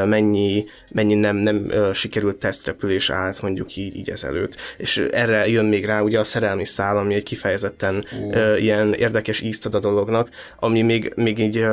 mennyi, 0.06 0.64
mennyi 0.92 1.14
nem, 1.14 1.36
nem 1.36 1.72
sikerült 1.92 2.36
tesztrepülés 2.36 3.10
állt 3.10 3.42
mondjuk 3.42 3.76
így, 3.76 3.96
így 3.96 4.10
ezelőtt. 4.10 4.56
És 4.76 4.96
erre 5.10 5.48
jön 5.48 5.64
még 5.64 5.84
rá 5.84 6.00
ugye 6.00 6.18
a 6.18 6.24
szerelmi 6.24 6.64
szál, 6.64 6.96
ami 6.96 7.14
egy 7.14 7.22
kifejezetten 7.22 8.04
uh. 8.20 8.62
ilyen 8.62 8.92
érdekes 8.92 9.40
ízt 9.40 9.66
ad 9.66 9.74
a 9.74 9.80
dolognak, 9.80 10.28
ami 10.58 10.82
még, 10.82 11.12
még 11.16 11.38
így 11.38 11.66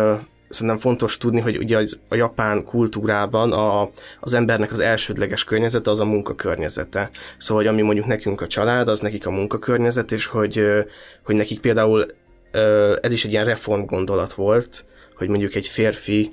szerintem 0.50 0.80
fontos 0.80 1.18
tudni, 1.18 1.40
hogy 1.40 1.58
ugye 1.58 1.78
az, 1.78 2.00
a 2.08 2.16
japán 2.16 2.64
kultúrában 2.64 3.52
a, 3.52 3.90
az 4.20 4.34
embernek 4.34 4.72
az 4.72 4.80
elsődleges 4.80 5.44
környezete 5.44 5.90
az 5.90 6.00
a 6.00 6.06
munkakörnyezete. 6.06 7.10
Szóval, 7.38 7.64
hogy 7.64 7.74
ami 7.74 7.82
mondjuk 7.82 8.06
nekünk 8.06 8.42
a 8.42 8.48
család, 8.48 8.88
az 8.88 9.00
nekik 9.00 9.26
a 9.26 9.32
munkakörnyezet, 9.32 10.12
és 10.12 10.26
hogy, 10.26 10.64
hogy 11.24 11.36
nekik 11.36 11.60
például 11.60 12.06
ez 13.02 13.12
is 13.12 13.26
egy 13.26 13.32
ilyen 13.32 13.46
reform 13.46 13.86
gondolat 13.86 14.34
volt, 14.34 14.86
hogy 15.16 15.28
mondjuk 15.28 15.56
egy 15.56 15.68
férfi 15.68 16.32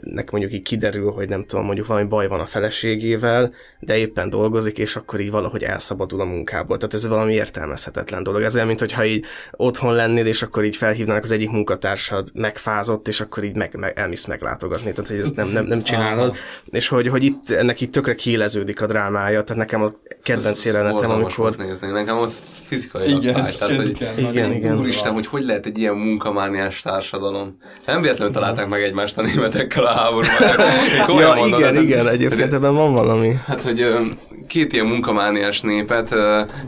nek 0.00 0.30
mondjuk 0.30 0.52
így 0.52 0.62
kiderül, 0.62 1.10
hogy 1.10 1.28
nem 1.28 1.44
tudom, 1.44 1.64
mondjuk 1.64 1.86
valami 1.86 2.06
baj 2.06 2.28
van 2.28 2.40
a 2.40 2.46
feleségével, 2.46 3.52
de 3.80 3.96
éppen 3.96 4.30
dolgozik, 4.30 4.78
és 4.78 4.96
akkor 4.96 5.20
így 5.20 5.30
valahogy 5.30 5.62
elszabadul 5.62 6.20
a 6.20 6.24
munkából. 6.24 6.76
Tehát 6.76 6.94
ez 6.94 7.06
valami 7.06 7.32
értelmezhetetlen 7.32 8.22
dolog. 8.22 8.42
Ez 8.42 8.54
olyan, 8.54 8.66
mint 8.66 8.78
hogyha 8.78 9.04
így 9.04 9.24
otthon 9.52 9.94
lennél, 9.94 10.26
és 10.26 10.42
akkor 10.42 10.64
így 10.64 10.76
felhívnának 10.76 11.22
az 11.22 11.30
egyik 11.30 11.50
munkatársad 11.50 12.28
megfázott, 12.34 13.08
és 13.08 13.20
akkor 13.20 13.44
így 13.44 13.56
meg, 13.56 13.76
meg 13.78 13.92
elmész 13.98 14.24
meglátogatni. 14.24 14.92
Tehát, 14.92 15.10
hogy 15.10 15.20
ezt 15.20 15.36
nem, 15.36 15.48
nem, 15.48 15.64
nem 15.64 15.82
csinálod. 15.82 16.28
Aha. 16.28 16.36
És 16.70 16.88
hogy, 16.88 17.08
hogy 17.08 17.22
itt 17.22 17.50
ennek 17.50 17.80
így 17.80 17.90
tökre 17.90 18.14
kiéleződik 18.14 18.82
a 18.82 18.86
drámája. 18.86 19.42
Tehát 19.42 19.62
nekem 19.62 19.82
a 19.82 19.92
kedvenc 20.22 20.64
jelenetem, 20.64 21.10
amikor... 21.10 21.56
nézni. 21.56 21.90
Nekem 21.90 22.16
az 22.16 22.42
fizikai 22.64 23.10
igen, 23.10 23.34
fáj. 23.34 23.54
Tehát, 23.58 23.76
hogy 23.76 24.08
igen, 24.16 24.52
igen. 24.52 24.78
Úristen, 24.78 25.12
hogy 25.12 25.26
hogy 25.26 25.44
lehet 25.44 25.66
egy 25.66 25.78
ilyen 25.78 25.94
munkamániás 25.94 26.80
társadalom. 26.80 27.56
Nem 27.86 28.00
véletlenül 28.00 28.34
találták 28.34 28.68
meg 28.68 28.82
egymást 28.82 29.18
a 29.18 29.22
németekkel 29.52 29.84
a 29.84 29.92
háborúban. 29.92 30.58
ja, 31.20 31.34
mondom, 31.34 31.60
igen, 31.60 31.74
hát, 31.74 31.82
igen, 31.82 32.08
egyébként 32.08 32.52
ebben 32.52 32.74
van 32.74 32.92
valami. 32.92 33.34
Hát, 33.46 33.60
hogy 33.60 33.86
két 34.46 34.72
ilyen 34.72 34.86
munkamániás 34.86 35.60
népet, 35.60 36.10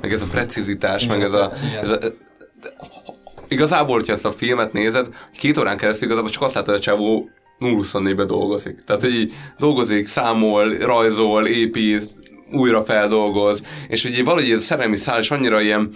meg 0.00 0.12
ez 0.12 0.22
a 0.22 0.26
precizitás, 0.26 1.06
meg 1.06 1.22
ez 1.22 1.32
a, 1.32 1.52
ez 1.82 1.90
a 1.90 1.98
igazából, 3.48 3.94
hogyha 3.96 4.12
ezt 4.12 4.24
a 4.24 4.32
filmet 4.32 4.72
nézed, 4.72 5.08
két 5.38 5.58
órán 5.58 5.76
keresztül 5.76 6.06
igazából 6.06 6.30
csak 6.30 6.42
azt 6.42 6.54
látod, 6.54 6.70
hogy 6.70 6.78
a 6.78 6.82
csávó 6.82 7.28
0-24-ben 7.60 8.26
dolgozik. 8.26 8.84
Tehát, 8.86 9.02
hogy 9.02 9.14
így 9.14 9.32
dolgozik, 9.58 10.08
számol, 10.08 10.76
rajzol, 10.78 11.46
épít, 11.46 12.14
újra 12.52 12.84
feldolgoz, 12.84 13.62
és 13.88 14.02
hogy 14.02 14.24
valahogy 14.24 14.50
ez 14.50 14.58
a 14.58 14.62
szerelmi 14.62 14.96
szál 14.96 15.20
is 15.20 15.30
annyira 15.30 15.60
ilyen 15.60 15.90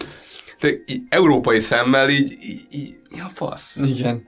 európai 1.09 1.59
szemmel 1.59 2.09
így, 2.09 2.33
így, 2.49 2.61
így 2.71 2.97
mi 3.11 3.19
a 3.19 3.29
fasz? 3.33 3.79
Igen. 3.83 4.27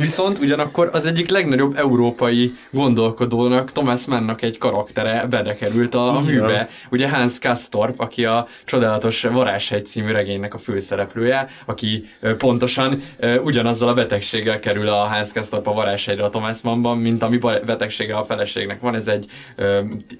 Viszont 0.00 0.38
ugyanakkor 0.38 0.90
az 0.92 1.04
egyik 1.04 1.30
legnagyobb 1.30 1.76
európai 1.76 2.54
gondolkodónak, 2.70 3.72
Thomas 3.72 4.06
Mannnak 4.06 4.42
egy 4.42 4.58
karaktere 4.58 5.26
bedekerült 5.30 5.94
a, 5.94 6.16
a 6.16 6.20
műbe. 6.20 6.68
Ugye 6.90 7.10
Hans 7.10 7.38
Kastorp, 7.38 8.00
aki 8.00 8.24
a 8.24 8.46
csodálatos 8.64 9.22
Varázshegy 9.22 9.86
című 9.86 10.12
regénynek 10.12 10.54
a 10.54 10.58
főszereplője, 10.58 11.48
aki 11.64 12.08
pontosan 12.38 13.02
ugyanazzal 13.44 13.88
a 13.88 13.94
betegséggel 13.94 14.58
kerül 14.58 14.88
a 14.88 14.94
Hans 14.94 15.32
Kastorp 15.32 15.66
a 15.66 15.72
Varázshegyre 15.72 16.24
a 16.24 16.28
Thomas 16.28 16.60
Mannban, 16.62 16.98
mint 16.98 17.22
ami 17.22 17.38
betegsége 17.38 18.16
a 18.16 18.24
feleségnek 18.24 18.80
van. 18.80 18.94
Ez 18.94 19.06
egy, 19.06 19.26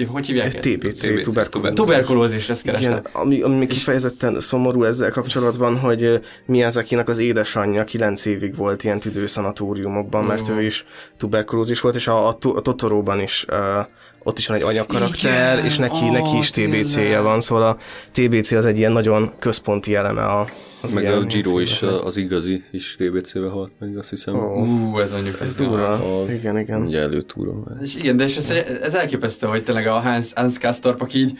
hogy 0.06 0.26
hívják 0.26 0.54
egy 0.54 0.78
TBC, 0.78 1.00
TBC 1.00 1.22
tuberkulózis. 1.22 1.74
Tuberkulózis, 1.74 2.48
ezt 2.48 2.62
kerestem. 2.62 2.92
Igen, 2.92 3.06
ami, 3.12 3.40
ami 3.40 3.66
kifejezetten 3.66 4.40
szomorú 4.40 4.84
ezzel 4.84 5.10
kapcsolatban, 5.10 5.78
hogy 5.78 6.20
mi 6.44 6.64
az, 6.64 6.76
akinek 6.76 7.08
az 7.08 7.18
édesanyja 7.18 7.84
9 7.84 8.24
évig 8.24 8.56
volt 8.56 8.84
ilyen 8.84 8.98
tüdőszanatúr 8.98 9.67
laboratóriumokban, 9.68 10.24
mert 10.24 10.48
ő 10.48 10.62
is 10.62 10.84
tuberkulózis 11.16 11.80
volt, 11.80 11.94
és 11.94 12.08
a, 12.08 12.28
a, 12.28 12.38
a 12.54 12.60
Totoróban 12.60 13.20
is 13.20 13.46
uh, 13.50 13.86
ott 14.22 14.38
is 14.38 14.46
van 14.46 14.56
egy 14.56 14.62
anyakarakter, 14.62 15.54
Igen, 15.54 15.64
és 15.64 15.78
neki, 15.78 16.04
oh, 16.04 16.12
neki 16.12 16.36
is 16.36 16.50
TBC-je 16.50 17.20
van, 17.20 17.40
szóval 17.40 17.62
a 17.62 17.76
TBC 18.12 18.50
az 18.50 18.66
egy 18.66 18.78
ilyen 18.78 18.92
nagyon 18.92 19.32
központi 19.38 19.94
eleme 19.94 20.24
a 20.24 20.46
az 20.82 20.92
meg 20.92 21.04
a 21.06 21.20
Giro 21.20 21.58
is, 21.58 21.82
az 21.82 22.16
igazi 22.16 22.64
is 22.70 22.96
TBC-be 22.98 23.48
halt 23.48 23.72
meg, 23.78 23.96
azt 23.96 24.10
hiszem. 24.10 24.34
Oh. 24.34 24.92
Uh, 24.92 25.00
ez 25.00 25.12
mondjuk 25.12 25.40
ez 25.40 25.54
durva. 25.54 25.92
A, 25.92 26.32
igen, 26.32 26.58
igen. 26.58 26.82
Ugye 26.82 26.98
előtúra. 26.98 27.52
És 27.82 27.96
igen, 27.96 28.16
de 28.16 28.24
és 28.24 28.36
ez, 28.36 28.50
ez 28.82 28.94
elképesztő, 28.94 29.46
hogy 29.46 29.62
tényleg 29.62 29.86
a 29.86 30.00
Hans, 30.00 30.32
Hans 30.34 30.58
Kastorp, 30.58 31.00
aki 31.00 31.18
így 31.18 31.38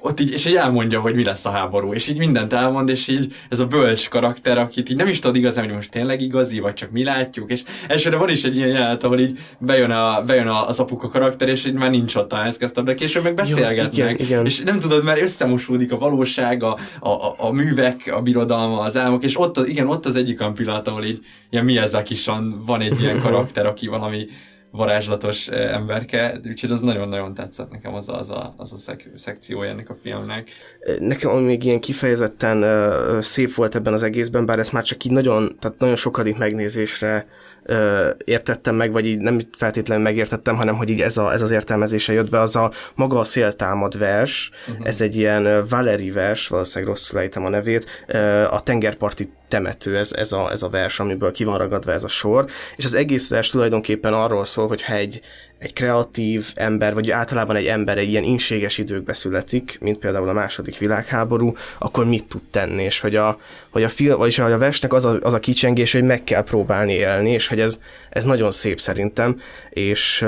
ott 0.00 0.20
így, 0.20 0.32
és 0.32 0.46
így 0.46 0.54
elmondja, 0.54 1.00
hogy 1.00 1.14
mi 1.14 1.24
lesz 1.24 1.44
a 1.44 1.50
háború, 1.50 1.92
és 1.92 2.08
így 2.08 2.18
mindent 2.18 2.52
elmond, 2.52 2.88
és 2.88 3.08
így 3.08 3.34
ez 3.48 3.60
a 3.60 3.66
bölcs 3.66 4.08
karakter, 4.08 4.58
akit 4.58 4.90
így 4.90 4.96
nem 4.96 5.08
is 5.08 5.18
tudod 5.18 5.36
igazán, 5.36 5.64
hogy 5.64 5.74
most 5.74 5.90
tényleg 5.90 6.20
igazi, 6.20 6.60
vagy 6.60 6.74
csak 6.74 6.90
mi 6.90 7.04
látjuk, 7.04 7.50
és 7.50 7.62
elsőre 7.88 8.16
van 8.16 8.28
is 8.28 8.44
egy 8.44 8.56
ilyen 8.56 8.68
jelenet, 8.68 9.04
ahol 9.04 9.18
így 9.18 9.38
bejön, 9.58 9.90
a, 9.90 10.22
bejön 10.22 10.46
az 10.48 10.80
apuka 10.80 11.08
karakter, 11.08 11.48
és 11.48 11.66
így 11.66 11.72
már 11.72 11.90
nincs 11.90 12.14
ott 12.14 12.32
a 12.32 12.46
kezdtem, 12.58 12.84
de 12.84 12.94
később 12.94 13.22
meg 13.22 13.34
beszélgetnek, 13.34 13.96
Jó, 13.96 14.04
igen, 14.04 14.18
igen. 14.18 14.44
és 14.44 14.60
nem 14.60 14.78
tudod, 14.78 15.04
mert 15.04 15.20
összemosódik 15.20 15.92
a 15.92 15.98
valóság, 15.98 16.62
a, 16.62 16.78
a, 17.00 17.08
a, 17.08 17.34
a 17.38 17.52
művek, 17.52 18.12
a 18.14 18.22
birodalma, 18.22 18.80
az 18.80 18.96
álmok, 18.96 19.24
és 19.24 19.40
ott, 19.40 19.66
igen, 19.66 19.88
ott 19.88 20.06
az 20.06 20.16
egyik 20.16 20.40
olyan 20.40 20.54
pillanat, 20.54 20.88
ahol 20.88 21.04
így 21.04 21.24
ilyen 21.50 21.64
mi 21.64 21.78
ezek 21.78 22.10
is 22.10 22.30
van 22.66 22.80
egy 22.80 23.00
ilyen 23.00 23.20
karakter, 23.24 23.66
aki 23.66 23.86
valami 23.86 24.26
varázslatos 24.70 25.48
emberke, 25.48 26.40
úgyhogy 26.44 26.70
az 26.70 26.80
nagyon-nagyon 26.80 27.34
tetszett 27.34 27.70
nekem 27.70 27.94
az 27.94 28.08
a, 28.08 28.18
az 28.18 28.30
a, 28.30 28.54
az 28.56 28.72
a 28.72 28.76
szek- 28.76 29.10
szekciója 29.14 29.70
ennek 29.70 29.90
a 29.90 29.94
filmnek. 29.94 30.50
Nekem 30.98 31.30
ami 31.30 31.44
még 31.44 31.64
ilyen 31.64 31.80
kifejezetten 31.80 32.62
uh, 32.62 33.20
szép 33.20 33.54
volt 33.54 33.74
ebben 33.74 33.92
az 33.92 34.02
egészben, 34.02 34.46
bár 34.46 34.58
ezt 34.58 34.72
már 34.72 34.82
csak 34.82 35.04
így 35.04 35.12
nagyon, 35.12 35.56
tehát 35.58 35.78
nagyon 35.78 35.96
sokadik 35.96 36.38
megnézésre 36.38 37.26
uh, 37.68 38.08
értettem 38.24 38.74
meg, 38.74 38.92
vagy 38.92 39.06
így 39.06 39.18
nem 39.18 39.38
feltétlenül 39.58 40.04
megértettem, 40.04 40.56
hanem 40.56 40.76
hogy 40.76 40.88
így 40.88 41.00
ez, 41.00 41.16
a, 41.16 41.32
ez 41.32 41.42
az 41.42 41.50
értelmezése 41.50 42.12
jött 42.12 42.30
be, 42.30 42.40
az 42.40 42.56
a 42.56 42.72
maga 42.94 43.18
a 43.18 43.24
széltámad 43.24 43.98
vers, 43.98 44.50
uh-huh. 44.68 44.86
ez 44.86 45.00
egy 45.00 45.16
ilyen 45.16 45.66
Valeri 45.68 46.10
vers, 46.10 46.48
valószínűleg 46.48 46.94
rosszul 46.94 47.20
ejtem 47.20 47.44
a 47.44 47.48
nevét, 47.48 48.04
uh, 48.08 48.54
a 48.54 48.60
tengerparti 48.60 49.32
temető, 49.48 49.96
ez, 49.96 50.12
ez, 50.12 50.32
a, 50.32 50.50
ez 50.50 50.62
a 50.62 50.68
vers, 50.68 51.00
amiből 51.00 51.32
ki 51.32 51.44
van 51.44 51.58
ragadva 51.58 51.92
ez 51.92 52.04
a 52.04 52.08
sor, 52.08 52.46
és 52.76 52.84
az 52.84 52.94
egész 52.94 53.28
vers 53.28 53.48
tulajdonképpen 53.48 54.12
arról 54.12 54.44
szól, 54.44 54.68
hogy 54.68 54.82
ha 54.82 54.94
egy, 54.94 55.20
egy 55.58 55.72
kreatív 55.72 56.52
ember, 56.54 56.94
vagy 56.94 57.10
általában 57.10 57.56
egy 57.56 57.66
ember 57.66 57.98
egy 57.98 58.08
ilyen 58.08 58.22
inséges 58.22 58.78
időkbe 58.78 59.12
születik, 59.12 59.78
mint 59.80 59.98
például 59.98 60.28
a 60.28 60.32
második 60.32 60.78
világháború, 60.78 61.52
akkor 61.78 62.06
mit 62.06 62.24
tud 62.24 62.42
tenni, 62.50 62.82
és 62.82 63.00
hogy 63.00 63.16
a, 63.16 63.38
hogy 63.70 63.82
a, 63.82 63.88
film, 63.88 64.18
vagyis 64.18 64.38
a 64.38 64.58
versnek 64.58 64.92
az 64.92 65.04
a, 65.04 65.18
az 65.22 65.34
a 65.34 65.38
kicsengés, 65.38 65.92
hogy 65.92 66.02
meg 66.02 66.24
kell 66.24 66.42
próbálni 66.42 66.92
élni, 66.92 67.30
és 67.30 67.46
hogy 67.46 67.60
ez, 67.60 67.80
ez 68.10 68.24
nagyon 68.24 68.50
szép 68.50 68.80
szerintem, 68.80 69.40
és 69.70 70.26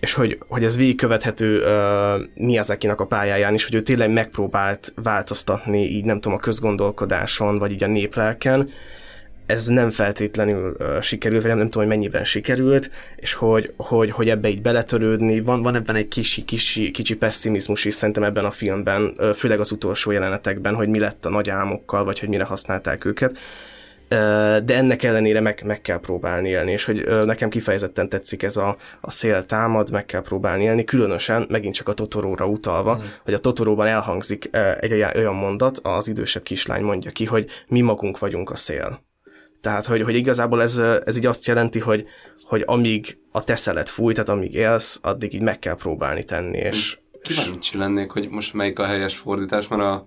és 0.00 0.12
hogy, 0.12 0.38
hogy 0.48 0.64
ez 0.64 0.76
végigkövethető 0.76 1.62
uh, 1.62 2.24
mi 2.34 2.58
az 2.58 2.70
akinek 2.70 3.00
a 3.00 3.06
pályáján 3.06 3.54
is, 3.54 3.64
hogy 3.64 3.74
ő 3.74 3.82
tényleg 3.82 4.10
megpróbált 4.10 4.92
változtatni 5.02 5.82
így 5.82 6.04
nem 6.04 6.20
tudom 6.20 6.38
a 6.38 6.40
közgondolkodáson, 6.40 7.58
vagy 7.58 7.72
így 7.72 7.82
a 7.82 7.86
néplelken, 7.86 8.70
ez 9.46 9.66
nem 9.66 9.90
feltétlenül 9.90 10.76
uh, 10.78 11.00
sikerült, 11.00 11.40
vagy 11.40 11.50
nem, 11.50 11.58
nem 11.58 11.70
tudom, 11.70 11.88
hogy 11.88 11.96
mennyiben 11.96 12.24
sikerült, 12.24 12.90
és 13.16 13.32
hogy, 13.32 13.72
hogy, 13.76 14.10
hogy 14.10 14.28
ebbe 14.28 14.48
így 14.48 14.62
beletörődni, 14.62 15.40
van, 15.40 15.62
van 15.62 15.74
ebben 15.74 15.96
egy 15.96 16.08
kicsi, 16.08 16.44
kicsi, 16.44 16.90
kicsi 16.90 17.16
pessimizmus 17.16 17.84
is 17.84 17.94
szerintem 17.94 18.22
ebben 18.22 18.44
a 18.44 18.50
filmben, 18.50 19.14
uh, 19.18 19.30
főleg 19.30 19.60
az 19.60 19.70
utolsó 19.70 20.10
jelenetekben, 20.10 20.74
hogy 20.74 20.88
mi 20.88 20.98
lett 20.98 21.24
a 21.24 21.30
nagy 21.30 21.50
álmokkal, 21.50 22.04
vagy 22.04 22.18
hogy 22.18 22.28
mire 22.28 22.44
használták 22.44 23.04
őket 23.04 23.38
de 24.08 24.74
ennek 24.74 25.02
ellenére 25.02 25.40
meg, 25.40 25.62
meg 25.64 25.80
kell 25.80 25.98
próbálni 25.98 26.48
élni, 26.48 26.72
és 26.72 26.84
hogy 26.84 27.04
nekem 27.24 27.48
kifejezetten 27.48 28.08
tetszik 28.08 28.42
ez 28.42 28.56
a, 28.56 28.76
a 29.00 29.10
szél 29.10 29.46
támad, 29.46 29.90
meg 29.90 30.06
kell 30.06 30.22
próbálni 30.22 30.62
élni, 30.62 30.84
különösen 30.84 31.46
megint 31.48 31.74
csak 31.74 31.88
a 31.88 31.92
Totoróra 31.92 32.46
utalva, 32.46 32.96
mm. 32.96 33.00
hogy 33.24 33.34
a 33.34 33.38
Totoróban 33.38 33.86
elhangzik 33.86 34.50
egy 34.80 34.92
olyan 34.92 35.34
mondat, 35.34 35.78
az 35.82 36.08
idősebb 36.08 36.42
kislány 36.42 36.82
mondja 36.82 37.10
ki, 37.10 37.24
hogy 37.24 37.48
mi 37.68 37.80
magunk 37.80 38.18
vagyunk 38.18 38.50
a 38.50 38.56
szél. 38.56 39.05
Tehát, 39.66 39.86
hogy, 39.86 40.02
hogy 40.02 40.14
igazából 40.14 40.62
ez, 40.62 40.76
ez 41.04 41.16
így 41.16 41.26
azt 41.26 41.46
jelenti, 41.46 41.78
hogy, 41.78 42.06
hogy 42.44 42.62
amíg 42.66 43.18
a 43.32 43.44
teszelet 43.44 43.88
fúj, 43.88 44.12
tehát 44.12 44.28
amíg 44.28 44.54
élsz, 44.54 44.98
addig 45.02 45.34
így 45.34 45.42
meg 45.42 45.58
kell 45.58 45.74
próbálni 45.74 46.24
tenni, 46.24 46.58
és... 46.58 46.98
Kíváncsi 47.22 47.78
lennék, 47.78 48.10
hogy 48.10 48.28
most 48.30 48.54
melyik 48.54 48.78
a 48.78 48.84
helyes 48.84 49.16
fordítás, 49.16 49.68
mert 49.68 49.82
a 49.82 50.06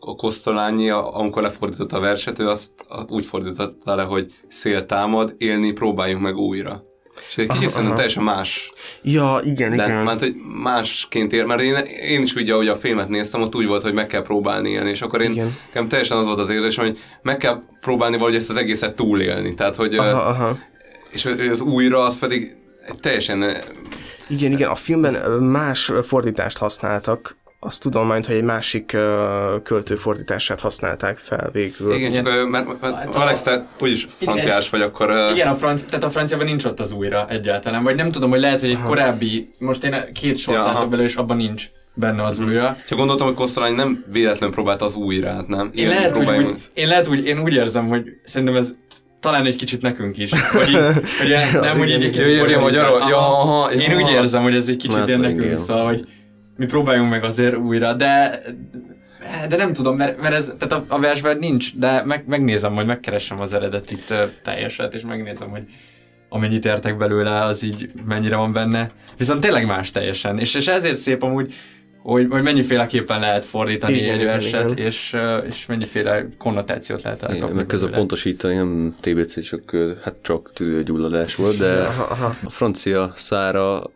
a 0.00 0.14
Kosztolányi, 0.14 0.90
amikor 0.90 1.42
lefordította 1.42 1.96
a 1.96 2.00
verset, 2.00 2.38
ő 2.38 2.48
azt 2.48 2.72
úgy 3.08 3.26
fordította 3.26 3.94
le, 3.94 4.02
hogy 4.02 4.32
szél 4.48 4.86
támad, 4.86 5.34
élni 5.38 5.72
próbáljunk 5.72 6.22
meg 6.22 6.36
újra. 6.36 6.82
És 7.28 7.36
egy 7.36 7.48
kicsit 7.48 7.68
szerintem 7.68 7.94
teljesen 7.94 8.22
más. 8.22 8.72
Ja, 9.02 9.40
igen, 9.44 9.76
de, 9.76 9.84
igen. 9.84 10.04
Mert 10.04 10.20
hogy 10.20 10.34
másként 10.62 11.32
ér, 11.32 11.44
mert 11.44 11.60
én, 11.60 11.74
én 12.08 12.22
is 12.22 12.34
ugye, 12.34 12.52
ahogy 12.52 12.68
a 12.68 12.76
filmet 12.76 13.08
néztem, 13.08 13.42
ott 13.42 13.54
úgy 13.54 13.66
volt, 13.66 13.82
hogy 13.82 13.92
meg 13.92 14.06
kell 14.06 14.22
próbálni 14.22 14.70
élni, 14.70 14.90
és 14.90 15.02
akkor 15.02 15.22
én 15.22 15.56
nekem 15.66 15.88
teljesen 15.88 16.16
az 16.16 16.26
volt 16.26 16.38
az 16.38 16.50
érzésem, 16.50 16.84
hogy 16.84 16.98
meg 17.22 17.36
kell 17.36 17.62
próbálni 17.80 18.16
valahogy 18.16 18.38
ezt 18.38 18.50
az 18.50 18.56
egészet 18.56 18.96
túlélni. 18.96 19.54
Tehát, 19.54 19.76
hogy 19.76 19.94
aha, 19.94 20.28
aha. 20.28 20.58
és 21.10 21.24
az 21.50 21.60
újra 21.60 22.04
az 22.04 22.18
pedig 22.18 22.56
teljesen 23.00 23.44
igen, 24.28 24.52
igen, 24.52 24.68
a 24.70 24.74
filmben 24.74 25.14
más 25.42 25.92
fordítást 26.06 26.58
használtak, 26.58 27.36
azt 27.60 27.82
tudom 27.82 28.06
majd, 28.06 28.26
hogy 28.26 28.34
egy 28.34 28.42
másik 28.42 28.92
uh, 28.94 29.62
költő 29.62 29.94
fordítását 29.94 30.60
használták 30.60 31.18
fel 31.18 31.50
végül. 31.52 31.92
Igen, 31.92 32.12
csak 32.12 32.26
uh, 32.26 32.48
mert, 32.48 32.80
mert 32.80 33.14
Alex, 33.14 33.42
te 33.42 33.66
úgyis 33.80 34.06
franciás 34.18 34.70
vagy, 34.70 34.80
akkor... 34.80 35.10
Uh... 35.10 35.30
Igen, 35.34 35.48
a 35.48 35.54
franci, 35.54 35.84
tehát 35.84 36.04
a 36.04 36.10
franciában 36.10 36.46
nincs 36.46 36.64
ott 36.64 36.80
az 36.80 36.92
újra 36.92 37.26
egyáltalán, 37.28 37.82
vagy 37.82 37.96
nem 37.96 38.10
tudom, 38.10 38.30
hogy 38.30 38.40
lehet, 38.40 38.60
hogy 38.60 38.70
egy 38.70 38.82
korábbi, 38.82 39.50
most 39.58 39.84
én 39.84 40.12
két 40.12 40.38
sort 40.38 40.56
ja, 40.56 40.64
látok 40.64 40.88
belőle, 40.88 41.08
és 41.08 41.16
abban 41.16 41.36
nincs 41.36 41.70
benne 41.94 42.24
az 42.24 42.38
mhm. 42.38 42.48
újra. 42.48 42.76
Csak 42.88 42.98
gondoltam, 42.98 43.26
hogy 43.26 43.36
Kosztolány 43.36 43.74
nem 43.74 44.04
véletlen 44.12 44.50
próbált 44.50 44.82
az 44.82 44.94
újrát, 44.94 45.46
nem? 45.46 45.70
Én 45.74 45.88
lehet, 45.88 46.16
hogy 46.16 46.28
úgy, 46.28 46.58
én 46.74 46.88
lehet 46.88 47.08
úgy, 47.08 47.26
én 47.26 47.38
úgy 47.38 47.54
érzem, 47.54 47.88
hogy 47.88 48.04
szerintem 48.24 48.56
ez 48.56 48.74
talán 49.20 49.46
egy 49.46 49.56
kicsit 49.56 49.82
nekünk 49.82 50.18
is. 50.18 50.30
Hogy, 50.52 50.68
így, 50.68 50.76
hogy 51.18 51.60
nem, 51.60 51.78
hogy 51.78 51.88
így 51.90 52.04
egy 52.04 52.10
kicsit... 52.10 52.26
Jöjjön 52.26 52.60
magyarul. 52.60 52.98
Ja, 53.08 53.18
aha, 53.18 53.72
én 53.72 53.96
úgy 53.96 54.10
érzem, 54.10 54.42
hogy 54.42 54.54
ez 54.54 54.68
egy 54.68 54.76
kicsit 54.76 55.06
ilyen 55.06 55.20
nekünk, 55.20 55.58
szóval, 55.58 55.86
hogy 55.86 56.06
mi 56.58 56.66
próbáljunk 56.66 57.10
meg 57.10 57.24
azért 57.24 57.56
újra, 57.56 57.92
de 57.92 58.42
de 59.48 59.56
nem 59.56 59.72
tudom, 59.72 59.96
mert, 59.96 60.20
mert 60.20 60.34
ez, 60.34 60.52
tehát 60.58 60.84
a, 60.84 60.94
a 60.94 60.98
versben 60.98 61.38
nincs, 61.38 61.74
de 61.74 62.02
meg, 62.04 62.24
megnézem, 62.26 62.74
hogy 62.74 62.86
megkeresem 62.86 63.40
az 63.40 63.52
eredetit 63.52 64.14
teljeset, 64.42 64.94
és 64.94 65.02
megnézem, 65.02 65.48
hogy 65.48 65.62
amennyit 66.28 66.64
értek 66.64 66.96
belőle, 66.96 67.40
az 67.40 67.62
így 67.62 67.90
mennyire 68.06 68.36
van 68.36 68.52
benne. 68.52 68.90
Viszont 69.16 69.40
tényleg 69.40 69.66
más 69.66 69.90
teljesen, 69.90 70.38
és, 70.38 70.54
és 70.54 70.66
ezért 70.66 70.96
szép 70.96 71.22
amúgy, 71.22 71.54
hogy, 72.02 72.26
hogy 72.30 72.42
mennyiféleképpen 72.42 73.20
lehet 73.20 73.44
fordítani 73.44 73.96
igen, 73.96 74.18
egy 74.18 74.24
verset, 74.24 74.78
és, 74.78 75.16
és 75.48 75.66
mennyiféle 75.66 76.26
konnotációt 76.38 77.02
lehet 77.02 77.22
elkapni. 77.22 77.54
meg 77.54 77.66
közben 77.66 77.92
pontosítani, 77.92 78.54
nem 78.54 78.94
TBC, 79.00 79.44
csak, 79.44 79.76
hát 80.02 80.14
csak 80.22 80.52
tüdőgyulladás 80.52 81.34
volt, 81.34 81.58
de 81.58 81.86
a 82.44 82.50
francia 82.50 83.12
szára 83.16 83.90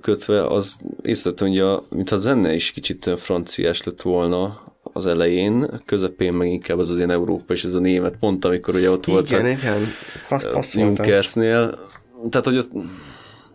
kötve, 0.00 0.46
az 0.46 0.80
észrevettem, 1.02 1.48
hogy 1.48 1.58
a, 1.58 1.84
mintha 1.88 2.14
a 2.14 2.18
zene 2.18 2.54
is 2.54 2.70
kicsit 2.70 3.10
franciás 3.16 3.82
lett 3.82 4.02
volna 4.02 4.62
az 4.82 5.06
elején, 5.06 5.80
közepén 5.84 6.32
meg 6.32 6.48
inkább 6.48 6.78
az 6.78 6.90
az 6.90 6.96
ilyen 6.96 7.10
Európa 7.10 7.52
és 7.52 7.64
ez 7.64 7.74
a 7.74 7.78
német, 7.78 8.16
pont 8.16 8.44
amikor 8.44 8.74
ugye 8.74 8.90
ott 8.90 9.04
volt 9.04 9.30
igen, 9.30 9.46
igen. 9.46 9.86
Junkersnél. 10.72 11.78
Tehát, 12.30 12.46
hogy 12.46 12.56
ott, 12.56 12.70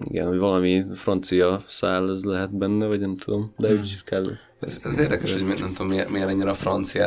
igen, 0.03 0.27
hogy 0.27 0.37
valami 0.37 0.85
francia 0.95 1.63
szál 1.67 2.11
ez 2.11 2.23
lehet 2.23 2.57
benne, 2.57 2.85
vagy 2.85 2.99
nem 2.99 3.17
tudom, 3.17 3.53
de 3.57 3.67
hmm. 3.67 3.79
úgy 3.79 4.03
kell. 4.03 4.25
Ez, 4.59 4.81
ez 4.83 4.97
érdekes, 4.97 5.33
hogy 5.33 5.45
nem 5.59 5.73
tudom, 5.73 5.87
miért, 5.87 6.09
miért 6.09 6.29
ennyire 6.29 6.49
a 6.49 6.53
francia 6.53 7.03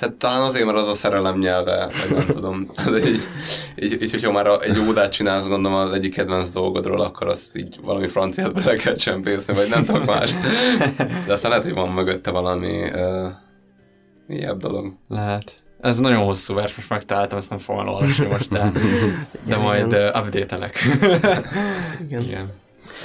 Hát 0.00 0.12
talán 0.12 0.42
azért, 0.42 0.64
mert 0.64 0.78
az 0.78 0.88
a 0.88 0.92
szerelem 0.92 1.38
nyelve, 1.38 1.84
vagy 1.86 2.16
nem 2.16 2.26
tudom. 2.26 2.70
De 2.92 3.08
így, 3.08 3.20
így, 3.76 4.02
így, 4.02 4.10
hogyha 4.10 4.32
már 4.32 4.46
egy 4.46 4.78
ódát 4.78 5.12
csinálsz, 5.12 5.46
gondolom 5.46 5.78
az 5.78 5.92
egyik 5.92 6.14
kedvenc 6.14 6.52
dolgodról, 6.52 7.00
akkor 7.00 7.28
azt 7.28 7.56
így 7.56 7.76
valami 7.82 8.06
franciát 8.06 8.54
bele 8.54 8.74
kell 8.74 8.94
csempészni, 8.94 9.54
vagy 9.54 9.68
nem 9.68 9.84
tudok 9.84 10.04
más. 10.04 10.34
De 11.26 11.32
aztán 11.32 11.50
lehet, 11.50 11.64
hogy 11.64 11.74
van 11.74 11.88
mögötte 11.88 12.30
valami 12.30 12.82
uh, 12.82 13.30
mélyebb 14.26 14.58
dolog. 14.58 14.92
Lehet. 15.08 15.52
Ez 15.80 15.98
nagyon 15.98 16.24
hosszú 16.24 16.54
vers, 16.54 16.74
most 16.76 16.88
megtaláltam, 16.88 17.38
ezt 17.38 17.50
nem 17.50 17.58
fogom 17.58 17.88
olvasni 17.88 18.26
most, 18.26 18.50
de, 18.50 18.72
de 19.44 19.56
majd 19.56 19.92
uh, 19.92 20.22
update-elek. 20.22 20.78
Igen. 22.06 22.22
Igen. 22.22 22.48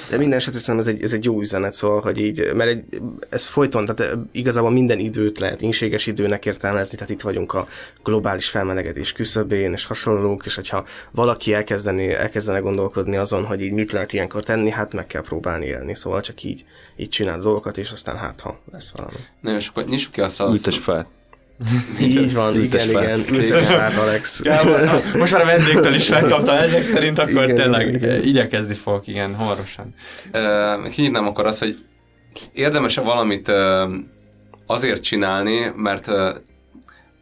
De 0.09 0.17
minden 0.17 0.37
esetre 0.37 0.59
szerintem 0.59 0.89
ez 0.89 0.95
egy, 0.95 1.03
ez 1.03 1.13
egy 1.13 1.23
jó 1.23 1.41
üzenet, 1.41 1.73
szóval, 1.73 2.01
hogy 2.01 2.17
így, 2.17 2.53
mert 2.53 2.69
egy, 2.69 2.83
ez 3.29 3.45
folyton, 3.45 3.85
tehát 3.85 4.17
igazából 4.31 4.71
minden 4.71 4.99
időt 4.99 5.39
lehet 5.39 5.61
inséges 5.61 6.07
időnek 6.07 6.45
értelmezni, 6.45 6.97
tehát 6.97 7.13
itt 7.13 7.21
vagyunk 7.21 7.53
a 7.53 7.67
globális 8.03 8.49
felmelegedés 8.49 9.11
küszöbén, 9.11 9.73
és 9.73 9.85
hasonlók, 9.85 10.45
és 10.45 10.55
hogyha 10.55 10.85
valaki 11.11 11.53
elkezdeni, 11.53 12.13
elkezdene 12.13 12.59
gondolkodni 12.59 13.15
azon, 13.15 13.45
hogy 13.45 13.61
így 13.61 13.71
mit 13.71 13.91
lehet 13.91 14.13
ilyenkor 14.13 14.43
tenni, 14.43 14.69
hát 14.69 14.93
meg 14.93 15.07
kell 15.07 15.21
próbálni 15.21 15.65
élni, 15.65 15.95
szóval 15.95 16.21
csak 16.21 16.43
így, 16.43 16.65
így 16.95 17.09
csinál 17.09 17.39
dolgokat, 17.39 17.77
és 17.77 17.91
aztán 17.91 18.17
hát, 18.17 18.41
ha 18.41 18.59
lesz 18.71 18.91
valami. 18.95 19.15
Na, 19.39 19.55
és 19.55 19.67
akkor 19.67 19.85
nyissuk 19.85 20.13
ki 20.13 20.21
azt 20.21 20.41
a... 20.41 20.49
Ültes 20.51 20.77
fel. 20.77 21.07
Így 21.99 22.33
van, 22.33 22.63
igen, 22.63 22.87
fel. 22.87 23.03
igen. 23.03 23.19
Ültes 23.31 23.63
fel, 23.63 23.99
Alex. 23.99 24.41
Ja, 24.43 24.63
most 25.17 25.31
már 25.31 25.41
a 25.41 25.45
vendégtől 25.45 25.93
is 25.93 26.09
megkaptam 26.09 26.55
ezek 26.55 26.83
szerint, 26.83 27.19
akkor 27.19 27.43
igen, 27.43 27.55
tényleg 27.55 27.93
igen. 27.93 28.23
igyekezni 28.23 28.73
fogok, 28.73 29.07
igen, 29.07 29.35
hamarosan. 29.35 29.93
Uh, 30.33 30.89
kinyitnám 30.89 31.27
akkor 31.27 31.45
azt, 31.45 31.59
hogy 31.59 31.77
érdemes-e 32.53 33.01
valamit 33.01 33.47
uh, 33.47 33.55
azért 34.65 35.03
csinálni, 35.03 35.71
mert 35.75 36.07
uh, 36.07 36.35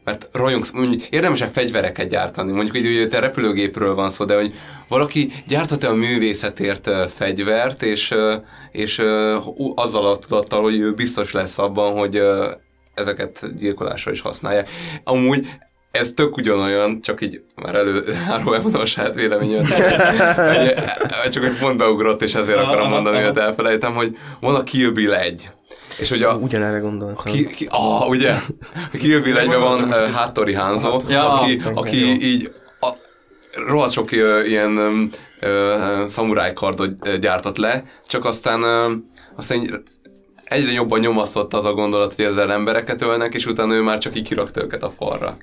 mert 0.03 0.27
rajongsz, 0.31 0.71
mondjuk 0.71 1.07
érdemes-e 1.07 1.47
fegyvereket 1.47 2.09
gyártani? 2.09 2.51
Mondjuk 2.51 2.77
így, 2.77 2.97
hogy 2.97 3.09
te 3.09 3.19
repülőgépről 3.19 3.95
van 3.95 4.09
szó, 4.09 4.25
de 4.25 4.35
hogy 4.35 4.53
valaki 4.87 5.31
gyárthat-e 5.47 5.89
a 5.89 5.93
művészetért 5.93 6.89
fegyvert, 7.11 7.83
és, 7.83 8.13
és 8.71 8.99
azzal 9.75 10.05
a 10.05 10.17
tudattal, 10.17 10.61
hogy 10.61 10.79
ő 10.79 10.93
biztos 10.93 11.31
lesz 11.31 11.57
abban, 11.57 11.97
hogy 11.97 12.21
ezeket 12.93 13.57
gyilkolásra 13.57 14.11
is 14.11 14.21
használják. 14.21 14.69
Amúgy 15.03 15.47
ez 15.91 16.11
tök 16.15 16.37
ugyanolyan, 16.37 17.01
csak 17.01 17.21
így 17.21 17.41
már 17.55 17.75
előáról 17.75 18.55
elmondom 18.55 18.81
a 18.81 18.85
saját 18.85 19.15
véleményemet. 19.15 19.69
csak 21.31 21.43
hogy 21.43 21.57
pont 21.59 21.77
beugrott, 21.77 22.21
és 22.21 22.35
ezért 22.35 22.59
akarom 22.59 22.89
mondani, 22.89 23.23
hogy 23.23 23.37
elfelejtem, 23.37 23.93
hogy 23.93 24.17
van 24.39 24.55
a 24.55 24.63
Kill 24.63 24.89
Bill 24.89 25.13
1. 25.13 25.49
És 25.99 26.09
hogy 26.09 26.23
a, 26.23 26.33
Ugyanerre 26.33 26.79
gondoltam. 26.79 27.33
Ki, 27.33 27.45
ki, 27.45 27.67
ah, 27.69 28.07
ugye? 28.09 28.31
A 28.93 28.97
Kill 28.97 29.19
Bill 29.19 29.37
1 29.37 29.47
van 29.47 29.83
uh, 29.83 30.11
Hattori 30.11 30.53
Hanzo, 30.53 31.01
ja, 31.09 31.33
aki, 31.33 31.61
aki 31.73 32.25
így 32.25 32.53
a, 32.79 32.89
rohadt 33.67 33.91
sok 33.91 34.09
uh, 34.11 34.47
ilyen 34.47 34.77
um, 34.77 35.09
ö, 35.39 36.05
szamuráj 36.07 36.53
kardot 36.53 37.19
gyártott 37.19 37.57
le, 37.57 37.83
csak 38.07 38.25
aztán, 38.25 38.63
aztán 39.35 39.83
egyre 40.51 40.71
jobban 40.71 40.99
nyomasztott 40.99 41.53
az 41.53 41.65
a 41.65 41.73
gondolat, 41.73 42.13
hogy 42.15 42.25
ezzel 42.25 42.51
embereket 42.51 43.01
ölnek, 43.01 43.33
és 43.33 43.45
utána 43.45 43.73
ő 43.73 43.81
már 43.81 43.97
csak 43.97 44.15
így 44.15 44.27
kirakta 44.27 44.61
őket 44.61 44.83
a 44.83 44.89
falra. 44.89 45.37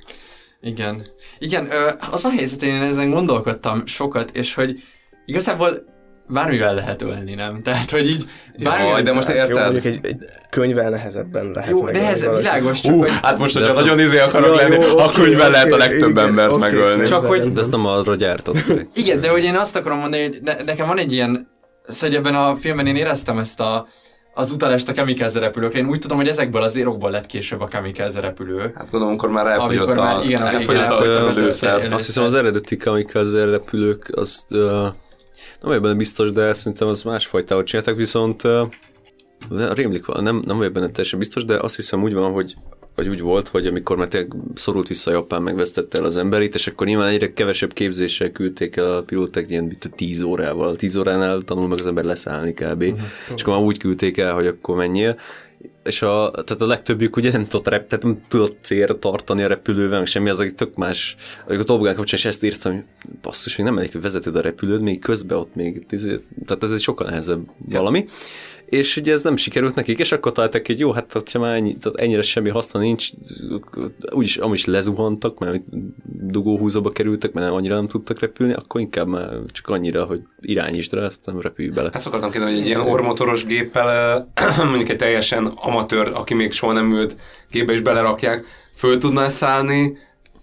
Igen. 0.60 1.02
Igen, 1.39 1.68
az 2.10 2.24
a 2.24 2.30
helyzet, 2.30 2.62
én 2.62 2.82
ezen 2.82 3.10
gondolkodtam 3.10 3.86
sokat, 3.86 4.30
és 4.36 4.55
hogy 4.55 4.82
igazából 5.24 5.85
bármivel 6.28 6.74
lehet 6.74 7.02
ölni, 7.02 7.35
nem? 7.35 7.60
Tehát, 7.64 7.90
hogy 7.90 8.06
így 8.09 8.24
bármivel... 8.62 8.93
Jaj, 8.93 9.02
de 9.02 9.12
most 9.12 9.28
érted? 9.28 9.56
Jó, 9.56 9.62
mondjuk 9.62 9.85
egy, 9.85 9.98
egy 10.02 10.24
könyvvel 10.51 10.90
nehezebben 10.90 11.51
lehet 11.51 11.70
Jó, 11.70 11.89
nehezebb, 11.89 12.36
világos, 12.36 12.80
csak 12.80 12.94
uh, 12.94 13.01
hogy... 13.01 13.10
Hát 13.22 13.39
most, 13.39 13.59
hogyha 13.59 13.74
nagyon 13.74 14.01
izé 14.01 14.18
akarok 14.18 14.55
lenni, 14.55 14.74
jó, 14.74 14.98
a 14.98 15.10
könyvvel 15.10 15.51
lehet 15.51 15.72
a 15.72 15.76
legtöbb 15.76 16.10
igen, 16.10 16.26
embert 16.26 16.52
okay, 16.52 16.70
megölni. 16.70 17.06
Csak 17.06 17.26
hogy... 17.26 17.52
De 17.52 17.60
ezt 17.60 17.70
nem 17.70 17.86
arra 17.86 18.14
gyártották. 18.14 18.86
Igen, 18.94 19.20
de 19.20 19.28
hogy 19.28 19.44
én 19.44 19.55
azt 19.55 19.76
akarom 19.76 19.98
mondani, 19.98 20.22
hogy 20.22 20.39
ne, 20.43 20.55
nekem 20.64 20.86
van 20.86 20.98
egy 20.98 21.12
ilyen... 21.12 21.48
Szóval 21.89 22.16
ebben 22.16 22.35
a 22.35 22.56
filmben 22.56 22.86
én 22.86 22.97
éreztem 22.97 23.39
ezt 23.39 23.60
a 23.60 23.86
az 24.39 24.51
utalást 24.51 24.89
a 24.89 24.94
kamikaze 24.94 25.40
repülőkre. 25.40 25.78
Én 25.78 25.89
úgy 25.89 25.98
tudom, 25.98 26.16
hogy 26.16 26.28
ezekből 26.28 26.62
az 26.62 26.77
érokból 26.77 27.10
lett 27.10 27.27
később 27.27 27.60
a 27.60 27.69
kamikaze 27.69 28.20
repülő. 28.20 28.60
Hát 28.60 28.90
gondolom, 28.90 29.09
amikor 29.09 29.31
már 29.31 29.47
elfogyott 29.47 29.97
a, 29.97 30.01
már, 30.01 30.24
igen, 30.24 30.43
elfogyott 30.43 30.89
a, 30.89 31.28
a, 31.66 31.94
Azt 31.94 32.06
hiszem 32.06 32.24
az 32.24 32.35
eredeti 32.35 32.77
kamikaze 32.77 33.44
repülők, 33.44 34.10
azt 34.15 34.52
uh, 34.52 34.60
nem 34.60 34.93
vagyok 35.60 35.82
benne 35.82 35.94
biztos, 35.94 36.31
de 36.31 36.52
szerintem 36.52 36.89
az 36.89 37.02
másfajta 37.02 37.65
csináltak, 37.65 37.97
viszont 37.97 38.44
uh, 38.44 38.69
rémlik 39.73 40.06
van, 40.06 40.23
nem, 40.23 40.43
nem 40.47 40.56
vagyok 40.56 40.73
benne 40.73 40.90
teljesen 40.90 41.19
biztos, 41.19 41.44
de 41.44 41.56
azt 41.56 41.77
hiszem 41.77 42.02
úgy 42.02 42.15
van, 42.15 42.32
hogy 42.32 42.55
vagy 42.99 43.09
úgy 43.09 43.20
volt, 43.20 43.49
hogy 43.49 43.66
amikor 43.66 43.97
már 43.97 44.09
tényleg 44.09 44.33
szorult 44.55 44.89
vissza 44.89 45.11
Japán, 45.11 45.43
megvesztette 45.43 45.99
el 45.99 46.05
az 46.05 46.16
emberét, 46.16 46.55
és 46.55 46.66
akkor 46.66 46.87
nyilván 46.87 47.09
egyre 47.09 47.33
kevesebb 47.33 47.73
képzéssel 47.73 48.31
küldték 48.31 48.77
el 48.77 48.93
a 48.93 49.03
pilóták 49.03 49.51
ilyen 49.51 49.65
mint 49.65 49.91
10 49.97 50.20
órával. 50.20 50.77
10 50.77 50.97
óránál 50.97 51.43
tanul 51.43 51.69
meg 51.69 51.79
az 51.79 51.87
ember 51.87 52.05
leszállni 52.05 52.53
kb. 52.53 52.83
Uh-huh. 52.83 52.99
És 53.35 53.43
akkor 53.43 53.55
már 53.55 53.62
úgy 53.62 53.79
küldték 53.79 54.19
el, 54.19 54.35
hogy 54.35 54.47
akkor 54.47 54.77
menjél 54.77 55.16
és 55.85 56.03
a, 56.03 56.31
tehát 56.31 56.62
a 56.62 56.66
legtöbbjük 56.66 57.16
ugye 57.16 57.33
nem 57.33 57.47
tudott, 57.47 57.69
rep, 57.69 57.89
tehát 57.89 58.05
nem 58.05 58.20
tudott 58.29 58.57
célra 58.61 58.99
tartani 58.99 59.43
a 59.43 59.47
repülővel, 59.47 59.99
meg 59.99 60.07
semmi, 60.07 60.29
az, 60.29 60.41
aki 60.41 60.53
tök 60.53 60.75
más. 60.75 61.16
Amikor 61.47 61.62
a 61.62 61.66
Top 61.66 61.81
Gun 61.81 61.95
kapcsán 61.95 62.19
is 62.19 62.25
ezt 62.25 62.45
írtam, 62.45 62.73
hogy 62.73 62.83
basszus, 63.23 63.57
még 63.57 63.66
nem 63.66 63.79
elég, 63.79 63.93
hogy 63.93 64.01
vezeted 64.01 64.37
a 64.37 64.41
repülőt, 64.41 64.81
még 64.81 64.99
közben 64.99 65.39
ott 65.39 65.55
még, 65.55 65.87
tehát 66.47 66.62
ez 66.62 66.73
egy 66.73 66.81
sokkal 66.81 67.09
nehezebb 67.09 67.41
ja. 67.69 67.79
valami 67.79 68.05
és 68.70 68.97
ugye 68.97 69.12
ez 69.12 69.23
nem 69.23 69.36
sikerült 69.36 69.74
nekik, 69.74 69.99
és 69.99 70.12
akkor 70.12 70.32
találtak, 70.32 70.66
hogy 70.66 70.78
jó, 70.78 70.93
hát 70.93 71.12
hogyha 71.12 71.39
már 71.39 71.55
ennyi, 71.55 71.77
tehát 71.77 71.99
ennyire 71.99 72.23
semmi 72.23 72.49
haszna 72.49 72.81
nincs, 72.81 73.11
úgyis 74.11 74.36
amúgy 74.36 74.62
lezuhantak, 74.66 75.39
mert 75.39 75.62
dugóhúzóba 76.05 76.90
kerültek, 76.90 77.32
mert 77.32 77.47
nem 77.47 77.55
annyira 77.55 77.74
nem 77.74 77.89
tudtak 77.89 78.19
repülni, 78.20 78.53
akkor 78.53 78.81
inkább 78.81 79.07
már 79.07 79.31
csak 79.53 79.69
annyira, 79.69 80.05
hogy 80.05 80.20
irányítsd 80.40 80.93
rá, 80.93 81.05
aztán 81.05 81.39
repülj 81.39 81.69
bele. 81.69 81.90
Ezt 81.93 82.07
akartam 82.07 82.31
kérdezni, 82.31 82.55
hogy 82.55 82.65
egy 82.65 82.69
ilyen 82.69 82.89
ormotoros 82.89 83.45
géppel, 83.45 84.28
mondjuk 84.69 84.89
egy 84.89 84.97
teljesen 84.97 85.47
amatőr, 85.47 86.11
aki 86.15 86.35
még 86.35 86.53
soha 86.53 86.73
nem 86.73 86.93
ült 86.93 87.16
gépbe 87.51 87.73
is 87.73 87.81
belerakják, 87.81 88.45
föl 88.77 88.99
tudná 88.99 89.28
szállni, 89.28 89.99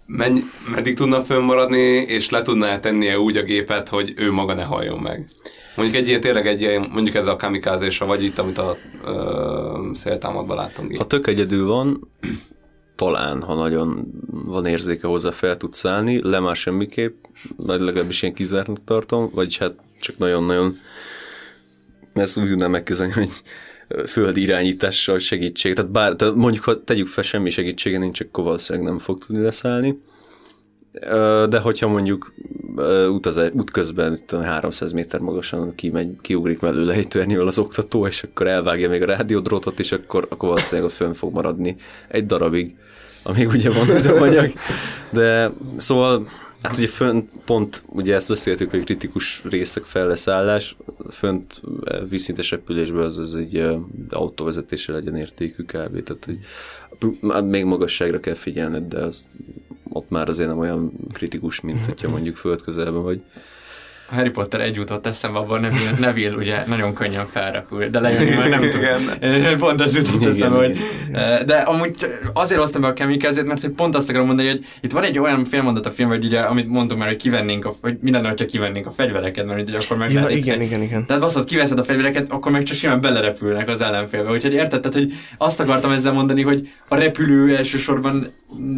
menny, 0.06 0.39
meddig 0.76 0.95
tudna 0.95 1.22
fönnmaradni, 1.22 1.97
és 2.07 2.30
le 2.30 2.41
tudná 2.41 2.80
tennie 2.80 3.19
úgy 3.19 3.38
a 3.38 3.43
gépet, 3.43 3.89
hogy 3.89 4.14
ő 4.15 4.31
maga 4.31 4.53
ne 4.53 4.64
halljon 4.64 4.99
meg. 4.99 5.30
Mondjuk 5.76 5.97
egy 6.02 6.07
ilyen, 6.07 6.22
tényleg 6.22 6.47
egy 6.47 6.61
ilyen, 6.61 6.89
mondjuk 6.91 7.15
ez 7.15 7.27
a 7.27 7.35
kamikázésra, 7.35 8.06
vagy 8.06 8.23
itt, 8.23 8.39
amit 8.39 8.57
a 8.57 8.77
ö, 9.06 9.89
széltámadban 9.93 10.56
láttunk. 10.56 10.97
Ha 10.97 11.07
tök 11.07 11.27
egyedül 11.27 11.68
van, 11.68 12.11
talán, 12.95 13.41
ha 13.41 13.56
nagyon 13.56 14.06
van 14.30 14.65
érzéke 14.65 15.07
hozzá, 15.07 15.31
fel 15.31 15.57
tud 15.57 15.73
szállni, 15.73 16.19
le 16.23 16.39
már 16.39 16.56
semmiképp, 16.56 17.23
vagy 17.56 17.80
legalábbis 17.80 18.22
ilyen 18.22 18.34
kizártnak 18.34 18.84
tartom, 18.85 19.30
vagyis 19.34 19.57
hát 19.57 19.73
csak 20.02 20.18
nagyon-nagyon 20.18 20.77
ezt 22.14 22.38
úgy 22.38 22.47
tudnám 22.47 22.72
megkezdeni, 22.72 23.11
hogy 23.11 23.30
földi 24.07 24.41
irányítással 24.41 25.19
segítség. 25.19 25.73
Tehát, 25.73 25.91
bár, 25.91 26.15
tehát 26.15 26.35
mondjuk, 26.35 26.64
ha 26.64 26.84
tegyük 26.84 27.07
fel 27.07 27.23
semmi 27.23 27.49
segítsége 27.49 27.97
nincs, 27.97 28.22
akkor 28.22 28.43
valószínűleg 28.43 28.88
nem 28.88 28.99
fog 28.99 29.26
tudni 29.26 29.41
leszállni 29.41 30.02
de 31.49 31.59
hogyha 31.59 31.88
mondjuk 31.88 32.34
utazás, 33.09 33.49
út 33.53 33.72
közben 33.72 34.19
tudom, 34.26 34.43
300 34.43 34.91
méter 34.91 35.19
magasan 35.19 35.76
kimegy, 35.76 36.09
kiugrik 36.22 36.59
mellőle 36.59 36.93
egy 36.93 37.07
törnyővel 37.07 37.47
az 37.47 37.59
oktató, 37.59 38.07
és 38.07 38.23
akkor 38.23 38.47
elvágja 38.47 38.89
még 38.89 39.01
a 39.01 39.05
rádiódrótot, 39.05 39.80
és 39.80 39.91
akkor, 39.91 40.27
akkor 40.30 40.49
valószínűleg 40.49 40.89
ott 40.89 40.95
fönn 40.95 41.13
fog 41.13 41.34
maradni 41.34 41.76
egy 42.07 42.26
darabig, 42.26 42.76
amíg 43.23 43.47
ugye 43.47 43.72
van 43.72 43.89
üzemanyag. 43.89 44.53
De 45.09 45.51
szóval 45.77 46.27
Hát 46.65 46.77
ugye 46.77 46.88
fönt 46.88 47.30
pont, 47.45 47.84
ugye 47.85 48.15
ezt 48.15 48.27
beszéltük, 48.27 48.69
hogy 48.69 48.84
kritikus 48.84 49.41
részek 49.49 49.84
felleszállás, 49.84 50.76
fönt 51.11 51.61
vízszintes 52.09 52.51
repülésben 52.51 53.03
az, 53.03 53.17
az 53.17 53.35
egy 53.35 53.67
autóvezetése 54.09 54.91
legyen 54.91 55.15
értékű 55.15 55.63
kb. 55.63 56.03
Tehát, 56.03 56.26
hogy 56.26 57.43
még 57.43 57.65
magasságra 57.65 58.19
kell 58.19 58.34
figyelned, 58.34 58.84
de 58.84 58.99
az 58.99 59.30
ott 59.90 60.10
már 60.10 60.30
azért 60.30 60.49
nem 60.49 60.60
olyan 60.60 60.91
kritikus, 61.12 61.62
mint 61.62 61.86
hogyha 61.86 62.10
mondjuk 62.10 62.36
földközelben 62.36 63.03
vagy. 63.03 63.22
A 64.10 64.15
Harry 64.15 64.30
Potter 64.30 64.61
egy 64.61 64.76
jutott 64.76 65.06
eszembe, 65.06 65.40
abban 65.40 65.61
Neville, 65.61 65.91
Neville 65.99 66.36
ugye 66.36 66.64
nagyon 66.68 66.94
könnyen 66.94 67.26
felrepül, 67.26 67.90
de 67.90 67.99
lejönni 67.99 68.36
már 68.36 68.49
nem 68.49 68.61
tud. 68.69 68.80
Pont 69.60 69.82
az 69.82 69.95
jutott 69.95 70.26
eszembe, 70.26 70.57
hogy... 70.57 70.77
De 71.45 71.56
amúgy 71.56 71.95
azért 72.34 72.60
hoztam 72.60 72.82
be 72.82 72.88
a 72.88 72.94
kemikezét, 72.94 73.45
mert 73.45 73.61
hogy 73.61 73.69
pont 73.69 73.95
azt 73.95 74.10
akarom 74.10 74.27
mondani, 74.27 74.48
hogy 74.49 74.65
itt 74.82 74.91
van 74.91 75.03
egy 75.03 75.19
olyan 75.19 75.45
félmondat 75.45 75.86
a 75.86 75.91
film, 75.91 76.10
hogy 76.10 76.26
ugye, 76.26 76.40
amit 76.40 76.68
mondtunk 76.68 76.99
már, 76.99 77.10
hogy 77.10 77.18
kivennénk, 77.18 77.65
a, 77.65 77.73
hogy 77.82 77.98
minden 78.02 78.26
hogyha 78.26 78.45
kivennénk 78.45 78.86
a 78.86 78.91
fegyvereket, 78.91 79.45
mert 79.45 79.68
ugye 79.68 79.77
akkor 79.77 79.98
meg 79.98 80.11
ja, 80.11 80.30
igen, 80.30 80.61
igen, 80.61 80.82
igen. 80.82 81.06
Tehát 81.06 81.23
azt, 81.23 81.44
kiveszed 81.44 81.80
a 81.80 81.84
fegyvereket, 81.84 82.32
akkor 82.32 82.52
meg 82.52 82.64
csak 82.64 82.77
simán 82.77 83.02
belerepülnek 83.02 83.68
az 83.68 83.82
ellenfélbe. 83.82 84.32
Úgyhogy 84.32 84.53
érted, 84.53 84.82
tehát, 84.82 84.98
hogy 84.98 85.14
azt 85.38 85.60
akartam 85.60 85.91
ezzel 85.91 86.14
mondani, 86.14 86.41
hogy 86.41 86.69
a 86.88 86.95
repülő 86.95 87.56
elsősorban 87.56 88.27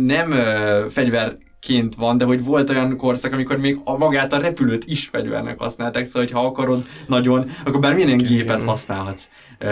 nem 0.05 0.31
uh, 0.31 0.91
fegyver 0.91 1.37
ként 1.59 1.95
van, 1.95 2.17
de 2.17 2.25
hogy 2.25 2.43
volt 2.43 2.69
olyan 2.69 2.97
korszak, 2.97 3.33
amikor 3.33 3.57
még 3.57 3.77
a 3.83 3.97
magát 3.97 4.33
a 4.33 4.37
repülőt 4.37 4.83
is 4.85 5.07
fegyvernek 5.07 5.59
használták, 5.59 6.05
szóval 6.05 6.21
hogy 6.21 6.31
ha 6.31 6.45
akarod 6.45 6.85
nagyon, 7.07 7.49
akkor 7.65 7.79
bármilyen 7.79 8.07
ilyen 8.07 8.27
gépet 8.27 8.63
használhatsz 8.63 9.27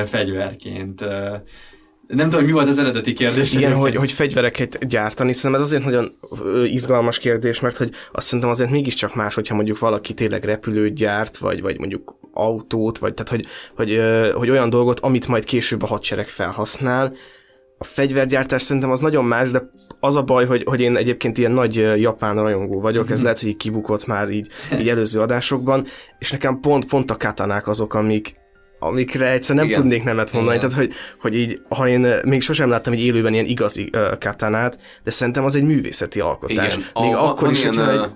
fegyverként. 0.06 1.06
Nem 2.08 2.30
tudom, 2.30 2.46
mi 2.46 2.52
volt 2.52 2.68
az 2.68 2.80
eredeti 2.80 3.14
kérdés. 3.14 3.54
Igen, 3.54 3.74
hogy, 3.74 3.96
hogy 3.96 4.12
fegyvereket 4.12 4.88
gyártani, 4.88 5.34
szerintem 5.34 5.62
ez 5.62 5.68
azért 5.68 5.84
nagyon 5.84 6.18
izgalmas 6.66 7.18
kérdés, 7.18 7.60
mert 7.60 7.78
hogy 7.78 7.92
azt 8.12 8.26
szerintem 8.26 8.50
azért 8.50 8.70
mégiscsak 8.70 9.16
más, 9.16 9.36
hogyha 9.36 9.56
mondjuk 9.56 9.80
valaki 9.80 10.14
tényleg 10.14 10.44
repülőt 10.44 10.94
gyárt, 10.94 11.38
vagy, 11.38 11.62
vagy 11.62 11.80
mondjuk 11.80 12.16
autót, 12.34 12.98
vagy 12.98 13.14
tehát 13.14 13.32
hogy, 13.32 13.46
hogy, 13.76 14.02
hogy 14.34 14.50
olyan 14.50 14.70
dolgot, 14.70 15.00
amit 15.00 15.28
majd 15.28 15.44
később 15.44 15.84
a 15.84 15.88
hadsereg 15.88 16.28
felhasznál, 16.28 17.14
fegyvergyártás 17.86 18.62
szerintem 18.62 18.92
az 18.92 19.00
nagyon 19.00 19.26
más, 19.26 19.52
de 19.52 19.70
az 20.00 20.16
a 20.16 20.24
baj, 20.24 20.46
hogy, 20.46 20.64
hogy 20.66 20.82
én 20.82 20.96
egyébként 20.96 21.38
ilyen 21.38 21.52
nagy 21.52 21.76
japán 21.98 22.36
rajongó 22.36 22.82
vagyok, 22.82 23.10
ez 23.10 23.16
mhm. 23.16 23.24
lehet, 23.24 23.40
hogy 23.40 23.50
így 23.50 23.58
kibukott 23.58 24.06
már 24.06 24.30
így, 24.30 24.48
így 24.80 24.90
előző 24.90 25.20
adásokban, 25.20 25.86
és 26.20 26.32
nekem 26.32 26.60
pont, 26.60 26.86
pont 26.86 27.12
a 27.12 27.18
katanák 27.18 27.68
azok, 27.68 27.94
amik, 27.94 28.34
amikre 28.80 29.32
egyszer 29.32 29.56
nem 29.56 29.66
Igen. 29.66 29.80
tudnék 29.80 30.04
nemet 30.04 30.34
mondani. 30.34 30.58
Igen. 30.58 30.70
Tehát, 30.70 30.86
hogy, 30.86 30.96
hogy 31.20 31.36
így, 31.36 31.62
ha 31.70 31.88
én 31.88 32.20
még 32.26 32.42
sosem 32.42 32.70
láttam 32.70 32.94
egy 32.94 33.04
élőben 33.04 33.34
ilyen 33.34 33.46
igazi 33.46 33.90
uh, 33.94 34.18
katanát, 34.18 34.80
de 35.04 35.12
szerintem 35.12 35.46
az 35.46 35.56
egy 35.56 35.64
művészeti 35.64 36.20
alkotás. 36.20 36.76
Igen. 36.76 37.06
Még 37.06 37.14
a, 37.14 37.30
akkor 37.30 37.52
is, 37.52 37.60
ilyen, 37.62 37.76
hogyha 37.76 37.92
egy... 37.92 38.10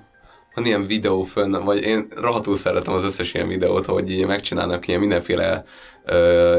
Van 0.56 0.66
ilyen 0.66 0.86
videó 0.86 1.22
fönn, 1.22 1.64
vagy 1.64 1.82
én 1.82 2.08
rohadtul 2.16 2.56
szeretem 2.56 2.94
az 2.94 3.04
összes 3.04 3.34
ilyen 3.34 3.48
videót, 3.48 3.86
hogy 3.86 4.12
így 4.12 4.26
megcsinálnak 4.26 4.88
ilyen 4.88 5.00
mindenféle 5.00 5.64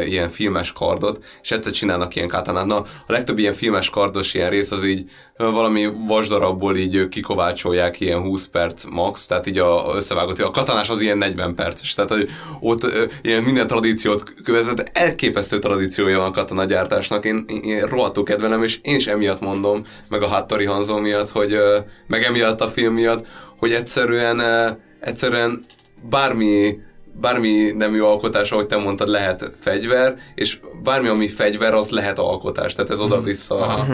ilyen 0.07 0.29
filmes 0.29 0.73
kardot, 0.73 1.25
és 1.43 1.51
egyszer 1.51 1.73
csinálnak 1.73 2.17
ilyen 2.17 2.29
katanát. 2.29 2.67
Na, 2.67 2.77
a 2.77 3.13
legtöbb 3.13 3.39
ilyen 3.39 3.53
filmes 3.53 3.91
kardos 3.91 4.35
ilyen 4.35 4.51
rész 4.51 4.71
az 4.71 4.85
így 4.85 5.11
valami 5.49 5.89
vasdarabból 6.07 6.77
így 6.77 7.09
kikovácsolják 7.09 8.01
ilyen 8.01 8.21
20 8.21 8.47
perc 8.47 8.85
max, 8.91 9.27
tehát 9.27 9.47
így 9.47 9.59
a, 9.59 9.91
a 9.91 9.97
összevágott. 9.97 10.39
A 10.39 10.51
katanás 10.51 10.89
az 10.89 11.01
ilyen 11.01 11.19
40 11.19 11.55
perces, 11.55 11.95
tehát 11.95 12.11
hogy 12.11 12.31
ott 12.61 12.83
ö, 12.83 13.05
ilyen 13.23 13.43
minden 13.43 13.67
tradíciót 13.67 14.35
kövezett, 14.45 14.91
elképesztő 14.93 15.59
tradíciója 15.59 16.19
van 16.19 16.29
a 16.29 16.31
katanagyártásnak, 16.33 17.25
én, 17.25 17.45
én, 17.49 17.63
én 17.63 17.87
rohadtul 17.87 18.25
kedvelem, 18.25 18.63
és 18.63 18.79
én 18.83 18.97
is 18.97 19.07
emiatt 19.07 19.41
mondom, 19.41 19.83
meg 20.09 20.23
a 20.23 20.27
Hattori 20.27 20.65
Hanzo 20.65 21.01
miatt, 21.01 21.31
hogy 21.31 21.53
ö, 21.53 21.79
meg 22.07 22.23
emiatt 22.23 22.61
a 22.61 22.69
film 22.69 22.95
miatt, 22.95 23.27
hogy 23.59 23.73
egyszerűen, 23.73 24.39
ö, 24.39 24.69
egyszerűen 25.01 25.65
bármi 26.11 26.79
bármi 27.21 27.71
nemű 27.71 28.01
alkotás, 28.01 28.53
ahogy 28.53 28.67
te 28.67 28.77
mondtad, 28.77 29.09
lehet 29.09 29.51
fegyver, 29.61 30.17
és 30.35 30.61
bármi, 30.83 31.09
ami 31.09 31.29
fegyver, 31.29 31.75
az 31.75 31.91
lehet 31.91 32.19
alkotás, 32.19 32.75
tehát 32.75 32.91
ez 32.91 33.01
oda-vissza. 33.01 33.87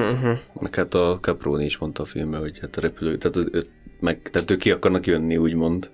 Meg 0.60 0.74
hát 0.74 0.94
a 0.94 1.18
Caproni 1.20 1.64
is 1.64 1.78
mondta 1.78 2.02
a 2.02 2.06
filmben, 2.06 2.40
hogy 2.40 2.58
hát 2.58 2.76
a 2.76 2.80
repülő, 2.80 3.18
tehát, 3.18 3.36
ő, 3.36 3.66
meg, 4.00 4.22
tehát 4.30 4.50
ők 4.50 4.58
ki 4.58 4.70
akarnak 4.70 5.06
jönni, 5.06 5.36
úgymond 5.36 5.90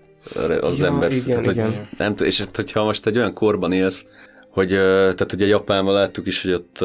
az 0.61 0.79
ja, 0.79 0.87
ember. 0.87 1.13
Igen, 1.13 1.27
tehát, 1.27 1.53
igen. 1.53 1.67
Hogy, 1.67 1.87
nem, 1.97 2.15
és 2.19 2.39
hát, 2.39 2.57
hogyha 2.57 2.85
most 2.85 3.07
egy 3.07 3.17
olyan 3.17 3.35
korban 3.35 3.73
élsz, 3.73 4.05
hogy 4.49 4.69
tehát 4.69 5.33
ugye 5.33 5.47
Japánban 5.47 5.95
láttuk 5.95 6.27
is, 6.27 6.43
hogy 6.43 6.53
ott 6.53 6.79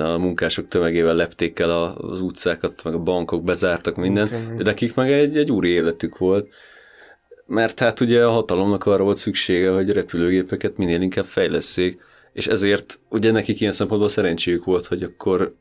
a 0.00 0.18
munkások 0.18 0.68
tömegével 0.68 1.14
lepték 1.14 1.58
el 1.58 1.94
az 1.96 2.20
utcákat, 2.20 2.84
meg 2.84 2.94
a 2.94 2.98
bankok 2.98 3.44
bezártak, 3.44 3.96
mindent, 3.96 4.30
de 4.56 4.62
nekik 4.62 4.94
meg 4.94 5.12
egy, 5.12 5.36
egy 5.36 5.50
úri 5.50 5.68
életük 5.68 6.18
volt, 6.18 6.48
mert 7.46 7.78
hát 7.80 8.00
ugye 8.00 8.24
a 8.24 8.30
hatalomnak 8.30 8.84
arra 8.86 9.02
volt 9.04 9.16
szüksége, 9.16 9.70
hogy 9.70 9.90
repülőgépeket 9.90 10.76
minél 10.76 11.00
inkább 11.00 11.24
fejleszék, 11.24 12.04
és 12.32 12.46
ezért 12.46 12.98
ugye 13.08 13.30
nekik 13.30 13.60
ilyen 13.60 13.72
szempontból 13.72 14.08
szerencséjük 14.08 14.64
volt, 14.64 14.86
hogy 14.86 15.02
akkor 15.02 15.54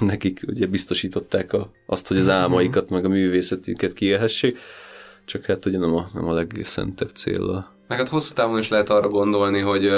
nekik 0.00 0.42
ugye 0.46 0.66
biztosították 0.66 1.52
a, 1.52 1.70
azt, 1.86 2.08
hogy 2.08 2.16
az 2.16 2.26
Mhm. 2.26 2.34
álmaikat, 2.34 2.90
meg 2.90 3.04
a 3.04 3.08
művészetüket 3.08 3.92
kiélhessék, 3.92 4.58
csak 5.24 5.44
hát 5.44 5.66
ugye 5.66 5.78
nem 5.78 5.94
a, 5.94 6.04
nem 6.14 6.28
a 6.28 6.32
legszentebb 6.32 7.10
célra. 7.14 7.70
Meg 7.88 7.98
hát 7.98 8.08
hosszú 8.08 8.34
távon 8.34 8.58
is 8.58 8.68
lehet 8.68 8.90
arra 8.90 9.08
gondolni, 9.08 9.60
hogy, 9.60 9.90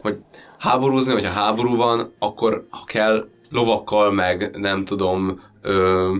hogy 0.00 0.16
háborúzni, 0.58 1.12
hogyha 1.12 1.32
háború 1.32 1.76
van, 1.76 2.12
akkor 2.18 2.66
ha 2.70 2.84
kell 2.84 3.28
lovakkal, 3.50 4.12
meg 4.12 4.50
nem 4.56 4.84
tudom, 4.84 5.40
ö, 5.62 6.14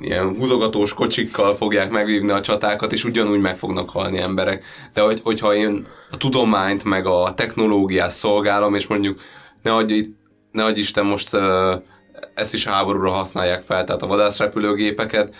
ilyen 0.00 0.36
húzogatós 0.36 0.94
kocsikkal 0.94 1.54
fogják 1.54 1.90
megvívni 1.90 2.30
a 2.30 2.40
csatákat, 2.40 2.92
és 2.92 3.04
ugyanúgy 3.04 3.40
meg 3.40 3.58
fognak 3.58 3.90
halni 3.90 4.18
emberek. 4.18 4.64
De 4.92 5.00
hogy, 5.00 5.20
hogyha 5.24 5.54
én 5.54 5.86
a 6.10 6.16
tudományt, 6.16 6.84
meg 6.84 7.06
a 7.06 7.32
technológiát 7.34 8.10
szolgálom, 8.10 8.74
és 8.74 8.86
mondjuk 8.86 9.20
ne 9.62 9.74
adj, 9.74 10.00
ne 10.50 10.64
adj 10.64 10.80
Isten 10.80 11.06
most 11.06 11.36
ezt 12.34 12.54
is 12.54 12.66
háborúra 12.66 13.10
használják 13.10 13.62
fel, 13.62 13.84
tehát 13.84 14.02
a 14.02 14.06
vadászrepülőgépeket, 14.06 15.34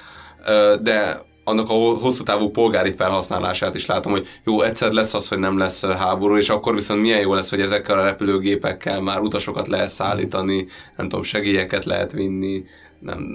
de 0.82 1.20
annak 1.44 1.70
a 1.70 1.72
hosszú 1.74 2.22
távú 2.22 2.50
polgári 2.50 2.92
felhasználását 2.92 3.74
is 3.74 3.86
látom, 3.86 4.12
hogy 4.12 4.28
jó, 4.44 4.62
egyszer 4.62 4.92
lesz 4.92 5.14
az, 5.14 5.28
hogy 5.28 5.38
nem 5.38 5.58
lesz 5.58 5.84
háború, 5.84 6.36
és 6.36 6.48
akkor 6.48 6.74
viszont 6.74 7.00
milyen 7.00 7.20
jó 7.20 7.34
lesz, 7.34 7.50
hogy 7.50 7.60
ezekkel 7.60 7.98
a 7.98 8.04
repülőgépekkel 8.04 9.00
már 9.00 9.20
utasokat 9.20 9.66
lehet 9.66 9.88
szállítani, 9.88 10.66
nem 10.96 11.08
tudom, 11.08 11.22
segélyeket 11.22 11.84
lehet 11.84 12.12
vinni, 12.12 12.64
nem 13.02 13.26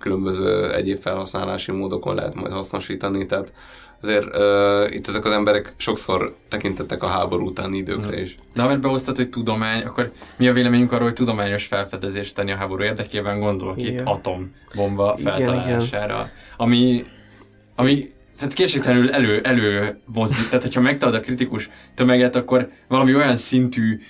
különböző 0.00 0.72
egyéb 0.74 0.98
felhasználási 0.98 1.72
módokon 1.72 2.14
lehet 2.14 2.34
majd 2.34 2.52
hasznosítani, 2.52 3.26
tehát 3.26 3.52
azért 4.02 4.36
uh, 4.36 4.94
itt 4.94 5.08
ezek 5.08 5.24
az 5.24 5.32
emberek 5.32 5.72
sokszor 5.76 6.34
tekintettek 6.48 7.02
a 7.02 7.06
háború 7.06 7.46
utáni 7.46 7.76
időkre 7.76 8.20
is. 8.20 8.36
De 8.54 8.62
ha 8.62 8.76
beosztod, 8.76 9.16
hogy 9.16 9.28
tudomány, 9.28 9.82
akkor 9.82 10.12
mi 10.36 10.48
a 10.48 10.52
véleményünk 10.52 10.92
arról, 10.92 11.04
hogy 11.04 11.14
tudományos 11.14 11.66
felfedezést 11.66 12.34
tenni 12.34 12.52
a 12.52 12.56
háború 12.56 12.82
érdekében? 12.82 13.40
Gondolok 13.40 13.78
Igen. 13.78 13.92
itt 13.92 14.00
atombomba 14.00 15.14
Igen, 15.18 15.32
feltalálására, 15.32 16.28
ami, 16.56 17.04
ami 17.74 18.12
tehát 18.38 18.54
készségtelenül 18.54 19.10
elő, 19.10 19.40
elő 19.40 19.98
mozdít. 20.04 20.48
Tehát, 20.48 20.62
hogyha 20.62 20.80
megtalad 20.80 21.14
a 21.14 21.20
kritikus 21.20 21.70
tömeget, 21.94 22.36
akkor 22.36 22.70
valami 22.88 23.14
olyan 23.14 23.36
szintű, 23.36 24.00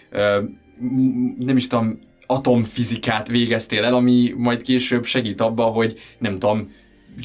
nem 1.39 1.57
is 1.57 1.67
tudom, 1.67 1.99
atomfizikát 2.31 3.29
végeztél 3.29 3.85
el, 3.85 3.95
ami 3.95 4.35
majd 4.37 4.63
később 4.63 5.05
segít 5.05 5.41
abba, 5.41 5.65
hogy 5.65 5.99
nem 6.19 6.33
tudom, 6.33 6.73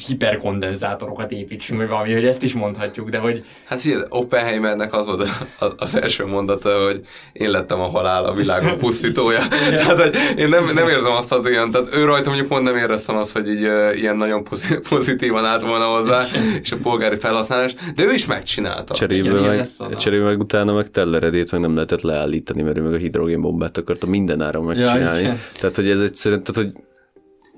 hiperkondenzátorokat 0.06 1.30
építsünk, 1.32 1.78
vagy 1.80 1.88
valami, 1.88 2.12
hogy 2.12 2.24
ezt 2.26 2.42
is 2.42 2.52
mondhatjuk, 2.52 3.10
de 3.10 3.18
hogy 3.18 3.44
Hát 3.64 3.80
figyelj, 3.80 4.02
Oppenheimernek 4.08 4.94
az 4.94 5.06
volt 5.06 5.28
az, 5.58 5.74
az 5.76 5.96
első 6.00 6.26
mondata, 6.26 6.84
hogy 6.84 7.00
én 7.32 7.50
lettem 7.50 7.80
a 7.80 7.88
halál, 7.88 8.24
a 8.24 8.34
világok 8.34 8.78
pusztítója. 8.78 9.40
tehát, 9.48 10.02
hogy 10.02 10.16
én 10.36 10.48
nem, 10.48 10.70
nem 10.74 10.88
érzem 10.88 11.12
azt 11.12 11.32
az 11.32 11.46
ilyen, 11.46 11.70
tehát 11.70 11.96
ő 11.96 12.04
rajta 12.04 12.28
mondjuk 12.28 12.48
pont 12.48 12.64
nem 12.64 12.76
éreztem 12.76 13.16
azt, 13.16 13.32
hogy 13.32 13.48
így 13.48 13.60
ilyen 14.00 14.16
nagyon 14.16 14.44
pozi- 14.44 14.78
pozitívan 14.88 15.44
állt 15.44 15.62
volna 15.62 15.84
hozzá, 15.84 16.24
és 16.62 16.72
a 16.72 16.76
polgári 16.82 17.16
felhasználás, 17.16 17.74
de 17.94 18.04
ő 18.04 18.12
is 18.12 18.26
megcsinálta. 18.26 18.94
Cserébe 18.94 19.38
ilyen 19.38 19.66
meg, 19.78 19.96
cserébe 19.96 20.24
meg 20.24 20.40
utána 20.40 20.72
meg 20.72 20.90
telleredét 20.90 21.50
meg 21.50 21.60
nem 21.60 21.74
lehetett 21.74 22.02
leállítani, 22.02 22.62
mert 22.62 22.78
ő 22.78 22.82
meg 22.82 22.92
a 22.94 22.96
hidrogénbombát 22.96 23.76
akarta 23.76 24.06
minden 24.06 24.42
áron 24.42 24.64
megcsinálni. 24.64 25.20
igen. 25.20 25.40
tehát, 25.60 25.76
hogy 25.76 25.88
ez 25.88 26.00
egyszerűen, 26.00 26.42
tehát, 26.42 26.62
hogy 26.62 26.82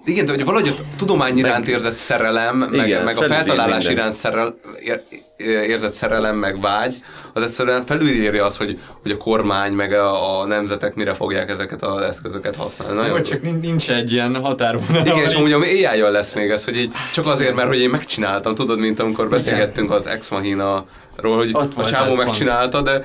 Igen, 0.06 0.24
de 0.24 0.32
hogy 0.32 0.44
valahogy 0.44 0.68
a 0.68 0.96
tudomány 0.96 1.38
iránt 1.38 1.68
érzett 1.68 1.94
szerelem, 1.94 2.56
meg, 2.56 2.86
Igen, 2.86 3.04
meg 3.04 3.16
a 3.16 3.22
feltalálás 3.22 3.86
minden. 3.86 3.92
iránt 3.92 4.14
szerel, 4.14 4.56
ér, 4.80 5.02
érzett 5.68 5.92
szerelem, 5.92 6.36
meg 6.36 6.60
vágy, 6.60 6.94
az 7.32 7.42
egyszerűen 7.42 7.86
felülírja 7.86 8.44
az, 8.44 8.56
hogy, 8.56 8.78
hogy 9.02 9.10
a 9.10 9.16
kormány, 9.16 9.72
meg 9.72 9.92
a, 9.92 10.40
a 10.40 10.46
nemzetek 10.46 10.94
mire 10.94 11.14
fogják 11.14 11.50
ezeket 11.50 11.82
az 11.82 12.02
eszközöket 12.02 12.56
használni. 12.56 12.96
Nagyon 12.96 13.22
csak 13.22 13.42
nin- 13.42 13.60
nincs 13.60 13.90
egy 13.90 14.12
ilyen 14.12 14.36
határvonal. 14.36 15.06
Igen, 15.06 15.16
és 15.16 15.34
amúgy 15.34 15.52
ami 15.52 15.84
ai 15.84 16.00
lesz 16.00 16.34
még 16.34 16.50
ez, 16.50 16.64
hogy 16.64 16.76
így 16.76 16.92
csak 17.12 17.26
azért, 17.26 17.54
mert 17.54 17.68
hogy 17.68 17.80
én 17.80 17.90
megcsináltam, 17.90 18.54
tudod, 18.54 18.78
mint 18.78 19.00
amikor 19.00 19.28
beszélgettünk 19.28 19.90
az 19.90 20.06
Ex 20.06 20.28
Machina-ról, 20.28 21.36
hogy 21.36 21.50
Ott 21.52 21.74
a 21.74 21.84
csávó 21.84 22.14
megcsinálta, 22.14 22.82
de 22.82 23.02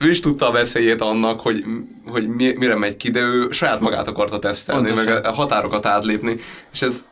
ő 0.00 0.10
is 0.10 0.20
tudta 0.20 0.48
a 0.48 0.52
veszélyét 0.52 1.00
annak, 1.00 1.40
hogy, 1.40 1.64
hogy 2.06 2.28
mi, 2.28 2.52
mire 2.56 2.76
megy 2.76 2.96
ki, 2.96 3.10
de 3.10 3.20
ő 3.20 3.50
saját 3.50 3.80
magát 3.80 4.08
akarta 4.08 4.38
tesztelni, 4.38 4.86
Pontosan. 4.86 5.12
meg 5.12 5.24
a 5.26 5.32
határokat 5.32 5.86
átlépni, 5.86 6.36
és 6.72 6.82
ez, 6.82 7.04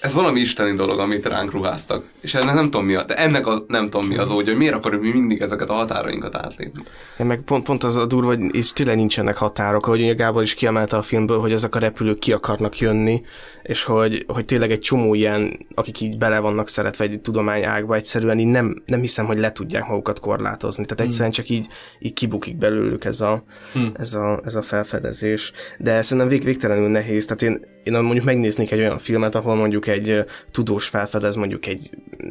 ez 0.00 0.14
valami 0.14 0.40
isteni 0.40 0.76
dolog, 0.76 0.98
amit 0.98 1.26
ránk 1.26 1.52
ruháztak. 1.52 2.04
És 2.20 2.34
ennek 2.34 2.54
nem 2.54 2.64
tudom 2.64 2.86
mi 2.86 2.94
a, 2.94 3.04
de 3.04 3.14
ennek 3.14 3.46
a, 3.46 3.64
nem 3.68 3.90
tudom 3.90 4.06
mi 4.06 4.16
az 4.16 4.30
úgy, 4.30 4.46
hogy 4.46 4.56
miért 4.56 4.74
akarjuk 4.74 5.02
mi 5.02 5.08
mindig 5.08 5.40
ezeket 5.40 5.70
a 5.70 5.72
határainkat 5.72 6.36
átlépni. 6.36 6.82
Ja, 7.18 7.24
meg 7.24 7.40
pont, 7.40 7.64
pont 7.64 7.84
az 7.84 7.96
a 7.96 8.06
durva, 8.06 8.28
hogy 8.28 8.54
és 8.54 8.72
tényleg 8.72 8.96
nincsenek 8.96 9.36
határok, 9.36 9.86
ahogy 9.86 10.14
Gábor 10.14 10.42
is 10.42 10.54
kiemelte 10.54 10.96
a 10.96 11.02
filmből, 11.02 11.40
hogy 11.40 11.52
ezek 11.52 11.74
a 11.74 11.78
repülők 11.78 12.18
ki 12.18 12.32
akarnak 12.32 12.78
jönni, 12.78 13.22
és 13.62 13.82
hogy, 13.82 14.24
hogy 14.28 14.44
tényleg 14.44 14.70
egy 14.70 14.80
csomó 14.80 15.14
ilyen, 15.14 15.66
akik 15.74 16.00
így 16.00 16.18
bele 16.18 16.38
vannak 16.38 16.68
szeretve 16.68 17.04
egy 17.04 17.20
tudományágba, 17.20 17.94
egyszerűen 17.94 18.38
így 18.38 18.46
nem, 18.46 18.82
nem 18.86 19.00
hiszem, 19.00 19.26
hogy 19.26 19.38
le 19.38 19.52
tudják 19.52 19.86
magukat 19.86 20.20
korlátozni. 20.20 20.84
Tehát 20.84 21.04
egyszerűen 21.04 21.30
csak 21.30 21.48
így, 21.48 21.66
így 21.98 22.12
kibukik 22.12 22.56
belőlük 22.56 23.04
ez 23.04 23.20
a, 23.20 23.44
Hmm. 23.72 23.92
ez 23.98 24.14
a, 24.14 24.40
ez 24.44 24.54
a 24.54 24.62
felfedezés. 24.62 25.52
De 25.78 26.02
szerintem 26.02 26.28
vég, 26.28 26.44
végtelenül 26.44 26.88
nehéz. 26.88 27.26
Tehát 27.26 27.42
én, 27.42 27.60
én 27.82 27.92
mondjuk 27.92 28.24
megnéznék 28.24 28.70
egy 28.70 28.78
olyan 28.78 28.98
filmet, 28.98 29.34
ahol 29.34 29.54
mondjuk 29.54 29.86
egy 29.90 30.24
tudós 30.50 30.86
felfedez 30.86 31.34
mondjuk 31.34 31.66
egy 31.66 31.90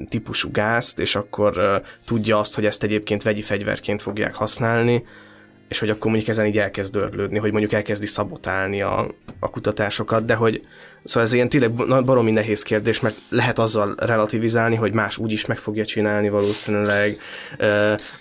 típusú 0.10 0.52
gázt, 0.52 1.00
és 1.00 1.16
akkor 1.16 1.82
tudja 2.06 2.40
azt, 2.40 2.56
hogy 2.56 2.66
ezt 2.66 2.84
egyébként 2.84 3.24
vegyi 3.24 3.42
fegyverként 3.42 4.02
fogják 4.02 4.34
használni, 4.34 5.04
és 5.70 5.80
hogy 5.80 5.90
akkor 5.90 6.12
mondjuk 6.12 6.30
ezen 6.30 6.46
így 6.46 6.58
elkezd 6.58 6.96
örlődni, 6.96 7.38
hogy 7.38 7.52
mondjuk 7.52 7.74
elkezdi 7.74 8.06
szabotálni 8.06 8.82
a, 8.82 9.08
a 9.40 9.50
kutatásokat, 9.50 10.26
de 10.26 10.34
hogy 10.34 10.68
szóval 11.04 11.24
ez 11.24 11.34
ilyen 11.34 11.50
tényleg 11.50 11.72
baromi 12.06 12.32
nehéz 12.32 12.64
kérdés, 12.64 13.00
mert 13.00 13.16
lehet 13.30 13.60
azzal 13.60 13.96
relativizálni, 13.98 14.76
hogy 14.76 14.94
más 14.94 15.18
úgy 15.18 15.32
is 15.32 15.46
meg 15.46 15.58
fogja 15.58 15.86
csinálni 15.86 16.30
valószínűleg, 16.30 17.20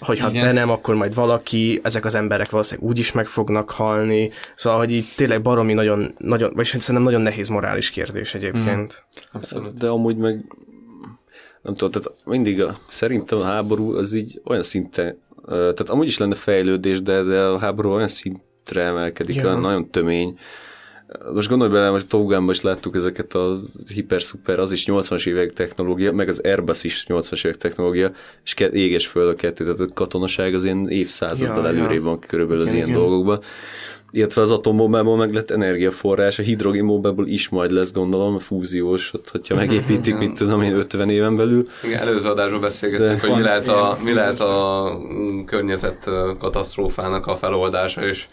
hogy 0.01 0.19
ha 0.19 0.31
te 0.31 0.53
nem, 0.53 0.71
akkor 0.71 0.95
majd 0.95 1.15
valaki, 1.15 1.81
ezek 1.83 2.05
az 2.05 2.15
emberek 2.15 2.51
valószínűleg 2.51 2.91
úgy 2.91 2.99
is 2.99 3.13
meg 3.13 3.27
fognak 3.27 3.71
halni, 3.71 4.31
szóval, 4.55 4.79
hogy 4.79 4.93
így 4.93 5.07
tényleg 5.17 5.43
baromi 5.43 5.73
nagyon, 5.73 6.15
nagyon 6.19 6.53
vagy 6.55 6.67
szerintem 6.67 7.03
nagyon 7.03 7.21
nehéz 7.21 7.49
morális 7.49 7.91
kérdés 7.91 8.35
egyébként. 8.35 9.05
Abszolút. 9.33 9.79
De 9.79 9.89
amúgy 9.89 10.17
meg 10.17 10.45
nem 11.63 11.77
tudom, 11.77 11.91
tehát 11.91 12.19
mindig 12.25 12.63
a, 12.63 12.79
szerintem 12.87 13.39
a 13.39 13.45
háború 13.45 13.97
az 13.97 14.13
így 14.13 14.41
olyan 14.45 14.63
szinten, 14.63 15.19
tehát 15.49 15.91
amúgy 15.91 16.07
is 16.07 16.19
lenne 16.19 16.35
fejlődés, 16.35 17.03
de, 17.03 17.23
de 17.23 17.41
a 17.41 17.59
háború 17.59 17.91
olyan 17.91 18.09
szintre 18.09 18.83
emelkedik, 18.83 19.35
Ja. 19.35 19.45
olyan 19.45 19.61
nagyon 19.61 19.91
tömény. 19.91 20.39
Most 21.35 21.49
gondolj 21.49 21.71
bele, 21.71 21.89
hogy 21.89 22.07
Top 22.07 22.27
Gunban 22.27 22.55
is 22.55 22.61
láttuk 22.61 22.97
ezeket 22.97 23.35
a 23.35 23.59
hiper-szuper, 23.95 24.59
az 24.59 24.73
is 24.73 24.85
80-as 24.89 25.27
évek 25.27 25.53
technológia, 25.53 26.13
meg 26.13 26.29
az 26.29 26.41
Airbus 26.45 26.85
is 26.85 27.05
80-as 27.09 27.45
évek 27.45 27.57
technológia, 27.57 28.13
és 28.45 28.55
éges 28.73 29.07
föl 29.07 29.29
a 29.29 29.35
kettő, 29.35 29.65
tehát 29.65 29.81
a 29.81 29.93
katonaság 29.95 30.55
az 30.55 30.65
ilyen 30.65 30.89
évszázaddal 30.89 31.63
Ja, 31.63 31.69
előrébb 31.69 32.03
van 32.03 32.19
körülbelül 32.19 32.63
az 32.63 32.69
Igen, 32.69 32.77
ilyen 32.77 32.89
igen. 32.89 33.01
dolgokban 33.01 33.41
illetve 34.11 34.41
az 34.41 34.51
atombombából 34.51 35.17
meg 35.17 35.33
lett 35.33 35.51
energiaforrás, 35.51 36.39
a 36.39 36.43
hidrogénbombából 36.43 37.27
is 37.27 37.49
majd 37.49 37.71
lesz 37.71 37.93
gondolom, 37.93 38.35
a 38.35 38.39
fúziós, 38.39 39.13
ott, 39.15 39.29
hogyha 39.31 39.55
megépítik, 39.55 40.19
mit 40.25 40.33
tudom 40.33 40.63
én, 40.63 40.75
50 40.75 41.11
éven 41.11 41.37
belül. 41.37 41.67
Igen, 41.85 42.01
előző 42.01 42.29
adásban 42.29 42.61
beszélgettünk, 42.61 43.21
hogy 43.21 43.37
mi 43.37 43.43
lehet, 43.43 43.69
a, 43.69 43.99
mi 44.05 44.13
lehet 44.13 44.41
a 44.41 44.93
környezet 45.47 46.11
katasztrófának 46.39 47.27
a 47.27 47.37
feloldása, 47.37 48.07
és 48.07 48.27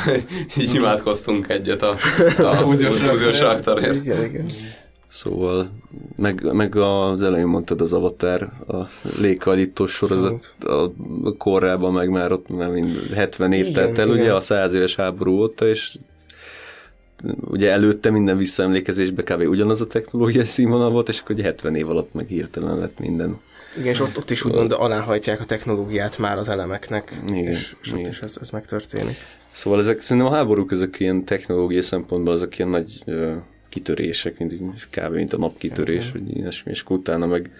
így 0.60 0.74
imádkoztunk 0.74 1.48
egyet 1.48 1.82
a, 1.82 1.94
a 2.38 2.54
Fúziós 2.66 2.98
fúziós 2.98 3.40
reaktorért. 3.40 3.94
Igen, 3.94 4.24
igen. 4.24 4.46
Szóval, 5.08 5.70
meg, 6.16 6.52
meg 6.52 6.76
az 6.76 7.22
elején 7.22 7.46
mondtad 7.46 7.80
az 7.80 7.92
Avatar, 7.92 8.52
a 8.66 8.76
léghajlítós 9.20 9.92
sorozat 9.92 10.54
a 10.60 10.90
korrában, 11.36 11.92
meg 11.92 12.10
már 12.10 12.32
ott 12.32 12.48
már 12.48 12.70
mind 12.70 13.10
70 13.14 13.52
év 13.52 13.70
telt 13.70 13.98
el, 13.98 14.06
igen. 14.06 14.20
ugye 14.20 14.34
a 14.34 14.40
száz 14.40 14.72
éves 14.72 14.94
háború 14.94 15.32
óta, 15.32 15.68
és 15.68 15.96
ugye 17.40 17.70
előtte 17.70 18.10
minden 18.10 18.36
visszaemlékezésben 18.36 19.24
kb. 19.24 19.48
ugyanaz 19.48 19.80
a 19.80 19.86
technológiai 19.86 20.44
színvonal 20.44 20.90
volt, 20.90 21.08
és 21.08 21.20
akkor 21.20 21.34
ugye 21.34 21.44
70 21.44 21.74
év 21.74 21.90
alatt 21.90 22.14
meg 22.14 22.26
hirtelen 22.26 22.78
lett 22.78 22.98
minden. 22.98 23.40
Igen, 23.76 23.88
és 23.88 24.00
ott, 24.00 24.16
ott 24.16 24.30
is 24.30 24.44
úgymond 24.44 24.72
aláhajtják 24.72 25.40
a 25.40 25.44
technológiát 25.44 26.18
már 26.18 26.38
az 26.38 26.48
elemeknek, 26.48 27.22
Igen, 27.28 27.52
és, 27.52 27.76
és 27.82 27.92
ott 27.92 27.98
igen. 27.98 28.10
is 28.10 28.20
ez, 28.20 28.38
ez 28.40 28.50
megtörténik. 28.50 29.16
Szóval 29.50 29.80
ezek 29.80 30.00
szerintem 30.00 30.32
a 30.32 30.36
háborúk 30.36 30.72
ezek 30.72 31.00
ilyen 31.00 31.24
technológiai 31.24 31.82
szempontból 31.82 32.34
azok 32.34 32.58
ilyen 32.58 32.70
nagy 32.70 33.04
kitörések, 33.68 34.38
mint, 34.38 34.88
kb. 34.90 35.14
mint 35.14 35.32
a 35.32 35.38
napkitörés, 35.38 36.10
vagy 36.10 36.36
ilyesmi, 36.36 36.70
és 36.70 36.84
utána 36.88 37.26
meg 37.26 37.50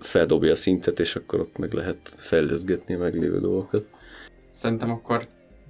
feldobja 0.00 0.50
a 0.50 0.56
szintet, 0.56 1.00
és 1.00 1.16
akkor 1.16 1.40
ott 1.40 1.56
meg 1.58 1.72
lehet 1.72 1.98
fejleszgetni 2.16 2.94
a 2.94 2.98
meglévő 2.98 3.40
dolgokat. 3.40 3.84
Szerintem 4.52 4.90
akkor 4.90 5.20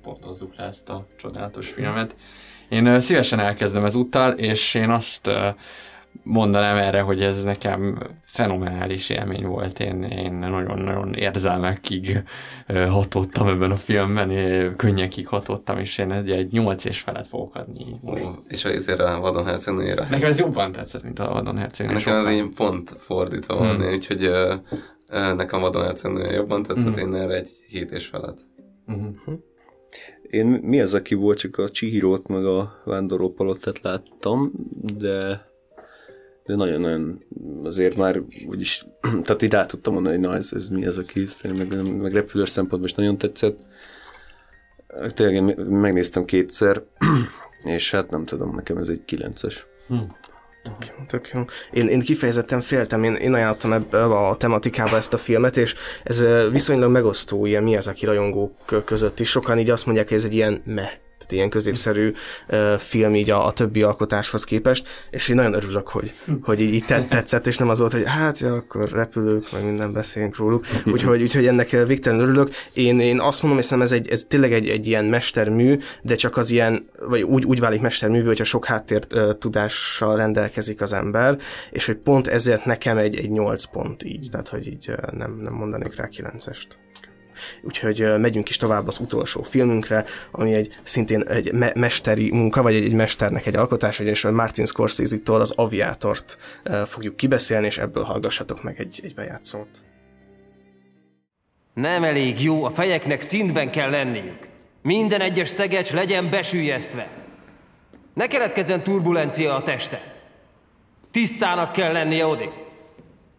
pontozzuk 0.02 0.56
le 0.56 0.64
ezt 0.64 0.88
a 0.88 1.06
csodálatos 1.16 1.68
filmet. 1.68 2.14
Én 2.68 3.00
szívesen 3.00 3.38
elkezdem 3.38 3.84
ezúttal, 3.84 4.32
és 4.32 4.74
én 4.74 4.90
azt 4.90 5.30
mondanám 6.22 6.76
erre, 6.76 7.00
hogy 7.00 7.22
ez 7.22 7.42
nekem 7.42 7.98
fenomenális 8.24 9.10
élmény 9.10 9.46
volt. 9.46 9.80
Én, 9.80 10.02
én 10.02 10.32
nagyon-nagyon 10.32 11.14
érzelmekig 11.14 12.22
hatottam 12.88 13.48
ebben 13.48 13.70
a 13.70 13.76
filmben, 13.76 14.30
én 14.30 14.76
könnyekig 14.76 15.26
hatottam, 15.26 15.78
és 15.78 15.98
én 15.98 16.12
egy, 16.12 16.30
egy 16.30 16.52
8 16.52 16.84
és 16.84 17.00
felet 17.00 17.26
fogok 17.26 17.54
adni. 17.54 17.84
Ó, 18.06 18.14
és 18.48 18.64
azért 18.64 19.00
a 19.00 19.20
Vadon 19.20 19.44
hercegnőjére. 19.44 20.06
Nekem 20.10 20.28
ez 20.28 20.38
jobban 20.38 20.72
tetszett, 20.72 21.02
mint 21.02 21.18
a 21.18 21.32
Vadon 21.32 21.56
hercegnő. 21.56 21.92
Nekem 21.92 22.26
ez 22.26 22.32
így 22.32 22.48
pont 22.54 22.90
fordítva 22.90 23.56
hmm. 23.56 23.66
van, 23.66 23.92
úgyhogy 23.92 24.26
uh, 24.26 25.34
nekem 25.36 25.58
a 25.58 25.62
Vadon 25.62 25.82
hercegnője 25.82 26.32
jobban 26.32 26.62
tetszett, 26.62 26.98
hmm. 26.98 27.14
én 27.14 27.22
erre 27.22 27.34
egy 27.34 27.48
7 27.68 27.90
és 27.90 28.06
felet. 28.06 28.38
Hmm. 28.86 29.20
Én 30.22 30.46
mi 30.46 30.80
az, 30.80 30.94
aki 30.94 31.14
volt, 31.14 31.38
csak 31.38 31.58
a 31.58 31.70
Chihirót 31.70 32.28
meg 32.28 32.44
a 32.44 32.82
Vándoró 32.84 33.32
Palottát 33.32 33.80
láttam, 33.82 34.52
de 34.98 35.50
de 36.44 36.54
nagyon-nagyon 36.54 37.24
azért 37.62 37.96
már 37.96 38.22
úgyis, 38.46 38.86
tehát 39.24 39.42
így 39.42 39.52
rá 39.52 39.66
tudtam 39.66 39.92
mondani, 39.92 40.16
hogy 40.16 40.26
na 40.26 40.34
ez, 40.34 40.52
ez 40.54 40.68
mi 40.68 40.84
ez 40.84 40.96
a 40.96 41.02
kis, 41.02 41.42
meg, 41.42 41.96
meg 41.96 42.12
repülős 42.12 42.48
szempontból 42.48 42.88
is 42.88 42.94
nagyon 42.94 43.18
tetszett. 43.18 43.58
Tényleg 45.08 45.34
én 45.34 45.64
megnéztem 45.66 46.24
kétszer, 46.24 46.82
és 47.64 47.90
hát 47.90 48.10
nem 48.10 48.24
tudom, 48.24 48.54
nekem 48.54 48.76
ez 48.76 48.88
egy 48.88 49.04
kilences. 49.04 49.66
Hm. 49.88 49.94
Tök 50.62 50.86
jó, 50.86 51.04
tök 51.06 51.30
jó. 51.34 51.44
Én, 51.70 51.88
én 51.88 52.00
kifejezetten 52.00 52.60
féltem, 52.60 53.04
én, 53.04 53.14
én 53.14 53.34
ajánlottam 53.34 53.72
ebbe 53.72 54.04
a 54.04 54.36
tematikába 54.36 54.96
ezt 54.96 55.12
a 55.12 55.18
filmet, 55.18 55.56
és 55.56 55.74
ez 56.02 56.24
viszonylag 56.50 56.90
megosztó 56.90 57.46
ilyen 57.46 57.62
mi 57.62 57.76
az, 57.76 57.86
aki 57.86 58.04
rajongók 58.04 58.84
között 58.84 59.20
is. 59.20 59.30
Sokan 59.30 59.58
így 59.58 59.70
azt 59.70 59.86
mondják, 59.86 60.08
hogy 60.08 60.16
ez 60.16 60.24
egy 60.24 60.34
ilyen 60.34 60.62
meh 60.64 60.90
tehát 61.22 61.32
ilyen 61.32 61.50
középszerű 61.50 62.12
uh, 62.48 62.74
film 62.74 63.14
így 63.14 63.30
a, 63.30 63.46
a 63.46 63.52
többi 63.52 63.82
alkotáshoz 63.82 64.44
képest, 64.44 64.88
és 65.10 65.28
én 65.28 65.36
nagyon 65.36 65.54
örülök, 65.54 65.88
hogy, 65.88 66.12
hogy 66.42 66.60
így, 66.60 66.74
így 66.74 66.84
tetszett, 66.84 67.46
és 67.46 67.56
nem 67.56 67.68
az 67.68 67.78
volt, 67.78 67.92
hogy 67.92 68.02
hát 68.06 68.38
ja, 68.38 68.54
akkor 68.54 68.90
repülők, 68.90 69.52
meg 69.52 69.64
minden 69.64 69.92
beszélünk 69.92 70.36
róluk, 70.36 70.66
úgyhogy, 70.86 71.22
úgyhogy 71.22 71.46
ennek 71.46 71.70
végtelenül 71.70 72.26
örülök. 72.26 72.50
Én, 72.72 73.00
én 73.00 73.20
azt 73.20 73.42
mondom, 73.42 73.60
hogy 73.68 73.80
ez, 73.80 73.92
egy, 73.92 74.08
ez 74.08 74.24
tényleg 74.28 74.52
egy, 74.52 74.68
egy 74.68 74.86
ilyen 74.86 75.04
mestermű, 75.04 75.78
de 76.02 76.14
csak 76.14 76.36
az 76.36 76.50
ilyen, 76.50 76.84
vagy 77.08 77.22
úgy, 77.22 77.44
úgy 77.44 77.60
válik 77.60 77.80
mestermű, 77.80 78.22
hogyha 78.22 78.44
sok 78.44 78.64
háttér 78.64 79.06
uh, 79.14 79.38
tudással 79.38 80.16
rendelkezik 80.16 80.80
az 80.80 80.92
ember, 80.92 81.38
és 81.70 81.86
hogy 81.86 81.96
pont 81.96 82.26
ezért 82.26 82.64
nekem 82.64 82.98
egy, 82.98 83.16
egy 83.16 83.30
8 83.30 83.64
pont 83.64 84.04
így, 84.04 84.28
tehát 84.30 84.48
hogy 84.48 84.66
így 84.66 84.88
uh, 84.88 85.12
nem, 85.12 85.38
nem 85.42 85.52
mondanék 85.52 85.96
rá 85.96 86.08
9-est. 86.12 86.66
Úgyhogy 87.62 88.18
megyünk 88.18 88.48
is 88.48 88.56
tovább 88.56 88.86
az 88.86 88.98
utolsó 88.98 89.42
filmünkre, 89.42 90.04
ami 90.30 90.54
egy 90.54 90.74
szintén 90.82 91.22
egy 91.22 91.52
me- 91.52 91.74
mesteri 91.74 92.30
munka, 92.32 92.62
vagy 92.62 92.74
egy, 92.74 92.84
egy 92.84 92.94
mesternek 92.94 93.46
egy 93.46 93.56
alkotás, 93.56 94.00
ugyanis 94.00 94.22
Martin 94.22 94.66
Scorsese-tól 94.66 95.40
az 95.40 95.50
Aviátort 95.50 96.38
fogjuk 96.86 97.16
kibeszélni, 97.16 97.66
és 97.66 97.78
ebből 97.78 98.02
hallgassatok 98.02 98.62
meg 98.62 98.80
egy, 98.80 99.00
egy 99.04 99.14
bejátszót. 99.14 99.68
Nem 101.74 102.04
elég 102.04 102.42
jó, 102.42 102.64
a 102.64 102.70
fejeknek 102.70 103.20
szintben 103.20 103.70
kell 103.70 103.90
lenniük. 103.90 104.48
Minden 104.82 105.20
egyes 105.20 105.48
szegecs 105.48 105.92
legyen 105.92 106.30
besülyeztve. 106.30 107.08
Ne 108.14 108.26
keletkezzen 108.26 108.82
turbulencia 108.82 109.54
a 109.54 109.62
teste. 109.62 110.00
Tisztának 111.10 111.72
kell 111.72 111.92
lennie 111.92 112.26
Odi. 112.26 112.48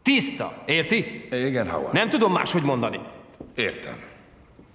Tiszta, 0.02 0.64
érti? 0.66 1.28
Igen, 1.32 1.70
Howard. 1.70 1.94
Nem 1.94 2.10
tudom 2.10 2.32
máshogy 2.32 2.64
mondani. 2.64 3.00
Értem. 3.56 3.96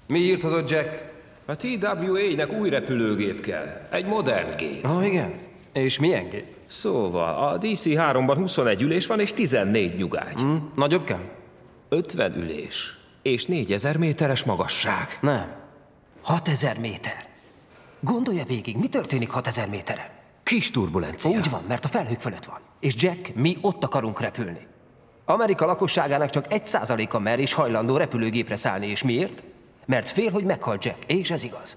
Mi 0.06 0.18
írtozott 0.18 0.70
Jack? 0.70 1.04
A 1.46 1.56
TWA-nek 1.56 2.52
új 2.52 2.68
repülőgép 2.68 3.40
kell. 3.40 3.88
Egy 3.90 4.06
modern 4.06 4.56
gép. 4.56 4.84
Ah, 4.84 5.06
igen. 5.06 5.34
És 5.72 5.98
milyen 5.98 6.28
gép? 6.28 6.46
Szóval, 6.66 7.48
a 7.48 7.58
DC-3-ban 7.58 8.34
21 8.36 8.82
ülés 8.82 9.06
van 9.06 9.20
és 9.20 9.32
14 9.32 9.94
nyugágy. 9.94 10.42
Mm, 10.42 10.56
nagyobb 10.74 11.04
kell? 11.04 11.20
50 11.88 12.36
ülés. 12.36 12.96
És 13.22 13.46
4000 13.46 13.96
méteres 13.96 14.44
magasság. 14.44 15.18
Nem. 15.20 15.52
6000 16.22 16.78
méter. 16.78 17.26
Gondolja 18.00 18.44
végig, 18.44 18.76
mi 18.76 18.88
történik 18.88 19.30
6000 19.30 19.68
méteren? 19.68 20.06
Kis 20.42 20.70
turbulencia. 20.70 21.30
Úgy 21.30 21.50
van, 21.50 21.64
mert 21.68 21.84
a 21.84 21.88
felhők 21.88 22.20
fölött 22.20 22.44
van. 22.44 22.58
És 22.80 22.94
Jack, 22.96 23.34
mi 23.34 23.56
ott 23.60 23.84
akarunk 23.84 24.20
repülni. 24.20 24.66
Amerika 25.30 25.66
lakosságának 25.66 26.30
csak 26.30 26.52
egy 26.52 26.66
százaléka 26.66 27.18
mer 27.18 27.38
és 27.38 27.52
hajlandó 27.52 27.96
repülőgépre 27.96 28.56
szállni, 28.56 28.86
és 28.86 29.02
miért? 29.02 29.42
Mert 29.86 30.08
fél, 30.08 30.30
hogy 30.30 30.44
meghal 30.44 30.76
Jack, 30.80 31.04
és 31.06 31.30
ez 31.30 31.42
igaz. 31.42 31.76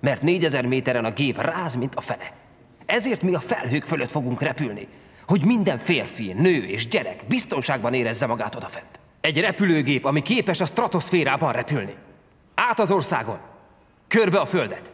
Mert 0.00 0.22
négyezer 0.22 0.66
méteren 0.66 1.04
a 1.04 1.10
gép 1.10 1.40
ráz, 1.40 1.76
mint 1.76 1.94
a 1.94 2.00
fele. 2.00 2.32
Ezért 2.86 3.22
mi 3.22 3.34
a 3.34 3.40
felhők 3.40 3.84
fölött 3.84 4.10
fogunk 4.10 4.42
repülni, 4.42 4.88
hogy 5.26 5.44
minden 5.44 5.78
férfi, 5.78 6.32
nő 6.32 6.64
és 6.64 6.88
gyerek 6.88 7.24
biztonságban 7.28 7.94
érezze 7.94 8.26
magát 8.26 8.54
odafent. 8.54 9.00
Egy 9.20 9.40
repülőgép, 9.40 10.04
ami 10.04 10.22
képes 10.22 10.60
a 10.60 10.66
stratoszférában 10.66 11.52
repülni. 11.52 11.94
Át 12.54 12.80
az 12.80 12.90
országon, 12.90 13.38
körbe 14.08 14.40
a 14.40 14.46
földet. 14.46 14.92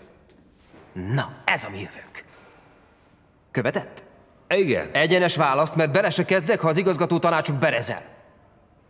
Na, 0.93 1.33
ez 1.45 1.65
a 1.65 1.71
mi 1.71 1.77
jövőnk. 1.77 2.25
Követett? 3.51 4.06
Igen. 4.49 4.91
Egyenes 4.93 5.37
válasz, 5.37 5.75
mert 5.75 5.93
bele 5.93 6.11
se 6.11 6.25
kezdek, 6.25 6.61
ha 6.61 6.69
az 6.69 6.77
igazgató 6.77 7.19
tanácsuk 7.19 7.57
berezel. 7.57 8.03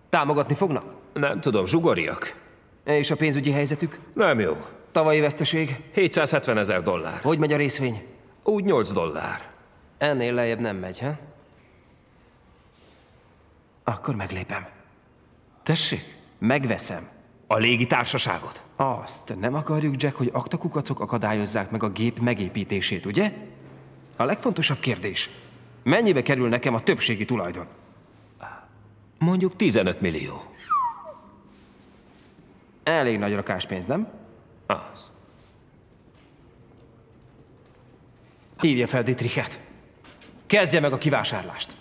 Támogatni 0.09 0.55
fognak? 0.55 0.95
Nem 1.13 1.41
tudom, 1.41 1.67
zsugoriak. 1.67 2.37
És 2.85 3.11
a 3.11 3.17
pénzügyi 3.17 3.51
helyzetük? 3.53 3.99
Nem 4.15 4.41
jó. 4.41 4.57
Tavalyi 4.93 5.21
veszteség? 5.21 5.77
770 5.93 6.59
ezer 6.59 6.83
dollár. 6.83 7.21
Hogy 7.23 7.39
megy 7.39 7.53
a 7.53 7.57
részvény? 7.57 8.03
Úgy 8.43 8.65
8 8.65 8.93
dollár. 8.93 9.43
Ennél 9.99 10.33
lejjebb 10.35 10.61
nem 10.61 10.77
megy, 10.77 10.99
ha? 10.99 11.17
Akkor 13.85 14.15
meglépem. 14.15 14.67
Tessék, 15.63 16.17
megveszem. 16.39 17.09
A 17.47 17.57
légitársaságot? 17.57 18.63
Azt 18.77 19.41
nem 19.41 19.55
akarjuk, 19.55 20.03
Jack, 20.03 20.17
hogy 20.17 20.31
aktakukacok 20.33 21.01
akadályozzák 21.01 21.71
meg 21.71 21.83
a 21.83 21.89
gép 21.89 22.19
megépítését, 22.19 23.07
ugye? 23.07 23.33
A 24.17 24.25
legfontosabb 24.25 24.79
kérdés. 24.79 25.31
Mennyibe 25.87 26.23
kerül 26.23 26.49
nekem 26.49 26.75
a 26.75 26.81
többségi 26.81 27.25
tulajdon? 27.25 27.67
Mondjuk 29.19 29.57
15 29.57 30.01
millió. 30.01 30.43
Elég 32.83 33.19
nagy 33.19 33.35
rakáspénz, 33.35 33.87
nem? 33.87 34.09
Az. 34.67 35.11
Hívja 38.61 38.87
fel 38.87 39.03
Dietrichet. 39.03 39.61
Kezdje 40.47 40.81
meg 40.81 40.93
a 40.93 40.99
kivásárlást. 40.99 41.76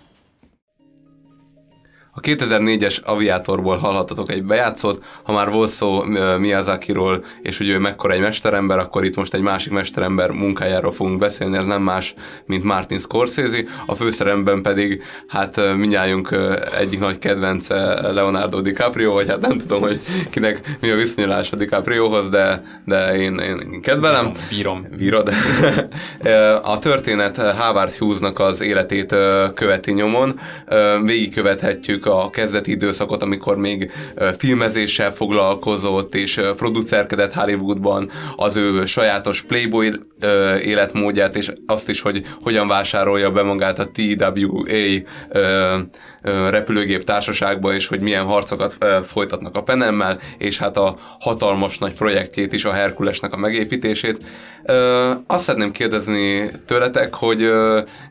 A 2.17 2.19
2004-es 2.19 3.03
aviátorból 3.03 3.77
hallhatatok 3.77 4.31
egy 4.31 4.43
bejátszót, 4.43 5.03
ha 5.23 5.33
már 5.33 5.49
volt 5.51 5.69
szó 5.69 6.03
Miyazaki-ról, 6.39 7.23
és 7.41 7.57
hogy 7.57 7.69
ő 7.69 7.79
mekkora 7.79 8.13
egy 8.13 8.19
mesterember, 8.19 8.79
akkor 8.79 9.03
itt 9.03 9.15
most 9.15 9.33
egy 9.33 9.41
másik 9.41 9.71
mesterember 9.71 10.29
munkájáról 10.29 10.91
fogunk 10.91 11.19
beszélni, 11.19 11.57
ez 11.57 11.65
nem 11.65 11.81
más, 11.81 12.13
mint 12.45 12.63
Martin 12.63 12.99
Scorsese, 12.99 13.63
a 13.85 13.95
főszeremben 13.95 14.61
pedig, 14.61 15.03
hát 15.27 15.75
mindjárt 15.77 16.35
egyik 16.79 16.99
nagy 16.99 17.17
kedvence 17.17 17.75
Leonardo 18.11 18.61
DiCaprio, 18.61 19.11
vagy 19.11 19.27
hát 19.27 19.41
nem 19.41 19.57
tudom, 19.57 19.81
hogy 19.81 19.99
kinek 20.29 20.77
mi 20.81 20.89
a 20.89 20.95
viszonyulás 20.95 21.51
a 21.51 21.55
DiCapriohoz, 21.55 22.29
de, 22.29 22.63
de 22.85 23.15
én, 23.17 23.35
én 23.37 23.81
kedvelem. 23.81 24.31
Bírom. 24.49 24.87
Bírod. 24.97 25.29
a 26.73 26.79
történet 26.79 27.37
Howard 27.37 27.91
Hughesnak 27.91 28.39
az 28.39 28.61
életét 28.61 29.15
követi 29.53 29.91
nyomon, 29.91 30.39
végigkövethetjük 31.03 32.04
a 32.05 32.29
kezdeti 32.29 32.71
időszakot, 32.71 33.23
amikor 33.23 33.57
még 33.57 33.91
filmezéssel 34.37 35.11
foglalkozott, 35.11 36.15
és 36.15 36.41
producerkedett 36.55 37.33
Hollywoodban 37.33 38.09
az 38.35 38.55
ő 38.55 38.85
sajátos 38.85 39.41
Playboy 39.41 39.91
életmódját, 40.63 41.35
és 41.35 41.51
azt 41.65 41.89
is, 41.89 42.01
hogy 42.01 42.25
hogyan 42.41 42.67
vásárolja 42.67 43.31
be 43.31 43.43
magát 43.43 43.79
a 43.79 43.89
TWA 43.91 45.03
repülőgép 46.49 47.03
társaságba, 47.03 47.73
és 47.73 47.87
hogy 47.87 47.99
milyen 47.99 48.25
harcokat 48.25 48.77
folytatnak 49.05 49.55
a 49.55 49.63
Penemmel, 49.63 50.19
és 50.37 50.57
hát 50.57 50.77
a 50.77 50.97
hatalmas 51.19 51.77
nagy 51.77 51.93
projektjét 51.93 52.53
is, 52.53 52.65
a 52.65 52.71
Herkulesnek 52.71 53.33
a 53.33 53.37
megépítését. 53.37 54.23
Azt 55.27 55.43
szeretném 55.43 55.71
kérdezni 55.71 56.51
tőletek, 56.65 57.13
hogy 57.13 57.49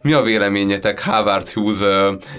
mi 0.02 0.12
a 0.12 0.22
véleményetek 0.22 1.02
Howard 1.04 1.48
Hughes, 1.48 1.78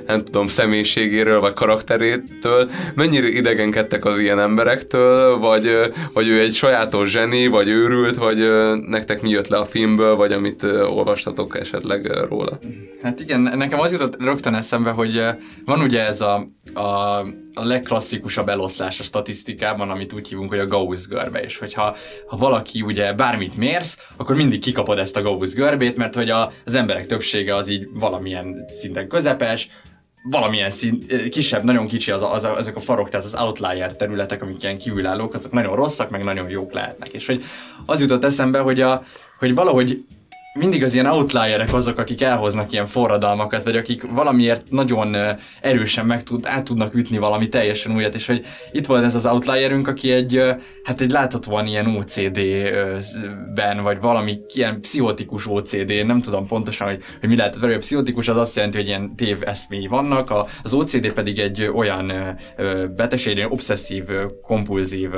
nem 0.08 0.24
tudom, 0.24 0.48
személyiségéről, 0.48 1.40
vagy 1.40 1.54
karakterétől 1.54 2.70
mennyire 2.96 3.28
idegenkedtek 3.28 4.06
az 4.06 4.20
ilyen 4.20 4.40
emberektől, 4.40 5.38
vagy, 5.38 5.92
vagy 6.14 6.28
ő 6.28 6.40
egy 6.40 6.54
sajátos 6.54 7.10
zseni, 7.10 7.48
vagy 7.48 7.68
őrült, 7.68 8.16
vagy 8.16 8.50
nektek 8.88 9.22
mi 9.22 9.30
jött 9.30 9.48
le 9.48 9.58
a 9.58 9.66
filmből, 9.66 10.16
vagy 10.16 10.32
amit 10.32 10.64
olvastatok 10.64 11.60
esetleg 11.60 12.26
róla? 12.30 12.60
Hát 13.04 13.20
igen, 13.20 13.42
nekem 13.42 13.80
az 13.80 13.92
jutott 13.92 14.22
rögtön 14.22 14.54
eszembe, 14.54 14.90
hogy 14.90 15.24
van 15.66 15.82
ugye 15.82 16.06
ez 16.06 16.22
a, 16.22 16.48
a, 16.74 17.20
a 17.54 17.64
legklasszikusabb 17.64 18.50
eloszlás 18.50 19.00
a 19.00 19.04
statisztikában, 19.04 19.90
amit 19.90 20.14
úgy 20.14 20.28
hívunk, 20.28 20.50
hogy 20.50 20.60
a 20.60 20.68
Gauss 20.68 21.08
görbe, 21.08 21.44
és 21.44 21.58
hogyha 21.58 21.96
ha 22.28 22.38
valaki 22.38 22.82
ugye 22.82 23.14
bármit 23.14 23.58
mérsz, 23.58 24.10
akkor 24.18 24.36
mindig 24.36 24.60
kikapod 24.60 24.98
ezt 24.98 25.18
a 25.18 25.22
Gauss 25.22 25.54
görbét, 25.54 25.98
mert 25.98 26.16
hogy 26.16 26.30
a, 26.30 26.52
az 26.66 26.74
emberek 26.74 27.06
többsége 27.06 27.56
az 27.56 27.70
így 27.70 27.88
valamilyen 27.94 28.66
szinten 28.68 29.08
közepes, 29.08 29.70
valamilyen 30.30 30.70
szint, 30.70 31.30
kisebb, 31.30 31.64
nagyon 31.64 31.88
kicsi 31.88 32.12
az 32.12 32.24
az 32.24 32.44
a, 32.44 32.58
ezek 32.58 32.76
a 32.76 32.80
farok, 32.80 33.10
tehát 33.10 33.26
az 33.26 33.40
outlier 33.40 33.96
területek, 33.96 34.42
amik 34.42 34.64
ilyen 34.64 34.78
kívülállók, 34.78 35.34
azok 35.34 35.52
nagyon 35.52 35.76
rosszak, 35.76 36.10
meg 36.10 36.24
nagyon 36.24 36.50
jók 36.50 36.74
lehetnek. 36.74 37.10
És 37.14 37.26
hogy 37.26 37.44
az 37.86 38.02
jutott 38.02 38.24
eszembe, 38.24 38.60
hogy, 38.60 38.82
a, 38.82 39.04
hogy 39.40 39.54
valahogy 39.54 40.06
mindig 40.60 40.84
az 40.84 40.94
ilyen 40.94 41.06
outlierek 41.06 41.74
azok, 41.74 42.00
akik 42.00 42.22
elhoznak 42.22 42.72
ilyen 42.72 42.86
forradalmakat, 42.86 43.64
vagy 43.64 43.76
akik 43.76 44.04
valamiért 44.12 44.70
nagyon 44.70 45.16
erősen 45.62 46.06
meg 46.06 46.24
tud, 46.24 46.46
át 46.46 46.64
tudnak 46.64 46.96
ütni 46.96 47.18
valami 47.18 47.50
teljesen 47.50 47.96
újat, 47.96 48.16
és 48.16 48.26
hogy 48.26 48.46
itt 48.72 48.86
van 48.86 49.04
ez 49.04 49.16
az 49.16 49.26
outlierünk, 49.26 49.88
aki 49.88 50.12
egy, 50.12 50.42
hát 50.84 51.02
egy 51.02 51.12
láthatóan 51.12 51.66
ilyen 51.66 51.88
OCD-ben, 51.88 53.82
vagy 53.84 54.00
valami 54.00 54.40
ilyen 54.54 54.82
pszichotikus 54.82 55.48
OCD, 55.48 56.06
nem 56.06 56.22
tudom 56.22 56.48
pontosan, 56.48 56.88
hogy, 56.88 57.02
hogy 57.20 57.30
mi 57.30 57.36
lehet, 57.36 57.56
a 57.56 57.78
pszichotikus 57.78 58.28
az 58.28 58.38
azt 58.38 58.56
jelenti, 58.56 58.78
hogy 58.78 58.88
ilyen 58.88 59.16
tév 59.16 59.38
eszmény 59.42 59.88
vannak, 59.88 60.34
az 60.64 60.74
OCD 60.74 61.14
pedig 61.14 61.40
egy 61.40 61.70
olyan 61.74 62.12
betegség, 62.96 63.38
egy 63.38 63.48
obszesszív, 63.50 64.04
kompulzív 64.42 65.10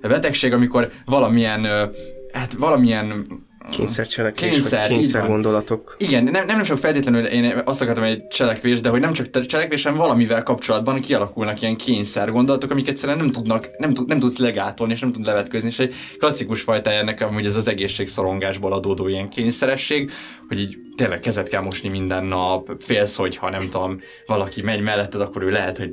betegség, 0.00 0.52
amikor 0.52 0.90
valamilyen 1.04 1.90
hát 2.32 2.52
valamilyen 2.52 3.26
Kényszercselekvés, 3.68 4.50
Kényszer, 4.50 4.88
kényszer 4.88 5.26
gondolatok. 5.26 5.96
Igen, 5.98 6.24
nem, 6.24 6.46
nem 6.46 6.62
csak 6.62 6.78
feltétlenül 6.78 7.24
én 7.24 7.62
azt 7.64 7.82
akartam 7.82 8.04
egy 8.04 8.26
cselekvés, 8.26 8.80
de 8.80 8.88
hogy 8.88 9.00
nem 9.00 9.12
csak 9.12 9.46
cselekvés, 9.46 9.82
hanem 9.82 9.98
valamivel 9.98 10.42
kapcsolatban 10.42 11.00
kialakulnak 11.00 11.62
ilyen 11.62 11.76
kényszer 11.76 12.30
gondolatok, 12.30 12.70
amik 12.70 12.88
egyszerűen 12.88 13.18
nem 13.18 13.30
tudnak, 13.30 13.70
nem, 13.78 13.94
tud, 13.94 14.08
nem 14.08 14.18
tudsz 14.18 14.38
legátolni, 14.38 14.92
és 14.92 15.00
nem 15.00 15.12
tud 15.12 15.24
levetközni, 15.24 15.68
és 15.68 15.78
egy 15.78 15.94
klasszikus 16.18 16.60
fajta 16.60 16.90
ennek 16.90 17.20
amúgy 17.20 17.46
ez 17.46 17.56
az 17.56 17.68
egészségszorongásból 17.68 18.72
adódó 18.72 19.08
ilyen 19.08 19.28
kényszeresség, 19.28 20.10
hogy 20.48 20.60
így 20.60 20.76
tényleg 20.96 21.20
kezet 21.20 21.48
kell 21.48 21.62
mosni 21.62 21.88
minden 21.88 22.24
nap, 22.24 22.82
félsz, 22.82 23.16
hogy 23.16 23.36
ha 23.36 23.50
nem 23.50 23.68
tudom, 23.68 24.00
valaki 24.26 24.62
megy 24.62 24.80
melletted, 24.80 25.20
akkor 25.20 25.42
ő 25.42 25.50
lehet, 25.50 25.78
hogy 25.78 25.90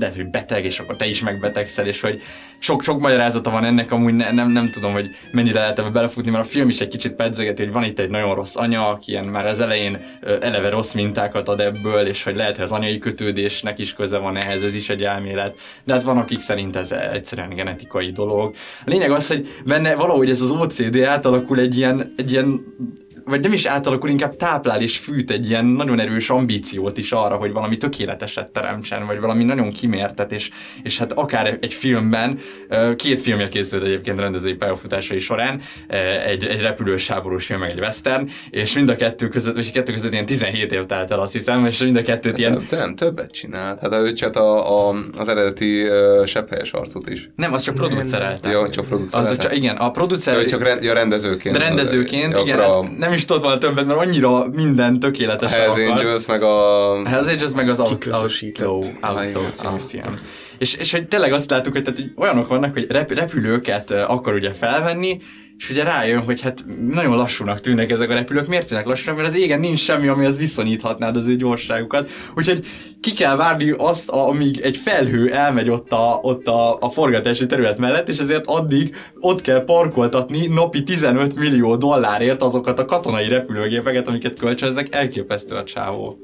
lehet, 0.00 0.16
hogy 0.16 0.26
beteg, 0.26 0.64
és 0.64 0.78
akkor 0.78 0.96
te 0.96 1.06
is 1.06 1.22
megbetegszel, 1.22 1.86
és 1.86 2.00
hogy 2.00 2.22
sok-sok 2.58 3.00
magyarázata 3.00 3.50
van 3.50 3.64
ennek, 3.64 3.92
amúgy 3.92 4.14
ne, 4.14 4.32
nem, 4.32 4.50
nem 4.50 4.70
tudom, 4.70 4.92
hogy 4.92 5.10
mennyire 5.32 5.60
lehet 5.60 5.78
ebbe 5.78 5.90
belefutni, 5.90 6.30
mert 6.30 6.44
a 6.44 6.48
film 6.48 6.68
is 6.68 6.80
egy 6.80 6.88
kicsit 6.88 7.12
pedzegeti, 7.12 7.62
hogy 7.62 7.72
van 7.72 7.84
itt 7.84 7.98
egy 7.98 8.10
nagyon 8.10 8.34
rossz 8.34 8.56
anya, 8.56 8.88
aki 8.88 9.10
ilyen 9.10 9.24
már 9.24 9.46
az 9.46 9.60
elején 9.60 9.98
eleve 10.40 10.68
rossz 10.68 10.92
mintákat 10.92 11.48
ad 11.48 11.60
ebből, 11.60 12.06
és 12.06 12.24
hogy 12.24 12.36
lehet, 12.36 12.56
hogy 12.56 12.64
az 12.64 12.72
anyai 12.72 12.98
kötődésnek 12.98 13.78
is 13.78 13.94
köze 13.94 14.18
van 14.18 14.36
ehhez, 14.36 14.62
ez 14.62 14.74
is 14.74 14.88
egy 14.88 15.02
elmélet, 15.02 15.58
de 15.84 15.92
hát 15.92 16.02
van, 16.02 16.18
akik 16.18 16.40
szerint 16.40 16.76
ez 16.76 16.92
egyszerűen 16.92 17.48
genetikai 17.48 18.12
dolog. 18.12 18.54
A 18.86 18.90
lényeg 18.90 19.10
az, 19.10 19.28
hogy 19.28 19.48
benne 19.64 19.94
valahogy 19.94 20.30
ez 20.30 20.40
az 20.40 20.50
OCD 20.50 21.02
átalakul 21.02 21.58
egy 21.58 21.76
ilyen, 21.76 22.14
egy 22.16 22.32
ilyen 22.32 22.64
vagy 23.30 23.40
nem 23.40 23.52
is 23.52 23.64
átalakul, 23.64 24.08
inkább 24.08 24.36
táplál 24.36 24.82
és 24.82 24.98
fűt 24.98 25.30
egy 25.30 25.48
ilyen 25.48 25.64
nagyon 25.64 26.00
erős 26.00 26.30
ambíciót 26.30 26.98
is 26.98 27.12
arra, 27.12 27.36
hogy 27.36 27.52
valami 27.52 27.76
tökéleteset 27.76 28.52
teremtsen, 28.52 29.06
vagy 29.06 29.20
valami 29.20 29.44
nagyon 29.44 29.72
kimértet, 29.72 30.32
és, 30.32 30.50
és 30.82 30.98
hát 30.98 31.12
akár 31.12 31.58
egy 31.60 31.74
filmben, 31.74 32.38
két 32.96 33.20
filmje 33.20 33.48
készült 33.48 33.84
egyébként 33.84 34.18
rendezői 34.18 34.54
pályafutásai 34.54 35.18
során, 35.18 35.60
egy, 36.26 36.44
egy 36.44 36.60
repülős 36.60 37.08
háborús 37.08 37.46
film, 37.46 37.60
meg 37.60 37.70
egy 37.70 37.78
western, 37.78 38.28
és 38.50 38.74
mind 38.74 38.88
a 38.88 38.96
kettő 38.96 39.28
között, 39.28 39.54
vagy 39.54 39.72
kettő 39.72 39.92
között 39.92 40.12
ilyen 40.12 40.26
17 40.26 40.72
év 40.72 40.86
telt 40.86 41.10
el, 41.10 41.20
azt 41.20 41.32
hiszem, 41.32 41.66
és 41.66 41.78
mind 41.78 41.96
a 41.96 42.02
kettőt 42.02 42.30
hát 42.30 42.38
ilyen... 42.38 42.66
Nem, 42.70 42.96
többet 42.96 43.30
csinált. 43.30 43.80
Hát 43.80 43.92
ő 43.92 44.12
csak 44.12 44.36
a, 44.36 44.88
a, 44.88 44.94
az 45.18 45.28
eredeti 45.28 45.88
uh, 45.88 46.24
sepphelyes 46.24 46.72
arcot 46.72 47.08
is. 47.08 47.30
Nem, 47.36 47.52
az 47.52 47.62
csak 47.62 47.74
producerelte. 47.74 48.50
Jó, 48.50 48.68
csak. 48.68 48.86
Az 49.10 49.36
csak, 49.36 49.56
igen, 49.56 49.76
a 49.76 49.90
producer... 49.90 50.36
Ő 50.36 50.44
csak 50.44 50.62
rend, 50.62 50.82
ja, 50.82 50.92
rendezőként. 50.92 51.56
De 51.56 51.64
rendezőként, 51.64 52.36
igen, 52.36 52.58
hát 52.58 52.98
nem 52.98 53.12
is 53.12 53.19
is 53.20 53.26
tudod 53.26 53.42
volna 53.42 53.58
többet, 53.58 53.86
mert 53.86 53.98
annyira 53.98 54.46
minden 54.48 54.98
tökéletes. 54.98 55.52
A 55.52 55.54
Hells 55.54 55.76
Angels, 55.78 56.26
meg 56.26 56.42
a... 56.42 56.92
A 56.92 57.08
Hells 57.08 57.26
Angels, 57.26 57.52
meg 57.52 57.68
az 57.68 57.78
Outlaw, 57.78 58.22
Outlaw 59.00 59.50
című 59.52 59.78
film. 59.88 60.18
És, 60.58 60.74
és 60.74 60.92
hogy 60.92 61.08
tényleg 61.08 61.32
azt 61.32 61.50
láttuk, 61.50 61.72
hogy 61.72 61.82
tehát, 61.82 62.10
olyanok 62.16 62.48
vannak, 62.48 62.72
hogy 62.72 62.86
rep, 62.90 63.14
repülőket 63.14 63.90
akar 63.90 64.34
ugye 64.34 64.52
felvenni, 64.52 65.20
és 65.60 65.70
ugye 65.70 65.82
rájön, 65.82 66.20
hogy 66.20 66.40
hát 66.40 66.64
nagyon 66.90 67.16
lassúnak 67.16 67.60
tűnnek 67.60 67.90
ezek 67.90 68.10
a 68.10 68.14
repülők. 68.14 68.46
Miért 68.46 68.66
tűnnek 68.66 68.86
lassúnak? 68.86 69.16
Mert 69.16 69.28
az 69.28 69.38
égen 69.38 69.60
nincs 69.60 69.78
semmi, 69.78 70.08
ami 70.08 70.26
az 70.26 70.38
viszonyíthatnád 70.38 71.16
az 71.16 71.26
ő 71.26 71.36
gyorságukat. 71.36 72.10
Úgyhogy 72.36 72.66
ki 73.00 73.12
kell 73.12 73.36
várni 73.36 73.74
azt, 73.76 74.08
amíg 74.08 74.60
egy 74.60 74.76
felhő 74.76 75.32
elmegy 75.32 75.68
ott 75.68 75.92
a, 75.92 76.18
ott 76.22 76.46
a, 76.46 76.78
a 76.78 76.88
forgatási 76.88 77.46
terület 77.46 77.78
mellett, 77.78 78.08
és 78.08 78.18
ezért 78.18 78.46
addig 78.46 78.96
ott 79.18 79.40
kell 79.40 79.64
parkoltatni 79.64 80.46
napi 80.46 80.82
15 80.82 81.34
millió 81.34 81.76
dollárért 81.76 82.42
azokat 82.42 82.78
a 82.78 82.84
katonai 82.84 83.28
repülőgépeket, 83.28 84.08
amiket 84.08 84.38
kölcsönöznek, 84.38 84.94
elképesztő 84.94 85.54
a 85.54 85.64
csávó. 85.64 86.18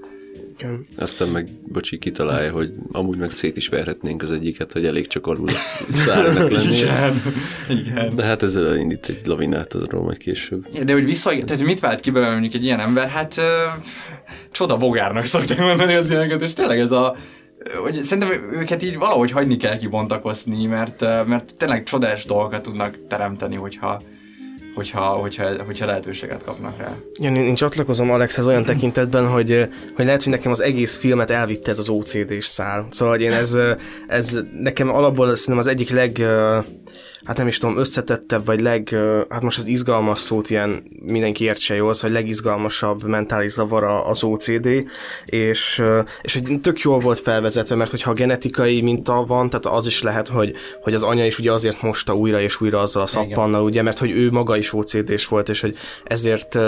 Igen. 0.58 0.86
Aztán 0.96 1.28
meg 1.28 1.48
Bocsi 1.72 1.98
kitalálja, 1.98 2.52
hogy 2.52 2.72
amúgy 2.92 3.18
meg 3.18 3.30
szét 3.30 3.56
is 3.56 3.68
verhetnénk 3.68 4.22
az 4.22 4.32
egyiket, 4.32 4.72
hogy 4.72 4.84
elég 4.84 5.06
csak 5.06 5.26
alul 5.26 5.48
szárnak 6.06 6.50
lenni. 6.50 6.76
igen, 6.76 7.22
igen. 7.68 8.14
De 8.14 8.24
hát 8.24 8.42
ezzel 8.42 8.66
elindít 8.66 9.08
egy 9.08 9.26
lavinát 9.26 9.74
arról 9.74 10.02
majd 10.02 10.16
később. 10.16 10.66
De 10.84 10.92
hogy 10.92 11.04
vissza, 11.04 11.30
tehát 11.44 11.64
mit 11.64 11.80
vált 11.80 12.00
ki 12.00 12.10
belőle 12.10 12.30
mondjuk 12.32 12.54
egy 12.54 12.64
ilyen 12.64 12.80
ember, 12.80 13.08
hát 13.08 13.34
uh, 13.36 13.82
csoda 14.50 14.76
bogárnak 14.76 15.24
szokták 15.24 15.58
mondani 15.58 15.94
az 15.94 16.10
ilyeneket, 16.10 16.42
és 16.42 16.52
tényleg 16.52 16.78
ez 16.78 16.92
a 16.92 17.16
hogy 17.82 17.94
szerintem 17.94 18.50
őket 18.52 18.82
így 18.82 18.96
valahogy 18.98 19.30
hagyni 19.30 19.56
kell 19.56 19.76
kibontakozni, 19.76 20.66
mert, 20.66 21.00
mert 21.00 21.56
tényleg 21.56 21.82
csodás 21.82 22.24
dolgokat 22.24 22.62
tudnak 22.62 22.98
teremteni, 23.08 23.54
hogyha, 23.54 24.02
hogyha, 24.76 25.00
hogyha, 25.00 25.64
hogyha 25.64 25.86
lehetőséget 25.86 26.44
kapnak 26.44 26.78
rá. 26.78 26.92
Ja, 27.20 27.30
én, 27.30 27.36
én 27.36 27.54
csatlakozom 27.54 28.10
Alexhez 28.10 28.46
olyan 28.46 28.64
tekintetben, 28.64 29.28
hogy, 29.28 29.68
hogy 29.94 30.04
lehet, 30.04 30.22
hogy 30.22 30.32
nekem 30.32 30.50
az 30.50 30.60
egész 30.60 30.96
filmet 30.96 31.30
elvitte 31.30 31.70
ez 31.70 31.78
az 31.78 31.88
OCD-s 31.88 32.46
szál. 32.46 32.86
Szóval 32.90 33.14
hogy 33.14 33.22
én 33.22 33.32
ez, 33.32 33.58
ez 34.06 34.38
nekem 34.52 34.88
alapból 34.88 35.36
szerintem 35.36 35.58
az 35.58 35.66
egyik 35.66 35.90
leg 35.90 36.22
hát 37.24 37.36
nem 37.36 37.46
is 37.46 37.58
tudom, 37.58 37.78
összetettebb, 37.78 38.46
vagy 38.46 38.60
leg, 38.60 38.96
hát 39.28 39.42
most 39.42 39.58
az 39.58 39.66
izgalmas 39.66 40.18
szót 40.20 40.50
ilyen 40.50 40.82
mindenki 41.02 41.44
értse 41.44 41.74
jól, 41.74 41.88
az, 41.88 42.00
hogy 42.00 42.10
legizgalmasabb 42.10 43.02
mentális 43.02 43.52
zavara 43.52 44.04
az 44.04 44.22
OCD, 44.22 44.68
és, 45.26 45.82
és 46.22 46.32
hogy 46.32 46.60
tök 46.60 46.80
jól 46.80 46.98
volt 46.98 47.20
felvezetve, 47.20 47.74
mert 47.74 47.90
hogyha 47.90 48.12
genetikai 48.12 48.80
minta 48.80 49.24
van, 49.26 49.50
tehát 49.50 49.66
az 49.66 49.86
is 49.86 50.02
lehet, 50.02 50.28
hogy, 50.28 50.54
hogy 50.80 50.94
az 50.94 51.02
anya 51.02 51.26
is 51.26 51.38
ugye 51.38 51.52
azért 51.52 51.82
mosta 51.82 52.14
újra 52.14 52.40
és 52.40 52.60
újra 52.60 52.80
azzal 52.80 53.02
a 53.02 53.06
szappannal, 53.06 53.62
ugye, 53.62 53.82
mert 53.82 53.98
hogy 53.98 54.10
ő 54.10 54.30
maga 54.30 54.56
is 54.56 54.72
OCD-s 54.72 55.26
volt, 55.26 55.48
és 55.48 55.60
hogy 55.60 55.76
ezért 56.04 56.58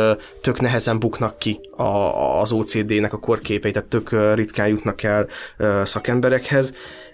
tök 0.40 0.60
nehezen 0.60 0.98
buknak 0.98 1.38
ki 1.38 1.60
a, 1.76 2.40
az 2.40 2.52
OCD-nek 2.52 3.12
a 3.12 3.18
korképei, 3.18 3.70
tehát 3.70 3.88
tök 3.88 4.34
ritkán 4.34 4.68
jutnak 4.68 5.02
el 5.02 5.26
szakemberekhez, 5.84 6.72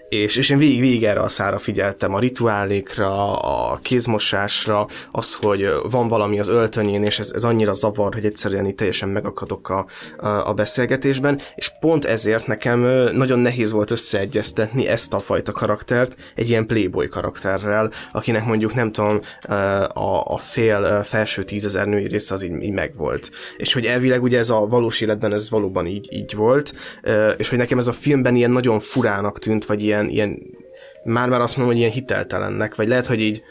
és, 0.09 0.35
és 0.35 0.49
én 0.49 0.57
végig, 0.57 0.79
végig 0.79 1.03
erre 1.03 1.19
a 1.19 1.29
szára 1.29 1.59
figyeltem, 1.59 2.13
a 2.13 2.19
rituálékra, 2.19 3.39
a 3.39 3.79
kézmosásra, 3.81 4.87
az, 5.11 5.33
hogy 5.33 5.67
van 5.89 6.07
valami 6.07 6.39
az 6.39 6.47
öltönyén, 6.47 7.03
és 7.03 7.19
ez, 7.19 7.31
ez 7.35 7.43
annyira 7.43 7.73
zavar, 7.73 8.13
hogy 8.13 8.25
egyszerűen 8.25 8.65
itt 8.65 8.77
teljesen 8.77 9.09
megakadok 9.09 9.69
a, 9.69 9.85
a, 10.27 10.53
beszélgetésben, 10.53 11.41
és 11.55 11.71
pont 11.79 12.05
ezért 12.05 12.47
nekem 12.47 12.79
nagyon 13.13 13.39
nehéz 13.39 13.71
volt 13.71 13.91
összeegyeztetni 13.91 14.87
ezt 14.87 15.13
a 15.13 15.19
fajta 15.19 15.51
karaktert 15.51 16.15
egy 16.35 16.49
ilyen 16.49 16.65
playboy 16.65 17.07
karakterrel, 17.07 17.91
akinek 18.11 18.45
mondjuk 18.45 18.73
nem 18.73 18.91
tudom, 18.91 19.21
a, 19.87 20.33
a 20.33 20.37
fél 20.37 21.03
felső 21.03 21.43
tízezer 21.43 21.85
női 21.87 22.07
része 22.07 22.33
az 22.33 22.43
így, 22.43 22.61
így 22.61 22.71
megvolt. 22.71 23.31
És 23.57 23.73
hogy 23.73 23.85
elvileg 23.85 24.23
ugye 24.23 24.37
ez 24.37 24.49
a 24.49 24.67
valós 24.67 25.01
életben 25.01 25.33
ez 25.33 25.49
valóban 25.49 25.85
így, 25.85 26.07
így 26.13 26.35
volt, 26.35 26.73
és 27.37 27.49
hogy 27.49 27.57
nekem 27.57 27.77
ez 27.77 27.87
a 27.87 27.93
filmben 27.93 28.35
ilyen 28.35 28.51
nagyon 28.51 28.79
furának 28.79 29.39
tűnt, 29.39 29.65
vagy 29.65 29.83
ilyen, 29.83 29.94
ilyen 30.03 30.39
már-már 31.03 31.41
azt 31.41 31.57
mondom, 31.57 31.73
hogy 31.73 31.83
ilyen 31.83 31.95
hiteltelennek, 31.95 32.75
vagy 32.75 32.87
lehet, 32.87 33.05
hogy 33.05 33.19
így, 33.19 33.41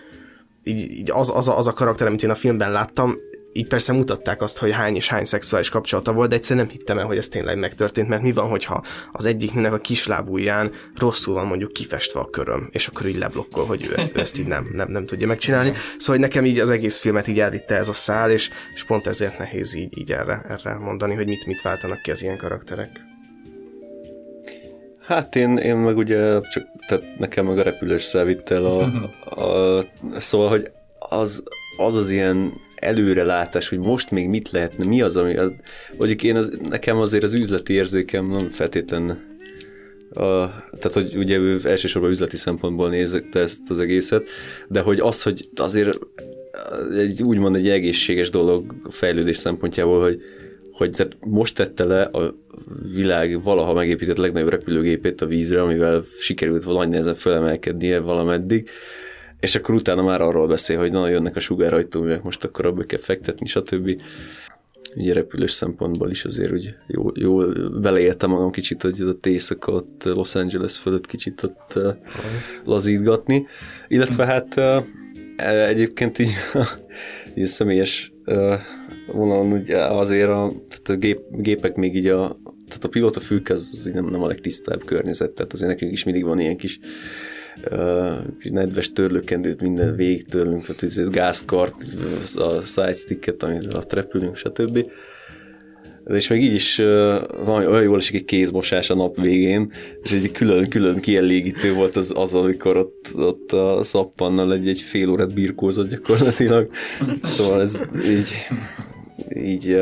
így, 0.62 0.90
így 0.90 1.10
az, 1.10 1.30
az, 1.34 1.48
a, 1.48 1.58
az 1.58 1.66
a 1.66 1.72
karakter, 1.72 2.06
amit 2.06 2.22
én 2.22 2.30
a 2.30 2.34
filmben 2.34 2.72
láttam, 2.72 3.16
így 3.56 3.66
persze 3.66 3.92
mutatták 3.92 4.42
azt, 4.42 4.58
hogy 4.58 4.72
hány 4.72 4.94
és 4.94 5.08
hány 5.08 5.24
szexuális 5.24 5.68
kapcsolata 5.68 6.12
volt, 6.12 6.28
de 6.28 6.36
egyszerűen 6.36 6.66
nem 6.66 6.74
hittem 6.74 6.98
el, 6.98 7.06
hogy 7.06 7.16
ez 7.16 7.28
tényleg 7.28 7.58
megtörtént, 7.58 8.08
mert 8.08 8.22
mi 8.22 8.32
van, 8.32 8.48
hogyha 8.48 8.84
az 9.12 9.24
egyik 9.24 9.54
nőnek 9.54 9.72
a 9.72 9.78
kislábúján 9.78 10.72
rosszul 10.96 11.34
van 11.34 11.46
mondjuk 11.46 11.72
kifestve 11.72 12.20
a 12.20 12.30
köröm, 12.30 12.68
és 12.70 12.86
akkor 12.86 13.06
így 13.06 13.18
leblokkol, 13.18 13.64
hogy 13.64 13.86
ő 13.90 13.96
ezt, 13.96 14.16
ezt 14.16 14.38
így 14.38 14.46
nem, 14.46 14.68
nem, 14.72 14.90
nem 14.90 15.06
tudja 15.06 15.26
megcsinálni. 15.26 15.72
Szóval 15.98 16.16
hogy 16.16 16.18
nekem 16.18 16.44
így 16.44 16.58
az 16.58 16.70
egész 16.70 17.00
filmet 17.00 17.28
így 17.28 17.40
elvitte 17.40 17.74
ez 17.74 17.88
a 17.88 17.94
szál, 17.94 18.30
és, 18.30 18.50
és 18.74 18.84
pont 18.84 19.06
ezért 19.06 19.38
nehéz 19.38 19.74
így, 19.74 19.98
így 19.98 20.12
erre, 20.12 20.42
erre 20.48 20.78
mondani, 20.78 21.14
hogy 21.14 21.26
mit, 21.26 21.46
mit 21.46 21.62
váltanak 21.62 22.02
ki 22.02 22.10
az 22.10 22.22
ilyen 22.22 22.36
karakterek. 22.36 23.13
Hát 25.06 25.36
én, 25.36 25.56
én 25.56 25.76
meg 25.76 25.96
ugye 25.96 26.40
csak, 26.40 26.66
tehát 26.86 27.18
nekem 27.18 27.46
meg 27.46 27.58
a 27.58 27.62
repülős 27.62 28.02
szelvitt 28.02 28.48
el 28.48 28.64
a, 28.64 28.82
a, 29.40 29.84
szóval, 30.18 30.48
hogy 30.48 30.70
az, 30.98 31.42
az 31.76 31.94
az 31.94 32.10
ilyen 32.10 32.52
előrelátás, 32.74 33.68
hogy 33.68 33.78
most 33.78 34.10
még 34.10 34.28
mit 34.28 34.50
lehetne, 34.50 34.86
mi 34.86 35.02
az, 35.02 35.16
ami, 35.16 35.34
mondjuk 35.98 36.22
én 36.22 36.36
az, 36.36 36.58
nekem 36.68 36.98
azért 36.98 37.24
az 37.24 37.32
üzleti 37.32 37.72
érzékem 37.72 38.26
nem 38.26 38.48
feltétlen 38.48 39.32
a, 40.10 40.48
tehát, 40.78 40.92
hogy 40.92 41.16
ugye 41.16 41.36
ő 41.38 41.60
elsősorban 41.64 42.10
üzleti 42.10 42.36
szempontból 42.36 42.88
nézette 42.88 43.40
ezt 43.40 43.70
az 43.70 43.78
egészet, 43.78 44.28
de 44.68 44.80
hogy 44.80 45.00
az, 45.00 45.22
hogy 45.22 45.48
azért 45.54 45.98
egy, 46.96 47.22
úgymond 47.22 47.56
egy 47.56 47.68
egészséges 47.68 48.30
dolog 48.30 48.74
fejlődés 48.88 49.36
szempontjából, 49.36 50.02
hogy, 50.02 50.22
hogy 50.74 50.90
tehát 50.90 51.16
most 51.20 51.54
tette 51.54 51.84
le 51.84 52.02
a 52.02 52.34
világ 52.94 53.42
valaha 53.42 53.72
megépített 53.72 54.16
legnagyobb 54.16 54.48
repülőgépét 54.50 55.20
a 55.20 55.26
vízre, 55.26 55.62
amivel 55.62 56.04
sikerült 56.20 56.64
valahogy 56.64 56.88
nehezen 56.88 57.14
fölemelkednie 57.14 58.00
valameddig, 58.00 58.68
és 59.40 59.54
akkor 59.54 59.74
utána 59.74 60.02
már 60.02 60.20
arról 60.20 60.46
beszél, 60.46 60.78
hogy 60.78 60.92
na, 60.92 61.08
jönnek 61.08 61.36
a 61.36 61.40
sugárajtóművek, 61.40 62.22
most 62.22 62.44
akkor 62.44 62.66
abba 62.66 62.82
kell 62.82 62.98
fektetni, 62.98 63.46
stb. 63.46 64.00
Ugye 64.96 65.12
repülős 65.12 65.50
szempontból 65.52 66.10
is 66.10 66.24
azért 66.24 66.52
úgy 66.52 66.74
jó, 66.86 67.10
jó 67.14 67.38
beleéltem 67.80 68.30
magam 68.30 68.50
kicsit, 68.50 68.82
hogy 68.82 69.00
a 69.00 69.28
éjszaka 69.28 69.72
ott 69.72 70.04
Los 70.04 70.34
Angeles 70.34 70.76
fölött 70.76 71.06
kicsit 71.06 71.42
ott 71.42 71.78
lazítgatni, 72.64 73.46
illetve 73.88 74.24
hát 74.24 74.54
uh, 74.56 74.84
egyébként 75.68 76.18
így, 76.18 76.34
így 77.36 77.44
személyes 77.44 78.12
vonalon 79.06 79.52
ugye 79.52 79.78
azért 79.78 80.28
a, 80.28 80.52
tehát 80.68 80.88
a 80.88 80.96
gép, 80.96 81.20
gépek 81.30 81.74
még 81.74 81.96
így 81.96 82.06
a, 82.06 82.38
tehát 82.68 82.84
a 82.84 82.88
pilóta 82.88 83.20
fülke 83.20 83.52
az, 83.52 83.68
az 83.72 83.90
nem, 83.94 84.06
nem 84.06 84.22
a 84.22 84.26
legtisztább 84.26 84.84
környezet, 84.84 85.30
tehát 85.30 85.52
azért 85.52 85.70
nekünk 85.70 85.92
is 85.92 86.04
mindig 86.04 86.24
van 86.24 86.40
ilyen 86.40 86.56
kis 86.56 86.78
uh, 87.70 88.50
nedves 88.50 88.92
törlőkendőt 88.92 89.60
minden 89.60 89.96
végig 89.96 90.26
tőlünk, 90.26 90.66
tehát 90.66 91.10
gázkart, 91.10 91.74
a 92.34 92.60
sidesticket, 92.60 93.42
amit 93.42 93.74
a 93.74 93.82
repülünk, 93.88 94.36
stb. 94.36 94.84
És 96.06 96.28
még 96.28 96.42
így 96.42 96.54
is 96.54 96.76
van, 97.44 97.66
olyan 97.66 97.82
jól 97.82 97.98
esik 97.98 98.14
egy 98.14 98.24
kézmosás 98.24 98.90
a 98.90 98.94
nap 98.94 99.20
végén, 99.20 99.72
és 100.02 100.12
egy 100.12 100.32
külön-külön 100.32 101.00
kielégítő 101.00 101.72
volt 101.72 101.96
az, 101.96 102.12
az 102.16 102.34
amikor 102.34 102.76
ott, 102.76 103.10
ott 103.16 103.52
a 103.52 103.82
szappannal 103.82 104.52
egy, 104.52 104.68
egy 104.68 104.80
fél 104.80 105.10
órát 105.10 105.34
birkózott 105.34 105.90
gyakorlatilag. 105.90 106.70
Szóval 107.22 107.60
ez 107.60 107.82
így, 108.06 108.34
így, 109.34 109.80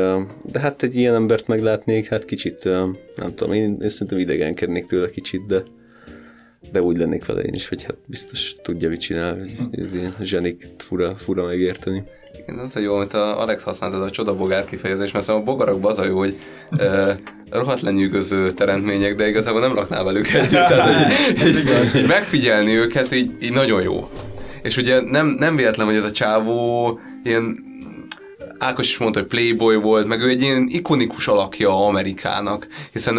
de 0.51 0.59
hát 0.59 0.83
egy 0.83 0.95
ilyen 0.95 1.13
embert 1.13 1.47
meglátnék, 1.47 2.07
hát 2.07 2.25
kicsit, 2.25 2.63
nem 3.15 3.35
tudom, 3.35 3.53
én, 3.53 3.77
én 3.81 3.89
szerintem 3.89 4.17
idegenkednék 4.17 4.85
tőle 4.85 5.09
kicsit, 5.09 5.45
de 5.45 5.63
de 6.71 6.81
úgy 6.81 6.97
lennék 6.97 7.25
vele 7.25 7.41
én 7.41 7.53
is, 7.53 7.67
hogy 7.67 7.83
hát 7.83 7.95
biztos 8.05 8.55
tudja, 8.61 8.89
mit 8.89 8.99
csinál, 8.99 9.37
ez 9.71 9.93
ilyen 9.93 10.15
zsenik 10.21 10.67
fura, 10.77 11.15
fura 11.15 11.45
megérteni. 11.45 12.03
Igen, 12.37 12.59
az 12.59 12.75
a 12.75 12.79
jó, 12.79 12.95
amit 12.95 13.13
a 13.13 13.41
Alex 13.41 13.63
használt, 13.63 13.93
ez 13.93 13.99
a 13.99 14.09
csodabogár 14.09 14.65
kifejezés, 14.65 15.11
mert 15.11 15.29
a 15.29 15.43
bogarakban 15.43 15.91
az 15.91 15.97
a 15.97 16.05
jó, 16.05 16.17
hogy 16.17 16.35
e, 16.77 17.15
rohadt 17.49 17.81
lenyűgöző 17.81 18.51
teremtmények, 18.51 19.15
de 19.15 19.27
igazából 19.27 19.61
nem 19.61 19.75
raknál 19.75 20.03
velük 20.03 20.27
együtt. 20.27 20.49
Tehát, 20.67 21.03
hogy, 21.03 21.47
így, 21.47 22.01
így 22.01 22.07
megfigyelni 22.07 22.75
őket 22.75 23.15
így, 23.15 23.31
így 23.41 23.51
nagyon 23.51 23.81
jó. 23.81 24.09
És 24.63 24.77
ugye 24.77 25.01
nem, 25.01 25.27
nem 25.27 25.55
véletlen, 25.55 25.85
hogy 25.85 25.95
ez 25.95 26.03
a 26.03 26.11
csávó 26.11 26.99
ilyen 27.23 27.72
Ákos 28.57 28.89
is 28.89 28.97
mondta, 28.97 29.19
hogy 29.19 29.27
playboy 29.27 29.75
volt, 29.75 30.07
meg 30.07 30.21
ő 30.21 30.29
egy 30.29 30.41
ilyen 30.41 30.65
ikonikus 30.67 31.27
alakja 31.27 31.85
Amerikának, 31.85 32.67
hiszen 32.91 33.17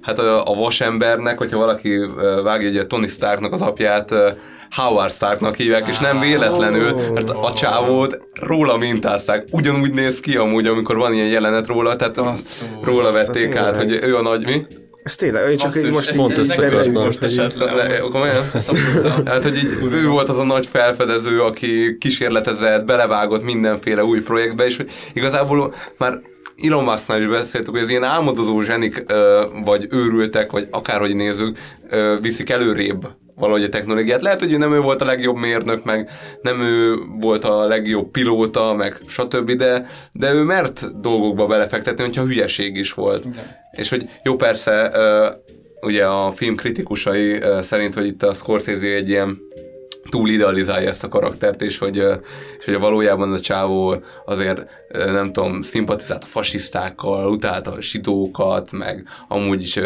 hát 0.00 0.18
a, 0.18 0.50
a 0.50 0.54
vasembernek, 0.54 1.38
hogyha 1.38 1.58
valaki 1.58 1.96
vágja 2.42 2.80
egy 2.80 2.86
Tony 2.86 3.08
Starknak 3.08 3.52
az 3.52 3.60
apját, 3.60 4.14
Howard 4.70 5.12
Starknak 5.12 5.54
hívják, 5.54 5.88
és 5.88 5.98
nem 5.98 6.20
véletlenül, 6.20 6.94
mert 7.14 7.30
a 7.30 7.52
csávót 7.52 8.18
róla 8.32 8.76
mintázták. 8.76 9.44
Ugyanúgy 9.50 9.92
néz 9.92 10.20
ki 10.20 10.36
amúgy, 10.36 10.66
amikor 10.66 10.96
van 10.96 11.14
ilyen 11.14 11.26
jelenet 11.26 11.66
róla, 11.66 11.96
tehát 11.96 12.20
róla 12.82 13.12
vették 13.12 13.56
át, 13.56 13.76
hogy 13.76 13.98
ő 14.02 14.16
a 14.16 14.22
nagy 14.22 14.44
mi? 14.44 14.66
Ez 15.08 15.16
tényleg, 15.16 15.56
csak 15.56 15.76
így 15.76 15.90
most 15.90 16.14
mondta 16.14 16.40
ezt 16.40 16.50
a 16.50 18.08
Komolyan? 18.10 18.44
Hát, 19.24 19.42
hogy 19.42 19.56
így, 19.56 19.92
ő 19.92 20.08
volt 20.08 20.28
az 20.28 20.38
a 20.38 20.44
nagy 20.44 20.66
felfedező, 20.66 21.42
aki 21.42 21.96
kísérletezett, 21.98 22.84
belevágott 22.84 23.44
mindenféle 23.44 24.04
új 24.04 24.20
projektbe, 24.20 24.64
és 24.64 24.76
hogy 24.76 24.90
igazából 25.12 25.74
már 25.98 26.20
Elon 26.64 26.84
Musknál 26.84 27.20
is 27.20 27.26
beszéltük, 27.26 27.74
hogy 27.74 27.82
az 27.82 27.90
ilyen 27.90 28.04
álmodozó 28.04 28.60
zsenik, 28.60 29.04
vagy 29.64 29.86
őrültek, 29.90 30.50
vagy 30.50 30.68
akárhogy 30.70 31.14
nézzük, 31.14 31.58
viszik 32.20 32.50
előrébb 32.50 33.08
valahogy 33.38 33.62
a 33.62 33.68
technológiát. 33.68 34.22
Lehet, 34.22 34.40
hogy 34.40 34.52
ő 34.52 34.56
nem 34.56 34.72
ő 34.72 34.80
volt 34.80 35.02
a 35.02 35.04
legjobb 35.04 35.36
mérnök, 35.36 35.84
meg 35.84 36.10
nem 36.42 36.60
ő 36.60 36.96
volt 37.20 37.44
a 37.44 37.66
legjobb 37.66 38.10
pilóta, 38.10 38.74
meg 38.74 39.00
stb., 39.06 39.52
de, 39.52 39.86
de 40.12 40.32
ő 40.32 40.42
mert 40.42 41.00
dolgokba 41.00 41.46
belefektetni, 41.46 42.04
hogyha 42.04 42.24
hülyeség 42.24 42.76
is 42.76 42.92
volt. 42.92 43.24
Igen. 43.24 43.44
És 43.70 43.90
hogy 43.90 44.08
jó, 44.22 44.36
persze, 44.36 44.92
ugye 45.80 46.06
a 46.06 46.30
film 46.30 46.56
kritikusai 46.56 47.40
szerint, 47.60 47.94
hogy 47.94 48.06
itt 48.06 48.22
a 48.22 48.32
Scorsese 48.32 48.86
egy 48.86 49.08
ilyen 49.08 49.38
túl 50.10 50.28
idealizálja 50.28 50.88
ezt 50.88 51.04
a 51.04 51.08
karaktert, 51.08 51.62
és 51.62 51.78
hogy, 51.78 51.96
és 52.58 52.64
hogy 52.64 52.78
valójában 52.78 53.32
a 53.32 53.40
csávó 53.40 54.02
azért 54.24 54.66
nem 54.88 55.32
tudom, 55.32 55.62
szimpatizált 55.62 56.22
a 56.22 56.26
fasisztákkal, 56.26 57.30
utálta 57.30 57.72
a 57.72 57.80
sidókat, 57.80 58.72
meg 58.72 59.06
amúgy 59.28 59.62
is 59.62 59.78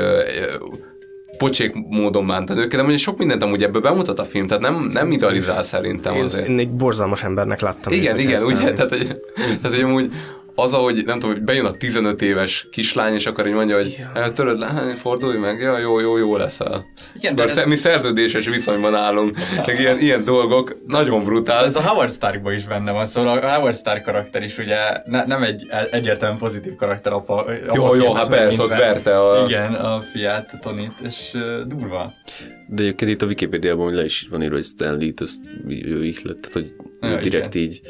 pocsék 1.38 1.74
módon 1.88 2.26
bánta 2.26 2.54
őket, 2.54 2.70
de 2.70 2.76
mondjuk 2.76 2.98
sok 2.98 3.18
mindent 3.18 3.42
amúgy 3.42 3.62
ebből 3.62 3.82
bemutat 3.82 4.18
a 4.18 4.24
film, 4.24 4.46
tehát 4.46 4.62
nem, 4.62 4.86
nem 4.92 5.10
idealizál 5.10 5.62
szerintem 5.62 6.14
én, 6.14 6.22
azért. 6.22 6.48
Én 6.48 6.58
egy 6.58 6.70
borzalmas 6.70 7.22
embernek 7.22 7.60
láttam. 7.60 7.92
Igen, 7.92 8.18
igen, 8.18 8.42
ugye, 8.42 8.72
tehát, 8.72 8.88
hogy, 8.88 9.20
tehát, 9.34 9.76
hogy 9.76 9.84
amúgy 9.84 10.10
az, 10.54 10.72
ahogy 10.72 11.02
nem 11.04 11.18
tudom, 11.18 11.34
hogy 11.34 11.44
bejön 11.44 11.64
a 11.64 11.72
15 11.72 12.22
éves 12.22 12.66
kislány, 12.70 13.14
és 13.14 13.26
akkor 13.26 13.46
így 13.46 13.52
mondja, 13.52 13.76
hogy 13.76 14.04
ja. 14.14 14.32
töröd 14.32 14.58
le, 14.58 14.66
fordulj 14.96 15.38
meg, 15.38 15.60
ja, 15.60 15.78
jó, 15.78 16.00
jó, 16.00 16.16
jó 16.16 16.36
leszel. 16.36 16.86
Igen, 17.14 17.34
de 17.34 17.42
ez... 17.42 17.64
mi 17.66 17.74
szerződéses 17.74 18.48
viszonyban 18.48 18.94
állunk, 18.94 19.36
meg 19.66 19.80
ilyen, 19.80 19.98
ilyen 19.98 20.24
dolgok, 20.24 20.76
nagyon 20.86 21.22
brutál. 21.22 21.64
Ez 21.64 21.76
a 21.76 21.82
Howard 21.82 22.12
Starkban 22.12 22.52
is 22.52 22.66
benne 22.66 22.92
van, 22.92 23.06
szóval 23.06 23.38
a 23.38 23.54
Howard 23.54 23.76
Stark 23.76 24.02
karakter 24.02 24.42
is 24.42 24.58
ugye 24.58 24.76
ne, 25.04 25.24
nem 25.24 25.42
egy 25.42 25.66
egyértelműen 25.90 26.40
pozitív 26.40 26.74
karakter 26.74 27.12
apa. 27.12 27.34
apa 27.34 27.74
jó, 27.74 27.94
jó, 27.94 28.12
hát 28.12 28.28
persze, 28.28 28.62
ott 28.62 28.68
verte 28.68 29.20
a... 29.20 29.46
Igen, 29.46 29.74
a 29.74 30.00
fiát, 30.00 30.58
Tonit, 30.60 30.92
és 31.04 31.30
uh, 31.32 31.60
durva. 31.66 32.12
De 32.68 32.82
egyébként 32.82 33.10
itt 33.10 33.22
a 33.22 33.26
Wikipédiában 33.26 33.94
le 33.94 34.04
is 34.04 34.26
van 34.30 34.42
írva, 34.42 34.54
hogy 34.54 34.64
Stanley-t, 34.64 35.20
ezt 35.20 35.40
ő 35.68 36.04
ihlet, 36.04 36.36
tehát 36.38 36.52
hogy 36.52 36.72
ja, 37.00 37.20
direkt 37.20 37.54
igen. 37.54 37.68
így 37.68 37.80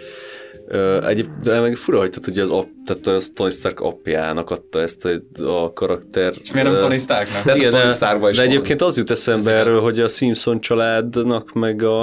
Egyéb, 1.02 1.26
de 1.42 1.60
meg 1.60 1.76
fura, 1.76 1.98
hogy 1.98 2.10
tehát, 2.10 2.26
ugye 2.26 2.42
az 2.42 2.50
app, 2.50 2.66
tehát 2.86 3.06
az 3.06 3.30
Tony 3.34 3.50
Stark 3.50 3.80
apjának 3.80 4.50
adta 4.50 4.80
ezt 4.80 5.04
a, 5.04 5.64
a 5.64 5.72
karakter. 5.72 6.34
És 6.42 6.52
miért 6.52 6.68
nem 6.68 6.78
Tony 6.78 6.98
Starknak? 6.98 7.44
De, 7.44 7.56
igen, 7.56 7.70
Tony 7.70 7.92
Starkba 7.92 8.28
is 8.28 8.36
de 8.36 8.42
egyébként 8.42 8.82
az 8.82 8.96
jut 8.96 9.10
eszembe 9.10 9.50
erről, 9.50 9.80
hogy 9.80 10.00
a 10.00 10.08
Simpson 10.08 10.60
családnak, 10.60 11.52
meg 11.52 11.82
a, 11.82 12.02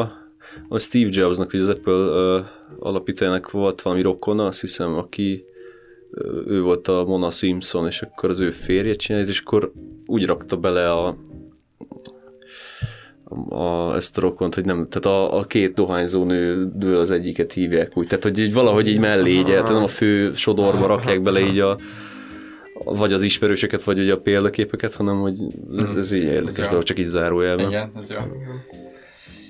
a 0.69 0.79
Steve 0.79 1.09
Jobsnak, 1.11 1.51
hogy 1.51 1.59
az 1.59 1.69
Apple 1.69 1.93
uh, 1.93 2.45
alapítójának 2.79 3.51
volt 3.51 3.81
valami 3.81 4.01
rokona, 4.01 4.45
azt 4.45 4.61
hiszem, 4.61 4.93
aki 4.93 5.45
ő 6.47 6.61
volt 6.61 6.87
a 6.87 7.03
Mona 7.07 7.31
Simpson, 7.31 7.87
és 7.87 8.01
akkor 8.01 8.29
az 8.29 8.39
ő 8.39 8.51
férje 8.51 8.95
csinált, 8.95 9.27
és 9.27 9.39
akkor 9.39 9.71
úgy 10.05 10.25
rakta 10.25 10.57
bele 10.57 10.91
a 10.91 11.17
a, 13.49 13.95
ezt 13.95 14.17
a 14.17 14.21
rokkont, 14.21 14.55
hogy 14.55 14.65
nem, 14.65 14.87
tehát 14.89 15.17
a, 15.17 15.37
a 15.37 15.43
két 15.43 15.73
dohányzó 15.73 16.23
nőből 16.23 16.99
az 16.99 17.11
egyiket 17.11 17.53
hívják 17.53 17.97
úgy, 17.97 18.07
tehát 18.07 18.23
hogy 18.23 18.39
így 18.39 18.53
valahogy 18.53 18.87
így 18.87 18.99
mellé 18.99 19.31
így, 19.31 19.45
tehát 19.45 19.67
nem 19.67 19.83
a 19.83 19.87
fő 19.87 20.33
sodorba 20.33 20.85
rakják 20.85 21.21
bele 21.21 21.39
így 21.39 21.59
a, 21.59 21.77
vagy 22.83 23.13
az 23.13 23.21
ismerősöket, 23.21 23.83
vagy 23.83 23.99
ugye 23.99 24.13
a 24.13 24.19
példaképeket, 24.19 24.95
hanem 24.95 25.19
hogy 25.19 25.39
ez, 25.77 25.95
ez 25.95 26.11
így 26.11 26.23
érdekes 26.23 26.67
dolog, 26.67 26.83
csak 26.83 26.99
így 26.99 27.07
zárójelben. 27.07 27.67
Igen, 27.67 27.91
ez 27.97 28.09
jó. 28.09 28.17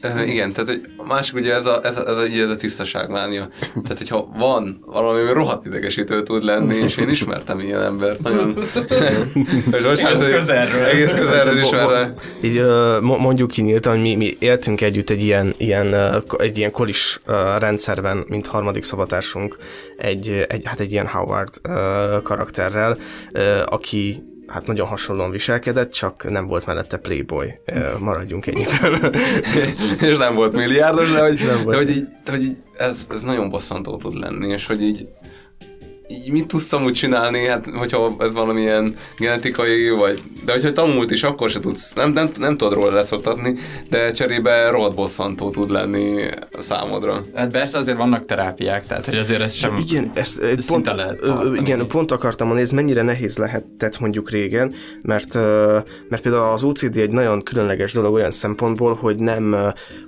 Uh, 0.04 0.30
igen, 0.30 0.54
tehát 0.54 0.70
hogy 0.70 0.82
a 0.98 1.06
másik 1.06 1.36
ugye 1.36 1.54
ez 1.54 1.66
a, 1.66 1.80
ez 1.84 1.98
a, 1.98 2.08
ez 2.08 2.18
a, 2.18 2.24
ez 2.24 2.50
a 2.50 2.56
tisztaságmánia. 2.56 3.50
Tehát, 3.60 3.98
hogyha 3.98 4.30
van 4.38 4.80
valami, 4.86 5.22
ami 5.22 5.34
rohadt 5.34 5.66
idegesítő 5.66 6.24
tud 6.24 6.44
lenni, 6.44 6.76
és 6.76 6.98
én 6.98 7.10
ismertem 7.10 7.60
ilyen 7.60 7.82
embert, 7.82 8.22
nagyon... 8.22 8.54
és 9.78 9.84
most 9.84 10.04
egész 10.04 10.38
közelről. 10.38 10.84
Egész 10.84 11.14
közelről 11.14 11.58
ismertem. 11.58 12.16
Így 12.42 12.60
uh, 12.60 13.02
mondjuk 13.02 13.52
kinyíltan, 13.52 13.92
hogy 13.92 14.02
mi, 14.02 14.16
mi 14.16 14.36
éltünk 14.40 14.82
együtt 14.82 15.10
egy 15.10 15.24
ilyen, 15.24 15.54
ilyen, 15.58 15.88
uh, 15.88 16.24
egy 16.38 16.58
ilyen 16.58 16.72
kolis 16.72 17.20
rendszerben, 17.60 18.26
mint 18.28 18.48
harmadik 18.48 18.84
szobatársunk, 18.84 19.58
egy, 19.98 20.46
egy, 20.48 20.62
hát 20.66 20.80
egy 20.80 20.92
ilyen 20.92 21.08
Howard 21.08 21.50
karakterrel, 22.24 22.98
aki 23.66 24.24
hát 24.50 24.68
nagyon 24.68 24.88
hasonlóan 24.88 25.32
viselkedett, 25.32 25.92
csak 25.92 26.30
nem 26.30 26.48
volt 26.48 26.66
mellette 26.66 26.98
playboy. 26.98 27.60
Maradjunk 28.00 28.48
ennyiben. 28.48 29.14
és 30.10 30.18
nem 30.18 30.36
volt 30.36 30.54
milliárdos, 30.54 31.12
de 31.12 31.22
hogy, 31.22 31.42
nem 31.46 31.64
volt. 31.64 31.70
De 31.70 31.76
hogy, 31.76 31.90
így, 31.90 32.08
de 32.24 32.32
hogy 32.32 32.44
így 32.44 32.58
ez, 32.78 33.08
ez 33.10 33.22
nagyon 33.22 33.50
bosszantó 33.50 33.98
tud 33.98 34.14
lenni, 34.14 34.48
és 34.48 34.66
hogy 34.66 34.82
így 34.82 35.08
így 36.12 36.32
mit 36.32 36.48
tudsz 36.48 36.74
amúgy 36.74 36.94
csinálni, 36.94 37.46
hát 37.46 37.68
hogyha 37.74 38.16
ez 38.20 38.34
valamilyen 38.34 38.96
genetikai, 39.18 39.90
vagy, 39.90 40.22
de 40.46 40.52
hogyha 40.52 40.72
tanult 40.72 41.12
is, 41.12 41.24
akkor 41.24 41.50
se 41.50 41.60
tudsz, 41.60 41.94
nem, 41.94 42.12
nem, 42.12 42.30
nem 42.40 42.58
tudod 42.58 42.74
róla 42.74 42.92
leszoktatni, 42.92 43.56
de 43.90 44.12
cserébe 44.12 44.70
rohadt 44.70 44.96
bosszantó 44.96 45.50
tud 45.50 45.70
lenni 45.70 46.30
számodra. 46.60 47.26
Hát 47.34 47.52
persze 47.52 47.78
azért 47.78 47.98
vannak 47.98 48.26
terápiák, 48.26 48.88
tehát 48.88 49.06
hogy 49.06 49.18
azért 49.18 49.42
ez 49.42 49.54
sem 49.54 49.78
igen, 49.78 50.12
ezt, 50.14 50.42
ezt 50.42 50.68
pont, 50.68 50.86
lehet 50.86 51.20
tartani. 51.20 51.60
igen, 51.60 51.88
pont 51.88 52.12
akartam 52.12 52.48
mondani, 52.48 52.68
ez 52.68 52.74
mennyire 52.74 53.02
nehéz 53.02 53.38
lehetett 53.38 54.00
mondjuk 54.00 54.30
régen, 54.30 54.74
mert, 55.02 55.34
mert 56.10 56.22
például 56.22 56.54
az 56.54 56.64
OCD 56.64 56.98
egy 56.98 57.12
nagyon 57.12 57.44
különleges 57.44 57.94
dolog 57.94 58.14
olyan 58.14 58.32
szempontból, 58.32 58.94
hogy 58.94 59.20
nem, 59.20 59.56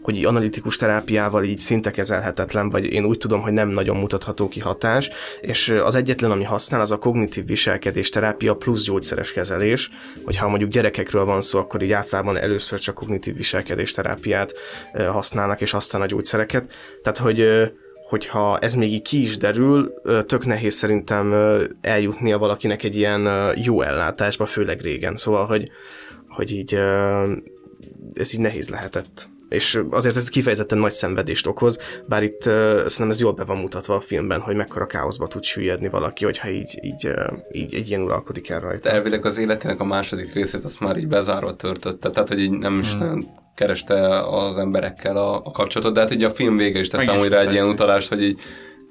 hogy 0.01 0.25
analitikus 0.25 0.77
terápiával 0.77 1.43
így 1.43 1.59
szinte 1.59 1.91
kezelhetetlen, 1.91 2.69
vagy 2.69 2.85
én 2.85 3.05
úgy 3.05 3.17
tudom, 3.17 3.41
hogy 3.41 3.53
nem 3.53 3.69
nagyon 3.69 3.97
mutatható 3.97 4.47
ki 4.47 4.59
hatás, 4.59 5.09
és 5.41 5.73
az 5.91 5.97
egyetlen, 5.97 6.31
ami 6.31 6.43
használ, 6.43 6.81
az 6.81 6.91
a 6.91 6.97
kognitív 6.97 7.45
viselkedés 7.45 8.09
terápia 8.09 8.55
plusz 8.55 8.83
gyógyszeres 8.83 9.31
kezelés, 9.31 9.89
hogyha 10.23 10.47
mondjuk 10.47 10.71
gyerekekről 10.71 11.25
van 11.25 11.41
szó, 11.41 11.59
akkor 11.59 11.81
így 11.81 11.91
általában 11.91 12.37
először 12.37 12.79
csak 12.79 12.95
kognitív 12.95 13.35
viselkedés 13.35 13.91
terápiát 13.91 14.53
használnak, 14.93 15.61
és 15.61 15.73
aztán 15.73 16.01
a 16.01 16.05
gyógyszereket. 16.05 16.71
Tehát, 17.03 17.17
hogy 17.17 17.71
hogyha 18.09 18.59
ez 18.59 18.73
még 18.73 18.93
így 18.93 19.01
ki 19.01 19.21
is 19.21 19.37
derül, 19.37 19.93
tök 20.25 20.45
nehéz 20.45 20.73
szerintem 20.73 21.33
eljutnia 21.81 22.37
valakinek 22.37 22.83
egy 22.83 22.95
ilyen 22.95 23.53
jó 23.55 23.81
ellátásba, 23.81 24.45
főleg 24.45 24.81
régen. 24.81 25.15
Szóval, 25.17 25.45
hogy, 25.45 25.69
hogy 26.27 26.51
így 26.51 26.73
ez 28.13 28.33
így 28.33 28.39
nehéz 28.39 28.69
lehetett. 28.69 29.29
És 29.51 29.81
azért 29.89 30.15
ez 30.15 30.29
kifejezetten 30.29 30.77
nagy 30.77 30.91
szenvedést 30.91 31.47
okoz, 31.47 31.79
bár 32.07 32.23
itt 32.23 32.45
uh, 32.45 32.53
szerintem 32.53 33.09
ez 33.09 33.19
jól 33.19 33.31
be 33.31 33.43
van 33.43 33.57
mutatva 33.57 33.95
a 33.95 34.01
filmben, 34.01 34.39
hogy 34.39 34.55
mekkora 34.55 34.85
káoszba 34.85 35.27
tud 35.27 35.43
süllyedni 35.43 35.89
valaki, 35.89 36.25
hogyha 36.25 36.49
így, 36.49 36.79
így, 36.81 37.07
uh, 37.07 37.37
így 37.51 37.75
egy 37.75 37.87
ilyen 37.87 38.01
uralkodik 38.01 38.49
el 38.49 38.59
rajta. 38.59 38.89
De 38.89 38.95
elvileg 38.95 39.25
az 39.25 39.37
életének 39.37 39.79
a 39.79 39.83
második 39.83 40.33
részét 40.33 40.63
azt 40.63 40.79
már 40.79 40.97
így 40.97 41.07
bezárva 41.07 41.55
töltötte, 41.55 42.09
tehát 42.09 42.27
hogy 42.27 42.39
így 42.39 42.51
nem 42.51 42.79
is 42.79 42.95
nagyon 42.95 43.27
kereste 43.55 44.19
az 44.19 44.57
emberekkel 44.57 45.17
a, 45.17 45.35
a 45.35 45.51
kapcsolatot, 45.51 45.93
de 45.93 45.99
hát 45.99 46.13
így 46.13 46.23
a 46.23 46.29
film 46.29 46.57
vége 46.57 46.79
is 46.79 46.87
tesz 46.87 47.07
amúgy 47.07 47.27
rá 47.27 47.39
egy 47.39 47.51
ilyen 47.51 47.67
utalást, 47.67 48.09
hogy 48.09 48.23
így 48.23 48.39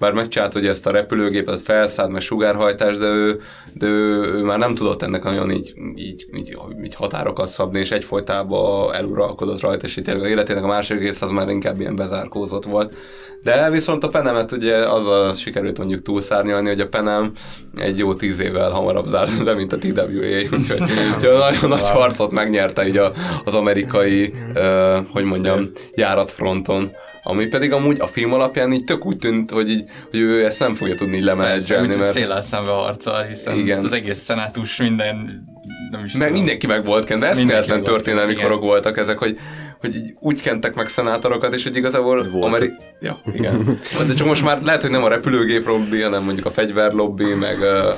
bár 0.00 0.12
megcsinált, 0.12 0.52
hogy 0.52 0.66
ezt 0.66 0.86
a 0.86 0.90
repülőgépet 0.90 1.60
felszállt, 1.60 2.10
meg 2.10 2.20
sugárhajtás, 2.20 2.98
de 2.98 3.06
ő, 3.06 3.40
de 3.72 3.86
ő, 3.86 4.22
ő 4.22 4.42
már 4.42 4.58
nem 4.58 4.74
tudott 4.74 5.02
ennek 5.02 5.22
nagyon 5.22 5.50
így, 5.50 5.74
így, 5.96 6.26
így, 6.34 6.56
így 6.84 6.94
határokat 6.94 7.48
szabni, 7.48 7.78
és 7.78 7.90
egyfolytában 7.90 8.94
eluralkodott 8.94 9.60
rajta, 9.60 9.86
és 9.86 9.94
tényleg 9.94 10.24
az 10.24 10.30
életének 10.30 10.64
a 10.64 10.66
második 10.66 11.02
rész 11.02 11.22
az 11.22 11.30
már 11.30 11.48
inkább 11.48 11.80
ilyen 11.80 11.96
bezárkózott 11.96 12.64
volt. 12.64 12.94
De 13.42 13.70
viszont 13.70 14.04
a 14.04 14.08
Penemet 14.08 14.52
ugye 14.52 14.76
azzal 14.76 15.34
sikerült 15.34 15.78
mondjuk 15.78 16.02
túlszárnyalni, 16.02 16.68
hogy 16.68 16.80
a 16.80 16.88
Penem 16.88 17.32
egy 17.76 17.98
jó 17.98 18.14
tíz 18.14 18.40
évvel 18.40 18.70
hamarabb 18.70 19.06
zárt 19.06 19.38
le, 19.38 19.54
mint 19.54 19.72
a 19.72 19.78
TWA, 19.78 20.58
úgyhogy, 20.58 20.80
a 21.34 21.38
nagyon 21.38 21.68
nagy 21.68 21.88
harcot 21.88 22.32
megnyerte 22.32 22.86
így 22.86 22.96
a, 22.96 23.12
az 23.44 23.54
amerikai, 23.54 24.34
uh, 24.54 25.06
hogy 25.12 25.24
mondjam, 25.24 25.70
járatfronton. 25.94 26.90
Ami 27.22 27.46
pedig 27.46 27.72
amúgy 27.72 28.00
a 28.00 28.06
film 28.06 28.32
alapján 28.32 28.72
így 28.72 28.84
tök 28.84 29.06
úgy 29.06 29.16
tűnt, 29.16 29.50
hogy, 29.50 29.70
így, 29.70 29.84
hogy 30.10 30.20
ő 30.20 30.44
ezt 30.44 30.58
nem 30.58 30.74
fogja 30.74 30.94
tudni 30.94 31.16
Úgy, 31.16 31.24
lemenedzselni, 31.24 31.96
mert 31.96 32.12
széllel 32.12 32.40
szembe 32.40 32.70
harcol, 32.70 33.22
hiszen 33.22 33.58
Igen. 33.58 33.84
az 33.84 33.92
egész 33.92 34.18
szenátus 34.18 34.76
minden 34.76 35.44
nem 35.90 36.04
is 36.04 36.12
meg 36.12 36.22
tudom. 36.22 36.32
mindenki 36.32 36.66
meg 36.66 36.84
volt 36.84 37.04
kenve, 37.04 37.26
Mindenki 37.26 37.52
eszméletlen 37.52 37.82
történelmi 37.82 38.32
kenve, 38.34 38.48
korok 38.48 38.62
voltak 38.62 38.98
ezek, 38.98 39.18
hogy, 39.18 39.38
hogy 39.80 39.96
így 39.96 40.14
úgy 40.18 40.42
kentek 40.42 40.74
meg 40.74 40.88
szenátorokat, 40.88 41.54
és 41.54 41.62
hogy 41.62 41.76
igazából 41.76 42.28
Volt. 42.28 42.44
Ameri... 42.44 42.72
Ja, 43.00 43.20
igen. 43.34 43.78
De 44.06 44.14
csak 44.14 44.26
most 44.26 44.44
már 44.44 44.62
lehet, 44.62 44.80
hogy 44.80 44.90
nem 44.90 45.04
a 45.04 45.08
repülőgép 45.08 45.66
lobby, 45.66 46.02
hanem 46.02 46.24
mondjuk 46.24 46.46
a 46.46 46.50
fegyver 46.50 46.92
lobby, 46.92 47.34
meg 47.34 47.58
uh, 47.58 47.94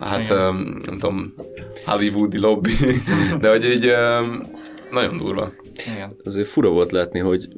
hát 0.00 0.20
Igen. 0.20 0.48
um, 0.48 0.80
nem 0.84 0.98
tudom, 0.98 1.34
hollywoodi 1.84 2.38
lobby, 2.38 2.72
de 3.40 3.50
hogy 3.50 3.64
így 3.64 3.86
um, 3.86 4.50
nagyon 4.90 5.16
durva. 5.16 5.52
Igen. 5.94 6.16
azért 6.24 6.48
fura 6.48 6.68
volt 6.68 6.92
látni, 6.92 7.18
hogy, 7.18 7.48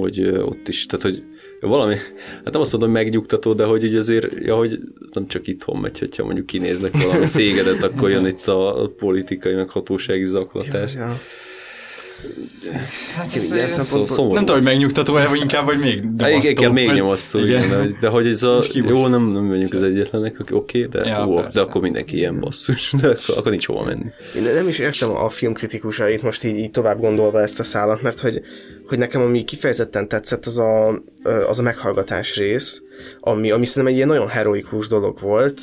hogy 0.00 0.26
ott 0.28 0.68
is, 0.68 0.86
tehát 0.86 1.02
hogy 1.04 1.22
valami, 1.60 1.94
hát 2.44 2.52
nem 2.52 2.60
azt 2.60 2.72
mondom 2.72 2.90
megnyugtató, 2.90 3.52
de 3.52 3.64
hogy 3.64 3.84
így 3.84 3.94
azért, 3.94 4.32
ja, 4.44 4.56
hogy 4.56 4.78
nem 5.14 5.26
csak 5.26 5.46
itthon 5.46 5.76
megy, 5.80 5.98
hogyha 5.98 6.24
mondjuk 6.24 6.46
kinéznek 6.46 7.02
valami 7.02 7.26
cégedet, 7.36 7.82
akkor 7.82 8.10
jön 8.10 8.26
itt 8.26 8.46
a 8.46 8.90
politikai, 8.98 9.54
meg 9.54 9.68
hatósági 9.68 10.24
zaklatás. 10.24 10.92
Ja. 10.94 11.20
Hát 13.14 13.34
Igen, 13.34 13.46
ez, 13.46 13.50
ez, 13.52 13.72
szempontból- 13.72 14.16
szó- 14.16 14.32
nem 14.32 14.38
tudom, 14.44 14.56
hogy 14.56 14.64
megnyugtató, 14.64 15.12
vagy 15.12 15.40
inkább, 15.40 15.64
vagy 15.64 15.78
még 15.78 16.02
Hát 16.18 16.30
igen, 16.44 16.54
nyomasztó, 16.54 16.60
igen, 16.62 16.72
még 16.72 16.90
nyomasztó, 16.90 17.38
igen, 17.38 17.68
de, 17.68 17.76
hogy- 17.78 17.92
de 18.00 18.08
hogy 18.08 18.26
ez 18.26 18.42
a, 18.42 18.62
jó, 18.72 19.06
nem, 19.06 19.22
nem 19.32 19.48
vagyunk 19.48 19.74
az 19.74 19.82
egyetlenek, 19.82 20.36
oké, 20.40 20.54
okay, 20.54 21.00
de, 21.02 21.08
Ja, 21.08 21.26
persze. 21.34 21.50
de 21.52 21.60
akkor 21.60 21.80
mindenki 21.80 22.16
ilyen 22.16 22.40
basszus, 22.40 22.92
de 23.00 23.08
akkor, 23.08 23.36
akkor 23.38 23.50
nincs 23.50 23.66
hova 23.66 23.84
menni. 23.84 24.06
Én 24.36 24.42
nem 24.42 24.68
is 24.68 24.78
értem 24.78 25.10
a 25.10 25.28
filmkritikusait 25.28 26.22
most 26.22 26.44
így, 26.44 26.56
így 26.58 26.70
tovább 26.70 27.00
gondolva 27.00 27.40
ezt 27.40 27.60
a 27.60 27.64
szállat, 27.64 28.02
mert 28.02 28.20
hogy, 28.20 28.40
hogy 28.86 28.98
nekem 28.98 29.22
ami 29.22 29.44
kifejezetten 29.44 30.08
tetszett, 30.08 30.46
az 30.46 30.58
a, 30.58 31.02
az 31.46 31.58
a 31.58 31.62
meghallgatás 31.62 32.36
rész, 32.36 32.82
ami, 33.20 33.50
ami 33.50 33.64
szerintem 33.64 33.90
egy 33.92 33.96
ilyen 33.96 34.08
nagyon 34.08 34.28
heroikus 34.28 34.86
dolog 34.86 35.20
volt, 35.20 35.60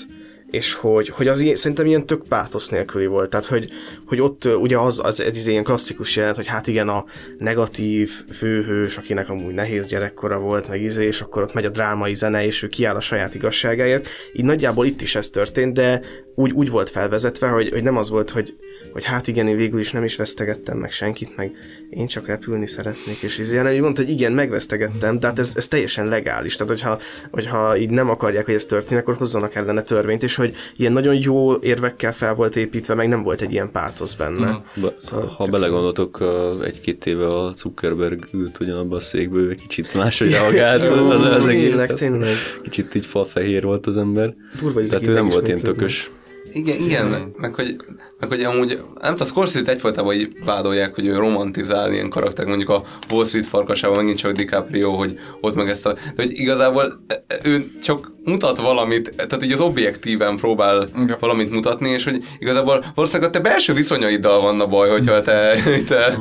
és 0.51 0.73
hogy, 0.73 1.09
hogy 1.09 1.27
az 1.27 1.39
ilyen, 1.39 1.55
szerintem 1.55 1.85
ilyen 1.85 2.05
tök 2.05 2.27
pátosz 2.27 2.69
nélküli 2.69 3.05
volt. 3.05 3.29
Tehát, 3.29 3.45
hogy, 3.45 3.69
hogy 4.05 4.21
ott 4.21 4.45
ugye 4.45 4.77
az, 4.77 4.99
az 5.03 5.21
egy 5.21 5.47
ilyen 5.47 5.63
klasszikus 5.63 6.15
jelent, 6.15 6.35
hogy 6.35 6.47
hát 6.47 6.67
igen, 6.67 6.89
a 6.89 7.05
negatív 7.37 8.11
főhős, 8.31 8.97
akinek 8.97 9.29
amúgy 9.29 9.53
nehéz 9.53 9.87
gyerekkora 9.87 10.39
volt, 10.39 10.69
meg 10.69 10.81
izé, 10.81 11.05
és 11.05 11.21
akkor 11.21 11.41
ott 11.41 11.53
megy 11.53 11.65
a 11.65 11.69
drámai 11.69 12.13
zene, 12.13 12.45
és 12.45 12.63
ő 12.63 12.67
kiáll 12.67 12.95
a 12.95 12.99
saját 12.99 13.35
igazságáért. 13.35 14.07
Így 14.33 14.45
nagyjából 14.45 14.85
itt 14.85 15.01
is 15.01 15.15
ez 15.15 15.29
történt, 15.29 15.73
de 15.73 16.01
úgy, 16.35 16.51
úgy 16.51 16.69
volt 16.69 16.89
felvezetve, 16.89 17.47
hogy, 17.47 17.69
hogy 17.69 17.83
nem 17.83 17.97
az 17.97 18.09
volt, 18.09 18.29
hogy, 18.29 18.53
hogy 18.93 19.03
hát 19.03 19.27
igen, 19.27 19.47
én 19.47 19.55
végül 19.55 19.79
is 19.79 19.91
nem 19.91 20.03
is 20.03 20.15
vesztegettem 20.15 20.77
meg 20.77 20.91
senkit, 20.91 21.35
meg 21.35 21.51
én 21.89 22.07
csak 22.07 22.27
repülni 22.27 22.67
szeretnék, 22.67 23.21
és 23.21 23.37
izé, 23.37 23.57
hanem 23.57 23.73
így 23.73 23.81
mondta, 23.81 24.01
hogy 24.01 24.11
igen, 24.11 24.31
megvesztegettem, 24.31 25.19
tehát 25.19 25.39
ez, 25.39 25.53
ez 25.55 25.67
teljesen 25.67 26.07
legális, 26.07 26.55
tehát 26.55 26.71
hogyha, 26.71 26.99
hogyha 27.31 27.77
így 27.77 27.89
nem 27.89 28.09
akarják, 28.09 28.45
hogy 28.45 28.53
ez 28.53 28.65
történik, 28.65 29.03
akkor 29.03 29.15
hozzanak 29.15 29.55
ellene 29.55 29.81
törvényt, 29.81 30.23
és 30.23 30.35
hogy 30.35 30.53
ilyen 30.77 30.93
nagyon 30.93 31.15
jó 31.21 31.55
érvekkel 31.55 32.13
fel 32.13 32.35
volt 32.35 32.55
építve, 32.55 32.93
meg 32.93 33.07
nem 33.07 33.23
volt 33.23 33.41
egy 33.41 33.51
ilyen 33.51 33.71
pátosz 33.71 34.13
benne. 34.13 34.61
Be, 34.75 34.95
Szóval 34.97 35.25
ha 35.27 35.45
belegondoltok, 35.45 36.19
a- 36.19 36.63
egy-két 36.63 37.05
éve 37.05 37.27
a 37.27 37.53
Zuckerberg 37.53 38.27
ült 38.33 38.59
ugyanabban 38.59 38.97
a 38.97 39.01
székből, 39.01 39.49
egy 39.49 39.61
kicsit 39.61 39.93
máshogy 39.93 40.31
reagált 40.53 40.81
az, 40.81 41.31
az 41.33 41.47
egész. 41.47 41.63
tényleg, 41.63 41.93
tényleg. 41.93 42.35
Kicsit 42.61 42.95
így 42.95 43.05
falfehér 43.05 43.63
volt 43.63 43.87
az 43.87 43.97
ember. 43.97 44.35
Durva 44.59 44.81
Tehát 44.81 45.07
ő 45.07 45.13
nem 45.13 45.27
volt 45.27 45.47
ilyen 45.47 45.61
tökös. 45.61 46.11
Igen, 46.53 46.81
igen, 46.81 47.33
meg 47.37 47.53
hogy, 47.55 47.75
meg 48.21 48.29
hogy 48.29 48.43
amúgy, 48.43 48.83
nem 49.01 49.11
tudom, 49.11 49.27
Scorsese-t 49.27 49.67
egyfolytában 49.67 50.13
így 50.13 50.31
vádolják, 50.45 50.95
hogy 50.95 51.05
ő 51.05 51.17
romantizál 51.17 51.93
ilyen 51.93 52.09
karakter, 52.09 52.45
mondjuk 52.45 52.69
a 52.69 52.83
Wall 53.11 53.25
Street 53.25 53.47
farkasában 53.47 53.97
megint 53.97 54.17
csak 54.17 54.31
DiCaprio, 54.31 54.91
hogy 54.91 55.19
ott 55.41 55.55
meg 55.55 55.69
ezt 55.69 55.85
a, 55.85 55.93
de 55.93 56.23
hogy 56.23 56.31
igazából 56.31 56.93
e, 57.07 57.23
e, 57.27 57.37
ő 57.43 57.71
csak 57.81 58.11
mutat 58.23 58.57
valamit, 58.57 59.13
tehát 59.15 59.43
így 59.43 59.51
az 59.51 59.59
objektíven 59.59 60.37
próbál 60.37 60.89
Igen. 61.01 61.17
valamit 61.19 61.51
mutatni, 61.51 61.89
és 61.89 62.03
hogy 62.03 62.23
igazából 62.39 62.85
valószínűleg 62.95 63.29
a 63.29 63.33
te 63.33 63.39
belső 63.39 63.73
viszonyaiddal 63.73 64.41
van 64.41 64.59
a 64.59 64.65
baj, 64.67 64.89
hogyha 64.89 65.21
te, 65.21 65.55
te 65.87 66.17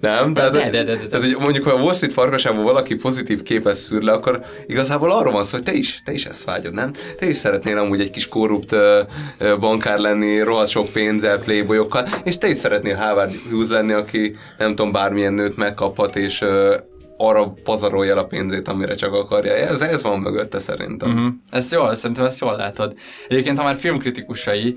nem? 0.00 0.34
Tehát, 0.34 0.52
de, 0.52 0.70
de, 0.70 0.70
de, 0.70 0.84
de. 0.84 1.06
tehát, 1.06 1.24
hogy 1.24 1.36
mondjuk, 1.40 1.64
ha 1.64 1.70
a 1.70 1.80
Wall 1.82 1.94
Street 1.94 2.12
farkasában 2.12 2.62
valaki 2.62 2.94
pozitív 2.94 3.42
képet 3.42 3.74
szűr 3.74 4.02
le, 4.02 4.12
akkor 4.12 4.44
igazából 4.66 5.10
arról 5.10 5.32
van 5.32 5.44
szó, 5.44 5.56
hogy 5.56 5.64
te 5.64 5.72
is, 5.72 6.00
te 6.04 6.12
is 6.12 6.24
ezt 6.24 6.44
vágyod, 6.44 6.74
nem? 6.74 6.92
Te 7.18 7.28
is 7.28 7.36
szeretnél 7.36 7.78
amúgy 7.78 8.00
egy 8.00 8.10
kis 8.10 8.28
korrupt 8.28 8.74
bankár 9.60 9.98
lenni, 9.98 10.40
rohadt 10.40 10.68
sok 10.68 10.88
pénzzel, 10.92 11.38
playboyokkal, 11.42 12.06
és 12.24 12.38
te 12.38 12.48
is 12.48 12.58
szeretnél 12.58 12.96
Howard 12.96 13.32
Hughes 13.50 13.68
lenni, 13.68 13.92
aki 13.92 14.36
nem 14.58 14.74
tudom, 14.74 14.92
bármilyen 14.92 15.32
nőt 15.32 15.56
megkaphat, 15.56 16.16
és 16.16 16.44
arra 17.28 17.54
pazarolja 17.64 18.16
a 18.16 18.24
pénzét, 18.26 18.68
amire 18.68 18.94
csak 18.94 19.12
akarja. 19.12 19.52
Ez, 19.52 19.80
ez 19.80 20.02
van 20.02 20.18
mögötte 20.18 20.58
szerintem. 20.58 21.10
Uh-huh. 21.10 21.32
Ezt 21.50 21.72
jól, 21.72 21.94
szerintem 21.94 22.24
ezt 22.24 22.40
jól 22.40 22.56
látod. 22.56 22.94
Egyébként, 23.28 23.58
ha 23.58 23.64
már 23.64 23.76
filmkritikusai, 23.76 24.76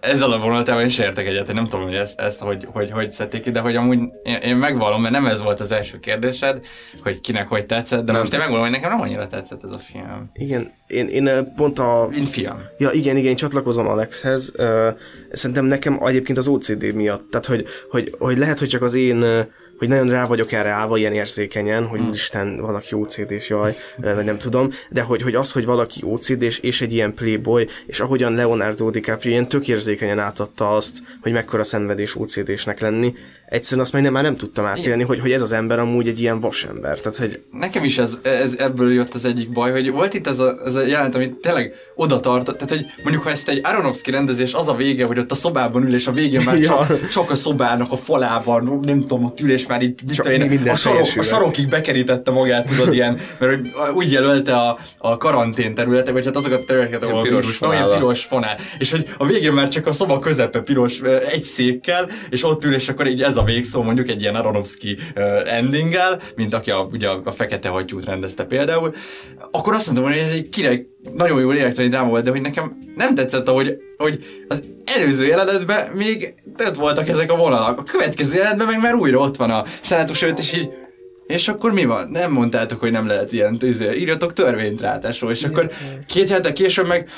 ezzel 0.00 0.32
a 0.32 0.38
vonatával 0.38 0.84
is 0.84 0.98
értek 0.98 1.26
egyet, 1.26 1.46
hogy 1.46 1.54
nem 1.54 1.64
tudom, 1.64 1.84
hogy 1.84 1.94
ezt, 1.94 2.20
ezt 2.20 2.40
hogy, 2.40 2.66
hogy, 2.72 2.90
hogy 2.90 3.10
szedték 3.10 3.42
ki, 3.42 3.50
de 3.50 3.60
hogy 3.60 3.76
amúgy 3.76 3.98
én, 4.22 4.36
én 4.36 4.56
megvallom, 4.56 5.00
mert 5.00 5.14
nem 5.14 5.26
ez 5.26 5.42
volt 5.42 5.60
az 5.60 5.72
első 5.72 5.98
kérdésed, 5.98 6.64
hogy 7.02 7.20
kinek 7.20 7.48
hogy 7.48 7.66
tetszett, 7.66 8.04
de 8.04 8.12
Nem 8.12 8.20
most 8.20 8.32
én 8.32 8.38
tetszett. 8.38 8.38
megvallom, 8.38 8.62
hogy 8.62 8.80
nekem 8.80 8.90
nem 8.90 9.00
annyira 9.00 9.26
tetszett 9.26 9.64
ez 9.64 9.72
a 9.72 9.78
film. 9.78 10.30
Igen, 10.34 10.72
én, 10.86 11.08
én 11.08 11.52
pont 11.56 11.78
a... 11.78 12.06
Mint 12.10 12.28
film. 12.28 12.56
Ja, 12.78 12.90
igen, 12.90 13.16
igen, 13.16 13.30
én 13.30 13.36
csatlakozom 13.36 13.86
Alexhez. 13.86 14.52
Szerintem 15.32 15.64
nekem 15.64 15.98
egyébként 16.04 16.38
az 16.38 16.48
OCD 16.48 16.94
miatt, 16.94 17.30
tehát 17.30 17.46
hogy, 17.46 17.64
hogy, 17.90 18.14
hogy 18.18 18.38
lehet, 18.38 18.58
hogy 18.58 18.68
csak 18.68 18.82
az 18.82 18.94
én 18.94 19.48
hogy 19.80 19.88
nagyon 19.88 20.08
rá 20.08 20.26
vagyok 20.26 20.52
erre 20.52 20.70
állva 20.70 20.96
ilyen 20.96 21.12
érzékenyen, 21.12 21.86
hogy 21.86 22.00
úristen, 22.00 22.60
valaki 22.60 22.94
OCD-s, 22.94 23.48
jaj, 23.48 23.74
vagy 23.96 24.24
nem 24.24 24.38
tudom, 24.38 24.68
de 24.90 25.00
hogy, 25.00 25.22
hogy 25.22 25.34
az, 25.34 25.52
hogy 25.52 25.64
valaki 25.64 26.00
OCD-s 26.04 26.58
és 26.58 26.80
egy 26.80 26.92
ilyen 26.92 27.14
playboy, 27.14 27.66
és 27.86 28.00
ahogyan 28.00 28.34
Leonardo 28.34 28.90
DiCaprio 28.90 29.30
ilyen 29.30 29.48
tök 29.48 29.68
érzékenyen 29.68 30.18
átadta 30.18 30.70
azt, 30.70 30.98
hogy 31.22 31.32
mekkora 31.32 31.64
szenvedés 31.64 32.16
OCD-snek 32.16 32.80
lenni, 32.80 33.14
egyszerűen 33.50 33.84
azt 33.84 33.92
meg 33.92 34.02
nem, 34.02 34.12
már 34.12 34.22
nem 34.22 34.36
tudtam 34.36 34.64
átélni, 34.64 35.02
hogy, 35.02 35.20
hogy 35.20 35.32
ez 35.32 35.42
az 35.42 35.52
ember 35.52 35.78
amúgy 35.78 36.08
egy 36.08 36.20
ilyen 36.20 36.40
vasember. 36.40 37.00
Tehát, 37.00 37.18
hogy 37.18 37.40
Nekem 37.52 37.84
is 37.84 37.98
ez, 37.98 38.18
ez 38.22 38.54
ebből 38.58 38.92
jött 38.92 39.14
az 39.14 39.24
egyik 39.24 39.52
baj, 39.52 39.70
hogy 39.70 39.90
volt 39.90 40.14
itt 40.14 40.26
ez 40.26 40.38
a, 40.38 40.58
ez 40.64 40.74
a 40.74 40.86
jelent, 40.86 41.14
ami 41.14 41.32
tényleg 41.40 41.74
oda 41.94 42.20
tartott, 42.20 42.58
tehát 42.58 42.70
hogy 42.70 43.02
mondjuk 43.02 43.22
ha 43.24 43.30
ezt 43.30 43.48
egy 43.48 43.60
Aronofsky 43.62 44.10
rendezés 44.10 44.54
az 44.54 44.68
a 44.68 44.74
vége, 44.74 45.04
hogy 45.04 45.18
ott 45.18 45.30
a 45.30 45.34
szobában 45.34 45.86
ül, 45.86 45.94
és 45.94 46.06
a 46.06 46.12
végén 46.12 46.42
már 46.44 46.58
Ja. 46.60 46.66
csak, 46.66 47.08
csak 47.08 47.30
a 47.30 47.34
szobának 47.34 47.92
a 47.92 47.96
falában, 47.96 48.80
nem 48.82 49.00
tudom, 49.00 49.24
ott 49.24 49.40
ül, 49.40 49.50
és 49.50 49.66
már 49.66 49.82
így 49.82 50.02
mit 50.06 50.14
Csak 50.14 50.24
tudom 50.24 50.40
én, 50.40 50.48
minden 50.48 50.72
a, 50.72 50.76
sarok, 50.76 51.08
a 51.16 51.22
sarokig 51.22 51.68
bekerítette 51.68 52.30
magát, 52.30 52.66
tudod, 52.66 52.94
ilyen, 52.94 53.18
mert 53.38 53.52
hogy 53.52 53.70
úgy 53.94 54.12
jelölte 54.12 54.56
a, 54.56 54.78
a 54.98 55.16
karantén 55.16 55.74
területe, 55.74 56.12
vagy 56.12 56.24
hát 56.24 56.36
azokat 56.36 56.62
a 56.62 56.64
területeket, 56.64 57.02
ahol 57.02 57.22
piros 57.22 57.56
fonállal. 57.56 57.96
piros 57.96 58.24
fonál, 58.24 58.56
és 58.78 58.90
hogy 58.90 59.14
a 59.18 59.26
végén 59.26 59.52
már 59.52 59.68
csak 59.68 59.86
a 59.86 59.92
szoba 59.92 60.18
közepe 60.18 60.60
piros 60.60 61.00
egy 61.32 61.42
székkel, 61.42 62.08
és 62.30 62.44
ott 62.44 62.64
ül, 62.64 62.74
és 62.74 62.88
akkor 62.88 63.06
így 63.06 63.22
ez 63.22 63.36
a 63.40 63.44
végszó 63.44 63.82
mondjuk 63.82 64.08
egy 64.08 64.20
ilyen 64.20 64.34
Aronofsky 64.34 64.98
endinggel, 65.44 66.20
mint 66.36 66.54
aki 66.54 66.70
a, 66.70 66.88
ugye 66.92 67.08
a, 67.08 67.32
fekete 67.32 67.68
hattyút 67.68 68.04
rendezte 68.04 68.44
például, 68.44 68.94
akkor 69.50 69.74
azt 69.74 69.86
mondom, 69.86 70.04
hogy 70.04 70.16
ez 70.16 70.32
egy 70.32 70.48
király, 70.48 70.86
nagyon 71.14 71.40
jó 71.40 71.50
lélektani 71.50 71.88
dráma 71.88 72.08
volt, 72.08 72.24
de 72.24 72.30
hogy 72.30 72.40
nekem 72.40 72.78
nem 72.96 73.14
tetszett, 73.14 73.48
ahogy, 73.48 73.76
hogy 73.96 74.44
az 74.48 74.64
előző 74.84 75.26
jelenetben 75.26 75.90
még 75.94 76.34
ott 76.66 76.76
voltak 76.76 77.08
ezek 77.08 77.30
a 77.30 77.36
vonalak. 77.36 77.78
A 77.78 77.82
következő 77.82 78.36
jelenetben 78.36 78.66
meg 78.66 78.80
már 78.80 78.94
újra 78.94 79.18
ott 79.18 79.36
van 79.36 79.50
a 79.50 79.64
szenátus 79.80 80.22
előtt, 80.22 80.38
és 80.38 80.56
így 80.56 80.70
és 81.26 81.48
akkor 81.48 81.72
mi 81.72 81.84
van? 81.84 82.08
Nem 82.08 82.32
mondtátok, 82.32 82.80
hogy 82.80 82.90
nem 82.90 83.06
lehet 83.06 83.32
ilyen, 83.32 83.58
izé, 83.60 83.94
írjatok 83.96 84.32
törvényt 84.32 84.80
ráadásul, 84.80 85.30
és 85.30 85.44
akkor 85.44 85.70
két 86.06 86.28
héttel 86.28 86.52
később 86.52 86.86
meg 86.86 87.08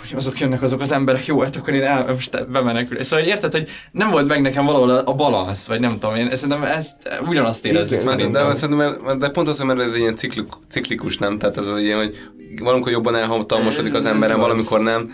hogy 0.00 0.16
azok 0.16 0.38
jönnek 0.38 0.62
azok 0.62 0.80
az 0.80 0.92
emberek, 0.92 1.26
jó, 1.26 1.40
hát 1.40 1.56
akkor 1.56 1.74
én 1.74 1.82
el, 1.82 2.04
most 2.12 2.50
bemenekül. 2.50 3.02
Szóval 3.02 3.24
hogy 3.24 3.34
érted, 3.34 3.52
hogy 3.52 3.68
nem 3.92 4.10
volt 4.10 4.26
meg 4.26 4.40
nekem 4.40 4.64
valahol 4.64 4.90
a, 4.90 5.02
a 5.04 5.14
balansz, 5.14 5.66
vagy 5.66 5.80
nem 5.80 5.98
tudom, 5.98 6.14
én 6.16 6.30
szerintem 6.30 6.62
ezt 6.62 6.96
ugyanazt 7.28 7.66
érezzük 7.66 7.90
Igen, 7.90 8.02
szerintem. 8.02 8.48
de, 8.48 8.54
szerintem, 8.54 9.18
de 9.18 9.28
pont 9.28 9.48
az, 9.48 9.60
mert 9.60 9.80
ez 9.80 9.96
ilyen 9.96 10.16
ciklik, 10.16 10.46
ciklikus, 10.68 11.18
nem? 11.18 11.38
Tehát 11.38 11.56
ez 11.56 11.66
az 11.66 11.80
ilyen, 11.80 11.98
hogy 11.98 12.16
valamikor 12.62 12.92
jobban 12.92 13.16
elhatalmasodik 13.16 13.94
az 13.94 14.04
emberen, 14.04 14.40
valamikor 14.40 14.80
nem. 14.80 15.12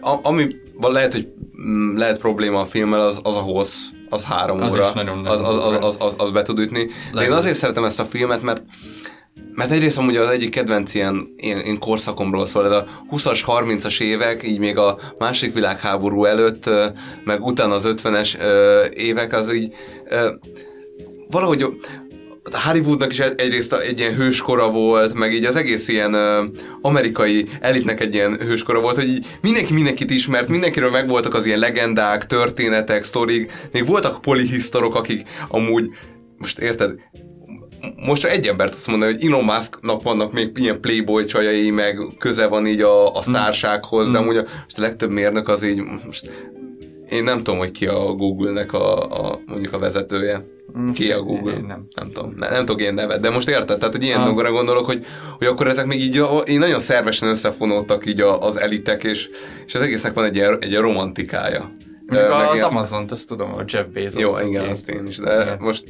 A- 0.00 0.18
Ami 0.22 0.46
lehet, 0.80 1.12
hogy 1.12 1.28
mm, 1.68 1.96
lehet 1.96 2.18
probléma 2.18 2.60
a 2.60 2.64
filmmel, 2.64 3.00
az, 3.00 3.20
az 3.22 3.34
a 3.36 3.40
hossz, 3.40 3.76
az 4.08 4.24
három 4.24 4.62
Az 4.62 4.72
óra. 4.72 4.86
az, 5.24 5.40
az, 5.40 5.56
az, 5.56 5.76
az, 5.80 5.96
az, 6.00 6.14
az, 6.18 6.30
be 6.30 6.42
tud 6.42 6.58
ütni. 6.58 6.86
De 7.12 7.22
én 7.22 7.32
azért 7.32 7.56
szeretem 7.56 7.84
ezt 7.84 8.00
a 8.00 8.04
filmet, 8.04 8.42
mert 8.42 8.62
mert 9.54 9.70
egyrészt 9.70 9.98
amúgy 9.98 10.16
az 10.16 10.28
egyik 10.28 10.50
kedvenc 10.50 10.94
ilyen, 10.94 11.34
ilyen, 11.36 11.58
ilyen 11.58 11.78
korszakomról 11.78 12.46
szól, 12.46 12.64
ez 12.64 12.70
a 12.70 12.86
20-as, 13.10 13.40
30-as 13.46 14.00
évek, 14.00 14.46
így 14.46 14.58
még 14.58 14.76
a 14.76 14.98
második 15.18 15.54
világháború 15.54 16.24
előtt, 16.24 16.70
meg 17.24 17.44
utána 17.44 17.74
az 17.74 17.84
50-es 17.86 18.38
ö, 18.40 18.84
évek, 18.94 19.32
az 19.32 19.52
így 19.52 19.72
valahogy 21.30 21.62
a 21.62 21.70
Hollywoodnak 22.68 23.12
is 23.12 23.18
egyrészt 23.18 23.72
egy 23.72 23.98
ilyen 23.98 24.14
hőskora 24.14 24.70
volt, 24.70 25.14
meg 25.14 25.32
így 25.32 25.44
az 25.44 25.56
egész 25.56 25.88
ilyen 25.88 26.12
ö, 26.14 26.44
amerikai 26.80 27.48
elitnek 27.60 28.00
egy 28.00 28.14
ilyen 28.14 28.36
hőskora 28.40 28.80
volt, 28.80 28.96
hogy 28.96 29.08
így 29.08 29.26
mindenki 29.40 29.72
mindenkit 29.72 30.10
ismert, 30.10 30.48
mindenkiről 30.48 30.90
megvoltak 30.90 31.34
az 31.34 31.46
ilyen 31.46 31.58
legendák, 31.58 32.26
történetek, 32.26 33.04
sztorik, 33.04 33.52
még 33.72 33.86
voltak 33.86 34.20
polihisztorok, 34.20 34.94
akik 34.94 35.28
amúgy, 35.48 35.88
most 36.38 36.58
érted, 36.58 36.94
most 37.96 38.20
csak 38.22 38.30
egy 38.30 38.46
embert 38.46 38.72
azt 38.74 38.86
mondani, 38.86 39.12
hogy 39.12 39.24
Elon 39.24 39.44
Musknak 39.44 40.02
vannak 40.02 40.32
még 40.32 40.50
ilyen 40.54 40.80
playboy 40.80 41.24
csajai, 41.24 41.70
meg 41.70 41.96
köze 42.18 42.46
van 42.46 42.66
így 42.66 42.80
a, 42.80 43.14
a 43.14 43.22
sztársághoz, 43.22 44.10
de 44.10 44.18
amúgy 44.18 44.36
a, 44.36 44.42
most 44.64 44.78
a 44.78 44.80
legtöbb 44.80 45.10
mérnök 45.10 45.48
az 45.48 45.62
így, 45.64 45.82
most 46.06 46.30
én 47.10 47.24
nem 47.24 47.36
tudom, 47.36 47.58
hogy 47.58 47.70
ki 47.70 47.86
a 47.86 48.12
Google-nek 48.12 48.72
a, 48.72 49.10
a 49.30 49.40
mondjuk 49.46 49.72
a 49.74 49.78
vezetője. 49.78 50.44
Ki 50.94 51.12
a 51.12 51.22
Google? 51.22 51.52
én 51.52 51.64
nem. 51.66 51.86
nem 51.96 52.10
tudom. 52.12 52.34
Ne, 52.36 52.48
nem 52.50 52.64
tudok 52.64 52.80
én 52.80 52.94
nevet, 52.94 53.20
de 53.20 53.30
most 53.30 53.48
érted? 53.48 53.78
Tehát, 53.78 53.94
hogy 53.94 54.04
ilyen 54.04 54.18
Ah. 54.18 54.24
dolgokra 54.24 54.50
gondolok, 54.50 54.84
hogy, 54.84 55.04
hogy 55.38 55.46
akkor 55.46 55.66
ezek 55.68 55.86
még 55.86 56.00
így 56.00 56.18
a- 56.18 56.38
én 56.38 56.58
nagyon 56.58 56.80
szervesen 56.80 57.28
összefonódtak 57.28 58.06
így 58.06 58.20
a, 58.20 58.40
az 58.40 58.56
elitek, 58.56 59.04
és, 59.04 59.28
és 59.66 59.74
az 59.74 59.80
egésznek 59.82 60.14
van 60.14 60.24
egy 60.24 60.34
ilyen, 60.36 60.56
egy 60.60 60.70
ilyen 60.70 60.82
romantikája. 60.82 61.72
Meg 62.06 62.30
az 62.30 62.54
ilyen- 62.54 62.66
Amazon-t, 62.66 63.10
azt 63.10 63.28
tudom, 63.28 63.54
a 63.54 63.62
Jeff 63.66 63.86
Bezos. 63.92 64.20
Jó, 64.20 64.48
igen, 64.48 64.68
azt 64.68 64.90
én 64.90 65.06
is, 65.06 65.16
de 65.16 65.42
Igen. 65.42 65.56
most 65.60 65.84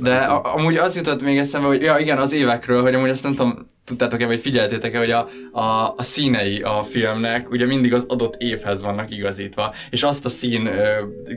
De 0.00 0.16
a, 0.16 0.54
amúgy 0.54 0.76
az 0.76 0.96
jutott 0.96 1.22
még 1.22 1.38
eszembe, 1.38 1.66
hogy 1.66 1.82
ja 1.82 1.98
igen, 1.98 2.18
az 2.18 2.32
évekről, 2.32 2.82
hogy 2.82 2.94
amúgy 2.94 3.10
azt 3.10 3.22
nem 3.22 3.34
tudom, 3.34 3.75
tudtátok-e, 3.86 4.26
vagy 4.26 4.40
figyeltétek-e, 4.40 4.98
hogy 4.98 5.10
a, 5.10 5.28
a, 5.52 5.94
a 5.96 6.02
színei 6.02 6.60
a 6.60 6.82
filmnek 6.82 7.50
ugye 7.50 7.66
mindig 7.66 7.94
az 7.94 8.04
adott 8.08 8.34
évhez 8.42 8.82
vannak 8.82 9.10
igazítva, 9.16 9.74
és 9.90 10.02
azt 10.02 10.24
a 10.24 10.28
szín, 10.28 10.70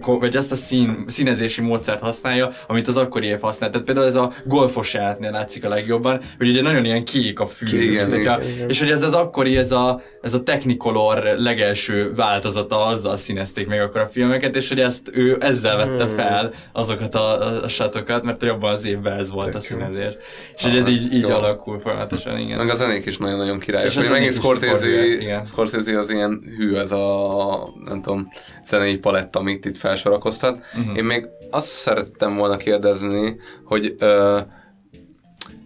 vagy 0.05 0.35
azt 0.35 0.51
a 0.51 0.55
szín, 0.55 1.03
színezési 1.07 1.61
módszert 1.61 1.99
használja, 1.99 2.51
amit 2.67 2.87
az 2.87 2.97
akkori 2.97 3.27
év 3.27 3.39
használt. 3.39 3.71
Tehát 3.71 3.85
például 3.87 4.07
ez 4.07 4.15
a 4.15 4.31
golfos 4.45 4.93
játnél 4.93 5.31
látszik 5.31 5.65
a 5.65 5.69
legjobban, 5.69 6.21
hogy 6.37 6.49
ugye 6.49 6.61
nagyon 6.61 6.85
ilyen 6.85 7.03
kék 7.05 7.39
a 7.39 7.45
fű. 7.47 7.81
Igen, 7.81 8.15
igen. 8.15 8.41
és 8.67 8.79
hogy 8.79 8.89
ez 8.89 9.01
az 9.03 9.13
akkori, 9.13 9.57
ez 9.57 9.71
a, 9.71 10.01
ez 10.21 10.33
a 10.33 10.43
Technicolor 10.43 11.23
legelső 11.37 12.13
változata, 12.15 12.85
azzal 12.85 13.17
színezték 13.17 13.67
meg 13.67 13.81
akkor 13.81 14.01
a 14.01 14.07
filmeket, 14.07 14.55
és 14.55 14.67
hogy 14.69 14.79
ezt 14.79 15.09
ő 15.13 15.37
ezzel 15.39 15.77
vette 15.77 16.03
Hmm. 16.03 16.15
fel 16.15 16.53
azokat 16.73 17.15
a, 17.15 17.41
a, 17.41 17.63
a 17.63 17.67
sátokat, 17.67 18.23
mert 18.23 18.39
hogy 18.39 18.49
abban 18.49 18.71
az 18.71 18.85
évben 18.85 19.19
ez 19.19 19.31
volt 19.31 19.55
a 19.55 19.59
színezés. 19.59 20.13
És 20.55 20.63
hogy 20.63 20.77
ez 20.77 20.83
Ah, 20.85 20.91
így, 20.91 21.13
így 21.13 21.21
jó. 21.21 21.29
alakul 21.29 21.79
folyamatosan, 21.79 22.38
igen. 22.39 22.57
Meg 22.57 22.69
a 22.69 22.75
zenék 22.75 23.05
is 23.05 23.17
nagyon-nagyon 23.17 23.59
királyos. 23.59 23.95
És 23.95 24.09
megint 24.09 24.33
Scorsese, 24.33 25.05
igen. 25.05 25.45
Scorsese 25.45 25.99
az 25.99 26.09
ilyen 26.09 26.43
hű, 26.57 26.75
ez 26.75 26.91
a 26.91 27.73
nem 27.85 28.01
tudom, 28.01 28.27
zenei 28.63 28.97
palett, 28.97 29.35
amit 29.35 29.65
itt 29.65 29.77
felsorakoztat. 29.77 30.59
Mhm. 30.73 30.95
Én 30.95 31.03
még 31.03 31.27
azt 31.49 31.67
szerettem 31.67 32.35
volna 32.35 32.57
kérdezni, 32.57 33.35
hogy 33.63 33.95
ö, 33.99 34.39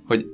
hogy 0.08 0.26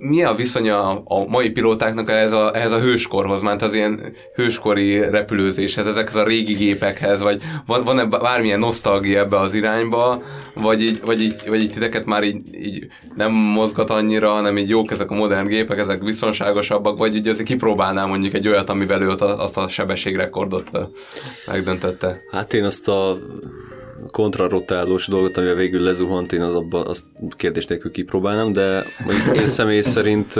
mi 0.00 0.22
a 0.22 0.34
viszonya 0.34 1.02
a 1.04 1.26
mai 1.26 1.50
pilótáknak 1.50 2.10
ehhez 2.10 2.32
a, 2.32 2.54
ehhez 2.54 2.72
a 2.72 2.80
hőskorhoz, 2.80 3.42
mert 3.42 3.62
az 3.62 3.74
ilyen 3.74 4.00
hőskori 4.34 4.98
repülőzéshez, 5.10 5.86
ezekhez 5.86 6.14
a 6.14 6.24
régi 6.24 6.52
gépekhez, 6.52 7.22
vagy 7.22 7.42
van, 7.66 7.84
van-e 7.84 8.04
bármilyen 8.04 8.58
nosztalgia 8.58 9.18
ebbe 9.18 9.38
az 9.38 9.54
irányba, 9.54 10.22
vagy 10.54 10.82
így, 10.82 11.00
vagy 11.04 11.20
így, 11.20 11.34
vagy 11.48 11.60
így 11.60 11.70
titeket 11.70 12.04
már 12.04 12.22
így, 12.22 12.40
így 12.52 12.86
nem 13.16 13.32
mozgat 13.32 13.90
annyira, 13.90 14.30
hanem 14.30 14.58
így 14.58 14.68
jók 14.68 14.90
ezek 14.90 15.10
a 15.10 15.14
modern 15.14 15.46
gépek, 15.46 15.78
ezek 15.78 16.04
biztonságosabbak, 16.04 16.98
vagy 16.98 17.14
így 17.14 17.28
azért 17.28 17.46
kipróbálnál 17.46 18.06
mondjuk 18.06 18.34
egy 18.34 18.48
olyat, 18.48 18.70
amivel 18.70 19.02
ő 19.02 19.08
azt 19.08 19.56
a 19.56 19.68
sebességrekordot 19.68 20.70
megdöntötte. 21.46 22.20
Hát 22.30 22.54
én 22.54 22.64
azt 22.64 22.88
a 22.88 23.18
kontrarotálós 24.10 25.06
dolgot, 25.06 25.36
amivel 25.36 25.54
végül 25.54 25.80
lezuhant, 25.80 26.32
én 26.32 26.40
az 26.40 26.54
abba, 26.54 26.82
azt 26.82 27.04
kérdés 27.36 27.66
nélkül 27.66 27.90
kipróbálnám, 27.90 28.52
de 28.52 28.84
én 29.34 29.46
személy 29.46 29.80
szerint 29.80 30.34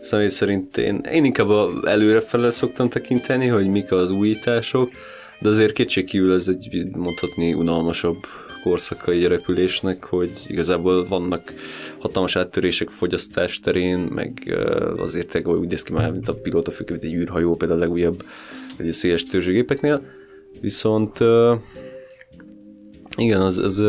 személy 0.00 0.28
szerint 0.28 0.76
én, 0.76 1.00
én 1.12 1.24
inkább 1.24 1.48
előrefele 1.84 2.50
szoktam 2.50 2.88
tekinteni, 2.88 3.46
hogy 3.46 3.68
mik 3.68 3.92
az 3.92 4.10
újítások, 4.10 4.90
de 5.40 5.48
azért 5.48 5.72
kétségkívül 5.72 6.32
ez 6.32 6.48
egy 6.48 6.82
mondhatni 6.96 7.52
unalmasabb 7.52 8.16
korszaka 8.62 9.12
egy 9.12 9.26
repülésnek, 9.26 10.04
hogy 10.04 10.32
igazából 10.46 11.06
vannak 11.08 11.52
hatalmas 11.98 12.36
áttörések 12.36 12.90
fogyasztás 12.90 13.60
terén, 13.60 13.98
meg 13.98 14.58
azért 14.96 15.46
úgy 15.46 15.68
néz 15.68 15.82
ki 15.82 15.92
már, 15.92 16.12
mint 16.12 16.28
a 16.28 16.34
pilóta 16.34 16.70
fő, 16.70 16.84
mint 16.88 17.04
egy 17.04 17.14
űrhajó, 17.14 17.56
például 17.56 17.80
a 17.80 17.82
legújabb 17.82 18.24
egy 18.76 18.90
széles 18.90 19.24
törzsőgépeknél. 19.24 20.02
Viszont 20.60 21.18
igen, 23.20 23.40
az, 23.40 23.58
az 23.58 23.84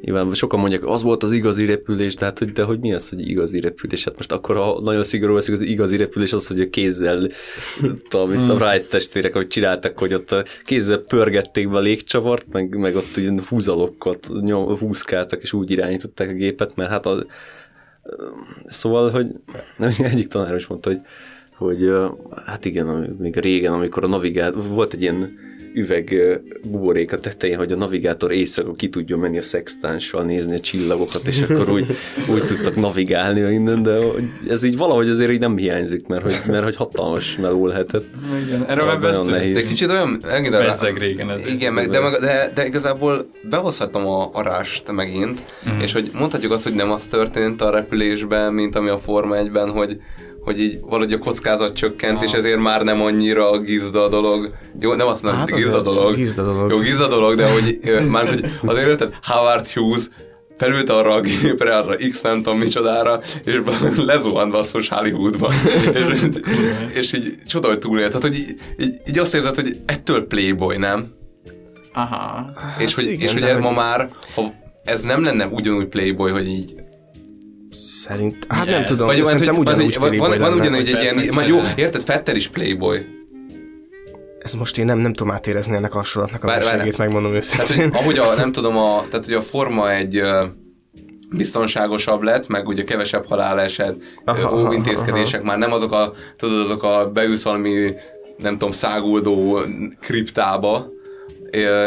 nyilván 0.00 0.34
sokan 0.34 0.60
mondják, 0.60 0.84
az 0.84 1.02
volt 1.02 1.22
az 1.22 1.32
igazi 1.32 1.64
repülés, 1.64 2.14
de 2.14 2.24
hát 2.24 2.38
hogy, 2.38 2.52
de 2.52 2.62
hogy 2.62 2.78
mi 2.78 2.94
az, 2.94 3.08
hogy 3.08 3.28
igazi 3.28 3.60
repülés? 3.60 4.04
Hát 4.04 4.16
most 4.16 4.32
akkor, 4.32 4.56
ha 4.56 4.80
nagyon 4.80 5.02
szigorú 5.02 5.34
veszik, 5.34 5.52
az 5.52 5.60
igazi 5.60 5.96
repülés 5.96 6.32
az, 6.32 6.46
hogy 6.46 6.60
a 6.60 6.70
kézzel, 6.70 7.28
tudom, 8.08 8.30
mint 8.30 8.50
a 8.50 8.54
Wright 8.54 8.88
testvérek, 8.88 9.32
hogy 9.32 9.46
csináltak, 9.46 9.98
hogy 9.98 10.14
ott 10.14 10.32
a 10.32 10.44
kézzel 10.64 10.98
pörgették 10.98 11.70
be 11.70 11.76
a 11.76 11.80
légcsavart, 11.80 12.46
meg, 12.52 12.76
meg 12.76 12.96
ott 12.96 13.16
ilyen 13.16 13.40
húzalokat 13.48 14.28
nyom, 14.40 14.76
húzkáltak, 14.76 15.42
és 15.42 15.52
úgy 15.52 15.70
irányították 15.70 16.28
a 16.28 16.32
gépet, 16.32 16.76
mert 16.76 16.90
hát 16.90 17.06
a, 17.06 17.26
Szóval, 18.64 19.10
hogy 19.10 19.26
nem, 19.76 19.90
egyik 20.12 20.28
tanár 20.28 20.54
is 20.54 20.66
mondta, 20.66 20.90
hogy, 20.90 21.00
hogy 21.56 21.92
hát 22.46 22.64
igen, 22.64 23.16
még 23.18 23.36
régen, 23.36 23.72
amikor 23.72 24.04
a 24.04 24.06
navigátor, 24.06 24.62
volt 24.68 24.92
egy 24.92 25.02
ilyen 25.02 25.38
üveg 25.74 26.16
buborék 26.62 27.12
a 27.12 27.18
tetején, 27.20 27.56
hogy 27.58 27.72
a 27.72 27.76
navigátor 27.76 28.32
éjszaka 28.32 28.74
ki 28.74 28.88
tudjon 28.88 29.18
menni 29.18 29.38
a 29.38 29.42
szextánssal 29.42 30.24
nézni 30.24 30.54
a 30.54 30.60
csillagokat, 30.60 31.26
és 31.26 31.42
akkor 31.42 31.70
úgy, 31.70 31.86
úgy 32.32 32.44
tudtak 32.44 32.76
navigálni 32.76 33.40
minden, 33.40 33.82
de 33.82 33.98
ez 34.48 34.62
így 34.62 34.76
valahogy 34.76 35.08
azért 35.08 35.30
így 35.30 35.40
nem 35.40 35.56
hiányzik, 35.56 36.06
mert 36.06 36.22
hogy, 36.22 36.50
mert 36.52 36.64
hogy 36.64 36.76
hatalmas 36.76 37.36
meló 37.36 37.66
lehetett. 37.66 38.04
Igen, 38.46 38.64
erről 38.68 38.86
már 38.86 39.00
beszéltünk. 39.00 39.54
De 39.54 39.60
kicsit 39.60 39.90
olyan... 39.90 40.20
arra- 40.22 40.50
Bezzeg 40.50 40.96
régen 40.98 41.30
ez. 41.30 41.46
Igen, 41.52 41.72
meg, 41.72 41.88
de, 41.90 42.00
meg- 42.00 42.20
de, 42.20 42.50
de 42.54 42.66
igazából 42.66 43.30
behozhatom 43.50 44.06
a, 44.06 44.30
a 44.32 44.42
rást 44.42 44.92
megint, 44.92 45.40
Mhm. 45.64 45.80
és 45.80 45.92
hogy 45.92 46.10
mondhatjuk 46.12 46.52
azt, 46.52 46.64
hogy 46.64 46.74
nem 46.74 46.90
az 46.90 47.06
történt 47.06 47.60
a 47.62 47.70
repülésben, 47.70 48.52
mint 48.52 48.76
ami 48.76 48.88
a 48.88 48.98
Forma 48.98 49.36
1-ben, 49.38 49.68
hogy, 49.70 49.96
hogy 50.48 50.60
így 50.60 50.80
valahogy 50.80 51.12
a 51.12 51.18
kockázat 51.18 51.72
csökkent, 51.72 52.22
és 52.22 52.32
ezért 52.32 52.58
már 52.60 52.82
nem 52.82 53.00
annyira 53.02 53.58
gizda 53.60 54.02
a 54.04 54.08
dolog. 54.08 54.52
Jó, 54.80 54.94
nem 54.94 55.06
azt 55.06 55.22
mondom, 55.22 55.40
Hát 55.40 55.54
gizda 55.54 55.76
azért 55.76 55.94
dolog. 55.96 56.14
gizda 56.14 56.42
dolog. 56.42 56.70
Jó, 56.70 56.78
gizda 56.78 57.08
dolog, 57.08 57.34
de 57.34 57.52
hogy 57.52 57.78
már 58.08 58.28
hogy 58.28 58.44
azért 58.64 58.86
érted, 58.88 59.14
Howard 59.22 59.68
Hughes 59.68 60.08
felült 60.56 60.90
arra 60.90 61.14
a 61.14 61.20
gépre, 61.20 61.76
arra 61.76 61.94
X 62.10 62.22
nem 62.22 62.42
tudom 62.42 62.58
micsodára, 62.58 63.20
és 63.44 63.60
lezuhant 63.96 64.52
basszus 64.52 64.88
Hollywoodba. 64.88 65.52
és, 65.94 66.28
és 66.94 67.12
így 67.12 67.34
csoda, 67.46 67.68
hogy 67.68 67.78
túlélt. 67.78 68.06
Tehát, 68.06 68.22
hogy 68.22 68.34
így, 68.36 68.54
így, 68.80 68.96
így 69.08 69.18
azt 69.18 69.34
érzed, 69.34 69.54
hogy 69.54 69.76
ettől 69.86 70.26
Playboy, 70.26 70.76
nem? 70.76 71.12
Aha. 71.92 72.46
és 72.78 72.94
hogy, 72.94 73.04
igen, 73.04 73.18
és 73.26 73.32
hogy 73.32 73.42
ez 73.42 73.52
hogy- 73.52 73.62
ma 73.62 73.70
már, 73.72 74.08
ha 74.34 74.54
ez 74.84 75.02
nem 75.02 75.22
lenne 75.22 75.46
ugyanúgy 75.46 75.86
Playboy, 75.86 76.30
hogy 76.30 76.48
így 76.48 76.74
Szerint, 77.70 78.46
hát 78.48 78.66
nem 78.66 78.80
Yes. 78.80 78.88
tudom, 78.90 79.06
vagy, 79.06 79.16
vagy, 79.16 79.24
vagy, 79.24 79.32
szerintem 79.32 79.56
hogy, 79.56 79.64
vagy, 79.64 79.74
ugyanúgy 79.74 79.98
van, 79.98 80.00
van, 80.00 80.18
Playboy 80.18 80.38
van 80.38 80.48
lenne. 80.48 80.60
ugyanúgy 80.60 80.88
egy 80.94 81.02
ilyen, 81.02 81.48
jó, 81.48 81.60
érted, 81.76 82.02
Fetter 82.02 82.36
is 82.36 82.48
Playboy. 82.48 83.06
Ez 84.38 84.54
most 84.54 84.78
én 84.78 84.84
nem, 84.84 84.98
nem 84.98 85.12
tudom 85.12 85.32
átérezni 85.32 85.76
ennek 85.76 85.94
a 85.94 85.96
hasonlatnak 85.96 86.44
a 86.44 86.46
mességét, 86.46 86.98
megmondom 86.98 87.30
Tehát, 87.40 87.44
őszintén. 87.60 87.92
hogy, 87.92 88.18
ahogy 88.18 88.18
a, 88.18 88.34
nem 88.34 88.52
tudom, 88.52 88.76
a, 88.76 89.06
tehát, 89.10 89.24
hogy 89.24 89.34
a 89.34 89.40
forma 89.40 89.92
egy 89.92 90.22
biztonságosabb 91.30 92.22
lett, 92.22 92.46
meg 92.48 92.68
ugye 92.68 92.84
kevesebb 92.84 93.26
haláleset, 93.26 93.96
óvintézkedések, 94.52 95.42
már 95.42 95.58
nem 95.58 95.72
azok 95.72 95.92
a, 95.92 96.12
tudod, 96.36 96.60
azok 96.60 96.82
a 96.82 97.10
beülsz 97.12 97.42
valami, 97.42 97.92
nem 98.36 98.52
tudom, 98.52 98.70
száguldó 98.70 99.60
kriptába, 100.00 100.86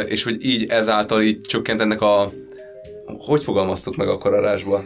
és 0.06 0.24
hogy 0.24 0.46
így 0.46 0.70
ezáltal 0.70 1.22
így 1.22 1.42
csökkent 1.42 1.82
ennek 1.82 2.02
a 2.02 2.32
hogy 3.26 3.44
fogalmaztuk 3.44 3.96
meg 3.96 4.08
akkor 4.08 4.34
a 4.34 4.42
rásba? 4.42 4.84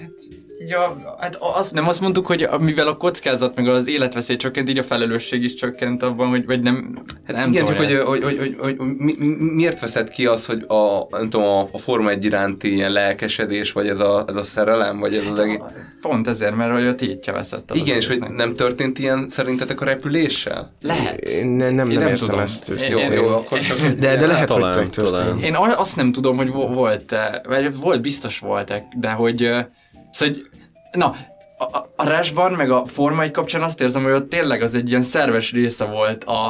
Ja, 0.68 1.16
hát 1.20 1.38
azt, 1.40 1.74
nem 1.74 1.88
azt 1.88 2.02
mondtuk, 2.02 2.26
hogy 2.28 2.48
mivel 2.60 2.88
a 2.88 2.98
kockázat 2.98 3.56
meg 3.56 3.68
az 3.68 3.88
életveszély 3.90 4.36
csökkent, 4.36 4.70
így 4.70 4.78
a 4.78 4.84
felelősség 4.84 5.44
is 5.44 5.54
csökkent 5.54 6.04
abban, 6.04 6.30
hogy 6.30 6.46
vagy 6.46 6.62
nem, 6.62 7.02
Hát 7.28 7.36
nem 7.36 7.52
igen, 7.52 7.66
tudom, 7.66 7.82
csak 7.82 7.90
hogy, 7.90 8.02
hogy, 8.06 8.24
hogy, 8.24 8.38
hogy, 8.38 8.56
hogy, 8.60 8.76
hogy 8.78 8.88
mi, 8.98 9.16
mi- 9.18 9.36
miért 9.56 9.80
veszed 9.80 10.10
ki 10.10 10.26
az, 10.26 10.46
hogy 10.46 10.64
a, 10.68 11.08
nem 11.10 11.30
tudom, 11.30 11.48
a, 11.48 11.68
a 11.72 11.78
Forma 11.78 12.10
1 12.10 12.26
iránti 12.26 12.74
ilyen 12.74 12.92
lelkesedés, 12.92 13.72
vagy 13.72 13.88
ez 13.88 14.00
a, 14.00 14.26
ez 14.28 14.36
a 14.36 14.44
szerelem, 14.44 15.00
vagy 15.00 15.16
ez 15.16 15.24
az 15.32 15.40
egész... 15.40 15.60
pont 16.02 16.28
ezért, 16.28 16.56
mert 16.56 16.74
hogy 16.74 16.86
a 16.86 16.96
tétje 16.96 17.34
veszett. 17.34 17.70
Igen, 17.74 17.96
és 17.96 18.08
hogy 18.08 18.20
nem 18.20 18.56
történt 18.56 19.00
ilyen 19.00 19.26
szerintetek 19.30 19.82
a 19.82 19.86
repüléssel? 19.86 20.74
Lehet. 20.82 21.20
Én 21.20 21.48
ne, 21.48 21.70
nem, 21.72 21.90
Én 21.90 21.96
nem, 21.98 22.04
nem 22.04 22.08
érzem 22.08 22.28
tudom. 22.28 22.40
ezt 22.42 22.70
Én- 22.70 22.76
őszintén. 22.76 23.12
én- 23.12 23.12
Jó, 23.12 23.28
akkor 23.28 23.60
csak... 23.60 23.78
De, 23.78 24.16
de 24.16 24.26
lehet, 24.28 24.48
talán, 24.48 24.78
hogy 24.78 24.90
történt. 24.90 25.16
talán. 25.18 25.40
Én 25.40 25.56
azt 25.56 25.96
nem 25.96 26.12
tudom, 26.12 26.38
hogy 26.38 26.50
vo- 26.52 26.74
volt-e, 26.74 27.42
vagy 27.48 27.76
volt, 27.76 28.02
biztos 28.02 28.25
voltak, 28.40 28.84
de 28.95 29.12
hogy, 29.12 29.38
szóval, 29.38 30.36
hogy 30.36 30.48
na, 30.92 31.16
a, 31.58 31.64
a, 31.64 31.94
a 31.95 32.10
Rushban, 32.10 32.52
meg 32.52 32.72
a 32.72 32.86
Forma 32.86 33.22
1 33.22 33.32
kapcsán 33.32 33.62
azt 33.62 33.82
érzem, 33.82 34.04
hogy 34.04 34.12
ott 34.12 34.30
tényleg 34.30 34.62
az 34.62 34.74
egy 34.74 34.90
ilyen 34.90 35.02
szerves 35.02 35.52
része 35.52 35.86
volt 35.86 36.24
a, 36.24 36.48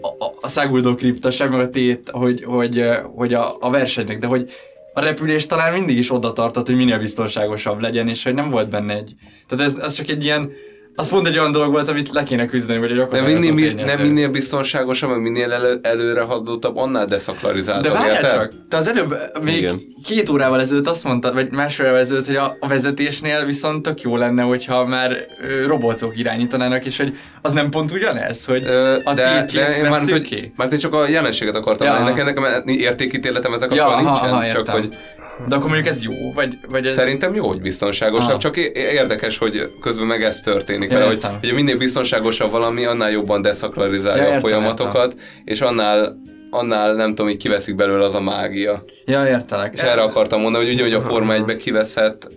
a, 0.00 0.32
a, 0.40 0.48
száguldó 0.48 0.94
kriptaság, 0.94 1.50
meg 1.50 1.60
a 1.60 1.70
tét, 1.70 2.10
hogy, 2.10 2.44
hogy, 2.44 2.84
hogy 3.14 3.34
a, 3.34 3.56
a 3.60 3.70
versenynek, 3.70 4.18
de 4.18 4.26
hogy 4.26 4.50
a 4.94 5.00
repülés 5.00 5.46
talán 5.46 5.72
mindig 5.72 5.96
is 5.96 6.12
oda 6.12 6.32
tartott, 6.32 6.66
hogy 6.66 6.76
minél 6.76 6.98
biztonságosabb 6.98 7.80
legyen, 7.80 8.08
és 8.08 8.24
hogy 8.24 8.34
nem 8.34 8.50
volt 8.50 8.68
benne 8.68 8.94
egy... 8.94 9.14
Tehát 9.48 9.64
ez, 9.64 9.74
ez 9.74 9.92
csak 9.94 10.08
egy 10.08 10.24
ilyen... 10.24 10.52
Az 10.98 11.08
pont 11.08 11.26
egy 11.26 11.38
olyan 11.38 11.52
dolog 11.52 11.70
volt, 11.72 11.88
amit 11.88 12.10
le 12.12 12.22
kéne 12.22 12.46
küzdeni, 12.46 12.78
vagy 12.78 12.90
Nem 12.90 13.00
akadályozó 13.00 13.38
minél, 13.38 13.74
mi- 13.74 13.82
nem 13.82 14.00
minél 14.00 14.28
biztonságosabb, 14.28 15.10
meg 15.10 15.20
minél 15.20 15.52
elő, 15.52 15.78
előre 15.82 16.20
haladótabb, 16.20 16.76
annál 16.76 17.06
deszaklarizáltabb, 17.06 17.92
De 17.92 17.98
várjál 17.98 18.32
csak, 18.32 18.52
te 18.68 18.76
az 18.76 18.88
előbb 18.88 19.14
még 19.42 19.56
Igen. 19.56 19.80
két 20.04 20.28
órával 20.28 20.60
ezelőtt 20.60 20.88
azt 20.88 21.04
mondtad, 21.04 21.34
vagy 21.34 21.50
másfél 21.52 21.84
órával 21.86 22.02
ezelőtt, 22.02 22.26
hogy 22.26 22.36
a, 22.36 22.56
a 22.60 22.68
vezetésnél 22.68 23.44
viszont 23.44 23.82
tök 23.82 24.00
jó 24.00 24.16
lenne, 24.16 24.42
hogyha 24.42 24.86
már 24.86 25.16
ö, 25.42 25.66
robotok 25.66 26.18
irányítanának, 26.18 26.84
és 26.84 26.96
hogy 26.96 27.16
az 27.42 27.52
nem 27.52 27.70
pont 27.70 27.90
ugyanez, 27.90 28.44
hogy 28.44 28.62
Ö, 28.66 28.96
a 29.04 29.14
de, 29.14 29.44
de 29.52 29.76
én 29.76 29.88
már, 29.88 30.00
hogy, 30.00 30.22
ki. 30.22 30.52
már 30.56 30.72
én 30.72 30.78
csak 30.78 30.94
a 30.94 31.08
jelenséget 31.08 31.56
akartam 31.56 31.86
Ja. 31.86 32.04
nekem, 32.04 32.24
nekem 32.26 32.44
értékítéletem 32.66 33.52
ezek 33.52 33.74
Ja, 33.74 33.82
kapcsolatban 33.84 34.12
aha, 34.12 34.20
nincsen, 34.26 34.36
aha, 34.38 34.48
csak 34.48 34.58
értem. 34.58 34.74
hogy 34.74 34.96
De 35.48 35.54
akkor 35.56 35.68
mondjuk 35.70 35.94
ez 35.94 36.02
jó, 36.02 36.32
vagy, 36.34 36.58
vagy 36.68 36.86
ez... 36.86 36.94
Szerintem 36.94 37.34
jó, 37.34 37.46
hogy 37.48 37.60
biztonságosabb, 37.60 38.30
Aha. 38.30 38.38
csak 38.38 38.56
érdekes, 38.74 39.38
hogy 39.38 39.72
közben 39.80 40.06
meg 40.06 40.22
ez 40.22 40.40
történik, 40.40 40.90
Ja, 40.90 40.96
mert 40.96 41.06
hogy 41.06 41.16
értem. 41.16 41.38
ugye 41.42 41.52
minél 41.52 41.76
biztonságosabb 41.76 42.50
valami, 42.50 42.84
annál 42.84 43.10
jobban 43.10 43.42
deszaklarizálja 43.42 44.22
Ja, 44.22 44.28
a 44.28 44.34
értem, 44.34 44.40
folyamatokat, 44.48 45.14
és 45.44 45.60
annál 45.60 46.24
annál 46.50 46.94
nem 46.94 47.08
tudom, 47.08 47.28
így 47.28 47.36
kiveszik 47.36 47.74
belőle 47.74 48.04
az 48.04 48.14
a 48.14 48.20
mágia. 48.20 48.82
Ja, 49.06 49.26
értelek. 49.28 49.74
És 49.74 49.80
erre 49.80 50.02
akartam 50.02 50.40
mondani, 50.40 50.64
hogy 50.64 50.74
ugyanúgy 50.74 50.92
a 50.92 51.00
Forma 51.00 51.34
1-be 51.36 51.56
kiveszhet, 51.56 52.30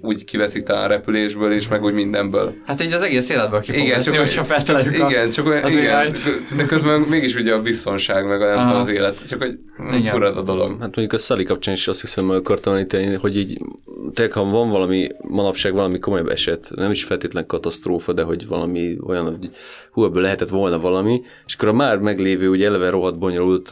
úgy 0.00 0.24
kiveszik 0.24 0.62
talán 0.62 0.84
a 0.84 0.86
repülésből 0.86 1.52
is, 1.52 1.68
meg 1.68 1.82
úgy 1.82 1.92
mindenből. 1.94 2.54
Hát 2.66 2.82
így 2.82 2.92
az 2.92 3.02
egész 3.02 3.30
életből 3.30 3.60
ki 3.60 3.80
Igen, 3.80 4.00
csak, 4.00 4.16
hogyha 4.16 4.44
feltaláljuk 4.44 5.02
a- 5.02 5.08
igen, 5.10 5.30
csak 5.30 5.46
olyan, 5.46 5.64
az 5.64 5.72
igen, 5.76 5.96
AI-t. 5.96 6.20
de 6.56 6.64
közben 6.64 7.00
mégis 7.00 7.34
ugye 7.34 7.54
a 7.54 7.62
biztonság, 7.62 8.26
meg 8.26 8.42
a 8.42 8.54
nem 8.54 8.66
tudom, 8.66 8.80
az 8.80 8.88
élet. 8.88 9.26
Csak 9.28 9.42
hogy 9.42 9.58
Igen. 9.92 10.12
fura 10.12 10.26
ez 10.26 10.36
a 10.36 10.42
dolog. 10.42 10.68
Hát 10.70 10.78
mondjuk 10.80 11.12
a 11.12 11.18
Szali 11.18 11.44
kapcsán 11.44 11.74
is 11.74 11.88
azt 11.88 12.00
hiszem, 12.00 12.26
hogy 12.26 12.36
akartam 12.36 12.72
említeni, 12.72 13.14
hogy 13.14 13.36
így 13.36 13.58
tényleg, 14.14 14.34
ha 14.34 14.44
van 14.44 14.70
valami 14.70 15.08
manapság 15.22 15.72
valami 15.72 15.98
komolyabb 15.98 16.28
eset, 16.28 16.68
nem 16.74 16.90
is 16.90 17.04
feltétlen 17.04 17.46
katasztrófa, 17.46 18.12
de 18.12 18.22
hogy 18.22 18.46
valami 18.46 18.96
olyan, 19.06 19.24
hogy 19.24 19.50
hú, 19.92 20.04
ebből 20.04 20.22
lehetett 20.22 20.48
volna 20.48 20.78
valami, 20.80 21.20
és 21.46 21.54
akkor 21.54 21.68
a 21.68 21.72
már 21.72 21.98
meglévő, 21.98 22.48
ugye 22.48 22.66
eleve 22.66 22.90
rohadt 22.90 23.18
bonyolult, 23.18 23.68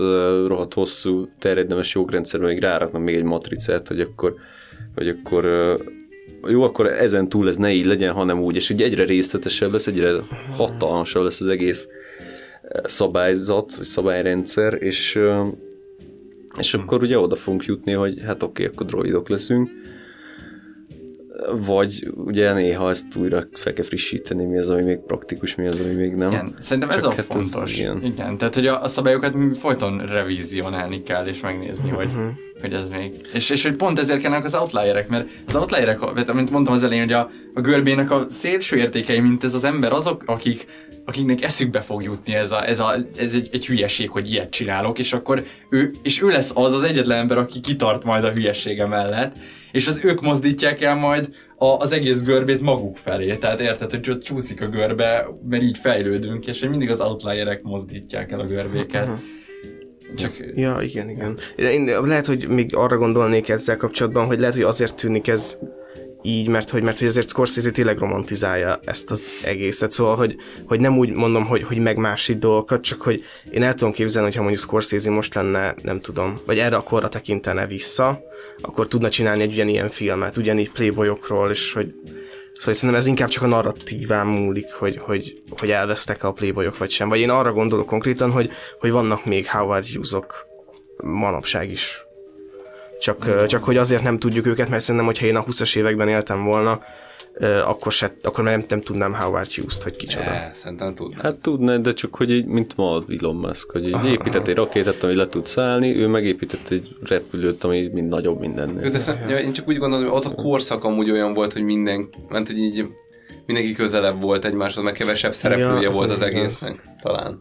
rohadt 0.47 0.75
hosszú 0.75 1.29
terjednemes 1.39 1.95
jogrendszerben 1.95 2.49
még 2.49 2.61
ráraknak 2.61 3.03
még 3.03 3.15
egy 3.15 3.23
matricát, 3.23 3.89
hogy 3.89 4.01
akkor, 4.01 4.35
hogy 4.95 5.09
akkor 5.09 5.45
jó, 6.49 6.63
akkor 6.63 6.87
ezen 6.87 7.29
túl 7.29 7.49
ez 7.49 7.57
ne 7.57 7.73
így 7.73 7.85
legyen, 7.85 8.13
hanem 8.13 8.41
úgy, 8.41 8.57
és 8.57 8.71
így 8.71 8.83
egyre 8.83 9.05
részletesebb 9.05 9.73
lesz, 9.73 9.87
egyre 9.87 10.13
hatalmasabb 10.57 11.23
lesz 11.23 11.41
az 11.41 11.49
egész 11.49 11.89
ö, 12.63 12.79
szabályzat, 12.85 13.77
vagy 13.77 13.87
szabályrendszer, 13.87 14.83
és 14.83 15.17
ö, 15.17 15.47
és 16.59 16.75
akkor 16.75 17.03
ugye 17.03 17.19
oda 17.19 17.37
fogunk 17.37 17.65
jutni, 17.65 17.93
hogy 17.93 18.21
hát 18.25 18.43
oké, 18.43 18.65
akkor 18.67 18.87
droidok 18.87 19.29
leszünk, 19.29 19.71
vagy 21.67 22.13
ugye 22.15 22.53
néha 22.53 22.89
ezt 22.89 23.17
újra 23.17 23.49
fel 23.53 23.73
kell 23.73 23.85
frissíteni, 23.85 24.45
mi 24.45 24.59
az, 24.59 24.71
ami 24.71 24.83
még 24.83 24.99
praktikus, 24.99 25.55
mi 25.55 25.67
az, 25.67 25.81
ami 25.81 25.95
még 25.95 26.15
nem. 26.15 26.31
Igen, 26.31 26.57
szerintem 26.61 26.91
ez 26.91 27.03
Csak 27.03 27.05
a 27.05 27.15
hát 27.15 27.19
ez 27.19 27.51
fontos. 27.51 27.79
ilyen. 27.79 28.03
Igen, 28.05 28.39
tehát 28.39 28.55
hogy 28.55 28.67
a, 28.67 28.83
a 28.83 28.89
szabályokat 28.89 29.57
folyton 29.57 30.07
revizionálni 30.07 31.03
kell, 31.03 31.27
és 31.27 31.41
megnézni, 31.41 31.89
hogy, 31.89 32.09
hogy 32.61 32.73
ez 32.73 32.91
még... 32.91 33.27
És, 33.33 33.51
és 33.51 33.63
hogy 33.63 33.77
pont 33.77 33.99
ezért 33.99 34.21
kellene 34.21 34.45
az 34.45 34.55
outlierek, 34.55 35.09
mert 35.09 35.29
az 35.47 35.57
outlierek, 35.57 36.03
amint 36.03 36.51
mondtam 36.51 36.75
az 36.75 36.85
elején, 36.85 37.03
hogy 37.03 37.13
a, 37.13 37.31
a 37.55 37.61
görbének 37.61 38.11
a 38.11 38.27
szélső 38.29 38.77
értékei, 38.77 39.21
mint 39.21 39.45
ez 39.45 39.55
az 39.55 39.65
ember, 39.65 39.93
azok, 39.93 40.23
akik, 40.27 40.67
akiknek 41.05 41.43
eszükbe 41.43 41.81
fog 41.81 42.03
jutni 42.03 42.35
ez, 42.35 42.53
a, 42.53 42.69
ez, 42.69 42.81
a, 42.81 42.95
ez 43.17 43.35
egy, 43.35 43.49
egy 43.53 43.67
hülyeség, 43.67 44.11
hogy 44.11 44.31
ilyet 44.33 44.51
csinálok, 44.51 44.99
és 44.99 45.13
akkor 45.13 45.45
ő, 45.71 45.95
és 46.03 46.23
ő 46.23 46.29
lesz 46.29 46.53
az 46.55 46.75
az 46.75 46.83
egyetlen 46.83 47.19
ember, 47.19 47.39
aki 47.39 47.61
kitart 47.61 48.05
majd 48.05 48.25
a 48.25 48.31
hülyesége 48.31 48.87
mellett, 48.87 49.33
és 49.73 49.87
az 49.87 50.01
ők 50.05 50.21
mozdítják 50.21 50.83
el 50.83 50.97
majd 50.97 51.29
a, 51.59 51.67
az 51.67 51.93
egész 51.93 52.23
görbét 52.23 52.61
maguk 52.61 52.97
felé. 52.97 53.37
Tehát 53.37 53.61
érted, 53.61 53.91
hogy 53.91 54.01
csak 54.01 54.23
csúszik 54.23 54.63
a 54.63 54.67
görbe, 54.67 55.27
mert 55.49 55.63
így 55.63 55.79
fejlődünk, 55.79 56.47
és 56.47 56.61
mindig 56.61 56.91
az 56.91 57.01
outlierek 57.01 57.63
mozdítják 57.63 58.33
el 58.33 58.41
a 58.41 58.47
görbéket. 58.47 59.09
Csak 60.17 60.37
Ja, 60.55 60.79
igen, 60.81 61.11
igen. 61.11 61.39
Én, 61.57 61.85
lehet, 61.85 62.27
hogy 62.27 62.49
még 62.49 62.77
arra 62.77 62.99
gondolnék 62.99 63.49
ezzel 63.49 63.77
kapcsolatban, 63.77 64.27
hogy 64.27 64.39
lehet, 64.39 64.55
hogy 64.55 64.65
azért 64.65 64.97
tűnik 64.97 65.29
ez 65.29 65.59
így, 66.23 66.49
mert 66.49 66.71
hogy, 66.71 66.83
mert 66.83 66.99
hogy 66.99 67.09
azért 67.09 67.29
Scorsese 67.29 67.71
tényleg 67.71 67.99
romantizálja 67.99 68.81
ezt 68.85 69.11
az 69.11 69.31
egészet, 69.45 69.91
szóval, 69.91 70.17
hogy, 70.17 70.37
hogy 70.67 70.81
nem 70.81 70.99
úgy 70.99 71.11
mondom, 71.11 71.47
hogy, 71.47 71.63
hogy 71.63 71.79
megmásít 71.79 72.39
dolgokat, 72.39 72.83
csak 72.83 73.03
hogy 73.03 73.23
én 73.51 73.63
el 73.63 73.75
tudom 73.75 73.93
képzelni, 73.93 74.27
hogyha 74.27 74.43
mondjuk 74.43 74.63
Scorsese 74.63 75.11
most 75.11 75.35
lenne, 75.35 75.75
nem 75.83 76.01
tudom, 76.01 76.41
vagy 76.47 76.59
erre 76.59 76.77
a 76.77 76.83
korra 76.83 77.09
tekintene 77.09 77.67
vissza, 77.67 78.21
akkor 78.61 78.89
tudna 78.89 79.09
csinálni 79.09 79.43
egy 79.43 79.53
ugyanilyen 79.53 79.89
filmet, 79.89 80.37
ugyanígy 80.37 80.73
playboyokról, 80.73 81.51
és 81.51 81.73
hogy 81.73 81.95
Szóval 82.59 82.75
szerintem 82.75 83.01
ez 83.01 83.07
inkább 83.07 83.29
csak 83.29 83.43
a 83.43 83.47
narratíván 83.47 84.27
múlik, 84.27 84.73
hogy, 84.73 84.99
hogy, 85.03 85.43
hogy 85.59 85.71
elvesztek 85.71 86.25
a 86.25 86.33
playboyok 86.33 86.79
vagy 86.79 86.91
sem. 86.91 87.09
Vagy 87.09 87.21
én 87.21 87.31
arra 87.31 87.53
gondolok 87.53 87.87
konkrétan, 87.87 88.31
hogy, 88.31 88.51
hogy 88.81 88.91
vannak 88.91 89.25
még 89.25 89.49
Howard 89.51 89.87
Hughes-ok 89.87 90.47
manapság 90.97 91.71
is. 91.71 92.05
Csak, 93.01 93.29
mm. 93.29 93.45
csak 93.45 93.65
hogy 93.65 93.77
azért 93.77 94.03
nem 94.03 94.19
tudjuk 94.19 94.47
őket, 94.47 94.69
mert 94.69 94.83
szerintem, 94.83 95.07
hogyha 95.07 95.27
én 95.27 95.37
a 95.37 95.45
20-as 95.45 95.77
években 95.77 96.09
éltem 96.09 96.45
volna, 96.45 96.83
akkor, 97.65 97.93
se, 97.93 98.13
akkor 98.23 98.45
már 98.45 98.57
nem, 98.57 98.67
nem 98.69 98.81
tudnám 98.81 99.15
Howard 99.15 99.53
Hughes-t, 99.53 99.83
hogy 99.83 99.97
kicsoda. 99.97 100.25
Ne, 100.25 100.53
szerintem 100.53 100.95
tudná. 100.95 101.23
Hát 101.23 101.39
tudna, 101.39 101.79
de 101.79 101.93
csak 101.93 102.15
hogy 102.15 102.31
így, 102.31 102.47
mint 102.47 102.77
ma 102.77 103.05
Elon 103.21 103.37
Musk, 103.37 103.71
hogy 103.71 103.87
így 103.87 103.93
Aha, 103.93 104.09
épített 104.09 104.35
aha. 104.41 104.49
egy 104.49 104.55
rakétát, 104.57 105.03
ami 105.03 105.15
le 105.15 105.29
tud 105.29 105.47
szállni, 105.47 105.97
ő 105.97 106.07
megépített 106.07 106.69
egy 106.69 106.97
repülőt, 107.03 107.65
ami 107.65 107.89
mind 107.93 108.09
nagyobb 108.09 108.41
mindennél. 108.41 108.83
Jó, 108.85 108.91
de 108.91 108.99
szerint- 108.99 109.31
ja, 109.31 109.39
én 109.39 109.53
csak 109.53 109.69
úgy 109.69 109.79
gondolom, 109.79 110.09
hogy 110.09 110.19
az 110.19 110.27
a 110.27 110.35
korszak 110.35 110.85
amúgy 110.85 111.11
olyan 111.11 111.35
volt, 111.35 111.53
hogy 111.53 111.63
minden, 111.63 112.09
mert 112.29 112.47
hogy 112.47 112.59
így 112.59 112.87
mindenki 113.47 113.73
közelebb 113.73 114.21
volt 114.21 114.45
egymáshoz, 114.45 114.85
meg 114.85 114.93
kevesebb 114.93 115.35
szereplője 115.35 115.81
Ja, 115.81 115.89
az 115.89 115.97
volt 115.97 116.11
az 116.11 116.17
igaz. 116.17 116.29
egésznek, 116.35 116.85
talán. 117.03 117.41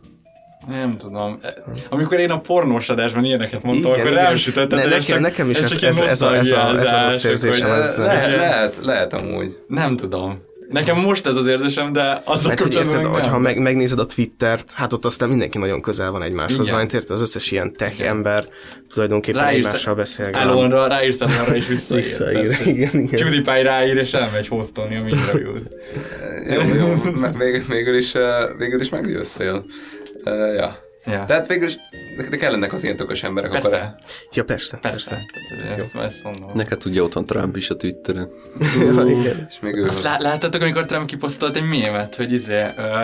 Nem 0.67 0.97
tudom. 0.97 1.39
Amikor 1.89 2.19
én 2.19 2.31
a 2.31 2.39
pornós 2.39 2.89
adásban 2.89 3.23
ilyeneket 3.25 3.63
mondtam, 3.63 3.91
Igen, 3.91 4.01
akkor 4.01 4.11
igen. 4.13 4.23
rám 4.25 4.35
sütötted, 4.35 4.77
Ne- 4.77 4.83
ez 4.83 4.89
nekem- 4.89 5.05
csak- 5.05 5.19
nekem 5.19 5.49
is 5.49 5.57
ez- 5.57 5.69
csak 5.69 5.81
ilyen 5.81 5.93
ez- 5.93 5.99
ez 5.99 6.21
a- 6.21 6.35
ez 6.35 6.51
a- 6.51 6.79
ez 6.79 6.91
a 6.93 7.03
rossz 7.09 7.23
érzésem, 7.23 7.71
ez- 7.71 7.97
Le, 7.97 8.27
lehet, 8.35 8.75
lehet 8.83 9.13
amúgy. 9.13 9.57
Nem 9.67 9.95
tudom. 9.97 10.43
Nekem 10.69 10.97
most 10.99 11.25
ez 11.27 11.35
az 11.35 11.47
érzésem, 11.47 11.93
de 11.93 12.21
az 12.25 12.45
Mert 12.47 12.59
hogy 12.59 12.75
érted, 12.75 12.93
meg 13.01 13.05
hogy 13.05 13.27
ha 13.27 13.37
meg, 13.39 13.57
megnézed 13.61 13.99
a 13.99 14.05
Twittert, 14.05 14.71
hát 14.73 14.93
ott 14.93 15.05
aztán 15.05 15.29
mindenki 15.29 15.57
nagyon 15.57 15.81
közel 15.81 16.11
van 16.11 16.23
egymáshoz. 16.23 16.67
Igen. 16.67 16.77
Mert 16.79 16.93
érted, 16.93 17.11
az 17.11 17.21
összes 17.21 17.51
ilyen 17.51 17.73
tech 17.73 18.01
ember 18.07 18.45
tulajdonképpen 18.89 19.41
Ráírsz- 19.41 19.67
egymással 19.67 19.95
beszélget. 19.95 20.35
Elonra, 20.35 20.87
ráírsz 20.87 21.21
arra 21.21 21.55
is 21.55 21.67
visszaír. 21.67 22.01
Visszaír, 22.01 22.47
Tehát, 22.49 22.65
igen, 22.65 22.89
igen. 22.99 23.19
PewDiePie 23.21 23.61
ráír, 23.61 23.97
és 23.97 24.13
elmegy 24.13 24.47
hoztolni 24.47 24.95
a 24.95 25.07
interjút. 25.07 25.69
Jó, 26.49 26.61
jó, 26.77 26.93
végül, 27.37 27.61
végül, 27.67 27.95
is, 27.97 28.15
eh, 28.15 28.23
végül 28.57 28.79
is 28.79 28.89
meggyőztél. 28.89 29.65
Uh, 30.25 30.55
ja. 30.55 30.83
Ja. 31.05 31.25
Tehát 31.25 31.47
végül 31.47 31.67
is 31.67 31.77
de, 32.17 32.27
de 32.29 32.37
kellenek 32.37 32.73
az 32.73 32.83
ilyen 32.83 32.95
tökös 32.95 33.23
emberek. 33.23 33.51
Persze. 33.51 33.77
Akkor 33.77 33.95
Ja, 34.33 34.43
persze. 34.43 34.77
Persze. 34.77 35.25
persze. 35.49 35.75
Ezt, 35.75 35.95
ezt 35.95 36.23
mondom. 36.23 36.51
Neked 36.53 36.77
tudja, 36.77 37.03
ott 37.03 37.13
van 37.13 37.25
Trump 37.25 37.55
is 37.57 37.69
a 37.69 37.75
Twitteren. 37.75 38.29
És 39.49 39.59
még 39.61 39.75
ő 39.75 39.83
Azt 39.85 40.03
lá- 40.03 40.21
láttatok, 40.21 40.61
amikor 40.61 40.85
Trump 40.85 41.07
kiposztolt 41.07 41.55
egy 41.55 41.67
mémet, 41.67 42.15
hogy 42.15 42.31
izé, 42.31 42.61
ö, 42.77 43.03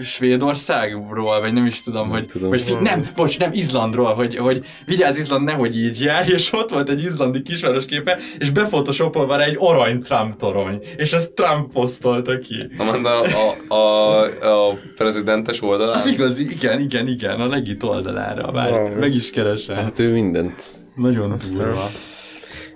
Svédországról, 0.00 1.40
vagy 1.40 1.52
nem 1.52 1.66
is 1.66 1.82
tudom, 1.82 2.08
hogy, 2.08 2.26
tudom. 2.26 2.48
vagy 2.48 2.62
fi- 2.62 2.80
nem, 2.80 3.08
bocs, 3.16 3.38
nem 3.38 3.50
Izlandról, 3.52 4.14
hogy, 4.14 4.36
hogy 4.36 4.64
vigyázz 4.86 5.18
Izland, 5.18 5.44
nehogy 5.44 5.78
így 5.78 6.00
jár, 6.00 6.28
és 6.28 6.52
ott 6.52 6.70
volt 6.70 6.88
egy 6.88 7.02
izlandi 7.02 7.42
kisváros 7.42 7.84
képe, 7.84 8.18
és 8.38 8.50
befotoshopolva 8.50 9.36
rá 9.36 9.44
egy 9.44 9.56
arany 9.58 10.00
Trump 10.02 10.36
torony, 10.36 10.82
és 10.96 11.12
ezt 11.12 11.32
Trump 11.32 11.72
posztolta 11.72 12.38
ki. 12.38 12.66
Amanda 12.78 13.20
a, 13.20 13.74
a, 13.74 14.68
a 14.70 14.78
prezidentes 14.94 15.62
oldalán. 15.62 15.96
Az 15.96 16.06
igazi, 16.06 16.50
igen, 16.50 16.80
igen, 16.80 17.06
igen, 17.08 17.40
a 17.40 17.46
legit 17.46 17.82
oldalára, 17.82 18.50
bár 18.50 18.72
Wow. 18.72 18.98
meg 18.98 19.14
is 19.14 19.30
keresem. 19.30 19.76
Hát 19.76 19.98
ő 19.98 20.12
mindent. 20.12 20.62
Nagyon 20.94 21.36
durva. 21.54 21.90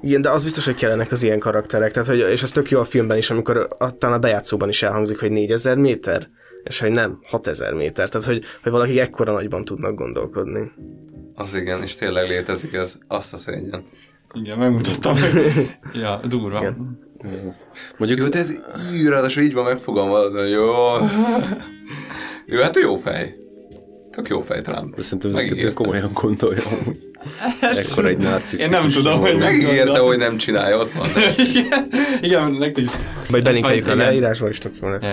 Igen, 0.03 0.23
de 0.23 0.31
az 0.31 0.43
biztos, 0.43 0.65
hogy 0.65 0.75
kellenek 0.75 1.13
az 1.13 1.23
ilyen 1.23 1.39
karakterek. 1.39 1.93
Tehát, 1.93 2.09
hogy, 2.09 2.27
és 2.33 2.43
ez 2.43 2.51
tök 2.51 2.71
jó 2.71 2.81
a 2.81 2.85
filmben 2.85 3.17
is, 3.17 3.31
amikor 3.31 3.69
a, 3.79 3.97
talán 3.99 4.17
a 4.17 4.19
bejátszóban 4.19 4.69
is 4.69 4.83
elhangzik, 4.83 5.21
hogy 5.21 5.31
4000 5.31 5.77
méter, 5.77 6.29
és 6.65 6.81
hogy 6.81 6.91
nem 6.91 7.19
6000 7.25 7.73
méter. 7.75 8.09
Tehát, 8.09 8.27
hogy, 8.27 8.45
hogy 8.63 8.73
valaki 8.73 9.01
ekkora 9.01 9.33
nagyban 9.33 9.65
tudnak 9.65 9.95
gondolkodni. 9.95 10.73
Az 11.35 11.55
igen, 11.55 11.83
és 11.83 11.95
tényleg 11.95 12.29
létezik 12.29 12.73
ez, 12.73 12.99
azt 13.09 13.33
a 13.33 13.37
szégyen. 13.37 13.83
Igen, 14.33 14.59
megmutattam. 14.59 15.17
hogy- 15.19 15.71
ja, 16.03 16.21
durva. 16.29 16.61
Igen. 16.61 16.99
Mondjuk 17.97 18.19
Jó, 18.21 18.29
de 18.29 18.39
ez 18.39 18.51
így, 18.95 19.07
ráadásul 19.07 19.43
így 19.43 19.53
van 19.53 19.65
megfogalmazva, 19.65 20.29
de 20.31 20.49
jó. 20.49 20.65
Jó, 22.47 22.61
hát 22.61 22.77
jó 22.77 22.97
fej. 22.97 23.37
Tök 24.11 24.29
jó 24.29 24.41
fej 24.41 24.61
Trump. 24.61 24.95
de 24.95 25.03
szerintem 25.03 25.31
ezeket 25.31 25.75
komolyan 25.75 26.11
gondolja. 26.13 26.63
amúgy. 26.81 27.11
Ekkor 27.77 28.05
egy 28.05 28.17
narcisztikus. 28.17 28.65
Én 28.65 28.81
nem 28.81 28.91
tudom, 28.91 29.21
hogy 29.21 29.37
Megígérte, 29.37 29.99
hogy 29.99 30.19
nem 30.19 30.37
csinálja, 30.37 30.79
ott 30.79 30.91
van. 30.91 31.09
igen, 31.55 31.89
igen, 32.23 32.51
nektek 32.53 32.85
is. 32.85 32.91
Vagy 33.31 33.43
belinkeljük 33.43 33.87
a 33.87 33.95
leírásba, 33.95 34.49
és 34.49 34.59
tök 34.59 34.73
jó 34.81 34.89
lesz. 34.89 35.05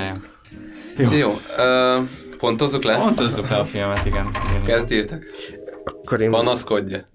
Jó, 1.17 1.29
uh, 1.57 2.07
pontozzuk 2.37 2.83
le. 2.83 2.97
Pontozzuk 2.97 3.49
le 3.49 3.55
a 3.55 3.65
filmet, 3.65 4.05
igen. 4.05 4.29
Kezdjétek. 4.65 5.25
Akkor 5.85 6.21
én... 6.21 6.29
Panaszkodja. 6.31 7.09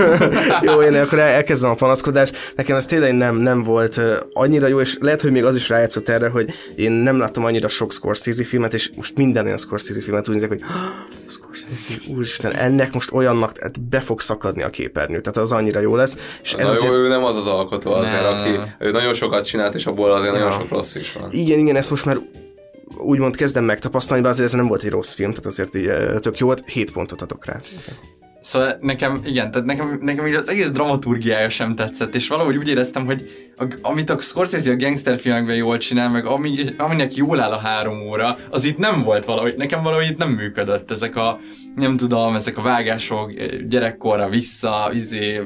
jó, 0.62 0.82
én 0.82 0.94
akkor 0.94 1.18
el- 1.18 1.28
elkezdem 1.28 1.70
a 1.70 1.74
panaszkodást. 1.74 2.36
Nekem 2.56 2.76
ez 2.76 2.86
tényleg 2.86 3.14
nem, 3.14 3.36
nem 3.36 3.62
volt 3.62 4.00
annyira 4.32 4.66
jó, 4.66 4.80
és 4.80 4.96
lehet, 5.00 5.20
hogy 5.20 5.30
még 5.30 5.44
az 5.44 5.54
is 5.54 5.68
rájátszott 5.68 6.08
erre, 6.08 6.28
hogy 6.28 6.50
én 6.76 6.92
nem 6.92 7.18
láttam 7.18 7.44
annyira 7.44 7.68
sok 7.68 7.92
Scorsese 7.92 8.44
filmet, 8.44 8.74
és 8.74 8.90
most 8.96 9.16
minden 9.16 9.44
olyan 9.44 9.58
Scorsese 9.58 10.00
filmet 10.00 10.28
úgy 10.28 10.34
nézek, 10.34 10.48
hogy 10.48 10.60
"Ah, 10.62 10.68
Scorsese, 11.28 12.14
úristen, 12.16 12.52
ennek 12.52 12.92
most 12.92 13.12
olyannak 13.12 13.58
hát 13.60 13.88
be 13.88 14.00
fog 14.00 14.20
szakadni 14.20 14.62
a 14.62 14.70
képernyő, 14.70 15.20
tehát 15.20 15.36
az 15.38 15.52
annyira 15.52 15.80
jó 15.80 15.96
lesz. 15.96 16.16
És 16.42 16.52
ez 16.52 16.66
Na 16.66 16.72
azért... 16.72 16.92
jó, 16.92 16.98
ő 16.98 17.08
nem 17.08 17.24
az 17.24 17.36
az 17.36 17.46
alkotó 17.46 17.92
azért, 17.92 18.22
Nem. 18.22 18.32
aki 18.38 18.58
ő 18.78 18.90
nagyon 18.90 19.14
sokat 19.14 19.44
csinált, 19.44 19.74
és 19.74 19.86
abból 19.86 20.12
azért 20.12 20.32
nagyon 20.32 20.46
Ja. 20.48 20.52
sok 20.54 20.68
rossz 20.68 20.94
is 20.94 21.12
van. 21.12 21.28
Igen, 21.32 21.58
igen, 21.58 21.76
ezt 21.76 21.90
most 21.90 22.04
már 22.04 22.18
úgymond 22.98 23.36
kezdem 23.36 23.64
megtapasztalni, 23.64 24.22
de 24.22 24.28
azért 24.28 24.46
ez 24.46 24.54
nem 24.54 24.66
volt 24.66 24.82
egy 24.82 24.90
rossz 24.90 25.14
film, 25.14 25.30
tehát 25.30 25.46
azért 25.46 25.74
így, 25.74 25.86
ö, 25.86 26.20
tök 26.20 26.38
jó 26.38 26.46
volt, 26.46 26.62
7 26.66 26.92
pontot 26.92 27.22
adok 27.22 27.44
rá. 27.44 27.60
Szóval 28.42 28.78
nekem, 28.80 29.20
igen, 29.24 29.50
tehát 29.50 29.66
nekem, 29.66 29.98
nekem 30.00 30.26
így 30.26 30.34
az 30.34 30.48
egész 30.48 30.70
dramaturgiája 30.70 31.48
sem 31.48 31.74
tetszett, 31.74 32.14
és 32.14 32.28
valahogy 32.28 32.56
úgy 32.56 32.68
éreztem, 32.68 33.04
hogy 33.04 33.24
a, 33.56 33.64
amit 33.82 34.10
a 34.10 34.22
Scorsese 34.22 34.70
a 34.70 34.76
gangster 34.76 35.18
filmekben 35.18 35.56
jól 35.56 35.78
csinál, 35.78 36.10
meg 36.10 36.26
ami, 36.26 36.58
aminek 36.76 37.14
jól 37.14 37.40
áll 37.40 37.52
a 37.52 37.58
három 37.58 38.00
óra, 38.08 38.38
az 38.50 38.64
itt 38.64 38.78
nem 38.78 39.02
volt 39.02 39.24
valahogy, 39.24 39.54
nekem 39.56 39.82
valahogy 39.82 40.06
itt 40.06 40.18
nem 40.18 40.30
működött 40.30 40.90
ezek 40.90 41.16
a, 41.16 41.38
nem 41.76 41.96
tudom, 41.96 42.34
ezek 42.34 42.58
a 42.58 42.62
vágások 42.62 43.38
eh, 43.38 43.48
gyerekkorra 43.68 44.28
vissza, 44.28 44.90
izé, 44.94 45.36
eh, 45.36 45.44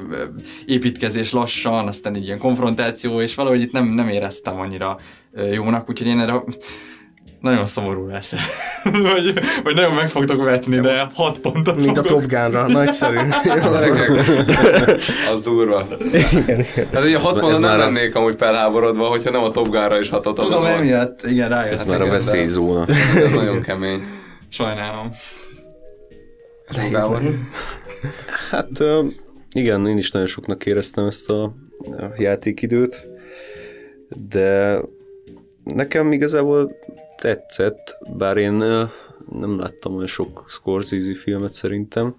építkezés 0.66 1.32
lassan, 1.32 1.86
aztán 1.86 2.14
egy 2.14 2.24
ilyen 2.24 2.38
konfrontáció, 2.38 3.20
és 3.20 3.34
valahogy 3.34 3.60
itt 3.60 3.72
nem, 3.72 3.86
nem 3.86 4.08
éreztem 4.08 4.60
annyira 4.60 4.98
eh, 5.32 5.52
jónak, 5.52 5.88
úgyhogy 5.88 6.08
én 6.08 6.20
erre 6.20 6.42
nagyon 7.46 7.66
szomorú 7.66 8.08
lesz. 8.08 8.34
vagy, 9.12 9.32
vagy 9.64 9.74
nagyon 9.74 9.94
meg 9.94 10.08
fogtok 10.08 10.44
vetni, 10.44 10.80
de 10.80 11.06
hat 11.14 11.38
pontot 11.38 11.80
Mint 11.80 11.98
a 11.98 12.02
fogok. 12.02 12.20
Top 12.20 12.30
Gunra, 12.30 12.68
nagyszerű. 12.68 13.16
Az 15.32 15.42
durva. 15.42 15.86
Hát 16.92 17.04
ugye 17.04 17.16
a 17.16 17.20
hat 17.20 17.34
Ez 17.34 17.40
ponton 17.40 17.60
nem 17.60 17.70
már 17.70 17.78
a- 17.78 17.90
lennék 17.90 18.14
amúgy 18.14 18.34
felháborodva, 18.38 19.06
hogyha 19.06 19.30
nem 19.30 19.42
a 19.42 19.50
Top 19.50 19.68
Gunra 19.68 19.98
is 19.98 20.08
hatott. 20.08 20.36
Tudom, 20.36 20.64
emiatt, 20.64 21.26
igen, 21.26 21.48
rájött. 21.48 21.72
Ez 21.72 21.84
már 21.84 22.00
a 22.00 22.04
igen, 22.04 22.06
de- 22.06 22.12
veszélyzóna. 22.12 22.86
Ez 23.16 23.32
nagyon 23.34 23.60
kemény. 23.60 24.00
Sajnálom. 24.48 25.10
És? 26.68 26.94
Hát 28.50 28.68
igen, 29.52 29.86
én 29.86 29.98
is 29.98 30.10
nagyon 30.10 30.28
soknak 30.28 30.66
éreztem 30.66 31.06
ezt 31.06 31.30
a, 31.30 31.42
a 31.42 31.52
játékidőt, 32.16 33.06
de 34.28 34.78
nekem 35.64 36.12
igazából 36.12 36.70
tetszett, 37.16 37.98
bár 38.16 38.36
én 38.36 38.52
nem 39.32 39.58
láttam 39.58 39.94
olyan 39.94 40.06
sok 40.06 40.44
Scorsese 40.48 41.14
filmet 41.14 41.52
szerintem. 41.52 42.16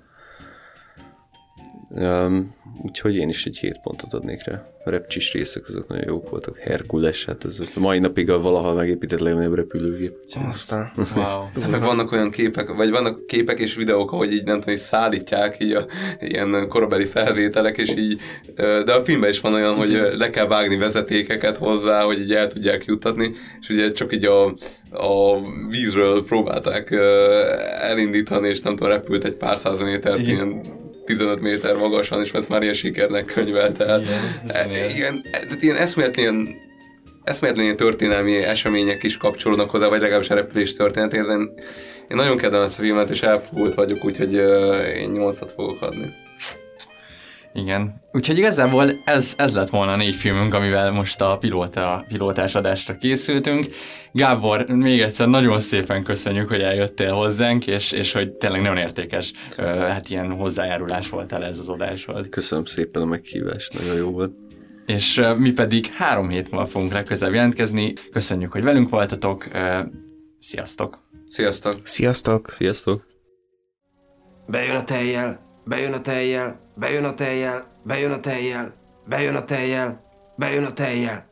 Úgyhogy 2.82 3.16
én 3.16 3.30
is 3.30 3.46
egy 3.46 3.58
7 3.58 3.82
pontot 3.82 4.14
adnék 4.14 4.44
rá. 4.44 4.66
A 4.88 4.90
repcsis 4.90 5.34
részek 5.34 5.68
azok 5.68 5.88
nagyon 5.88 6.08
jók 6.08 6.30
voltak. 6.30 6.58
Herkules, 6.58 7.26
hát 7.26 7.46
ez 7.46 7.60
a 7.76 7.80
mai 7.80 8.00
napig 8.00 8.30
a 8.30 8.40
valaha 8.40 8.74
megépített 8.74 9.20
legnagyobb 9.20 9.56
repülőgép. 9.56 10.18
Aztán. 10.50 10.92
Wow. 11.16 11.62
Hát 11.62 11.72
meg 11.72 11.82
vannak 11.82 12.12
olyan 12.12 12.32
képek, 12.32 12.74
vagy 12.74 12.90
vannak 12.90 13.26
képek 13.26 13.60
és 13.60 13.76
videók, 13.76 14.12
ahogy 14.12 14.32
így 14.32 14.44
nem 14.44 14.60
tudom, 14.60 14.76
hogy 14.76 14.84
szállítják 14.84 15.56
így 15.60 15.72
a 15.72 15.86
ilyen 16.20 16.68
korabeli 16.70 17.06
felvételek, 17.06 17.78
és 17.78 17.94
így, 17.98 18.20
de 18.56 18.94
a 18.94 19.04
filmben 19.04 19.30
is 19.30 19.42
van 19.42 19.54
olyan, 19.54 19.76
hogy 19.76 19.92
le 20.18 20.30
kell 20.30 20.48
vágni 20.48 20.78
vezetékeket 20.78 21.58
hozzá, 21.58 22.04
hogy 22.04 22.20
így 22.20 22.34
el 22.34 22.48
tudják 22.48 22.86
juttatni, 22.86 23.32
és 23.60 23.70
ugye 23.70 23.92
csak 23.92 24.14
így 24.14 24.26
a, 24.26 24.46
a 24.92 25.40
vízről 25.70 26.26
próbálták 26.26 26.92
elindítani, 27.82 28.48
és 28.48 28.62
nem 28.62 28.76
tudom, 28.76 28.92
repült 28.92 29.24
egy 29.24 29.36
pár 29.36 29.58
száz 29.58 29.82
métert, 29.82 30.20
Igen. 30.20 30.34
ilyen 30.34 30.64
15 31.08 31.42
méter 31.42 31.76
magasan, 31.76 32.24
és 32.24 32.32
ezt 32.32 32.50
már 32.50 32.62
ilyen 32.62 32.74
sikernek 32.74 33.26
könyvelt 33.26 33.82
el. 33.82 34.02
Igen, 34.02 34.70
E, 34.70 34.90
igen, 34.96 35.22
e, 35.32 35.40
tehát 35.40 35.64
ilyen 35.64 35.76
eszméletlen 35.76 36.66
eszméletlen 37.24 37.66
ilyen 37.66 37.78
történelmi 37.78 38.44
események 38.44 39.04
is 39.04 39.18
kapcsolódnak 39.18 39.70
hozzá, 39.70 39.88
vagy 39.88 40.02
legalábbis 40.02 40.30
a 40.30 40.36
repülés 40.36 40.74
történetéhez. 40.74 41.28
Én, 41.28 41.54
én 42.08 42.18
nagyon 42.18 42.38
kedvelem 42.38 42.66
ezt 42.66 42.80
a 42.80 42.82
filmet, 42.82 43.10
és 43.10 43.22
elfogult 43.22 43.74
vagyok, 43.74 44.06
úgyhogy 44.06 44.36
uh, 44.36 44.98
én 44.98 45.12
8-at 45.14 45.52
fogok 45.56 45.82
adni. 45.82 46.14
Igen. 47.58 48.02
Úgyhogy 48.12 48.38
igazából 48.38 48.90
ez, 49.06 49.34
ez 49.38 49.56
lett 49.56 49.70
volna 49.70 49.92
a 49.92 49.96
négy 49.96 50.16
filmünk, 50.16 50.54
amivel 50.54 50.92
most 50.92 51.22
a 51.22 51.38
pilóta, 51.38 52.06
pilótás 52.08 52.56
adásra 52.56 52.98
készültünk. 52.98 53.66
Gábor, 54.12 54.66
még 54.68 55.02
egyszer 55.02 55.28
nagyon 55.28 55.60
szépen 55.60 56.04
köszönjük, 56.04 56.48
hogy 56.48 56.62
eljöttél 56.62 57.14
hozzánk, 57.14 57.68
és, 57.68 57.92
és 57.92 58.12
hogy 58.12 58.32
tényleg 58.32 58.62
nagyon 58.62 58.78
értékes, 58.78 59.34
hát 59.58 60.10
ilyen 60.10 60.32
hozzájárulás 60.32 61.10
voltál 61.10 61.46
ez 61.46 61.60
az 61.60 61.68
adáshoz. 61.68 62.26
Köszönöm 62.30 62.66
szépen 62.66 63.02
a 63.02 63.06
meghívást, 63.06 63.80
nagyon 63.80 63.96
jó 63.96 64.10
volt. 64.10 64.32
És 64.86 65.22
mi 65.38 65.52
pedig 65.52 65.86
három 65.86 66.30
hét 66.30 66.52
múlva 66.52 66.68
fogunk 66.68 66.94
legközelebb 66.94 67.34
jelentkezni. 67.34 67.94
Köszönjük, 68.12 68.52
hogy 68.52 68.64
velünk 68.64 68.90
voltatok. 68.90 69.48
Sziasztok! 70.40 70.98
Sziasztok! 71.26 71.76
Sziasztok! 71.84 72.52
Sziasztok! 72.52 73.06
Bejön 74.48 74.76
a 74.76 74.84
tejjel, 74.84 75.47
bejön 75.68 75.94
a 75.94 76.02
tejjel, 76.02 76.56
bejön 76.80 77.06
a 77.06 77.14
tejjel, 77.14 77.64
bejön 77.84 78.12
a 78.12 78.20
tejjel, 78.20 78.72
bejön 79.06 79.36
a 79.36 79.44
tejjel, 79.44 79.98
bejön 80.38 80.66
a 80.66 80.72
tejjel. 80.72 81.24